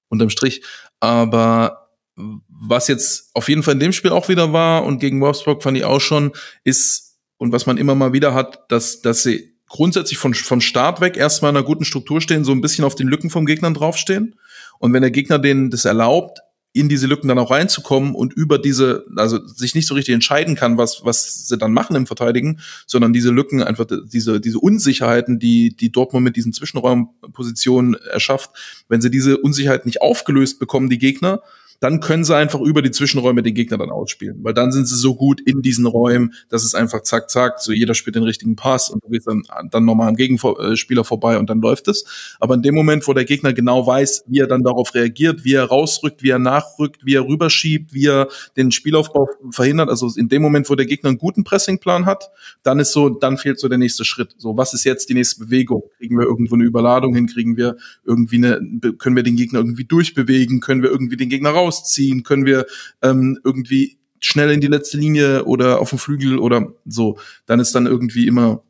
unterm 0.09 0.31
Strich. 0.31 0.62
Aber 1.01 1.90
was 2.16 2.89
jetzt 2.89 3.31
auf 3.35 3.49
jeden 3.49 3.62
Fall 3.62 3.74
in 3.74 3.81
dem 3.81 3.93
Spiel 3.93 4.11
auch 4.11 4.28
wieder 4.28 4.53
war 4.53 4.85
und 4.85 4.99
gegen 4.99 5.20
Wolfsburg 5.20 5.62
fand 5.62 5.77
ich 5.77 5.85
auch 5.85 6.01
schon, 6.01 6.32
ist, 6.65 7.19
und 7.36 7.53
was 7.53 7.66
man 7.66 7.77
immer 7.77 7.95
mal 7.95 8.12
wieder 8.12 8.35
hat, 8.35 8.70
dass, 8.70 9.01
dass 9.01 9.23
sie 9.23 9.58
grundsätzlich 9.69 10.19
von, 10.19 10.35
von 10.35 10.61
Start 10.61 11.01
weg 11.01 11.16
erstmal 11.16 11.51
in 11.51 11.57
einer 11.57 11.66
guten 11.66 11.85
Struktur 11.85 12.20
stehen, 12.20 12.45
so 12.45 12.53
ein 12.53 12.61
bisschen 12.61 12.85
auf 12.85 12.95
den 12.95 13.09
Lücken 13.09 13.31
vom 13.31 13.47
Gegnern 13.47 13.74
draufstehen. 13.74 14.36
Und 14.78 14.93
wenn 14.93 15.03
der 15.03 15.11
Gegner 15.11 15.39
denen 15.39 15.70
das 15.70 15.85
erlaubt, 15.85 16.40
in 16.73 16.89
diese 16.89 17.07
Lücken 17.07 17.28
dann 17.28 17.39
auch 17.39 17.51
reinzukommen 17.51 18.15
und 18.15 18.32
über 18.35 18.59
diese, 18.59 19.07
also 19.16 19.45
sich 19.47 19.74
nicht 19.74 19.89
so 19.89 19.95
richtig 19.95 20.15
entscheiden 20.15 20.55
kann, 20.55 20.77
was, 20.77 21.05
was 21.05 21.49
sie 21.49 21.57
dann 21.57 21.73
machen 21.73 21.97
im 21.97 22.07
Verteidigen, 22.07 22.61
sondern 22.86 23.12
diese 23.12 23.31
Lücken, 23.31 23.62
einfach 23.62 23.86
diese, 24.05 24.40
diese 24.40 24.61
Unsicherheiten, 24.61 25.39
die, 25.39 25.74
die 25.74 25.90
Dortmund 25.90 26.24
mit 26.24 26.36
diesen 26.36 26.53
Zwischenraumpositionen 26.53 27.95
erschafft, 27.95 28.51
wenn 28.89 29.01
sie 29.01 29.11
diese 29.11 29.39
Unsicherheit 29.39 29.86
nicht 29.86 30.03
aufgelöst 30.03 30.61
bekommen, 30.61 30.90
die 30.90 30.99
Gegner, 30.99 31.43
dann 31.81 32.01
können 32.01 32.25
sie 32.25 32.37
einfach 32.37 32.61
über 32.61 32.83
die 32.83 32.91
Zwischenräume 32.91 33.43
den 33.43 33.55
Gegner 33.55 33.79
dann 33.79 33.91
ausspielen. 33.91 34.39
Weil 34.43 34.55
dann 34.55 34.73
sind 34.73 34.87
sie 34.87 34.97
so 34.97 35.15
gut 35.15 35.41
in 35.41 35.63
diesen 35.63 35.87
Räumen, 35.87 36.35
dass 36.49 36.65
es 36.65 36.75
einfach 36.75 37.03
zack, 37.03 37.31
zack, 37.31 37.61
so 37.61 37.73
jeder 37.73 37.95
spielt 37.95 38.17
den 38.17 38.25
richtigen 38.25 38.57
Pass 38.57 38.91
und 38.91 39.05
du 39.05 39.11
gehst 39.11 39.29
dann, 39.29 39.43
dann 39.71 39.85
nochmal 39.85 40.09
am 40.09 40.17
Gegenspieler 40.17 41.05
vorbei 41.05 41.39
und 41.39 41.49
dann 41.49 41.61
läuft 41.61 41.89
es. 41.89 42.37
Aber 42.41 42.55
in 42.55 42.63
dem 42.63 42.75
Moment, 42.75 43.07
wo 43.07 43.13
der 43.13 43.25
Gegner 43.25 43.53
genau 43.53 43.87
weiß, 43.87 44.25
wie 44.27 44.41
er 44.41 44.49
dann 44.49 44.63
darauf 44.63 44.95
reagiert, 44.95 45.45
wie 45.45 45.55
er 45.55 45.65
rausrückt, 45.65 46.23
wie 46.23 46.31
er 46.31 46.39
nachrückt, 46.39 47.05
wie 47.05 47.15
er 47.15 47.27
rüberschiebt, 47.27 47.95
wie 47.95 48.07
er 48.07 48.29
den 48.57 48.73
Spielaufbau 48.73 49.29
verhindert, 49.51 49.89
also 49.89 50.11
in 50.17 50.29
dem 50.29 50.43
Moment, 50.43 50.69
wo 50.71 50.75
der 50.75 50.87
Gegner 50.87 51.11
einen 51.11 51.19
guten 51.19 51.45
Pressingplan 51.45 52.07
hat, 52.07 52.31
dann 52.63 52.81
ist 52.81 52.93
so, 52.93 53.09
dann 53.09 53.39
fehlt 53.39 53.61
so 53.61 53.69
der 53.69 53.79
nächste 53.79 54.05
Schritt. 54.05 54.35
So, 54.39 54.57
was 54.57 54.75
ist 54.75 54.85
jetzt 54.85 55.09
die 55.09 55.15
nächste 55.15 55.45
Bewegung? 55.45 55.83
Kriegen 55.99 56.19
wir 56.19 56.27
irgendwo 56.27 56.57
eine 56.57 56.65
Überladung 56.65 57.15
hin? 57.15 57.27
Kriegen 57.27 57.57
wir 57.57 57.77
irgendwie 58.05 58.37
eine, 58.37 58.61
können 58.99 59.15
wir 59.15 59.23
den 59.23 59.37
Gegner 59.37 59.61
irgendwie 59.61 59.85
durchbewegen? 59.85 60.61
Können 60.61 60.83
wir 60.83 60.91
irgendwie 60.91 61.17
den 61.17 61.29
Gegner 61.29 61.51
rausziehen? 61.69 62.23
Können 62.23 62.47
wir 62.47 62.66
ähm, 63.03 63.39
irgendwie 63.45 63.99
schnell 64.20 64.51
in 64.51 64.61
die 64.61 64.66
letzte 64.66 64.97
Linie 64.99 65.45
oder 65.45 65.81
auf 65.81 65.90
dem 65.90 65.99
Flügel 65.99 66.39
oder 66.39 66.73
so? 66.86 67.19
Dann 67.47 67.61
ist 67.61 67.74
dann 67.74 67.86
irgendwie 67.86 68.27
immer 68.27 68.62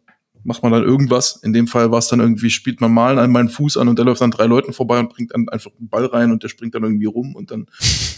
macht 0.44 0.62
man 0.62 0.72
dann 0.72 0.84
irgendwas. 0.84 1.36
In 1.42 1.52
dem 1.52 1.66
Fall 1.66 1.90
war 1.90 1.98
es 1.98 2.08
dann 2.08 2.20
irgendwie, 2.20 2.48
spielt 2.48 2.80
man 2.80 2.92
mal 2.92 3.18
einmal 3.18 3.40
einen 3.40 3.50
Fuß 3.50 3.76
an 3.76 3.88
und 3.88 3.98
der 3.98 4.06
läuft 4.06 4.20
dann 4.22 4.30
drei 4.30 4.46
Leuten 4.46 4.72
vorbei 4.72 4.98
und 4.98 5.10
bringt 5.10 5.34
dann 5.34 5.48
einfach 5.48 5.70
einen 5.78 5.88
Ball 5.88 6.06
rein 6.06 6.30
und 6.30 6.42
der 6.42 6.48
springt 6.48 6.74
dann 6.74 6.84
irgendwie 6.84 7.06
rum 7.06 7.34
und 7.34 7.50
dann 7.50 7.66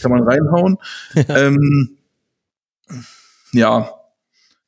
kann 0.01 0.11
man 0.13 0.23
reinhauen. 0.23 0.77
ähm, 1.29 1.97
ja, 3.53 3.91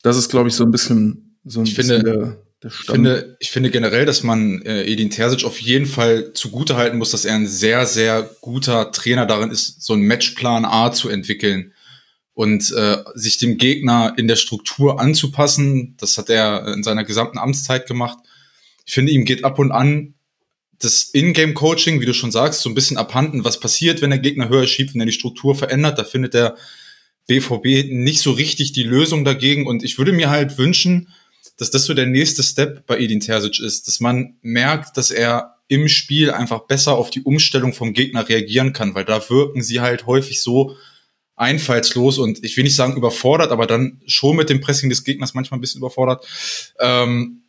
das 0.03 0.17
ist, 0.17 0.29
glaube 0.29 0.49
ich, 0.49 0.55
so 0.55 0.65
ein 0.65 0.71
bisschen 0.71 1.39
so 1.45 1.61
ein 1.61 1.67
Ich 1.67 1.77
bisschen 1.77 2.03
finde- 2.03 2.43
Ich 2.65 2.87
finde, 2.87 3.37
ich 3.41 3.51
finde 3.51 3.71
generell, 3.71 4.07
dass 4.07 4.23
man 4.23 4.63
äh, 4.63 4.85
Edin 4.85 5.11
Terzic 5.11 5.45
auf 5.45 5.61
jeden 5.61 5.87
Fall 5.87 6.33
zugutehalten 6.33 6.99
muss, 6.99 7.11
dass 7.11 7.25
er 7.25 7.35
ein 7.35 7.49
sehr, 7.49 7.87
sehr 7.87 8.31
guter 8.41 8.93
Trainer 8.93 9.27
darin 9.27 9.51
ist, 9.51 9.83
so 9.83 9.95
einen 9.95 10.03
Matchplan 10.03 10.65
A 10.65 10.93
zu 10.93 11.09
entwickeln 11.09 11.73
und 12.35 12.71
äh, 12.73 12.99
sich 13.15 13.39
dem 13.39 13.59
Gegner 13.59 14.15
in 14.17 14.29
der 14.29 14.37
Struktur 14.37 15.01
anzupassen. 15.01 15.97
Das 15.99 16.17
hat 16.19 16.31
er 16.31 16.69
in 16.69 16.85
seiner 16.85 17.05
gesamten 17.05 17.39
Amtszeit 17.39 17.87
gemacht. 17.87 18.19
Ich 18.87 18.95
finde, 18.95 19.13
ihm 19.13 19.25
geht 19.25 19.45
ab 19.45 19.59
und 19.59 19.73
an 19.73 20.15
das 20.79 21.11
Ingame-Coaching, 21.13 22.01
wie 22.01 22.07
du 22.07 22.15
schon 22.15 22.33
sagst, 22.33 22.61
so 22.61 22.69
ein 22.69 22.75
bisschen 22.75 22.97
abhanden. 22.97 23.45
Was 23.45 23.61
passiert, 23.61 24.03
wenn 24.03 24.11
der 24.11 24.19
Gegner 24.19 24.49
höher 24.49 24.67
schiebt, 24.67 24.95
wenn 24.95 25.01
er 25.01 25.07
die 25.07 25.13
Struktur 25.13 25.55
verändert? 25.55 25.99
Da 25.99 26.05
findet 26.05 26.35
der 26.35 26.57
BVB 27.29 27.91
nicht 27.91 28.21
so 28.21 28.33
richtig 28.33 28.73
die 28.73 28.83
Lösung 28.83 29.25
dagegen. 29.25 29.67
Und 29.67 29.85
ich 29.85 29.99
würde 29.99 30.13
mir 30.13 30.31
halt 30.31 30.59
wünschen, 30.59 31.09
dass 31.57 31.71
das 31.71 31.85
so 31.85 31.95
der 31.95 32.07
nächste 32.07 32.43
Step 32.43 32.87
bei 32.87 32.99
Edin 32.99 33.21
Terzic 33.21 33.61
ist, 33.61 33.87
dass 33.89 34.01
man 34.01 34.37
merkt, 34.43 34.97
dass 34.97 35.11
er 35.11 35.57
im 35.69 35.89
Spiel 35.89 36.31
einfach 36.31 36.67
besser 36.67 36.93
auf 36.93 37.11
die 37.11 37.23
Umstellung 37.23 37.73
vom 37.73 37.93
Gegner 37.93 38.29
reagieren 38.29 38.73
kann, 38.73 38.95
weil 38.95 39.05
da 39.05 39.29
wirken 39.31 39.63
sie 39.63 39.81
halt 39.81 40.07
häufig 40.07 40.43
so 40.43 40.77
einfallslos 41.37 42.19
und 42.19 42.45
ich 42.45 42.57
will 42.57 42.65
nicht 42.65 42.77
sagen 42.77 42.97
überfordert, 42.97 43.51
aber 43.51 43.67
dann 43.67 44.01
schon 44.07 44.37
mit 44.37 44.51
dem 44.51 44.61
Pressing 44.61 44.91
des 44.91 45.03
Gegners 45.03 45.35
manchmal 45.35 45.59
ein 45.59 45.61
bisschen 45.63 45.79
überfordert. 45.79 46.27
Ähm, 46.79 47.43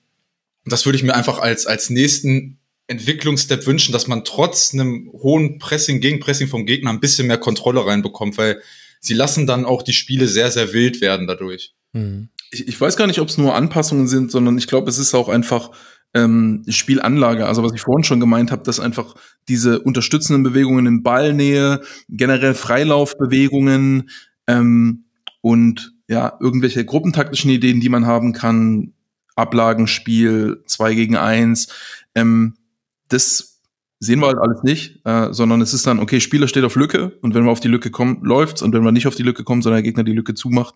das 0.65 0.85
würde 0.85 0.97
ich 0.97 1.03
mir 1.03 1.15
einfach 1.15 1.39
als, 1.39 1.67
als 1.67 1.89
nächsten 1.89 2.59
Entwicklungsstep 2.87 3.65
wünschen, 3.65 3.91
dass 3.91 4.07
man 4.07 4.23
trotz 4.23 4.73
einem 4.73 5.09
hohen 5.13 5.59
Pressing, 5.59 5.99
Gegenpressing 5.99 6.47
vom 6.47 6.65
Gegner 6.65 6.91
ein 6.91 6.99
bisschen 6.99 7.27
mehr 7.27 7.37
Kontrolle 7.37 7.85
reinbekommt, 7.85 8.37
weil 8.37 8.61
sie 8.99 9.13
lassen 9.13 9.47
dann 9.47 9.65
auch 9.65 9.83
die 9.83 9.93
Spiele 9.93 10.27
sehr, 10.27 10.51
sehr 10.51 10.73
wild 10.73 11.01
werden 11.01 11.27
dadurch. 11.27 11.73
Mhm. 11.93 12.29
Ich, 12.53 12.67
ich 12.67 12.79
weiß 12.79 12.95
gar 12.97 13.07
nicht, 13.07 13.19
ob 13.19 13.27
es 13.27 13.37
nur 13.37 13.55
Anpassungen 13.55 14.07
sind, 14.07 14.31
sondern 14.31 14.57
ich 14.57 14.67
glaube, 14.67 14.89
es 14.89 14.99
ist 14.99 15.13
auch 15.13 15.27
einfach 15.27 15.71
ähm, 16.13 16.63
Spielanlage. 16.67 17.47
Also 17.47 17.63
was 17.63 17.73
ich 17.73 17.81
vorhin 17.81 18.03
schon 18.03 18.19
gemeint 18.19 18.51
habe, 18.51 18.63
dass 18.63 18.79
einfach 18.79 19.15
diese 19.47 19.79
unterstützenden 19.79 20.43
Bewegungen 20.43 20.85
in 20.85 21.03
Ballnähe, 21.03 21.81
generell 22.09 22.53
Freilaufbewegungen 22.53 24.09
ähm, 24.47 25.05
und 25.41 25.93
ja, 26.07 26.37
irgendwelche 26.39 26.85
gruppentaktischen 26.85 27.49
Ideen, 27.49 27.79
die 27.79 27.89
man 27.89 28.05
haben 28.05 28.33
kann, 28.33 28.93
Ablagenspiel, 29.35 30.63
zwei 30.67 30.93
gegen 30.93 31.17
eins, 31.17 31.69
ähm, 32.13 32.55
das 33.09 33.52
sehen 34.03 34.19
wir 34.19 34.27
halt 34.27 34.37
alles 34.37 34.63
nicht, 34.63 34.99
äh, 35.05 35.31
sondern 35.31 35.61
es 35.61 35.73
ist 35.73 35.87
dann, 35.87 35.99
okay, 35.99 36.19
Spieler 36.19 36.47
steht 36.47 36.63
auf 36.65 36.75
Lücke 36.75 37.17
und 37.21 37.33
wenn 37.33 37.45
wir 37.45 37.51
auf 37.51 37.59
die 37.59 37.67
Lücke 37.69 37.89
kommen, 37.89 38.19
läuft's 38.23 38.61
und 38.61 38.73
wenn 38.73 38.83
wir 38.83 38.91
nicht 38.91 39.07
auf 39.07 39.15
die 39.15 39.23
Lücke 39.23 39.43
kommen, 39.43 39.61
sondern 39.61 39.77
der 39.77 39.83
Gegner 39.83 40.03
die 40.03 40.13
Lücke 40.13 40.33
zumacht, 40.33 40.75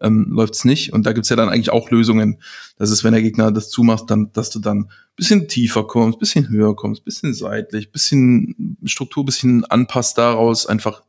ähm, 0.00 0.28
läuft's 0.30 0.64
nicht 0.64 0.92
und 0.92 1.04
da 1.04 1.12
gibt's 1.12 1.28
ja 1.28 1.36
dann 1.36 1.48
eigentlich 1.48 1.70
auch 1.70 1.90
Lösungen. 1.90 2.40
Das 2.76 2.90
ist, 2.90 3.02
wenn 3.02 3.12
der 3.12 3.22
Gegner 3.22 3.50
das 3.50 3.70
zumacht, 3.70 4.10
dann, 4.10 4.32
dass 4.32 4.50
du 4.50 4.60
dann 4.60 4.90
bisschen 5.16 5.48
tiefer 5.48 5.84
kommst, 5.86 6.18
bisschen 6.20 6.48
höher 6.48 6.76
kommst, 6.76 7.04
bisschen 7.04 7.34
seitlich, 7.34 7.90
bisschen 7.90 8.78
Struktur, 8.84 9.24
bisschen 9.24 9.64
anpasst 9.64 10.16
daraus, 10.16 10.66
einfach 10.66 11.02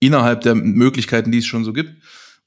innerhalb 0.00 0.40
der 0.40 0.54
Möglichkeiten, 0.54 1.30
die 1.30 1.38
es 1.38 1.46
schon 1.46 1.64
so 1.64 1.72
gibt. 1.72 1.92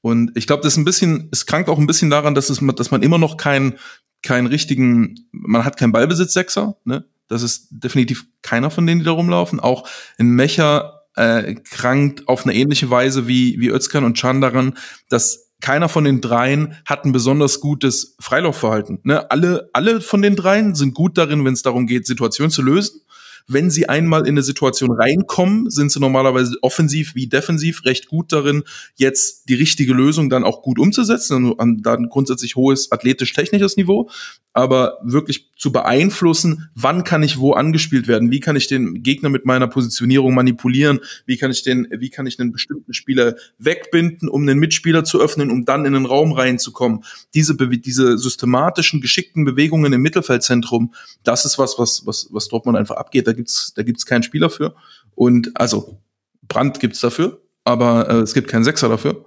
Und 0.00 0.32
ich 0.34 0.46
glaube, 0.46 0.62
das 0.62 0.74
ist 0.74 0.78
ein 0.78 0.84
bisschen, 0.84 1.28
es 1.32 1.46
krankt 1.46 1.68
auch 1.68 1.78
ein 1.78 1.86
bisschen 1.86 2.10
daran, 2.10 2.34
dass 2.34 2.50
es, 2.50 2.60
dass 2.76 2.90
man 2.90 3.02
immer 3.02 3.18
noch 3.18 3.36
keinen 3.36 3.74
keinen 4.22 4.46
richtigen, 4.46 5.28
man 5.30 5.64
hat 5.64 5.76
keinen 5.76 5.92
Ballbesitz-Sechser, 5.92 6.76
ne? 6.84 7.04
Das 7.28 7.42
ist 7.42 7.68
definitiv 7.70 8.26
keiner 8.42 8.70
von 8.70 8.86
denen, 8.86 9.00
die 9.00 9.06
da 9.06 9.12
rumlaufen. 9.12 9.60
Auch 9.60 9.88
in 10.18 10.30
Mecher 10.30 11.02
äh, 11.16 11.54
krankt 11.54 12.28
auf 12.28 12.44
eine 12.44 12.54
ähnliche 12.54 12.90
Weise 12.90 13.26
wie, 13.26 13.58
wie 13.58 13.68
Özkan 13.68 14.04
und 14.04 14.16
Chan 14.16 14.40
daran, 14.40 14.74
dass 15.08 15.46
keiner 15.60 15.88
von 15.88 16.04
den 16.04 16.20
dreien 16.20 16.76
hat 16.84 17.04
ein 17.04 17.12
besonders 17.12 17.60
gutes 17.60 18.16
Freilaufverhalten. 18.20 19.00
Ne? 19.04 19.30
Alle, 19.30 19.70
alle 19.72 20.00
von 20.00 20.20
den 20.20 20.36
dreien 20.36 20.74
sind 20.74 20.94
gut 20.94 21.16
darin, 21.16 21.44
wenn 21.44 21.54
es 21.54 21.62
darum 21.62 21.86
geht, 21.86 22.06
Situationen 22.06 22.50
zu 22.50 22.62
lösen. 22.62 23.00
Wenn 23.48 23.70
sie 23.70 23.88
einmal 23.88 24.22
in 24.22 24.34
eine 24.34 24.42
Situation 24.42 24.90
reinkommen, 24.90 25.70
sind 25.70 25.92
sie 25.92 26.00
normalerweise 26.00 26.56
offensiv 26.62 27.14
wie 27.14 27.26
defensiv 27.26 27.84
recht 27.84 28.08
gut 28.08 28.32
darin, 28.32 28.64
jetzt 28.96 29.48
die 29.48 29.54
richtige 29.54 29.92
Lösung 29.92 30.30
dann 30.30 30.44
auch 30.44 30.62
gut 30.62 30.78
umzusetzen 30.78 31.52
und 31.52 31.82
dann 31.82 32.08
grundsätzlich 32.08 32.56
hohes 32.56 32.90
athletisch-technisches 32.90 33.76
Niveau 33.76 34.10
aber 34.56 34.98
wirklich 35.02 35.50
zu 35.58 35.70
beeinflussen, 35.70 36.70
wann 36.74 37.04
kann 37.04 37.22
ich 37.22 37.38
wo 37.38 37.52
angespielt 37.52 38.08
werden, 38.08 38.30
wie 38.30 38.40
kann 38.40 38.56
ich 38.56 38.68
den 38.68 39.02
Gegner 39.02 39.28
mit 39.28 39.44
meiner 39.44 39.68
Positionierung 39.68 40.34
manipulieren, 40.34 41.00
wie 41.26 41.36
kann 41.36 41.50
ich 41.50 41.62
den, 41.62 41.86
wie 41.90 42.08
kann 42.08 42.26
ich 42.26 42.40
einen 42.40 42.52
bestimmten 42.52 42.94
Spieler 42.94 43.34
wegbinden, 43.58 44.30
um 44.30 44.46
den 44.46 44.56
Mitspieler 44.56 45.04
zu 45.04 45.20
öffnen, 45.20 45.50
um 45.50 45.66
dann 45.66 45.84
in 45.84 45.92
den 45.92 46.06
Raum 46.06 46.32
reinzukommen. 46.32 47.04
Diese, 47.34 47.54
diese 47.54 48.16
systematischen, 48.16 49.02
geschickten 49.02 49.44
Bewegungen 49.44 49.92
im 49.92 50.00
Mittelfeldzentrum, 50.00 50.94
das 51.22 51.44
ist 51.44 51.58
was, 51.58 51.78
was, 51.78 52.06
was, 52.06 52.28
was 52.30 52.48
Dortmund 52.48 52.78
einfach 52.78 52.96
abgeht. 52.96 53.26
Da 53.26 53.34
gibt's, 53.36 53.72
da 53.74 53.82
gibt's 53.82 54.06
keinen 54.06 54.22
Spieler 54.22 54.50
für. 54.50 54.74
Und 55.14 55.52
also 55.54 56.00
Brand 56.48 56.80
gibt's 56.80 57.00
dafür, 57.00 57.40
aber 57.64 58.08
äh, 58.08 58.16
es 58.16 58.34
gibt 58.34 58.48
keinen 58.48 58.64
Sechser 58.64 58.88
dafür. 58.88 59.24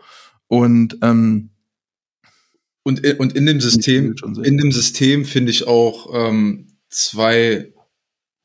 Und 0.48 0.98
ähm, 1.02 1.52
und, 2.84 3.06
und 3.20 3.36
in 3.36 3.46
dem 3.46 3.62
System, 3.62 4.16
in 4.44 4.58
dem 4.58 4.72
System 4.72 5.26
finde 5.26 5.52
ich 5.52 5.68
auch 5.68 6.10
ähm, 6.14 6.78
zwei 6.90 7.72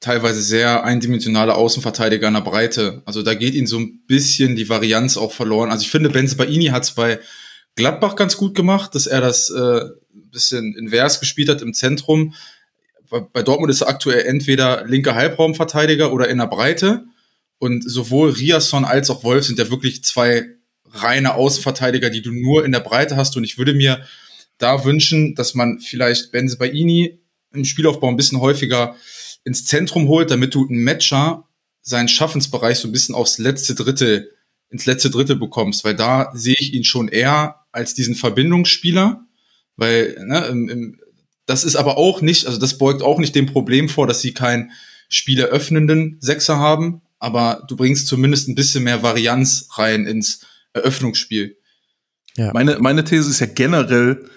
teilweise 0.01 0.43
sehr 0.43 0.85
eindimensionale 0.85 1.55
Außenverteidiger 1.55 2.29
in 2.29 2.35
der 2.35 2.43
Breite. 2.43 3.03
Also 3.07 3.23
da 3.23 3.33
geht 3.33 3.55
ihnen 3.55 3.67
so 3.67 3.79
ein 3.79 4.05
bisschen 4.07 4.55
die 4.55 4.69
Varianz 4.69 5.17
auch 5.17 5.33
verloren. 5.33 5.71
Also 5.71 5.83
ich 5.83 5.91
finde, 5.91 6.11
Benz 6.11 6.35
Baini 6.35 6.67
hat 6.67 6.83
es 6.83 6.91
bei 6.91 7.21
Gladbach 7.75 8.17
ganz 8.17 8.37
gut 8.37 8.55
gemacht, 8.55 8.95
dass 8.95 9.07
er 9.07 9.23
das 9.23 9.49
äh, 9.49 9.81
bisschen 10.31 10.77
invers 10.77 11.21
gespielt 11.21 11.49
hat 11.49 11.63
im 11.63 11.73
Zentrum. 11.73 12.35
Bei, 13.11 13.43
Dortmund 13.43 13.71
ist 13.71 13.83
er 13.83 13.89
aktuell 13.89 14.25
entweder 14.27 14.85
linker 14.87 15.15
Halbraumverteidiger 15.15 16.13
oder 16.13 16.29
in 16.29 16.39
der 16.39 16.47
Breite. 16.47 17.05
Und 17.59 17.89
sowohl 17.89 18.31
Riasson 18.31 18.85
als 18.85 19.11
auch 19.11 19.25
Wolf 19.25 19.45
sind 19.45 19.59
ja 19.59 19.71
wirklich 19.71 20.05
zwei 20.05 20.47
reine 20.91 21.35
Außenverteidiger, 21.35 22.11
die 22.11 22.23
du 22.23 22.33
nur 22.33 22.65
in 22.65 22.73
der 22.73 22.81
Breite 22.81 23.17
hast. 23.17 23.37
Und 23.37 23.45
ich 23.45 23.59
würde 23.59 23.75
mir 23.75 24.05
da 24.59 24.85
wünschen, 24.85 25.35
dass 25.35 25.55
man 25.55 25.81
vielleicht 25.81 26.33
Benze 26.33 26.57
Baini 26.57 27.21
im 27.53 27.65
Spielaufbau 27.65 28.09
ein 28.09 28.17
bisschen 28.17 28.41
häufiger 28.41 28.97
ins 29.45 29.67
Zentrum 29.67 30.09
holt, 30.09 30.31
damit 30.31 30.55
du 30.55 30.67
einen 30.67 30.83
Matcher 30.83 31.49
seinen 31.83 32.09
Schaffensbereich 32.09 32.79
so 32.79 32.89
ein 32.89 32.93
bisschen 32.93 33.15
aufs 33.15 33.39
letzte 33.39 33.75
Drittel, 33.75 34.31
ins 34.71 34.87
letzte 34.87 35.11
Drittel 35.11 35.37
bekommst, 35.37 35.85
weil 35.85 35.95
da 35.95 36.33
sehe 36.35 36.57
ich 36.59 36.73
ihn 36.73 36.85
schon 36.85 37.09
eher 37.09 37.61
als 37.71 37.95
diesen 37.95 38.15
Verbindungsspieler, 38.15 39.27
weil 39.77 40.17
ne, 40.25 40.47
im, 40.47 40.69
im, 40.69 41.01
das 41.47 41.65
ist 41.65 41.77
aber 41.77 41.97
auch 41.99 42.21
nicht, 42.21 42.47
also 42.47 42.59
das 42.59 42.79
beugt 42.79 43.03
auch 43.03 43.19
nicht 43.19 43.35
dem 43.35 43.47
Problem 43.47 43.89
vor, 43.89 44.07
dass 44.07 44.21
sie 44.21 44.33
keinen 44.33 44.71
spieleröffnenden 45.09 46.17
Sechser 46.21 46.59
haben, 46.59 47.03
aber 47.19 47.65
du 47.69 47.77
bringst 47.77 48.07
zumindest 48.07 48.49
ein 48.49 48.55
bisschen 48.55 48.85
mehr 48.85 49.03
Varianz 49.03 49.69
rein 49.75 50.07
ins 50.07 50.41
Eröffnungsspiel. 50.73 51.57
Ja. 52.37 52.53
Meine, 52.53 52.79
meine 52.81 53.05
These 53.05 53.31
ist 53.31 53.41
ja 53.41 53.47
generell, 53.47 54.29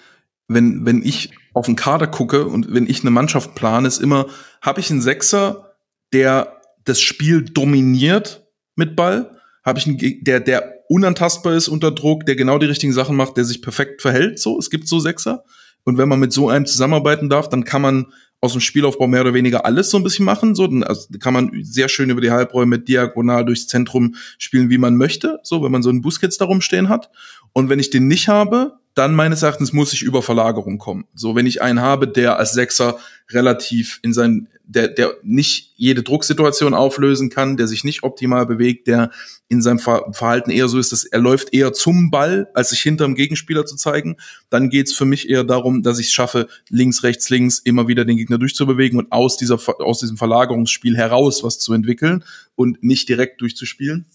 wenn, 0.46 0.86
wenn 0.86 1.02
ich 1.02 1.30
auf 1.52 1.66
den 1.66 1.76
Kader 1.76 2.06
gucke 2.06 2.46
und 2.46 2.72
wenn 2.72 2.88
ich 2.88 3.00
eine 3.00 3.10
Mannschaft 3.10 3.54
plane, 3.54 3.88
ist 3.88 4.00
immer, 4.00 4.26
habe 4.62 4.80
ich 4.80 4.90
einen 4.90 5.02
Sechser, 5.02 5.74
der 6.12 6.60
das 6.84 7.00
Spiel 7.00 7.42
dominiert 7.42 8.46
mit 8.76 8.96
Ball? 8.96 9.36
Habe 9.64 9.78
ich 9.78 9.86
einen, 9.86 10.24
der, 10.24 10.40
der 10.40 10.74
unantastbar 10.88 11.54
ist 11.54 11.68
unter 11.68 11.90
Druck, 11.90 12.24
der 12.26 12.36
genau 12.36 12.58
die 12.58 12.66
richtigen 12.66 12.92
Sachen 12.92 13.16
macht, 13.16 13.36
der 13.36 13.44
sich 13.44 13.60
perfekt 13.60 14.00
verhält? 14.00 14.38
So, 14.38 14.58
es 14.58 14.70
gibt 14.70 14.88
so 14.88 15.00
Sechser. 15.00 15.44
Und 15.88 15.96
wenn 15.96 16.10
man 16.10 16.20
mit 16.20 16.34
so 16.34 16.50
einem 16.50 16.66
zusammenarbeiten 16.66 17.30
darf, 17.30 17.48
dann 17.48 17.64
kann 17.64 17.80
man 17.80 18.12
aus 18.42 18.52
dem 18.52 18.60
Spielaufbau 18.60 19.06
mehr 19.06 19.22
oder 19.22 19.32
weniger 19.32 19.64
alles 19.64 19.88
so 19.88 19.96
ein 19.96 20.02
bisschen 20.02 20.26
machen. 20.26 20.54
So, 20.54 20.66
dann 20.66 20.82
also 20.82 21.08
kann 21.18 21.32
man 21.32 21.50
sehr 21.62 21.88
schön 21.88 22.10
über 22.10 22.20
die 22.20 22.30
Halbräume 22.30 22.78
diagonal 22.78 23.46
durchs 23.46 23.68
Zentrum 23.68 24.14
spielen, 24.36 24.68
wie 24.68 24.76
man 24.76 24.96
möchte. 24.96 25.40
So, 25.44 25.62
wenn 25.62 25.72
man 25.72 25.82
so 25.82 25.88
einen 25.88 26.02
Busquets 26.02 26.36
darum 26.36 26.60
stehen 26.60 26.90
hat. 26.90 27.08
Und 27.54 27.70
wenn 27.70 27.78
ich 27.78 27.88
den 27.88 28.06
nicht 28.06 28.28
habe, 28.28 28.74
dann 28.94 29.14
meines 29.14 29.42
Erachtens 29.42 29.72
muss 29.72 29.92
ich 29.92 30.02
über 30.02 30.22
Verlagerung 30.22 30.78
kommen. 30.78 31.06
So, 31.14 31.36
wenn 31.36 31.46
ich 31.46 31.62
einen 31.62 31.80
habe, 31.80 32.08
der 32.08 32.36
als 32.36 32.52
Sechser 32.52 32.98
relativ 33.30 34.00
in 34.02 34.12
sein, 34.12 34.48
der, 34.64 34.88
der 34.88 35.14
nicht 35.22 35.72
jede 35.76 36.02
Drucksituation 36.02 36.74
auflösen 36.74 37.30
kann, 37.30 37.56
der 37.56 37.68
sich 37.68 37.84
nicht 37.84 38.02
optimal 38.02 38.46
bewegt, 38.46 38.86
der 38.86 39.10
in 39.48 39.62
seinem 39.62 39.78
Verhalten 39.78 40.50
eher 40.50 40.68
so 40.68 40.78
ist, 40.78 40.92
dass 40.92 41.04
er 41.04 41.20
läuft 41.20 41.54
eher 41.54 41.72
zum 41.72 42.10
Ball, 42.10 42.48
als 42.54 42.70
sich 42.70 42.80
hinterm 42.80 43.14
Gegenspieler 43.14 43.66
zu 43.66 43.76
zeigen, 43.76 44.16
dann 44.50 44.68
geht's 44.68 44.94
für 44.94 45.04
mich 45.04 45.28
eher 45.28 45.44
darum, 45.44 45.82
dass 45.82 45.98
ich 45.98 46.08
es 46.08 46.12
schaffe, 46.12 46.48
links, 46.68 47.02
rechts, 47.02 47.30
links 47.30 47.58
immer 47.58 47.88
wieder 47.88 48.04
den 48.04 48.16
Gegner 48.16 48.38
durchzubewegen 48.38 48.98
und 48.98 49.12
aus 49.12 49.36
dieser, 49.36 49.58
aus 49.80 50.00
diesem 50.00 50.16
Verlagerungsspiel 50.16 50.96
heraus 50.96 51.44
was 51.44 51.58
zu 51.58 51.72
entwickeln 51.72 52.24
und 52.56 52.82
nicht 52.82 53.08
direkt 53.08 53.40
durchzuspielen. 53.40 54.06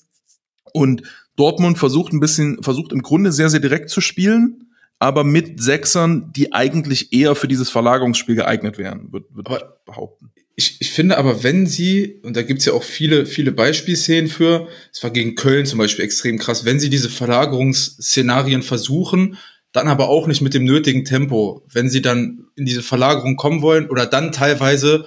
Und 0.73 1.03
Dortmund 1.35 1.77
versucht 1.77 2.14
ein 2.14 2.19
bisschen, 2.19 2.61
versucht 2.61 2.91
im 2.91 3.01
Grunde 3.01 3.31
sehr, 3.31 3.49
sehr 3.49 3.60
direkt 3.60 3.89
zu 3.89 4.01
spielen, 4.01 4.68
aber 4.99 5.23
mit 5.23 5.61
Sechsern, 5.61 6.31
die 6.35 6.53
eigentlich 6.53 7.11
eher 7.11 7.35
für 7.35 7.47
dieses 7.47 7.69
Verlagerungsspiel 7.69 8.35
geeignet 8.35 8.77
wären, 8.77 9.11
würde 9.11 9.27
würd 9.31 9.49
ich 9.49 9.85
behaupten. 9.85 10.31
Ich, 10.55 10.77
ich 10.80 10.91
finde 10.91 11.18
aber, 11.18 11.43
wenn 11.43 11.65
sie, 11.65 12.22
und 12.23 12.38
da 12.38 12.43
gibt's 12.43 12.65
ja 12.65 12.73
auch 12.73 12.84
viele, 12.84 13.26
viele 13.26 13.51
Beispielszenen 13.51 14.30
für, 14.30 14.68
es 14.91 15.01
war 15.01 15.10
gegen 15.10 15.35
Köln 15.35 15.65
zum 15.65 15.80
Beispiel 15.80 16.05
extrem 16.05 16.38
krass, 16.38 16.64
wenn 16.64 16.80
sie 16.80 16.91
diese 16.91 17.10
Verlagerungsszenarien 17.10 18.61
versuchen, 18.61 19.38
dann 19.72 19.88
aber 19.88 20.10
auch 20.10 20.27
nicht 20.27 20.41
mit 20.41 20.53
dem 20.53 20.64
nötigen 20.64 21.03
Tempo. 21.03 21.65
Wenn 21.72 21.89
sie 21.89 22.03
dann 22.03 22.45
in 22.55 22.65
diese 22.65 22.84
Verlagerung 22.84 23.35
kommen 23.35 23.64
wollen 23.64 23.89
oder 23.89 24.05
dann 24.05 24.31
teilweise 24.31 25.05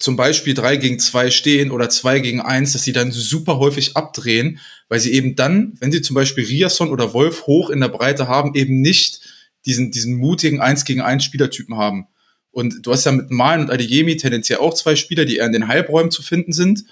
zum 0.00 0.16
Beispiel 0.16 0.54
drei 0.54 0.76
gegen 0.76 0.98
zwei 0.98 1.30
stehen 1.30 1.70
oder 1.70 1.88
zwei 1.90 2.20
gegen 2.20 2.40
eins, 2.40 2.72
dass 2.72 2.82
sie 2.82 2.92
dann 2.92 3.12
super 3.12 3.58
häufig 3.58 3.96
abdrehen, 3.96 4.58
weil 4.88 4.98
sie 4.98 5.12
eben 5.12 5.36
dann, 5.36 5.74
wenn 5.78 5.92
sie 5.92 6.02
zum 6.02 6.14
Beispiel 6.14 6.44
Riasson 6.44 6.88
oder 6.88 7.12
Wolf 7.12 7.46
hoch 7.46 7.70
in 7.70 7.80
der 7.80 7.88
Breite 7.88 8.26
haben, 8.26 8.54
eben 8.54 8.80
nicht 8.80 9.20
diesen, 9.66 9.92
diesen 9.92 10.16
mutigen 10.16 10.60
eins 10.60 10.84
gegen 10.84 11.02
eins 11.02 11.24
Spielertypen 11.24 11.76
haben. 11.76 12.06
Und 12.50 12.84
du 12.84 12.92
hast 12.92 13.04
ja 13.04 13.12
mit 13.12 13.30
Malen 13.30 13.62
und 13.62 13.70
Adeyemi 13.70 14.16
tendenziell 14.16 14.58
auch 14.58 14.74
zwei 14.74 14.96
Spieler, 14.96 15.24
die 15.24 15.36
eher 15.36 15.46
in 15.46 15.52
den 15.52 15.68
Halbräumen 15.68 16.10
zu 16.10 16.22
finden 16.22 16.52
sind. 16.52 16.84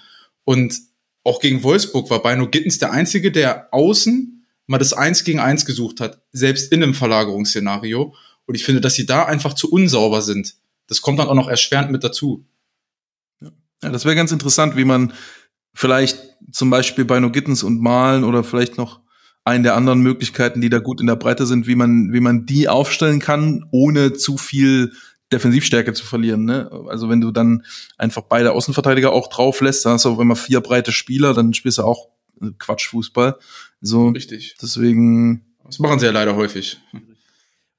Und 0.45 0.79
auch 1.23 1.41
gegen 1.41 1.63
Wolfsburg 1.63 2.09
war 2.09 2.21
Beino 2.21 2.47
Gittens 2.47 2.77
der 2.77 2.91
Einzige, 2.91 3.31
der 3.31 3.73
außen 3.73 4.45
mal 4.67 4.77
das 4.77 4.93
Eins 4.93 5.23
gegen 5.23 5.39
Eins 5.39 5.65
gesucht 5.65 5.99
hat, 5.99 6.21
selbst 6.31 6.71
in 6.71 6.83
einem 6.83 6.93
Verlagerungsszenario. 6.93 8.13
Und 8.45 8.55
ich 8.55 8.63
finde, 8.63 8.81
dass 8.81 8.93
sie 8.93 9.05
da 9.05 9.25
einfach 9.25 9.53
zu 9.53 9.71
unsauber 9.71 10.21
sind. 10.21 10.55
Das 10.87 11.01
kommt 11.01 11.19
dann 11.19 11.27
auch 11.27 11.35
noch 11.35 11.49
erschwerend 11.49 11.91
mit 11.91 12.03
dazu. 12.03 12.45
Ja, 13.83 13.89
das 13.89 14.05
wäre 14.05 14.15
ganz 14.15 14.31
interessant, 14.31 14.75
wie 14.75 14.85
man 14.85 15.13
vielleicht 15.73 16.19
zum 16.51 16.69
Beispiel 16.69 17.05
bei 17.05 17.19
No 17.19 17.31
Gittens 17.31 17.63
und 17.63 17.81
Malen 17.81 18.23
oder 18.23 18.43
vielleicht 18.43 18.77
noch 18.77 19.01
einen 19.45 19.63
der 19.63 19.75
anderen 19.75 20.01
Möglichkeiten, 20.01 20.61
die 20.61 20.69
da 20.69 20.79
gut 20.79 21.01
in 21.01 21.07
der 21.07 21.15
Breite 21.15 21.45
sind, 21.45 21.67
wie 21.67 21.75
man, 21.75 22.11
wie 22.13 22.19
man 22.19 22.45
die 22.45 22.67
aufstellen 22.67 23.19
kann, 23.19 23.65
ohne 23.71 24.13
zu 24.13 24.37
viel 24.37 24.91
Defensivstärke 25.31 25.93
zu 25.93 26.05
verlieren. 26.05 26.45
Ne? 26.45 26.69
Also 26.87 27.09
wenn 27.09 27.21
du 27.21 27.31
dann 27.31 27.63
einfach 27.97 28.23
beide 28.23 28.51
Außenverteidiger 28.51 29.11
auch 29.11 29.27
drauf 29.29 29.61
lässt, 29.61 29.85
dann 29.85 29.93
hast 29.93 30.05
du 30.05 30.09
auch 30.09 30.19
immer 30.19 30.35
vier 30.35 30.61
breite 30.61 30.91
Spieler, 30.91 31.33
dann 31.33 31.53
spielst 31.53 31.77
du 31.77 31.83
auch 31.83 32.09
Quatschfußball. 32.57 33.37
So, 33.81 34.09
Richtig. 34.09 34.55
deswegen 34.61 35.45
Das 35.65 35.79
machen 35.79 35.99
sie 35.99 36.05
ja 36.05 36.11
leider 36.11 36.35
häufig. 36.35 36.79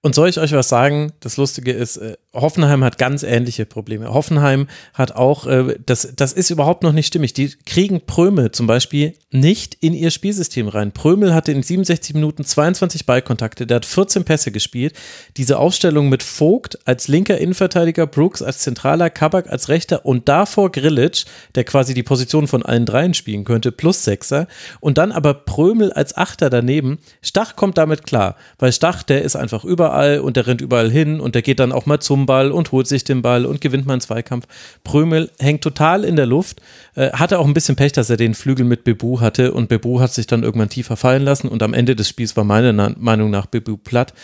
Und 0.02 0.14
soll 0.14 0.30
ich 0.30 0.40
euch 0.40 0.52
was 0.52 0.70
sagen? 0.70 1.12
Das 1.20 1.36
Lustige 1.36 1.72
ist, 1.72 1.98
äh, 1.98 2.16
Hoffenheim 2.32 2.82
hat 2.84 2.96
ganz 2.96 3.22
ähnliche 3.22 3.66
Probleme. 3.66 4.14
Hoffenheim 4.14 4.66
hat 4.94 5.12
auch, 5.12 5.46
äh, 5.46 5.76
das, 5.84 6.12
das 6.16 6.32
ist 6.32 6.48
überhaupt 6.48 6.82
noch 6.82 6.92
nicht 6.92 7.08
stimmig. 7.08 7.34
Die 7.34 7.50
kriegen 7.66 8.00
Prömel 8.06 8.50
zum 8.50 8.66
Beispiel 8.66 9.14
nicht 9.30 9.76
in 9.80 9.92
ihr 9.92 10.10
Spielsystem 10.10 10.68
rein. 10.68 10.92
Prömel 10.92 11.34
hatte 11.34 11.52
in 11.52 11.62
67 11.62 12.14
Minuten 12.14 12.44
22 12.44 13.04
Ballkontakte, 13.04 13.66
der 13.66 13.76
hat 13.76 13.84
14 13.84 14.24
Pässe 14.24 14.52
gespielt. 14.52 14.94
Diese 15.36 15.58
Aufstellung 15.58 16.08
mit 16.08 16.22
Vogt 16.22 16.78
als 16.86 17.08
linker 17.08 17.36
Innenverteidiger, 17.36 18.06
Brooks 18.06 18.40
als 18.40 18.58
zentraler, 18.60 19.10
Kabak 19.10 19.50
als 19.50 19.68
rechter 19.68 20.06
und 20.06 20.28
davor 20.28 20.72
Grillitsch, 20.72 21.26
der 21.56 21.64
quasi 21.64 21.92
die 21.92 22.02
Position 22.02 22.46
von 22.46 22.64
allen 22.64 22.86
dreien 22.86 23.12
spielen 23.12 23.44
könnte, 23.44 23.70
plus 23.70 24.02
Sechser. 24.04 24.46
Und 24.80 24.96
dann 24.96 25.12
aber 25.12 25.34
Prömel 25.34 25.92
als 25.92 26.16
Achter 26.16 26.48
daneben. 26.48 26.98
Stach 27.20 27.54
kommt 27.54 27.76
damit 27.76 28.04
klar, 28.04 28.36
weil 28.58 28.72
Stach, 28.72 29.02
der 29.02 29.22
ist 29.22 29.36
einfach 29.36 29.64
überall 29.90 30.20
und 30.20 30.36
der 30.36 30.46
rennt 30.46 30.60
überall 30.60 30.90
hin 30.90 31.20
und 31.20 31.34
der 31.34 31.42
geht 31.42 31.58
dann 31.58 31.72
auch 31.72 31.86
mal 31.86 32.00
zum 32.00 32.26
Ball 32.26 32.52
und 32.52 32.72
holt 32.72 32.86
sich 32.86 33.04
den 33.04 33.22
Ball 33.22 33.44
und 33.44 33.60
gewinnt 33.60 33.86
mal 33.86 33.94
einen 33.94 34.00
Zweikampf. 34.00 34.46
Prömel 34.84 35.30
hängt 35.38 35.62
total 35.62 36.04
in 36.04 36.16
der 36.16 36.26
Luft, 36.26 36.60
äh, 36.94 37.10
hatte 37.12 37.38
auch 37.38 37.46
ein 37.46 37.54
bisschen 37.54 37.76
Pech, 37.76 37.92
dass 37.92 38.10
er 38.10 38.16
den 38.16 38.34
Flügel 38.34 38.64
mit 38.64 38.84
Bebu 38.84 39.20
hatte 39.20 39.52
und 39.52 39.68
Bebu 39.68 40.00
hat 40.00 40.12
sich 40.12 40.26
dann 40.26 40.42
irgendwann 40.42 40.68
tiefer 40.68 40.96
fallen 40.96 41.22
lassen 41.22 41.48
und 41.48 41.62
am 41.62 41.74
Ende 41.74 41.96
des 41.96 42.08
Spiels 42.08 42.36
war 42.36 42.44
meiner 42.44 42.94
Meinung 42.98 43.30
nach 43.30 43.46
Bebu 43.46 43.76
platt. 43.76 44.14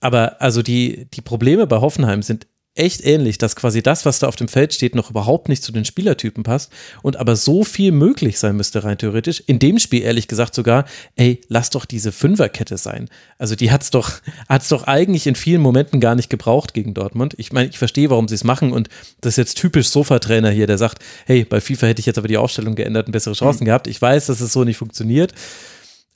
Aber 0.00 0.40
also 0.40 0.62
die, 0.62 1.06
die 1.12 1.20
Probleme 1.20 1.66
bei 1.66 1.80
Hoffenheim 1.80 2.22
sind 2.22 2.46
echt 2.80 3.04
ähnlich, 3.04 3.38
dass 3.38 3.54
quasi 3.56 3.82
das, 3.82 4.06
was 4.06 4.18
da 4.18 4.26
auf 4.26 4.36
dem 4.36 4.48
Feld 4.48 4.74
steht, 4.74 4.94
noch 4.94 5.10
überhaupt 5.10 5.48
nicht 5.48 5.62
zu 5.62 5.70
den 5.70 5.84
Spielertypen 5.84 6.42
passt 6.42 6.72
und 7.02 7.16
aber 7.16 7.36
so 7.36 7.62
viel 7.62 7.92
möglich 7.92 8.38
sein 8.38 8.56
müsste 8.56 8.82
rein 8.82 8.98
theoretisch. 8.98 9.42
In 9.46 9.58
dem 9.58 9.78
Spiel 9.78 10.02
ehrlich 10.02 10.28
gesagt 10.28 10.54
sogar, 10.54 10.86
ey, 11.16 11.40
lass 11.48 11.70
doch 11.70 11.84
diese 11.84 12.10
Fünferkette 12.10 12.78
sein. 12.78 13.08
Also 13.38 13.54
die 13.54 13.70
hat's 13.70 13.90
doch, 13.90 14.12
hat's 14.48 14.68
doch 14.68 14.84
eigentlich 14.84 15.26
in 15.26 15.34
vielen 15.34 15.60
Momenten 15.60 16.00
gar 16.00 16.14
nicht 16.14 16.30
gebraucht 16.30 16.74
gegen 16.74 16.94
Dortmund. 16.94 17.34
Ich 17.36 17.52
meine, 17.52 17.68
ich 17.68 17.78
verstehe, 17.78 18.10
warum 18.10 18.28
sie 18.28 18.34
es 18.34 18.44
machen 18.44 18.72
und 18.72 18.88
das 19.20 19.34
ist 19.34 19.38
jetzt 19.38 19.58
typisch 19.58 19.88
Sofa-Trainer 19.88 20.50
hier, 20.50 20.66
der 20.66 20.78
sagt, 20.78 21.02
hey, 21.26 21.44
bei 21.44 21.60
FIFA 21.60 21.88
hätte 21.88 22.00
ich 22.00 22.06
jetzt 22.06 22.18
aber 22.18 22.28
die 22.28 22.38
Aufstellung 22.38 22.74
geändert 22.74 23.06
und 23.06 23.12
bessere 23.12 23.34
Chancen 23.34 23.66
gehabt. 23.66 23.86
Ich 23.86 24.00
weiß, 24.00 24.26
dass 24.26 24.40
es 24.40 24.52
so 24.52 24.64
nicht 24.64 24.78
funktioniert. 24.78 25.34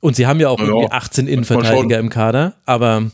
Und 0.01 0.17
sie 0.17 0.27
haben 0.27 0.41
ja 0.41 0.51
auch 0.51 0.59
Ja, 0.59 0.67
irgendwie 0.67 0.91
18 0.91 1.25
mal 1.25 1.31
Innenverteidiger 1.31 1.99
im 1.99 2.11
Kader, 2.11 2.55
aber 2.67 3.11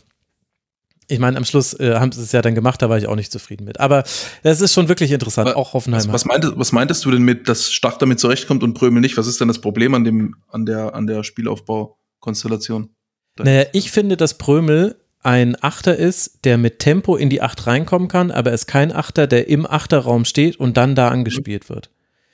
ich 1.11 1.19
meine, 1.19 1.37
am 1.37 1.45
Schluss 1.45 1.77
äh, 1.79 1.95
haben 1.95 2.11
sie 2.11 2.21
es 2.21 2.31
ja 2.31 2.41
dann 2.41 2.55
gemacht, 2.55 2.81
da 2.81 2.89
war 2.89 2.97
ich 2.97 3.07
auch 3.07 3.15
nicht 3.15 3.31
zufrieden 3.31 3.65
mit. 3.65 3.79
Aber 3.79 4.03
das 4.43 4.61
ist 4.61 4.73
schon 4.73 4.87
wirklich 4.87 5.11
interessant, 5.11 5.49
Aber 5.49 5.57
auch 5.57 5.73
Hoffenheim. 5.73 5.99
Was, 5.99 6.13
was, 6.13 6.25
meintest, 6.25 6.53
was 6.55 6.71
meintest 6.71 7.05
du 7.05 7.11
denn 7.11 7.23
mit, 7.23 7.49
dass 7.49 7.71
Stach 7.71 7.97
damit 7.97 8.19
zurechtkommt 8.19 8.63
und 8.63 8.73
Prömel 8.73 9.01
nicht? 9.01 9.17
Was 9.17 9.27
ist 9.27 9.41
denn 9.41 9.47
das 9.47 9.59
Problem 9.59 9.93
an 9.93 10.03
dem, 10.03 10.35
an 10.47 10.65
der, 10.65 10.95
an 10.95 11.07
der 11.07 11.23
Spielaufbaukonstellation? 11.23 12.89
Naja, 13.37 13.65
ich 13.73 13.91
finde, 13.91 14.17
dass 14.17 14.37
Prömel 14.37 14.95
ein 15.23 15.55
Achter 15.61 15.95
ist, 15.95 16.45
der 16.45 16.57
mit 16.57 16.79
Tempo 16.79 17.15
in 17.15 17.29
die 17.29 17.41
Acht 17.41 17.67
reinkommen 17.67 18.07
kann, 18.07 18.31
aber 18.31 18.51
er 18.51 18.55
ist 18.55 18.67
kein 18.67 18.91
Achter, 18.91 19.27
der 19.27 19.47
im 19.47 19.67
Achterraum 19.67 20.25
steht 20.25 20.55
und 20.55 20.77
dann 20.77 20.95
da 20.95 21.09
angespielt 21.09 21.69
wird. 21.69 21.91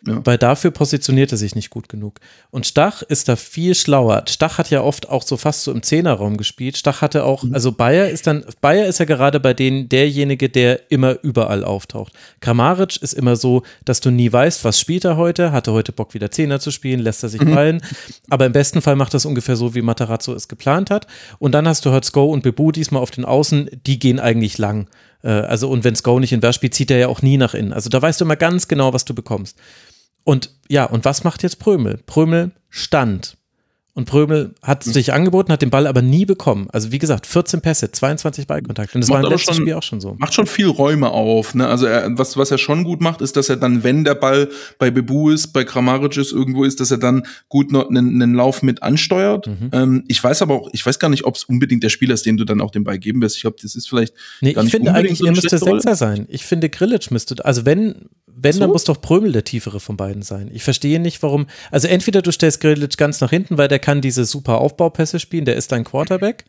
Ja. 0.08 0.22
Weil 0.24 0.38
dafür 0.38 0.72
positioniert 0.72 1.34
er 1.34 1.38
sich 1.38 1.54
nicht 1.54 1.70
gut 1.70 1.90
genug. 1.90 2.22
Und 2.50 2.66
Stach 2.66 3.02
ist 3.02 3.28
da 3.28 3.36
viel 3.36 3.76
schlauer. 3.76 4.24
Stach 4.30 4.58
hat 4.58 4.70
ja 4.70 4.82
oft 4.82 5.10
auch 5.10 5.22
so 5.22 5.36
fast 5.36 5.64
so 5.64 5.72
im 5.74 5.84
Zehnerraum 5.84 6.38
gespielt. 6.38 6.78
Stach 6.78 7.02
hatte 7.02 7.26
auch, 7.26 7.44
also 7.52 7.74
Bayer 7.74 8.08
ist 8.08 8.26
dann, 8.26 8.46
Bayer 8.62 8.88
ist 8.88 9.00
ja 9.00 9.06
gerade 9.06 9.42
bei 9.42 9.54
denen 9.54 9.90
derjenige, 9.90 10.48
der 10.48 10.90
immer 10.92 11.18
überall 11.24 11.66
auftaucht. 11.66 12.14
Kramaric 12.40 13.02
ist 13.02 13.14
immer 13.14 13.36
so, 13.36 13.64
dass 13.84 14.00
du 14.00 14.10
nie 14.10 14.32
weißt, 14.32 14.64
was 14.64 14.80
spielt 14.80 15.04
er 15.04 15.18
heute, 15.18 15.52
hatte 15.52 15.74
heute 15.74 15.92
Bock 15.92 16.14
wieder 16.14 16.32
Zehner 16.32 16.62
zu 16.62 16.72
spielen, 16.72 17.02
lässt 17.02 17.24
er 17.24 17.30
sich 17.30 17.42
fallen. 17.44 17.82
Aber 18.30 18.46
im 18.46 18.54
besten 18.54 18.82
Fall 18.82 18.96
macht 18.96 19.14
das 19.14 19.26
ungefähr 19.26 19.58
so, 19.58 19.76
wie 19.76 19.82
Matarazzo 19.82 20.34
es 20.34 20.48
geplant 20.48 20.90
hat. 20.90 21.08
Und 21.38 21.52
dann 21.52 21.68
hast 21.68 21.86
du 21.86 22.02
Sko 22.02 22.32
und 22.32 22.44
Bebu 22.44 22.72
diesmal 22.72 23.02
auf 23.02 23.12
den 23.12 23.26
Außen, 23.26 23.70
die 23.86 24.00
gehen 24.00 24.22
eigentlich 24.22 24.58
lang. 24.58 24.88
Äh, 25.24 25.30
Also, 25.30 25.70
und 25.70 25.84
wenn 25.84 25.96
Sko 25.96 26.20
nicht 26.20 26.32
in 26.32 26.42
Wer 26.42 26.54
spielt, 26.54 26.74
zieht 26.74 26.92
er 26.92 26.98
ja 26.98 27.08
auch 27.08 27.22
nie 27.22 27.38
nach 27.38 27.54
innen. 27.54 27.74
Also 27.74 27.90
da 27.90 28.02
weißt 28.02 28.22
du 28.22 28.26
immer 28.26 28.36
ganz 28.36 28.68
genau, 28.68 28.94
was 28.94 29.06
du 29.06 29.14
bekommst. 29.14 29.58
Und 30.28 30.52
ja, 30.68 30.84
und 30.84 31.06
was 31.06 31.24
macht 31.24 31.41
jetzt 31.41 31.58
Prömel? 31.58 32.02
Prömel 32.06 32.52
stand. 32.70 33.37
Und 33.98 34.06
Prömel 34.06 34.53
hat 34.61 34.86
Hm. 34.86 34.94
sich 34.94 35.11
angeboten, 35.11 35.52
hat 35.52 35.64
den 35.64 35.72
Ball 35.72 35.88
aber 35.88 36.03
nie 36.03 36.26
bekommen. 36.26 36.68
Also 36.72 36.91
wie 36.91 36.99
gesagt, 36.99 37.26
14 37.26 37.61
Pässe, 37.61 37.91
22 37.91 38.45
Ballkontakte. 38.45 38.94
Und 38.95 39.02
das 39.02 39.10
Macht 39.10 39.24
war 39.24 39.26
im 39.26 39.32
letzten 39.32 39.56
schon- 39.56 39.64
Spiel 39.64 39.74
auch 39.74 39.82
schon 39.82 39.99
so. 40.02 40.15
Macht 40.19 40.36
schon 40.36 40.45
viel 40.45 40.68
Räume 40.68 41.10
auf. 41.10 41.56
Ne? 41.56 41.68
Also 41.68 41.88
er, 41.88 42.07
was, 42.15 42.38
was 42.38 42.52
er 42.52 42.60
schon 42.60 42.84
gut 42.84 43.02
macht, 43.02 43.22
ist, 43.22 43.36
dass 43.38 43.49
er 43.49 43.56
dann, 43.56 43.84
wenn 43.84 44.03
der 44.03 44.14
Ball 44.14 44.49
bei 44.78 44.91
Bebu 44.91 45.32
ist, 45.32 45.48
bei 45.48 45.64
Kramaric 45.64 46.15
ist, 46.18 46.32
irgendwo 46.32 46.64
ist, 46.64 46.80
dass 46.80 46.91
er 46.91 46.99
dann 46.99 47.24
gut 47.49 47.72
noch 47.72 47.90
einen, 47.90 48.22
einen 48.22 48.36
Lauf 48.36 48.61
mit 48.61 48.84
ansteuert. 48.84 49.48
Mhm. 49.48 49.69
Ähm, 49.72 50.03
ich 50.07 50.24
weiß 50.24 50.44
aber 50.44 50.53
auch, 50.61 50.69
ich 50.74 50.86
weiß 50.86 50.99
gar 50.99 51.10
nicht, 51.10 51.26
ob 51.26 51.36
es 51.36 51.45
unbedingt 51.45 51.82
der 51.84 51.90
Spieler 51.90 52.14
ist, 52.14 52.24
dem 52.28 52.38
du 52.38 52.45
dann 52.45 52.61
auch 52.61 52.69
den 52.69 52.84
Ball 52.84 52.99
geben 52.99 53.19
wirst. 53.24 53.38
Ich 53.38 53.41
glaube, 53.41 53.57
das 53.60 53.74
ist 53.76 53.90
vielleicht 53.90 54.14
Nee, 54.41 54.53
gar 54.53 54.61
ich 54.64 54.65
nicht 54.65 54.76
finde 54.76 54.94
eigentlich, 54.94 55.18
so 55.18 55.26
er 55.26 55.32
müsste. 55.32 55.57
Sechser 55.57 55.95
sein. 55.95 56.28
Ich 56.30 56.45
finde, 56.45 56.69
Grillitsch 56.69 57.10
müsste, 57.10 57.44
also 57.44 57.65
wenn, 57.65 57.95
wenn, 58.40 58.60
dann 58.60 58.68
So? 58.69 58.74
muss 58.74 58.84
doch 58.84 59.02
Prömel 59.02 59.32
der 59.32 59.44
tiefere 59.44 59.80
von 59.80 59.98
beiden 59.98 60.22
sein. 60.22 60.52
Ich 60.53 60.61
verstehe 60.61 60.99
nicht, 60.99 61.24
warum, 61.24 61.48
also 61.72 61.88
entweder 61.88 62.22
du 62.22 62.32
stellst 62.32 62.61
Grillitsch 62.61 62.95
ganz 62.98 63.19
nach 63.22 63.32
hinten, 63.32 63.57
weil 63.57 63.68
der 63.68 63.80
kann 63.88 64.02
diese 64.02 64.26
super 64.26 64.58
Aufbaupässe 64.60 65.18
spielen, 65.18 65.46
der 65.46 65.56
ist 65.56 65.72
dein 65.72 65.86
Quarterback, 65.86 66.44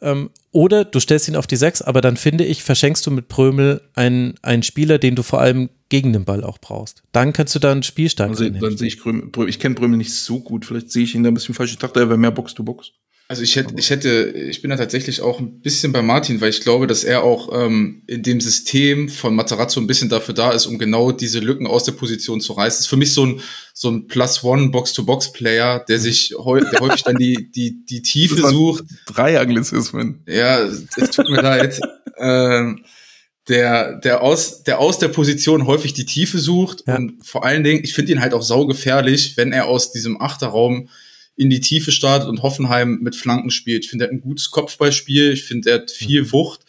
ähm, 0.00 0.30
oder 0.52 0.84
du 0.84 1.00
stellst 1.00 1.26
ihn 1.26 1.34
auf 1.34 1.48
die 1.48 1.56
Sechs, 1.56 1.82
aber 1.82 2.00
dann 2.00 2.16
finde 2.16 2.44
ich, 2.44 2.62
verschenkst 2.62 3.04
du 3.04 3.10
mit 3.10 3.26
Prömel 3.26 3.80
einen, 3.94 4.34
einen 4.42 4.62
Spieler, 4.62 4.98
den 4.98 5.16
du 5.16 5.24
vor 5.24 5.40
allem 5.40 5.70
gegen 5.88 6.12
den 6.12 6.24
Ball 6.24 6.44
auch 6.44 6.58
brauchst. 6.58 7.02
Dann 7.10 7.32
kannst 7.32 7.52
du 7.56 7.58
dann 7.58 7.82
spielstark 7.82 8.30
Also, 8.30 8.44
sein. 8.44 8.58
dann 8.60 8.76
sehe 8.76 8.86
ich 8.86 9.00
Brömel, 9.00 9.24
Brö- 9.24 9.48
ich 9.48 9.58
kenne 9.58 9.74
Brömel 9.74 9.96
nicht 9.96 10.14
so 10.14 10.38
gut. 10.38 10.64
Vielleicht 10.66 10.92
sehe 10.92 11.02
ich 11.02 11.16
ihn 11.16 11.24
da 11.24 11.30
ein 11.30 11.34
bisschen 11.34 11.54
falsch. 11.56 11.72
Ich 11.72 11.78
dachte, 11.78 11.98
er 11.98 12.08
wäre 12.08 12.18
mehr 12.18 12.30
Box 12.30 12.54
to 12.54 12.62
Box. 12.62 12.92
Also 13.30 13.42
ich 13.42 13.56
hätte, 13.56 13.74
ich 13.76 13.90
hätte, 13.90 14.30
ich 14.30 14.62
bin 14.62 14.70
da 14.70 14.76
tatsächlich 14.78 15.20
auch 15.20 15.38
ein 15.38 15.60
bisschen 15.60 15.92
bei 15.92 16.00
Martin, 16.00 16.40
weil 16.40 16.48
ich 16.48 16.62
glaube, 16.62 16.86
dass 16.86 17.04
er 17.04 17.22
auch 17.24 17.50
ähm, 17.52 18.02
in 18.06 18.22
dem 18.22 18.40
System 18.40 19.10
von 19.10 19.34
Matarazzo 19.34 19.80
ein 19.80 19.86
bisschen 19.86 20.08
dafür 20.08 20.32
da 20.34 20.52
ist, 20.52 20.64
um 20.64 20.78
genau 20.78 21.12
diese 21.12 21.38
Lücken 21.38 21.66
aus 21.66 21.84
der 21.84 21.92
Position 21.92 22.40
zu 22.40 22.54
reißen. 22.54 22.78
Das 22.78 22.80
ist 22.80 22.86
für 22.86 22.96
mich 22.96 23.12
so 23.12 23.26
ein 23.26 23.40
so 23.74 23.90
ein 23.90 24.06
Plus 24.06 24.42
One 24.42 24.70
Box 24.70 24.94
to 24.94 25.04
Box 25.04 25.30
Player, 25.30 25.84
der 25.86 25.98
sich 25.98 26.34
heu, 26.38 26.60
der 26.60 26.80
häufig 26.80 27.02
dann 27.02 27.16
die 27.16 27.50
die 27.52 27.84
die 27.84 28.00
Tiefe 28.00 28.48
sucht. 28.48 28.84
Drei 29.06 29.38
Anglizismen. 29.38 30.24
Ja, 30.26 30.60
es 30.64 31.10
tut 31.10 31.28
mir 31.28 31.42
leid. 31.42 31.78
Ähm, 32.20 32.84
der, 33.48 34.00
der, 34.00 34.22
aus, 34.22 34.64
der 34.64 34.80
aus 34.80 34.98
der 34.98 35.06
Position 35.06 35.66
häufig 35.68 35.94
die 35.94 36.04
Tiefe 36.04 36.40
sucht 36.40 36.82
Ja. 36.88 36.96
und 36.96 37.24
vor 37.24 37.44
allen 37.44 37.62
Dingen, 37.62 37.84
ich 37.84 37.94
finde 37.94 38.10
ihn 38.10 38.20
halt 38.20 38.34
auch 38.34 38.42
saugefährlich, 38.42 39.36
wenn 39.36 39.52
er 39.52 39.66
aus 39.66 39.92
diesem 39.92 40.20
Achterraum 40.20 40.88
in 41.38 41.50
die 41.50 41.60
Tiefe 41.60 41.92
startet 41.92 42.28
und 42.28 42.42
Hoffenheim 42.42 42.98
mit 43.00 43.14
Flanken 43.14 43.50
spielt. 43.50 43.84
Ich 43.84 43.90
finde, 43.90 44.04
er 44.04 44.08
hat 44.08 44.12
ein 44.12 44.20
gutes 44.20 44.50
Kopfballspiel, 44.50 45.32
ich 45.32 45.44
finde, 45.44 45.70
er 45.70 45.76
hat 45.80 45.90
viel 45.90 46.32
Wucht 46.32 46.62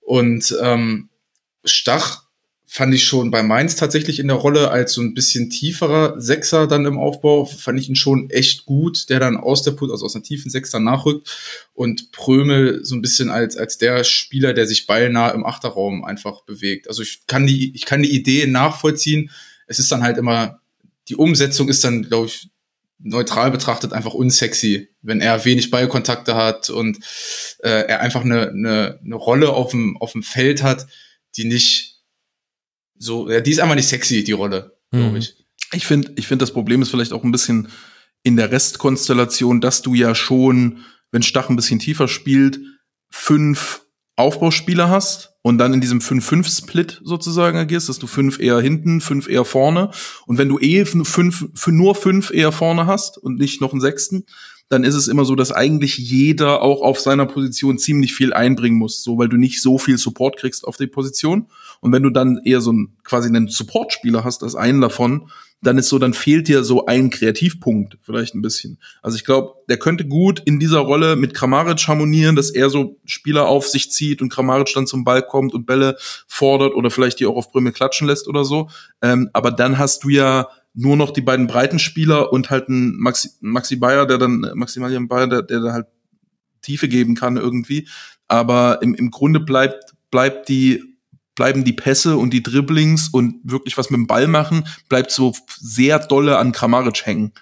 und 0.00 0.54
ähm, 0.60 1.08
Stach 1.64 2.22
fand 2.66 2.94
ich 2.94 3.04
schon 3.04 3.30
bei 3.30 3.42
Mainz 3.42 3.76
tatsächlich 3.76 4.18
in 4.18 4.28
der 4.28 4.36
Rolle 4.36 4.70
als 4.70 4.94
so 4.94 5.02
ein 5.02 5.12
bisschen 5.12 5.50
tieferer 5.50 6.18
Sechser 6.20 6.66
dann 6.66 6.86
im 6.86 6.98
Aufbau, 6.98 7.44
fand 7.44 7.78
ich 7.78 7.88
ihn 7.88 7.96
schon 7.96 8.30
echt 8.30 8.64
gut, 8.64 9.10
der 9.10 9.20
dann 9.20 9.36
aus 9.36 9.62
der 9.62 9.72
Put, 9.72 9.90
also 9.90 10.06
aus 10.06 10.14
einer 10.14 10.24
tiefen 10.24 10.50
Sechser 10.50 10.80
nachrückt 10.80 11.28
und 11.74 12.12
Prömel 12.12 12.82
so 12.82 12.94
ein 12.94 13.02
bisschen 13.02 13.30
als, 13.30 13.56
als 13.56 13.76
der 13.76 14.04
Spieler, 14.04 14.54
der 14.54 14.66
sich 14.66 14.86
ballnah 14.86 15.30
im 15.30 15.44
Achterraum 15.44 16.04
einfach 16.04 16.44
bewegt. 16.44 16.88
Also 16.88 17.02
ich 17.02 17.26
kann 17.26 17.46
die, 17.46 17.74
ich 17.74 17.84
kann 17.84 18.02
die 18.02 18.14
Idee 18.14 18.46
nachvollziehen. 18.46 19.30
Es 19.66 19.78
ist 19.78 19.92
dann 19.92 20.02
halt 20.02 20.16
immer, 20.16 20.60
die 21.08 21.16
Umsetzung 21.16 21.68
ist 21.68 21.84
dann, 21.84 22.02
glaube 22.02 22.28
ich, 22.28 22.51
neutral 23.02 23.50
betrachtet 23.50 23.92
einfach 23.92 24.14
unsexy, 24.14 24.88
wenn 25.02 25.20
er 25.20 25.44
wenig 25.44 25.70
Ballkontakte 25.70 26.34
hat 26.34 26.70
und 26.70 26.98
äh, 27.58 27.86
er 27.86 28.00
einfach 28.00 28.22
eine, 28.22 28.48
eine, 28.50 29.00
eine 29.04 29.14
Rolle 29.16 29.50
auf 29.50 29.70
dem, 29.72 29.96
auf 29.98 30.12
dem 30.12 30.22
Feld 30.22 30.62
hat, 30.62 30.86
die 31.36 31.44
nicht 31.44 32.00
so, 32.96 33.28
ja, 33.30 33.40
die 33.40 33.50
ist 33.50 33.58
einfach 33.60 33.74
nicht 33.74 33.88
sexy, 33.88 34.22
die 34.24 34.32
Rolle, 34.32 34.76
glaube 34.90 35.10
Mhm. 35.10 35.16
ich. 35.16 35.34
Ich 35.72 35.86
finde, 35.86 36.12
ich 36.16 36.26
finde, 36.28 36.42
das 36.44 36.52
Problem 36.52 36.82
ist 36.82 36.90
vielleicht 36.90 37.12
auch 37.12 37.24
ein 37.24 37.32
bisschen 37.32 37.68
in 38.22 38.36
der 38.36 38.50
Restkonstellation, 38.52 39.60
dass 39.60 39.82
du 39.82 39.94
ja 39.94 40.14
schon, 40.14 40.84
wenn 41.10 41.22
Stach 41.22 41.48
ein 41.48 41.56
bisschen 41.56 41.78
tiefer 41.78 42.08
spielt, 42.08 42.60
fünf 43.10 43.84
Aufbauspieler 44.16 44.88
hast 44.88 45.34
und 45.42 45.58
dann 45.58 45.72
in 45.72 45.80
diesem 45.80 46.00
5-5-Split 46.00 47.00
sozusagen 47.02 47.58
agierst, 47.58 47.88
dass 47.88 47.98
du 47.98 48.06
fünf 48.06 48.38
eher 48.38 48.60
hinten, 48.60 49.00
fünf 49.00 49.28
eher 49.28 49.44
vorne. 49.44 49.90
Und 50.26 50.38
wenn 50.38 50.48
du 50.48 50.58
eh 50.60 50.84
fünf, 50.84 51.48
nur 51.66 51.94
fünf 51.94 52.30
eher 52.30 52.52
vorne 52.52 52.86
hast 52.86 53.18
und 53.18 53.38
nicht 53.38 53.60
noch 53.60 53.72
einen 53.72 53.80
sechsten, 53.80 54.24
dann 54.68 54.84
ist 54.84 54.94
es 54.94 55.08
immer 55.08 55.24
so, 55.24 55.34
dass 55.34 55.52
eigentlich 55.52 55.98
jeder 55.98 56.62
auch 56.62 56.80
auf 56.80 56.98
seiner 56.98 57.26
Position 57.26 57.78
ziemlich 57.78 58.14
viel 58.14 58.32
einbringen 58.32 58.78
muss, 58.78 59.02
so 59.02 59.18
weil 59.18 59.28
du 59.28 59.36
nicht 59.36 59.60
so 59.60 59.76
viel 59.76 59.98
Support 59.98 60.38
kriegst 60.38 60.66
auf 60.66 60.78
die 60.78 60.86
Position. 60.86 61.48
Und 61.82 61.90
wenn 61.90 62.04
du 62.04 62.10
dann 62.10 62.40
eher 62.44 62.60
so 62.60 62.72
ein 62.72 62.96
quasi 63.02 63.28
einen 63.28 63.48
Support-Spieler 63.48 64.22
hast 64.22 64.44
als 64.44 64.54
einen 64.54 64.80
davon, 64.80 65.28
dann 65.62 65.78
ist 65.78 65.88
so, 65.88 65.98
dann 65.98 66.14
fehlt 66.14 66.46
dir 66.46 66.62
so 66.62 66.86
ein 66.86 67.10
Kreativpunkt 67.10 67.98
vielleicht 68.02 68.36
ein 68.36 68.42
bisschen. 68.42 68.78
Also 69.02 69.16
ich 69.16 69.24
glaube, 69.24 69.54
der 69.68 69.78
könnte 69.78 70.06
gut 70.06 70.40
in 70.44 70.60
dieser 70.60 70.78
Rolle 70.78 71.16
mit 71.16 71.34
Kramaric 71.34 71.86
harmonieren, 71.88 72.36
dass 72.36 72.50
er 72.50 72.70
so 72.70 73.00
Spieler 73.04 73.48
auf 73.48 73.66
sich 73.66 73.90
zieht 73.90 74.22
und 74.22 74.28
Kramaric 74.28 74.72
dann 74.74 74.86
zum 74.86 75.02
Ball 75.02 75.22
kommt 75.22 75.54
und 75.54 75.66
Bälle 75.66 75.96
fordert 76.28 76.74
oder 76.74 76.88
vielleicht 76.88 77.18
die 77.18 77.26
auch 77.26 77.36
auf 77.36 77.50
Brümmel 77.50 77.72
klatschen 77.72 78.06
lässt 78.06 78.28
oder 78.28 78.44
so. 78.44 78.68
Ähm, 79.02 79.28
aber 79.32 79.50
dann 79.50 79.76
hast 79.76 80.04
du 80.04 80.08
ja 80.08 80.48
nur 80.74 80.96
noch 80.96 81.10
die 81.10 81.20
beiden 81.20 81.48
breiten 81.48 81.80
Spieler 81.80 82.32
und 82.32 82.48
halt 82.50 82.68
ein 82.68 82.96
Maxi, 82.96 83.30
Maxi 83.40 83.74
Bayer, 83.74 84.06
der 84.06 84.18
dann, 84.18 84.52
Maximilian 84.54 85.08
Bayer, 85.08 85.26
der, 85.26 85.42
der 85.42 85.60
da 85.60 85.72
halt 85.72 85.86
Tiefe 86.60 86.86
geben 86.86 87.16
kann 87.16 87.36
irgendwie. 87.36 87.88
Aber 88.28 88.80
im, 88.82 88.94
im 88.94 89.10
Grunde 89.10 89.40
bleibt, 89.40 89.94
bleibt 90.10 90.48
die 90.48 90.91
bleiben 91.34 91.64
die 91.64 91.72
Pässe 91.72 92.16
und 92.16 92.30
die 92.30 92.42
Dribblings 92.42 93.08
und 93.08 93.36
wirklich 93.44 93.78
was 93.78 93.90
mit 93.90 93.98
dem 93.98 94.06
Ball 94.06 94.26
machen, 94.26 94.66
bleibt 94.88 95.10
so 95.10 95.34
sehr 95.60 95.98
dolle 95.98 96.38
an 96.38 96.52
Kramaric 96.52 97.06
hängen. 97.06 97.32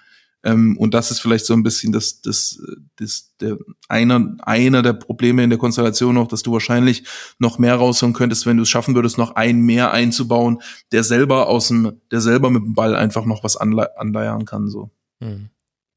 Ähm, 0.43 0.75
und 0.77 0.93
das 0.93 1.11
ist 1.11 1.19
vielleicht 1.19 1.45
so 1.45 1.53
ein 1.53 1.63
bisschen 1.63 1.91
das, 1.91 2.21
das, 2.21 2.59
das, 2.95 3.35
der, 3.39 3.57
einer, 3.87 4.35
einer 4.39 4.81
der 4.81 4.93
Probleme 4.93 5.43
in 5.43 5.51
der 5.51 5.59
Konstellation 5.59 6.15
noch, 6.15 6.27
dass 6.27 6.41
du 6.41 6.51
wahrscheinlich 6.51 7.03
noch 7.37 7.59
mehr 7.59 7.75
rausholen 7.75 8.13
könntest, 8.13 8.45
wenn 8.45 8.57
du 8.57 8.63
es 8.63 8.69
schaffen 8.69 8.95
würdest, 8.95 9.17
noch 9.17 9.35
einen 9.35 9.61
mehr 9.61 9.91
einzubauen, 9.91 10.61
der 10.91 11.03
selber 11.03 11.47
aus 11.47 11.67
dem, 11.67 12.01
der 12.09 12.21
selber 12.21 12.49
mit 12.49 12.63
dem 12.63 12.73
Ball 12.73 12.95
einfach 12.95 13.25
noch 13.25 13.43
was 13.43 13.55
anle 13.55 13.97
anleiern 13.99 14.45
kann, 14.45 14.67
so. 14.67 14.89
Hm. 15.19 15.49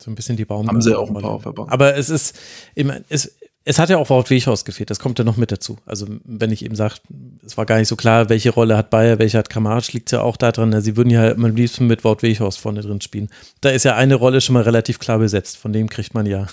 So 0.03 0.11
ein 0.11 0.17
bisschen 0.17 0.37
die 0.37 0.45
Baum. 0.45 0.67
Haben 0.69 0.83
sie 0.83 0.95
auch 0.95 1.09
ein 1.09 1.15
paar 1.15 1.31
auf 1.31 1.45
der 1.45 1.53
Bank. 1.53 1.73
Aber 1.73 1.97
es 1.97 2.11
ist, 2.11 2.39
immer, 2.75 2.99
es, 3.09 3.39
es 3.67 3.79
hat 3.79 3.89
ja 3.89 3.97
auch 3.97 4.11
Wout 4.11 4.29
Weghorst 4.29 4.67
gefehlt, 4.67 4.91
das 4.91 4.99
kommt 4.99 5.19
ja 5.19 5.25
noch 5.25 5.39
mit 5.39 5.51
dazu. 5.51 5.79
Also 5.87 6.07
wenn 6.25 6.53
ich 6.53 6.65
eben 6.65 6.77
sage, 6.77 6.97
es 7.45 7.57
war 7.57 7.65
gar 7.65 7.79
nicht 7.79 7.89
so 7.89 7.97
klar, 7.97 8.29
welche 8.29 8.51
Rolle 8.51 8.77
hat 8.77 8.91
Bayer, 8.91 9.19
welche 9.19 9.39
hat 9.39 9.49
Kramaric, 9.49 9.93
liegt 9.95 10.13
ja 10.13 10.21
auch 10.21 10.37
daran, 10.37 10.79
sie 10.83 10.97
würden 10.97 11.11
ja 11.11 11.33
am 11.33 11.57
liebsten 11.57 11.87
mit 11.87 12.05
Wout 12.05 12.19
Weghorst 12.21 12.59
vorne 12.59 12.83
drin 12.83 13.01
spielen. 13.01 13.31
Da 13.63 13.71
ist 13.71 13.85
ja 13.85 13.97
eine 13.97 14.17
Rolle 14.17 14.41
schon 14.41 14.53
mal 14.55 14.63
relativ 14.63 14.99
klar 14.99 15.19
besetzt, 15.19 15.57
von 15.57 15.73
dem 15.73 15.89
kriegt 15.89 16.13
man 16.13 16.27
ja, 16.27 16.47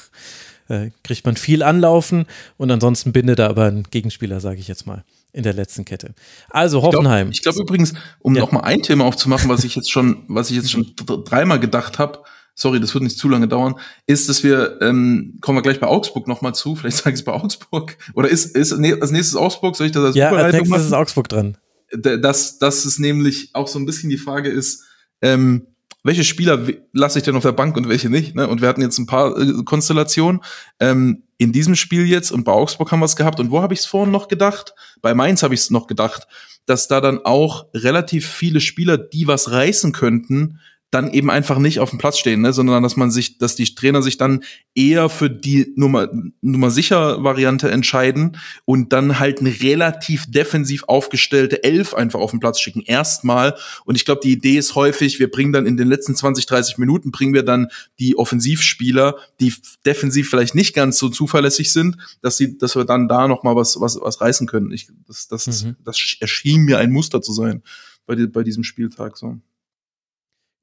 äh, 0.70 0.92
kriegt 1.04 1.26
man 1.26 1.36
viel 1.36 1.64
Anlaufen 1.64 2.26
und 2.58 2.72
ansonsten 2.72 3.12
bindet 3.12 3.40
da 3.40 3.50
aber 3.50 3.66
ein 3.66 3.84
Gegenspieler, 3.92 4.40
sage 4.40 4.60
ich 4.60 4.70
jetzt 4.70 4.88
mal 4.88 5.04
in 5.34 5.44
der 5.44 5.54
letzten 5.54 5.86
Kette. 5.86 6.14
Also 6.50 6.82
Hoffenheim. 6.82 7.32
Ich 7.32 7.42
glaube 7.42 7.58
glaub 7.58 7.70
übrigens, 7.70 7.94
um 8.20 8.36
ja. 8.36 8.42
noch 8.42 8.52
mal 8.52 8.62
ein 8.62 8.82
Thema 8.82 9.06
aufzumachen, 9.06 9.50
was 9.50 9.64
ich 9.64 9.76
jetzt 9.76 9.92
schon, 9.92 10.24
was 10.28 10.50
ich 10.50 10.58
jetzt 10.58 10.72
schon 10.72 10.94
dreimal 11.26 11.60
gedacht 11.60 12.00
habe, 12.00 12.20
sorry, 12.62 12.80
das 12.80 12.94
wird 12.94 13.04
nicht 13.04 13.18
zu 13.18 13.28
lange 13.28 13.48
dauern, 13.48 13.76
ist, 14.06 14.30
dass 14.30 14.44
wir, 14.44 14.80
ähm, 14.82 15.38
kommen 15.42 15.58
wir 15.58 15.62
gleich 15.64 15.80
bei 15.80 15.88
Augsburg 15.88 16.28
nochmal 16.28 16.56
zu, 16.56 16.76
vielleicht 16.76 16.98
sage 16.98 17.10
ich 17.10 17.22
es 17.22 17.26
bei 17.26 17.34
Augsburg, 17.34 17.98
oder 18.14 18.30
ist, 18.30 18.56
ist 18.56 18.72
als 18.72 19.12
nächstes 19.12 19.36
Augsburg, 19.36 19.76
soll 19.76 19.88
ich 19.88 19.94
das 19.94 20.04
als 20.04 20.16
Ja, 20.16 20.30
als 20.32 20.54
nächstes 20.54 20.70
machen? 20.70 20.86
ist 20.86 20.94
Augsburg 20.94 21.28
dran. 21.30 21.58
Dass, 21.92 22.58
dass 22.58 22.86
es 22.86 23.00
nämlich 23.00 23.50
auch 23.54 23.68
so 23.68 23.78
ein 23.78 23.86
bisschen 23.86 24.10
die 24.10 24.18
Frage 24.18 24.50
ist, 24.50 24.86
ähm, 25.22 25.68
welche 26.04 26.24
Spieler 26.24 26.66
lasse 26.94 27.20
ich 27.20 27.26
denn 27.26 27.36
auf 27.36 27.44
der 27.44 27.52
Bank 27.52 27.78
und 27.78 27.88
welche 27.88 28.10
nicht? 28.10 28.34
Ne? 28.34 28.48
Und 28.48 28.62
wir 28.62 28.70
hatten 28.70 28.82
jetzt 28.82 28.98
ein 28.98 29.06
paar 29.06 29.38
äh, 29.38 29.64
Konstellationen. 29.64 30.42
Ähm, 30.80 31.24
in 31.38 31.52
diesem 31.52 31.76
Spiel 31.76 32.06
jetzt 32.06 32.32
und 32.32 32.44
bei 32.44 32.52
Augsburg 32.52 32.92
haben 32.92 33.00
wir 33.00 33.06
es 33.06 33.16
gehabt. 33.16 33.40
Und 33.40 33.52
wo 33.52 33.62
habe 33.62 33.74
ich 33.74 33.82
es 33.82 33.86
vorhin 33.86 34.12
noch 34.12 34.28
gedacht? 34.28 34.74
Bei 35.02 35.14
Mainz 35.14 35.44
habe 35.44 35.54
ich 35.54 35.60
es 35.60 35.70
noch 35.70 35.88
gedacht, 35.88 36.28
dass 36.66 36.88
da 36.88 37.02
dann 37.02 37.20
auch 37.26 37.66
relativ 37.74 38.28
viele 38.28 38.62
Spieler, 38.62 38.98
die 38.98 39.28
was 39.28 39.52
reißen 39.52 39.92
könnten, 39.92 40.60
dann 40.92 41.12
eben 41.14 41.32
einfach 41.32 41.58
nicht 41.58 41.80
auf 41.80 41.90
dem 41.90 42.00
Platz 42.00 42.18
stehen, 42.18 42.42
ne, 42.42 42.52
sondern 42.52 42.84
dass 42.84 42.98
man 42.98 43.12
sich, 43.12 43.38
dass 43.38 43.56
die 43.56 43.74
Trainer 43.74 44.02
sich 44.02 44.18
dann 44.18 44.44
eher 44.76 45.08
für 45.08 45.30
die 45.30 45.72
Nummer, 45.78 46.10
Nummer 46.42 46.70
sicher 46.70 47.24
Variante 47.24 47.72
entscheiden 47.72 48.38
und 48.66 48.92
dann 48.92 49.18
halt 49.18 49.40
eine 49.40 49.62
relativ 49.62 50.30
defensiv 50.30 50.84
aufgestellte 50.88 51.64
Elf 51.64 51.94
einfach 51.94 52.20
auf 52.20 52.32
den 52.32 52.42
Platz 52.42 52.60
schicken. 52.60 52.82
Erstmal. 52.82 53.56
Und 53.86 53.96
ich 53.96 54.04
glaube, 54.04 54.20
die 54.22 54.34
Idee 54.34 54.58
ist 54.58 54.76
häufig, 54.76 55.18
wir 55.20 55.32
bringen 55.32 55.54
dann 55.54 55.66
in 55.66 55.78
den 55.78 55.88
letzten 55.88 56.14
20, 56.14 56.46
30 56.46 56.78
Minuten 56.78 57.12
bringen 57.12 57.34
wir 57.34 57.44
dann 57.44 57.70
die 57.98 58.18
Offensivspieler, 58.18 59.16
die 59.40 59.54
defensiv 59.86 60.30
vielleicht 60.30 60.56
nicht 60.56 60.76
ganz 60.76 60.98
so 60.98 61.08
zuverlässig 61.08 61.72
sind, 61.72 61.96
dass 62.22 62.36
sie, 62.36 62.58
dass 62.58 62.76
wir 62.76 62.84
dann 62.84 63.08
da 63.08 63.30
noch 63.30 63.44
mal 63.44 63.56
was, 63.56 63.80
was, 63.80 63.98
was 64.02 64.20
reißen 64.20 64.46
können. 64.46 64.72
Ich, 64.72 64.90
das, 65.08 65.30
das, 65.30 65.64
mhm. 65.64 65.78
das 65.86 66.18
erschien 66.20 66.64
mir 66.64 66.80
ein 66.80 66.92
Muster 66.92 67.22
zu 67.22 67.32
sein 67.32 67.64
bei, 68.06 68.16
bei 68.26 68.44
diesem 68.44 68.66
Spieltag 68.66 69.16
so. 69.16 69.40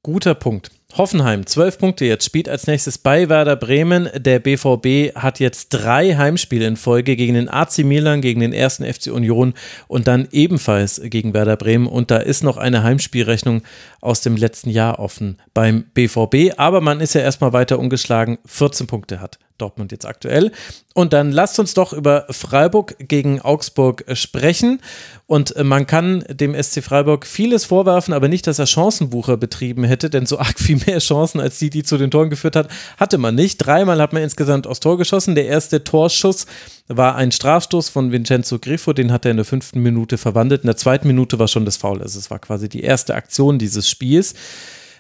Guter 0.03 0.35
Punkt. 0.35 0.71
Hoffenheim, 0.97 1.47
zwölf 1.47 1.77
Punkte 1.77 2.07
jetzt, 2.07 2.25
spielt 2.25 2.49
als 2.49 2.67
nächstes 2.67 2.97
bei 2.97 3.29
Werder 3.29 3.57
Bremen. 3.57 4.09
Der 4.17 4.39
BVB 4.39 5.15
hat 5.15 5.39
jetzt 5.39 5.69
drei 5.69 6.17
Heimspiele 6.17 6.67
in 6.67 6.77
Folge 6.77 7.15
gegen 7.15 7.35
den 7.35 7.49
AC 7.51 7.81
Milan, 7.85 8.23
gegen 8.23 8.41
den 8.41 8.55
ersten 8.55 8.85
FC 8.85 9.09
Union 9.09 9.53
und 9.87 10.09
dann 10.09 10.29
ebenfalls 10.33 11.01
gegen 11.05 11.35
Werder 11.35 11.57
Bremen. 11.59 11.87
Und 11.87 12.11
da 12.11 12.17
ist 12.17 12.43
noch 12.43 12.57
eine 12.57 12.83
Heimspielrechnung 12.83 13.63
aus 14.01 14.23
dem 14.23 14.37
letzten 14.37 14.71
Jahr 14.71 14.99
offen 14.99 15.37
beim 15.53 15.85
BVB. 15.93 16.59
Aber 16.59 16.81
man 16.81 17.01
ist 17.01 17.15
ja 17.15 17.21
erstmal 17.21 17.53
weiter 17.53 17.79
ungeschlagen, 17.79 18.39
14 18.47 18.87
Punkte 18.87 19.21
hat 19.21 19.39
Dortmund 19.59 19.93
jetzt 19.93 20.07
aktuell. 20.07 20.53
Und 20.95 21.13
dann 21.13 21.33
lasst 21.33 21.59
uns 21.59 21.75
doch 21.75 21.93
über 21.93 22.27
Freiburg 22.31 22.95
gegen 22.99 23.41
Augsburg 23.41 24.05
sprechen. 24.13 24.81
Und 25.27 25.55
man 25.63 25.87
kann 25.87 26.25
dem 26.31 26.61
SC 26.61 26.83
Freiburg 26.83 27.27
vieles 27.27 27.65
vorwerfen, 27.65 28.15
aber 28.15 28.29
nicht, 28.29 28.47
dass 28.47 28.59
er 28.59 28.67
Chancenbucher 28.67 29.37
betrieben 29.37 29.85
hätte, 29.85 30.11
denn 30.11 30.27
so 30.27 30.39
arg 30.39 30.59
viel 30.59 30.78
mehr 30.87 30.99
Chancen 30.99 31.41
als 31.41 31.59
die, 31.59 31.71
die 31.71 31.83
zu 31.83 31.99
den 31.99 32.11
Toren 32.11 32.31
geführt 32.31 32.57
hat, 32.57 32.69
hatte 32.97 33.19
man 33.19 33.35
nicht. 33.35 33.59
Dreimal 33.59 34.01
hat 34.01 34.13
man 34.13 34.23
insgesamt 34.23 34.67
aufs 34.67 34.81
Tor 34.81 34.99
geschossen. 34.99 35.35
Der 35.35 35.47
erste 35.47 35.85
Torschuss 35.85 36.47
war 36.89 37.17
ein 37.17 37.33
Strafstoß 37.33 37.89
von 37.89 38.13
Vincenzo 38.13 38.59
Griffo, 38.59 38.93
den 38.93 39.13
hat 39.13 39.25
er 39.25 39.33
in 39.33 39.37
der 39.37 39.47
fünften 39.47 39.83
Minute 39.83 40.19
verwandelt. 40.19 40.63
In 40.63 40.67
der 40.69 40.77
zweiten 40.77 41.07
Minute 41.07 41.39
war 41.39 41.49
schon 41.49 41.65
das 41.65 41.77
Foul. 41.77 42.03
Also 42.03 42.19
es 42.19 42.31
war 42.31 42.39
quasi 42.39 42.69
die 42.69 42.83
erste 42.83 43.15
Aktion 43.15 43.59
dieses 43.59 43.89
Spiels. 43.89 44.35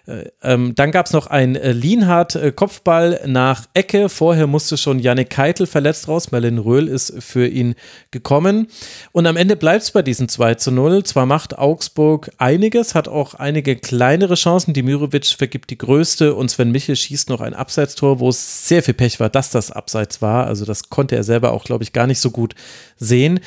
Äh, 0.08 0.30
ähm, 0.42 0.74
dann 0.74 0.90
gab 0.90 1.06
es 1.06 1.12
noch 1.12 1.26
ein 1.26 1.54
äh, 1.54 1.72
Lienhardt-Kopfball 1.72 3.20
äh, 3.24 3.28
nach 3.28 3.66
Ecke. 3.74 4.08
Vorher 4.08 4.46
musste 4.46 4.78
schon 4.78 4.98
Yannick 4.98 5.28
Keitel 5.28 5.66
verletzt 5.66 6.08
raus. 6.08 6.32
Merlin 6.32 6.58
Röhl 6.58 6.88
ist 6.88 7.22
für 7.22 7.46
ihn 7.46 7.74
gekommen. 8.10 8.68
Und 9.12 9.26
am 9.26 9.36
Ende 9.36 9.54
bleibt 9.54 9.82
es 9.82 9.90
bei 9.90 10.00
diesen 10.00 10.28
2 10.28 10.54
zu 10.54 10.70
0. 10.70 11.04
Zwar 11.04 11.26
macht 11.26 11.58
Augsburg 11.58 12.30
einiges, 12.38 12.94
hat 12.94 13.06
auch 13.06 13.34
einige 13.34 13.76
kleinere 13.76 14.34
Chancen. 14.34 14.72
Dimirovic 14.72 15.26
vergibt 15.26 15.68
die 15.68 15.78
größte 15.78 16.34
und 16.34 16.50
Sven 16.50 16.72
Michel 16.72 16.96
schießt 16.96 17.28
noch 17.28 17.42
ein 17.42 17.52
Abseitstor, 17.52 18.18
wo 18.18 18.30
es 18.30 18.66
sehr 18.66 18.82
viel 18.82 18.94
Pech 18.94 19.20
war, 19.20 19.28
dass 19.28 19.50
das 19.50 19.70
Abseits 19.70 20.22
war. 20.22 20.46
Also 20.46 20.64
das 20.64 20.88
konnte 20.88 21.16
er 21.16 21.24
selber 21.24 21.52
auch, 21.52 21.64
glaube 21.64 21.84
ich, 21.84 21.92
gar 21.92 22.06
nicht 22.06 22.20
so 22.20 22.30
gut 22.30 22.54
sehen. 22.96 23.40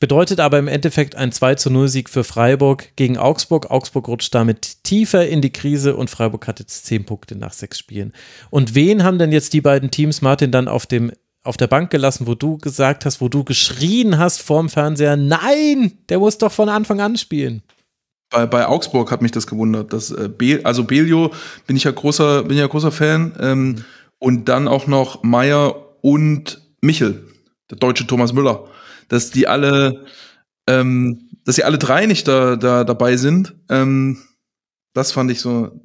Bedeutet 0.00 0.38
aber 0.38 0.60
im 0.60 0.68
Endeffekt 0.68 1.16
ein 1.16 1.32
2 1.32 1.56
zu 1.56 1.70
0 1.70 1.88
Sieg 1.88 2.08
für 2.08 2.22
Freiburg 2.22 2.94
gegen 2.94 3.18
Augsburg. 3.18 3.68
Augsburg 3.70 4.06
rutscht 4.06 4.32
damit 4.32 4.84
tiefer 4.84 5.26
in 5.26 5.42
die 5.42 5.50
Krise 5.50 5.96
und 5.96 6.08
Freiburg 6.08 6.46
hat 6.46 6.60
jetzt 6.60 6.86
10 6.86 7.04
Punkte 7.04 7.36
nach 7.36 7.52
sechs 7.52 7.80
Spielen. 7.80 8.12
Und 8.50 8.76
wen 8.76 9.02
haben 9.02 9.18
denn 9.18 9.32
jetzt 9.32 9.54
die 9.54 9.60
beiden 9.60 9.90
Teams, 9.90 10.22
Martin, 10.22 10.52
dann 10.52 10.68
auf 10.68 10.86
dem 10.86 11.10
auf 11.44 11.56
der 11.56 11.66
Bank 11.66 11.90
gelassen, 11.90 12.26
wo 12.26 12.34
du 12.34 12.58
gesagt 12.58 13.06
hast, 13.06 13.20
wo 13.20 13.28
du 13.28 13.42
geschrien 13.42 14.18
hast 14.18 14.42
vorm 14.42 14.68
Fernseher, 14.68 15.16
nein, 15.16 15.92
der 16.10 16.18
muss 16.18 16.36
doch 16.36 16.52
von 16.52 16.68
Anfang 16.68 17.00
an 17.00 17.16
spielen. 17.16 17.62
Bei, 18.28 18.44
bei 18.44 18.66
Augsburg 18.66 19.10
hat 19.10 19.22
mich 19.22 19.30
das 19.30 19.46
gewundert. 19.46 19.92
Dass, 19.92 20.10
äh, 20.10 20.28
Be 20.28 20.60
also 20.64 20.84
Belio 20.84 21.32
bin 21.66 21.76
ich 21.76 21.84
ja 21.84 21.90
großer, 21.90 22.42
bin 22.42 22.58
ja 22.58 22.66
großer 22.66 22.92
Fan. 22.92 23.34
Ähm, 23.40 23.66
mhm. 23.66 23.84
Und 24.18 24.48
dann 24.48 24.68
auch 24.68 24.86
noch 24.86 25.22
Meier 25.22 25.74
und 26.02 26.60
Michel, 26.82 27.24
der 27.70 27.78
deutsche 27.78 28.06
Thomas 28.06 28.32
Müller 28.32 28.68
dass 29.08 29.30
die 29.30 29.48
alle, 29.48 30.04
ähm, 30.66 31.30
dass 31.44 31.56
sie 31.56 31.64
alle 31.64 31.78
drei 31.78 32.06
nicht 32.06 32.28
da, 32.28 32.56
da 32.56 32.84
dabei 32.84 33.16
sind. 33.16 33.54
Ähm, 33.68 34.22
das 34.94 35.12
fand 35.12 35.30
ich 35.30 35.40
so. 35.40 35.80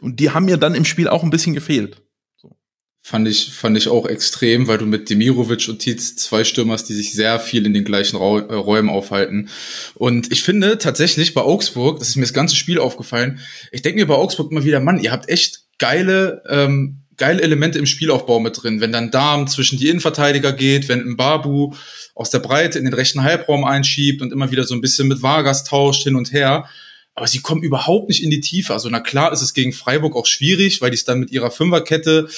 Und 0.00 0.18
die 0.18 0.30
haben 0.30 0.46
mir 0.46 0.56
dann 0.56 0.74
im 0.74 0.84
Spiel 0.84 1.08
auch 1.08 1.22
ein 1.22 1.30
bisschen 1.30 1.54
gefehlt. 1.54 2.02
So. 2.36 2.56
Fand 3.02 3.28
ich, 3.28 3.52
fand 3.52 3.76
ich 3.76 3.88
auch 3.88 4.06
extrem, 4.06 4.66
weil 4.66 4.78
du 4.78 4.86
mit 4.86 5.10
Demirovic 5.10 5.68
und 5.68 5.78
Tietz 5.78 6.16
zwei 6.16 6.44
Stürmer 6.44 6.74
hast, 6.74 6.88
die 6.88 6.94
sich 6.94 7.12
sehr 7.12 7.38
viel 7.38 7.66
in 7.66 7.74
den 7.74 7.84
gleichen 7.84 8.16
Ra 8.16 8.40
äh, 8.40 8.54
Räumen 8.54 8.90
aufhalten. 8.90 9.48
Und 9.94 10.32
ich 10.32 10.42
finde 10.42 10.78
tatsächlich 10.78 11.34
bei 11.34 11.42
Augsburg, 11.42 11.98
das 11.98 12.08
ist 12.08 12.16
mir 12.16 12.22
das 12.22 12.32
ganze 12.32 12.56
Spiel 12.56 12.78
aufgefallen, 12.78 13.40
ich 13.70 13.82
denke 13.82 14.00
mir 14.00 14.06
bei 14.06 14.14
Augsburg 14.14 14.50
immer 14.50 14.64
wieder, 14.64 14.80
Mann, 14.80 14.98
ihr 14.98 15.12
habt 15.12 15.28
echt 15.28 15.66
geile 15.78 16.42
ähm, 16.48 17.01
geile 17.16 17.42
Elemente 17.42 17.78
im 17.78 17.86
Spielaufbau 17.86 18.40
mit 18.40 18.62
drin. 18.62 18.80
Wenn 18.80 18.92
dann 18.92 19.10
Darm 19.10 19.46
zwischen 19.46 19.78
die 19.78 19.88
Innenverteidiger 19.88 20.52
geht, 20.52 20.88
wenn 20.88 21.00
ein 21.00 21.16
Babu 21.16 21.74
aus 22.14 22.30
der 22.30 22.40
Breite 22.40 22.78
in 22.78 22.84
den 22.84 22.94
rechten 22.94 23.22
Halbraum 23.22 23.64
einschiebt 23.64 24.22
und 24.22 24.32
immer 24.32 24.50
wieder 24.50 24.64
so 24.64 24.74
ein 24.74 24.80
bisschen 24.80 25.08
mit 25.08 25.22
Vargas 25.22 25.64
tauscht 25.64 26.04
hin 26.04 26.16
und 26.16 26.32
her. 26.32 26.68
Aber 27.14 27.26
sie 27.26 27.40
kommen 27.40 27.62
überhaupt 27.62 28.08
nicht 28.08 28.22
in 28.22 28.30
die 28.30 28.40
Tiefe. 28.40 28.72
Also 28.72 28.88
na 28.88 29.00
klar 29.00 29.32
ist 29.32 29.42
es 29.42 29.54
gegen 29.54 29.72
Freiburg 29.72 30.16
auch 30.16 30.26
schwierig, 30.26 30.80
weil 30.80 30.90
die 30.90 30.96
es 30.96 31.04
dann 31.04 31.20
mit 31.20 31.30
ihrer 31.30 31.50
Fünferkette 31.50 32.28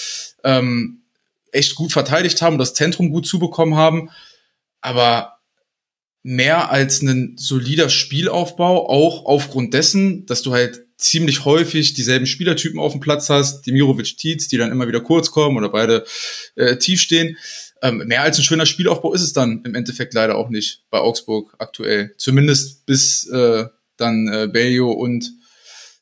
ähm, 0.42 1.02
echt 1.52 1.76
gut 1.76 1.92
verteidigt 1.92 2.42
haben 2.42 2.54
und 2.54 2.58
das 2.58 2.74
Zentrum 2.74 3.10
gut 3.10 3.26
zubekommen 3.26 3.76
haben. 3.76 4.10
Aber 4.80 5.38
mehr 6.22 6.70
als 6.70 7.02
ein 7.02 7.34
solider 7.36 7.88
Spielaufbau, 7.88 8.88
auch 8.88 9.26
aufgrund 9.26 9.74
dessen, 9.74 10.26
dass 10.26 10.42
du 10.42 10.52
halt 10.52 10.83
ziemlich 11.04 11.44
häufig 11.44 11.92
dieselben 11.92 12.26
Spielertypen 12.26 12.80
auf 12.80 12.92
dem 12.92 13.00
Platz 13.00 13.28
hast, 13.28 13.62
Dimirovic, 13.62 14.16
Tietz, 14.16 14.48
die 14.48 14.56
dann 14.56 14.72
immer 14.72 14.88
wieder 14.88 15.00
kurz 15.00 15.30
kommen 15.30 15.58
oder 15.58 15.68
beide 15.68 16.06
äh, 16.56 16.76
tief 16.78 17.00
stehen. 17.00 17.36
Ähm, 17.82 17.98
mehr 18.06 18.22
als 18.22 18.38
ein 18.38 18.44
schöner 18.44 18.64
Spielaufbau 18.64 19.12
ist 19.12 19.20
es 19.20 19.34
dann 19.34 19.62
im 19.64 19.74
Endeffekt 19.74 20.14
leider 20.14 20.36
auch 20.36 20.48
nicht 20.48 20.84
bei 20.90 20.98
Augsburg 20.98 21.54
aktuell. 21.58 22.14
Zumindest 22.16 22.86
bis 22.86 23.28
äh, 23.28 23.66
dann 23.98 24.28
äh, 24.28 24.48
Bellio 24.50 24.92
und 24.92 25.30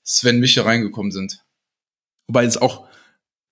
Sven 0.05 0.39
Miche 0.39 0.65
reingekommen 0.65 1.11
sind. 1.11 1.41
Wobei 2.29 2.45
es 2.45 2.57
auch 2.57 2.87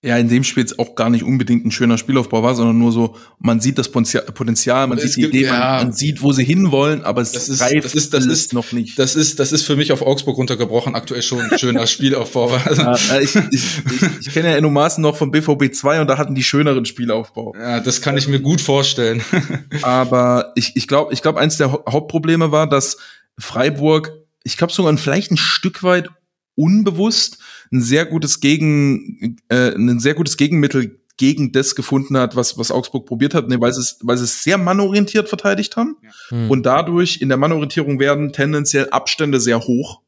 ja 0.03 0.17
in 0.17 0.27
dem 0.29 0.43
Spiel 0.43 0.63
jetzt 0.63 0.79
auch 0.79 0.95
gar 0.95 1.11
nicht 1.11 1.23
unbedingt 1.23 1.63
ein 1.63 1.69
schöner 1.69 1.95
Spielaufbau 1.97 2.41
war, 2.41 2.55
sondern 2.55 2.79
nur 2.79 2.91
so, 2.91 3.15
man 3.37 3.59
sieht 3.59 3.77
das 3.77 3.89
Potenzial, 3.91 4.87
man 4.87 4.97
Es 4.97 5.03
sieht 5.13 5.17
die 5.17 5.21
gibt- 5.21 5.33
Idee, 5.35 5.45
ja. 5.45 5.51
man, 5.51 5.83
man 5.83 5.93
sieht, 5.93 6.23
wo 6.23 6.31
sie 6.31 6.43
hinwollen, 6.43 7.03
aber 7.03 7.21
es 7.21 7.33
Das 7.33 7.49
ist- 7.49 7.61
reift 7.61 7.85
das 7.85 7.93
ist- 7.93 8.11
das 8.11 8.25
ist- 8.25 8.51
noch 8.53 8.71
nicht. 8.71 8.97
Das 8.97 9.15
ist, 9.15 9.39
das 9.39 9.51
ist 9.51 9.61
für 9.61 9.75
mich 9.75 9.91
auf 9.91 10.01
Augsburg 10.01 10.37
runtergebrochen 10.37 10.95
aktuell 10.95 11.21
schon 11.21 11.41
ein 11.41 11.55
schöner 11.59 11.85
Spielaufbau. 11.85 12.49
Ja, 12.75 12.95
äh, 13.13 13.23
ich, 13.23 13.35
ich, 13.35 13.51
ich, 13.51 14.01
ich 14.21 14.33
kenne 14.33 14.49
ja 14.49 14.57
Enno 14.57 14.71
Maaßen 14.71 15.03
noch 15.03 15.17
vom 15.17 15.29
BVB 15.29 15.71
2 15.71 16.01
und 16.01 16.07
da 16.07 16.17
hatten 16.17 16.33
die 16.33 16.43
schöneren 16.43 16.85
Spielaufbau. 16.85 17.53
ja, 17.55 17.79
das 17.79 18.01
kann 18.01 18.17
ich 18.17 18.27
mir 18.27 18.39
gut 18.39 18.59
vorstellen. 18.61 19.21
Aber 19.83 20.51
ich, 20.55 20.71
ich 20.75 20.87
glaube, 20.87 21.13
ich 21.13 21.21
glaube, 21.21 21.39
eins 21.39 21.57
der 21.57 21.71
Hau- 21.71 21.83
Hauptprobleme 21.87 22.51
war, 22.51 22.67
dass 22.67 22.97
Freiburg, 23.37 24.11
ich 24.43 24.57
glaube 24.57 24.73
sogar 24.73 24.95
vielleicht 24.97 25.31
ein 25.31 25.37
Stück 25.37 25.83
weit 25.83 26.09
unbewusst 26.55 27.37
ein 27.71 27.81
sehr 27.81 28.05
gutes 28.05 28.39
Gegen, 28.39 29.37
äh, 29.49 29.73
ein 29.73 29.99
sehr 29.99 30.13
gutes 30.13 30.37
Gegenmittel 30.37 31.01
gegen 31.17 31.51
das 31.51 31.75
gefunden 31.75 32.17
hat, 32.17 32.35
was, 32.35 32.57
was 32.57 32.71
Augsburg 32.71 33.05
probiert 33.05 33.35
hat, 33.35 33.47
ne, 33.47 33.61
weil 33.61 33.71
sie 33.73 33.81
es, 33.81 33.99
weil 34.01 34.17
sie 34.17 34.23
es 34.23 34.43
sehr 34.43 34.57
mannorientiert 34.57 35.29
verteidigt 35.29 35.77
haben. 35.77 35.97
Hm. 36.29 36.49
Und 36.49 36.65
dadurch 36.65 37.21
in 37.21 37.29
der 37.29 37.37
Mannorientierung 37.37 37.99
werden 37.99 38.33
tendenziell 38.33 38.89
Abstände 38.89 39.39
sehr 39.39 39.59
hoch. 39.59 40.01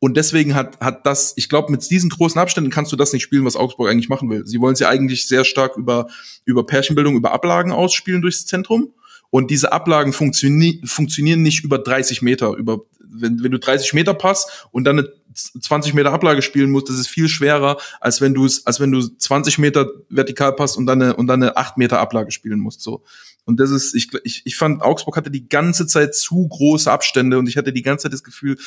Und 0.00 0.16
deswegen 0.16 0.54
hat, 0.54 0.78
hat 0.80 1.06
das, 1.06 1.32
ich 1.36 1.48
glaube, 1.48 1.72
mit 1.72 1.90
diesen 1.90 2.10
großen 2.10 2.40
Abständen 2.40 2.70
kannst 2.70 2.92
du 2.92 2.96
das 2.96 3.12
nicht 3.12 3.22
spielen, 3.22 3.44
was 3.44 3.56
Augsburg 3.56 3.88
eigentlich 3.88 4.08
machen 4.08 4.30
will. 4.30 4.46
Sie 4.46 4.60
wollen 4.60 4.76
sie 4.76 4.86
eigentlich 4.86 5.26
sehr 5.26 5.44
stark 5.44 5.76
über, 5.76 6.08
über 6.44 6.64
Pärchenbildung, 6.66 7.16
über 7.16 7.32
Ablagen 7.32 7.72
ausspielen 7.72 8.22
durchs 8.22 8.46
Zentrum. 8.46 8.92
Und 9.30 9.50
diese 9.50 9.72
Ablagen 9.72 10.12
funktioni 10.12 10.80
funktionieren 10.84 11.42
nicht 11.42 11.64
über 11.64 11.78
30 11.78 12.22
Meter. 12.22 12.54
Über, 12.54 12.80
wenn, 13.00 13.42
wenn 13.42 13.50
du 13.50 13.58
30 13.58 13.92
Meter 13.92 14.14
passt 14.14 14.68
und 14.70 14.84
dann 14.84 14.98
eine 14.98 15.08
20 15.60 15.94
Meter 15.94 16.12
Ablage 16.12 16.42
spielen 16.42 16.70
musst, 16.70 16.88
das 16.88 16.98
ist 16.98 17.08
viel 17.08 17.28
schwerer, 17.28 17.78
als 18.00 18.20
wenn 18.20 18.34
du 18.34 18.44
es, 18.44 18.66
als 18.66 18.80
wenn 18.80 18.92
du 18.92 19.00
20 19.00 19.58
Meter 19.58 19.90
vertikal 20.08 20.54
passt 20.54 20.76
und 20.76 20.86
dann 20.86 21.00
eine, 21.02 21.16
und 21.16 21.26
dann 21.26 21.42
eine 21.42 21.56
8 21.56 21.76
Meter 21.78 21.98
Ablage 22.00 22.30
spielen 22.32 22.60
musst, 22.60 22.82
so. 22.82 23.02
Und 23.44 23.58
das 23.60 23.70
ist, 23.70 23.94
ich, 23.94 24.08
ich, 24.24 24.42
ich 24.44 24.56
fand, 24.56 24.82
Augsburg 24.82 25.16
hatte 25.16 25.30
die 25.30 25.48
ganze 25.48 25.86
Zeit 25.86 26.14
zu 26.14 26.46
große 26.48 26.90
Abstände 26.90 27.38
und 27.38 27.48
ich 27.48 27.56
hatte 27.56 27.72
die 27.72 27.82
ganze 27.82 28.02
Zeit 28.04 28.12
das 28.12 28.22
Gefühl, 28.22 28.58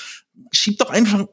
schieb 0.52 0.80
doch 0.80 0.90
einfach 0.90 1.28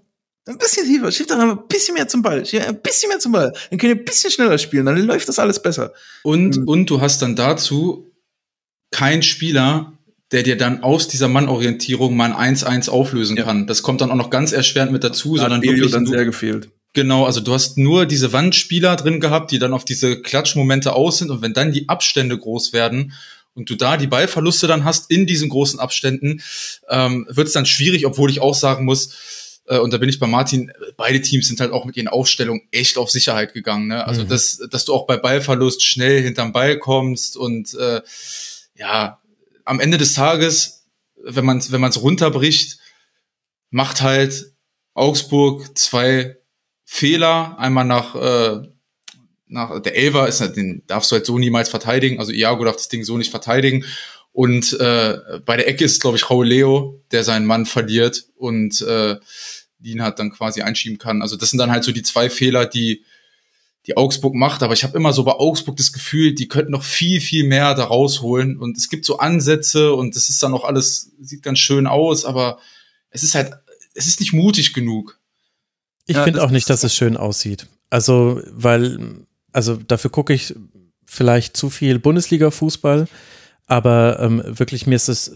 ein 0.47 0.59
bisschen 0.59 0.87
tiefer, 0.87 1.11
schieb 1.13 1.29
doch 1.29 1.39
einfach 1.39 1.59
ein 1.63 1.69
bisschen 1.69 1.95
mehr 1.95 2.09
zum 2.09 2.23
Ball, 2.23 2.39
ein 2.41 2.83
bisschen 2.83 3.09
mehr 3.09 3.19
zum 3.19 3.33
Ball. 3.33 3.53
Dann 3.71 3.79
könnt 3.79 3.95
ihr 3.95 4.01
ein 4.01 4.05
bisschen 4.05 4.31
schneller 4.31 4.59
spielen, 4.59 4.85
dann 4.87 4.99
läuft 4.99 5.29
das 5.29 5.39
alles 5.39 5.63
besser. 5.63 5.95
Und, 6.23 6.59
Mhm. 6.59 6.69
und 6.69 6.91
du 6.91 7.01
hast 7.01 7.23
dann 7.23 7.37
dazu 7.37 8.11
keinen 8.91 9.23
Spieler, 9.23 9.98
der 10.33 10.43
dir 10.43 10.57
dann 10.57 10.83
aus 10.83 11.09
dieser 11.09 11.29
Mannorientierung 11.29 12.17
mal 12.17 12.33
ein 12.35 12.55
1-1 12.57 12.89
auflösen 12.91 13.37
Ja. 13.37 13.45
kann. 13.45 13.67
Das 13.67 13.83
kommt 13.83 14.01
dann 14.01 14.11
auch 14.11 14.17
noch 14.17 14.31
ganz 14.31 14.53
erschwerend 14.53 14.93
mit 14.93 15.03
dazu, 15.05 15.37
Da 15.37 15.43
sondern 15.43 15.63
wirklich 15.63 15.91
dann 15.91 16.07
sehr 16.07 16.25
gefehlt. 16.25 16.69
Genau, 16.95 17.25
also 17.27 17.41
du 17.41 17.53
hast 17.53 17.79
nur 17.79 18.07
diese 18.07 18.33
Wandspieler 18.33 18.97
drin 18.97 19.21
gehabt, 19.21 19.51
die 19.53 19.59
dann 19.59 19.73
auf 19.73 19.85
diese 19.85 20.21
Klatschmomente 20.21 20.95
aus 20.95 21.19
sind 21.19 21.31
und 21.31 21.43
wenn 21.43 21.53
dann 21.53 21.73
die 21.73 21.89
Abstände 21.89 22.37
groß 22.37 22.73
werden 22.73 23.13
und 23.55 23.71
du 23.71 23.75
da 23.75 23.97
die 23.97 24.07
Ballverluste 24.07 24.67
dann 24.67 24.85
hast 24.85 25.11
in 25.11 25.27
diesen 25.27 25.49
großen 25.49 25.79
Abständen, 25.81 26.41
ähm, 26.89 27.27
wird 27.31 27.47
es 27.47 27.53
dann 27.53 27.67
schwierig, 27.67 28.07
obwohl 28.07 28.31
ich 28.31 28.41
auch 28.41 28.55
sagen 28.55 28.85
muss, 28.85 29.61
äh, 29.67 29.79
und 29.79 29.93
da 29.93 29.99
bin 29.99 30.09
ich 30.09 30.19
bei 30.19 30.27
Martin, 30.27 30.73
beide 30.97 31.21
Teams 31.21 31.47
sind 31.49 31.61
halt 31.61 31.73
auch 31.73 31.85
mit 31.85 31.97
ihren 31.97 32.09
Aufstellungen 32.09 32.63
echt 32.73 32.97
auf 32.99 33.11
Sicherheit 33.11 33.53
gegangen. 33.53 33.89
Ne? 33.89 34.07
Also 34.07 34.25
Mhm. 34.25 34.29
dass, 34.29 34.59
dass 34.71 34.85
du 34.87 34.95
auch 34.95 35.07
bei 35.07 35.17
Ballverlust 35.19 35.83
schnell 35.83 36.23
hinterm 36.23 36.53
Ball 36.53 36.79
kommst 36.79 37.37
und 37.37 37.75
äh, 37.75 38.01
ja, 38.77 39.19
am 39.69 39.81
Ende 39.81 39.99
des 39.99 40.15
Tages, 40.15 40.87
wenn 41.23 41.45
man 41.45 41.59
es 41.59 41.71
wenn 41.71 41.85
runterbricht, 41.85 42.79
macht 43.71 44.01
halt 44.01 44.53
Augsburg 44.95 45.77
zwei 45.77 46.39
Fehler, 46.85 47.59
einmal 47.59 47.85
nach, 47.85 48.15
äh, 48.15 48.67
nach 49.47 49.83
der 49.83 49.95
Elver 49.95 50.27
ist 50.27 50.41
halt, 50.41 50.57
den 50.57 50.83
darfst 50.87 51.11
du 51.11 51.17
halt 51.17 51.27
so 51.27 51.39
niemals 51.39 51.69
verteidigen. 51.69 52.19
Also 52.19 52.33
Iago 52.33 52.65
darf 52.65 52.77
das 52.77 52.89
Ding 52.89 53.05
so 53.05 53.19
nicht 53.19 53.31
verteidigen. 53.31 53.85
Und 54.33 54.73
äh, 54.81 55.19
bei 55.45 55.59
der 55.59 55.69
Ecke 55.69 55.85
ist, 55.85 56.01
glaube 56.01 56.17
ich, 56.17 56.31
Raul 56.31 56.47
Leo, 56.47 57.03
der 57.11 57.23
seinen 57.23 57.45
Mann 57.45 57.67
verliert 57.67 58.25
und 58.37 58.81
äh, 58.81 59.17
Lienhardt 59.81 60.19
dann 60.19 60.33
quasi 60.33 60.63
einschieben 60.63 60.99
kann. 60.99 61.21
Also 61.21 61.37
das 61.37 61.51
sind 61.51 61.59
dann 61.59 61.71
halt 61.71 61.85
so 61.85 61.93
die 61.93 62.03
zwei 62.03 62.31
Fehler, 62.31 62.65
die 62.65 63.05
die 63.89 63.97
Augsburg 63.97 64.35
macht. 64.35 64.63
Aber 64.63 64.75
ich 64.75 64.85
habe 64.85 64.97
immer 64.97 65.13
so 65.13 65.25
bei 65.25 65.33
Augsburg 65.33 65.77
das 65.77 65.93
Gefühl, 65.93 66.35
die 66.35 66.47
könnten 66.47 66.73
noch 66.73 66.85
viel, 66.85 67.21
viel 67.21 67.45
mehr 67.45 67.75
da 67.75 67.85
rausholen. 67.85 68.59
Und 68.59 68.77
es 68.77 68.89
gibt 68.89 69.05
so 69.05 69.19
Ansätze 69.19 69.95
und 69.95 70.15
das 70.15 70.29
ist 70.29 70.43
dann 70.43 70.55
auch 70.55 70.65
alles, 70.65 71.13
sieht 71.21 71.43
ganz 71.43 71.59
schön 71.59 71.87
aus, 71.87 72.25
aber 72.25 72.59
es 73.11 73.23
ist 73.23 73.35
halt, 73.35 73.53
es 73.95 74.07
ist 74.07 74.21
nicht 74.21 74.33
mutig 74.33 74.75
genug. 74.75 75.19
Ich 76.07 76.17
Ja, 76.17 76.25
finde 76.25 76.45
auch 76.45 76.51
nicht, 76.51 76.71
dass 76.71 76.85
es 76.85 76.95
schön 76.95 77.17
aussieht. 77.17 77.67
Also, 77.91 78.41
weil, 78.51 79.27
also 79.53 79.77
dafür 79.77 80.11
gucke 80.11 80.35
ich 80.35 80.55
vielleicht 81.07 81.57
zu 81.57 81.71
viel 81.71 81.99
Bundesliga-Fußball, 81.99 83.09
aber 83.67 84.21
ähm, 84.21 84.43
wirklich 84.47 84.87
mir 84.87 84.97
ist 84.97 85.09
es, 85.09 85.33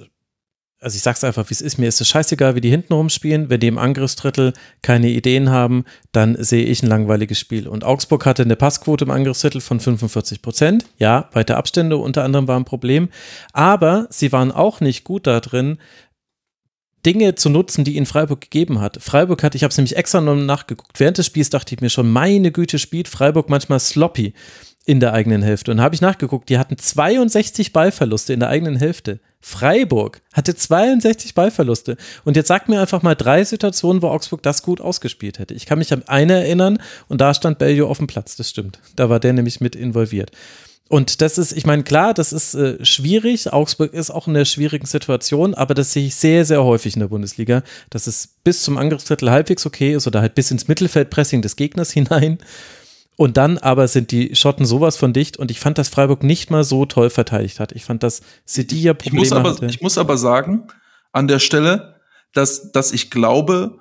also 0.83 0.97
ich 0.97 1.03
sag's 1.03 1.23
einfach, 1.23 1.49
wie 1.49 1.55
es 1.55 1.61
ist, 1.61 1.79
mir 1.79 1.89
ist 1.89 2.01
es 2.01 2.09
scheißegal, 2.09 2.55
wie 2.57 2.61
die 2.61 2.71
hinten 2.71 2.93
rumspielen. 2.93 3.49
Wenn 3.49 3.61
die 3.61 3.69
im 3.69 3.79
Angriffsdrittel 3.79 4.53
keine 4.83 5.09
Ideen 5.09 5.51
haben, 5.51 5.85
dann 6.11 6.37
sehe 6.43 6.65
ich 6.65 6.83
ein 6.83 6.89
langweiliges 6.89 7.39
Spiel. 7.39 7.69
Und 7.69 7.85
Augsburg 7.85 8.27
hatte 8.27 8.43
eine 8.43 8.57
Passquote 8.57 9.05
im 9.05 9.11
Angriffsdrittel 9.11 9.61
von 9.61 9.81
45 9.81 10.43
Prozent. 10.43 10.87
Ja, 10.99 11.29
weite 11.33 11.57
Abstände 11.57 11.97
unter 11.97 12.25
anderem 12.25 12.49
war 12.49 12.59
ein 12.59 12.65
Problem. 12.65 13.09
Aber 13.53 14.09
sie 14.11 14.33
waren 14.33 14.51
auch 14.51 14.81
nicht 14.81 15.05
gut 15.05 15.27
da 15.27 15.41
drin, 15.41 15.79
Dinge 17.07 17.35
zu 17.35 17.51
nutzen, 17.51 17.85
die 17.85 17.97
ihnen 17.97 18.07
Freiburg 18.07 18.41
gegeben 18.41 18.81
hat. 18.81 18.99
Freiburg 19.01 19.43
hat, 19.43 19.55
ich 19.55 19.65
habe 19.65 19.71
es 19.71 19.77
nämlich 19.77 19.97
extra 19.97 20.21
noch 20.21 20.37
nachgeguckt, 20.37 21.01
während 21.01 21.19
des 21.19 21.27
Spiels 21.27 21.51
dachte 21.51 21.75
ich 21.75 21.81
mir 21.81 21.91
schon, 21.91 22.11
meine 22.11 22.53
Güte, 22.53 22.79
spielt 22.79 23.09
Freiburg 23.09 23.49
manchmal 23.49 23.81
sloppy 23.81 24.35
in 24.85 25.01
der 25.01 25.13
eigenen 25.13 25.43
Hälfte. 25.43 25.71
Und 25.71 25.81
habe 25.81 25.95
ich 25.95 26.01
nachgeguckt, 26.01 26.49
die 26.49 26.59
hatten 26.59 26.77
62 26.77 27.73
Ballverluste 27.73 28.33
in 28.33 28.41
der 28.41 28.49
eigenen 28.49 28.77
Hälfte. 28.77 29.21
Freiburg 29.41 30.23
hatte 30.33 30.55
62 30.55 31.35
Ballverluste. 31.35 31.97
Und 32.25 32.37
jetzt 32.37 32.49
sag 32.49 32.69
mir 32.69 32.81
einfach 32.81 33.03
mal 33.03 33.15
drei 33.15 33.45
Situationen, 33.45 34.03
wo 34.03 34.09
Augsburg 34.09 34.43
das 34.43 34.63
gut 34.63 34.81
ausgespielt 34.81 35.39
hätte. 35.39 35.55
Ich 35.55 35.67
kann 35.67 35.79
mich 35.79 35.93
an 35.93 36.05
eine 36.07 36.35
erinnern 36.35 36.79
und 37.09 37.21
da 37.21 37.35
stand 37.35 37.59
Bellio 37.59 37.89
auf 37.89 37.99
dem 37.99 38.07
Platz, 38.07 38.37
das 38.37 38.51
stimmt. 38.51 38.79
Da 38.97 39.09
war 39.09 39.21
der 39.21 39.33
nämlich 39.33 39.61
mit 39.61 39.77
involviert. 39.77 40.31
Und 40.89 41.23
das 41.23 41.39
ist, 41.39 41.53
ich 41.53 41.65
meine, 41.65 41.85
klar, 41.85 42.13
das 42.13 42.33
ist 42.35 42.55
äh, 42.55 42.85
schwierig. 42.85 43.53
Augsburg 43.53 43.95
ist 43.95 44.11
auch 44.11 44.29
in 44.29 44.37
einer 44.37 44.45
schwierigen 44.45 44.87
Situation, 44.87 45.55
aber 45.55 45.73
das 45.75 45.93
sehe 45.93 46.07
ich 46.07 46.17
sehr, 46.17 46.45
sehr 46.45 46.63
häufig 46.65 46.95
in 46.95 47.01
der 47.01 47.09
Bundesliga, 47.09 47.63
dass 47.89 48.07
es 48.07 48.29
bis 48.45 48.63
zum 48.63 48.77
Angriffsdrittel 48.77 49.31
halbwegs 49.31 49.65
okay 49.65 49.95
ist 49.95 50.07
oder 50.07 50.21
halt 50.21 50.35
bis 50.35 50.51
ins 50.51 50.69
Mittelfeldpressing 50.69 51.41
des 51.41 51.57
Gegners 51.57 51.91
hinein. 51.93 52.39
Und 53.17 53.37
dann 53.37 53.59
aber 53.59 53.89
sind 53.89 54.11
die 54.11 54.35
Schotten 54.35 54.65
sowas 54.65 54.97
von 54.97 55.13
dicht 55.13 55.37
und 55.37 55.51
ich 55.51 55.61
fand, 55.61 55.77
dass 55.79 55.89
Freiburg 55.89 56.23
nicht 56.23 56.51
mal 56.51 56.65
so 56.65 56.87
toll 56.87 57.11
verteidigt 57.11 57.61
hat. 57.61 57.73
Ich 57.73 57.85
fand, 57.85 58.03
dass 58.03 58.23
Sedilla 58.45 58.95
Ich 59.03 59.13
muss, 59.13 59.29
Probleme 59.29 59.37
aber, 59.49 59.57
hatte. 59.57 59.67
ich 59.67 59.81
muss 59.83 59.99
aber 59.99 60.17
sagen, 60.17 60.67
an 61.13 61.29
der 61.29 61.39
Stelle, 61.39 61.97
dass, 62.33 62.73
dass 62.73 62.91
ich 62.93 63.11
glaube, 63.11 63.79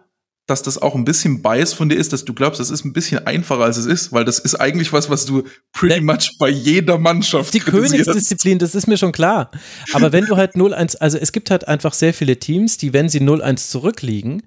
dass 0.48 0.64
das 0.64 0.78
auch 0.82 0.95
ein 0.95 1.06
bisschen 1.06 1.41
Bias 1.41 1.72
von 1.72 1.88
dir 1.88 1.95
ist, 1.95 2.12
dass 2.12 2.26
du 2.26 2.34
glaubst, 2.34 2.60
das 2.60 2.70
ist 2.72 2.84
ein 2.84 2.91
bisschen 2.91 3.26
einfacher, 3.26 3.64
als 3.64 3.78
es 3.78 3.86
ist, 3.86 4.12
weil 4.12 4.26
das 4.26 4.38
ist 4.38 4.56
eigentlich 4.56 4.91
was, 4.91 5.10
was 5.10 5.26
du 5.26 5.44
pretty 5.72 6.02
Ne- 6.02 6.14
much 6.14 6.36
bei 6.40 6.49
jeder 6.49 6.98
Mannschaft 6.98 7.53
die. 7.53 7.60
Königsdisziplin, 7.60 8.60
das 8.60 8.76
ist 8.76 8.88
mir 8.88 8.98
schon 8.98 9.14
klar. 9.14 9.52
Aber 9.94 10.12
wenn 10.12 10.26
du 10.26 10.36
halt 10.36 10.56
0-1, 10.56 10.98
also 10.98 11.18
es 11.18 11.32
gibt 11.32 11.52
halt 11.52 11.70
einfach 11.70 11.94
sehr 11.94 12.14
viele 12.14 12.38
Teams, 12.38 12.78
die, 12.78 12.91
wenn 12.91 13.08
sie 13.08 13.22
0-1 13.22 13.70
zurückliegen, 13.70 14.44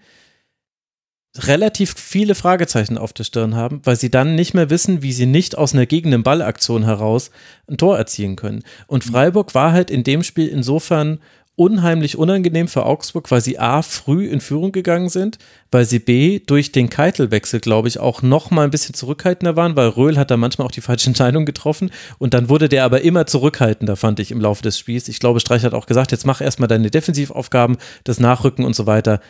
relativ 1.36 1.94
viele 1.96 2.34
Fragezeichen 2.34 2.96
auf 2.96 3.12
der 3.12 3.24
Stirn 3.24 3.56
haben, 3.56 3.80
weil 3.84 3.96
sie 3.96 4.10
dann 4.10 4.34
nicht 4.34 4.54
mehr 4.54 4.70
wissen, 4.70 5.02
wie 5.02 5.12
sie 5.12 5.26
nicht 5.26 5.58
aus 5.58 5.72
einer 5.72 5.86
gegenden 5.86 6.22
Ballaktion 6.22 6.84
heraus 6.84 7.30
ein 7.68 7.76
Tor 7.76 7.98
erzielen 7.98 8.36
können. 8.36 8.62
Und 8.86 9.04
Freiburg 9.04 9.54
war 9.54 9.72
halt 9.72 9.90
in 9.90 10.04
dem 10.04 10.22
Spiel 10.22 10.46
insofern 10.48 11.18
unheimlich 11.56 12.18
unangenehm 12.18 12.66
für 12.66 12.84
Augsburg, 12.84 13.30
weil 13.30 13.40
sie 13.40 13.58
A, 13.60 13.82
früh 13.82 14.26
in 14.26 14.40
Führung 14.40 14.72
gegangen 14.72 15.08
sind, 15.08 15.38
weil 15.70 15.84
sie 15.84 16.00
B, 16.00 16.40
durch 16.40 16.72
den 16.72 16.90
Keitelwechsel, 16.90 17.60
glaube 17.60 17.86
ich, 17.86 18.00
auch 18.00 18.22
noch 18.22 18.50
mal 18.50 18.64
ein 18.64 18.70
bisschen 18.70 18.94
zurückhaltender 18.94 19.54
waren, 19.54 19.76
weil 19.76 19.88
Röhl 19.88 20.18
hat 20.18 20.32
da 20.32 20.36
manchmal 20.36 20.66
auch 20.66 20.72
die 20.72 20.80
falsche 20.80 21.08
Entscheidung 21.08 21.44
getroffen. 21.44 21.90
Und 22.18 22.34
dann 22.34 22.48
wurde 22.48 22.68
der 22.68 22.84
aber 22.84 23.02
immer 23.02 23.26
zurückhaltender, 23.26 23.94
fand 23.94 24.18
ich, 24.18 24.32
im 24.32 24.40
Laufe 24.40 24.62
des 24.62 24.78
Spiels. 24.78 25.08
Ich 25.08 25.20
glaube, 25.20 25.38
Streich 25.38 25.64
hat 25.64 25.74
auch 25.74 25.86
gesagt, 25.86 26.10
jetzt 26.10 26.26
mach 26.26 26.40
erstmal 26.40 26.68
deine 26.68 26.90
Defensivaufgaben, 26.90 27.76
das 28.02 28.18
Nachrücken 28.18 28.64
und 28.64 28.74
so 28.74 28.86
weiter, 28.86 29.20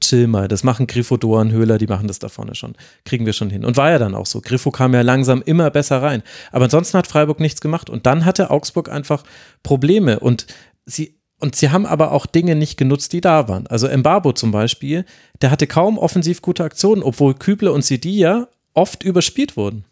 chill 0.00 0.26
mal, 0.26 0.48
das 0.48 0.64
machen 0.64 0.86
Griffo, 0.86 1.18
Doan, 1.18 1.52
Höhler, 1.52 1.76
die 1.76 1.86
machen 1.86 2.08
das 2.08 2.18
da 2.18 2.28
vorne 2.28 2.54
schon, 2.54 2.76
kriegen 3.04 3.26
wir 3.26 3.34
schon 3.34 3.50
hin. 3.50 3.64
Und 3.64 3.76
war 3.76 3.90
ja 3.90 3.98
dann 3.98 4.14
auch 4.14 4.26
so, 4.26 4.40
Griffo 4.40 4.70
kam 4.70 4.94
ja 4.94 5.02
langsam 5.02 5.42
immer 5.44 5.70
besser 5.70 6.00
rein, 6.00 6.22
aber 6.50 6.64
ansonsten 6.64 6.96
hat 6.96 7.06
Freiburg 7.06 7.40
nichts 7.40 7.60
gemacht. 7.60 7.90
Und 7.90 8.06
dann 8.06 8.24
hatte 8.24 8.50
Augsburg 8.50 8.88
einfach 8.88 9.24
Probleme. 9.62 10.20
Und 10.20 10.46
sie 10.86 11.18
und 11.40 11.56
sie 11.56 11.70
haben 11.70 11.86
aber 11.86 12.12
auch 12.12 12.26
Dinge 12.26 12.54
nicht 12.54 12.76
genutzt, 12.76 13.12
die 13.12 13.20
da 13.20 13.48
waren. 13.48 13.66
Also 13.66 13.88
Mbabo 13.88 14.32
zum 14.32 14.50
Beispiel, 14.50 15.04
der 15.42 15.50
hatte 15.50 15.66
kaum 15.66 15.98
offensiv 15.98 16.42
gute 16.42 16.64
Aktionen, 16.64 17.02
obwohl 17.02 17.34
Küble 17.34 17.72
und 17.72 17.84
Sidia 17.84 18.48
oft 18.72 19.02
überspielt 19.02 19.56
wurden. 19.56 19.84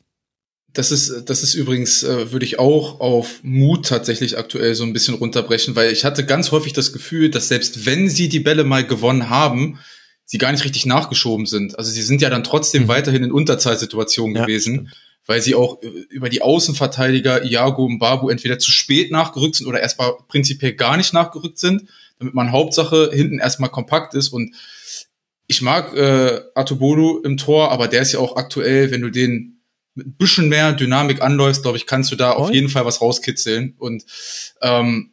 Das 0.72 0.90
ist, 0.90 1.24
das 1.26 1.42
ist 1.42 1.52
übrigens, 1.52 2.02
äh, 2.02 2.32
würde 2.32 2.46
ich 2.46 2.58
auch 2.58 3.00
auf 3.00 3.40
Mut 3.42 3.86
tatsächlich 3.86 4.38
aktuell 4.38 4.74
so 4.74 4.84
ein 4.84 4.94
bisschen 4.94 5.14
runterbrechen, 5.14 5.76
weil 5.76 5.92
ich 5.92 6.04
hatte 6.06 6.24
ganz 6.24 6.50
häufig 6.50 6.72
das 6.72 6.94
Gefühl, 6.94 7.30
dass 7.30 7.48
selbst 7.48 7.84
wenn 7.84 8.08
sie 8.08 8.30
die 8.30 8.40
Bälle 8.40 8.64
mal 8.64 8.86
gewonnen 8.86 9.28
haben, 9.28 9.78
sie 10.24 10.38
gar 10.38 10.50
nicht 10.50 10.64
richtig 10.64 10.86
nachgeschoben 10.86 11.44
sind. 11.44 11.78
Also 11.78 11.90
sie 11.90 12.00
sind 12.00 12.22
ja 12.22 12.30
dann 12.30 12.44
trotzdem 12.44 12.84
mhm. 12.84 12.88
weiterhin 12.88 13.24
in 13.24 13.32
Unterzahlsituationen 13.32 14.36
ja, 14.36 14.42
gewesen, 14.46 14.74
stimmt. 14.74 14.96
Weil 15.26 15.40
sie 15.40 15.54
auch 15.54 15.82
äh, 15.82 15.88
über 16.10 16.28
die 16.28 16.42
Außenverteidiger 16.42 17.44
Iago 17.44 17.84
und 17.84 17.98
Babu 17.98 18.28
entweder 18.28 18.58
zu 18.58 18.70
spät 18.70 19.10
nachgerückt 19.10 19.56
sind 19.56 19.66
oder 19.66 19.80
erstmal 19.80 20.14
prinzipiell 20.28 20.74
gar 20.74 20.96
nicht 20.96 21.12
nachgerückt 21.12 21.58
sind, 21.58 21.88
damit 22.18 22.34
man 22.34 22.52
Hauptsache 22.52 23.10
hinten 23.12 23.38
erstmal 23.38 23.70
kompakt 23.70 24.14
ist 24.14 24.28
und 24.28 24.54
ich 25.46 25.60
mag 25.60 25.94
äh, 25.94 26.40
Atobolu 26.54 27.20
im 27.20 27.36
Tor, 27.36 27.72
aber 27.72 27.88
der 27.88 28.02
ist 28.02 28.12
ja 28.12 28.20
auch 28.20 28.36
aktuell, 28.36 28.90
wenn 28.90 29.02
du 29.02 29.10
den 29.10 29.62
mit 29.94 30.06
ein 30.06 30.16
bisschen 30.16 30.48
mehr 30.48 30.72
Dynamik 30.72 31.20
anläufst, 31.20 31.62
glaube 31.62 31.76
ich, 31.76 31.86
kannst 31.86 32.10
du 32.10 32.16
da 32.16 32.32
oh. 32.32 32.36
auf 32.36 32.52
jeden 32.52 32.68
Fall 32.68 32.86
was 32.86 33.02
rauskitzeln. 33.02 33.74
Und 33.78 34.04
ähm, 34.62 35.12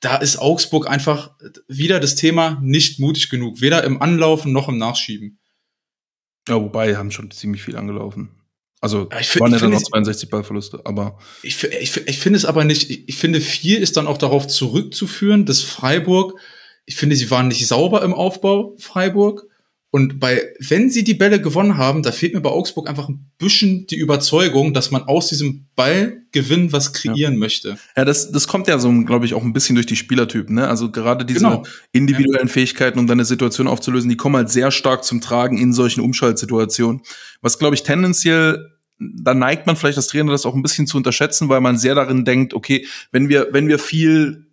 da 0.00 0.16
ist 0.16 0.36
Augsburg 0.38 0.88
einfach 0.88 1.30
wieder 1.68 2.00
das 2.00 2.16
Thema 2.16 2.60
nicht 2.62 2.98
mutig 2.98 3.30
genug, 3.30 3.60
weder 3.60 3.84
im 3.84 4.02
Anlaufen 4.02 4.52
noch 4.52 4.68
im 4.68 4.76
Nachschieben. 4.76 5.38
Ja, 6.48 6.56
wobei 6.56 6.96
haben 6.96 7.10
schon 7.10 7.30
ziemlich 7.30 7.62
viel 7.62 7.76
angelaufen. 7.76 8.41
Also 8.82 9.08
ich 9.20 9.38
waren 9.38 9.52
ja 9.52 9.58
dann 9.58 9.70
noch 9.70 9.80
62 9.80 10.28
Ballverluste, 10.28 10.80
aber. 10.84 11.16
Ich, 11.44 11.62
ich, 11.62 11.96
ich 12.04 12.18
finde 12.18 12.36
es 12.36 12.44
aber 12.44 12.64
nicht, 12.64 12.90
ich, 12.90 13.08
ich 13.08 13.16
finde 13.16 13.40
viel 13.40 13.78
ist 13.78 13.96
dann 13.96 14.08
auch 14.08 14.18
darauf 14.18 14.48
zurückzuführen, 14.48 15.46
dass 15.46 15.60
Freiburg, 15.60 16.34
ich 16.84 16.96
finde, 16.96 17.14
sie 17.14 17.30
waren 17.30 17.46
nicht 17.46 17.64
sauber 17.68 18.02
im 18.02 18.12
Aufbau, 18.12 18.74
Freiburg. 18.80 19.46
Und 19.94 20.18
bei, 20.18 20.42
wenn 20.58 20.90
sie 20.90 21.04
die 21.04 21.14
Bälle 21.14 21.40
gewonnen 21.40 21.76
haben, 21.76 22.02
da 22.02 22.10
fehlt 22.12 22.34
mir 22.34 22.40
bei 22.40 22.50
Augsburg 22.50 22.88
einfach 22.88 23.08
ein 23.08 23.30
bisschen 23.38 23.86
die 23.86 23.98
Überzeugung, 23.98 24.74
dass 24.74 24.90
man 24.90 25.02
aus 25.02 25.28
diesem 25.28 25.66
Ballgewinn 25.76 26.72
was 26.72 26.92
kreieren 26.92 27.34
ja. 27.34 27.38
möchte. 27.38 27.78
Ja, 27.94 28.04
das, 28.04 28.32
das 28.32 28.48
kommt 28.48 28.66
ja 28.66 28.78
so, 28.78 28.90
glaube 29.04 29.26
ich, 29.26 29.34
auch 29.34 29.42
ein 29.42 29.52
bisschen 29.52 29.74
durch 29.74 29.86
die 29.86 29.96
Spielertypen, 29.96 30.56
ne? 30.56 30.66
Also 30.66 30.90
gerade 30.90 31.24
diese 31.26 31.40
genau. 31.40 31.62
individuellen 31.92 32.48
ja. 32.48 32.52
Fähigkeiten, 32.52 32.98
um 32.98 33.06
deine 33.06 33.26
Situation 33.26 33.68
aufzulösen, 33.68 34.08
die 34.08 34.16
kommen 34.16 34.34
halt 34.34 34.48
sehr 34.48 34.72
stark 34.72 35.04
zum 35.04 35.20
Tragen 35.20 35.58
in 35.58 35.72
solchen 35.72 36.00
Umschaltsituationen. 36.00 37.02
Was, 37.42 37.58
glaube 37.58 37.74
ich, 37.74 37.82
tendenziell 37.82 38.71
da 39.14 39.34
neigt 39.34 39.66
man 39.66 39.76
vielleicht 39.76 39.98
als 39.98 40.08
Trainer 40.08 40.32
das 40.32 40.46
auch 40.46 40.54
ein 40.54 40.62
bisschen 40.62 40.86
zu 40.86 40.96
unterschätzen, 40.96 41.48
weil 41.48 41.60
man 41.60 41.78
sehr 41.78 41.94
darin 41.94 42.24
denkt, 42.24 42.54
okay, 42.54 42.86
wenn 43.10 43.28
wir, 43.28 43.48
wenn 43.52 43.68
wir 43.68 43.78
viel 43.78 44.46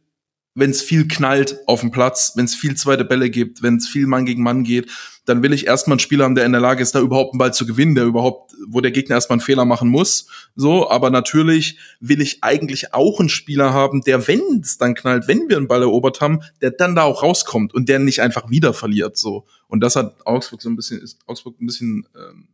wenn 0.55 0.71
es 0.71 0.81
viel 0.81 1.07
knallt 1.07 1.57
auf 1.67 1.81
dem 1.81 1.91
Platz, 1.91 2.33
wenn 2.35 2.45
es 2.45 2.55
viel 2.55 2.75
zweite 2.75 3.05
Bälle 3.05 3.29
gibt, 3.29 3.61
wenn 3.61 3.77
es 3.77 3.87
viel 3.87 4.07
Mann 4.07 4.25
gegen 4.25 4.43
Mann 4.43 4.63
geht, 4.63 4.89
dann 5.25 5.43
will 5.43 5.53
ich 5.53 5.67
erstmal 5.67 5.93
einen 5.93 5.99
Spieler 5.99 6.25
haben, 6.25 6.35
der 6.35 6.45
in 6.45 6.51
der 6.51 6.61
Lage 6.61 6.81
ist, 6.81 6.95
da 6.95 6.99
überhaupt 6.99 7.33
einen 7.33 7.39
Ball 7.39 7.53
zu 7.53 7.65
gewinnen, 7.65 7.95
der 7.95 8.05
überhaupt, 8.05 8.53
wo 8.67 8.81
der 8.81 8.91
Gegner 8.91 9.15
erstmal 9.15 9.35
einen 9.35 9.45
Fehler 9.45 9.63
machen 9.63 9.89
muss. 9.89 10.27
So, 10.55 10.89
aber 10.89 11.11
natürlich 11.11 11.77
will 11.99 12.19
ich 12.19 12.43
eigentlich 12.43 12.93
auch 12.93 13.19
einen 13.19 13.29
Spieler 13.29 13.71
haben, 13.73 14.01
der, 14.01 14.27
wenn 14.27 14.41
es 14.61 14.77
dann 14.77 14.95
knallt, 14.95 15.27
wenn 15.27 15.47
wir 15.47 15.57
einen 15.57 15.67
Ball 15.67 15.83
erobert 15.83 16.19
haben, 16.19 16.41
der 16.61 16.71
dann 16.71 16.95
da 16.95 17.03
auch 17.03 17.21
rauskommt 17.21 17.73
und 17.73 17.87
der 17.87 17.99
nicht 17.99 18.21
einfach 18.21 18.49
wieder 18.49 18.73
verliert. 18.73 19.17
So. 19.17 19.45
Und 19.67 19.81
das 19.81 19.95
hat 19.95 20.15
Augsburg 20.25 20.61
so 20.61 20.69
ein 20.69 20.75
bisschen, 20.75 20.99
ist 20.99 21.19
Augsburg 21.27 21.61
ein 21.61 21.67
bisschen, 21.67 22.07
ähm, 22.15 22.47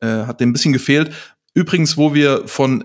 äh, 0.00 0.06
hat 0.06 0.40
dem 0.40 0.50
ein 0.50 0.52
bisschen 0.52 0.72
gefehlt. 0.72 1.12
Übrigens, 1.54 1.96
wo 1.96 2.14
wir 2.14 2.46
von 2.46 2.84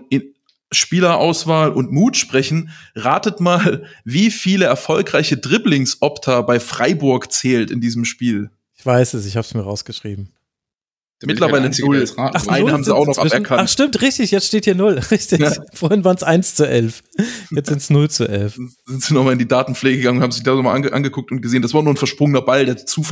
Spielerauswahl 0.72 1.70
und 1.70 1.92
Mut 1.92 2.16
sprechen, 2.16 2.70
ratet 2.94 3.40
mal, 3.40 3.84
wie 4.04 4.30
viele 4.30 4.66
erfolgreiche 4.66 5.36
Dribblings 5.36 5.98
Opta 6.00 6.42
bei 6.42 6.60
Freiburg 6.60 7.32
zählt 7.32 7.70
in 7.70 7.80
diesem 7.80 8.04
Spiel. 8.04 8.50
Ich 8.76 8.84
weiß 8.84 9.14
es, 9.14 9.26
ich 9.26 9.36
habe 9.36 9.46
es 9.46 9.54
mir 9.54 9.62
rausgeschrieben. 9.62 10.30
Mittlerweile 11.22 11.70
null. 11.80 12.04
Ach, 12.16 12.46
einen 12.48 12.72
haben 12.72 12.84
sie 12.84 12.94
auch 12.94 13.06
noch 13.06 13.16
aberkannt. 13.18 13.60
Ach 13.62 13.68
stimmt, 13.68 14.02
richtig, 14.02 14.30
jetzt 14.30 14.46
steht 14.46 14.64
hier 14.64 14.74
null. 14.74 15.00
Richtig. 15.10 15.40
Ja. 15.40 15.52
Vorhin 15.72 16.04
waren 16.04 16.16
es 16.16 16.22
1 16.22 16.56
zu 16.56 16.68
11. 16.68 17.02
Jetzt 17.50 17.68
sind 17.68 17.78
es 17.78 17.90
0 17.90 18.10
zu 18.10 18.28
11. 18.28 18.56
Sind 18.84 19.02
sie 19.02 19.14
nochmal 19.14 19.34
in 19.34 19.38
die 19.38 19.48
Datenpflege 19.48 19.98
gegangen, 19.98 20.22
haben 20.22 20.32
sich 20.32 20.42
da 20.42 20.54
nochmal 20.54 20.74
ange 20.74 20.92
angeguckt 20.92 21.30
und 21.30 21.40
gesehen, 21.40 21.62
das 21.62 21.72
war 21.72 21.82
nur 21.82 21.92
ein 21.92 21.96
versprungener 21.96 22.42
Ball, 22.42 22.66
der 22.66 22.84
zu, 22.84 23.04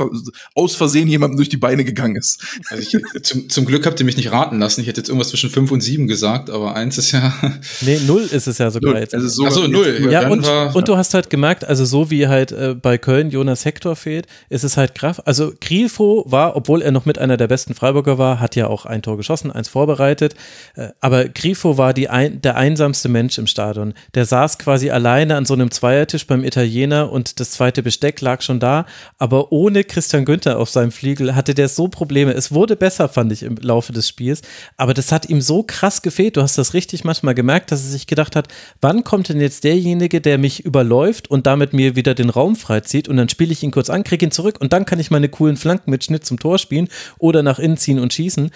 aus 0.53 0.75
Versehen 0.75 1.07
jemandem 1.07 1.37
durch 1.37 1.49
die 1.49 1.57
Beine 1.57 1.83
gegangen 1.85 2.15
ist. 2.15 2.43
Also 2.69 2.83
ich, 2.83 3.23
zum, 3.23 3.49
zum 3.49 3.65
Glück 3.65 3.85
habt 3.85 3.99
ihr 3.99 4.05
mich 4.05 4.17
nicht 4.17 4.31
raten 4.31 4.59
lassen. 4.59 4.81
Ich 4.81 4.87
hätte 4.87 4.99
jetzt 5.01 5.09
irgendwas 5.09 5.29
zwischen 5.29 5.49
5 5.49 5.71
und 5.71 5.81
7 5.81 6.07
gesagt, 6.07 6.49
aber 6.49 6.75
1 6.75 6.97
ist 6.97 7.11
ja. 7.11 7.33
Nee, 7.81 7.99
0 8.05 8.21
ist 8.23 8.47
es 8.47 8.57
ja 8.57 8.69
sogar 8.69 8.93
null. 8.93 9.01
jetzt. 9.01 9.15
Also 9.15 9.27
so 9.27 9.45
Ach 9.47 9.51
so, 9.51 9.67
0. 9.67 10.09
Ja, 10.11 10.29
und, 10.29 10.45
und 10.47 10.87
du 10.87 10.97
hast 10.97 11.13
halt 11.13 11.29
gemerkt, 11.29 11.63
also 11.65 11.85
so 11.85 12.11
wie 12.11 12.27
halt 12.27 12.51
äh, 12.51 12.75
bei 12.75 12.97
Köln 12.97 13.31
Jonas 13.31 13.65
Hector 13.65 13.95
fehlt, 13.95 14.27
ist 14.49 14.63
es 14.63 14.77
halt 14.77 14.95
Kraft. 14.95 15.25
Also 15.25 15.53
Grifo 15.59 16.25
war, 16.27 16.55
obwohl 16.55 16.81
er 16.81 16.91
noch 16.91 17.05
mit 17.05 17.17
einer 17.17 17.37
der 17.37 17.47
besten 17.47 17.73
Freiburger 17.93 18.17
war, 18.17 18.39
hat 18.39 18.55
ja 18.55 18.67
auch 18.67 18.87
ein 18.87 19.03
Tor 19.03 19.17
geschossen, 19.17 19.51
eins 19.51 19.67
vorbereitet. 19.67 20.33
Äh, 20.75 20.89
aber 20.99 21.25
Grifo 21.25 21.77
war 21.77 21.93
ein, 22.09 22.41
der 22.41 22.55
einsamste 22.55 23.07
Mensch 23.07 23.37
im 23.37 23.45
Stadion. 23.45 23.93
Der 24.15 24.25
saß 24.25 24.57
quasi 24.57 24.89
alleine 24.89 25.35
an 25.35 25.45
so 25.45 25.53
einem 25.53 25.69
Zweiertisch 25.69 26.25
beim 26.25 26.43
Italiener 26.43 27.11
und 27.11 27.39
das 27.39 27.51
zweite 27.51 27.83
Besteck 27.83 28.19
lag 28.21 28.41
schon 28.41 28.59
da. 28.59 28.87
Aber 29.19 29.51
ohne 29.51 29.83
Christian 29.83 30.25
Günther 30.25 30.57
auf 30.57 30.71
seinem 30.71 30.91
Flügel 30.91 31.35
hatte 31.35 31.53
der 31.53 31.69
so 31.69 31.87
Probleme. 31.87 32.33
Es 32.33 32.51
wurde 32.51 32.75
besser, 32.75 33.09
fand 33.09 33.31
ich, 33.31 33.43
im 33.43 33.57
Laufe 33.57 33.93
des 33.93 34.07
Spiels. 34.07 34.41
Aber 34.75 34.95
das 34.95 35.11
hat 35.11 35.29
ihm 35.29 35.41
so 35.41 35.61
krass 35.61 36.01
gefehlt. 36.01 36.35
Du 36.37 36.41
hast 36.41 36.57
das 36.57 36.73
richtig 36.73 37.03
manchmal 37.03 37.35
gemerkt, 37.35 37.71
dass 37.71 37.83
er 37.83 37.91
sich 37.91 38.07
gedacht 38.07 38.35
hat, 38.35 38.47
wann 38.81 39.03
kommt 39.03 39.29
denn 39.29 39.39
jetzt 39.39 39.63
derjenige, 39.63 40.19
der 40.19 40.39
mich 40.39 40.65
überläuft 40.65 41.29
und 41.29 41.45
damit 41.45 41.73
mir 41.73 41.95
wieder 41.95 42.15
den 42.15 42.31
Raum 42.31 42.55
freizieht 42.55 43.07
und 43.07 43.17
dann 43.17 43.29
spiele 43.29 43.51
ich 43.51 43.61
ihn 43.61 43.71
kurz 43.71 43.91
an, 43.91 44.03
kriege 44.03 44.25
ihn 44.25 44.31
zurück 44.31 44.57
und 44.59 44.73
dann 44.73 44.85
kann 44.85 44.99
ich 44.99 45.11
meine 45.11 45.29
coolen 45.29 45.57
Flanken 45.57 45.91
mit 45.91 46.03
Schnitt 46.03 46.25
zum 46.25 46.39
Tor 46.39 46.57
spielen 46.57 46.87
oder 47.19 47.43
nach 47.43 47.59
innen 47.59 47.77
ziehen 47.83 47.99
und 47.99 48.13
schießen. 48.13 48.51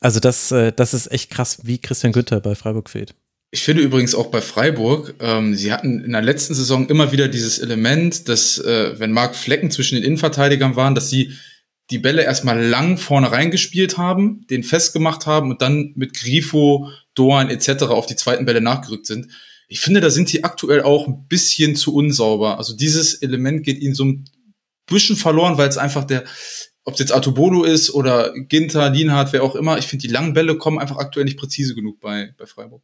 Also 0.00 0.20
das, 0.20 0.50
äh, 0.52 0.72
das 0.72 0.94
ist 0.94 1.10
echt 1.10 1.30
krass, 1.30 1.60
wie 1.62 1.78
Christian 1.78 2.12
Günther 2.12 2.40
bei 2.40 2.54
Freiburg 2.54 2.90
fehlt. 2.90 3.14
Ich 3.54 3.62
finde 3.62 3.82
übrigens 3.82 4.14
auch 4.14 4.28
bei 4.28 4.40
Freiburg, 4.40 5.14
ähm, 5.20 5.54
sie 5.54 5.72
hatten 5.72 6.02
in 6.02 6.12
der 6.12 6.22
letzten 6.22 6.54
Saison 6.54 6.88
immer 6.88 7.12
wieder 7.12 7.28
dieses 7.28 7.58
Element, 7.58 8.28
dass 8.28 8.58
äh, 8.58 8.98
wenn 8.98 9.12
Marc 9.12 9.36
Flecken 9.36 9.70
zwischen 9.70 9.96
den 9.96 10.04
Innenverteidigern 10.04 10.74
waren, 10.74 10.94
dass 10.94 11.10
sie 11.10 11.32
die 11.90 11.98
Bälle 11.98 12.22
erstmal 12.22 12.58
lang 12.58 12.96
vorne 12.96 13.30
reingespielt 13.30 13.98
haben, 13.98 14.46
den 14.48 14.62
festgemacht 14.62 15.26
haben 15.26 15.50
und 15.50 15.60
dann 15.60 15.92
mit 15.96 16.14
Grifo, 16.14 16.88
Doan 17.14 17.50
etc. 17.50 17.82
auf 17.84 18.06
die 18.06 18.16
zweiten 18.16 18.46
Bälle 18.46 18.62
nachgerückt 18.62 19.06
sind. 19.06 19.28
Ich 19.68 19.80
finde, 19.80 20.00
da 20.00 20.08
sind 20.08 20.30
sie 20.30 20.44
aktuell 20.44 20.82
auch 20.82 21.06
ein 21.06 21.26
bisschen 21.28 21.76
zu 21.76 21.94
unsauber. 21.94 22.56
Also 22.56 22.74
dieses 22.74 23.14
Element 23.14 23.64
geht 23.64 23.80
ihnen 23.80 23.94
so 23.94 24.06
ein 24.06 24.24
bisschen 24.86 25.16
verloren, 25.16 25.58
weil 25.58 25.68
es 25.68 25.78
einfach 25.78 26.04
der 26.04 26.24
ob 26.84 26.94
es 26.94 27.00
jetzt 27.00 27.12
Artubolo 27.12 27.64
ist 27.64 27.94
oder 27.94 28.32
Ginter, 28.34 28.90
Lienhardt, 28.90 29.32
wer 29.32 29.42
auch 29.42 29.54
immer, 29.54 29.78
ich 29.78 29.86
finde, 29.86 30.06
die 30.06 30.12
langen 30.12 30.32
Bälle 30.32 30.56
kommen 30.56 30.78
einfach 30.78 30.98
aktuell 30.98 31.24
nicht 31.24 31.38
präzise 31.38 31.74
genug 31.74 32.00
bei, 32.00 32.34
bei 32.38 32.46
Freiburg. 32.46 32.82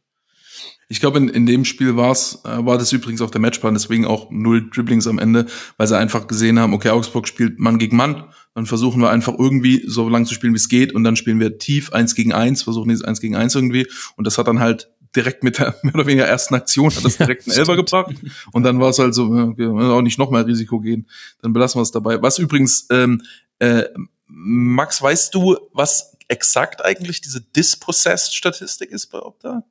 Ich 0.91 0.99
glaube, 0.99 1.19
in, 1.19 1.29
in 1.29 1.45
dem 1.45 1.65
Spiel 1.65 1.95
war's, 1.95 2.41
äh, 2.45 2.65
war 2.65 2.77
das 2.77 2.91
übrigens 2.91 3.21
auch 3.21 3.29
der 3.29 3.41
Matchplan, 3.41 3.75
deswegen 3.75 4.05
auch 4.05 4.31
null 4.31 4.69
Dribblings 4.71 5.05
am 5.05 5.19
Ende, 5.19 5.45
weil 5.77 5.87
sie 5.87 5.97
einfach 5.97 6.27
gesehen 6.27 6.57
haben, 6.57 6.73
okay, 6.73 6.89
Augsburg 6.89 7.27
spielt 7.27 7.59
Mann 7.59 7.77
gegen 7.77 7.95
Mann, 7.95 8.23
dann 8.55 8.65
versuchen 8.65 8.99
wir 8.99 9.11
einfach 9.11 9.35
irgendwie 9.37 9.83
so 9.85 10.09
lang 10.09 10.25
zu 10.25 10.33
spielen, 10.33 10.53
wie 10.53 10.57
es 10.57 10.67
geht, 10.67 10.93
und 10.93 11.03
dann 11.03 11.15
spielen 11.15 11.39
wir 11.39 11.59
tief 11.59 11.93
eins 11.93 12.15
gegen 12.15 12.33
eins, 12.33 12.63
versuchen 12.63 12.89
dieses 12.89 13.03
eins 13.03 13.21
gegen 13.21 13.35
eins 13.35 13.53
irgendwie, 13.53 13.87
und 14.15 14.25
das 14.25 14.37
hat 14.39 14.47
dann 14.47 14.59
halt 14.59 14.89
direkt 15.15 15.43
mit 15.43 15.59
der 15.59 15.75
mehr 15.83 15.93
oder 15.93 16.07
weniger 16.07 16.25
ersten 16.25 16.55
Aktion 16.55 16.91
hat 16.91 17.05
das 17.05 17.17
direkt 17.17 17.47
einen 17.47 17.57
Elfer 17.57 17.75
gebracht 17.75 18.15
und 18.51 18.63
dann 18.63 18.79
war 18.79 18.89
es 18.89 18.99
halt 18.99 19.13
so, 19.13 19.25
okay, 19.25 19.67
auch 19.67 20.01
nicht 20.01 20.17
noch 20.17 20.31
mehr 20.31 20.45
Risiko 20.45 20.79
gehen, 20.79 21.07
dann 21.41 21.53
belassen 21.53 21.79
wir 21.79 21.83
es 21.83 21.91
dabei. 21.91 22.21
Was 22.21 22.39
übrigens 22.39 22.87
ähm, 22.89 23.21
äh, 23.59 23.85
Max, 24.25 25.01
weißt 25.01 25.33
du, 25.33 25.57
was 25.73 26.17
exakt 26.27 26.83
eigentlich 26.83 27.21
diese 27.21 27.41
Dispossessed-Statistik 27.41 28.91
ist 28.91 29.07
bei 29.07 29.19
Opta? 29.19 29.63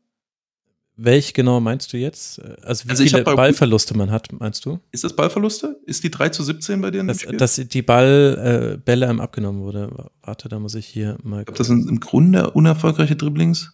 Welch 1.01 1.33
genau 1.33 1.61
meinst 1.61 1.93
du 1.93 1.97
jetzt? 1.97 2.41
Also 2.63 2.87
wie 2.87 2.91
also 2.91 3.05
viele 3.05 3.23
Ballverluste 3.23 3.97
man 3.97 4.11
hat, 4.11 4.33
meinst 4.33 4.65
du? 4.65 4.81
Ist 4.91 5.05
das 5.05 5.15
Ballverluste? 5.15 5.81
Ist 5.87 6.03
die 6.03 6.11
3 6.11 6.31
zu 6.31 6.43
17 6.43 6.81
bei 6.81 6.91
dir? 6.91 7.05
Dass, 7.05 7.25
dass 7.25 7.55
die 7.55 7.83
Ball, 7.83 8.75
äh, 8.75 8.79
Bälle 8.79 9.09
einem 9.09 9.21
abgenommen 9.21 9.63
wurde. 9.63 10.11
Warte, 10.23 10.49
da 10.49 10.59
muss 10.59 10.75
ich 10.75 10.87
hier 10.87 11.17
mal. 11.23 11.41
Ich 11.41 11.47
glaube, 11.47 11.59
das 11.59 11.69
sind 11.69 11.89
im 11.89 12.01
Grunde 12.01 12.51
unerfolgreiche 12.51 13.15
Dribblings. 13.15 13.73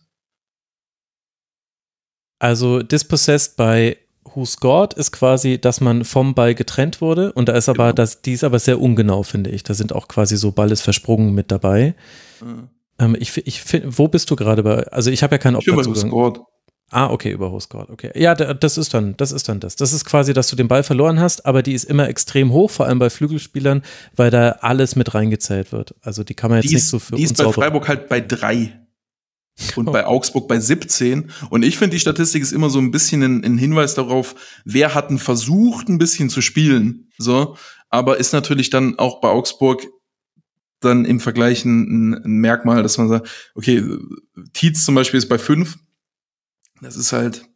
Also 2.38 2.82
Dispossessed 2.82 3.56
bei 3.56 3.96
Who 4.32 4.44
Scored 4.44 4.94
ist 4.94 5.12
quasi, 5.12 5.60
dass 5.60 5.80
man 5.80 6.05
vom 6.05 6.34
Ball 6.34 6.55
getrennt 6.55 7.01
wurde 7.01 7.32
und 7.32 7.48
da 7.48 7.52
ist 7.52 7.68
aber, 7.68 7.84
genau. 7.84 7.94
das, 7.94 8.22
die 8.22 8.32
ist 8.32 8.44
aber 8.44 8.59
sehr 8.59 8.80
ungenau, 8.80 9.22
finde 9.22 9.51
ich. 9.51 9.62
Da 9.62 9.74
sind 9.74 9.92
auch 9.92 10.09
quasi 10.09 10.36
so 10.36 10.52
Ball 10.52 10.72
ist 10.72 10.82
versprungen 10.82 11.34
mit 11.34 11.51
dabei. 11.51 11.94
Mhm. 12.40 12.68
Ähm, 12.98 13.16
ich 13.18 13.36
ich 13.46 13.62
finde, 13.62 13.98
wo 13.98 14.09
bist 14.09 14.30
du 14.30 14.36
gerade 14.36 14.62
bei? 14.62 14.86
Also 14.88 15.10
ich 15.10 15.22
habe 15.22 15.34
ja 15.34 15.38
keinen 15.38 15.56
Opferzugang. 15.56 16.38
Ah, 16.90 17.10
okay, 17.10 17.32
über 17.32 17.51
Hostguard, 17.51 17.90
okay. 17.90 18.12
Ja, 18.14 18.34
das 18.34 18.78
ist 18.78 18.94
dann, 18.94 19.16
das 19.16 19.32
ist 19.32 19.48
dann 19.48 19.59
das. 19.59 19.74
Das 19.74 19.92
ist 19.92 20.05
quasi, 20.05 20.32
dass 20.32 20.48
du 20.48 20.55
den 20.55 20.68
Ball 20.68 20.84
verloren 20.84 21.18
hast, 21.18 21.44
aber 21.44 21.62
die 21.62 21.72
ist 21.72 21.84
immer 21.84 22.09
extrem 22.09 22.52
hoch, 22.52 22.70
vor 22.70 22.86
allem 22.86 23.01
bei 23.01 23.10
Flügelspielern, 23.10 23.82
weil 24.14 24.30
da 24.30 24.51
alles 24.60 24.94
mit 24.94 25.12
reingezählt 25.12 25.72
wird. 25.72 25.94
Also 26.02 26.22
die 26.22 26.34
kann 26.34 26.51
man 26.51 26.60
jetzt 26.60 26.70
die 26.70 26.76
nicht 26.76 26.86
so 26.86 26.98
für 27.01 27.16
Die 27.16 27.24
ist 27.24 27.36
bei 27.36 27.51
Freiburg 27.51 27.88
halt 27.88 28.09
bei 28.09 28.20
drei. 28.20 28.78
Und 29.76 29.86
bei 29.86 30.06
Augsburg 30.06 30.48
bei 30.48 30.59
17. 30.59 31.31
Und 31.51 31.64
ich 31.64 31.78
finde, 31.78 31.94
die 31.94 32.01
Statistik 32.01 32.43
ist 32.43 32.52
immer 32.52 32.70
so 32.70 32.78
ein 32.78 32.90
bisschen 32.90 33.22
ein, 33.22 33.44
ein, 33.44 33.59
Hinweis 33.59 33.94
darauf, 33.94 34.35
wer 34.64 34.94
hat 34.94 35.12
versucht, 35.20 35.88
ein 35.88 35.98
bisschen 35.98 36.28
zu 36.28 36.40
spielen. 36.40 37.11
So, 37.19 37.56
aber 37.88 38.19
ist 38.19 38.32
natürlich 38.32 38.70
dann 38.70 38.98
auch 38.98 39.20
bei 39.20 39.28
Augsburg 39.28 39.87
dann 40.80 41.04
im 41.04 41.20
Vergleich 41.20 41.64
ein, 41.64 42.14
ein 42.14 42.37
Merkmal, 42.38 42.82
dass 42.82 42.98
man 42.98 43.09
sagt, 43.09 43.28
okay, 43.54 43.82
Tietz 44.53 44.85
zum 44.85 44.95
Beispiel 44.95 45.19
ist 45.19 45.28
bei 45.28 45.38
5. 45.38 45.78
Das 46.80 46.96
ist 46.96 47.12
halt, 47.12 47.46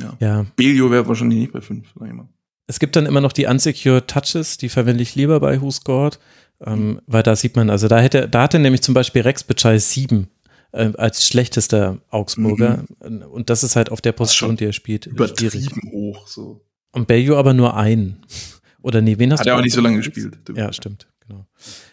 ja. 0.00 0.16
ja. 0.20 0.46
Belio 0.56 0.90
wäre 0.90 1.06
wahrscheinlich 1.06 1.38
nicht 1.38 1.52
bei 1.52 1.60
5, 1.60 1.86
sag 1.98 2.08
ich 2.08 2.14
mal. 2.14 2.28
Es 2.66 2.78
gibt 2.78 2.96
dann 2.96 3.04
immer 3.04 3.20
noch 3.20 3.32
die 3.32 3.44
Unsecure 3.44 4.06
Touches, 4.06 4.56
die 4.56 4.70
verwende 4.70 5.02
ich 5.02 5.14
lieber 5.14 5.38
bei 5.38 5.60
Who 5.60 5.70
Scored, 5.70 6.18
ähm, 6.64 7.00
weil 7.06 7.22
da 7.22 7.36
sieht 7.36 7.56
man, 7.56 7.68
also 7.68 7.88
da 7.88 8.00
hätte, 8.00 8.26
da 8.26 8.42
hatte 8.42 8.58
nämlich 8.58 8.80
zum 8.82 8.94
Beispiel 8.94 9.20
Rex 9.20 9.44
Bitschei 9.44 9.78
7 9.78 10.28
äh, 10.74 10.92
als 10.96 11.26
schlechtester 11.26 11.98
Augsburger. 12.10 12.84
Mhm. 13.06 13.22
Und 13.22 13.50
das 13.50 13.62
ist 13.62 13.76
halt 13.76 13.90
auf 13.90 14.00
der 14.00 14.12
Position, 14.12 14.56
die 14.56 14.64
er 14.64 14.72
spielt, 14.72 15.04
schwierig. 15.04 15.68
hoch, 15.92 16.26
so. 16.26 16.60
Und 16.92 17.06
Bello 17.06 17.38
aber 17.38 17.54
nur 17.54 17.76
einen. 17.76 18.24
Oder 18.82 19.00
nee, 19.00 19.18
wen 19.18 19.32
hast 19.32 19.40
Hat 19.40 19.46
du? 19.46 19.50
Hat 19.50 19.56
er 19.56 19.60
auch 19.60 19.64
nicht 19.64 19.72
so 19.72 19.80
lange 19.80 19.96
gespielt. 19.96 20.36
Ja, 20.54 20.72
stimmt. 20.72 21.06
Genau. 21.26 21.46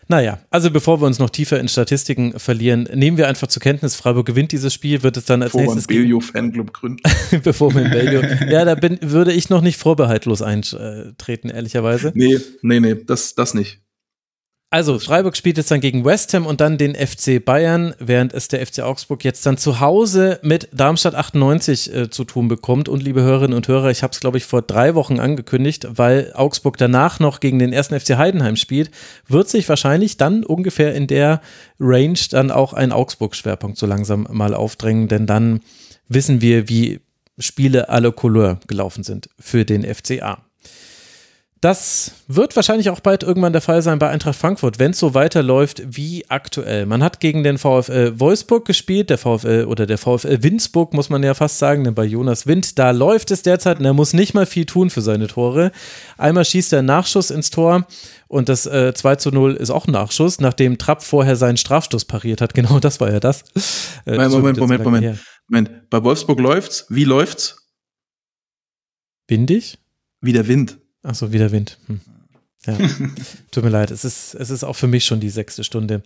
Naja, 0.10 0.40
also 0.50 0.69
bevor 0.72 1.00
wir 1.00 1.06
uns 1.06 1.19
noch 1.19 1.30
tiefer 1.30 1.58
in 1.58 1.69
Statistiken 1.69 2.38
verlieren, 2.38 2.84
nehmen 2.93 3.16
wir 3.16 3.30
einfach 3.30 3.48
zur 3.48 3.61
Kenntnis, 3.61 3.95
Freiburg 3.95 4.26
gewinnt 4.26 4.51
dieses 4.51 4.74
Spiel, 4.74 5.03
wird 5.03 5.16
es 5.16 5.24
dann 5.24 5.42
als 5.42 5.53
bevor 5.53 5.74
nächstes. 5.74 5.88
Bevor 5.88 5.95
man 5.95 6.10
Belgio-Fanclub 6.10 6.74
gründen. 6.74 7.03
bevor 7.43 7.74
wir 7.74 7.88
Belgio. 7.88 8.22
ja, 8.51 8.66
da 8.66 8.76
bin, 8.76 9.00
würde 9.01 9.32
ich 9.32 9.50
noch 9.50 9.61
nicht 9.61 9.77
vorbehaltlos 9.77 10.42
eintreten, 10.42 11.50
ehrlicherweise. 11.50 12.11
Nee, 12.14 12.40
nee, 12.61 12.82
nee, 12.82 12.95
das, 12.95 13.35
das 13.35 13.53
nicht. 13.53 13.80
Also, 14.74 15.00
Freiburg 15.00 15.35
spielt 15.35 15.58
jetzt 15.58 15.69
dann 15.69 15.82
gegen 15.82 16.06
West 16.06 16.33
Ham 16.33 16.45
und 16.45 16.61
dann 16.61 16.77
den 16.77 16.95
FC 16.95 17.43
Bayern, 17.43 17.93
während 18.00 18.32
es 18.32 18.48
der 18.48 18.66
FC 18.66 18.80
Augsburg 18.80 19.25
jetzt 19.25 19.45
dann 19.45 19.58
zu 19.58 19.82
Hause 19.82 20.40
mit 20.43 20.69
Darmstadt 20.72 21.14
98 21.14 21.93
äh, 21.93 22.09
zu 22.09 22.24
tun 22.24 22.48
bekommt. 22.48 22.88
Und 22.88 23.03
liebe 23.03 23.22
Hörerinnen 23.22 23.58
und 23.58 23.67
Hörer, 23.67 23.91
ich 23.91 24.01
habe 24.01 24.14
es, 24.14 24.22
glaube 24.22 24.38
ich, 24.38 24.45
vor 24.45 24.61
drei 24.61 24.95
Wochen 24.95 25.19
angekündigt, 25.19 25.88
weil 25.90 26.32
Augsburg 26.35 26.77
danach 26.77 27.19
noch 27.19 27.41
gegen 27.41 27.59
den 27.59 27.74
ersten 27.74 28.00
FC 28.00 28.16
Heidenheim 28.16 28.56
spielt, 28.56 28.91
wird 29.27 29.50
sich 29.50 29.67
wahrscheinlich 29.67 30.16
dann 30.16 30.45
ungefähr 30.45 30.95
in 30.95 31.08
der 31.08 31.41
Range 31.77 32.19
dann 32.30 32.50
auch 32.50 32.72
ein 32.72 32.93
Augsburg-Schwerpunkt 32.93 33.77
so 33.77 33.85
langsam 33.85 34.25
mal 34.32 34.53
aufdrängen, 34.53 35.09
denn 35.09 35.27
dann 35.27 35.59
wissen 36.08 36.40
wir, 36.40 36.69
wie 36.69 37.01
Spiele 37.38 37.88
la 37.90 38.11
Couleur 38.11 38.58
gelaufen 38.67 39.03
sind 39.03 39.30
für 39.38 39.66
den 39.66 39.83
FCA. 39.83 40.45
Das 41.61 42.23
wird 42.27 42.56
wahrscheinlich 42.56 42.90
auch 42.90 43.01
bald 43.01 43.22
irgendwann 43.22 43.53
der 43.53 43.61
Fall 43.61 43.83
sein 43.83 43.99
bei 43.99 44.09
Eintracht 44.09 44.35
Frankfurt, 44.35 44.80
wenn 44.80 44.91
es 44.91 44.99
so 44.99 45.14
weiterläuft 45.14 45.83
wie 45.85 46.27
aktuell. 46.27 46.88
Man 46.88 47.03
hat 47.03 47.19
gegen 47.19 47.43
den 47.43 47.59
VfL 47.59 48.19
Wolfsburg 48.19 48.65
gespielt, 48.65 49.11
der 49.11 49.19
VfL 49.19 49.65
oder 49.67 49.85
der 49.85 49.99
VfL 49.99 50.41
Winzburg, 50.41 50.95
muss 50.95 51.11
man 51.11 51.22
ja 51.22 51.35
fast 51.35 51.59
sagen, 51.59 51.83
denn 51.83 51.93
bei 51.93 52.03
Jonas 52.03 52.48
Wind, 52.48 52.80
da 52.80 52.90
läuft 52.90 53.30
es 53.30 53.43
derzeit 53.43 53.77
und 53.77 53.85
er 53.85 53.93
muss 53.93 54.14
nicht 54.14 54.33
mal 54.33 54.48
viel 54.48 54.65
tun 54.65 54.90
für 54.90 55.01
seine 55.01 55.27
Tore. 55.27 55.72
Einmal 56.17 56.45
schießt 56.45 56.73
er 56.73 56.81
Nachschuss 56.81 57.30
ins 57.30 57.51
Tor 57.51 57.85
und 58.27 58.49
das 58.49 58.65
äh, 58.65 58.95
2 58.95 59.17
zu 59.17 59.30
0 59.30 59.53
ist 59.53 59.69
auch 59.69 59.85
ein 59.85 59.91
Nachschuss, 59.91 60.40
nachdem 60.40 60.80
Trapp 60.80 61.03
vorher 61.03 61.35
seinen 61.35 61.57
Strafstoß 61.57 62.06
pariert 62.06 62.41
hat. 62.41 62.56
Genau 62.61 62.80
das 62.80 62.99
war 62.99 63.11
ja 63.11 63.19
das. 63.19 63.43
Äh, 64.06 64.17
Moment, 64.17 64.31
Moment, 64.31 64.57
Moment, 64.57 64.83
Moment, 64.83 65.19
Moment. 65.48 65.90
Bei 65.91 66.03
Wolfsburg 66.03 66.40
läuft's. 66.40 66.88
Wie 66.90 67.03
läuft's? 67.03 67.69
Windig? 69.27 69.77
Wie 70.22 70.33
der 70.33 70.48
Wind. 70.48 70.81
Ach 71.03 71.15
so, 71.15 71.31
wieder 71.31 71.51
Wind. 71.51 71.77
Hm. 71.88 72.01
Ja, 72.65 72.77
tut 73.51 73.63
mir 73.63 73.69
leid, 73.69 73.89
es 73.89 74.05
ist, 74.05 74.35
es 74.35 74.49
ist 74.49 74.63
auch 74.63 74.75
für 74.75 74.88
mich 74.88 75.05
schon 75.05 75.19
die 75.19 75.30
sechste 75.30 75.63
Stunde. 75.63 76.03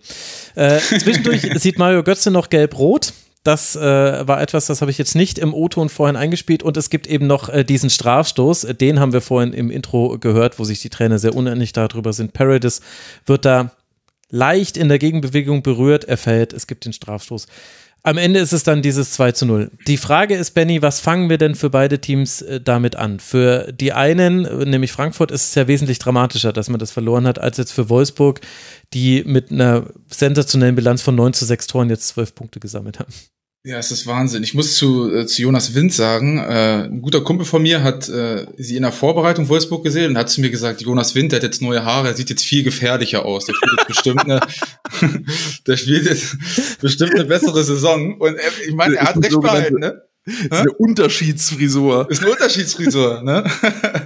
Äh, 0.54 0.78
zwischendurch 0.78 1.42
sieht 1.60 1.78
Mario 1.78 2.02
Götze 2.02 2.30
noch 2.30 2.48
gelb-rot. 2.48 3.12
Das 3.44 3.76
äh, 3.76 3.80
war 4.26 4.40
etwas, 4.40 4.66
das 4.66 4.80
habe 4.80 4.90
ich 4.90 4.98
jetzt 4.98 5.14
nicht 5.14 5.38
im 5.38 5.54
O-Ton 5.54 5.88
vorhin 5.88 6.16
eingespielt. 6.16 6.64
Und 6.64 6.76
es 6.76 6.90
gibt 6.90 7.06
eben 7.06 7.28
noch 7.28 7.48
äh, 7.48 7.62
diesen 7.62 7.90
Strafstoß. 7.90 8.62
Den 8.80 8.98
haben 8.98 9.12
wir 9.12 9.20
vorhin 9.20 9.52
im 9.52 9.70
Intro 9.70 10.18
gehört, 10.18 10.58
wo 10.58 10.64
sich 10.64 10.80
die 10.80 10.90
Trainer 10.90 11.20
sehr 11.20 11.34
uneinig 11.34 11.72
darüber 11.72 12.12
sind. 12.12 12.32
Paradis 12.32 12.80
wird 13.24 13.44
da 13.44 13.70
leicht 14.30 14.76
in 14.76 14.88
der 14.88 14.98
Gegenbewegung 14.98 15.62
berührt. 15.62 16.04
Er 16.04 16.16
fällt. 16.16 16.52
Es 16.52 16.66
gibt 16.66 16.86
den 16.86 16.92
Strafstoß. 16.92 17.46
Am 18.06 18.18
Ende 18.18 18.38
ist 18.38 18.52
es 18.52 18.62
dann 18.62 18.82
dieses 18.82 19.10
2 19.10 19.32
zu 19.32 19.46
0. 19.46 19.72
Die 19.88 19.96
Frage 19.96 20.36
ist, 20.36 20.52
Benny, 20.52 20.80
was 20.80 21.00
fangen 21.00 21.28
wir 21.28 21.38
denn 21.38 21.56
für 21.56 21.70
beide 21.70 22.00
Teams 22.00 22.40
äh, 22.40 22.60
damit 22.60 22.94
an? 22.94 23.18
Für 23.18 23.72
die 23.72 23.92
einen, 23.92 24.42
nämlich 24.70 24.92
Frankfurt, 24.92 25.32
ist 25.32 25.48
es 25.48 25.54
ja 25.56 25.66
wesentlich 25.66 25.98
dramatischer, 25.98 26.52
dass 26.52 26.68
man 26.68 26.78
das 26.78 26.92
verloren 26.92 27.26
hat, 27.26 27.40
als 27.40 27.56
jetzt 27.56 27.72
für 27.72 27.88
Wolfsburg, 27.88 28.42
die 28.94 29.24
mit 29.24 29.50
einer 29.50 29.88
sensationellen 30.06 30.76
Bilanz 30.76 31.02
von 31.02 31.16
9 31.16 31.32
zu 31.32 31.44
6 31.46 31.66
Toren 31.66 31.90
jetzt 31.90 32.06
12 32.06 32.36
Punkte 32.36 32.60
gesammelt 32.60 33.00
haben. 33.00 33.12
Ja, 33.66 33.78
es 33.78 33.90
ist 33.90 34.06
Wahnsinn. 34.06 34.44
Ich 34.44 34.54
muss 34.54 34.76
zu, 34.76 35.12
äh, 35.12 35.26
zu 35.26 35.42
Jonas 35.42 35.74
Wind 35.74 35.92
sagen, 35.92 36.38
äh, 36.38 36.84
ein 36.84 37.02
guter 37.02 37.20
Kumpel 37.22 37.44
von 37.44 37.60
mir 37.62 37.82
hat 37.82 38.08
äh, 38.08 38.46
sie 38.56 38.76
in 38.76 38.82
der 38.82 38.92
Vorbereitung 38.92 39.48
Wolfsburg 39.48 39.82
gesehen 39.82 40.12
und 40.12 40.18
hat 40.18 40.30
zu 40.30 40.40
mir 40.40 40.50
gesagt, 40.50 40.82
Jonas 40.82 41.16
Wind, 41.16 41.32
der 41.32 41.40
hat 41.40 41.42
jetzt 41.42 41.60
neue 41.60 41.84
Haare, 41.84 42.06
er 42.06 42.14
sieht 42.14 42.30
jetzt 42.30 42.44
viel 42.44 42.62
gefährlicher 42.62 43.24
aus. 43.24 43.46
Der 43.46 43.54
spielt 43.54 43.72
jetzt 43.76 43.88
bestimmt 43.88 44.24
eine, 44.24 44.40
der 45.66 45.76
spielt 45.76 46.06
jetzt 46.06 46.36
bestimmt 46.80 47.16
eine 47.16 47.24
bessere 47.24 47.64
Saison. 47.64 48.20
Und 48.20 48.36
er, 48.36 48.52
ich 48.68 48.74
meine, 48.76 48.98
er 48.98 49.06
hat 49.06 49.16
recht 49.16 49.40
behalten, 49.40 49.80
ne? 49.80 50.00
Das 50.26 50.34
ist 50.36 50.52
eine 50.52 50.72
Unterschiedsfrisur. 50.72 52.06
Das 52.08 52.18
ist 52.18 52.22
eine 52.22 52.32
Unterschiedsfrisur, 52.34 53.22
ne? 53.24 53.50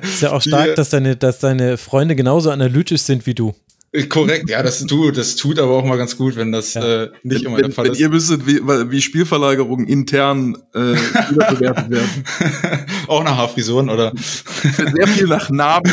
Ist 0.03 0.23
ja 0.23 0.33
auch 0.33 0.41
stark, 0.41 0.71
Die, 0.71 0.75
dass 0.75 0.89
deine, 0.89 1.17
dass 1.17 1.39
deine 1.39 1.77
Freunde 1.77 2.17
genauso 2.17 2.51
analytisch 2.51 3.03
sind 3.03 3.27
wie 3.27 3.35
du. 3.35 3.55
Korrekt, 4.09 4.49
ja, 4.49 4.63
das 4.63 4.87
tut, 4.87 5.17
das 5.17 5.35
tut 5.35 5.59
aber 5.59 5.73
auch 5.73 5.85
mal 5.85 5.99
ganz 5.99 6.17
gut, 6.17 6.37
wenn 6.37 6.53
das 6.53 6.75
ja. 6.75 7.03
äh, 7.03 7.11
nicht 7.25 7.41
wenn, 7.45 7.51
immer 7.51 7.61
der 7.61 7.73
Fall 7.73 7.87
wenn 7.87 7.93
ist. 7.93 7.99
Wenn 7.99 8.05
ihr 8.05 8.11
müsstet, 8.11 8.47
wie, 8.47 8.61
wie 8.61 9.03
Spielverlagerungen 9.03 9.89
intern 9.89 10.57
äh, 10.75 10.95
bewertet 11.49 11.91
werden. 11.91 12.25
auch 13.09 13.25
nach 13.25 13.37
Haarfrisuren, 13.37 13.91
oder? 13.91 14.13
Sehr 14.15 15.09
viel 15.09 15.27
nach 15.27 15.51
Namen. 15.51 15.93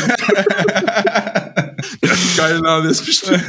Ganz 2.00 2.36
geil 2.36 2.60
Name, 2.60 2.88
ist 2.88 3.04
bestimmt 3.04 3.42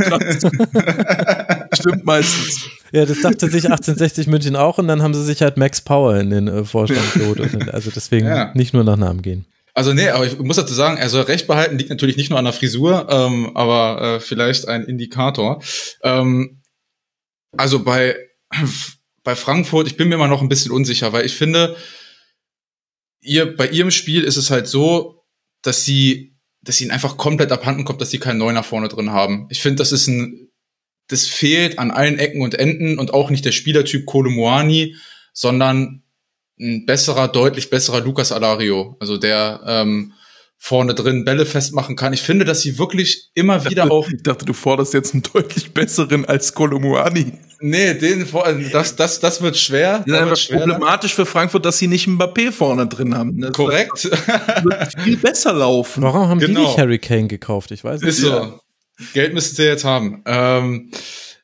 Stimmt 1.74 2.06
meistens. 2.06 2.66
Ja, 2.92 3.06
das 3.06 3.22
dachte 3.22 3.50
sich 3.50 3.66
1860 3.66 4.26
München 4.26 4.56
auch 4.56 4.80
und 4.80 4.88
dann 4.88 5.04
haben 5.04 5.14
sie 5.14 5.24
sich 5.24 5.44
halt 5.44 5.58
Max 5.58 5.82
Power 5.82 6.16
in 6.18 6.32
den 6.32 6.48
äh, 6.48 6.66
Vorstand 6.66 7.14
geholt. 7.14 7.40
Also 7.72 7.92
deswegen 7.94 8.26
ja. 8.26 8.52
nicht 8.56 8.74
nur 8.74 8.84
nach 8.84 8.98
Namen 8.98 9.22
gehen. 9.22 9.46
Also 9.80 9.94
nee, 9.94 10.10
aber 10.10 10.28
ich 10.28 10.38
muss 10.38 10.58
dazu 10.58 10.74
sagen, 10.74 10.98
er 10.98 11.08
soll 11.08 11.22
recht 11.22 11.48
behalten, 11.48 11.78
liegt 11.78 11.90
natürlich 11.90 12.18
nicht 12.18 12.30
nur 12.30 12.38
an 12.38 12.44
der 12.44 12.54
Frisur, 12.54 13.08
ähm, 13.10 13.56
aber 13.56 14.02
äh, 14.02 14.20
vielleicht 14.20 14.68
ein 14.68 14.84
Indikator. 14.84 15.64
Ähm, 16.04 16.62
also 17.56 17.82
bei, 17.82 18.18
bei 19.24 19.38
Frankfurt, 19.38 19.88
ich 19.88 19.96
bin 19.96 20.10
mir 20.10 20.16
immer 20.16 20.28
noch 20.28 20.42
ein 20.42 20.50
bisschen 20.50 20.74
unsicher, 20.74 21.14
weil 21.14 21.26
ich 21.26 21.34
finde, 21.34 21.78
ihr, 23.22 23.56
bei 23.56 23.70
ihrem 23.70 23.90
Spiel 23.90 24.26
ist 24.26 24.36
es 24.36 24.52
halt 24.52 24.68
so, 24.68 25.24
dass 25.62 25.86
sie, 25.86 26.36
dass 26.62 26.82
ihnen 26.82 26.92
einfach 26.92 27.16
komplett 27.16 27.54
abhanden 27.54 27.86
kommt, 27.86 28.02
dass 28.02 28.12
sie 28.12 28.20
keinen 28.20 28.40
Neuner 28.40 28.64
vorne 28.64 28.90
drin 28.90 29.12
haben. 29.12 29.48
Ich 29.50 29.62
finde, 29.62 29.78
das 29.78 29.94
ist 29.94 30.08
ein, 30.08 30.50
das 31.08 31.26
fehlt 31.26 31.80
an 31.80 31.92
allen 31.92 32.20
Ecken 32.20 32.42
und 32.42 32.54
Enden 32.54 33.00
und 33.00 33.14
auch 33.14 33.30
nicht 33.30 33.46
der 33.46 33.54
Spielertyp 33.54 34.06
Kolomoani, 34.06 34.98
sondern 35.32 36.04
ein 36.60 36.86
besserer, 36.86 37.28
deutlich 37.28 37.70
besserer 37.70 38.02
Lukas 38.02 38.32
Alario, 38.32 38.98
also 39.00 39.18
der 39.18 39.62
ähm, 39.66 40.14
vorne 40.62 40.94
drin 40.94 41.24
Bälle 41.24 41.46
festmachen 41.46 41.96
kann. 41.96 42.12
Ich 42.12 42.22
finde, 42.22 42.44
dass 42.44 42.62
sie 42.62 42.78
wirklich 42.78 43.30
immer 43.34 43.64
wieder 43.64 43.84
dachte, 43.84 43.92
auch. 43.92 44.10
Ich 44.10 44.22
dachte, 44.22 44.46
du 44.46 44.54
forderst 44.54 44.94
jetzt 44.94 45.14
einen 45.14 45.24
deutlich 45.34 45.74
besseren 45.74 46.26
als 46.26 46.54
Kolomuani. 46.54 47.32
Nee, 47.62 47.94
den 47.94 48.28
das, 48.72 48.96
das, 48.96 49.20
das 49.20 49.42
wird 49.42 49.58
schwer. 49.58 50.00
Das 50.00 50.08
ist 50.08 50.14
einfach 50.14 50.38
schwer 50.38 50.60
problematisch 50.60 51.16
für 51.16 51.26
Frankfurt, 51.26 51.66
dass 51.66 51.78
sie 51.78 51.88
nicht 51.88 52.08
Mbappé 52.08 52.52
vorne 52.52 52.88
drin 52.88 53.16
haben. 53.16 53.40
Das 53.40 53.52
Korrekt. 53.54 54.04
Wird 54.06 55.02
viel 55.02 55.18
besser 55.18 55.54
laufen. 55.54 56.04
Warum 56.04 56.28
haben 56.28 56.40
genau. 56.40 56.60
die 56.60 56.66
nicht 56.68 56.78
Harry 56.78 57.00
Kane 57.00 57.28
gekauft? 57.28 57.72
Ich 57.72 57.84
weiß 57.84 58.02
nicht. 58.02 58.10
Ist 58.10 58.18
so. 58.20 58.60
Geld 59.14 59.34
müssten 59.34 59.56
sie 59.56 59.64
jetzt 59.64 59.86
haben. 59.86 60.24
Ähm, 60.26 60.92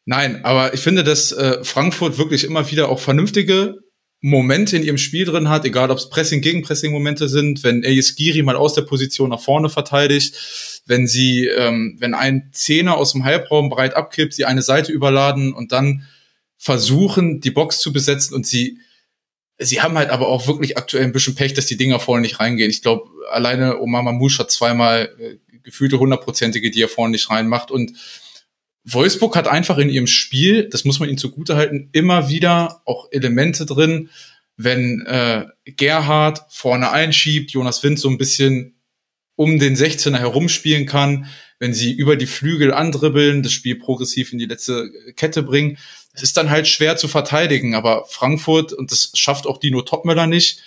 nein, 0.06 0.44
aber 0.44 0.74
ich 0.74 0.82
finde, 0.82 1.06
dass 1.06 1.32
äh, 1.32 1.64
Frankfurt 1.64 2.18
wirklich 2.18 2.44
immer 2.44 2.70
wieder 2.70 2.90
auch 2.90 3.00
vernünftige 3.00 3.76
Momente 4.26 4.76
in 4.76 4.82
ihrem 4.82 4.98
Spiel 4.98 5.24
drin 5.24 5.50
hat, 5.50 5.66
egal 5.66 5.92
ob 5.92 6.00
es 6.00 6.10
Pressing, 6.10 6.42
Gegenpressing-Momente 6.42 7.30
sind, 7.30 7.64
wenn 7.64 7.84
Elias 7.84 8.16
Giri 8.16 8.42
mal 8.42 8.56
aus 8.56 8.74
der 8.74 8.82
Position 8.82 9.30
nach 9.30 9.40
vorne 9.40 9.70
verteidigt, 9.70 10.82
wenn 10.88 11.06
sie, 11.06 11.46
ähm, 11.46 11.96
wenn 12.00 12.16
ein 12.16 12.50
Zehner 12.52 12.98
aus 12.98 13.12
dem 13.12 13.24
Halbraum 13.24 13.70
breit 13.70 13.96
abkippt, 13.96 14.34
sie 14.34 14.46
eine 14.46 14.64
Seite 14.64 14.92
überladen 14.92 15.54
und 15.54 15.72
dann 15.72 16.08
versuchen, 16.58 17.40
die 17.40 17.52
Box 17.52 17.78
zu 17.78 17.94
besetzen 17.94 18.34
und 18.34 18.48
sie, 18.48 18.80
sie 19.60 19.82
haben 19.82 19.96
halt 19.96 20.10
aber 20.10 20.28
auch 20.28 20.48
wirklich 20.48 20.76
aktuell 20.76 21.04
ein 21.04 21.14
bisschen 21.14 21.36
Pech, 21.36 21.54
dass 21.54 21.68
die 21.68 21.78
Dinger 21.78 22.00
vorne 22.00 22.24
nicht 22.24 22.40
reingehen. 22.40 22.72
Ich 22.72 22.82
glaube, 22.82 23.08
alleine 23.30 23.80
Omar 23.80 24.02
Mamouche 24.02 24.40
hat 24.40 24.50
zweimal 24.50 25.14
äh, 25.20 25.36
gefühlte 25.62 26.00
hundertprozentige, 26.00 26.72
die 26.72 26.82
er 26.82 26.90
vorne 26.90 27.12
nicht 27.12 27.30
reinmacht 27.30 27.70
und 27.70 27.92
Wolfsburg 28.86 29.36
hat 29.36 29.48
einfach 29.48 29.80
in 29.80 29.90
ihrem 29.90 30.08
Spiel, 30.08 30.70
das 30.70 30.86
muss 30.86 31.00
man 31.00 31.10
ihnen 31.10 31.18
zugutehalten, 31.18 31.90
immer 31.92 32.30
wieder 32.30 32.82
auch 32.86 33.08
Elemente 33.12 33.66
drin, 33.66 34.10
wenn 34.58 35.06
äh, 35.06 35.46
Gerhard 35.66 36.44
vorne 36.50 36.92
einschiebt, 36.92 37.52
Jonas 37.52 37.84
Wind 37.84 38.00
so 38.00 38.10
ein 38.10 38.18
bisschen 38.18 38.76
um 39.36 39.60
den 39.60 39.76
16er 39.76 40.18
herumspielen 40.18 40.86
kann, 40.86 41.26
wenn 41.60 41.74
sie 41.74 41.92
über 41.92 42.16
die 42.16 42.28
Flügel 42.28 42.74
andribbeln, 42.74 43.44
das 43.44 43.52
Spiel 43.52 43.76
progressiv 43.76 44.32
in 44.32 44.40
die 44.40 44.46
letzte 44.46 44.90
Kette 45.16 45.44
bringen. 45.44 45.78
es 46.14 46.24
ist 46.24 46.38
dann 46.38 46.50
halt 46.50 46.68
schwer 46.68 46.96
zu 46.96 47.08
verteidigen, 47.08 47.76
aber 47.76 48.06
Frankfurt, 48.08 48.72
und 48.72 48.92
das 48.92 49.12
schafft 49.16 49.48
auch 49.48 49.58
Dino 49.58 49.82
Topmöller 49.82 50.28
nicht, 50.28 50.62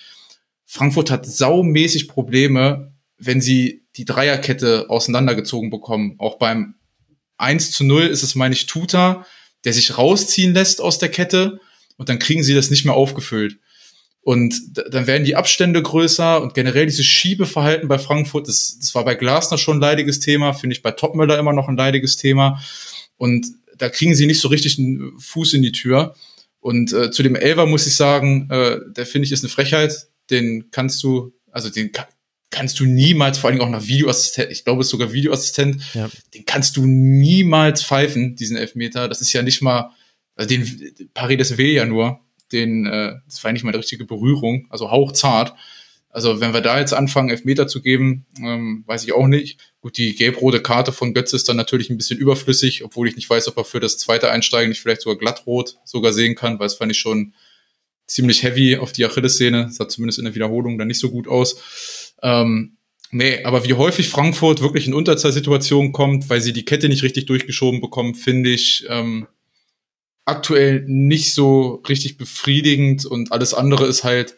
Frankfurt 0.66 1.10
hat 1.10 1.24
saumäßig 1.24 2.08
Probleme, 2.08 2.92
wenn 3.16 3.40
sie 3.40 3.86
die 3.96 4.04
Dreierkette 4.04 4.90
auseinandergezogen 4.90 5.70
bekommen. 5.70 6.16
Auch 6.18 6.36
beim 6.36 6.74
1 7.38 7.70
zu 7.70 7.84
0 7.84 8.02
ist 8.02 8.22
es, 8.22 8.34
meine 8.34 8.54
ich, 8.54 8.66
Tuta, 8.66 9.26
der 9.64 9.72
sich 9.72 9.96
rausziehen 9.96 10.54
lässt 10.54 10.80
aus 10.80 10.98
der 10.98 11.08
Kette 11.08 11.60
und 11.96 12.08
dann 12.08 12.18
kriegen 12.18 12.42
sie 12.42 12.54
das 12.54 12.70
nicht 12.70 12.84
mehr 12.84 12.94
aufgefüllt. 12.94 13.58
Und 14.20 14.60
dann 14.92 15.06
werden 15.06 15.24
die 15.24 15.36
Abstände 15.36 15.80
größer 15.80 16.42
und 16.42 16.52
generell 16.52 16.84
dieses 16.84 17.06
Schiebeverhalten 17.06 17.88
bei 17.88 17.98
Frankfurt, 17.98 18.46
das, 18.46 18.76
das 18.78 18.94
war 18.94 19.04
bei 19.04 19.14
Glasner 19.14 19.56
schon 19.56 19.78
ein 19.78 19.80
leidiges 19.80 20.20
Thema, 20.20 20.52
finde 20.52 20.74
ich 20.74 20.82
bei 20.82 20.90
Topmöller 20.90 21.38
immer 21.38 21.54
noch 21.54 21.68
ein 21.68 21.78
leidiges 21.78 22.16
Thema. 22.16 22.62
Und 23.16 23.46
da 23.78 23.88
kriegen 23.88 24.14
sie 24.14 24.26
nicht 24.26 24.40
so 24.40 24.48
richtig 24.48 24.78
einen 24.78 25.18
Fuß 25.18 25.54
in 25.54 25.62
die 25.62 25.72
Tür. 25.72 26.14
Und 26.60 26.92
äh, 26.92 27.10
zu 27.10 27.22
dem 27.22 27.36
Elver 27.36 27.66
muss 27.66 27.86
ich 27.86 27.96
sagen, 27.96 28.50
äh, 28.50 28.80
der 28.88 29.06
finde 29.06 29.24
ich 29.24 29.32
ist 29.32 29.44
eine 29.44 29.50
Frechheit. 29.50 30.08
Den 30.30 30.70
kannst 30.70 31.02
du, 31.02 31.32
also 31.50 31.70
den 31.70 31.92
kannst 32.50 32.80
du 32.80 32.86
niemals, 32.86 33.38
vor 33.38 33.50
allem 33.50 33.60
auch 33.60 33.68
nach 33.68 33.86
Videoassistent, 33.86 34.50
ich 34.50 34.64
glaube 34.64 34.80
es 34.80 34.86
ist 34.86 34.92
sogar 34.92 35.12
Videoassistent, 35.12 35.82
ja. 35.94 36.08
den 36.34 36.44
kannst 36.46 36.76
du 36.76 36.86
niemals 36.86 37.84
pfeifen, 37.84 38.36
diesen 38.36 38.56
Elfmeter. 38.56 39.08
Das 39.08 39.20
ist 39.20 39.32
ja 39.32 39.42
nicht 39.42 39.60
mal, 39.60 39.90
also 40.34 40.48
den 40.48 41.10
Paredes 41.14 41.58
will 41.58 41.68
ja 41.68 41.84
nur, 41.84 42.20
den, 42.52 42.86
äh, 42.86 43.14
das 43.26 43.42
war 43.42 43.50
ja 43.50 43.52
nicht 43.52 43.64
mal 43.64 43.70
eine 43.70 43.78
richtige 43.78 44.04
Berührung, 44.04 44.66
also 44.70 44.90
hauchzart. 44.90 45.54
Also 46.10 46.40
wenn 46.40 46.54
wir 46.54 46.62
da 46.62 46.80
jetzt 46.80 46.94
anfangen, 46.94 47.28
Elfmeter 47.28 47.68
zu 47.68 47.82
geben, 47.82 48.24
ähm, 48.38 48.82
weiß 48.86 49.04
ich 49.04 49.12
auch 49.12 49.26
nicht. 49.26 49.60
Gut, 49.80 49.98
die 49.98 50.14
gelb-rote 50.14 50.62
Karte 50.62 50.90
von 50.90 51.12
Götze 51.12 51.36
ist 51.36 51.48
dann 51.48 51.56
natürlich 51.56 51.90
ein 51.90 51.98
bisschen 51.98 52.18
überflüssig, 52.18 52.82
obwohl 52.82 53.08
ich 53.08 53.16
nicht 53.16 53.28
weiß, 53.28 53.46
ob 53.48 53.58
er 53.58 53.64
für 53.64 53.78
das 53.78 53.98
zweite 53.98 54.30
Einsteigen 54.30 54.70
nicht 54.70 54.80
vielleicht 54.80 55.02
sogar 55.02 55.18
glattrot 55.18 55.76
sogar 55.84 56.14
sehen 56.14 56.34
kann, 56.34 56.58
weil 56.58 56.66
es 56.66 56.74
fand 56.74 56.90
ich 56.90 56.98
schon 56.98 57.34
ziemlich 58.06 58.42
heavy 58.42 58.78
auf 58.78 58.92
die 58.92 59.04
Achillessehne. 59.04 59.70
Sah 59.70 59.86
zumindest 59.86 60.18
in 60.18 60.24
der 60.24 60.34
Wiederholung 60.34 60.78
dann 60.78 60.88
nicht 60.88 60.98
so 60.98 61.10
gut 61.10 61.28
aus. 61.28 62.07
Ähm, 62.22 62.76
nee, 63.10 63.44
aber 63.44 63.64
wie 63.64 63.74
häufig 63.74 64.08
Frankfurt 64.08 64.60
wirklich 64.60 64.86
in 64.86 64.94
Unterzahlsituationen 64.94 65.92
kommt, 65.92 66.28
weil 66.30 66.40
sie 66.40 66.52
die 66.52 66.64
Kette 66.64 66.88
nicht 66.88 67.02
richtig 67.02 67.26
durchgeschoben 67.26 67.80
bekommen, 67.80 68.14
finde 68.14 68.50
ich 68.50 68.86
ähm, 68.88 69.26
aktuell 70.24 70.84
nicht 70.86 71.32
so 71.34 71.82
richtig 71.88 72.18
befriedigend 72.18 73.06
und 73.06 73.32
alles 73.32 73.54
andere 73.54 73.86
ist 73.86 74.04
halt 74.04 74.36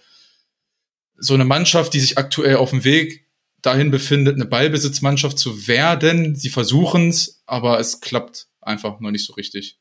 so 1.17 1.35
eine 1.35 1.45
Mannschaft, 1.45 1.93
die 1.93 2.01
sich 2.01 2.17
aktuell 2.17 2.57
auf 2.57 2.71
dem 2.71 2.85
Weg 2.85 3.27
dahin 3.61 3.91
befindet, 3.91 4.37
eine 4.37 4.47
Ballbesitzmannschaft 4.47 5.39
zu 5.39 5.67
werden. 5.67 6.35
Sie 6.35 6.49
versuchen 6.49 7.09
es, 7.09 7.43
aber 7.45 7.79
es 7.79 8.01
klappt 8.01 8.47
einfach 8.61 9.01
noch 9.01 9.11
nicht 9.11 9.27
so 9.27 9.35
richtig. 9.35 9.80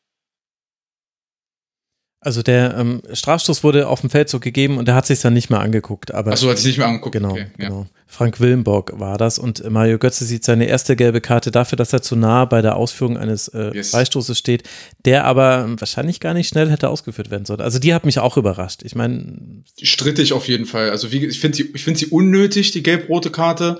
Also 2.21 2.43
der 2.43 2.75
ähm, 2.77 3.01
Strafstoß 3.13 3.63
wurde 3.63 3.87
auf 3.87 4.01
dem 4.01 4.09
Feld 4.09 4.27
so 4.27 4.41
gegeben 4.41 4.77
und 4.77 4.89
er 4.89 4.95
hat 4.95 5.05
sich 5.05 5.21
dann 5.21 5.33
nicht 5.33 5.49
mehr 5.49 5.61
angeguckt. 5.61 6.13
Aber 6.13 6.33
Achso, 6.33 6.49
hat 6.49 6.57
sich 6.57 6.67
nicht 6.67 6.77
mehr 6.77 6.87
angeguckt. 6.87 7.13
Genau, 7.13 7.31
okay, 7.31 7.47
genau. 7.57 7.87
Frank 8.07 8.41
Willenborg 8.41 8.99
war 8.99 9.17
das 9.17 9.39
und 9.39 9.69
Mario 9.69 9.99
Götze 9.99 10.25
sieht 10.25 10.43
seine 10.43 10.65
erste 10.65 10.97
gelbe 10.97 11.21
Karte 11.21 11.51
dafür, 11.51 11.77
dass 11.77 11.93
er 11.93 12.01
zu 12.01 12.17
nah 12.17 12.43
bei 12.43 12.61
der 12.61 12.75
Ausführung 12.75 13.17
eines 13.17 13.47
äh, 13.49 13.71
yes. 13.73 13.91
Freistoßes 13.91 14.37
steht, 14.37 14.63
der 15.05 15.23
aber 15.25 15.67
wahrscheinlich 15.79 16.19
gar 16.19 16.33
nicht 16.33 16.49
schnell 16.49 16.69
hätte 16.69 16.89
ausgeführt 16.89 17.31
werden 17.31 17.45
sollen. 17.45 17.61
Also 17.61 17.79
die 17.79 17.93
hat 17.93 18.05
mich 18.05 18.19
auch 18.19 18.35
überrascht. 18.35 18.81
Ich 18.83 18.95
meine, 18.95 19.63
strittig 19.81 20.33
auf 20.33 20.47
jeden 20.47 20.65
Fall. 20.65 20.89
Also 20.89 21.13
wie, 21.13 21.25
ich 21.25 21.39
finde 21.39 21.55
sie, 21.55 21.71
ich 21.73 21.83
finde 21.83 21.99
sie 21.99 22.07
unnötig 22.07 22.71
die 22.71 22.83
gelb-rote 22.83 23.29
Karte 23.29 23.79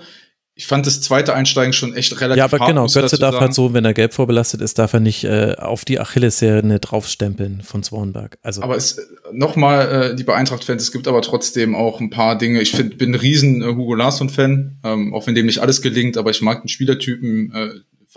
ich 0.59 0.67
fand 0.67 0.85
das 0.85 0.99
zweite 0.99 1.33
Einsteigen 1.33 1.71
schon 1.71 1.95
echt 1.95 2.19
relativ 2.19 2.37
Ja, 2.37 2.43
aber 2.43 2.59
genau, 2.67 2.85
Götze 2.85 3.17
darf 3.17 3.31
sagen. 3.31 3.39
halt 3.39 3.53
so, 3.53 3.73
wenn 3.73 3.85
er 3.85 3.93
gelb 3.93 4.13
vorbelastet 4.13 4.59
ist, 4.59 4.77
darf 4.77 4.91
er 4.91 4.99
nicht 4.99 5.23
äh, 5.23 5.55
auf 5.57 5.85
die 5.85 6.01
Achillessehne 6.01 6.81
draufstempeln 6.81 7.61
von 7.61 7.81
Swanberg. 7.81 8.37
Also. 8.43 8.61
Aber 8.61 8.75
es 8.75 8.99
nochmal, 9.31 10.11
äh, 10.11 10.15
die 10.17 10.27
Eintracht-Fans, 10.27 10.83
es 10.83 10.91
gibt 10.91 11.07
aber 11.07 11.21
trotzdem 11.21 11.75
auch 11.75 12.01
ein 12.01 12.09
paar 12.09 12.37
Dinge. 12.37 12.59
Ich 12.59 12.71
find, 12.71 12.97
bin 12.97 13.11
ein 13.11 13.15
riesen 13.15 13.61
äh, 13.61 13.67
Hugo 13.67 13.95
Larsson-Fan, 13.95 14.81
ähm, 14.83 15.13
auch 15.13 15.27
wenn 15.27 15.35
dem 15.35 15.45
nicht 15.45 15.59
alles 15.59 15.81
gelingt, 15.81 16.17
aber 16.17 16.29
ich 16.29 16.41
mag 16.41 16.61
den 16.61 16.67
Spielertypen. 16.67 17.53
Äh, 17.55 17.69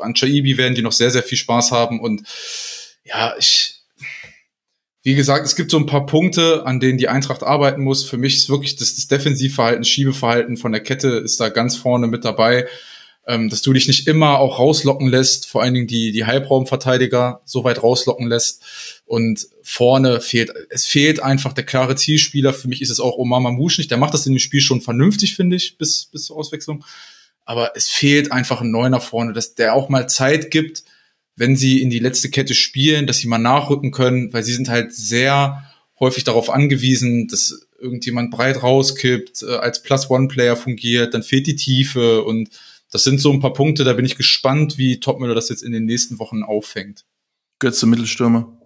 an 0.03 0.15
Chaibi 0.15 0.59
werden 0.59 0.75
die 0.75 0.83
noch 0.83 0.91
sehr, 0.91 1.13
sehr 1.13 1.23
viel 1.23 1.39
Spaß 1.39 1.71
haben 1.71 2.01
und 2.01 2.23
ja, 3.05 3.35
ich, 3.39 3.82
wie 5.03 5.15
gesagt, 5.17 5.45
es 5.47 5.57
gibt 5.57 5.71
so 5.71 5.79
ein 5.79 5.87
paar 5.87 6.07
Punkte, 6.07 6.65
an 6.65 6.79
denen 6.79 6.99
die 6.99 7.09
Eintracht 7.09 7.43
arbeiten 7.43 7.83
muss. 7.83 8.05
Für 8.05 8.19
mich 8.19 8.37
ist 8.37 8.49
wirklich 8.49 8.77
das, 8.77 8.95
das 8.95 9.09
Defensivverhalten, 9.09 9.85
Schiebeverhalten 9.85 10.57
von 10.57 10.71
der 10.71 10.81
Kette 10.81 11.09
ist 11.09 11.41
da 11.41 11.49
ganz 11.49 11.77
vorne 11.77 12.07
mit 12.07 12.25
dabei. 12.25 12.67
Ähm, 13.25 13.49
dass 13.49 13.63
du 13.63 13.73
dich 13.73 13.87
nicht 13.87 14.09
immer 14.09 14.41
auch 14.41 14.59
rauslocken 14.59 15.09
lässt, 15.09 15.47
vor 15.47 15.63
allen 15.63 15.75
Dingen 15.75 15.87
die, 15.87 16.11
die 16.11 16.25
Halbraumverteidiger 16.25 17.41
so 17.45 17.63
weit 17.63 17.81
rauslocken 17.81 18.27
lässt. 18.27 18.63
Und 19.05 19.47
vorne 19.63 20.21
fehlt, 20.21 20.53
es 20.71 20.87
fehlt 20.87 21.23
einfach 21.23 21.53
der 21.53 21.65
klare 21.65 21.95
Zielspieler. 21.95 22.53
Für 22.53 22.69
mich 22.69 22.83
ist 22.83 22.91
es 22.91 22.99
auch 22.99 23.17
Omar 23.17 23.39
Mamouche 23.41 23.81
nicht. 23.81 23.91
Der 23.93 23.99
macht 23.99 24.15
das 24.15 24.27
in 24.27 24.33
dem 24.33 24.41
Spiel 24.41 24.61
schon 24.61 24.81
vernünftig, 24.81 25.37
finde 25.37 25.57
ich, 25.57 25.79
bis, 25.79 26.07
bis 26.07 26.25
zur 26.25 26.37
Auswechslung. 26.37 26.85
Aber 27.45 27.73
es 27.77 27.89
fehlt 27.89 28.33
einfach 28.33 28.61
ein 28.61 28.71
Neuner 28.71 29.01
vorne, 29.01 29.33
dass 29.33 29.55
der 29.55 29.75
auch 29.75 29.89
mal 29.89 30.09
Zeit 30.09 30.51
gibt, 30.51 30.83
wenn 31.37 31.57
sie 31.57 31.81
in 31.81 31.91
die 31.91 31.99
letzte 31.99 32.31
Kette 32.31 32.55
spielen, 32.55 33.07
dass 33.07 33.19
sie 33.19 33.29
mal 33.29 33.39
nachrücken 33.39 33.91
können, 33.91 34.33
weil 34.33 34.43
sie 34.43 34.53
sind 34.53 34.69
halt 34.69 34.93
sehr 34.93 35.65
häufig 35.99 36.25
darauf 36.25 36.51
angewiesen, 36.51 37.29
dass 37.29 37.69
irgendjemand 37.81 38.31
breit 38.31 38.63
rauskippt, 38.63 39.43
äh, 39.43 39.57
als 39.57 39.83
Plus-One-Player 39.83 40.57
fungiert, 40.57 41.15
dann 41.15 41.23
fehlt 41.23 41.47
die 41.47 41.57
Tiefe 41.57 42.23
und 42.23 42.51
das 42.91 43.05
sind 43.05 43.21
so 43.21 43.33
ein 43.33 43.41
paar 43.41 43.55
Punkte, 43.55 43.85
da 43.85 43.95
bin 43.95 44.05
ich 44.05 44.17
gespannt, 44.17 44.77
wie 44.77 45.01
Topmüller 45.01 45.35
das 45.35 45.49
jetzt 45.49 45.63
in 45.63 45.73
den 45.73 45.87
nächsten 45.87 46.19
Wochen 46.19 46.43
auffängt. 46.43 47.07
Götze 47.59 47.87
Mittelstürmer. 47.87 48.59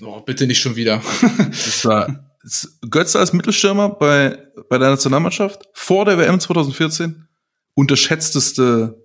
Oh, 0.00 0.20
bitte 0.20 0.46
nicht 0.46 0.60
schon 0.60 0.76
wieder. 0.76 1.02
das 1.50 1.84
war 1.84 2.30
Götze 2.88 3.18
als 3.18 3.32
Mittelstürmer 3.32 3.88
bei, 3.88 4.38
bei 4.68 4.78
der 4.78 4.90
Nationalmannschaft 4.90 5.62
vor 5.72 6.04
der 6.04 6.18
WM 6.18 6.38
2014 6.38 7.26
unterschätzteste 7.74 9.03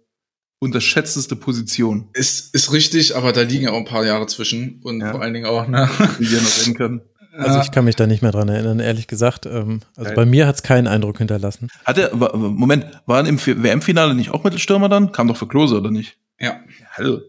unterschätzteste 0.59 1.35
Position. 1.35 2.09
Ist, 2.13 2.53
ist 2.53 2.71
richtig, 2.71 3.15
aber 3.15 3.31
da 3.31 3.41
liegen 3.41 3.63
ja 3.63 3.71
auch 3.71 3.77
ein 3.77 3.85
paar 3.85 4.05
Jahre 4.05 4.27
zwischen 4.27 4.79
und 4.83 5.01
ja. 5.01 5.11
vor 5.11 5.21
allen 5.21 5.33
Dingen 5.33 5.45
auch, 5.45 5.67
ne? 5.67 5.89
Wie 6.19 6.29
wir 6.29 6.41
noch 6.41 6.59
reden 6.59 6.73
können. 6.75 7.01
Also 7.37 7.59
ich 7.61 7.71
kann 7.71 7.85
mich 7.85 7.95
da 7.95 8.05
nicht 8.05 8.21
mehr 8.21 8.31
dran 8.31 8.49
erinnern, 8.49 8.81
ehrlich 8.81 9.07
gesagt. 9.07 9.45
Ähm, 9.45 9.79
also 9.95 10.13
bei 10.13 10.25
mir 10.25 10.45
hat 10.45 10.55
es 10.55 10.63
keinen 10.63 10.87
Eindruck 10.87 11.19
hinterlassen. 11.19 11.69
Hatte, 11.85 12.11
Moment, 12.13 12.85
waren 13.05 13.25
im 13.27 13.39
WM-Finale 13.39 14.13
nicht 14.13 14.31
auch 14.31 14.43
Mittelstürmer 14.43 14.89
dann? 14.89 15.13
Kam 15.13 15.29
doch 15.29 15.37
für 15.37 15.47
Klose, 15.47 15.77
oder 15.77 15.89
nicht? 15.89 16.17
Ja. 16.39 16.59
Hallo. 16.93 17.21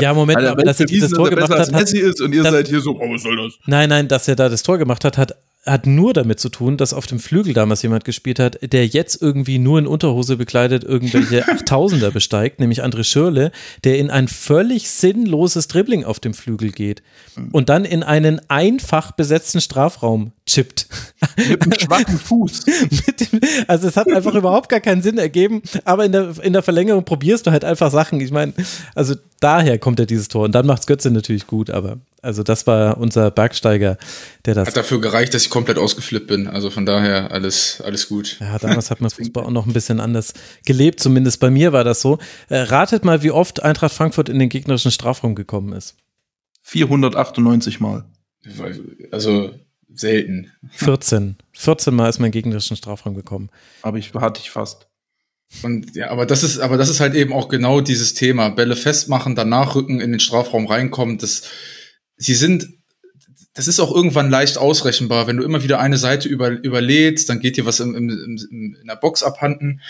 Ja, 0.00 0.14
Moment, 0.14 0.38
Alter, 0.38 0.52
aber 0.52 0.62
dass 0.62 0.80
er 0.80 0.86
dieses 0.86 1.10
Tor 1.10 1.28
gemacht 1.28 1.50
hat. 1.50 1.72
Messi 1.72 1.98
ist 1.98 2.20
und 2.22 2.32
ihr 2.34 2.42
seid 2.42 2.68
hier 2.68 2.80
so, 2.80 2.98
oh, 2.98 3.12
was 3.12 3.22
soll 3.22 3.36
das? 3.36 3.54
Nein, 3.66 3.88
nein, 3.88 4.08
dass 4.08 4.28
er 4.28 4.36
da 4.36 4.48
das 4.48 4.62
Tor 4.62 4.78
gemacht 4.78 5.04
hat, 5.04 5.18
hat 5.18 5.34
hat 5.66 5.86
nur 5.86 6.12
damit 6.12 6.40
zu 6.40 6.48
tun, 6.48 6.76
dass 6.76 6.92
auf 6.92 7.06
dem 7.06 7.18
Flügel 7.18 7.54
damals 7.54 7.82
jemand 7.82 8.04
gespielt 8.04 8.38
hat, 8.38 8.58
der 8.62 8.86
jetzt 8.86 9.20
irgendwie 9.20 9.58
nur 9.58 9.78
in 9.78 9.86
Unterhose 9.86 10.36
bekleidet 10.36 10.84
irgendwelche 10.84 11.48
Achttausender 11.48 12.10
besteigt, 12.10 12.60
nämlich 12.60 12.84
André 12.84 13.04
Schürle, 13.04 13.50
der 13.82 13.98
in 13.98 14.10
ein 14.10 14.28
völlig 14.28 14.90
sinnloses 14.90 15.68
Dribbling 15.68 16.04
auf 16.04 16.20
dem 16.20 16.34
Flügel 16.34 16.70
geht 16.70 17.02
und 17.52 17.68
dann 17.68 17.84
in 17.84 18.02
einen 18.02 18.40
einfach 18.48 19.12
besetzten 19.12 19.60
Strafraum 19.60 20.32
chippt. 20.46 20.86
Mit 21.36 21.62
einem 21.62 21.78
schwachen 21.78 22.18
Fuß. 22.18 22.64
also 23.66 23.88
es 23.88 23.96
hat 23.96 24.08
einfach 24.08 24.34
überhaupt 24.34 24.68
gar 24.68 24.80
keinen 24.80 25.02
Sinn 25.02 25.18
ergeben, 25.18 25.62
aber 25.84 26.04
in 26.04 26.12
der, 26.12 26.34
in 26.42 26.52
der 26.52 26.62
Verlängerung 26.62 27.04
probierst 27.04 27.46
du 27.46 27.50
halt 27.50 27.64
einfach 27.64 27.90
Sachen. 27.90 28.20
Ich 28.20 28.30
meine, 28.30 28.52
also 28.94 29.14
daher 29.40 29.78
kommt 29.78 29.98
ja 29.98 30.04
dieses 30.04 30.28
Tor 30.28 30.44
und 30.44 30.54
dann 30.54 30.66
macht's 30.66 30.86
Götze 30.86 31.10
natürlich 31.10 31.46
gut, 31.46 31.70
aber 31.70 31.98
also 32.24 32.42
das 32.42 32.66
war 32.66 32.98
unser 32.98 33.30
Bergsteiger, 33.30 33.98
der 34.44 34.54
das. 34.54 34.68
Hat 34.68 34.76
dafür 34.76 35.00
gereicht, 35.00 35.34
dass 35.34 35.44
ich 35.44 35.50
komplett 35.50 35.78
ausgeflippt 35.78 36.26
bin. 36.26 36.48
Also 36.48 36.70
von 36.70 36.86
daher 36.86 37.30
alles, 37.30 37.80
alles 37.84 38.08
gut. 38.08 38.38
Ja, 38.40 38.58
damals 38.58 38.90
hat 38.90 39.00
man 39.00 39.10
Fußball 39.10 39.44
auch 39.44 39.50
noch 39.50 39.66
ein 39.66 39.72
bisschen 39.72 40.00
anders 40.00 40.34
gelebt. 40.64 41.00
Zumindest 41.00 41.40
bei 41.40 41.50
mir 41.50 41.72
war 41.72 41.84
das 41.84 42.00
so. 42.00 42.18
Äh, 42.48 42.58
ratet 42.58 43.04
mal, 43.04 43.22
wie 43.22 43.30
oft 43.30 43.62
Eintracht 43.62 43.94
Frankfurt 43.94 44.28
in 44.28 44.38
den 44.38 44.48
gegnerischen 44.48 44.90
Strafraum 44.90 45.34
gekommen 45.34 45.72
ist. 45.72 45.96
498 46.62 47.80
Mal. 47.80 48.04
Also 49.10 49.54
selten. 49.92 50.50
14. 50.72 51.36
14 51.52 51.94
Mal 51.94 52.08
ist 52.08 52.18
mein 52.18 52.32
gegnerischen 52.32 52.76
Strafraum 52.76 53.14
gekommen. 53.14 53.50
Aber 53.82 53.98
ich 53.98 54.12
hatte 54.14 54.40
ich 54.42 54.50
fast. 54.50 54.88
Und 55.62 55.94
ja, 55.94 56.10
aber 56.10 56.26
das 56.26 56.42
ist, 56.42 56.58
aber 56.58 56.76
das 56.76 56.88
ist 56.88 57.00
halt 57.00 57.14
eben 57.14 57.32
auch 57.32 57.48
genau 57.48 57.80
dieses 57.80 58.14
Thema. 58.14 58.48
Bälle 58.48 58.76
festmachen, 58.76 59.34
danach 59.34 59.76
rücken, 59.76 60.00
in 60.00 60.10
den 60.10 60.20
Strafraum 60.20 60.66
reinkommen. 60.66 61.18
Das, 61.18 61.42
sie 62.24 62.34
sind, 62.34 62.68
das 63.54 63.68
ist 63.68 63.80
auch 63.80 63.94
irgendwann 63.94 64.30
leicht 64.30 64.58
ausrechenbar. 64.58 65.26
Wenn 65.26 65.36
du 65.36 65.44
immer 65.44 65.62
wieder 65.62 65.78
eine 65.78 65.98
Seite 65.98 66.28
über, 66.28 66.50
überlädst, 66.50 67.28
dann 67.28 67.40
geht 67.40 67.56
dir 67.56 67.66
was 67.66 67.80
im, 67.80 67.94
im, 67.94 68.08
im, 68.08 68.76
in 68.80 68.86
der 68.86 68.96
Box 68.96 69.22
abhanden. 69.22 69.80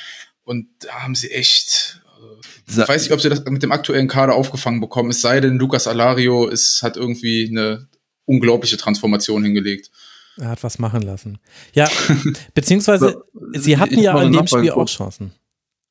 Und 0.42 0.66
da 0.80 1.02
haben 1.02 1.14
sie 1.14 1.30
echt, 1.30 2.02
äh, 2.18 2.82
ich 2.82 2.88
weiß 2.88 3.02
nicht, 3.02 3.12
ob 3.12 3.20
sie 3.20 3.30
das 3.30 3.44
mit 3.44 3.62
dem 3.62 3.72
aktuellen 3.72 4.08
Kader 4.08 4.34
aufgefangen 4.34 4.80
bekommen, 4.80 5.10
es 5.10 5.20
sei 5.20 5.40
denn, 5.40 5.58
Lucas 5.58 5.86
Alario 5.86 6.46
ist, 6.46 6.82
hat 6.82 6.96
irgendwie 6.96 7.48
eine 7.48 7.88
unglaubliche 8.26 8.76
Transformation 8.76 9.42
hingelegt. 9.44 9.90
Er 10.36 10.48
hat 10.48 10.64
was 10.64 10.78
machen 10.78 11.02
lassen. 11.02 11.38
Ja, 11.74 11.88
beziehungsweise, 12.54 13.22
sie 13.52 13.78
hatten 13.78 13.98
ja 13.98 14.20
in 14.20 14.32
dem 14.32 14.46
Spiel 14.46 14.72
auch 14.72 14.86
Chancen. 14.86 15.32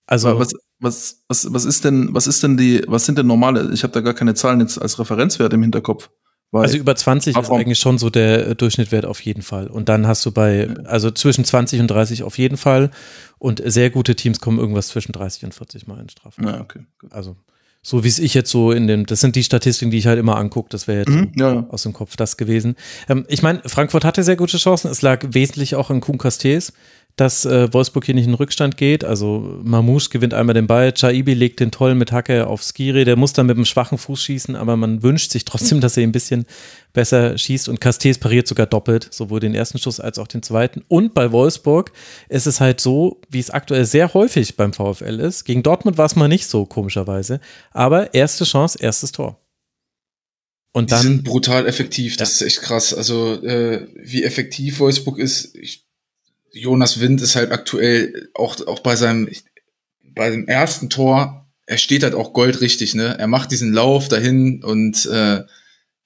Also, 0.05 0.38
was, 0.38 0.53
was, 0.80 1.23
was, 1.27 1.53
was 1.53 1.65
ist 1.65 1.85
denn, 1.85 2.13
was 2.13 2.27
ist 2.27 2.43
denn 2.43 2.57
die, 2.57 2.83
was 2.88 3.05
sind 3.05 3.17
denn 3.17 3.27
normale? 3.27 3.72
Ich 3.73 3.83
habe 3.83 3.93
da 3.93 4.01
gar 4.01 4.13
keine 4.13 4.33
Zahlen 4.33 4.59
jetzt 4.59 4.77
als 4.77 4.99
Referenzwert 4.99 5.53
im 5.53 5.61
Hinterkopf. 5.61 6.09
Also 6.61 6.77
über 6.77 6.95
20 6.95 7.38
ist 7.38 7.49
eigentlich 7.49 7.80
schon 7.80 7.98
so 7.98 8.09
der 8.09 8.48
äh, 8.49 8.56
Durchschnittwert 8.56 9.06
auf 9.06 9.22
jeden 9.22 9.41
Fall. 9.41 9.67
Und 9.67 9.90
dann 9.90 10.07
hast 10.07 10.25
du 10.25 10.32
bei, 10.32 10.69
also 10.85 11.09
zwischen 11.11 11.45
20 11.45 11.80
und 11.82 11.88
30 11.88 12.23
auf 12.23 12.38
jeden 12.38 12.57
Fall. 12.57 12.91
Und 13.40 13.61
sehr 13.65 13.90
gute 13.90 14.15
Teams 14.15 14.40
kommen 14.40 14.59
irgendwas 14.59 14.88
zwischen 14.90 15.11
30 15.11 15.45
und 15.45 15.53
40 15.53 15.88
Mal 15.88 15.99
in 15.99 16.09
Strafen. 16.09 16.48
Ja, 16.48 16.61
okay. 16.61 16.82
Gut. 16.99 17.11
Also 17.11 17.35
so 17.85 18.06
wie 18.06 18.07
es 18.07 18.17
ich 18.17 18.33
jetzt 18.33 18.49
so 18.49 18.72
in 18.72 18.88
dem, 18.88 19.06
das 19.06 19.19
sind 19.19 19.35
die 19.35 19.43
Statistiken, 19.43 19.91
die 19.91 19.98
ich 19.98 20.07
halt 20.07 20.17
immer 20.17 20.38
angucke, 20.38 20.69
das 20.69 20.88
wäre 20.88 20.99
jetzt 20.99 21.09
Mhm, 21.09 21.33
ja, 21.35 21.53
ja. 21.56 21.65
aus 21.69 21.83
dem 21.83 21.91
Kopf 21.91 22.15
das 22.15 22.38
gewesen. 22.38 22.77
Ähm, 23.09 23.25
ich 23.27 23.43
meine, 23.43 23.61
Frankfurt 23.65 24.06
hatte 24.06 24.23
sehr 24.23 24.38
gute 24.38 24.57
Chancen, 24.57 24.90
es 24.90 25.01
lag 25.01 25.25
wesentlich 25.32 25.75
auch 25.75 25.90
an 25.90 25.99
Kuhn 25.99 26.17
Castells, 26.17 26.72
dass 27.16 27.45
äh, 27.45 27.72
Wolfsburg 27.72 28.06
hier 28.06 28.16
nicht 28.16 28.27
in 28.27 28.33
Rückstand 28.33 28.75
geht, 28.75 29.03
also 29.03 29.59
Mamouche 29.64 30.09
gewinnt 30.09 30.33
einmal 30.33 30.56
den 30.56 30.66
Ball, 30.66 30.93
Chaibi 30.93 31.35
legt 31.35 31.59
den 31.59 31.69
toll 31.69 31.93
mit 31.93 32.11
Hacke 32.11 32.48
auf 32.48 32.64
Skiri, 32.64 33.06
der 33.06 33.16
muss 33.16 33.33
dann 33.33 33.45
mit 33.45 33.56
dem 33.56 33.66
schwachen 33.66 33.98
Fuß 34.00 34.24
schießen, 34.24 34.56
aber 34.56 34.77
man 34.77 35.03
wünscht 35.03 35.32
sich 35.32 35.45
trotzdem, 35.45 35.80
dass 35.82 35.95
er 35.95 36.03
ein 36.03 36.11
bisschen 36.11 36.45
besser 36.92 37.38
schießt 37.38 37.69
und 37.69 37.80
Castells 37.82 38.17
pariert 38.17 38.48
sogar 38.48 38.66
doppelt, 38.66 39.08
sowohl 39.11 39.40
den 39.40 39.53
ersten 39.53 39.77
Schuss 39.77 40.00
als 40.00 40.17
auch 40.17 40.27
den 40.27 40.42
zweiten. 40.42 40.83
Und 40.88 41.14
bei 41.14 41.32
Wolfsburg 41.32 41.92
ist 42.30 42.48
es 42.48 42.59
halt 42.59 42.82
so, 42.82 43.22
wie 43.30 43.40
es 43.40 43.51
aktuell 43.51 43.85
sehr 43.85 44.14
häufig 44.14 44.56
beim 44.58 44.74
VfL 44.74 45.19
ist. 45.19 45.43
Gegen 45.43 45.64
Dortmund 45.64 45.98
war 45.98 46.06
es 46.06 46.16
mal 46.16 46.27
nicht 46.27 46.48
so, 46.48 46.66
komischerweise. 46.66 47.40
Aber 47.72 48.14
erste 48.14 48.43
Chance, 48.43 48.77
erstes 48.82 49.11
Tor. 49.11 49.40
Und 50.72 50.90
Die 50.90 50.95
dann, 50.95 51.01
sind 51.03 51.24
brutal 51.24 51.67
effektiv, 51.67 52.17
das 52.17 52.33
ist 52.33 52.42
echt 52.42 52.61
krass. 52.61 52.93
Also 52.95 53.43
äh, 53.43 53.88
wie 53.95 54.24
effektiv 54.24 54.80
Wolfsburg 54.80 55.19
ist, 55.19 55.56
ich, 55.56 55.82
Jonas 56.53 56.99
Wind 56.99 57.22
ist 57.22 57.35
halt 57.35 57.51
aktuell 57.51 58.30
auch, 58.33 58.65
auch 58.67 58.80
bei 58.80 58.95
seinem 58.95 59.27
bei 60.15 60.30
dem 60.30 60.48
ersten 60.48 60.90
Tor, 60.90 61.48
er 61.65 61.77
steht 61.77 62.03
halt 62.03 62.14
auch 62.14 62.33
goldrichtig, 62.33 62.93
ne? 62.93 63.17
Er 63.17 63.27
macht 63.27 63.51
diesen 63.51 63.73
Lauf 63.73 64.07
dahin 64.07 64.64
und 64.64 65.06
äh, 65.07 65.41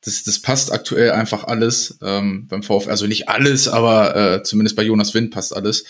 das, 0.02 0.24
das 0.24 0.40
passt 0.40 0.72
aktuell 0.72 1.12
einfach 1.12 1.44
alles 1.44 1.98
ähm, 2.02 2.48
beim 2.48 2.64
VfL. 2.64 2.90
Also 2.90 3.08
nicht 3.08 3.28
alles, 3.28 3.68
aber 3.68 4.16
äh, 4.16 4.44
zumindest 4.44 4.76
bei 4.76 4.84
Jonas 4.84 5.14
Wind 5.14 5.32
passt 5.32 5.56
alles. 5.56 5.84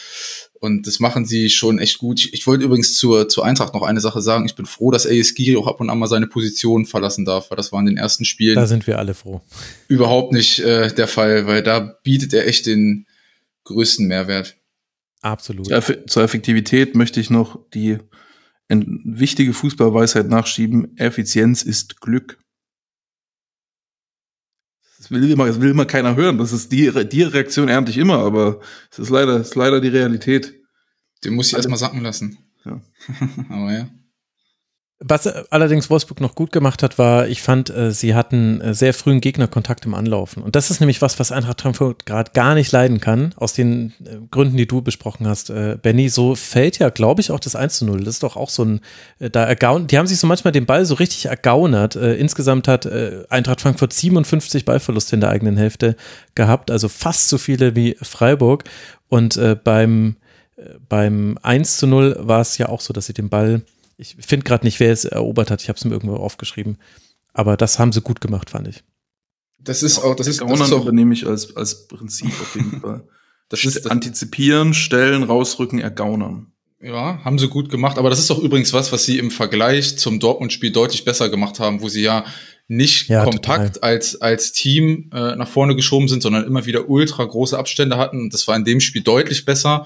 Und 0.60 0.88
das 0.88 1.00
machen 1.00 1.26
sie 1.26 1.50
schon 1.50 1.78
echt 1.78 2.00
gut. 2.00 2.20
Ich, 2.20 2.34
ich 2.34 2.48
wollte 2.48 2.66
übrigens 2.66 2.98
zur, 2.98 3.30
zur 3.30 3.46
Eintracht 3.46 3.76
noch 3.76 3.84
eine 3.84 4.00
Sache 4.00 4.22
sagen. 4.22 4.46
Ich 4.46 4.56
bin 4.56 4.66
froh, 4.66 4.90
dass 4.90 5.06
ASG 5.06 5.56
auch 5.58 5.68
ab 5.68 5.80
und 5.82 5.90
an 5.90 6.00
mal 6.00 6.08
seine 6.08 6.26
Position 6.26 6.86
verlassen 6.86 7.26
darf, 7.26 7.52
weil 7.52 7.58
das 7.58 7.72
war 7.72 7.80
in 7.80 7.86
den 7.86 7.98
ersten 7.98 8.26
Spielen 8.26 8.56
da 8.56 8.66
sind 8.66 8.88
wir 8.88 8.98
alle 8.98 9.14
froh. 9.14 9.42
überhaupt 9.88 10.34
nicht 10.34 10.60
äh, 10.60 10.92
der 10.92 11.08
Fall, 11.08 11.46
weil 11.46 11.62
da 11.62 11.80
bietet 11.80 12.34
er 12.34 12.48
echt 12.48 12.66
den 12.66 13.06
größten 13.68 14.08
Mehrwert. 14.08 14.58
Absolut. 15.22 15.68
Zur 15.68 15.78
Eff- 15.78 16.06
Zur 16.08 16.24
Effektivität 16.24 16.96
möchte 16.96 17.20
ich 17.20 17.30
noch 17.30 17.60
die 17.72 17.98
wichtige 18.70 19.54
Fußballweisheit 19.54 20.28
nachschieben. 20.28 20.98
Effizienz 20.98 21.64
ist 21.64 22.02
Glück. 22.02 22.38
Das 24.98 25.12
will 25.12 25.30
immer, 25.30 25.46
das 25.48 25.62
will 25.62 25.70
immer 25.70 25.86
keiner 25.86 26.16
hören. 26.16 26.38
Das 26.38 26.52
ist 26.52 26.72
die, 26.72 26.92
die 27.08 27.24
Reaktion 27.24 27.70
ernte 27.70 27.92
ich 27.92 27.98
immer, 27.98 28.18
aber 28.20 28.60
es 28.92 29.00
ist 29.00 29.10
leider, 29.10 29.38
es 29.38 29.50
ist 29.50 29.56
leider 29.56 29.80
die 29.80 29.88
Realität. 29.90 30.60
Den 31.24 31.36
muss 31.36 31.48
ich 31.48 31.54
erstmal 31.54 31.78
sacken 31.80 32.02
lassen. 32.02 32.38
Ja. 32.66 32.82
Aber 33.50 33.72
ja. 33.74 33.90
Was 35.00 35.28
äh, 35.28 35.44
allerdings 35.52 35.92
Wolfsburg 35.92 36.22
noch 36.22 36.34
gut 36.34 36.52
gemacht 36.52 36.82
hat, 36.82 36.98
war, 36.98 37.28
ich 37.28 37.44
fand, 37.44 37.70
äh, 37.70 37.92
sie 37.92 38.16
hatten 38.16 38.62
äh, 38.62 38.74
sehr 38.74 38.96
frühen 38.96 39.22
Gegnerkontakt 39.22 39.86
im 39.86 39.94
Anlaufen. 39.94 40.42
Und 40.42 40.56
das 40.56 40.72
ist 40.72 40.80
nämlich 40.80 41.04
was, 41.04 41.20
was 41.20 41.32
Eintracht 41.32 41.62
Frankfurt 41.62 42.08
gerade 42.08 42.32
gar 42.34 42.56
nicht 42.56 42.72
leiden 42.72 43.00
kann, 43.00 43.36
aus 43.36 43.54
den 43.54 43.94
Gründen, 44.32 44.58
die 44.58 44.66
du 44.66 44.82
besprochen 44.82 45.28
hast, 45.28 45.52
Benny. 45.82 46.10
So 46.10 46.34
fällt 46.36 46.80
ja, 46.80 46.90
glaube 46.90 47.22
ich, 47.22 47.30
auch 47.30 47.40
das 47.40 47.56
1 47.56 47.78
zu 47.78 47.86
0. 47.86 48.00
Das 48.00 48.16
ist 48.16 48.24
doch 48.24 48.36
auch 48.36 48.50
so 48.50 48.64
ein, 48.64 48.82
da 49.20 49.44
ergaun 49.44 49.88
die 49.88 49.98
haben 49.98 50.08
sich 50.08 50.20
so 50.20 50.28
manchmal 50.28 50.52
den 50.52 50.66
Ball 50.66 50.86
so 50.86 50.96
richtig 50.96 51.26
ergaunert. 51.26 51.96
Insgesamt 51.96 52.68
hat 52.68 52.88
Eintracht 53.30 53.62
Frankfurt 53.62 53.94
57 53.94 54.66
Ballverluste 54.66 55.16
in 55.16 55.22
der 55.22 55.30
eigenen 55.30 55.58
Hälfte 55.58 55.96
gehabt, 56.36 56.72
also 56.72 56.90
fast 56.90 57.30
so 57.30 57.38
viele 57.38 57.76
wie 57.76 57.96
Freiburg. 58.02 58.64
Und 59.10 59.40
beim, 59.64 60.16
beim 60.90 61.38
1 61.42 61.78
zu 61.78 61.88
0 61.88 62.18
war 62.20 62.42
es 62.42 62.58
ja 62.58 62.70
auch 62.70 62.82
so, 62.82 62.94
dass 62.94 63.06
sie 63.06 63.14
den 63.14 63.30
Ball 63.30 63.62
ich 63.98 64.16
finde 64.20 64.44
gerade 64.46 64.66
nicht, 64.66 64.80
wer 64.80 64.92
es 64.92 65.06
erobert 65.06 65.52
hat. 65.52 65.62
Ich 65.62 65.70
habe 65.70 65.78
es 65.78 65.86
mir 65.86 65.92
irgendwo 65.92 66.16
aufgeschrieben. 66.16 66.78
Aber 67.34 67.58
das 67.58 67.80
haben 67.80 67.92
sie 67.92 68.02
gut 68.02 68.22
gemacht, 68.22 68.50
fand 68.50 68.68
ich. 68.68 68.84
Das 69.60 69.84
ist 69.84 70.00
auch, 70.00 70.16
das 70.16 70.28
ist, 70.28 70.40
das 70.40 70.48
Gaunern 70.48 70.68
ist 70.68 70.74
auch, 70.74 70.84
übernehme 70.84 71.14
ich 71.14 71.26
als, 71.28 71.56
als 71.56 71.88
Prinzip 71.88 72.28
auf 72.28 72.56
jeden 72.56 72.82
Fall. 72.82 73.04
das 73.50 73.64
ist, 73.64 73.86
das, 73.86 73.92
Antizipieren, 73.92 74.74
stellen, 74.74 75.24
rausrücken, 75.24 75.80
ergaunern. 75.80 76.52
ja, 76.80 77.24
haben 77.24 77.40
sie 77.40 77.48
gut 77.48 77.70
gemacht. 77.70 77.98
Aber 77.98 78.10
das 78.10 78.20
ist 78.20 78.32
auch 78.32 78.40
übrigens 78.40 78.74
was, 78.74 78.92
was 78.92 79.06
sie 79.06 79.18
im 79.18 79.32
Vergleich 79.32 79.98
zum 79.98 80.20
Dortmund-Spiel 80.20 80.72
deutlich 80.72 81.06
besser 81.06 81.30
gemacht 81.30 81.60
haben, 81.60 81.82
wo 81.82 81.90
sie 81.90 82.04
ja 82.04 82.26
nicht 82.68 83.08
Ja, 83.08 83.24
kompakt 83.24 83.82
als, 83.82 84.22
als 84.22 84.52
Team 84.52 85.10
äh, 85.14 85.36
nach 85.36 85.48
vorne 85.48 85.76
geschoben 85.76 86.08
sind, 86.08 86.22
sondern 86.22 86.44
immer 86.44 86.66
wieder 86.66 86.90
ultra 86.90 87.24
große 87.24 87.58
Abstände 87.58 87.98
hatten. 87.98 88.20
Und 88.20 88.34
das 88.34 88.48
war 88.48 88.56
in 88.56 88.66
dem 88.66 88.80
Spiel 88.82 89.02
deutlich 89.02 89.46
besser. 89.46 89.86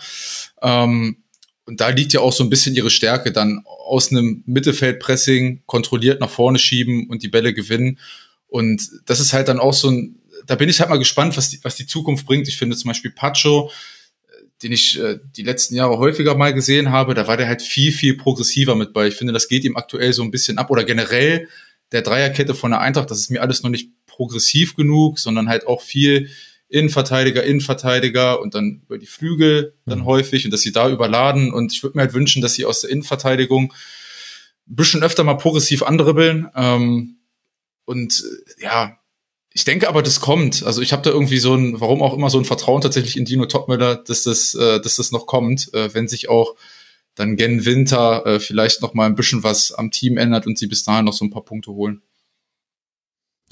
Ähm, 0.61 1.17
und 1.72 1.80
da 1.80 1.88
liegt 1.88 2.11
ja 2.11 2.19
auch 2.19 2.33
so 2.33 2.43
ein 2.43 2.50
bisschen 2.50 2.75
ihre 2.75 2.90
Stärke, 2.90 3.32
dann 3.32 3.64
aus 3.66 4.11
einem 4.11 4.43
Mittelfeldpressing 4.45 5.61
kontrolliert 5.66 6.19
nach 6.19 6.30
vorne 6.30 6.59
schieben 6.59 7.08
und 7.08 7.24
die 7.24 7.30
Bälle 7.30 7.53
gewinnen. 7.53 7.98
Und 8.48 8.90
das 9.06 9.22
ist 9.22 9.32
halt 9.32 9.48
dann 9.48 9.58
auch 9.58 9.74
so 9.74 9.90
ein, 9.90 10.19
da 10.45 10.56
bin 10.56 10.67
ich 10.67 10.82
halt 10.82 10.90
mal 10.90 11.00
gespannt, 11.00 11.38
was 11.38 11.50
die, 11.50 11.64
was 11.64 11.77
die 11.77 11.88
Zukunft 11.88 12.25
bringt. 12.25 12.50
Ich 12.50 12.58
finde 12.58 12.75
zum 12.75 12.90
Beispiel 12.90 13.11
Pacho, 13.11 13.72
äh, 14.27 14.43
den 14.61 14.74
ich 14.74 15.00
äh, 15.00 15.19
die 15.38 15.43
letzten 15.43 15.75
Jahre 15.75 15.98
häufiger 15.98 16.35
mal 16.35 16.53
gesehen 16.53 16.91
habe, 16.91 17.14
da 17.14 17.25
war 17.27 17.38
der 17.38 17.48
halt 17.48 17.61
viel, 17.61 17.93
viel 17.93 18.17
progressiver 18.17 18.75
mit 18.75 18.91
bei. 18.91 19.08
Ich 19.08 19.16
finde, 19.16 19.32
das 19.32 19.48
geht 19.48 19.64
ihm 19.64 19.77
aktuell 19.77 20.11
so 20.11 20.24
ein 20.24 20.32
bisschen 20.32 20.58
ab. 20.58 20.72
Oder 20.72 20.83
generell 20.83 21.48
der 21.93 22.01
Dreierkette 22.01 22.53
von 22.53 22.72
der 22.72 22.82
Eintracht, 22.82 23.09
das 23.09 23.19
ist 23.19 23.32
mir 23.32 23.41
alles 23.41 23.64
noch 23.64 23.69
nicht 23.69 23.91
progressiv 24.08 24.75
genug, 24.75 25.19
sondern 25.19 25.48
halt 25.48 25.67
auch 25.67 25.82
viel 25.82 26.32
Innenverteidiger, 26.72 27.43
Innenverteidiger 27.43 28.41
und 28.41 28.56
dann 28.56 28.82
über 28.85 28.98
die 28.98 29.06
Flügel 29.06 29.74
dann 29.85 30.00
Mhm. 30.00 30.06
häufig 30.06 30.45
und 30.45 30.51
dass 30.51 30.61
sie 30.61 30.72
da 30.72 30.90
überladen. 30.90 31.51
Und 31.53 31.74
ich 31.74 31.83
würde 31.83 31.98
mir 31.98 32.03
halt 32.03 32.14
wünschen, 32.14 32.41
dass 32.41 32.53
sie 32.56 32.66
aus 32.66 32.82
der 32.82 32.90
Innenverteidigung 32.90 33.74
ein 34.69 34.75
bisschen 34.75 35.03
öfter 35.03 35.24
mal 35.24 35.35
progressiv 35.35 35.83
andribbeln. 35.83 36.48
Ähm, 36.56 37.17
und 37.85 38.24
äh, 38.58 38.64
ja, 38.64 38.98
ich 39.53 39.66
denke 39.66 39.90
aber, 39.90 40.01
das 40.01 40.22
kommt. 40.22 40.64
Also 40.64 40.82
ich 40.82 40.93
habe 40.93 41.01
da 41.01 41.09
irgendwie 41.09 41.40
so 41.40 41.53
ein, 41.56 41.82
warum 41.82 42.01
auch 42.01 42.14
immer, 42.14 42.30
so 42.30 42.38
ein 42.40 42.45
Vertrauen 42.45 42.82
tatsächlich 42.82 43.17
in 43.17 43.25
Dino 43.25 43.45
Topmüller, 43.48 43.98
dass 43.98 44.24
das, 44.24 44.56
äh, 44.56 44.80
dass 44.80 44.95
das 44.95 45.11
noch 45.11 45.25
kommt, 45.25 45.74
äh, 45.74 45.93
wenn 45.93 46.08
sich 46.08 46.30
auch 46.30 46.56
dann 47.16 47.35
gen 47.35 47.66
Winter 47.66 48.25
äh, 48.25 48.40
vielleicht 48.40 48.82
noch 48.82 48.93
mal 48.93 49.08
ein 49.08 49.16
bisschen 49.16 49.43
was 49.43 49.74
am 49.74 49.91
Team 49.91 50.16
ändert 50.17 50.48
und 50.48 50.58
sie 50.58 50.67
bis 50.67 50.83
dahin 50.85 51.03
noch 51.03 51.14
so 51.14 51.25
ein 51.25 51.32
paar 51.32 51.43
Punkte 51.43 51.72
holen. 51.72 52.01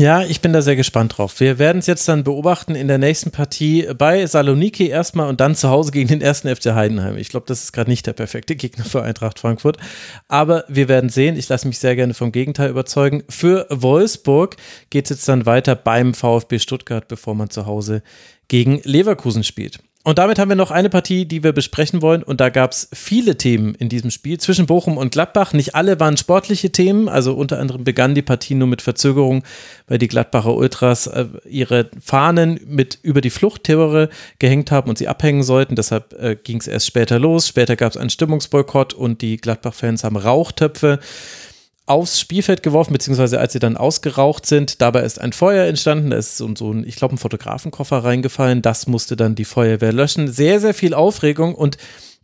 Ja, 0.01 0.23
ich 0.23 0.39
bin 0.39 0.53
da 0.53 0.61
sehr 0.61 0.77
gespannt 0.77 1.17
drauf. 1.17 1.41
Wir 1.41 1.59
werden 1.59 1.79
es 1.79 1.85
jetzt 1.85 2.07
dann 2.07 2.23
beobachten 2.23 2.73
in 2.73 2.87
der 2.87 2.97
nächsten 2.97 3.31
Partie 3.31 3.85
bei 3.97 4.25
Saloniki 4.25 4.87
erstmal 4.87 5.27
und 5.27 5.41
dann 5.41 5.55
zu 5.55 5.69
Hause 5.69 5.91
gegen 5.91 6.07
den 6.07 6.21
ersten 6.21 6.47
FC 6.47 6.67
Heidenheim. 6.67 7.17
Ich 7.17 7.27
glaube, 7.27 7.47
das 7.47 7.63
ist 7.63 7.73
gerade 7.73 7.89
nicht 7.89 8.07
der 8.07 8.13
perfekte 8.13 8.55
Gegner 8.55 8.85
für 8.85 9.03
Eintracht 9.03 9.39
Frankfurt. 9.39 9.75
Aber 10.29 10.63
wir 10.69 10.87
werden 10.87 11.09
sehen. 11.09 11.35
Ich 11.35 11.49
lasse 11.49 11.67
mich 11.67 11.79
sehr 11.79 11.97
gerne 11.97 12.13
vom 12.13 12.31
Gegenteil 12.31 12.69
überzeugen. 12.69 13.25
Für 13.27 13.67
Wolfsburg 13.69 14.55
geht 14.89 15.03
es 15.03 15.09
jetzt 15.09 15.27
dann 15.27 15.45
weiter 15.45 15.75
beim 15.75 16.13
VfB 16.13 16.59
Stuttgart, 16.59 17.09
bevor 17.09 17.35
man 17.35 17.49
zu 17.49 17.65
Hause 17.65 18.01
gegen 18.47 18.79
Leverkusen 18.85 19.43
spielt. 19.43 19.79
Und 20.09 20.17
damit 20.17 20.39
haben 20.39 20.49
wir 20.49 20.55
noch 20.55 20.71
eine 20.71 20.89
Partie, 20.89 21.27
die 21.27 21.43
wir 21.43 21.51
besprechen 21.51 22.01
wollen. 22.01 22.23
Und 22.23 22.41
da 22.41 22.49
gab 22.49 22.71
es 22.71 22.89
viele 22.91 23.37
Themen 23.37 23.75
in 23.75 23.89
diesem 23.89 24.09
Spiel 24.09 24.39
zwischen 24.39 24.65
Bochum 24.65 24.97
und 24.97 25.11
Gladbach. 25.11 25.53
Nicht 25.53 25.75
alle 25.75 25.99
waren 25.99 26.17
sportliche 26.17 26.71
Themen. 26.71 27.07
Also 27.07 27.35
unter 27.35 27.59
anderem 27.59 27.83
begann 27.83 28.15
die 28.15 28.23
Partie 28.23 28.55
nur 28.55 28.67
mit 28.67 28.81
Verzögerung, 28.81 29.43
weil 29.87 29.99
die 29.99 30.07
Gladbacher 30.07 30.55
Ultras 30.55 31.05
äh, 31.05 31.27
ihre 31.47 31.91
Fahnen 32.03 32.59
mit 32.65 32.97
über 33.03 33.21
die 33.21 33.29
Fluchttore 33.29 34.09
gehängt 34.39 34.71
haben 34.71 34.89
und 34.89 34.97
sie 34.97 35.07
abhängen 35.07 35.43
sollten. 35.43 35.75
Deshalb 35.75 36.19
äh, 36.19 36.35
ging 36.43 36.57
es 36.57 36.65
erst 36.65 36.87
später 36.87 37.19
los. 37.19 37.47
Später 37.47 37.75
gab 37.75 37.91
es 37.91 37.97
einen 37.97 38.09
Stimmungsboykott 38.09 38.95
und 38.95 39.21
die 39.21 39.37
Gladbach-Fans 39.37 40.03
haben 40.03 40.17
Rauchtöpfe 40.17 40.97
aufs 41.89 42.19
Spielfeld 42.19 42.61
geworfen, 42.61 42.93
beziehungsweise 42.93 43.39
als 43.39 43.53
sie 43.53 43.59
dann 43.59 43.75
ausgeraucht 43.75 44.45
sind, 44.45 44.81
dabei 44.81 45.01
ist 45.01 45.19
ein 45.19 45.33
Feuer 45.33 45.65
entstanden, 45.65 46.11
da 46.11 46.17
ist 46.17 46.37
so, 46.37 46.49
so 46.55 46.71
ein, 46.71 46.87
ich 46.87 46.95
glaube, 46.95 47.15
ein 47.15 47.17
Fotografenkoffer 47.17 48.03
reingefallen, 48.03 48.61
das 48.61 48.85
musste 48.87 49.15
dann 49.15 49.35
die 49.35 49.45
Feuerwehr 49.45 49.91
löschen. 49.91 50.27
Sehr, 50.27 50.59
sehr 50.59 50.75
viel 50.75 50.93
Aufregung 50.93 51.55
und 51.55 51.77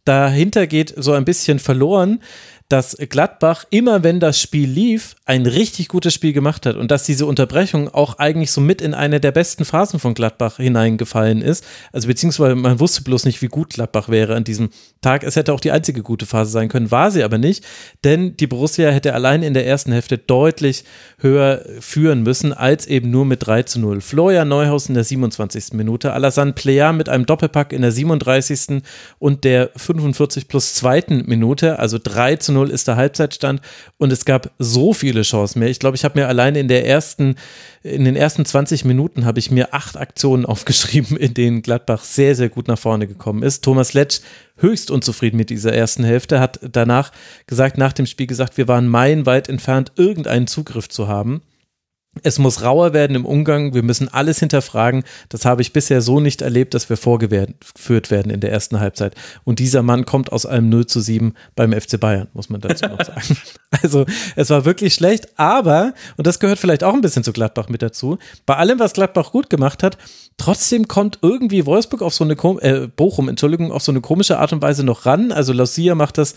dahinter 0.03 0.67
geht 0.67 0.93
so 0.95 1.13
ein 1.13 1.25
bisschen 1.25 1.57
verloren, 1.57 2.21
dass 2.67 2.97
Gladbach 3.09 3.65
immer, 3.69 4.03
wenn 4.03 4.19
das 4.19 4.41
Spiel 4.41 4.67
lief, 4.67 5.15
ein 5.25 5.45
richtig 5.45 5.87
gutes 5.87 6.15
Spiel 6.15 6.33
gemacht 6.33 6.65
hat 6.65 6.75
und 6.75 6.89
dass 6.89 7.03
diese 7.03 7.27
Unterbrechung 7.27 7.89
auch 7.89 8.17
eigentlich 8.17 8.49
so 8.49 8.59
mit 8.59 8.81
in 8.81 8.95
eine 8.95 9.19
der 9.19 9.31
besten 9.31 9.65
Phasen 9.65 9.99
von 9.99 10.15
Gladbach 10.15 10.57
hineingefallen 10.57 11.43
ist. 11.43 11.63
Also 11.91 12.07
beziehungsweise 12.07 12.55
man 12.55 12.79
wusste 12.79 13.03
bloß 13.03 13.25
nicht, 13.25 13.43
wie 13.43 13.49
gut 13.49 13.73
Gladbach 13.73 14.09
wäre 14.09 14.35
an 14.35 14.43
diesem 14.43 14.69
Tag. 15.01 15.23
Es 15.23 15.35
hätte 15.35 15.53
auch 15.53 15.59
die 15.59 15.71
einzige 15.71 16.01
gute 16.01 16.25
Phase 16.25 16.49
sein 16.49 16.69
können, 16.69 16.89
war 16.89 17.11
sie 17.11 17.23
aber 17.23 17.37
nicht, 17.37 17.63
denn 18.03 18.35
die 18.35 18.47
Borussia 18.47 18.89
hätte 18.89 19.13
allein 19.13 19.43
in 19.43 19.53
der 19.53 19.67
ersten 19.67 19.91
Hälfte 19.91 20.17
deutlich 20.17 20.85
höher 21.19 21.63
führen 21.79 22.23
müssen, 22.23 22.51
als 22.51 22.87
eben 22.87 23.11
nur 23.11 23.25
mit 23.25 23.45
3 23.45 23.63
zu 23.63 23.79
0. 23.79 24.01
Florian 24.01 24.47
Neuhaus 24.47 24.87
in 24.87 24.95
der 24.95 25.03
27. 25.03 25.73
Minute, 25.73 26.13
Alassane 26.13 26.53
Plea 26.53 26.93
mit 26.93 27.09
einem 27.09 27.27
Doppelpack 27.27 27.73
in 27.73 27.83
der 27.83 27.91
37. 27.91 28.81
und 29.19 29.43
der 29.43 29.69
45 29.75 30.47
plus 30.47 30.73
zweiten 30.73 31.25
Minute, 31.27 31.77
also 31.77 31.99
3 32.01 32.37
zu 32.37 32.54
0 32.55 32.71
ist 32.71 32.87
der 32.87 32.95
Halbzeitstand 32.95 33.61
und 33.97 34.11
es 34.11 34.25
gab 34.25 34.51
so 34.57 34.93
viele 34.93 35.21
Chancen 35.21 35.59
mehr. 35.59 35.69
Ich 35.69 35.79
glaube, 35.79 35.95
ich 35.95 36.03
habe 36.03 36.19
mir 36.19 36.27
alleine 36.27 36.59
in 36.59 36.67
der 36.67 36.87
ersten, 36.87 37.35
in 37.83 38.03
den 38.03 38.15
ersten 38.15 38.45
20 38.45 38.85
Minuten 38.85 39.25
habe 39.25 39.39
ich 39.39 39.51
mir 39.51 39.73
acht 39.73 39.97
Aktionen 39.97 40.45
aufgeschrieben, 40.47 41.17
in 41.17 41.33
denen 41.33 41.61
Gladbach 41.61 42.03
sehr, 42.03 42.35
sehr 42.35 42.49
gut 42.49 42.67
nach 42.67 42.79
vorne 42.79 43.07
gekommen 43.07 43.43
ist. 43.43 43.63
Thomas 43.63 43.93
Letsch 43.93 44.21
höchst 44.57 44.89
unzufrieden 44.89 45.37
mit 45.37 45.49
dieser 45.49 45.73
ersten 45.73 46.03
Hälfte, 46.03 46.39
hat 46.39 46.59
danach 46.61 47.11
gesagt, 47.45 47.77
nach 47.77 47.93
dem 47.93 48.05
Spiel 48.05 48.27
gesagt, 48.27 48.57
wir 48.57 48.67
waren 48.67 48.87
meilenweit 48.87 49.49
entfernt, 49.49 49.91
irgendeinen 49.95 50.47
Zugriff 50.47 50.89
zu 50.89 51.07
haben. 51.07 51.41
Es 52.23 52.39
muss 52.39 52.61
rauer 52.61 52.93
werden 52.93 53.15
im 53.15 53.25
Umgang. 53.25 53.73
Wir 53.73 53.83
müssen 53.83 54.07
alles 54.07 54.39
hinterfragen. 54.39 55.03
Das 55.29 55.45
habe 55.45 55.61
ich 55.61 55.73
bisher 55.73 56.01
so 56.01 56.19
nicht 56.19 56.41
erlebt, 56.41 56.73
dass 56.73 56.89
wir 56.89 56.97
vorgeführt 56.97 58.11
werden 58.11 58.31
in 58.31 58.39
der 58.39 58.51
ersten 58.51 58.79
Halbzeit. 58.79 59.15
Und 59.43 59.59
dieser 59.59 59.83
Mann 59.83 60.05
kommt 60.05 60.31
aus 60.31 60.45
einem 60.45 60.69
0 60.69 60.85
zu 60.85 61.01
7 61.01 61.33
beim 61.55 61.73
FC 61.73 61.99
Bayern, 61.99 62.27
muss 62.33 62.49
man 62.49 62.61
dazu 62.61 62.85
noch 62.85 63.03
sagen. 63.03 63.37
Also, 63.83 64.05
es 64.37 64.49
war 64.49 64.63
wirklich 64.63 64.93
schlecht, 64.93 65.37
aber, 65.37 65.93
und 66.15 66.25
das 66.25 66.39
gehört 66.39 66.59
vielleicht 66.59 66.81
auch 66.81 66.93
ein 66.93 67.01
bisschen 67.01 67.25
zu 67.25 67.33
Gladbach 67.33 67.67
mit 67.67 67.81
dazu, 67.81 68.19
bei 68.45 68.55
allem, 68.55 68.79
was 68.79 68.93
Gladbach 68.93 69.33
gut 69.33 69.49
gemacht 69.49 69.83
hat, 69.83 69.97
trotzdem 70.37 70.87
kommt 70.87 71.19
irgendwie 71.21 71.65
Wolfsburg 71.65 72.01
auf 72.01 72.13
so 72.13 72.23
eine, 72.23 72.35
äh, 72.61 72.87
Bochum, 72.87 73.27
Entschuldigung, 73.27 73.73
auf 73.73 73.83
so 73.83 73.91
eine 73.91 73.99
komische 73.99 74.39
Art 74.39 74.53
und 74.53 74.61
Weise 74.61 74.85
noch 74.85 75.05
ran. 75.05 75.33
Also, 75.33 75.51
Lucia 75.51 75.93
macht 75.93 76.17
das 76.17 76.35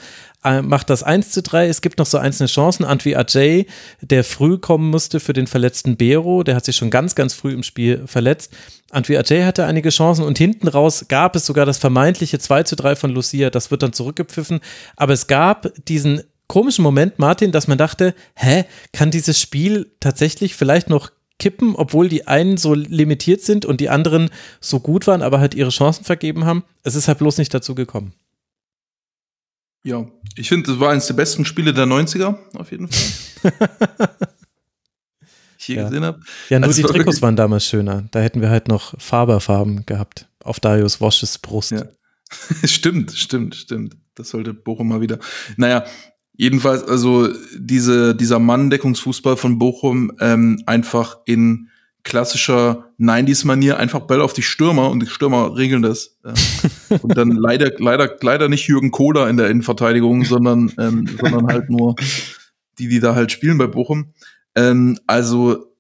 macht 0.63 0.91
das 0.91 1.03
1 1.03 1.31
zu 1.31 1.43
3. 1.43 1.69
Es 1.69 1.81
gibt 1.81 1.99
noch 1.99 2.07
so 2.07 2.19
einzelne 2.19 2.49
Chancen. 2.49 2.85
Antwi 2.85 3.17
Ajay, 3.17 3.67
der 4.01 4.25
früh 4.25 4.59
kommen 4.59 4.91
musste 4.91 5.21
für 5.21 5.33
den 5.33 5.47
verletzten 5.47 5.97
Bero, 5.97 6.43
der 6.43 6.55
hat 6.55 6.65
sich 6.65 6.77
schon 6.77 6.91
ganz, 6.91 7.15
ganz 7.15 7.35
früh 7.35 7.53
im 7.53 7.63
Spiel 7.63 8.07
verletzt. 8.07 8.53
Antwi 8.91 9.17
Ajay 9.17 9.43
hatte 9.43 9.65
einige 9.67 9.91
Chancen 9.91 10.25
und 10.25 10.39
hinten 10.39 10.69
raus 10.69 11.07
gab 11.09 11.37
es 11.37 11.47
sogar 11.47 11.67
das 11.67 11.79
vermeintliche 11.79 12.39
2 12.39 12.63
zu 12.63 12.77
3 12.77 12.97
von 12.97 13.11
Lucia. 13.11 13.51
Das 13.51 13.71
wird 13.71 13.83
dann 13.83 13.93
zurückgepfiffen. 13.93 14.61
Aber 14.97 15.13
es 15.13 15.27
gab 15.27 15.73
diesen 15.87 16.23
komischen 16.47 16.83
Moment, 16.83 17.19
Martin, 17.19 17.53
dass 17.53 17.69
man 17.69 17.79
dachte, 17.79 18.15
hä, 18.35 18.65
kann 18.93 19.11
dieses 19.11 19.41
Spiel 19.41 19.93
tatsächlich 20.01 20.55
vielleicht 20.55 20.89
noch 20.89 21.11
kippen, 21.39 21.77
obwohl 21.77 22.09
die 22.09 22.27
einen 22.27 22.57
so 22.57 22.75
limitiert 22.75 23.43
sind 23.43 23.65
und 23.65 23.81
die 23.81 23.91
anderen 23.91 24.31
so 24.61 24.81
gut 24.81 25.07
waren, 25.07 25.23
aber 25.23 25.39
halt 25.39 25.55
ihre 25.55 25.71
Chancen 25.71 26.05
vergeben 26.05 26.45
haben. 26.45 26.65
Es 26.83 26.95
ist 26.95 27.07
halt 27.09 27.19
bloß 27.19 27.39
nicht 27.39 27.55
dazu 27.55 27.75
gekommen. 27.75 28.13
Ja, 29.89 30.05
ich 30.37 30.51
finde, 30.51 30.71
das 30.71 30.81
war 30.81 30.91
eines 30.91 31.07
der 31.07 31.15
besten 31.15 31.47
Spiele 31.47 31.73
der 31.73 31.87
90er, 31.87 32.37
auf 32.53 32.71
jeden 32.71 32.89
Fall. 32.89 33.53
ich 35.59 35.69
je 35.69 35.77
ja. 35.77 35.85
gesehen 35.85 36.05
habe. 36.05 36.21
Ja, 36.51 36.59
nur 36.59 36.69
Also 36.69 36.83
die 36.83 36.85
war 36.85 36.95
Trikots 36.95 37.23
waren 37.23 37.37
damals 37.37 37.65
schöner. 37.65 38.07
Da 38.11 38.21
hätten 38.21 38.43
wir 38.43 38.51
halt 38.51 38.69
noch 38.69 39.01
Faberfarben 39.01 39.87
gehabt. 39.87 40.29
Auf 40.45 40.61
Darius 40.61 41.01
Wosches 41.01 41.39
Brust. 41.39 41.71
Ja. 41.71 41.87
stimmt, 42.65 43.13
stimmt, 43.13 43.55
stimmt. 43.55 43.97
Das 44.15 44.29
sollte 44.29 44.53
Bochum 44.53 44.89
mal 44.89 45.01
wieder. 45.01 45.21
Naja, 45.57 45.87
jedenfalls, 46.37 46.85
also 46.85 47.31
diese, 47.57 48.15
dieser 48.15 48.39
Manndeckungsfußball 48.41 49.39
von 49.39 49.59
Bochum 49.59 50.13
ähm, 50.21 50.63
einfach 50.67 51.17
in 51.25 51.71
klassischer 52.09 52.87
90s-Manier 52.99 53.77
einfach 53.77 54.01
Ball 54.01 54.21
auf 54.21 54.33
die 54.33 54.43
Stürmer 54.43 54.91
und 54.91 55.01
die 55.01 55.07
Stürmer 55.07 55.57
regeln 55.57 55.83
das. 55.83 56.19
Ja. 56.25 56.33
Und 57.03 57.17
dann 57.17 57.33
leider, 57.33 57.71
leider, 57.79 58.17
leider 58.23 58.49
nicht 58.49 58.67
Jürgen 58.67 58.91
Kohler 58.91 59.29
in 59.29 59.37
der 59.37 59.51
Innenverteidigung, 59.51 60.25
sondern, 60.25 60.73
ähm, 60.79 61.07
sondern 61.21 61.47
halt 61.47 61.69
nur 61.69 61.95
die, 62.79 62.89
die 62.89 62.99
da 62.99 63.15
halt 63.15 63.31
spielen 63.31 63.59
bei 63.59 63.67
Bochum. 63.67 64.15
Ähm, 64.55 64.99
also 65.07 65.75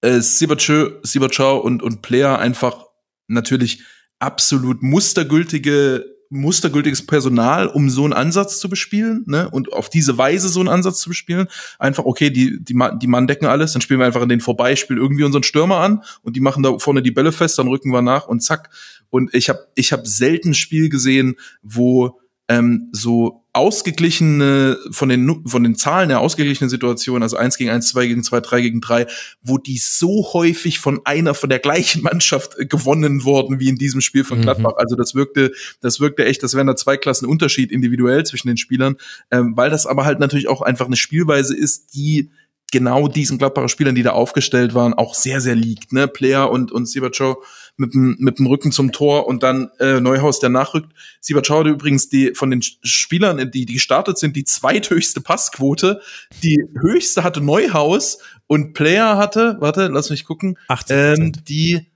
äh, 0.00 0.20
Sibachau 0.20 1.58
und, 1.58 1.82
und 1.82 2.00
Player 2.00 2.38
einfach 2.38 2.86
natürlich 3.28 3.82
absolut 4.18 4.82
mustergültige 4.82 6.13
mustergültiges 6.30 7.06
Personal, 7.06 7.68
um 7.68 7.90
so 7.90 8.04
einen 8.04 8.12
Ansatz 8.12 8.58
zu 8.58 8.68
bespielen, 8.68 9.24
ne? 9.26 9.48
Und 9.50 9.72
auf 9.72 9.88
diese 9.88 10.18
Weise 10.18 10.48
so 10.48 10.60
einen 10.60 10.68
Ansatz 10.68 11.00
zu 11.00 11.08
bespielen. 11.08 11.48
Einfach, 11.78 12.04
okay, 12.04 12.30
die, 12.30 12.62
die, 12.62 12.74
Ma- 12.74 12.94
die 12.94 13.06
Mann 13.06 13.26
decken 13.26 13.46
alles, 13.46 13.72
dann 13.72 13.82
spielen 13.82 14.00
wir 14.00 14.06
einfach 14.06 14.22
in 14.22 14.28
den 14.28 14.40
Vorbeispiel 14.40 14.96
irgendwie 14.96 15.24
unseren 15.24 15.42
Stürmer 15.42 15.76
an 15.76 16.02
und 16.22 16.36
die 16.36 16.40
machen 16.40 16.62
da 16.62 16.78
vorne 16.78 17.02
die 17.02 17.10
Bälle 17.12 17.32
fest, 17.32 17.58
dann 17.58 17.68
rücken 17.68 17.90
wir 17.92 18.02
nach 18.02 18.26
und 18.26 18.40
zack. 18.40 18.70
Und 19.10 19.32
ich 19.34 19.48
habe 19.48 19.60
ich 19.76 19.92
hab 19.92 20.06
selten 20.06 20.50
ein 20.50 20.54
Spiel 20.54 20.88
gesehen, 20.88 21.36
wo 21.62 22.18
ähm, 22.48 22.88
so 22.92 23.43
ausgeglichene, 23.54 24.78
von 24.90 25.08
den, 25.08 25.42
von 25.46 25.62
den 25.62 25.76
Zahlen 25.76 26.10
her 26.10 26.20
ausgeglichene 26.20 26.68
Situationen, 26.68 27.22
also 27.22 27.36
1 27.36 27.56
gegen 27.56 27.70
1, 27.70 27.88
2 27.88 28.06
gegen 28.08 28.22
2, 28.22 28.40
3 28.40 28.60
gegen 28.60 28.80
3, 28.80 29.06
wo 29.42 29.58
die 29.58 29.78
so 29.78 30.32
häufig 30.32 30.80
von 30.80 31.00
einer, 31.04 31.34
von 31.34 31.48
der 31.48 31.60
gleichen 31.60 32.02
Mannschaft 32.02 32.58
äh, 32.58 32.66
gewonnen 32.66 33.24
wurden, 33.24 33.60
wie 33.60 33.68
in 33.68 33.76
diesem 33.76 34.00
Spiel 34.00 34.24
von 34.24 34.38
Mhm. 34.38 34.42
Gladbach. 34.42 34.74
Also 34.76 34.96
das 34.96 35.14
wirkte, 35.14 35.52
das 35.80 36.00
wirkte 36.00 36.24
echt, 36.24 36.42
das 36.42 36.54
wären 36.54 36.66
da 36.66 36.76
zwei 36.76 36.96
Klassen 36.96 37.26
Unterschied 37.26 37.70
individuell 37.70 38.24
zwischen 38.24 38.48
den 38.48 38.56
Spielern, 38.56 38.96
ähm, 39.30 39.56
weil 39.56 39.70
das 39.70 39.86
aber 39.86 40.04
halt 40.04 40.18
natürlich 40.18 40.48
auch 40.48 40.60
einfach 40.60 40.86
eine 40.86 40.96
Spielweise 40.96 41.56
ist, 41.56 41.94
die 41.94 42.30
genau 42.72 43.06
diesen 43.06 43.38
Gladbacher 43.38 43.68
Spielern, 43.68 43.94
die 43.94 44.02
da 44.02 44.10
aufgestellt 44.10 44.74
waren, 44.74 44.94
auch 44.94 45.14
sehr, 45.14 45.40
sehr 45.40 45.54
liegt. 45.54 45.92
Ne? 45.92 46.08
Player 46.08 46.50
und, 46.50 46.72
und 46.72 46.86
Siebertschau 46.86 47.40
mit 47.76 47.94
dem, 47.94 48.16
mit 48.18 48.38
dem 48.38 48.46
Rücken 48.46 48.72
zum 48.72 48.92
Tor 48.92 49.26
und 49.26 49.42
dann 49.42 49.70
äh, 49.80 50.00
Neuhaus, 50.00 50.38
der 50.38 50.50
nachrückt. 50.50 50.92
Siebertschau 51.20 51.60
hatte 51.60 51.70
übrigens 51.70 52.08
die 52.08 52.34
von 52.34 52.50
den 52.50 52.62
Spielern, 52.62 53.50
die, 53.50 53.66
die 53.66 53.74
gestartet 53.74 54.18
sind, 54.18 54.36
die 54.36 54.44
zweithöchste 54.44 55.20
Passquote. 55.20 56.00
Die 56.42 56.64
höchste 56.80 57.24
hatte 57.24 57.40
Neuhaus 57.40 58.18
und 58.46 58.74
Player 58.74 59.16
hatte, 59.16 59.56
warte, 59.60 59.88
lass 59.88 60.10
mich 60.10 60.24
gucken, 60.24 60.58
80 60.68 60.96
ähm, 60.96 61.32
die 61.48 61.86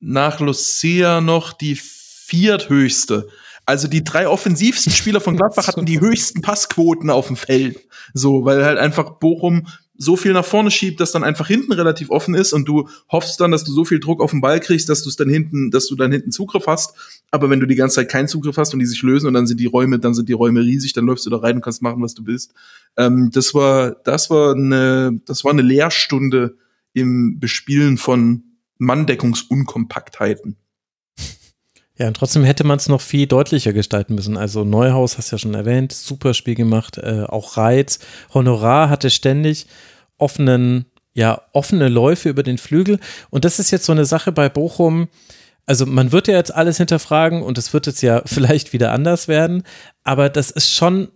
nach 0.00 0.40
Lucia 0.40 1.20
noch 1.20 1.52
die 1.52 1.76
vierthöchste. 1.76 3.28
Also 3.66 3.88
die 3.88 4.04
drei 4.04 4.28
offensivsten 4.28 4.92
Spieler 4.92 5.20
von 5.20 5.36
Gladbach 5.36 5.66
hatten 5.66 5.86
die 5.86 6.00
höchsten 6.00 6.40
Passquoten 6.40 7.10
auf 7.10 7.26
dem 7.26 7.36
Feld. 7.36 7.80
So, 8.14 8.44
weil 8.44 8.64
halt 8.64 8.78
einfach 8.78 9.18
Bochum 9.18 9.66
so 9.98 10.16
viel 10.16 10.32
nach 10.32 10.44
vorne 10.44 10.70
schiebt, 10.70 11.00
dass 11.00 11.12
dann 11.12 11.24
einfach 11.24 11.46
hinten 11.46 11.72
relativ 11.72 12.10
offen 12.10 12.34
ist 12.34 12.52
und 12.52 12.66
du 12.66 12.88
hoffst 13.10 13.40
dann, 13.40 13.50
dass 13.50 13.64
du 13.64 13.72
so 13.72 13.84
viel 13.84 14.00
Druck 14.00 14.20
auf 14.20 14.30
den 14.30 14.40
Ball 14.40 14.60
kriegst, 14.60 14.88
dass 14.88 15.02
du 15.02 15.08
es 15.08 15.16
dann 15.16 15.28
hinten, 15.28 15.70
dass 15.70 15.86
du 15.86 15.96
dann 15.96 16.12
hinten 16.12 16.32
Zugriff 16.32 16.66
hast. 16.66 16.94
Aber 17.30 17.50
wenn 17.50 17.60
du 17.60 17.66
die 17.66 17.74
ganze 17.74 17.96
Zeit 17.96 18.10
keinen 18.10 18.28
Zugriff 18.28 18.56
hast 18.56 18.72
und 18.72 18.80
die 18.80 18.86
sich 18.86 19.02
lösen 19.02 19.26
und 19.26 19.34
dann 19.34 19.46
sind 19.46 19.60
die 19.60 19.66
Räume, 19.66 19.98
dann 19.98 20.14
sind 20.14 20.28
die 20.28 20.34
Räume 20.34 20.60
riesig, 20.60 20.92
dann 20.92 21.06
läufst 21.06 21.26
du 21.26 21.30
da 21.30 21.38
rein 21.38 21.56
und 21.56 21.62
kannst 21.62 21.82
machen, 21.82 22.02
was 22.02 22.14
du 22.14 22.26
willst. 22.26 22.52
Ähm, 22.96 23.30
das 23.32 23.54
war, 23.54 23.92
das 24.04 24.30
war 24.30 24.54
eine, 24.54 25.20
das 25.26 25.44
war 25.44 25.52
eine 25.52 25.62
Lehrstunde 25.62 26.56
im 26.92 27.38
Bespielen 27.40 27.98
von 27.98 28.42
Manndeckungsunkompaktheiten. 28.78 30.56
Ja, 31.98 32.08
und 32.08 32.14
trotzdem 32.14 32.44
hätte 32.44 32.64
man 32.64 32.76
es 32.78 32.88
noch 32.88 33.00
viel 33.00 33.26
deutlicher 33.26 33.72
gestalten 33.72 34.14
müssen. 34.14 34.36
Also 34.36 34.64
Neuhaus, 34.64 35.16
hast 35.16 35.30
du 35.30 35.36
ja 35.36 35.38
schon 35.38 35.54
erwähnt, 35.54 35.92
super 35.92 36.34
Spiel 36.34 36.54
gemacht, 36.54 36.98
äh, 36.98 37.24
auch 37.26 37.56
Reiz. 37.56 38.00
Honorar 38.34 38.90
hatte 38.90 39.08
ständig 39.08 39.66
offenen, 40.18 40.86
ja, 41.14 41.42
offene 41.52 41.88
Läufe 41.88 42.28
über 42.28 42.42
den 42.42 42.58
Flügel. 42.58 42.98
Und 43.30 43.46
das 43.46 43.58
ist 43.58 43.70
jetzt 43.70 43.86
so 43.86 43.92
eine 43.92 44.04
Sache 44.04 44.30
bei 44.30 44.50
Bochum. 44.50 45.08
Also 45.64 45.86
man 45.86 46.12
wird 46.12 46.28
ja 46.28 46.34
jetzt 46.34 46.54
alles 46.54 46.76
hinterfragen 46.76 47.42
und 47.42 47.56
es 47.56 47.72
wird 47.72 47.86
jetzt 47.86 48.02
ja 48.02 48.22
vielleicht 48.26 48.74
wieder 48.74 48.92
anders 48.92 49.26
werden. 49.26 49.62
Aber 50.04 50.28
das 50.28 50.50
ist 50.50 50.72
schon 50.72 51.08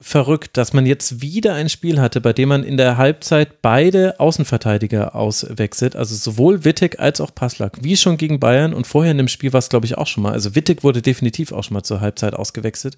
verrückt, 0.00 0.56
dass 0.56 0.72
man 0.72 0.86
jetzt 0.86 1.22
wieder 1.22 1.54
ein 1.54 1.68
Spiel 1.68 2.00
hatte, 2.00 2.20
bei 2.20 2.32
dem 2.32 2.50
man 2.50 2.62
in 2.62 2.76
der 2.76 2.96
Halbzeit 2.96 3.62
beide 3.62 4.20
Außenverteidiger 4.20 5.16
auswechselt, 5.16 5.96
also 5.96 6.14
sowohl 6.14 6.64
Wittig 6.64 7.00
als 7.00 7.20
auch 7.20 7.34
Passlack, 7.34 7.78
wie 7.82 7.96
schon 7.96 8.16
gegen 8.16 8.38
Bayern 8.38 8.74
und 8.74 8.86
vorher 8.86 9.10
in 9.10 9.18
dem 9.18 9.28
Spiel 9.28 9.52
war 9.52 9.58
es, 9.58 9.68
glaube 9.68 9.86
ich, 9.86 9.98
auch 9.98 10.06
schon 10.06 10.22
mal. 10.22 10.32
Also 10.32 10.54
Wittig 10.54 10.84
wurde 10.84 11.02
definitiv 11.02 11.50
auch 11.52 11.64
schon 11.64 11.74
mal 11.74 11.82
zur 11.82 12.00
Halbzeit 12.00 12.34
ausgewechselt. 12.34 12.96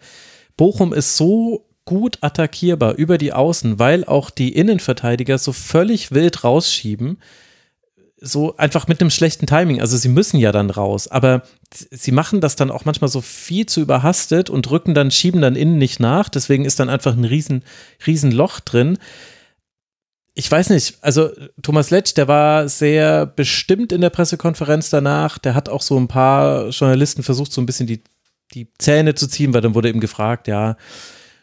Bochum 0.57 0.93
ist 0.93 1.17
so 1.17 1.65
gut 1.87 2.19
attackierbar 2.21 2.95
über 2.95 3.17
die 3.17 3.33
Außen, 3.33 3.79
weil 3.79 4.05
auch 4.05 4.29
die 4.29 4.55
Innenverteidiger 4.55 5.39
so 5.39 5.53
völlig 5.53 6.13
wild 6.13 6.45
rausschieben, 6.45 7.19
so 8.21 8.57
einfach 8.57 8.87
mit 8.87 9.01
einem 9.01 9.11
schlechten 9.11 9.47
Timing. 9.47 9.81
Also 9.81 9.97
sie 9.97 10.09
müssen 10.09 10.39
ja 10.39 10.53
dann 10.53 10.71
raus, 10.71 11.09
aber 11.09 11.43
sie 11.91 12.13
machen 12.13 12.41
das 12.41 12.55
dann 12.55 12.71
auch 12.71 12.85
manchmal 12.85 13.09
so 13.09 13.21
viel 13.21 13.67
zu 13.67 13.81
überhastet 13.81 14.51
und 14.51 14.71
rücken 14.71 14.95
dann, 14.95 15.11
schieben 15.11 15.41
dann 15.41 15.57
innen 15.57 15.79
nicht 15.79 16.01
nach. 16.01 16.29
Deswegen 16.29 16.65
ist 16.65 16.81
dann 16.81 16.91
einfach 16.91 17.17
ein 17.17 17.25
riesen, 17.25 17.65
riesen 18.07 18.31
Loch 18.31 18.61
drin. 18.61 18.99
Ich 20.35 20.51
weiß 20.51 20.71
nicht, 20.71 20.99
also 21.01 21.31
Thomas 21.63 21.91
Letsch, 21.91 22.15
der 22.15 22.29
war 22.29 22.69
sehr 22.69 23.27
bestimmt 23.27 23.91
in 23.93 24.01
der 24.01 24.11
Pressekonferenz 24.11 24.91
danach. 24.91 25.39
Der 25.39 25.55
hat 25.55 25.69
auch 25.69 25.83
so 25.83 25.99
ein 25.99 26.09
paar 26.09 26.69
Journalisten 26.69 27.23
versucht, 27.23 27.53
so 27.53 27.61
ein 27.61 27.67
bisschen 27.67 27.87
die, 27.87 28.03
die 28.53 28.69
Zähne 28.79 29.15
zu 29.15 29.29
ziehen, 29.29 29.55
weil 29.55 29.63
dann 29.63 29.75
wurde 29.75 29.89
ihm 29.89 30.01
gefragt, 30.01 30.47
ja, 30.47 30.77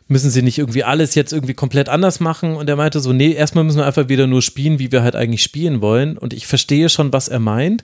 müssen 0.08 0.30
sie 0.30 0.42
nicht 0.42 0.58
irgendwie 0.58 0.84
alles 0.84 1.16
jetzt 1.16 1.34
irgendwie 1.34 1.53
komplett 1.53 1.90
anders 1.90 2.19
machen? 2.19 2.56
Und 2.56 2.69
er 2.69 2.76
meinte 2.76 3.00
so, 3.00 3.14
nee, 3.14 3.32
erstmal 3.32 3.64
müssen 3.64 3.80
wir 3.80 3.86
einfach 3.86 4.10
wieder 4.10 4.27
nur 4.27 4.42
spielen, 4.42 4.80
wie 4.80 4.92
wir 4.92 5.03
halt 5.03 5.16
eigentlich 5.16 5.44
spielen 5.44 5.82
wollen. 5.82 6.18
Und 6.18 6.34
ich 6.34 6.48
verstehe 6.48 6.90
schon, 6.90 7.14
was 7.14 7.27
er 7.27 7.40
meint. 7.40 7.84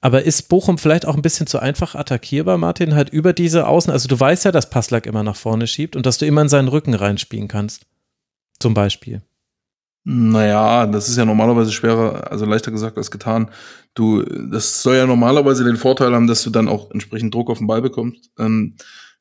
Aber 0.00 0.22
ist 0.22 0.48
Bochum 0.48 0.78
vielleicht 0.78 1.06
auch 1.06 1.16
ein 1.16 1.22
bisschen 1.22 1.46
zu 1.46 1.58
einfach 1.58 1.94
attackierbar, 1.94 2.56
Martin, 2.56 2.94
halt 2.94 3.10
über 3.10 3.32
diese 3.32 3.66
Außen? 3.66 3.92
Also 3.92 4.08
du 4.08 4.18
weißt 4.18 4.44
ja, 4.44 4.52
dass 4.52 4.70
Passlack 4.70 5.06
immer 5.06 5.24
nach 5.24 5.36
vorne 5.36 5.66
schiebt 5.66 5.96
und 5.96 6.06
dass 6.06 6.18
du 6.18 6.26
immer 6.26 6.42
in 6.42 6.48
seinen 6.48 6.68
Rücken 6.68 6.94
reinspielen 6.94 7.48
kannst. 7.48 7.84
Zum 8.60 8.74
Beispiel. 8.74 9.22
Naja, 10.04 10.86
das 10.86 11.08
ist 11.08 11.18
ja 11.18 11.24
normalerweise 11.24 11.72
schwerer, 11.72 12.30
also 12.30 12.46
leichter 12.46 12.70
gesagt 12.70 12.96
als 12.96 13.10
getan. 13.10 13.50
Du, 13.94 14.22
das 14.22 14.82
soll 14.82 14.96
ja 14.96 15.06
normalerweise 15.06 15.64
den 15.64 15.76
Vorteil 15.76 16.14
haben, 16.14 16.28
dass 16.28 16.42
du 16.42 16.50
dann 16.50 16.68
auch 16.68 16.90
entsprechend 16.92 17.34
Druck 17.34 17.50
auf 17.50 17.58
den 17.58 17.66
Ball 17.66 17.82
bekommst. 17.82 18.30
Ähm, 18.38 18.76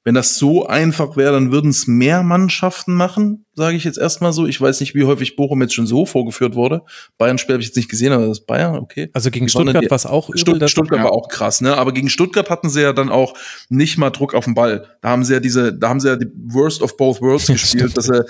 wenn 0.07 0.15
das 0.15 0.37
so 0.37 0.65
einfach 0.65 1.17
wäre, 1.17 1.33
dann 1.33 1.51
würden 1.51 1.69
es 1.69 1.85
mehr 1.85 2.23
Mannschaften 2.23 2.93
machen, 2.93 3.45
sage 3.55 3.75
ich 3.75 3.83
jetzt 3.83 3.97
erstmal 3.97 4.31
so. 4.31 4.47
Ich 4.47 4.61
weiß 4.61 4.79
nicht, 4.79 4.95
wie 4.95 5.03
häufig 5.03 5.35
Bochum 5.35 5.61
jetzt 5.61 5.73
schon 5.73 5.85
so 5.85 6.05
vorgeführt 6.05 6.55
wurde. 6.55 6.83
Bayern-Spiel 7.17 7.55
habe 7.55 7.61
ich 7.61 7.67
jetzt 7.67 7.75
nicht 7.75 7.89
gesehen, 7.89 8.13
aber 8.13 8.27
das 8.27 8.37
ist 8.37 8.45
Bayern, 8.45 8.77
okay. 8.77 9.09
Also 9.11 9.31
gegen 9.31 9.49
Stuttgart 9.49 9.83
war 9.89 9.95
es 9.97 10.05
auch 10.05 10.29
übel. 10.29 10.39
Stutt 10.39 10.69
Stuttgart 10.69 10.99
ja. 10.99 11.03
war 11.03 11.11
auch 11.11 11.27
krass, 11.27 11.59
ne? 11.59 11.75
Aber 11.75 11.91
gegen 11.91 12.07
Stuttgart 12.07 12.49
hatten 12.49 12.69
sie 12.69 12.83
ja 12.83 12.93
dann 12.93 13.09
auch 13.09 13.33
nicht 13.67 13.97
mal 13.97 14.09
Druck 14.09 14.33
auf 14.33 14.45
den 14.45 14.53
Ball. 14.53 14.87
Da 15.01 15.09
haben 15.09 15.25
sie 15.25 15.33
ja 15.33 15.41
diese, 15.41 15.77
da 15.77 15.89
haben 15.89 15.99
sie 15.99 16.07
ja 16.07 16.15
die 16.15 16.31
Worst 16.53 16.83
of 16.83 16.95
both 16.95 17.19
worlds 17.19 17.47
gespielt, 17.47 17.97
dass 17.97 18.05
sie 18.05 18.23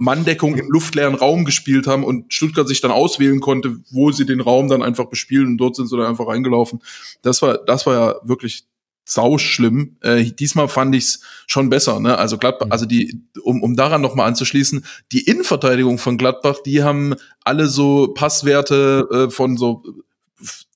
Manndeckung 0.00 0.54
im 0.56 0.68
luftleeren 0.68 1.14
Raum 1.14 1.46
gespielt 1.46 1.86
haben 1.86 2.04
und 2.04 2.30
Stuttgart 2.30 2.68
sich 2.68 2.82
dann 2.82 2.90
auswählen 2.90 3.40
konnte, 3.40 3.78
wo 3.90 4.12
sie 4.12 4.26
den 4.26 4.42
Raum 4.42 4.68
dann 4.68 4.82
einfach 4.82 5.06
bespielen 5.06 5.46
und 5.46 5.56
dort 5.56 5.76
sind 5.76 5.88
sie 5.88 5.96
dann 5.96 6.08
einfach 6.08 6.28
reingelaufen. 6.28 6.82
Das 7.22 7.40
war, 7.40 7.56
das 7.56 7.86
war 7.86 7.94
ja 7.94 8.14
wirklich 8.22 8.66
sau 9.12 9.38
schlimm. 9.38 9.96
Äh, 10.00 10.24
diesmal 10.24 10.68
fand 10.68 10.94
ich's 10.94 11.20
schon 11.46 11.68
besser. 11.68 12.00
Ne? 12.00 12.16
Also 12.16 12.38
Gladbach, 12.38 12.66
mhm. 12.66 12.72
also 12.72 12.86
die, 12.86 13.20
um, 13.42 13.62
um 13.62 13.76
daran 13.76 14.00
noch 14.00 14.14
mal 14.14 14.26
anzuschließen, 14.26 14.84
die 15.12 15.26
Innenverteidigung 15.26 15.98
von 15.98 16.18
Gladbach, 16.18 16.58
die 16.64 16.82
haben 16.82 17.14
alle 17.44 17.68
so 17.68 18.08
Passwerte 18.14 19.08
äh, 19.28 19.30
von 19.30 19.56
so 19.56 19.82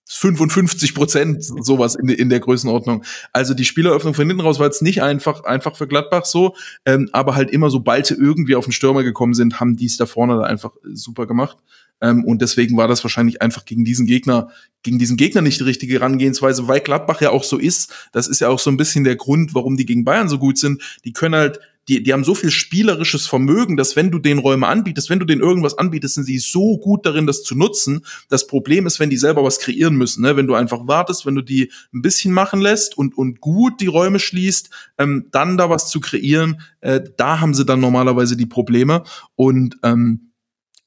55 0.08 0.94
Prozent 0.94 1.44
sowas 1.44 1.94
in, 1.94 2.08
in 2.08 2.28
der 2.28 2.40
Größenordnung. 2.40 3.04
Also 3.32 3.54
die 3.54 3.64
Spieleröffnung 3.64 4.14
von 4.14 4.26
hinten 4.26 4.40
raus 4.40 4.58
war 4.58 4.66
jetzt 4.66 4.82
nicht 4.82 5.02
einfach 5.02 5.44
einfach 5.44 5.76
für 5.76 5.88
Gladbach 5.88 6.24
so, 6.24 6.54
ähm, 6.84 7.08
aber 7.12 7.34
halt 7.34 7.50
immer 7.50 7.70
sobald 7.70 8.06
sie 8.06 8.14
irgendwie 8.14 8.54
auf 8.54 8.64
den 8.64 8.72
Stürmer 8.72 9.02
gekommen 9.02 9.34
sind, 9.34 9.58
haben 9.60 9.76
die 9.76 9.86
es 9.86 9.96
da 9.96 10.06
vorne 10.06 10.36
da 10.36 10.42
einfach 10.42 10.72
super 10.84 11.26
gemacht. 11.26 11.58
Ähm, 12.00 12.24
und 12.24 12.42
deswegen 12.42 12.76
war 12.76 12.88
das 12.88 13.04
wahrscheinlich 13.04 13.42
einfach 13.42 13.64
gegen 13.64 13.84
diesen 13.84 14.06
Gegner, 14.06 14.48
gegen 14.82 14.98
diesen 14.98 15.16
Gegner 15.16 15.42
nicht 15.42 15.60
die 15.60 15.64
richtige 15.64 15.94
Herangehensweise, 15.94 16.68
weil 16.68 16.80
Gladbach 16.80 17.20
ja 17.20 17.30
auch 17.30 17.44
so 17.44 17.58
ist. 17.58 17.92
Das 18.12 18.28
ist 18.28 18.40
ja 18.40 18.48
auch 18.48 18.58
so 18.58 18.70
ein 18.70 18.76
bisschen 18.76 19.04
der 19.04 19.16
Grund, 19.16 19.54
warum 19.54 19.76
die 19.76 19.86
gegen 19.86 20.04
Bayern 20.04 20.28
so 20.28 20.38
gut 20.38 20.58
sind. 20.58 20.82
Die 21.04 21.12
können 21.12 21.34
halt 21.34 21.60
die, 21.88 22.02
die 22.02 22.12
haben 22.12 22.24
so 22.24 22.34
viel 22.34 22.50
spielerisches 22.50 23.26
Vermögen, 23.26 23.76
dass 23.76 23.94
wenn 23.94 24.10
du 24.10 24.18
den 24.18 24.38
Räume 24.38 24.66
anbietest, 24.66 25.08
wenn 25.08 25.20
du 25.20 25.24
denen 25.24 25.40
irgendwas 25.40 25.78
anbietest, 25.78 26.16
sind 26.16 26.24
sie 26.24 26.38
so 26.38 26.78
gut 26.78 27.06
darin, 27.06 27.26
das 27.26 27.42
zu 27.44 27.54
nutzen. 27.54 28.04
Das 28.28 28.46
Problem 28.46 28.86
ist, 28.86 28.98
wenn 28.98 29.10
die 29.10 29.16
selber 29.16 29.44
was 29.44 29.60
kreieren 29.60 29.94
müssen, 29.94 30.22
ne? 30.22 30.36
wenn 30.36 30.48
du 30.48 30.54
einfach 30.54 30.88
wartest, 30.88 31.26
wenn 31.26 31.36
du 31.36 31.42
die 31.42 31.70
ein 31.94 32.02
bisschen 32.02 32.32
machen 32.32 32.60
lässt 32.60 32.98
und, 32.98 33.16
und 33.16 33.40
gut 33.40 33.80
die 33.80 33.86
Räume 33.86 34.18
schließt, 34.18 34.70
ähm, 34.98 35.26
dann 35.30 35.56
da 35.56 35.70
was 35.70 35.88
zu 35.88 36.00
kreieren, 36.00 36.60
äh, 36.80 37.00
da 37.16 37.40
haben 37.40 37.54
sie 37.54 37.64
dann 37.64 37.80
normalerweise 37.80 38.36
die 38.36 38.46
Probleme. 38.46 39.04
Und 39.36 39.76
ähm, 39.84 40.25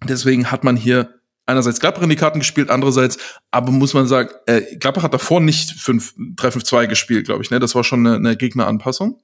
Deswegen 0.07 0.51
hat 0.51 0.63
man 0.63 0.77
hier 0.77 1.19
einerseits 1.45 1.79
Gladbach 1.79 2.03
in 2.03 2.09
die 2.09 2.15
Karten 2.15 2.39
gespielt, 2.39 2.69
andererseits, 2.69 3.17
aber 3.51 3.71
muss 3.71 3.93
man 3.93 4.07
sagen, 4.07 4.29
äh, 4.45 4.77
Gladbach 4.77 5.03
hat 5.03 5.13
davor 5.13 5.41
nicht 5.41 5.71
3-5-2 5.71 6.87
gespielt, 6.87 7.25
glaube 7.25 7.43
ich. 7.43 7.49
Ne? 7.49 7.59
Das 7.59 7.75
war 7.75 7.83
schon 7.83 8.05
eine, 8.05 8.15
eine 8.15 8.37
Gegneranpassung. 8.37 9.21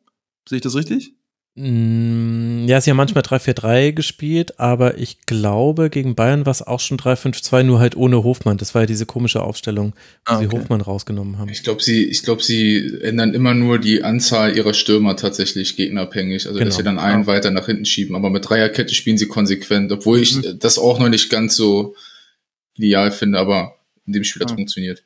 Sehe 0.48 0.58
ich 0.58 0.62
das 0.62 0.76
richtig? 0.76 1.16
Mm, 1.58 2.66
ja, 2.68 2.82
sie 2.82 2.90
haben 2.90 2.98
manchmal 2.98 3.24
3-4-3 3.24 3.94
gespielt, 3.94 4.60
aber 4.60 4.98
ich 4.98 5.22
glaube, 5.22 5.90
gegen 5.90 6.14
Bayern 6.14 6.46
war 6.46 6.52
es 6.52 6.62
auch 6.62 6.82
schon 6.82 6.98
3-5-2, 6.98 7.64
nur 7.64 7.80
halt 7.80 7.96
ohne 7.96 8.24
Hofmann. 8.26 8.58
Das 8.58 8.76
war 8.76 8.82
ja 8.82 8.86
diese 8.86 9.06
komische 9.06 9.42
Aufstellung, 9.42 9.94
wo 9.94 10.34
ah, 10.34 10.36
okay. 10.38 10.50
sie 10.50 10.58
Hofmann 10.58 10.82
rausgenommen 10.82 11.38
haben. 11.38 11.50
Ich 11.50 11.64
glaube, 11.64 11.82
sie, 11.82 12.04
ich 12.04 12.24
glaube, 12.24 12.44
sie 12.44 13.00
ändern 13.02 13.34
immer 13.34 13.54
nur 13.54 13.80
die 13.80 14.04
Anzahl 14.04 14.58
ihrer 14.58 14.74
Stürmer 14.74 15.16
tatsächlich 15.16 15.78
gegnerabhängig. 15.78 16.46
Also, 16.46 16.60
genau. 16.60 16.66
dass 16.66 16.76
sie 16.76 16.84
dann 16.84 17.00
einen 17.00 17.22
ja. 17.22 17.28
weiter 17.28 17.52
nach 17.52 17.68
hinten 17.68 17.86
schieben. 17.86 18.18
Aber 18.18 18.30
mit 18.30 18.50
Dreierkette 18.50 18.94
spielen 18.94 19.18
sie 19.18 19.28
konsequent, 19.28 19.94
obwohl 19.94 20.20
ich 20.20 20.36
mhm. 20.36 20.60
das 20.60 20.78
auch 20.78 21.00
noch 21.00 21.10
nicht 21.10 21.30
ganz 21.30 21.56
so 21.56 21.96
ideal 22.74 23.12
finde, 23.12 23.40
aber 23.40 23.76
in 24.06 24.12
dem 24.12 24.26
Spiel 24.26 24.42
hat 24.42 24.50
es 24.50 24.56
funktioniert. 24.56 25.04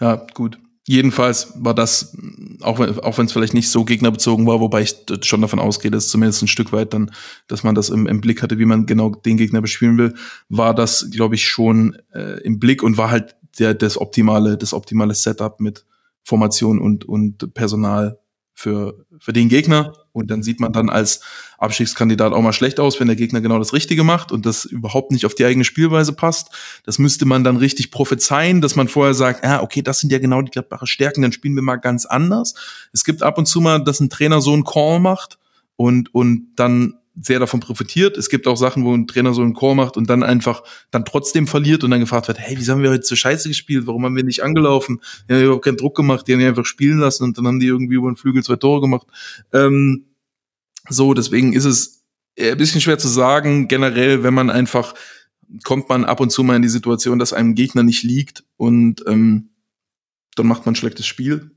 Ja, 0.00 0.26
gut. 0.32 0.58
Jedenfalls 0.84 1.52
war 1.56 1.74
das, 1.74 2.16
auch 2.60 2.80
wenn 2.80 2.98
auch 2.98 3.16
wenn 3.16 3.26
es 3.26 3.32
vielleicht 3.32 3.54
nicht 3.54 3.70
so 3.70 3.84
gegnerbezogen 3.84 4.46
war, 4.48 4.58
wobei 4.58 4.82
ich 4.82 4.96
schon 5.22 5.40
davon 5.40 5.60
ausgehe, 5.60 5.92
dass 5.92 6.08
zumindest 6.08 6.42
ein 6.42 6.48
Stück 6.48 6.72
weit 6.72 6.92
dann, 6.92 7.12
dass 7.46 7.62
man 7.62 7.76
das 7.76 7.88
im, 7.88 8.08
im 8.08 8.20
Blick 8.20 8.42
hatte, 8.42 8.58
wie 8.58 8.64
man 8.64 8.86
genau 8.86 9.10
den 9.10 9.36
Gegner 9.36 9.60
bespielen 9.60 9.96
will, 9.96 10.14
war 10.48 10.74
das, 10.74 11.08
glaube 11.12 11.36
ich, 11.36 11.46
schon 11.46 11.96
äh, 12.12 12.40
im 12.42 12.58
Blick 12.58 12.82
und 12.82 12.96
war 12.96 13.12
halt 13.12 13.36
der 13.60 13.74
das 13.74 13.96
optimale, 13.96 14.56
das 14.58 14.72
optimale 14.72 15.14
Setup 15.14 15.60
mit 15.60 15.84
Formation 16.24 16.80
und 16.80 17.04
und 17.04 17.54
Personal 17.54 18.18
für, 18.54 19.06
für 19.18 19.32
den 19.32 19.48
Gegner. 19.48 19.92
Und 20.12 20.30
dann 20.30 20.42
sieht 20.42 20.60
man 20.60 20.72
dann 20.72 20.90
als 20.90 21.20
Abstiegskandidat 21.58 22.32
auch 22.32 22.42
mal 22.42 22.52
schlecht 22.52 22.80
aus, 22.80 23.00
wenn 23.00 23.06
der 23.06 23.16
Gegner 23.16 23.40
genau 23.40 23.58
das 23.58 23.72
Richtige 23.72 24.04
macht 24.04 24.30
und 24.30 24.44
das 24.44 24.64
überhaupt 24.64 25.10
nicht 25.10 25.24
auf 25.26 25.34
die 25.34 25.44
eigene 25.44 25.64
Spielweise 25.64 26.12
passt. 26.12 26.50
Das 26.84 26.98
müsste 26.98 27.24
man 27.24 27.44
dann 27.44 27.56
richtig 27.56 27.90
prophezeien, 27.90 28.60
dass 28.60 28.76
man 28.76 28.88
vorher 28.88 29.14
sagt, 29.14 29.44
ja, 29.44 29.62
okay, 29.62 29.82
das 29.82 30.00
sind 30.00 30.12
ja 30.12 30.18
genau 30.18 30.42
die 30.42 30.50
Gladbacher 30.50 30.86
Stärken, 30.86 31.22
dann 31.22 31.32
spielen 31.32 31.54
wir 31.54 31.62
mal 31.62 31.76
ganz 31.76 32.04
anders. 32.04 32.54
Es 32.92 33.04
gibt 33.04 33.22
ab 33.22 33.38
und 33.38 33.46
zu 33.46 33.60
mal, 33.60 33.82
dass 33.82 34.00
ein 34.00 34.10
Trainer 34.10 34.40
so 34.40 34.52
einen 34.52 34.64
Call 34.64 35.00
macht 35.00 35.38
und, 35.76 36.14
und 36.14 36.52
dann 36.56 36.94
sehr 37.20 37.38
davon 37.38 37.60
profitiert. 37.60 38.16
Es 38.16 38.28
gibt 38.28 38.46
auch 38.46 38.56
Sachen, 38.56 38.84
wo 38.84 38.94
ein 38.94 39.06
Trainer 39.06 39.34
so 39.34 39.42
einen 39.42 39.54
Call 39.54 39.74
macht 39.74 39.96
und 39.96 40.08
dann 40.08 40.22
einfach 40.22 40.62
dann 40.90 41.04
trotzdem 41.04 41.46
verliert 41.46 41.84
und 41.84 41.90
dann 41.90 42.00
gefragt 42.00 42.28
wird, 42.28 42.38
hey, 42.38 42.56
wieso 42.58 42.72
haben 42.72 42.82
wir 42.82 42.90
heute 42.90 43.04
so 43.04 43.16
scheiße 43.16 43.48
gespielt? 43.48 43.86
Warum 43.86 44.04
haben 44.04 44.16
wir 44.16 44.24
nicht 44.24 44.42
angelaufen? 44.42 45.00
Die 45.28 45.34
haben 45.34 45.42
überhaupt 45.42 45.64
keinen 45.64 45.76
Druck 45.76 45.96
gemacht, 45.96 46.26
die 46.26 46.32
haben 46.32 46.40
die 46.40 46.46
einfach 46.46 46.64
spielen 46.64 46.98
lassen 46.98 47.24
und 47.24 47.36
dann 47.36 47.46
haben 47.46 47.60
die 47.60 47.66
irgendwie 47.66 47.96
über 47.96 48.10
den 48.10 48.16
Flügel 48.16 48.42
zwei 48.42 48.56
Tore 48.56 48.80
gemacht. 48.80 49.06
Ähm, 49.52 50.06
so, 50.88 51.12
deswegen 51.14 51.52
ist 51.52 51.64
es 51.64 52.02
ein 52.38 52.56
bisschen 52.56 52.80
schwer 52.80 52.98
zu 52.98 53.08
sagen. 53.08 53.68
Generell, 53.68 54.22
wenn 54.22 54.34
man 54.34 54.48
einfach, 54.50 54.94
kommt 55.64 55.88
man 55.88 56.04
ab 56.04 56.20
und 56.20 56.30
zu 56.30 56.42
mal 56.42 56.56
in 56.56 56.62
die 56.62 56.68
Situation, 56.68 57.18
dass 57.18 57.34
einem 57.34 57.54
Gegner 57.54 57.82
nicht 57.82 58.02
liegt 58.02 58.44
und 58.56 59.04
ähm, 59.06 59.50
dann 60.34 60.46
macht 60.46 60.64
man 60.64 60.72
ein 60.72 60.76
schlechtes 60.76 61.06
Spiel. 61.06 61.50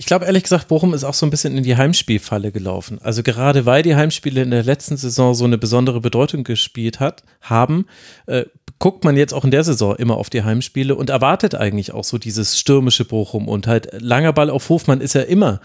Ich 0.00 0.06
glaube 0.06 0.24
ehrlich 0.24 0.44
gesagt, 0.44 0.68
Bochum 0.68 0.94
ist 0.94 1.04
auch 1.04 1.12
so 1.12 1.26
ein 1.26 1.30
bisschen 1.30 1.58
in 1.58 1.62
die 1.62 1.76
Heimspielfalle 1.76 2.52
gelaufen. 2.52 2.98
Also 3.02 3.22
gerade 3.22 3.66
weil 3.66 3.82
die 3.82 3.96
Heimspiele 3.96 4.40
in 4.40 4.50
der 4.50 4.62
letzten 4.62 4.96
Saison 4.96 5.34
so 5.34 5.44
eine 5.44 5.58
besondere 5.58 6.00
Bedeutung 6.00 6.42
gespielt 6.42 7.00
hat, 7.00 7.22
haben, 7.42 7.84
äh, 8.24 8.46
guckt 8.78 9.04
man 9.04 9.18
jetzt 9.18 9.34
auch 9.34 9.44
in 9.44 9.50
der 9.50 9.62
Saison 9.62 9.94
immer 9.96 10.16
auf 10.16 10.30
die 10.30 10.42
Heimspiele 10.42 10.94
und 10.94 11.10
erwartet 11.10 11.54
eigentlich 11.54 11.92
auch 11.92 12.04
so 12.04 12.16
dieses 12.16 12.58
stürmische 12.58 13.04
Bochum 13.04 13.46
und 13.46 13.66
halt 13.66 13.88
langer 14.00 14.32
Ball 14.32 14.48
auf 14.48 14.70
Hofmann 14.70 15.02
ist 15.02 15.12
ja 15.12 15.20
immer 15.20 15.60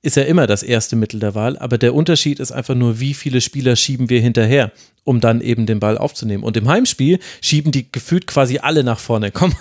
ist 0.00 0.16
ja 0.16 0.22
immer 0.22 0.46
das 0.46 0.62
erste 0.62 0.94
Mittel 0.94 1.18
der 1.18 1.34
Wahl, 1.34 1.58
aber 1.58 1.76
der 1.76 1.92
Unterschied 1.92 2.38
ist 2.38 2.52
einfach 2.52 2.76
nur, 2.76 3.00
wie 3.00 3.14
viele 3.14 3.40
Spieler 3.40 3.74
schieben 3.74 4.08
wir 4.08 4.20
hinterher, 4.20 4.70
um 5.02 5.20
dann 5.20 5.40
eben 5.40 5.66
den 5.66 5.80
Ball 5.80 5.98
aufzunehmen. 5.98 6.44
Und 6.44 6.56
im 6.56 6.68
Heimspiel 6.68 7.18
schieben 7.40 7.72
die 7.72 7.90
gefühlt 7.90 8.28
quasi 8.28 8.58
alle 8.58 8.84
nach 8.84 9.00
vorne. 9.00 9.30
Komm, 9.32 9.54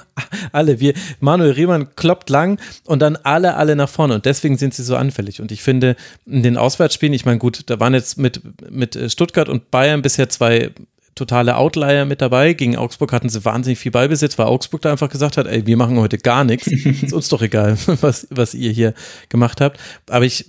alle. 0.51 0.79
Wir, 0.79 0.93
Manuel 1.19 1.51
Riemann 1.51 1.95
kloppt 1.95 2.29
lang 2.29 2.59
und 2.85 2.99
dann 2.99 3.15
alle, 3.15 3.55
alle 3.55 3.75
nach 3.75 3.89
vorne. 3.89 4.13
Und 4.13 4.25
deswegen 4.25 4.57
sind 4.57 4.75
sie 4.75 4.83
so 4.83 4.95
anfällig. 4.95 5.41
Und 5.41 5.51
ich 5.51 5.63
finde, 5.63 5.95
in 6.27 6.43
den 6.43 6.57
Auswärtsspielen, 6.57 7.13
ich 7.13 7.25
meine, 7.25 7.39
gut, 7.39 7.63
da 7.67 7.79
waren 7.79 7.95
jetzt 7.95 8.19
mit, 8.19 8.41
mit 8.69 9.11
Stuttgart 9.11 9.49
und 9.49 9.71
Bayern 9.71 10.03
bisher 10.03 10.29
zwei 10.29 10.71
totale 11.17 11.57
Outlier 11.57 12.05
mit 12.05 12.21
dabei. 12.21 12.53
Gegen 12.53 12.77
Augsburg 12.77 13.11
hatten 13.11 13.29
sie 13.29 13.43
wahnsinnig 13.43 13.79
viel 13.79 13.91
Ballbesitz, 13.91 14.37
weil 14.37 14.45
Augsburg 14.45 14.81
da 14.81 14.91
einfach 14.91 15.09
gesagt 15.09 15.37
hat, 15.37 15.47
ey, 15.47 15.65
wir 15.65 15.77
machen 15.77 15.99
heute 15.99 16.17
gar 16.17 16.43
nichts. 16.43 16.67
ist 17.01 17.13
uns 17.13 17.29
doch 17.29 17.41
egal, 17.41 17.77
was, 18.01 18.27
was 18.29 18.53
ihr 18.53 18.71
hier 18.71 18.93
gemacht 19.29 19.59
habt. 19.61 19.79
Aber 20.09 20.25
ich, 20.25 20.45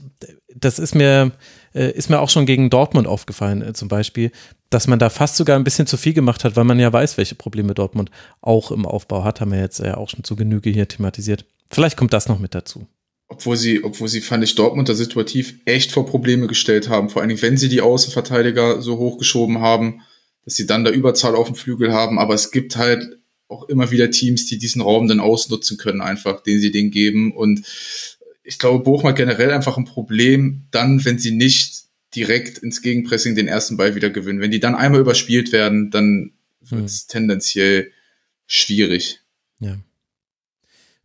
das 0.54 0.78
ist 0.78 0.94
mir, 0.94 1.32
äh, 1.74 1.90
ist 1.90 2.10
mir 2.10 2.20
auch 2.20 2.30
schon 2.30 2.46
gegen 2.46 2.70
Dortmund 2.70 3.06
aufgefallen, 3.06 3.62
äh, 3.62 3.72
zum 3.72 3.88
Beispiel, 3.88 4.30
dass 4.70 4.86
man 4.86 4.98
da 4.98 5.10
fast 5.10 5.36
sogar 5.36 5.56
ein 5.56 5.64
bisschen 5.64 5.86
zu 5.86 5.96
viel 5.96 6.12
gemacht 6.12 6.44
hat, 6.44 6.54
weil 6.54 6.64
man 6.64 6.78
ja 6.78 6.92
weiß, 6.92 7.16
welche 7.16 7.34
Probleme 7.34 7.74
Dortmund 7.74 8.10
auch 8.40 8.70
im 8.70 8.86
Aufbau 8.86 9.24
hat, 9.24 9.40
haben 9.40 9.52
wir 9.52 9.60
jetzt 9.60 9.80
ja 9.80 9.96
auch 9.96 10.10
schon 10.10 10.24
zu 10.24 10.36
Genüge 10.36 10.70
hier 10.70 10.86
thematisiert. 10.86 11.44
Vielleicht 11.70 11.96
kommt 11.96 12.12
das 12.12 12.28
noch 12.28 12.38
mit 12.38 12.54
dazu 12.54 12.86
obwohl 13.28 13.56
sie, 13.56 13.84
obwohl 13.84 14.08
sie, 14.08 14.20
fand 14.20 14.42
ich, 14.42 14.54
Dortmund 14.54 14.88
da 14.88 14.94
situativ 14.94 15.60
echt 15.66 15.92
vor 15.92 16.06
Probleme 16.06 16.46
gestellt 16.46 16.88
haben. 16.88 17.10
Vor 17.10 17.20
allen 17.20 17.28
Dingen, 17.28 17.42
wenn 17.42 17.58
sie 17.58 17.68
die 17.68 17.82
Außenverteidiger 17.82 18.80
so 18.80 18.96
hochgeschoben 18.96 19.60
haben, 19.60 20.00
dass 20.48 20.56
sie 20.56 20.64
dann 20.64 20.82
da 20.82 20.90
Überzahl 20.90 21.36
auf 21.36 21.48
dem 21.48 21.56
Flügel 21.56 21.92
haben, 21.92 22.18
aber 22.18 22.32
es 22.32 22.50
gibt 22.50 22.78
halt 22.78 23.18
auch 23.48 23.68
immer 23.68 23.90
wieder 23.90 24.10
Teams, 24.10 24.46
die 24.46 24.56
diesen 24.56 24.80
Raum 24.80 25.06
dann 25.06 25.20
ausnutzen 25.20 25.76
können, 25.76 26.00
einfach, 26.00 26.42
den 26.42 26.58
sie 26.58 26.70
den 26.70 26.90
geben. 26.90 27.36
Und 27.36 27.66
ich 28.42 28.58
glaube, 28.58 28.82
Bochum 28.82 29.10
hat 29.10 29.16
generell 29.16 29.50
einfach 29.50 29.76
ein 29.76 29.84
Problem, 29.84 30.64
dann, 30.70 31.04
wenn 31.04 31.18
sie 31.18 31.32
nicht 31.32 31.82
direkt 32.16 32.56
ins 32.56 32.80
Gegenpressing 32.80 33.34
den 33.34 33.46
ersten 33.46 33.76
Ball 33.76 33.94
wieder 33.94 34.08
gewinnen. 34.08 34.40
Wenn 34.40 34.50
die 34.50 34.58
dann 34.58 34.74
einmal 34.74 35.02
überspielt 35.02 35.52
werden, 35.52 35.90
dann 35.90 36.32
wird 36.62 36.86
es 36.86 37.02
hm. 37.02 37.08
tendenziell 37.08 37.92
schwierig. 38.46 39.20
Ja. 39.60 39.76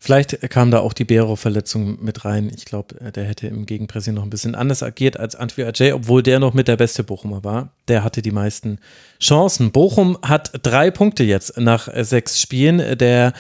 Vielleicht 0.06 0.38
kam 0.50 0.70
da 0.70 0.82
auch 0.82 0.92
die 0.92 1.06
Bero-Verletzung 1.06 2.04
mit 2.04 2.26
rein. 2.26 2.52
Ich 2.54 2.66
glaube, 2.66 3.00
äh, 3.00 3.14
der 3.14 3.24
hätte 3.24 3.48
im 3.48 3.66
Gegenpressing 3.66 4.14
noch 4.14 4.24
ein 4.24 4.30
bisschen 4.30 4.54
anders 4.54 4.84
agiert 4.84 5.18
als 5.18 5.34
Antwi 5.34 5.64
Ajay, 5.64 5.94
obwohl 5.94 6.22
der 6.22 6.42
noch 6.42 6.54
mit 6.54 6.68
der 6.68 6.76
beste 6.76 7.06
Bochumer 7.06 7.46
war. 7.46 7.70
Der 7.88 8.04
hatte 8.04 8.22
die 8.22 8.32
meisten 8.32 8.80
Chancen. 9.22 9.72
Bochum 9.72 10.18
hat 10.22 10.52
drei 10.62 10.92
Punkte 10.92 11.24
jetzt 11.24 11.58
nach 11.58 11.88
sechs 12.04 12.42
Spielen. 12.42 12.98
Der 12.98 13.32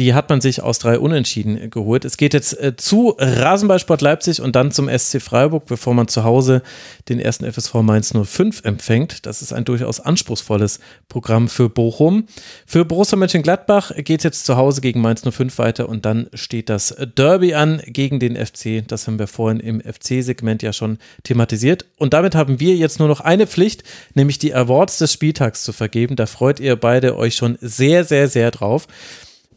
Die 0.00 0.14
hat 0.14 0.30
man 0.30 0.40
sich 0.40 0.62
aus 0.62 0.78
drei 0.78 0.98
Unentschieden 0.98 1.68
geholt. 1.68 2.06
Es 2.06 2.16
geht 2.16 2.32
jetzt 2.32 2.58
äh, 2.58 2.74
zu 2.74 3.16
Rasenballsport 3.18 4.00
Leipzig 4.00 4.40
und 4.40 4.56
dann 4.56 4.72
zum 4.72 4.88
SC 4.88 5.20
Freiburg, 5.20 5.66
bevor 5.66 5.92
man 5.92 6.08
zu 6.08 6.24
Hause 6.24 6.62
den 7.10 7.20
ersten 7.20 7.44
FSV 7.44 7.74
Mainz 7.82 8.14
05 8.14 8.64
empfängt. 8.64 9.26
Das 9.26 9.42
ist 9.42 9.52
ein 9.52 9.66
durchaus 9.66 10.00
anspruchsvolles 10.00 10.80
Programm 11.10 11.50
für 11.50 11.68
Bochum. 11.68 12.24
Für 12.64 12.86
Borussia 12.86 13.18
Mönchengladbach 13.18 13.94
geht 13.94 14.20
es 14.20 14.24
jetzt 14.24 14.46
zu 14.46 14.56
Hause 14.56 14.80
gegen 14.80 15.02
Mainz 15.02 15.20
05 15.20 15.58
weiter 15.58 15.86
und 15.86 16.06
dann 16.06 16.28
steht 16.32 16.70
das 16.70 16.96
Derby 17.18 17.52
an 17.52 17.82
gegen 17.84 18.20
den 18.20 18.36
FC. 18.36 18.82
Das 18.88 19.06
haben 19.06 19.18
wir 19.18 19.26
vorhin 19.26 19.60
im 19.60 19.82
FC-Segment 19.82 20.62
ja 20.62 20.72
schon 20.72 20.96
thematisiert. 21.24 21.84
Und 21.98 22.14
damit 22.14 22.34
haben 22.34 22.58
wir 22.58 22.74
jetzt 22.74 23.00
nur 23.00 23.08
noch 23.08 23.20
eine 23.20 23.46
Pflicht, 23.46 23.84
nämlich 24.14 24.38
die 24.38 24.54
Awards 24.54 24.96
des 24.96 25.12
Spieltags 25.12 25.62
zu 25.62 25.74
vergeben. 25.74 26.16
Da 26.16 26.24
freut 26.24 26.58
ihr 26.58 26.76
beide 26.76 27.18
euch 27.18 27.34
schon 27.34 27.58
sehr, 27.60 28.04
sehr, 28.04 28.28
sehr 28.28 28.50
drauf. 28.50 28.86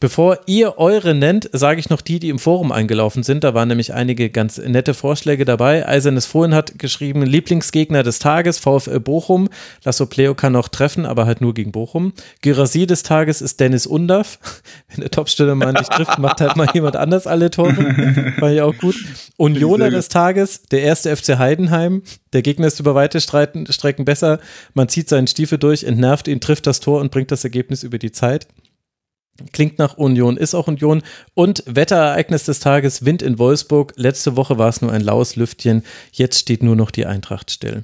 Bevor 0.04 0.40
ihr 0.48 0.80
eure 0.80 1.16
nennt, 1.16 1.50
sage 1.54 1.80
ich 1.80 1.90
noch 1.90 2.02
die, 2.02 2.20
die 2.20 2.28
im 2.28 2.38
Forum 2.38 2.74
eingelaufen 2.74 3.24
sind. 3.24 3.46
Da 3.46 3.54
waren 3.54 3.70
nämlich 3.70 3.94
einige 3.94 4.30
ganz 4.30 4.58
nette 4.58 4.94
Vorschläge 4.94 5.46
dabei. 5.46 5.88
Eisernes 5.88 6.26
Fohlen 6.26 6.54
hat 6.54 6.78
geschrieben, 6.78 7.22
Lieblingsgegner 7.22 8.04
des 8.04 8.20
Tages, 8.20 8.60
VfL 8.60 9.00
Bochum. 9.00 9.48
Lasso 9.86 10.06
Pleo 10.06 10.36
kann 10.36 10.52
noch 10.52 10.68
treffen, 10.68 11.06
aber 11.06 11.26
halt 11.26 11.40
nur 11.40 11.54
gegen 11.54 11.72
Bochum. 11.72 12.12
Gyrassie 12.42 12.86
des 12.86 13.04
Tages 13.04 13.42
ist 13.42 13.62
Dennis 13.62 13.88
Undaff. 13.88 14.40
Wenn 14.90 15.00
der 15.00 15.10
Topstürmer 15.10 15.56
mal 15.56 15.72
nicht 15.72 15.90
trifft, 15.90 16.20
macht 16.20 16.42
halt 16.42 16.58
mal 16.58 16.68
jemand 16.74 16.98
anders 16.98 17.26
alle 17.26 17.50
Tore. 17.50 17.78
War 18.40 18.52
ich 18.52 18.60
auch 18.60 18.78
gut. 18.78 18.96
Unioner 19.38 19.90
des 19.90 20.10
Tages, 20.10 20.64
der 20.64 20.82
erste 20.82 21.16
FC 21.16 21.38
Heidenheim. 21.38 22.02
Der 22.34 22.42
Gegner 22.42 22.68
ist 22.68 22.82
über 22.82 22.94
weite 22.94 23.22
Streiten, 23.22 23.72
Strecken 23.72 24.04
besser. 24.04 24.42
Man 24.74 24.90
zieht 24.90 25.08
seinen 25.08 25.28
Stiefel 25.28 25.60
durch, 25.60 25.86
entnervt 25.86 26.28
ihn, 26.28 26.42
trifft 26.42 26.68
das 26.68 26.82
Tor 26.82 27.00
und 27.00 27.10
bringt 27.10 27.32
das 27.32 27.46
Ergebnis 27.46 27.84
über 27.84 28.00
die 28.00 28.12
Zeit. 28.12 28.48
Klingt 29.52 29.80
nach 29.80 29.98
Union, 29.98 30.38
ist 30.38 30.54
auch 30.54 30.68
Union. 30.68 31.02
Und 31.34 31.64
Wetterereignis 31.66 32.44
des 32.44 32.60
Tages, 32.60 33.04
Wind 33.04 33.22
in 33.22 33.40
Wolfsburg. 33.40 33.94
Letzte 33.96 34.36
Woche 34.36 34.58
war 34.58 34.70
es 34.70 34.82
nur 34.82 34.92
ein 34.92 35.02
laues 35.02 35.36
Lüftchen. 35.36 35.84
Jetzt 36.12 36.40
steht 36.40 36.62
nur 36.62 36.76
noch 36.76 36.92
die 36.92 37.06
Eintracht 37.06 37.50
still. 37.50 37.84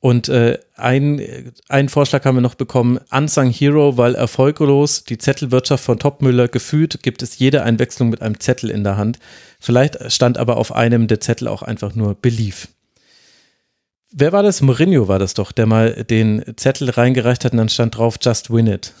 Und 0.00 0.30
äh, 0.30 0.58
ein, 0.76 1.52
einen 1.68 1.90
Vorschlag 1.90 2.24
haben 2.24 2.36
wir 2.36 2.40
noch 2.40 2.54
bekommen, 2.54 2.98
Unsung 3.10 3.50
Hero, 3.50 3.98
weil 3.98 4.14
erfolglos 4.14 5.04
die 5.04 5.18
Zettelwirtschaft 5.18 5.84
von 5.84 5.98
Topmüller 5.98 6.48
gefühlt, 6.48 7.02
gibt 7.02 7.22
es 7.22 7.38
jede 7.38 7.62
Einwechslung 7.62 8.08
mit 8.08 8.22
einem 8.22 8.40
Zettel 8.40 8.70
in 8.70 8.82
der 8.82 8.96
Hand. 8.96 9.18
Vielleicht 9.60 10.10
stand 10.10 10.38
aber 10.38 10.56
auf 10.56 10.74
einem 10.74 11.06
der 11.06 11.20
Zettel 11.20 11.48
auch 11.48 11.62
einfach 11.62 11.94
nur 11.94 12.14
Belief. 12.14 12.68
Wer 14.10 14.32
war 14.32 14.42
das? 14.42 14.62
Mourinho 14.62 15.06
war 15.06 15.18
das 15.18 15.34
doch, 15.34 15.52
der 15.52 15.66
mal 15.66 16.02
den 16.04 16.44
Zettel 16.56 16.88
reingereicht 16.88 17.44
hat 17.44 17.52
und 17.52 17.58
dann 17.58 17.68
stand 17.68 17.96
drauf 17.96 18.16
Just 18.20 18.50
Win 18.50 18.68
It. 18.68 18.94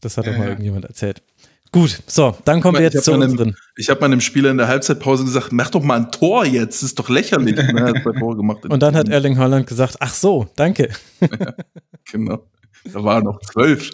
Das 0.00 0.16
hat 0.16 0.26
doch 0.26 0.36
mal 0.36 0.48
irgendjemand 0.48 0.84
erzählt. 0.84 1.22
Gut, 1.70 2.02
so, 2.06 2.34
dann 2.46 2.62
kommen 2.62 2.78
wir 2.78 2.84
jetzt 2.84 3.04
zu 3.04 3.12
unseren. 3.12 3.54
Ich 3.76 3.90
habe 3.90 4.00
meinem 4.00 4.22
Spieler 4.22 4.50
in 4.50 4.56
der 4.56 4.68
Halbzeitpause 4.68 5.24
gesagt, 5.24 5.52
mach 5.52 5.70
doch 5.70 5.82
mal 5.82 5.96
ein 5.96 6.10
Tor 6.10 6.46
jetzt, 6.46 6.82
das 6.82 6.90
ist 6.90 6.98
doch 6.98 7.10
lächerlich. 7.10 7.58
er 7.58 7.92
Tore 8.18 8.36
gemacht. 8.36 8.64
Und 8.64 8.82
dann 8.82 8.96
hat 8.96 9.08
Erling 9.08 9.38
Holland 9.38 9.66
gesagt, 9.66 9.96
ach 10.00 10.14
so, 10.14 10.48
danke. 10.56 10.88
Ja, 11.20 11.54
genau. 12.10 12.44
Da 12.90 13.04
waren 13.04 13.24
noch 13.24 13.40
zwölf. 13.40 13.90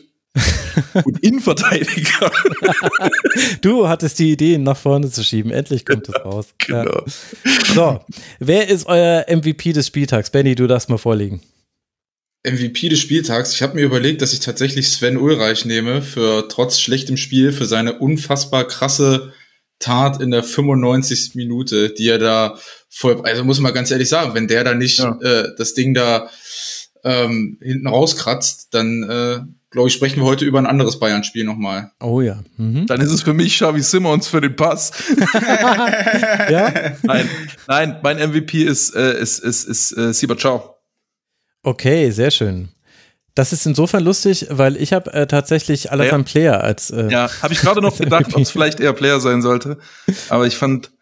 Und 1.05 1.19
Innenverteidiger. 1.21 2.31
du 3.63 3.89
hattest 3.89 4.19
die 4.19 4.33
Idee, 4.33 4.55
ihn 4.55 4.63
nach 4.63 4.77
vorne 4.77 5.11
zu 5.11 5.25
schieben. 5.25 5.51
Endlich 5.51 5.85
kommt 5.87 6.09
es 6.09 6.15
raus. 6.25 6.55
Genau. 6.59 6.85
Ja. 6.85 7.03
So, 7.75 8.01
wer 8.41 8.69
ist 8.69 8.87
euer 8.87 9.25
MVP 9.29 9.73
des 9.73 9.87
Spieltags? 9.87 10.31
Benny, 10.31 10.55
du 10.55 10.67
darfst 10.67 10.91
mal 10.91 10.99
vorlegen. 10.99 11.41
MVP 12.45 12.91
des 12.91 13.01
Spieltags. 13.01 13.53
Ich 13.55 13.63
habe 13.63 13.75
mir 13.75 13.83
überlegt, 13.83 14.21
dass 14.21 14.33
ich 14.33 14.41
tatsächlich 14.41 14.91
Sven 14.91 15.17
Ulreich 15.17 15.65
nehme 15.65 16.03
für 16.03 16.49
trotz 16.49 16.79
schlechtem 16.79 17.17
Spiel 17.17 17.53
für 17.53 17.67
seine 17.67 17.99
unfassbar 17.99 18.65
krasse 18.65 19.33
Tat 19.79 20.21
in 20.21 20.31
der 20.31 20.43
95. 20.43 21.33
Minute, 21.35 21.91
die 21.91 22.09
er 22.09 22.19
da 22.19 22.59
voll, 22.91 23.23
also 23.25 23.45
muss 23.45 23.61
man 23.61 23.75
ganz 23.75 23.91
ehrlich 23.91 24.09
sagen, 24.09 24.35
wenn 24.35 24.47
der 24.47 24.63
da 24.63 24.75
nicht 24.75 24.99
ja. 24.99 25.19
äh, 25.21 25.49
das 25.57 25.75
Ding 25.75 25.95
da 25.95 26.29
ähm, 27.03 27.59
hinten 27.63 27.89
rauskratzt, 27.89 28.69
dann 28.73 29.03
äh, 29.03 29.41
glaube 29.71 29.89
ich, 29.89 29.95
sprechen 29.95 30.21
wir 30.21 30.27
heute 30.27 30.45
über 30.45 30.59
ein 30.59 30.67
anderes 30.67 31.01
Bayern-Spiel 31.01 31.45
nochmal. 31.45 31.91
Oh 32.01 32.21
ja. 32.21 32.45
Mhm. 32.57 32.87
Dann 32.87 33.01
ist 33.01 33.11
es 33.11 33.23
für 33.23 33.35
mich 33.35 33.57
Xavi 33.57 33.83
Simmons 33.83 34.29
für 34.29 34.41
den 34.41 34.55
Pass. 34.55 34.93
ja? 36.49 36.95
Nein, 37.03 37.29
nein, 37.67 37.99
mein 38.03 38.19
MVP 38.19 38.63
ist, 38.63 38.95
äh, 38.95 39.21
ist, 39.21 39.41
ist, 39.41 39.65
ist 39.65 39.97
äh, 39.97 40.15
Sieber 40.15 40.39
Ciao. 40.39 40.74
Okay, 41.65 42.11
sehr 42.11 42.31
schön. 42.31 42.69
Das 43.35 43.53
ist 43.53 43.67
insofern 43.67 44.05
lustig, 44.05 44.47
weil 44.51 44.77
ich 44.77 44.93
habe 44.93 45.13
äh, 45.13 45.27
tatsächlich 45.27 45.91
Alassane 45.91 46.23
Player 46.23 46.63
als 46.63 46.91
äh, 46.91 47.11
Ja, 47.11 47.29
habe 47.43 47.53
ich 47.53 47.61
gerade 47.61 47.81
noch 47.81 47.99
gedacht, 47.99 48.33
ob 48.33 48.41
es 48.41 48.51
vielleicht 48.51 48.79
eher 48.79 48.93
Player 48.93 49.19
sein 49.19 49.43
sollte. 49.43 49.79
Aber 50.29 50.47
ich 50.47 50.57
fand 50.57 50.93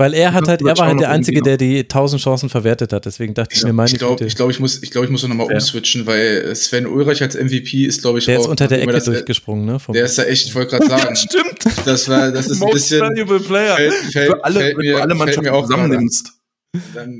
weil 0.00 0.14
er 0.14 0.32
hat 0.32 0.48
halt, 0.48 0.62
er 0.62 0.78
war 0.78 0.86
halt 0.86 1.00
der 1.00 1.10
Einzige, 1.10 1.42
der 1.42 1.58
die 1.58 1.86
tausend 1.86 2.22
Chancen 2.22 2.48
verwertet 2.48 2.94
hat. 2.94 3.04
Deswegen 3.04 3.34
dachte 3.34 3.54
ich 3.54 3.62
mir, 3.64 3.74
meine 3.74 3.90
ich 3.90 3.98
glaube, 3.98 4.24
ich, 4.24 4.34
glaub, 4.34 4.50
ich 4.50 4.58
muss, 4.58 4.82
ich 4.82 4.90
glaube, 4.90 5.04
ich 5.04 5.10
muss 5.10 5.22
noch 5.24 5.34
mal 5.34 5.46
ja. 5.46 5.52
umswitchen, 5.52 6.06
weil 6.06 6.56
Sven 6.56 6.86
Ulreich 6.86 7.20
als 7.20 7.34
MVP 7.34 7.84
ist, 7.84 8.00
glaube 8.00 8.18
ich, 8.18 8.24
der 8.24 8.38
auch, 8.38 8.44
ist 8.44 8.48
unter 8.48 8.66
der 8.66 8.80
Ecke 8.80 8.92
das, 8.92 9.04
durchgesprungen, 9.04 9.66
ne? 9.66 9.76
Der 9.92 10.06
ist 10.06 10.16
da 10.16 10.22
echt, 10.22 10.46
ich 10.46 10.54
wollte 10.54 10.78
gerade 10.78 10.88
sagen. 10.88 11.14
Ja, 11.14 11.16
stimmt. 11.16 11.64
Das 11.84 12.08
war, 12.08 12.32
das 12.32 12.46
ist 12.46 12.62
ein 12.62 12.70
bisschen. 12.70 13.00
Valuable 13.02 13.40
Player. 13.40 13.76
Fällt, 13.76 13.94
fällt, 13.94 14.30
für 14.30 14.42
alle, 14.42 14.60
fällt 14.60 14.78
mir, 14.78 15.02
alle 15.02 15.14
Mannschaften 15.14 15.52
zusammennimmst. 15.52 16.32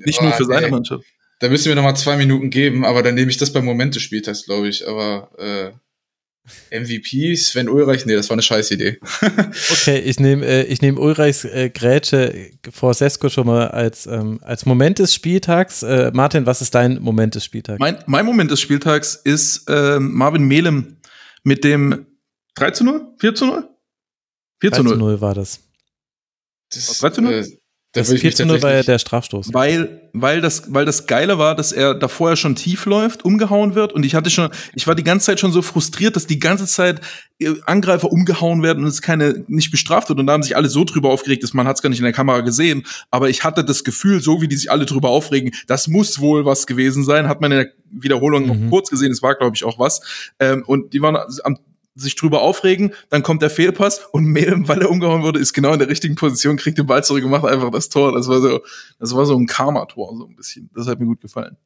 Nicht 0.06 0.22
nur 0.22 0.32
für 0.32 0.46
seine 0.46 0.62
nee. 0.62 0.70
Mannschaft. 0.70 1.04
Da 1.40 1.48
müssen 1.48 1.68
wir 1.68 1.74
noch 1.74 1.82
mal 1.82 1.94
zwei 1.94 2.16
Minuten 2.16 2.50
geben, 2.50 2.84
aber 2.84 3.02
dann 3.02 3.14
nehme 3.14 3.30
ich 3.30 3.38
das 3.38 3.52
beim 3.52 3.64
Moment 3.64 3.94
des 3.94 4.02
Spieltags, 4.02 4.44
glaube 4.44 4.68
ich. 4.68 4.86
Aber 4.86 5.30
äh, 5.38 5.70
MVP, 6.78 7.34
Sven 7.34 7.70
Ulreich, 7.70 8.04
nee, 8.04 8.14
das 8.14 8.28
war 8.28 8.34
eine 8.34 8.42
scheiß 8.42 8.70
Idee. 8.70 8.98
okay, 9.70 9.98
ich 9.98 10.20
nehme 10.20 10.44
äh, 10.44 10.64
ich 10.64 10.82
nehm 10.82 10.98
Ulreichs 10.98 11.44
äh, 11.44 11.70
Grätsche 11.70 12.50
vor 12.70 12.92
Sesko 12.92 13.30
schon 13.30 13.46
mal 13.46 13.68
als, 13.68 14.06
ähm, 14.06 14.40
als 14.42 14.66
Moment 14.66 14.98
des 14.98 15.14
Spieltags. 15.14 15.82
Äh, 15.82 16.10
Martin, 16.12 16.44
was 16.44 16.60
ist 16.60 16.74
dein 16.74 17.00
Moment 17.00 17.34
des 17.34 17.46
Spieltags? 17.46 17.78
Mein, 17.78 17.98
mein 18.06 18.26
Moment 18.26 18.50
des 18.50 18.60
Spieltags 18.60 19.14
ist 19.14 19.68
äh, 19.70 19.98
Marvin 19.98 20.44
Melem 20.44 20.98
mit 21.42 21.64
dem 21.64 22.06
3 22.56 22.70
zu 22.72 22.84
0? 22.84 23.14
4 23.18 23.34
zu 23.34 23.46
0? 23.46 23.68
4 24.60 24.72
zu 24.72 24.82
0. 24.82 24.92
3 24.92 24.94
zu 24.94 24.98
0 24.98 25.20
war 25.22 25.34
das. 25.34 25.60
das 26.70 26.98
3 26.98 27.10
zu 27.10 27.22
0? 27.22 27.59
Das 27.92 28.12
4 28.12 28.34
zu 28.34 28.46
0 28.46 28.62
war 28.62 28.72
ja 28.72 28.82
der 28.84 29.00
Strafstoß. 29.00 29.52
Weil, 29.52 30.08
weil 30.12 30.40
das, 30.40 30.72
weil 30.72 30.84
das 30.84 31.08
Geile 31.08 31.38
war, 31.38 31.56
dass 31.56 31.72
er 31.72 31.94
da 31.94 32.06
vorher 32.06 32.36
schon 32.36 32.54
tief 32.54 32.86
läuft, 32.86 33.24
umgehauen 33.24 33.74
wird 33.74 33.92
und 33.92 34.06
ich 34.06 34.14
hatte 34.14 34.30
schon, 34.30 34.48
ich 34.76 34.86
war 34.86 34.94
die 34.94 35.02
ganze 35.02 35.26
Zeit 35.26 35.40
schon 35.40 35.50
so 35.50 35.60
frustriert, 35.60 36.14
dass 36.14 36.28
die 36.28 36.38
ganze 36.38 36.66
Zeit 36.66 37.00
äh, 37.40 37.52
Angreifer 37.66 38.12
umgehauen 38.12 38.62
werden 38.62 38.84
und 38.84 38.90
es 38.90 39.02
keine, 39.02 39.44
nicht 39.48 39.72
bestraft 39.72 40.08
wird 40.08 40.20
und 40.20 40.28
da 40.28 40.34
haben 40.34 40.44
sich 40.44 40.56
alle 40.56 40.68
so 40.68 40.84
drüber 40.84 41.10
aufgeregt, 41.10 41.42
dass 41.42 41.52
man 41.52 41.66
hat 41.66 41.76
es 41.76 41.82
gar 41.82 41.90
nicht 41.90 41.98
in 41.98 42.04
der 42.04 42.12
Kamera 42.12 42.42
gesehen, 42.42 42.86
aber 43.10 43.28
ich 43.28 43.42
hatte 43.42 43.64
das 43.64 43.82
Gefühl, 43.82 44.22
so 44.22 44.40
wie 44.40 44.46
die 44.46 44.56
sich 44.56 44.70
alle 44.70 44.86
drüber 44.86 45.08
aufregen, 45.08 45.50
das 45.66 45.88
muss 45.88 46.20
wohl 46.20 46.44
was 46.44 46.68
gewesen 46.68 47.02
sein, 47.02 47.28
hat 47.28 47.40
man 47.40 47.50
in 47.50 47.58
der 47.58 47.72
Wiederholung 47.90 48.42
mhm. 48.42 48.48
noch 48.48 48.70
kurz 48.70 48.90
gesehen, 48.90 49.10
es 49.10 49.20
war 49.20 49.34
glaube 49.34 49.56
ich 49.56 49.64
auch 49.64 49.80
was 49.80 50.00
ähm, 50.38 50.62
und 50.64 50.92
die 50.92 51.02
waren 51.02 51.16
am 51.42 51.58
sich 51.94 52.14
drüber 52.16 52.42
aufregen, 52.42 52.92
dann 53.08 53.22
kommt 53.22 53.42
der 53.42 53.50
Fehlpass 53.50 54.00
und 54.12 54.24
Melem, 54.24 54.68
weil 54.68 54.80
er 54.80 54.90
umgehauen 54.90 55.22
wurde, 55.22 55.40
ist 55.40 55.52
genau 55.52 55.72
in 55.72 55.78
der 55.78 55.88
richtigen 55.88 56.14
Position, 56.14 56.56
kriegt 56.56 56.78
den 56.78 56.86
Ball 56.86 57.04
zurück 57.04 57.24
und 57.24 57.30
macht 57.30 57.44
einfach 57.44 57.70
das 57.70 57.88
Tor. 57.88 58.12
Das 58.12 58.28
war 58.28 58.40
so, 58.40 58.60
das 58.98 59.14
war 59.14 59.26
so 59.26 59.36
ein 59.36 59.46
Karma-Tor, 59.46 60.16
so 60.16 60.26
ein 60.26 60.36
bisschen. 60.36 60.70
Das 60.74 60.86
hat 60.86 61.00
mir 61.00 61.06
gut 61.06 61.20
gefallen. 61.20 61.56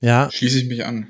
Ja. 0.00 0.30
Schließe 0.30 0.60
ich 0.60 0.68
mich 0.68 0.84
an. 0.84 1.08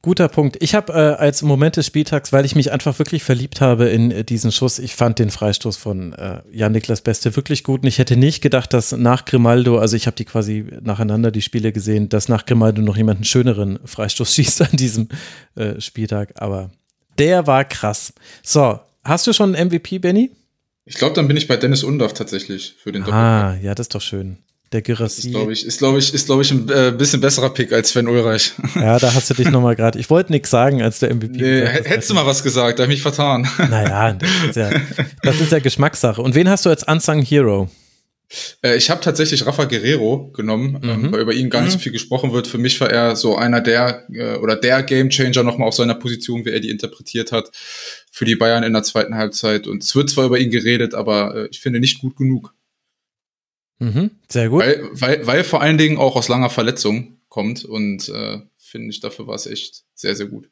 Guter 0.00 0.28
Punkt. 0.28 0.56
Ich 0.60 0.76
habe 0.76 0.92
äh, 0.92 0.96
als 0.96 1.42
Moment 1.42 1.76
des 1.76 1.86
Spieltags, 1.86 2.32
weil 2.32 2.44
ich 2.44 2.54
mich 2.54 2.70
einfach 2.70 3.00
wirklich 3.00 3.24
verliebt 3.24 3.60
habe 3.60 3.88
in 3.88 4.12
äh, 4.12 4.22
diesen 4.22 4.52
Schuss, 4.52 4.78
ich 4.78 4.94
fand 4.94 5.18
den 5.18 5.30
Freistoß 5.30 5.76
von 5.76 6.12
äh, 6.12 6.40
Jan-Niklas 6.52 7.00
Beste 7.00 7.34
wirklich 7.34 7.64
gut 7.64 7.82
und 7.82 7.88
ich 7.88 7.98
hätte 7.98 8.16
nicht 8.16 8.40
gedacht, 8.40 8.72
dass 8.72 8.92
nach 8.92 9.24
Grimaldo, 9.24 9.78
also 9.78 9.96
ich 9.96 10.06
habe 10.06 10.14
die 10.14 10.24
quasi 10.24 10.66
nacheinander 10.82 11.32
die 11.32 11.42
Spiele 11.42 11.72
gesehen, 11.72 12.08
dass 12.08 12.28
nach 12.28 12.46
Grimaldo 12.46 12.80
noch 12.80 12.96
jemand 12.96 13.16
einen 13.16 13.24
schöneren 13.24 13.80
Freistoß 13.84 14.32
schießt 14.36 14.62
an 14.62 14.76
diesem 14.76 15.08
äh, 15.56 15.80
Spieltag, 15.80 16.40
aber 16.40 16.70
der 17.18 17.46
war 17.46 17.64
krass. 17.64 18.12
So, 18.42 18.80
hast 19.04 19.26
du 19.26 19.32
schon 19.32 19.54
einen 19.54 19.68
MVP, 19.68 19.98
Benny? 19.98 20.30
Ich 20.84 20.94
glaube, 20.94 21.14
dann 21.14 21.28
bin 21.28 21.36
ich 21.36 21.48
bei 21.48 21.56
Dennis 21.56 21.82
Undorf 21.82 22.14
tatsächlich 22.14 22.74
für 22.82 22.92
den 22.92 23.02
Doppelpack. 23.02 23.22
Ah, 23.22 23.58
ja, 23.62 23.74
das 23.74 23.84
ist 23.84 23.94
doch 23.94 24.00
schön. 24.00 24.38
Der 24.72 24.82
Girassi. 24.82 25.28
Ist, 25.28 25.30
glaube 25.30 25.52
ich, 25.52 25.64
ist, 25.64 25.78
glaube 25.78 25.98
ich, 25.98 26.14
ist, 26.14 26.26
glaube 26.26 26.42
ich, 26.42 26.50
ein 26.50 26.68
äh, 26.68 26.92
bisschen 26.96 27.20
besserer 27.20 27.50
Pick 27.50 27.72
als 27.72 27.90
Sven 27.90 28.06
Ulreich. 28.06 28.52
Ja, 28.74 28.98
da 28.98 29.14
hast 29.14 29.30
du 29.30 29.34
dich 29.34 29.50
nochmal 29.50 29.76
gerade. 29.76 29.98
Ich 29.98 30.10
wollte 30.10 30.30
nichts 30.32 30.50
sagen 30.50 30.82
als 30.82 30.98
der 30.98 31.14
MVP. 31.14 31.38
Nee, 31.38 31.66
hättest 31.66 32.10
du 32.10 32.14
mal 32.14 32.26
was 32.26 32.42
gesagt, 32.42 32.78
da 32.78 32.82
habe 32.82 32.92
ich 32.92 32.98
mich 32.98 33.02
vertan. 33.02 33.48
Naja, 33.70 34.12
das 34.12 34.30
ist, 34.48 34.56
ja, 34.56 34.70
das 35.22 35.40
ist 35.40 35.52
ja 35.52 35.58
Geschmackssache. 35.58 36.20
Und 36.20 36.34
wen 36.34 36.48
hast 36.48 36.66
du 36.66 36.70
als 36.70 36.84
Unsung 36.84 37.22
Hero? 37.22 37.70
Äh, 38.62 38.76
ich 38.76 38.90
habe 38.90 39.00
tatsächlich 39.00 39.46
Rafa 39.46 39.64
Guerrero 39.64 40.30
genommen, 40.32 40.80
ähm, 40.82 41.02
mhm. 41.02 41.12
weil 41.12 41.20
über 41.20 41.32
ihn 41.32 41.50
gar 41.50 41.62
nicht 41.62 41.72
so 41.72 41.78
mhm. 41.78 41.82
viel 41.82 41.92
gesprochen 41.92 42.32
wird. 42.32 42.46
Für 42.46 42.58
mich 42.58 42.80
war 42.80 42.90
er 42.90 43.16
so 43.16 43.36
einer 43.36 43.60
der 43.60 44.04
äh, 44.10 44.36
oder 44.36 44.56
der 44.56 44.82
Gamechanger 44.82 45.42
nochmal 45.42 45.68
auf 45.68 45.74
seiner 45.74 45.94
Position, 45.94 46.44
wie 46.44 46.50
er 46.50 46.60
die 46.60 46.70
interpretiert 46.70 47.32
hat 47.32 47.50
für 48.10 48.24
die 48.24 48.36
Bayern 48.36 48.64
in 48.64 48.72
der 48.72 48.82
zweiten 48.82 49.14
Halbzeit. 49.14 49.66
Und 49.66 49.82
es 49.82 49.94
wird 49.94 50.10
zwar 50.10 50.26
über 50.26 50.38
ihn 50.38 50.50
geredet, 50.50 50.94
aber 50.94 51.34
äh, 51.34 51.48
ich 51.50 51.60
finde 51.60 51.80
nicht 51.80 52.00
gut 52.00 52.16
genug. 52.16 52.54
Mhm. 53.78 54.10
Sehr 54.28 54.48
gut. 54.48 54.60
Weil, 54.60 54.88
weil, 54.92 55.26
weil 55.26 55.44
vor 55.44 55.62
allen 55.62 55.78
Dingen 55.78 55.98
auch 55.98 56.16
aus 56.16 56.28
langer 56.28 56.50
Verletzung 56.50 57.18
kommt 57.28 57.64
und 57.64 58.08
äh, 58.08 58.40
finde 58.56 58.90
ich, 58.90 59.00
dafür 59.00 59.26
war 59.26 59.36
es 59.36 59.46
echt 59.46 59.84
sehr, 59.94 60.14
sehr 60.14 60.26
gut. 60.26 60.48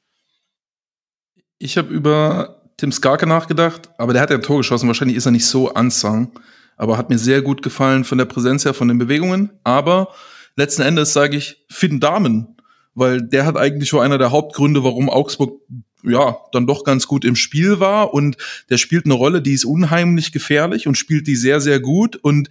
Ich 1.59 1.77
habe 1.77 1.93
über 1.93 2.63
Tim 2.77 2.93
Skarke 2.93 3.27
nachgedacht, 3.27 3.89
aber 3.99 4.13
der 4.13 4.23
hat 4.23 4.31
ja 4.31 4.37
ein 4.37 4.43
Tor 4.43 4.59
geschossen. 4.59 4.87
Wahrscheinlich 4.87 5.17
ist 5.17 5.27
er 5.27 5.33
nicht 5.33 5.47
so 5.47 5.73
unsung, 5.73 6.31
aber 6.77 6.99
hat 6.99 7.11
mir 7.11 7.19
sehr 7.19 7.43
gut 7.43 7.63
gefallen 7.63 8.05
von 8.05 8.19
der 8.19 8.25
Präsenz 8.27 8.65
her, 8.65 8.75
von 8.75 8.89
den 8.89 8.99
Bewegungen. 8.99 9.51
Aber 9.65 10.09
letzten 10.57 10.83
Endes 10.83 11.13
sage 11.13 11.37
ich 11.37 11.65
Finn 11.69 12.01
Dahmen, 12.01 12.57
weil 12.95 13.23
der 13.23 13.47
hat 13.47 13.57
eigentlich 13.57 13.89
schon 13.89 14.03
einer 14.03 14.19
der 14.19 14.31
Hauptgründe, 14.31 14.85
warum 14.85 15.09
Augsburg 15.09 15.61
ja 16.03 16.37
dann 16.53 16.67
doch 16.67 16.85
ganz 16.85 17.07
gut 17.07 17.25
im 17.25 17.37
Spiel 17.37 17.81
war 17.81 18.15
und 18.15 18.37
der 18.71 18.79
spielt 18.79 19.07
eine 19.07 19.15
Rolle, 19.15 19.43
die 19.43 19.53
ist 19.53 19.65
unheimlich 19.65 20.33
gefährlich 20.33 20.87
und 20.87 20.97
spielt 20.97 21.27
die 21.27 21.37
sehr 21.37 21.61
sehr 21.61 21.81
gut 21.81 22.17
und 22.17 22.49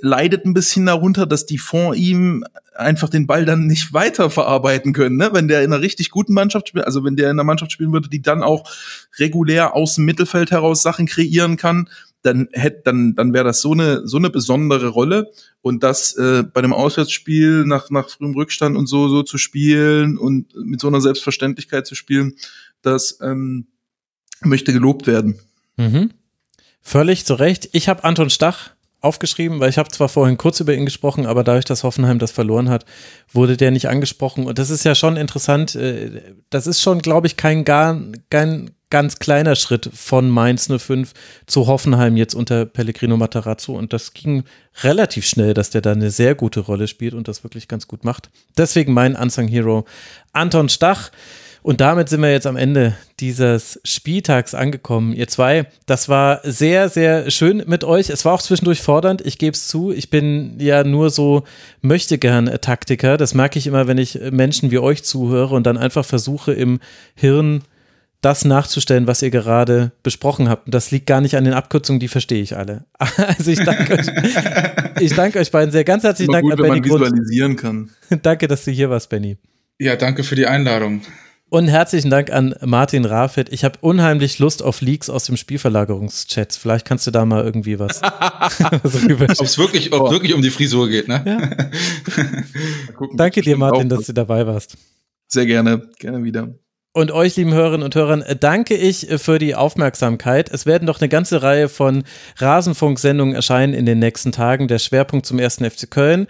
leidet 0.00 0.44
ein 0.44 0.54
bisschen 0.54 0.86
darunter, 0.86 1.26
dass 1.26 1.46
die 1.46 1.58
vor 1.58 1.94
ihm 1.94 2.44
einfach 2.74 3.08
den 3.08 3.26
Ball 3.26 3.44
dann 3.44 3.66
nicht 3.66 3.92
weiter 3.92 4.30
verarbeiten 4.30 4.92
können. 4.92 5.16
Ne? 5.16 5.30
Wenn 5.32 5.48
der 5.48 5.62
in 5.62 5.72
einer 5.72 5.82
richtig 5.82 6.10
guten 6.10 6.34
Mannschaft 6.34 6.68
spielt, 6.68 6.86
also 6.86 7.04
wenn 7.04 7.16
der 7.16 7.26
in 7.26 7.36
einer 7.36 7.44
Mannschaft 7.44 7.72
spielen 7.72 7.92
würde, 7.92 8.08
die 8.08 8.20
dann 8.20 8.42
auch 8.42 8.68
regulär 9.18 9.74
aus 9.74 9.94
dem 9.94 10.04
Mittelfeld 10.04 10.50
heraus 10.50 10.82
Sachen 10.82 11.06
kreieren 11.06 11.56
kann, 11.56 11.88
dann 12.26 12.48
hätte 12.52 12.82
dann 12.84 13.14
dann 13.14 13.32
wäre 13.32 13.44
das 13.44 13.60
so 13.60 13.72
eine 13.72 14.06
so 14.06 14.16
eine 14.16 14.30
besondere 14.30 14.88
Rolle 14.88 15.30
und 15.62 15.82
das 15.82 16.16
äh, 16.16 16.42
bei 16.42 16.60
dem 16.60 16.72
Auswärtsspiel 16.72 17.64
nach 17.64 17.90
nach 17.90 18.10
frühem 18.10 18.34
Rückstand 18.34 18.76
und 18.76 18.86
so 18.86 19.08
so 19.08 19.22
zu 19.22 19.38
spielen 19.38 20.18
und 20.18 20.54
mit 20.56 20.80
so 20.80 20.88
einer 20.88 21.00
Selbstverständlichkeit 21.00 21.86
zu 21.86 21.94
spielen, 21.94 22.34
das 22.82 23.18
ähm, 23.22 23.68
möchte 24.42 24.72
gelobt 24.72 25.06
werden. 25.06 25.38
Mhm. 25.76 26.10
Völlig 26.82 27.24
zu 27.24 27.34
Recht. 27.34 27.70
Ich 27.72 27.88
habe 27.88 28.04
Anton 28.04 28.30
Stach 28.30 28.75
aufgeschrieben, 29.06 29.60
weil 29.60 29.70
ich 29.70 29.78
habe 29.78 29.88
zwar 29.88 30.08
vorhin 30.08 30.36
kurz 30.36 30.60
über 30.60 30.74
ihn 30.74 30.84
gesprochen, 30.84 31.26
aber 31.26 31.44
dadurch, 31.44 31.64
dass 31.64 31.84
Hoffenheim 31.84 32.18
das 32.18 32.32
verloren 32.32 32.68
hat, 32.68 32.84
wurde 33.32 33.56
der 33.56 33.70
nicht 33.70 33.88
angesprochen. 33.88 34.46
Und 34.46 34.58
das 34.58 34.70
ist 34.70 34.84
ja 34.84 34.94
schon 34.94 35.16
interessant. 35.16 35.74
Äh, 35.74 36.34
das 36.50 36.66
ist 36.66 36.82
schon, 36.82 37.00
glaube 37.00 37.26
ich, 37.26 37.36
kein, 37.36 37.64
gar, 37.64 37.98
kein 38.28 38.70
ganz 38.90 39.18
kleiner 39.18 39.56
Schritt 39.56 39.90
von 39.92 40.28
Mainz 40.30 40.68
05 40.68 41.12
zu 41.46 41.66
Hoffenheim 41.66 42.16
jetzt 42.16 42.34
unter 42.34 42.66
Pellegrino 42.66 43.16
Matarazzo. 43.16 43.74
Und 43.74 43.92
das 43.92 44.12
ging 44.12 44.44
relativ 44.82 45.26
schnell, 45.26 45.54
dass 45.54 45.70
der 45.70 45.80
da 45.80 45.92
eine 45.92 46.10
sehr 46.10 46.34
gute 46.34 46.60
Rolle 46.60 46.86
spielt 46.88 47.14
und 47.14 47.28
das 47.28 47.42
wirklich 47.42 47.68
ganz 47.68 47.88
gut 47.88 48.04
macht. 48.04 48.30
Deswegen 48.56 48.92
mein 48.92 49.16
Unsung 49.16 49.48
Hero 49.48 49.86
Anton 50.32 50.68
Stach. 50.68 51.10
Und 51.66 51.80
damit 51.80 52.08
sind 52.08 52.22
wir 52.22 52.30
jetzt 52.30 52.46
am 52.46 52.54
Ende 52.54 52.94
dieses 53.18 53.80
Spieltags 53.82 54.54
angekommen. 54.54 55.12
Ihr 55.12 55.26
zwei, 55.26 55.66
das 55.86 56.08
war 56.08 56.38
sehr, 56.44 56.88
sehr 56.88 57.28
schön 57.32 57.64
mit 57.66 57.82
euch. 57.82 58.08
Es 58.08 58.24
war 58.24 58.34
auch 58.34 58.40
zwischendurch 58.40 58.80
fordernd, 58.80 59.20
ich 59.26 59.36
gebe 59.36 59.56
es 59.56 59.66
zu. 59.66 59.90
Ich 59.90 60.08
bin 60.08 60.60
ja 60.60 60.84
nur 60.84 61.10
so 61.10 61.42
möchte 61.80 62.18
gern 62.18 62.46
Taktiker. 62.60 63.16
Das 63.16 63.34
merke 63.34 63.58
ich 63.58 63.66
immer, 63.66 63.88
wenn 63.88 63.98
ich 63.98 64.16
Menschen 64.30 64.70
wie 64.70 64.78
euch 64.78 65.02
zuhöre 65.02 65.56
und 65.56 65.66
dann 65.66 65.76
einfach 65.76 66.04
versuche 66.04 66.52
im 66.52 66.78
Hirn 67.16 67.64
das 68.20 68.44
nachzustellen, 68.44 69.08
was 69.08 69.20
ihr 69.22 69.30
gerade 69.30 69.90
besprochen 70.04 70.48
habt. 70.48 70.66
Und 70.66 70.72
das 70.72 70.92
liegt 70.92 71.06
gar 71.06 71.20
nicht 71.20 71.36
an 71.36 71.42
den 71.42 71.54
Abkürzungen, 71.54 71.98
die 71.98 72.06
verstehe 72.06 72.42
ich 72.42 72.56
alle. 72.56 72.84
Also 73.16 73.50
ich 73.50 73.58
danke 73.64 73.94
euch, 73.94 74.06
ich 75.00 75.14
danke 75.14 75.40
euch 75.40 75.50
beiden 75.50 75.72
sehr. 75.72 75.82
Ganz 75.82 76.04
herzlichen 76.04 76.30
Dank 76.30 76.44
gut, 76.44 76.52
an 76.52 76.58
Benny 76.58 76.80
Grund. 76.80 77.02
visualisieren 77.02 77.56
kann. 77.56 77.90
Danke, 78.22 78.46
dass 78.46 78.64
du 78.64 78.70
hier 78.70 78.88
warst, 78.88 79.10
Benny. 79.10 79.36
Ja, 79.80 79.96
danke 79.96 80.22
für 80.22 80.36
die 80.36 80.46
Einladung. 80.46 81.02
Und 81.48 81.68
herzlichen 81.68 82.10
Dank 82.10 82.32
an 82.32 82.56
Martin 82.60 83.04
Rafet. 83.04 83.52
Ich 83.52 83.62
habe 83.62 83.78
unheimlich 83.80 84.40
Lust 84.40 84.64
auf 84.64 84.80
Leaks 84.80 85.08
aus 85.08 85.26
dem 85.26 85.36
Spielverlagerungschats. 85.36 86.56
Vielleicht 86.56 86.84
kannst 86.84 87.06
du 87.06 87.12
da 87.12 87.24
mal 87.24 87.44
irgendwie 87.44 87.78
was, 87.78 88.02
was 88.02 89.40
Ob 89.40 89.46
es 89.46 89.56
wirklich, 89.56 89.92
ob 89.92 90.10
wirklich 90.10 90.34
um 90.34 90.42
die 90.42 90.50
Frisur 90.50 90.88
geht, 90.88 91.06
ne? 91.06 91.22
Ja. 91.24 92.92
Gucken, 92.94 93.16
Danke 93.16 93.42
dir, 93.42 93.56
Martin, 93.56 93.92
auch 93.92 93.96
dass 93.96 94.06
du 94.06 94.12
dabei 94.12 94.44
warst. 94.44 94.76
Sehr 95.28 95.46
gerne, 95.46 95.88
gerne 96.00 96.24
wieder. 96.24 96.52
Und 96.92 97.12
euch, 97.12 97.36
lieben 97.36 97.52
Hörerinnen 97.52 97.84
und 97.84 97.94
Hörern, 97.94 98.24
danke 98.40 98.74
ich 98.74 99.06
für 99.18 99.38
die 99.38 99.54
Aufmerksamkeit. 99.54 100.50
Es 100.50 100.66
werden 100.66 100.86
noch 100.86 101.00
eine 101.00 101.10
ganze 101.10 101.42
Reihe 101.42 101.68
von 101.68 102.04
Rasenfunk-Sendungen 102.38 103.34
erscheinen 103.34 103.74
in 103.74 103.86
den 103.86 103.98
nächsten 103.98 104.32
Tagen. 104.32 104.66
Der 104.66 104.78
Schwerpunkt 104.78 105.26
zum 105.26 105.38
ersten 105.38 105.68
FC 105.70 105.90
Köln. 105.90 106.26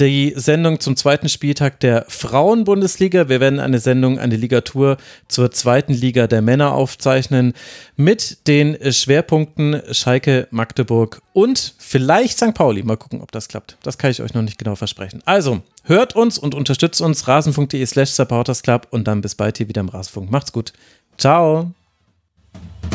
Die 0.00 0.32
Sendung 0.36 0.80
zum 0.80 0.96
zweiten 0.96 1.28
Spieltag 1.28 1.78
der 1.78 2.04
Frauenbundesliga. 2.08 3.28
Wir 3.28 3.38
werden 3.38 3.60
eine 3.60 3.78
Sendung, 3.78 4.18
eine 4.18 4.34
Ligatur 4.34 4.96
zur 5.28 5.52
zweiten 5.52 5.92
Liga 5.92 6.26
der 6.26 6.42
Männer 6.42 6.72
aufzeichnen 6.72 7.54
mit 7.96 8.48
den 8.48 8.76
Schwerpunkten 8.92 9.82
Schalke, 9.92 10.48
Magdeburg 10.50 11.22
und 11.32 11.74
vielleicht 11.78 12.38
St. 12.38 12.54
Pauli. 12.54 12.82
Mal 12.82 12.96
gucken, 12.96 13.20
ob 13.22 13.30
das 13.30 13.46
klappt. 13.46 13.76
Das 13.84 13.96
kann 13.96 14.10
ich 14.10 14.20
euch 14.20 14.34
noch 14.34 14.42
nicht 14.42 14.58
genau 14.58 14.74
versprechen. 14.74 15.22
Also, 15.26 15.62
hört 15.84 16.16
uns 16.16 16.38
und 16.38 16.56
unterstützt 16.56 17.00
uns 17.00 17.28
rasenfunk.de 17.28 17.86
slash 17.86 18.10
supportersclub 18.10 18.88
und 18.90 19.06
dann 19.06 19.20
bis 19.20 19.36
bald 19.36 19.58
hier 19.58 19.68
wieder 19.68 19.80
im 19.80 19.88
Rasenfunk. 19.88 20.28
Macht's 20.28 20.52
gut. 20.52 20.72
Ciao. 21.18 21.70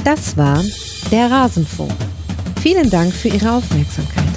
Das 0.03 0.35
war 0.35 0.61
der 1.11 1.31
Rasenfunk. 1.31 1.93
Vielen 2.61 2.89
Dank 2.89 3.13
für 3.13 3.29
Ihre 3.29 3.53
Aufmerksamkeit. 3.53 4.28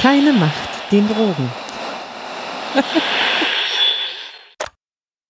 Keine 0.00 0.32
Macht 0.32 0.52
den 0.92 1.08
Drogen. 1.08 1.50